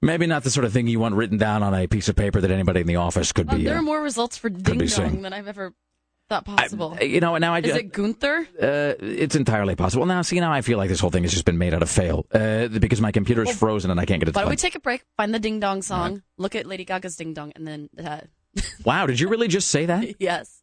maybe 0.00 0.26
not 0.26 0.42
the 0.42 0.50
sort 0.50 0.64
of 0.64 0.72
thing 0.72 0.86
you 0.86 0.98
want 0.98 1.14
written 1.14 1.36
down 1.36 1.62
on 1.62 1.74
a 1.74 1.86
piece 1.86 2.08
of 2.08 2.16
paper 2.16 2.40
that 2.40 2.50
anybody 2.50 2.80
in 2.80 2.86
the 2.86 2.96
office 2.96 3.30
could 3.30 3.48
be. 3.48 3.64
there 3.64 3.76
uh, 3.76 3.78
are 3.78 3.82
more 3.82 4.00
results 4.00 4.38
for 4.38 4.48
Ding 4.48 4.78
Dong 4.78 5.20
than 5.20 5.34
I've 5.34 5.48
ever 5.48 5.74
thought 6.32 6.44
possible. 6.44 6.96
you 7.00 7.20
know, 7.20 7.36
now 7.36 7.54
I 7.54 7.58
Is 7.60 7.76
it 7.76 7.92
Gunther? 7.92 8.48
Uh, 8.60 8.94
it's 9.00 9.36
entirely 9.36 9.74
possible. 9.76 10.06
Now, 10.06 10.22
see, 10.22 10.40
now 10.40 10.52
I 10.52 10.62
feel 10.62 10.78
like 10.78 10.88
this 10.88 11.00
whole 11.00 11.10
thing 11.10 11.24
has 11.24 11.32
just 11.32 11.44
been 11.44 11.58
made 11.58 11.74
out 11.74 11.82
of 11.82 11.90
fail 11.90 12.26
uh, 12.32 12.68
because 12.68 13.00
my 13.00 13.12
computer 13.12 13.42
is 13.42 13.56
frozen 13.56 13.90
and 13.90 14.00
I 14.00 14.06
can't 14.06 14.20
get 14.20 14.28
it 14.28 14.32
to 14.32 14.36
Why 14.36 14.42
don't 14.42 14.50
we 14.50 14.56
take 14.56 14.74
a 14.74 14.80
break, 14.80 15.04
find 15.16 15.34
the 15.34 15.38
Ding 15.38 15.60
Dong 15.60 15.82
song, 15.82 16.22
look 16.38 16.54
at 16.54 16.66
Lady 16.66 16.84
Gaga's 16.84 17.16
Ding 17.16 17.34
Dong, 17.34 17.52
and 17.54 17.66
then 17.68 17.90
uh, 18.02 18.20
Wow, 18.84 19.06
did 19.06 19.20
you 19.20 19.28
really 19.28 19.48
just 19.48 19.68
say 19.68 19.86
that? 19.86 20.20
yes. 20.20 20.61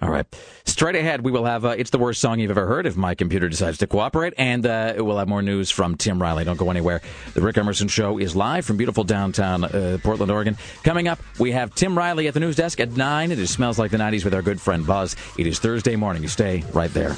All 0.00 0.10
right. 0.10 0.26
Straight 0.64 0.94
ahead, 0.94 1.22
we 1.22 1.32
will 1.32 1.44
have 1.44 1.64
uh, 1.64 1.70
It's 1.70 1.90
the 1.90 1.98
Worst 1.98 2.20
Song 2.20 2.38
You've 2.38 2.50
Ever 2.50 2.66
Heard 2.66 2.86
if 2.86 2.96
my 2.96 3.14
computer 3.14 3.48
decides 3.48 3.78
to 3.78 3.86
cooperate, 3.86 4.34
and 4.38 4.64
uh, 4.64 4.94
we'll 4.98 5.18
have 5.18 5.28
more 5.28 5.42
news 5.42 5.70
from 5.70 5.96
Tim 5.96 6.22
Riley. 6.22 6.44
Don't 6.44 6.56
go 6.56 6.70
anywhere. 6.70 7.00
The 7.34 7.40
Rick 7.40 7.58
Emerson 7.58 7.88
Show 7.88 8.18
is 8.18 8.36
live 8.36 8.64
from 8.64 8.76
beautiful 8.76 9.02
downtown 9.02 9.64
uh, 9.64 9.98
Portland, 10.02 10.30
Oregon. 10.30 10.56
Coming 10.84 11.08
up, 11.08 11.18
we 11.38 11.52
have 11.52 11.74
Tim 11.74 11.98
Riley 11.98 12.28
at 12.28 12.34
the 12.34 12.40
news 12.40 12.56
desk 12.56 12.78
at 12.80 12.96
9. 12.96 13.32
It 13.32 13.46
Smells 13.48 13.78
Like 13.78 13.90
the 13.90 13.96
90s 13.96 14.24
with 14.24 14.34
our 14.34 14.42
good 14.42 14.60
friend 14.60 14.86
Buzz. 14.86 15.16
It 15.36 15.46
is 15.46 15.58
Thursday 15.58 15.96
morning. 15.96 16.22
You 16.22 16.28
stay 16.28 16.62
right 16.72 16.92
there. 16.92 17.16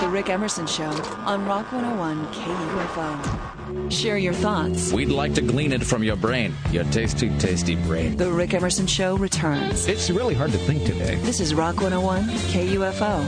The 0.00 0.08
Rick 0.08 0.28
Emerson 0.28 0.66
Show 0.66 0.90
on 1.24 1.46
Rock 1.46 1.70
101 1.72 2.26
KUFO. 2.26 3.92
Share 3.92 4.18
your 4.18 4.32
thoughts. 4.34 4.92
We'd 4.92 5.08
like 5.08 5.34
to 5.34 5.40
glean 5.40 5.72
it 5.72 5.84
from 5.84 6.02
your 6.02 6.16
brain, 6.16 6.52
your 6.72 6.82
tasty, 6.84 7.30
tasty 7.38 7.76
brain. 7.76 8.16
The 8.16 8.30
Rick 8.30 8.54
Emerson 8.54 8.88
Show 8.88 9.16
returns. 9.16 9.86
It's 9.86 10.10
really 10.10 10.34
hard 10.34 10.50
to 10.50 10.58
think 10.58 10.84
today. 10.84 11.14
This 11.22 11.38
is 11.38 11.54
Rock 11.54 11.76
101 11.76 12.24
KUFO. 12.24 13.24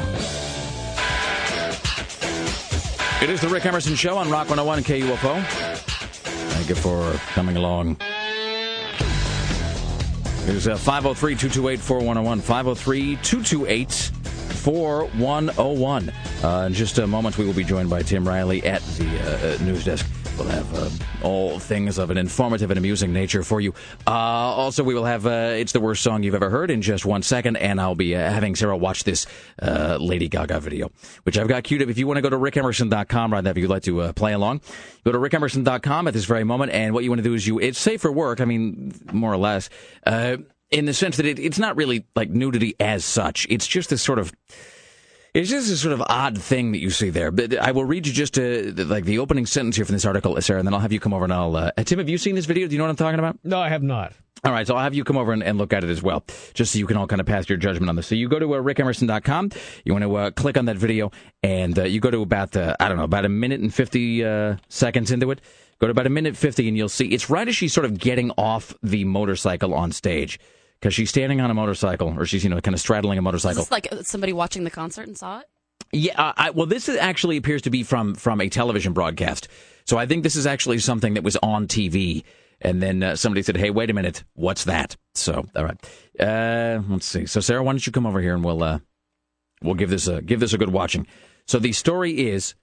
It 3.23 3.31
is 3.31 3.41
the 3.41 3.49
Rick 3.49 3.65
Emerson 3.65 3.95
Show 3.95 4.19
on 4.19 4.29
Rock 4.29 4.51
101 4.51 4.83
KUFO. 4.83 5.45
Thank 5.47 6.69
you 6.69 6.75
for 6.75 7.13
coming 7.33 7.57
along. 7.57 7.97
It 10.49 10.55
is 10.55 10.67
uh, 10.69 10.77
503 10.77 11.35
228 11.35 11.81
4101. 11.81 12.41
503 12.41 13.17
228 13.23 14.11
4101. 14.67 16.13
In 16.67 16.75
just 16.75 16.99
a 16.99 17.07
moment, 17.07 17.39
we 17.39 17.47
will 17.47 17.53
be 17.53 17.63
joined 17.63 17.89
by 17.89 18.03
Tim 18.03 18.27
Riley 18.27 18.65
at 18.65 18.83
the 18.99 19.07
uh, 19.07 19.55
uh, 19.55 19.65
news 19.65 19.85
desk. 19.85 20.05
We'll 20.37 20.49
have 20.49 20.75
uh, 20.75 20.91
all 21.23 21.59
things 21.61 21.99
of 21.99 22.11
an 22.11 22.19
informative 22.19 22.71
and 22.71 22.77
amusing 22.77 23.13
nature 23.13 23.43
for 23.45 23.61
you. 23.61 23.73
Uh, 24.07 24.11
also, 24.11 24.83
we 24.83 24.93
will 24.93 25.05
have 25.05 25.25
uh, 25.25 25.55
It's 25.55 25.71
the 25.71 25.79
Worst 25.79 26.03
Song 26.03 26.25
You've 26.25 26.35
Ever 26.35 26.51
Heard 26.51 26.71
in 26.71 26.83
just 26.83 27.07
one 27.07 27.23
second, 27.23 27.57
and 27.57 27.81
I'll 27.81 27.95
be 27.95 28.17
uh, 28.17 28.19
having 28.19 28.55
Sarah 28.55 28.77
watch 28.77 29.05
this 29.05 29.27
uh, 29.63 29.99
Lady 30.01 30.29
Gaga 30.29 30.59
video, 30.61 30.91
which 31.23 31.39
I've 31.39 31.49
got 31.49 31.65
queued 31.65 31.83
up. 31.83 31.89
If 31.89 31.97
you 31.97 32.07
want 32.07 32.19
to 32.19 32.23
go 32.23 32.29
to 32.29 32.37
rickemerson.com 32.37 33.33
right 33.33 33.45
now, 33.45 33.51
if 33.51 33.57
you'd 33.57 33.71
like 33.71 33.85
to 33.85 34.01
uh, 34.03 34.13
play 34.13 34.33
along, 34.33 34.63
go 35.05 35.13
to 35.13 35.19
rickemerson.com 35.19 36.09
at 36.09 36.13
this 36.13 36.25
very 36.25 36.45
moment, 36.45 36.73
and 36.73 36.93
what 36.93 37.05
you 37.05 37.11
want 37.11 37.21
to 37.21 37.29
do 37.29 37.35
is 37.35 37.47
you, 37.47 37.59
it's 37.59 37.79
safe 37.79 38.03
for 38.03 38.13
work, 38.13 38.41
I 38.41 38.45
mean, 38.45 38.95
more 39.13 39.33
or 39.33 39.39
less, 39.39 39.71
uh, 40.05 40.39
in 40.71 40.87
the 40.87 40.95
sense 40.95 41.17
that 41.17 41.27
it, 41.27 41.39
it's 41.39 41.59
not 41.59 41.77
really 41.77 42.05
like 42.15 42.31
nudity 42.31 42.75
as 42.81 43.05
such. 43.05 43.47
It's 43.51 43.67
just 43.67 43.91
this 43.91 44.03
sort 44.03 44.19
of 44.19 44.33
it's 45.37 45.51
just 45.51 45.71
a 45.71 45.77
sort 45.77 45.93
of 45.93 46.03
odd 46.09 46.41
thing 46.41 46.73
that 46.73 46.79
you 46.79 46.89
see 46.89 47.11
there. 47.11 47.31
But 47.31 47.59
I 47.59 47.73
will 47.73 47.85
read 47.85 48.07
you 48.07 48.13
just 48.13 48.39
uh, 48.39 48.73
like 48.85 49.05
the 49.05 49.19
opening 49.19 49.45
sentence 49.45 49.77
here 49.77 49.85
from 49.85 49.93
this 49.93 50.07
article, 50.07 50.41
Sarah, 50.41 50.61
and 50.61 50.67
then 50.67 50.73
I'll 50.73 50.81
have 50.81 50.93
you 50.93 51.01
come 51.01 51.13
over 51.13 51.25
and 51.25 51.33
I'll. 51.33 51.55
Uh, 51.55 51.73
Tim, 51.85 51.99
have 51.99 52.09
you 52.09 52.17
seen 52.17 52.35
this 52.35 52.47
video? 52.47 52.67
Do 52.67 52.73
you 52.73 52.79
know 52.79 52.85
what 52.85 52.91
I'm 52.91 52.97
talking 52.97 53.19
about? 53.19 53.39
No, 53.45 53.61
I 53.61 53.69
have 53.69 53.83
not. 53.83 54.15
All 54.45 54.53
right, 54.53 54.67
so 54.67 54.77
I'll 54.77 54.83
have 54.83 54.95
you 54.95 55.05
come 55.05 55.17
over 55.17 55.33
and, 55.33 55.43
and 55.43 55.59
look 55.59 55.73
at 55.73 55.83
it 55.85 55.91
as 55.91 56.03
well, 56.03 56.25
just 56.55 56.73
so 56.73 56.79
you 56.79 56.87
can 56.87 56.97
all 56.97 57.07
kind 57.07 57.21
of 57.21 57.27
pass 57.27 57.49
your 57.49 57.59
judgment 57.59 57.89
on 57.89 57.97
this. 57.97 58.07
So 58.07 58.15
you 58.15 58.29
go 58.29 58.39
to 58.39 58.55
uh, 58.55 58.63
rickemerson.com, 58.63 59.51
you 59.85 59.93
want 59.93 60.05
to 60.05 60.17
uh, 60.17 60.31
click 60.31 60.57
on 60.57 60.67
that 60.67 60.77
video, 60.77 61.11
and 61.43 61.79
uh, 61.79 61.85
you 61.85 62.01
go 62.01 62.11
to 62.11 62.23
about, 62.23 62.57
uh, 62.57 62.77
I 62.79 62.89
don't 62.89 62.97
know, 62.97 63.05
about 63.05 63.25
a 63.25 63.29
minute 63.29 63.61
and 63.61 63.75
50 63.75 64.25
uh, 64.25 64.57
seconds 64.69 65.11
into 65.11 65.31
it. 65.33 65.41
Go 65.81 65.87
to 65.87 65.91
about 65.91 66.07
a 66.07 66.11
minute 66.11 66.37
50, 66.37 66.69
and 66.69 66.77
you'll 66.77 66.89
see 66.89 67.09
it's 67.09 67.29
right 67.29 67.49
as 67.49 67.57
she's 67.57 67.73
sort 67.73 67.85
of 67.87 67.99
getting 67.99 68.31
off 68.39 68.75
the 68.83 69.05
motorcycle 69.05 69.75
on 69.75 69.93
stage. 69.93 70.39
Because 70.81 70.94
she's 70.94 71.09
standing 71.09 71.40
on 71.40 71.51
a 71.51 71.55
motorcycle, 71.55 72.15
or 72.19 72.27
she's, 72.27 72.44
you 72.44 72.51
know, 72.51 72.61
kind 72.61 72.74
of 72.74 72.81
straddling 72.81 73.19
a 73.19 73.20
Is 73.20 73.24
motorcycle. 73.24 73.62
this 73.62 73.70
like 73.70 73.89
uh, 73.90 74.03
somebody 74.03 74.32
watching 74.32 74.65
the 74.65 74.70
concert 74.70 75.07
and 75.07 75.16
saw 75.16 75.40
it? 75.40 75.47
Yeah, 75.93 76.20
uh, 76.20 76.32
I, 76.36 76.51
well, 76.51 76.66
this 76.66 76.89
is 76.89 76.97
actually 76.97 77.36
appears 77.36 77.62
to 77.62 77.70
be 77.70 77.82
from 77.82 78.15
from 78.15 78.40
a 78.40 78.48
television 78.48 78.93
broadcast. 78.93 79.48
So 79.85 79.97
I 79.97 80.07
think 80.07 80.23
this 80.23 80.36
is 80.36 80.47
actually 80.47 80.78
something 80.81 81.15
that 81.15 81.23
was 81.23 81.36
on 81.36 81.69
TV, 81.69 82.24
and 82.61 82.82
then 82.82 83.03
uh, 83.03 83.16
somebody 83.16 83.43
said, 83.43 83.57
"Hey, 83.57 83.70
wait 83.70 83.89
a 83.89 83.94
minute, 83.94 84.24
what's 84.35 84.65
that?" 84.65 84.97
So, 85.15 85.47
all 85.55 85.65
right, 85.65 85.78
uh, 86.20 86.82
let's 86.89 87.07
see. 87.07 87.27
So, 87.27 87.40
Sarah, 87.40 87.62
why 87.62 87.73
don't 87.73 87.86
you 87.86 87.93
come 87.93 88.07
over 88.07 88.20
here 88.20 88.35
and 88.35 88.44
we'll 88.44 88.62
uh, 88.62 88.81
we'll 89.62 89.74
give 89.74 89.90
this 89.90 90.09
a 90.09 90.20
give 90.20 90.40
this 90.40 90.53
a 90.53 90.59
good 90.59 90.73
watching. 90.73 91.07
So 91.47 91.59
the 91.59 91.73
story 91.73 92.28
is. 92.28 92.55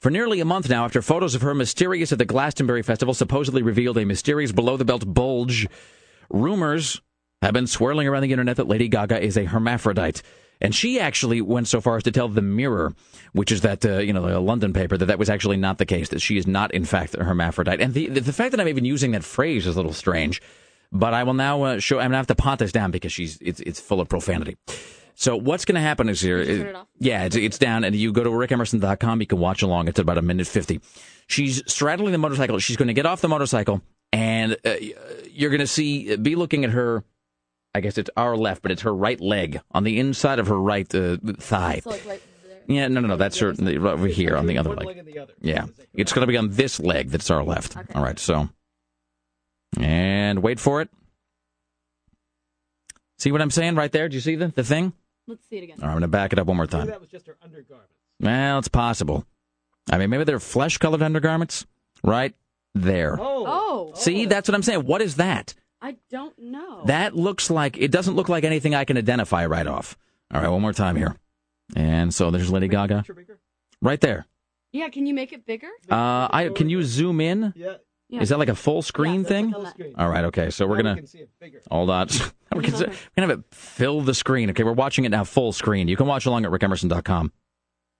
For 0.00 0.10
nearly 0.12 0.38
a 0.38 0.44
month 0.44 0.68
now, 0.70 0.84
after 0.84 1.02
photos 1.02 1.34
of 1.34 1.42
her 1.42 1.54
mysterious 1.56 2.12
at 2.12 2.18
the 2.18 2.24
Glastonbury 2.24 2.82
Festival 2.82 3.14
supposedly 3.14 3.62
revealed 3.62 3.98
a 3.98 4.04
mysterious 4.04 4.52
below 4.52 4.76
the 4.76 4.84
belt 4.84 5.12
bulge, 5.12 5.66
rumors 6.30 7.00
have 7.42 7.52
been 7.54 7.66
swirling 7.66 8.08
around 8.08 8.22
the 8.22 8.32
internet 8.32 8.56
that 8.56 8.68
Lady 8.68 8.88
Gaga 8.88 9.20
is 9.22 9.36
a 9.36 9.44
hermaphrodite. 9.44 10.22
And 10.60 10.74
she 10.74 10.98
actually 10.98 11.40
went 11.40 11.68
so 11.68 11.80
far 11.80 11.96
as 11.98 12.02
to 12.02 12.10
tell 12.10 12.28
the 12.28 12.42
Mirror, 12.42 12.94
which 13.32 13.52
is 13.52 13.60
that 13.60 13.84
uh, 13.86 13.98
you 13.98 14.12
know 14.12 14.26
the 14.28 14.40
London 14.40 14.72
paper, 14.72 14.96
that 14.96 15.06
that 15.06 15.18
was 15.18 15.30
actually 15.30 15.56
not 15.56 15.78
the 15.78 15.86
case. 15.86 16.08
That 16.08 16.20
she 16.20 16.36
is 16.36 16.48
not, 16.48 16.74
in 16.74 16.84
fact, 16.84 17.14
a 17.14 17.22
hermaphrodite. 17.22 17.80
And 17.80 17.94
the 17.94 18.08
the 18.08 18.32
fact 18.32 18.50
that 18.50 18.60
I'm 18.60 18.66
even 18.66 18.84
using 18.84 19.12
that 19.12 19.22
phrase 19.22 19.68
is 19.68 19.76
a 19.76 19.78
little 19.78 19.92
strange. 19.92 20.42
but 20.90 21.14
I 21.14 21.22
will 21.22 21.34
now 21.34 21.62
uh, 21.62 21.78
show. 21.78 21.98
I'm 21.98 22.06
gonna 22.06 22.16
have 22.16 22.26
to 22.28 22.34
pot 22.34 22.58
this 22.58 22.72
down 22.72 22.90
because 22.90 23.12
she's 23.12 23.38
it's 23.40 23.60
it's 23.60 23.78
full 23.78 24.00
of 24.00 24.08
profanity. 24.08 24.56
So 25.14 25.36
what's 25.36 25.64
going 25.64 25.74
to 25.74 25.80
happen 25.80 26.08
is 26.08 26.20
here. 26.20 26.38
it? 26.38 26.76
Yeah, 27.00 27.24
it's, 27.24 27.34
it's 27.34 27.58
down, 27.58 27.82
and 27.82 27.94
you 27.94 28.12
go 28.12 28.22
to 28.22 28.30
rickemerson.com. 28.30 29.20
You 29.20 29.26
can 29.26 29.38
watch 29.40 29.62
along. 29.62 29.88
It's 29.88 29.98
about 29.98 30.16
a 30.16 30.22
minute 30.22 30.46
fifty. 30.46 30.80
She's 31.26 31.62
straddling 31.70 32.12
the 32.12 32.18
motorcycle. 32.18 32.58
She's 32.60 32.76
going 32.76 32.86
to 32.88 32.94
get 32.94 33.04
off 33.04 33.20
the 33.20 33.28
motorcycle, 33.28 33.82
and 34.12 34.56
uh, 34.64 34.74
you're 35.30 35.50
going 35.50 35.60
to 35.60 35.66
see. 35.66 36.16
Be 36.16 36.36
looking 36.36 36.64
at 36.64 36.70
her. 36.70 37.04
I 37.74 37.80
guess 37.80 37.98
it's 37.98 38.10
our 38.16 38.36
left, 38.36 38.62
but 38.62 38.70
it's 38.70 38.82
her 38.82 38.94
right 38.94 39.20
leg 39.20 39.60
on 39.72 39.84
the 39.84 39.98
inside 40.00 40.38
of 40.38 40.46
her 40.48 40.58
right 40.58 40.92
uh, 40.94 41.18
thigh. 41.38 41.80
So, 41.84 41.90
like, 41.90 42.06
right. 42.06 42.22
Yeah, 42.66 42.88
no, 42.88 43.00
no, 43.00 43.08
no. 43.08 43.16
That's 43.16 43.38
her 43.38 43.52
right 43.52 43.76
over 43.76 44.06
here 44.06 44.36
on 44.36 44.46
the 44.46 44.58
other 44.58 44.74
leg. 44.74 45.04
The 45.04 45.18
other. 45.18 45.32
Yeah, 45.40 45.66
it's 45.94 46.12
going 46.12 46.26
to 46.26 46.30
be 46.30 46.36
on 46.36 46.50
this 46.50 46.80
leg 46.80 47.10
that's 47.10 47.30
our 47.30 47.42
left. 47.42 47.76
All 47.94 48.02
right, 48.02 48.18
so 48.18 48.48
and 49.78 50.42
wait 50.42 50.60
for 50.60 50.80
it. 50.80 50.90
See 53.18 53.32
what 53.32 53.42
I'm 53.42 53.50
saying 53.50 53.74
right 53.74 53.90
there? 53.90 54.08
Do 54.08 54.14
you 54.14 54.20
see 54.20 54.36
the 54.36 54.48
the 54.48 54.64
thing? 54.64 54.92
Let's 55.26 55.46
see 55.48 55.58
it 55.58 55.64
again. 55.64 55.76
All 55.80 55.88
right, 55.88 55.92
I'm 55.92 55.94
going 55.94 56.02
to 56.02 56.08
back 56.08 56.32
it 56.32 56.38
up 56.38 56.46
one 56.46 56.56
more 56.56 56.66
time. 56.66 56.86
That 56.86 57.00
was 57.00 57.10
just 57.10 57.26
her 57.26 57.36
undergarment. 57.42 57.90
Well, 58.20 58.58
it's 58.58 58.68
possible. 58.68 59.26
I 59.90 59.98
mean, 59.98 60.10
maybe 60.10 60.24
they're 60.24 60.40
flesh-colored 60.40 61.02
undergarments, 61.02 61.66
right 62.02 62.34
there. 62.74 63.16
Oh. 63.18 63.92
See, 63.94 64.26
that's 64.26 64.48
what 64.48 64.54
I'm 64.54 64.62
saying. 64.62 64.84
What 64.84 65.02
is 65.02 65.16
that? 65.16 65.54
I 65.80 65.96
don't 66.10 66.36
know. 66.38 66.82
That 66.86 67.14
looks 67.14 67.50
like 67.50 67.78
it 67.78 67.90
doesn't 67.90 68.14
look 68.14 68.28
like 68.28 68.44
anything 68.44 68.74
I 68.74 68.84
can 68.84 68.96
identify 68.96 69.46
right 69.46 69.66
off. 69.66 69.96
All 70.32 70.40
right, 70.40 70.48
one 70.48 70.62
more 70.62 70.72
time 70.72 70.96
here. 70.96 71.16
And 71.76 72.12
so 72.12 72.30
there's 72.30 72.50
Lady 72.50 72.68
Gaga, 72.68 73.04
right 73.80 74.00
there. 74.00 74.26
Yeah, 74.72 74.88
can 74.88 75.06
you 75.06 75.14
make 75.14 75.32
it 75.32 75.46
bigger? 75.46 75.68
Uh, 75.88 76.28
I 76.30 76.50
can 76.54 76.68
you 76.68 76.82
zoom 76.82 77.20
in? 77.20 77.52
Yeah. 77.56 77.76
Yeah. 78.10 78.22
Is 78.22 78.30
that 78.30 78.38
like 78.38 78.48
a 78.48 78.54
full 78.54 78.80
screen 78.80 79.24
thing? 79.24 79.54
All 79.96 80.08
right, 80.08 80.24
okay. 80.26 80.48
So 80.48 80.66
we're 80.66 80.76
gonna 80.76 80.96
can 80.96 81.06
see 81.06 81.18
it 81.18 81.30
bigger. 81.38 81.60
hold 81.70 81.90
on. 81.90 82.08
we're 82.54 82.62
gonna, 82.62 82.78
we're 82.78 82.92
gonna 83.16 83.28
have 83.28 83.30
it 83.30 83.44
fill 83.50 84.00
the 84.00 84.14
screen. 84.14 84.48
Okay, 84.50 84.62
we're 84.62 84.72
watching 84.72 85.04
it 85.04 85.10
now 85.10 85.24
full 85.24 85.52
screen. 85.52 85.88
You 85.88 85.96
can 85.96 86.06
watch 86.06 86.24
along 86.24 86.44
at 86.46 86.50
rickemerson.com. 86.50 87.32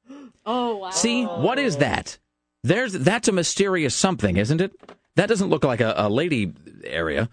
Oh 0.50 0.76
wow. 0.78 0.90
See, 0.90 1.24
what 1.24 1.58
is 1.58 1.76
that? 1.76 2.18
There's 2.64 2.94
that's 2.94 3.28
a 3.28 3.32
mysterious 3.32 3.94
something, 3.94 4.38
isn't 4.38 4.62
it? 4.62 4.72
That 5.16 5.28
doesn't 5.28 5.50
look 5.50 5.62
like 5.62 5.82
a, 5.82 5.92
a 5.94 6.08
lady 6.08 6.54
area. 6.84 7.28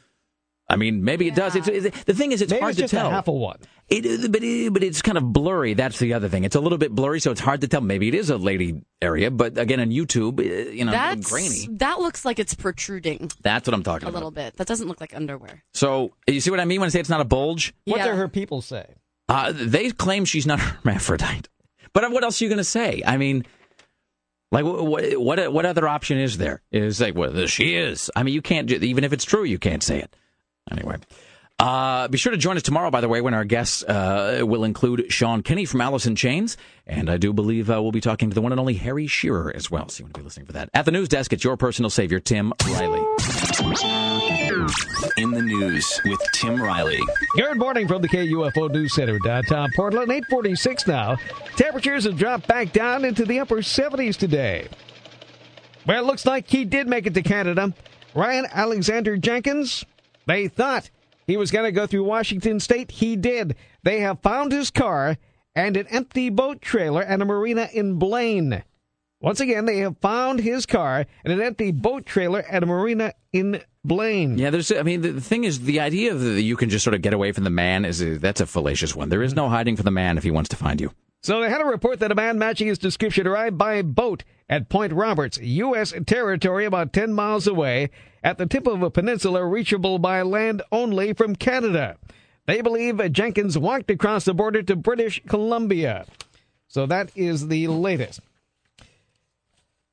I 0.68 0.78
mean, 0.78 1.04
maybe 1.04 1.28
it 1.28 1.36
does. 1.36 1.56
It's, 1.56 1.68
it, 1.68 1.94
the 2.06 2.14
thing 2.16 2.32
is, 2.32 2.42
it's 2.42 2.50
Maybe 2.52 2.60
hard 2.62 2.72
it's 2.72 2.78
to 2.78 2.84
just 2.86 2.94
a 2.94 2.98
tell. 2.98 3.10
half 3.12 3.28
of 3.28 3.36
one. 3.36 3.60
It, 3.88 4.32
but 4.32 4.44
it, 4.44 4.74
but 4.74 4.84
it's 4.84 5.04
kind 5.04 5.16
of 5.16 5.32
blurry. 5.32 5.76
That's 5.76 6.00
the 6.00 6.14
other 6.16 6.28
thing. 6.28 6.44
It's 6.44 6.56
a 6.56 6.60
little 6.60 6.80
bit 6.80 6.92
blurry, 6.92 7.20
so 7.20 7.30
it's 7.30 7.40
hard 7.40 7.62
to 7.62 7.68
tell. 7.68 7.82
Maybe 7.82 8.08
it 8.08 8.16
is 8.16 8.32
a 8.32 8.38
lady 8.38 8.82
area, 9.00 9.30
but 9.30 9.60
again, 9.60 9.80
on 9.80 9.90
YouTube, 9.92 10.40
uh, 10.40 10.72
you 10.72 10.84
know, 10.84 10.92
That's 10.92 11.30
grainy. 11.30 11.68
that 11.78 12.00
looks 12.00 12.26
like 12.26 12.40
it's 12.40 12.56
protruding 12.56 13.30
That's 13.42 13.68
what 13.68 13.76
I'm 13.76 13.84
talking 13.84 14.08
a 14.08 14.10
about. 14.10 14.16
A 14.16 14.20
little 14.20 14.32
bit. 14.32 14.56
That 14.58 14.66
doesn't 14.66 14.88
look 14.88 15.00
like 15.00 15.16
underwear. 15.16 15.64
So 15.76 16.14
you 16.28 16.40
see 16.42 16.50
what 16.50 16.60
I 16.60 16.66
mean 16.66 16.80
when 16.80 16.88
I 16.88 16.90
say 16.90 17.00
it's 17.00 17.10
not 17.10 17.22
a 17.22 17.26
bulge? 17.26 17.76
What 17.86 17.98
Yeah. 17.98 18.08
do 18.08 18.16
her 18.16 18.28
people 18.28 18.64
say? 18.64 18.88
Uh, 19.30 19.52
they 19.56 19.92
claim 19.92 20.26
she's 20.26 20.48
not 20.48 20.60
hermaphrodite. 20.84 21.48
But 21.94 22.10
what 22.12 22.24
else 22.24 22.42
are 22.42 22.46
you 22.46 22.50
going 22.50 22.58
to 22.58 22.64
say? 22.64 23.04
I 23.06 23.18
mean, 23.18 23.46
like 24.52 24.66
what, 24.66 25.20
what 25.20 25.54
what 25.54 25.66
other 25.68 25.88
option 25.88 26.18
is 26.18 26.38
there? 26.40 26.62
Is 26.72 27.00
like 27.00 27.16
well, 27.16 27.46
she 27.46 27.76
is. 27.76 28.10
I 28.16 28.24
mean, 28.24 28.34
you 28.34 28.42
can't 28.42 28.72
even 28.72 29.04
if 29.04 29.14
it's 29.14 29.26
true, 29.26 29.44
you 29.44 29.60
can't 29.60 29.84
say 29.84 30.00
it. 30.00 30.16
Anyway. 30.72 30.98
Uh, 31.58 32.10
be 32.10 32.18
sure 32.18 32.32
to 32.32 32.38
join 32.38 32.58
us 32.58 32.64
tomorrow, 32.64 32.92
by 32.92 33.00
the 33.00 33.08
way, 33.08 33.22
when 33.22 33.34
our 33.34 33.46
guests 33.46 33.82
uh, 33.84 34.42
will 34.44 34.66
include 34.66 35.06
Sean 35.10 35.42
Kinney 35.42 35.64
from 35.64 35.80
Alice 35.80 36.06
in 36.06 36.18
Chains. 36.18 36.58
And 36.86 37.10
I 37.10 37.16
do 37.16 37.32
believe 37.32 37.70
uh, 37.70 37.82
we'll 37.82 37.94
be 37.94 38.02
talking 38.02 38.30
to 38.30 38.34
the 38.36 38.42
one 38.42 38.52
and 38.52 38.60
only 38.60 38.74
Harry 38.74 39.08
Shearer 39.08 39.54
as 39.56 39.72
well. 39.72 39.88
So 39.88 40.02
you 40.02 40.06
want 40.06 40.16
to 40.16 40.20
be 40.20 40.26
listening 40.26 40.48
for 40.48 40.52
that. 40.54 40.70
At 40.74 40.84
the 40.84 40.92
news 40.92 41.08
desk, 41.08 41.32
it's 41.32 41.46
your 41.46 41.56
personal 41.56 41.90
savior, 41.90 42.20
Tim 42.20 42.52
Riley. 42.66 43.00
In 45.18 45.32
the 45.32 45.42
news 45.42 46.02
with 46.04 46.20
Tim 46.34 46.62
Riley. 46.62 47.00
Good 47.38 47.58
morning 47.58 47.88
from 47.88 48.02
the 48.02 48.10
KUFO 48.10 48.70
News 48.72 48.94
Center 48.94 49.18
downtown 49.20 49.70
Portland. 49.78 50.12
846 50.12 50.88
now. 50.88 51.16
Temperatures 51.56 52.04
have 52.04 52.18
dropped 52.18 52.48
back 52.48 52.74
down 52.74 53.06
into 53.06 53.24
the 53.24 53.40
upper 53.40 53.58
70s 53.58 54.18
today. 54.18 54.68
Well, 55.88 56.04
it 56.04 56.06
looks 56.06 56.26
like 56.26 56.50
he 56.50 56.66
did 56.66 56.88
make 56.88 57.06
it 57.06 57.14
to 57.14 57.22
Canada. 57.22 57.74
Ryan 58.14 58.46
Alexander 58.52 59.16
Jenkins, 59.18 59.86
they 60.26 60.48
thought 60.48 60.90
he 61.28 61.38
was 61.38 61.52
going 61.52 61.66
to 61.66 61.72
go 61.72 61.88
through 61.88 62.04
Washington 62.04 62.60
State. 62.60 62.92
He 62.92 63.16
did. 63.16 63.56
They 63.84 64.00
have 64.02 64.22
found 64.22 64.52
his 64.52 64.72
car 64.72 65.18
and 65.56 65.78
an 65.78 65.88
empty 65.88 66.30
boat 66.30 66.62
trailer 66.62 67.04
at 67.04 67.22
a 67.22 67.26
marina 67.26 67.70
in 67.74 67.96
Blaine. 67.96 68.64
Once 69.22 69.40
again, 69.40 69.66
they 69.66 69.78
have 69.78 69.98
found 70.00 70.40
his 70.40 70.66
car 70.66 71.06
and 71.24 71.34
an 71.34 71.42
empty 71.42 71.72
boat 71.72 72.06
trailer 72.06 72.44
at 72.50 72.62
a 72.62 72.66
marina 72.66 73.14
in 73.32 73.62
Blaine. 73.84 74.38
Yeah, 74.38 74.50
there's. 74.50 74.72
I 74.72 74.84
mean, 74.84 75.02
the, 75.02 75.14
the 75.14 75.22
thing 75.22 75.46
is, 75.46 75.62
the 75.62 75.80
idea 75.80 76.12
of 76.12 76.22
that 76.22 76.42
you 76.42 76.56
can 76.56 76.70
just 76.70 76.84
sort 76.84 76.94
of 76.94 77.02
get 77.02 77.14
away 77.14 77.32
from 77.32 77.44
the 77.44 77.50
man 77.50 77.86
is 77.86 78.02
a, 78.02 78.18
that's 78.18 78.42
a 78.42 78.46
fallacious 78.46 78.96
one. 78.96 79.10
There 79.10 79.24
is 79.24 79.34
no 79.34 79.50
hiding 79.50 79.78
from 79.78 79.86
the 79.86 79.92
man 79.92 80.18
if 80.18 80.24
he 80.24 80.32
wants 80.32 80.50
to 80.50 80.56
find 80.56 80.82
you. 80.82 80.92
So 81.24 81.42
they 81.42 81.50
had 81.50 81.62
a 81.62 81.66
report 81.66 82.00
that 82.02 82.12
a 82.12 82.16
man 82.16 82.38
matching 82.38 82.68
his 82.68 82.78
description 82.78 83.26
arrived 83.26 83.58
by 83.58 83.82
boat 83.82 84.24
at 84.48 84.70
Point 84.70 84.94
Roberts, 84.94 85.40
U.S. 85.40 85.92
territory 86.06 86.66
about 86.66 86.94
10 86.94 87.14
miles 87.14 87.48
away, 87.48 87.90
at 88.26 88.40
the 88.40 88.48
tip 88.48 88.66
of 88.66 88.82
a 88.82 88.90
peninsula 88.90 89.46
reachable 89.46 90.00
by 90.00 90.24
land 90.24 90.64
only 90.72 91.14
from 91.14 91.36
Canada. 91.36 91.96
They 92.48 92.60
believe 92.62 93.00
Jenkins 93.12 93.56
walked 93.56 93.92
across 93.92 94.26
the 94.26 94.34
border 94.34 94.64
to 94.64 94.76
British 94.76 95.22
Columbia. 95.28 96.06
So 96.68 96.88
that 96.88 97.12
is 97.16 97.48
the 97.48 97.68
latest. 97.68 98.22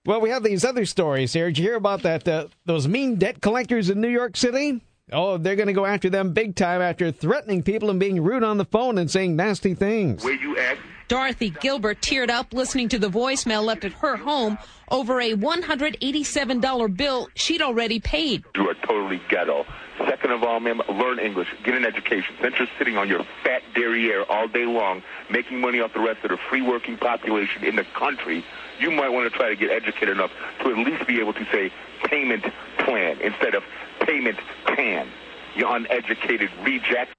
Well, 0.07 0.23
we 0.23 0.31
have 0.31 0.43
these 0.43 0.65
other 0.65 0.87
stories 0.87 1.35
here. 1.35 1.49
Did 1.49 1.59
you 1.59 1.65
hear 1.65 1.77
about 1.77 2.03
that? 2.03 2.27
Uh, 2.27 2.47
those 2.65 2.89
mean 2.89 3.17
debt 3.17 3.43
collectors 3.43 3.91
in 3.91 4.01
New 4.01 4.09
York 4.09 4.37
City? 4.37 4.81
Oh, 5.11 5.37
they're 5.37 5.57
going 5.57 5.66
to 5.66 5.73
go 5.73 5.85
after 5.85 6.09
them 6.09 6.33
big 6.33 6.55
time 6.55 6.81
after 6.81 7.11
threatening 7.11 7.62
people 7.62 7.91
and 7.91 7.99
being 7.99 8.23
rude 8.23 8.45
on 8.45 8.59
the 8.59 8.65
phone 8.65 8.99
and 8.99 9.11
saying 9.11 9.35
nasty 9.35 9.74
things. 9.74 10.23
Where 10.23 10.35
you 10.35 10.57
at? 10.59 10.79
Dorothy 11.09 11.51
Gilbert 11.51 12.01
teared 12.01 12.31
up 12.31 12.55
listening 12.55 12.89
to 12.91 12.99
the 12.99 13.09
voicemail 13.09 13.65
left 13.65 13.85
at 13.85 13.93
her 13.95 14.16
home 14.16 14.57
over 14.91 15.20
a 15.20 15.35
$187 15.35 16.97
bill 16.97 17.29
she'd 17.35 17.61
already 17.61 18.01
paid. 18.01 18.45
You 18.55 18.70
are 18.70 18.74
totally 18.87 19.20
ghetto. 19.29 19.66
Second 20.09 20.31
of 20.31 20.43
all, 20.43 20.61
ma'am, 20.61 20.81
learn 20.89 21.19
English. 21.19 21.49
Get 21.65 21.74
an 21.74 21.85
education. 21.85 22.35
Since 22.41 22.59
you're 22.59 22.69
sitting 22.79 22.97
on 22.97 23.09
your 23.09 23.24
fat 23.45 23.62
derriere 23.74 24.24
all 24.24 24.49
day 24.49 24.65
long, 24.65 25.03
making 25.31 25.61
money 25.61 25.81
off 25.81 25.93
the 25.93 26.01
rest 26.01 26.24
of 26.24 26.31
the 26.31 26.39
free 26.49 26.62
working 26.62 26.97
population 26.97 27.65
in 27.65 27.77
the 27.77 27.85
country, 27.95 28.45
you 28.81 28.91
might 28.91 29.11
want 29.11 29.31
to 29.31 29.37
try 29.39 29.51
to 29.51 29.57
get 29.57 29.70
educated 29.70 30.11
enough 30.11 30.31
to 30.61 30.70
at 30.70 30.79
least 30.79 31.07
be 31.07 31.20
able 31.20 31.35
to 31.35 31.45
say 31.53 31.70
payment 32.05 32.45
plan 32.79 33.20
instead 33.20 33.55
of 33.55 33.62
payment 34.07 34.39
can. 34.66 35.09
You 35.55 35.69
uneducated 35.69 36.51
reject. 36.62 37.15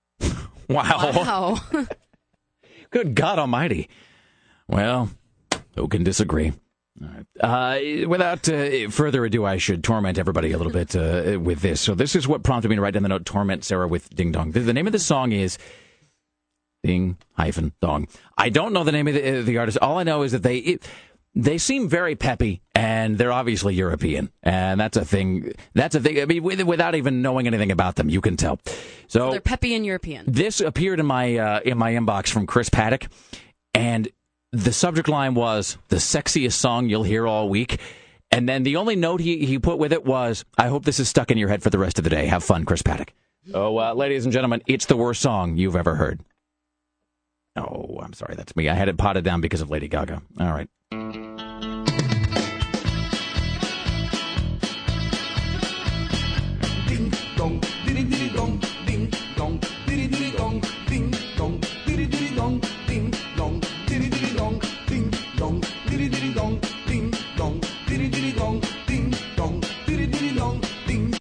Wow. 0.70 1.12
Wow. 1.16 1.60
Good 2.90 3.16
God 3.16 3.40
Almighty. 3.40 3.90
Well, 4.68 5.10
who 5.76 5.88
can 5.88 6.04
disagree? 6.04 6.54
All 7.02 7.10
right. 7.10 8.04
Uh, 8.04 8.08
without 8.08 8.48
uh, 8.48 8.90
further 8.90 9.26
ado, 9.26 9.46
I 9.46 9.58
should 9.58 9.84
torment 9.84 10.18
everybody 10.18 10.52
a 10.52 10.58
little 10.58 10.72
bit 10.72 10.96
uh, 10.96 11.40
with 11.40 11.62
this. 11.62 11.82
So 11.82 11.96
this 11.96 12.16
is 12.16 12.28
what 12.28 12.44
prompted 12.44 12.70
me 12.70 12.76
to 12.76 12.82
write 12.82 12.94
down 12.94 13.04
the 13.04 13.10
note 13.10 13.26
"Torment 13.26 13.64
Sarah 13.64 13.88
with 13.88 14.10
Ding 14.12 14.32
Dong." 14.32 14.52
The, 14.52 14.60
the 14.60 14.74
name 14.74 14.86
of 14.86 14.94
the 14.94 15.00
song 15.00 15.32
is 15.32 15.58
Ding 16.84 17.18
hyphen 17.34 17.74
Dong. 17.82 18.08
I 18.38 18.50
don't 18.50 18.74
know 18.74 18.84
the 18.84 18.92
name 18.92 19.08
of 19.08 19.16
the, 19.16 19.42
the 19.42 19.58
artist. 19.58 19.80
All 19.82 19.98
I 19.98 20.04
know 20.04 20.22
is 20.22 20.34
that 20.34 20.44
they 20.44 20.58
it, 20.58 20.88
they 21.36 21.58
seem 21.58 21.90
very 21.90 22.16
peppy, 22.16 22.62
and 22.76 23.18
they're 23.18 23.32
obviously 23.32 23.74
European, 23.76 24.32
and 24.44 24.80
that's 24.80 24.98
a 24.98 25.06
thing. 25.06 25.54
That's 25.74 25.96
a 25.96 26.00
thing. 26.00 26.22
I 26.22 26.26
mean, 26.26 26.44
with, 26.44 26.62
without 26.64 26.96
even 26.96 27.22
knowing 27.22 27.48
anything 27.48 27.72
about 27.72 27.96
them, 27.96 28.10
you 28.10 28.22
can 28.22 28.38
tell. 28.38 28.60
So 29.08 29.32
They're 29.32 29.42
peppy 29.42 29.74
and 29.76 29.86
European. 29.86 30.26
this 30.28 30.62
appeared 30.62 31.00
in 31.00 31.06
my 31.06 31.38
uh, 31.38 31.60
in 31.66 31.78
my 31.78 31.94
inbox 31.94 32.30
from 32.30 32.46
Chris 32.46 32.70
Paddock, 32.70 33.08
and 33.74 34.08
the 34.52 34.72
subject 34.74 35.10
line 35.10 35.34
was 35.34 35.78
the 35.90 35.96
sexiest 35.96 36.54
song 36.54 36.88
you'll 36.90 37.04
hear 37.04 37.26
all 37.28 37.50
week. 37.50 37.80
And 38.32 38.50
then 38.50 38.64
the 38.64 38.78
only 38.78 38.96
note 38.96 39.20
he, 39.20 39.46
he 39.46 39.60
put 39.60 39.78
with 39.78 39.94
it 39.94 40.06
was, 40.06 40.44
I 40.58 40.68
hope 40.68 40.86
this 40.86 41.00
is 41.00 41.08
stuck 41.08 41.30
in 41.30 41.38
your 41.38 41.50
head 41.50 41.62
for 41.62 41.70
the 41.70 41.78
rest 41.78 42.00
of 42.00 42.04
the 42.04 42.10
day. 42.10 42.26
Have 42.26 42.44
fun, 42.44 42.66
Chris 42.66 42.82
Paddock. 42.82 43.14
Oh, 43.54 43.78
uh, 43.78 43.94
ladies 43.94 44.26
and 44.26 44.34
gentlemen, 44.34 44.64
it's 44.66 44.88
the 44.88 44.98
worst 44.98 45.22
song 45.22 45.56
you've 45.56 45.76
ever 45.76 45.94
heard. 45.94 46.22
Oh, 47.56 48.00
I'm 48.02 48.14
sorry, 48.14 48.34
that's 48.36 48.56
me. 48.56 48.70
I 48.70 48.74
had 48.74 48.90
it 48.90 48.98
potted 48.98 49.24
down 49.24 49.42
because 49.42 49.62
of 49.62 49.70
Lady 49.70 49.88
Gaga. 49.88 50.22
All 50.40 50.52
right. 50.52 50.68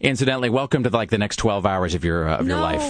Incidentally, 0.02 0.50
welcome 0.50 0.82
to 0.82 0.90
like 0.90 1.10
the 1.10 1.18
next 1.18 1.36
12 1.36 1.64
hours 1.64 1.94
of 1.94 2.04
your 2.04 2.28
uh, 2.28 2.38
of 2.38 2.48
your 2.48 2.58
life. 2.58 2.82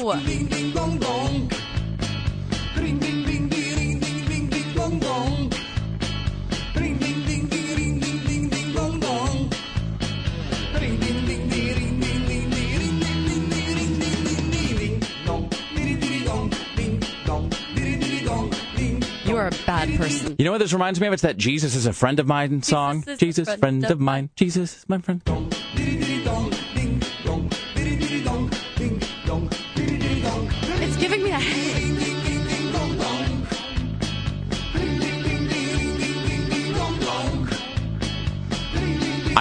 You 19.24 19.36
are 19.36 19.46
a 19.46 19.50
bad 19.66 19.88
person. 19.98 20.36
You 20.38 20.46
know 20.46 20.52
what 20.52 20.58
this 20.58 20.72
reminds 20.72 20.98
me 20.98 21.06
of? 21.06 21.12
It's 21.12 21.22
that 21.22 21.36
Jesus 21.36 21.74
is 21.74 21.84
a 21.84 21.92
friend 21.92 22.18
of 22.20 22.26
mine 22.26 22.62
song. 22.62 23.00
Jesus, 23.02 23.18
Jesus 23.18 23.48
friend, 23.48 23.60
friend, 23.60 23.84
of, 23.84 24.00
mine. 24.00 24.30
Jesus 24.34 24.78
is 24.78 24.88
my 24.88 24.98
friend. 24.98 25.22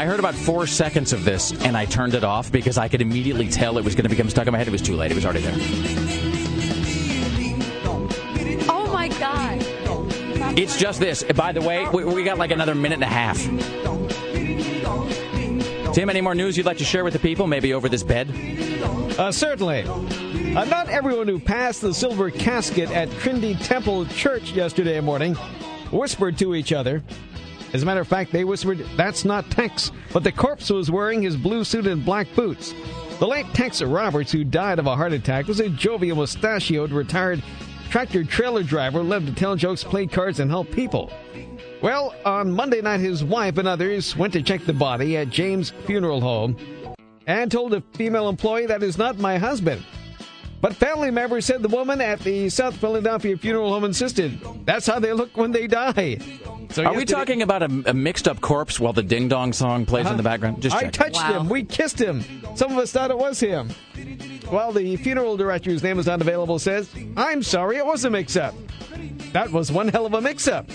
I 0.01 0.05
heard 0.05 0.17
about 0.17 0.33
four 0.33 0.65
seconds 0.65 1.13
of 1.13 1.25
this 1.25 1.51
and 1.63 1.77
I 1.77 1.85
turned 1.85 2.15
it 2.15 2.23
off 2.23 2.51
because 2.51 2.79
I 2.79 2.87
could 2.87 3.01
immediately 3.01 3.47
tell 3.47 3.77
it 3.77 3.85
was 3.85 3.93
going 3.93 4.05
to 4.05 4.09
become 4.09 4.31
stuck 4.31 4.47
in 4.47 4.51
my 4.51 4.57
head. 4.57 4.67
It 4.67 4.71
was 4.71 4.81
too 4.81 4.95
late. 4.95 5.11
It 5.11 5.13
was 5.13 5.25
already 5.25 5.41
there. 5.41 5.53
Oh 8.67 8.89
my 8.91 9.09
god. 9.19 9.63
It's 10.57 10.75
just 10.75 10.99
this. 10.99 11.21
By 11.21 11.51
the 11.51 11.61
way, 11.61 11.87
we, 11.93 12.03
we 12.03 12.23
got 12.23 12.39
like 12.39 12.49
another 12.49 12.73
minute 12.73 12.95
and 12.95 13.03
a 13.03 13.05
half. 13.05 13.37
Tim, 15.93 16.09
any 16.09 16.21
more 16.21 16.33
news 16.33 16.57
you'd 16.57 16.65
like 16.65 16.79
to 16.79 16.83
share 16.83 17.03
with 17.03 17.13
the 17.13 17.19
people? 17.19 17.45
Maybe 17.45 17.71
over 17.75 17.87
this 17.87 18.01
bed? 18.01 18.31
Uh, 19.19 19.31
certainly. 19.31 19.83
Uh, 19.83 20.65
not 20.65 20.89
everyone 20.89 21.27
who 21.27 21.37
passed 21.37 21.81
the 21.81 21.93
silver 21.93 22.31
casket 22.31 22.89
at 22.89 23.11
Trinity 23.19 23.53
Temple 23.53 24.07
Church 24.07 24.51
yesterday 24.53 24.99
morning 24.99 25.35
whispered 25.91 26.39
to 26.39 26.55
each 26.55 26.73
other. 26.73 27.03
As 27.73 27.83
a 27.83 27.85
matter 27.85 28.01
of 28.01 28.07
fact, 28.07 28.31
they 28.31 28.43
whispered, 28.43 28.85
That's 28.97 29.23
not 29.23 29.49
Tex, 29.49 29.91
but 30.11 30.23
the 30.23 30.31
corpse 30.31 30.69
was 30.69 30.91
wearing 30.91 31.21
his 31.21 31.37
blue 31.37 31.63
suit 31.63 31.87
and 31.87 32.03
black 32.03 32.27
boots. 32.35 32.73
The 33.19 33.27
late 33.27 33.45
Tex 33.53 33.81
Roberts, 33.81 34.31
who 34.31 34.43
died 34.43 34.79
of 34.79 34.87
a 34.87 34.95
heart 34.95 35.13
attack, 35.13 35.47
was 35.47 35.59
a 35.59 35.69
jovial, 35.69 36.17
mustachioed, 36.17 36.91
retired 36.91 37.41
tractor 37.89 38.23
trailer 38.23 38.63
driver 38.63 39.03
loved 39.03 39.27
to 39.27 39.33
tell 39.33 39.55
jokes, 39.55 39.83
play 39.83 40.07
cards, 40.07 40.39
and 40.39 40.49
help 40.49 40.71
people. 40.71 41.11
Well, 41.81 42.15
on 42.25 42.51
Monday 42.51 42.81
night, 42.81 42.99
his 42.99 43.23
wife 43.23 43.57
and 43.57 43.67
others 43.67 44.15
went 44.15 44.33
to 44.33 44.41
check 44.41 44.65
the 44.65 44.73
body 44.73 45.17
at 45.17 45.29
James 45.29 45.71
Funeral 45.85 46.21
Home 46.21 46.55
and 47.27 47.51
told 47.51 47.73
a 47.73 47.81
female 47.93 48.29
employee 48.29 48.65
that 48.67 48.83
is 48.83 48.97
not 48.97 49.17
my 49.17 49.37
husband. 49.37 49.83
But 50.61 50.75
family 50.75 51.09
members 51.09 51.45
said 51.45 51.63
the 51.63 51.67
woman 51.67 52.01
at 52.01 52.19
the 52.19 52.49
South 52.49 52.75
Philadelphia 52.77 53.35
Funeral 53.35 53.73
Home 53.73 53.83
insisted 53.83 54.39
that's 54.65 54.85
how 54.85 54.99
they 54.99 55.11
look 55.11 55.35
when 55.35 55.51
they 55.51 55.67
die. 55.67 56.19
So 56.71 56.83
Are 56.85 56.91
we 56.93 56.99
yesterday- 56.99 57.13
talking 57.19 57.41
about 57.41 57.63
a, 57.63 57.83
a 57.87 57.93
mixed 57.93 58.27
up 58.27 58.39
corpse 58.41 58.79
while 58.79 58.93
the 58.93 59.03
ding 59.03 59.27
dong 59.27 59.51
song 59.53 59.85
plays 59.85 60.07
in 60.07 60.15
the 60.17 60.23
background? 60.23 60.61
Just 60.61 60.75
I 60.75 60.83
check. 60.83 60.93
touched 60.93 61.21
him. 61.21 61.49
We 61.49 61.63
kissed 61.63 61.99
him. 61.99 62.23
Some 62.55 62.71
of 62.71 62.77
us 62.77 62.91
thought 62.91 63.11
it 63.11 63.17
was 63.17 63.39
him. 63.39 63.69
While 64.51 64.73
the 64.73 64.97
funeral 64.97 65.37
director, 65.37 65.69
whose 65.69 65.81
name 65.81 65.97
is 65.97 66.09
unavailable, 66.09 66.59
says, 66.59 66.89
I'm 67.15 67.41
sorry, 67.41 67.77
it 67.77 67.85
was 67.85 68.03
a 68.03 68.09
mix 68.09 68.35
up. 68.35 68.53
That 69.31 69.49
was 69.49 69.71
one 69.71 69.87
hell 69.87 70.05
of 70.05 70.13
a 70.13 70.19
mix 70.19 70.45
up. 70.45 70.69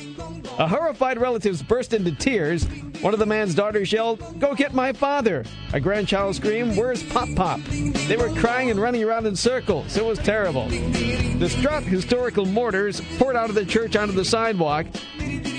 A 0.59 0.67
horrified 0.67 1.21
relatives 1.21 1.63
burst 1.63 1.93
into 1.93 2.11
tears. 2.13 2.67
One 3.03 3.13
of 3.13 3.21
the 3.21 3.27
man's 3.27 3.55
daughters 3.55 3.93
yelled, 3.93 4.41
Go 4.41 4.55
get 4.55 4.73
my 4.73 4.95
father. 4.95 5.45
A 5.75 5.81
grandchild 5.81 6.37
screamed, 6.37 6.79
Where's 6.79 7.03
Pop 7.03 7.29
Pop? 7.37 7.61
They 7.69 8.17
were 8.17 8.31
crying 8.41 8.71
and 8.71 8.81
running 8.81 9.05
around 9.05 9.27
in 9.27 9.37
circles. 9.37 9.95
It 9.95 10.05
was 10.07 10.19
terrible. 10.21 10.71
Distraught 10.71 11.83
historical 11.83 12.47
mortars 12.47 13.03
poured 13.19 13.37
out 13.37 13.51
of 13.51 13.55
the 13.55 13.67
church 13.67 13.95
onto 13.95 14.15
the 14.15 14.25
sidewalk. 14.25 14.87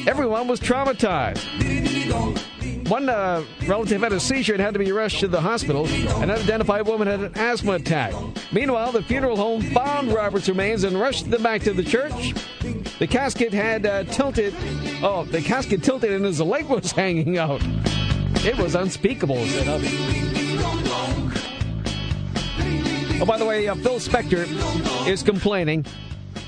Everyone 0.07 0.48
was 0.48 0.60
traumatized. 0.60 1.45
One 2.88 3.09
uh, 3.09 3.43
relative 3.65 4.01
had 4.01 4.14
a 4.14 4.19
seizure 4.19 4.53
and 4.53 4.61
had 4.61 4.73
to 4.73 4.80
be 4.80 4.93
rushed 4.93 5.19
to 5.19 5.27
the 5.27 5.41
hospital. 5.41 5.88
An 5.88 6.31
unidentified 6.31 6.88
woman 6.88 7.07
had 7.07 7.19
an 7.19 7.31
asthma 7.35 7.73
attack. 7.73 8.14
Meanwhile, 8.53 8.93
the 8.93 9.03
funeral 9.03 9.35
home 9.35 9.61
found 9.73 10.14
Robert's 10.14 10.47
remains 10.47 10.85
and 10.85 10.97
rushed 10.97 11.30
them 11.30 11.43
back 11.43 11.64
to 11.64 11.73
the 11.73 11.84
church. 11.84 12.34
The 12.99 13.07
casket 13.07 13.51
had 13.51 13.85
uh, 13.85 14.05
tilted. 14.05 14.55
Oh, 15.03 15.27
the 15.30 15.41
casket 15.41 15.84
tilted 15.84 16.14
and 16.14 16.23
his 16.23 16.39
leg 16.39 16.68
was 16.68 16.91
hanging 16.93 17.38
out. 17.38 17.61
It 18.45 18.57
was 18.57 18.73
unspeakable, 18.73 19.45
said. 19.47 19.68
Oh, 23.19 23.26
by 23.26 23.38
the 23.38 23.45
way, 23.45 23.68
uh, 23.68 23.76
Phil 23.76 23.99
Spector 23.99 24.47
is 25.07 25.23
complaining 25.23 25.85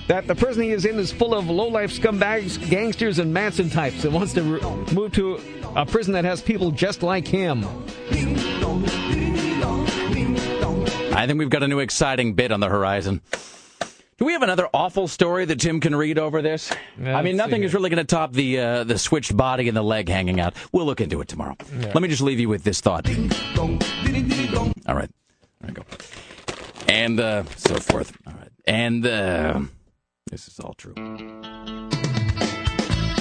that 0.10 0.26
the 0.26 0.34
prison 0.34 0.64
he 0.64 0.72
is 0.72 0.86
in 0.86 0.98
is 0.98 1.12
full 1.12 1.36
of 1.36 1.48
low-life 1.50 1.92
scumbags, 1.92 2.58
gangsters, 2.70 3.20
and 3.20 3.32
Manson 3.32 3.70
types 3.70 4.04
and 4.04 4.14
wants 4.14 4.34
to 4.34 4.42
re- 4.42 4.94
move 4.94 5.14
to 5.14 5.40
a 5.76 5.86
prison 5.86 6.14
that 6.14 6.26
has 6.26 6.42
people 6.42 6.72
just 6.72 7.04
like 7.04 7.28
him. 7.28 7.64
I 11.14 11.26
think 11.28 11.38
we've 11.38 11.50
got 11.50 11.62
a 11.62 11.68
new 11.68 11.78
exciting 11.80 12.34
bit 12.34 12.52
on 12.52 12.60
the 12.60 12.68
horizon. 12.68 13.22
Do 14.18 14.26
we 14.26 14.34
have 14.34 14.42
another 14.42 14.68
awful 14.74 15.08
story 15.08 15.46
that 15.46 15.60
Tim 15.60 15.80
can 15.80 15.96
read 15.96 16.18
over 16.18 16.42
this? 16.42 16.74
I 17.06 17.22
mean, 17.22 17.38
nothing 17.38 17.64
is 17.64 17.74
really 17.76 17.92
going 17.92 18.06
to 18.06 18.16
top 18.16 18.34
the 18.34 18.60
uh, 18.60 18.84
the 18.86 18.98
switched 18.98 19.38
body 19.38 19.68
and 19.68 19.78
the 19.78 19.82
leg 19.84 20.10
hanging 20.10 20.40
out. 20.40 20.56
We'll 20.72 20.86
look 20.86 21.02
into 21.02 21.22
it 21.22 21.28
tomorrow. 21.28 21.56
Let 21.80 22.02
me 22.02 22.08
just 22.10 22.22
leave 22.22 22.40
you 22.40 22.50
with 22.50 22.64
this 22.64 22.82
thought. 22.82 23.08
All 23.08 24.96
right, 24.96 25.10
there 25.62 25.68
we 25.68 25.72
go, 25.74 25.84
and 26.88 27.20
uh, 27.20 27.44
so 27.56 27.76
forth. 27.76 28.12
All 28.28 28.34
right, 28.34 28.50
and 28.66 29.06
uh, 29.06 29.62
this 30.30 30.48
is 30.48 30.60
all 30.60 30.74
true. 30.74 30.94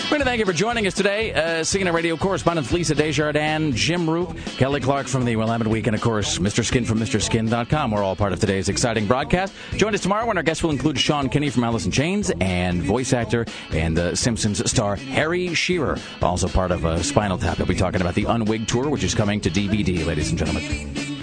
We're 0.08 0.16
going 0.16 0.20
to 0.20 0.24
thank 0.24 0.38
you 0.38 0.46
for 0.46 0.54
joining 0.54 0.86
us 0.86 0.94
today. 0.94 1.34
Uh, 1.34 1.60
CNN 1.60 1.92
radio 1.92 2.16
correspondents 2.16 2.72
Lisa 2.72 2.94
Desjardins, 2.94 3.74
Jim 3.74 4.08
Roop, 4.08 4.38
Kelly 4.56 4.80
Clark 4.80 5.06
from 5.06 5.26
the 5.26 5.36
Willamette 5.36 5.68
Week, 5.68 5.86
and 5.86 5.94
of 5.94 6.00
course, 6.00 6.38
Mr. 6.38 6.64
Skin 6.64 6.86
from 6.86 6.98
MrSkin.com. 6.98 7.90
We're 7.90 8.02
all 8.02 8.16
part 8.16 8.32
of 8.32 8.40
today's 8.40 8.70
exciting 8.70 9.06
broadcast. 9.06 9.52
Join 9.76 9.94
us 9.94 10.00
tomorrow 10.00 10.24
when 10.26 10.38
our 10.38 10.42
guests 10.42 10.62
will 10.62 10.70
include 10.70 10.98
Sean 10.98 11.28
Kinney 11.28 11.50
from 11.50 11.62
Alice 11.62 11.84
in 11.84 11.92
Chains 11.92 12.32
and 12.40 12.82
voice 12.82 13.12
actor 13.12 13.44
and 13.70 13.98
uh, 13.98 14.14
Simpsons 14.14 14.68
star 14.70 14.96
Harry 14.96 15.52
Shearer, 15.52 15.98
also 16.22 16.48
part 16.48 16.70
of 16.70 16.86
uh, 16.86 17.02
Spinal 17.02 17.36
Tap. 17.36 17.58
He'll 17.58 17.66
be 17.66 17.74
talking 17.74 18.00
about 18.00 18.14
the 18.14 18.24
Unwig 18.24 18.66
Tour, 18.66 18.88
which 18.88 19.04
is 19.04 19.14
coming 19.14 19.42
to 19.42 19.50
DVD, 19.50 20.06
ladies 20.06 20.30
and 20.30 20.38
gentlemen. 20.38 21.17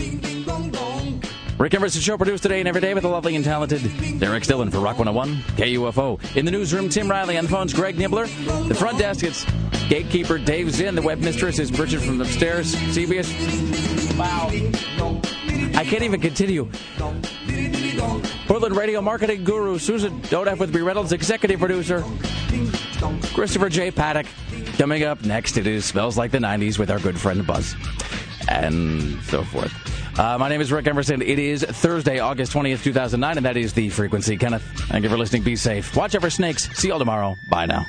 Rick 1.58 1.74
Emerson 1.74 2.02
Show 2.02 2.18
produced 2.18 2.44
today 2.44 2.60
and 2.60 2.68
every 2.68 2.82
day 2.82 2.94
with 2.94 3.04
the 3.04 3.10
lovely 3.10 3.34
and 3.36 3.46
talented 3.46 3.82
Derek 4.20 4.44
Dillon 4.44 4.70
for 4.72 4.80
Rock 4.80 5.00
101, 5.00 5.38
KUFO. 5.56 6.36
In 6.36 6.44
the 6.44 6.52
newsroom, 6.52 6.90
Tim 6.90 7.10
Riley. 7.10 7.38
On 7.38 7.46
the 7.46 7.50
phones, 7.50 7.74
Greg 7.74 7.98
Nibbler. 7.98 8.28
The 8.68 8.76
front 8.76 9.00
desk, 9.00 9.24
it's 9.24 9.46
gatekeeper 9.88 10.38
Dave 10.38 10.72
Zinn. 10.72 10.96
The 10.96 11.02
web 11.02 11.20
mistress 11.20 11.58
is 11.58 11.72
Bridget 11.72 12.02
from 12.02 12.20
upstairs, 12.20 12.76
CBS. 12.76 13.32
Wow. 14.18 14.50
I 15.80 15.86
can't 15.86 16.04
even 16.04 16.20
continue. 16.20 16.70
Portland 18.48 18.76
radio 18.76 19.02
marketing 19.02 19.46
guru 19.46 19.78
Susan 19.80 20.22
Dodef 20.24 20.60
with 20.60 20.74
B. 20.74 20.82
Reynolds, 20.82 21.14
executive 21.14 21.60
producer 21.60 22.04
Christopher 23.34 23.70
J. 23.70 23.92
Paddock. 23.92 24.28
Coming 24.78 25.04
up 25.04 25.24
next, 25.24 25.56
it 25.56 25.68
is 25.68 25.86
Smells 25.86 26.18
Like 26.18 26.32
the 26.32 26.38
90s 26.38 26.78
with 26.78 26.92
our 26.92 27.00
good 27.00 27.18
friend 27.18 27.48
Buzz. 27.48 27.76
And 28.48 29.22
so 29.24 29.44
forth. 29.44 29.74
Uh, 30.20 30.38
my 30.38 30.48
name 30.48 30.62
is 30.62 30.72
Rick 30.72 30.88
Emerson. 30.88 31.22
It 31.22 31.40
is 31.40 31.64
Thursday, 31.64 32.20
August 32.20 32.54
20th, 32.54 32.84
2009, 32.84 33.38
and 33.38 33.46
that 33.46 33.58
is 33.58 33.74
the 33.74 33.90
frequency. 33.90 34.38
Kenneth, 34.38 34.64
thank 34.88 35.04
you 35.04 35.10
for 35.10 35.18
listening. 35.18 35.44
Be 35.44 35.56
safe. 35.56 35.96
Watch 35.96 36.16
out 36.16 36.22
for 36.22 36.30
snakes. 36.30 36.70
See 36.78 36.88
you 36.88 36.94
all 36.94 37.00
tomorrow. 37.00 37.38
Bye 37.50 37.66
now. 37.66 37.86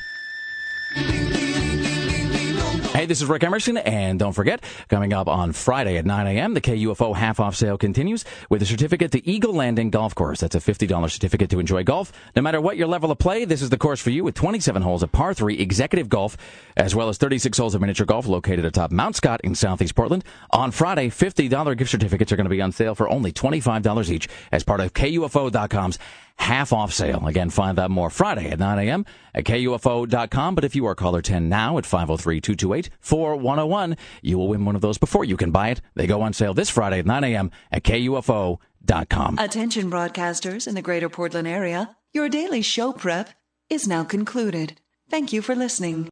Hey, 2.96 3.04
this 3.04 3.20
is 3.20 3.28
Rick 3.28 3.44
Emerson, 3.44 3.76
and 3.76 4.18
don't 4.18 4.32
forget, 4.32 4.64
coming 4.88 5.12
up 5.12 5.28
on 5.28 5.52
Friday 5.52 5.98
at 5.98 6.06
9 6.06 6.26
a.m., 6.28 6.54
the 6.54 6.62
KUFO 6.62 7.14
half-off 7.14 7.54
sale 7.54 7.76
continues 7.76 8.24
with 8.48 8.62
a 8.62 8.64
certificate 8.64 9.12
to 9.12 9.28
Eagle 9.28 9.52
Landing 9.52 9.90
Golf 9.90 10.14
Course. 10.14 10.40
That's 10.40 10.54
a 10.54 10.60
$50 10.60 11.10
certificate 11.10 11.50
to 11.50 11.60
enjoy 11.60 11.84
golf. 11.84 12.10
No 12.34 12.40
matter 12.40 12.58
what 12.58 12.78
your 12.78 12.86
level 12.86 13.10
of 13.10 13.18
play, 13.18 13.44
this 13.44 13.60
is 13.60 13.68
the 13.68 13.76
course 13.76 14.00
for 14.00 14.08
you 14.08 14.24
with 14.24 14.34
27 14.34 14.80
holes 14.80 15.02
of 15.02 15.12
par 15.12 15.34
3 15.34 15.58
executive 15.58 16.08
golf, 16.08 16.38
as 16.74 16.94
well 16.94 17.10
as 17.10 17.18
36 17.18 17.58
holes 17.58 17.74
of 17.74 17.82
miniature 17.82 18.06
golf 18.06 18.26
located 18.26 18.64
atop 18.64 18.90
Mount 18.90 19.14
Scott 19.14 19.42
in 19.44 19.54
southeast 19.54 19.94
Portland. 19.94 20.24
On 20.52 20.70
Friday, 20.70 21.10
$50 21.10 21.76
gift 21.76 21.90
certificates 21.90 22.32
are 22.32 22.36
going 22.36 22.46
to 22.46 22.50
be 22.50 22.62
on 22.62 22.72
sale 22.72 22.94
for 22.94 23.10
only 23.10 23.30
$25 23.30 24.08
each 24.08 24.26
as 24.52 24.64
part 24.64 24.80
of 24.80 24.94
KUFO.com's 24.94 25.98
half 26.38 26.72
off 26.72 26.92
sale. 26.92 27.26
Again, 27.26 27.50
find 27.50 27.78
out 27.78 27.90
more 27.90 28.10
Friday 28.10 28.50
at 28.50 28.58
9 28.58 28.78
a.m. 28.86 29.04
at 29.34 29.44
KUFO.com. 29.44 30.54
But 30.54 30.64
if 30.64 30.76
you 30.76 30.86
are 30.86 30.94
caller 30.94 31.22
10 31.22 31.48
now 31.48 31.78
at 31.78 31.84
503-228-4101, 31.84 33.96
you 34.22 34.38
will 34.38 34.48
win 34.48 34.64
one 34.64 34.76
of 34.76 34.82
those 34.82 34.98
before 34.98 35.24
you 35.24 35.36
can 35.36 35.50
buy 35.50 35.70
it. 35.70 35.80
They 35.94 36.06
go 36.06 36.22
on 36.22 36.32
sale 36.32 36.54
this 36.54 36.70
Friday 36.70 37.00
at 37.00 37.06
9 37.06 37.24
a.m. 37.24 37.50
at 37.72 37.82
KUFO.com. 37.82 39.38
Attention 39.38 39.90
broadcasters 39.90 40.68
in 40.68 40.74
the 40.74 40.82
greater 40.82 41.08
Portland 41.08 41.48
area. 41.48 41.96
Your 42.12 42.28
daily 42.28 42.62
show 42.62 42.92
prep 42.92 43.30
is 43.68 43.88
now 43.88 44.04
concluded. 44.04 44.80
Thank 45.10 45.32
you 45.32 45.42
for 45.42 45.54
listening. 45.54 46.04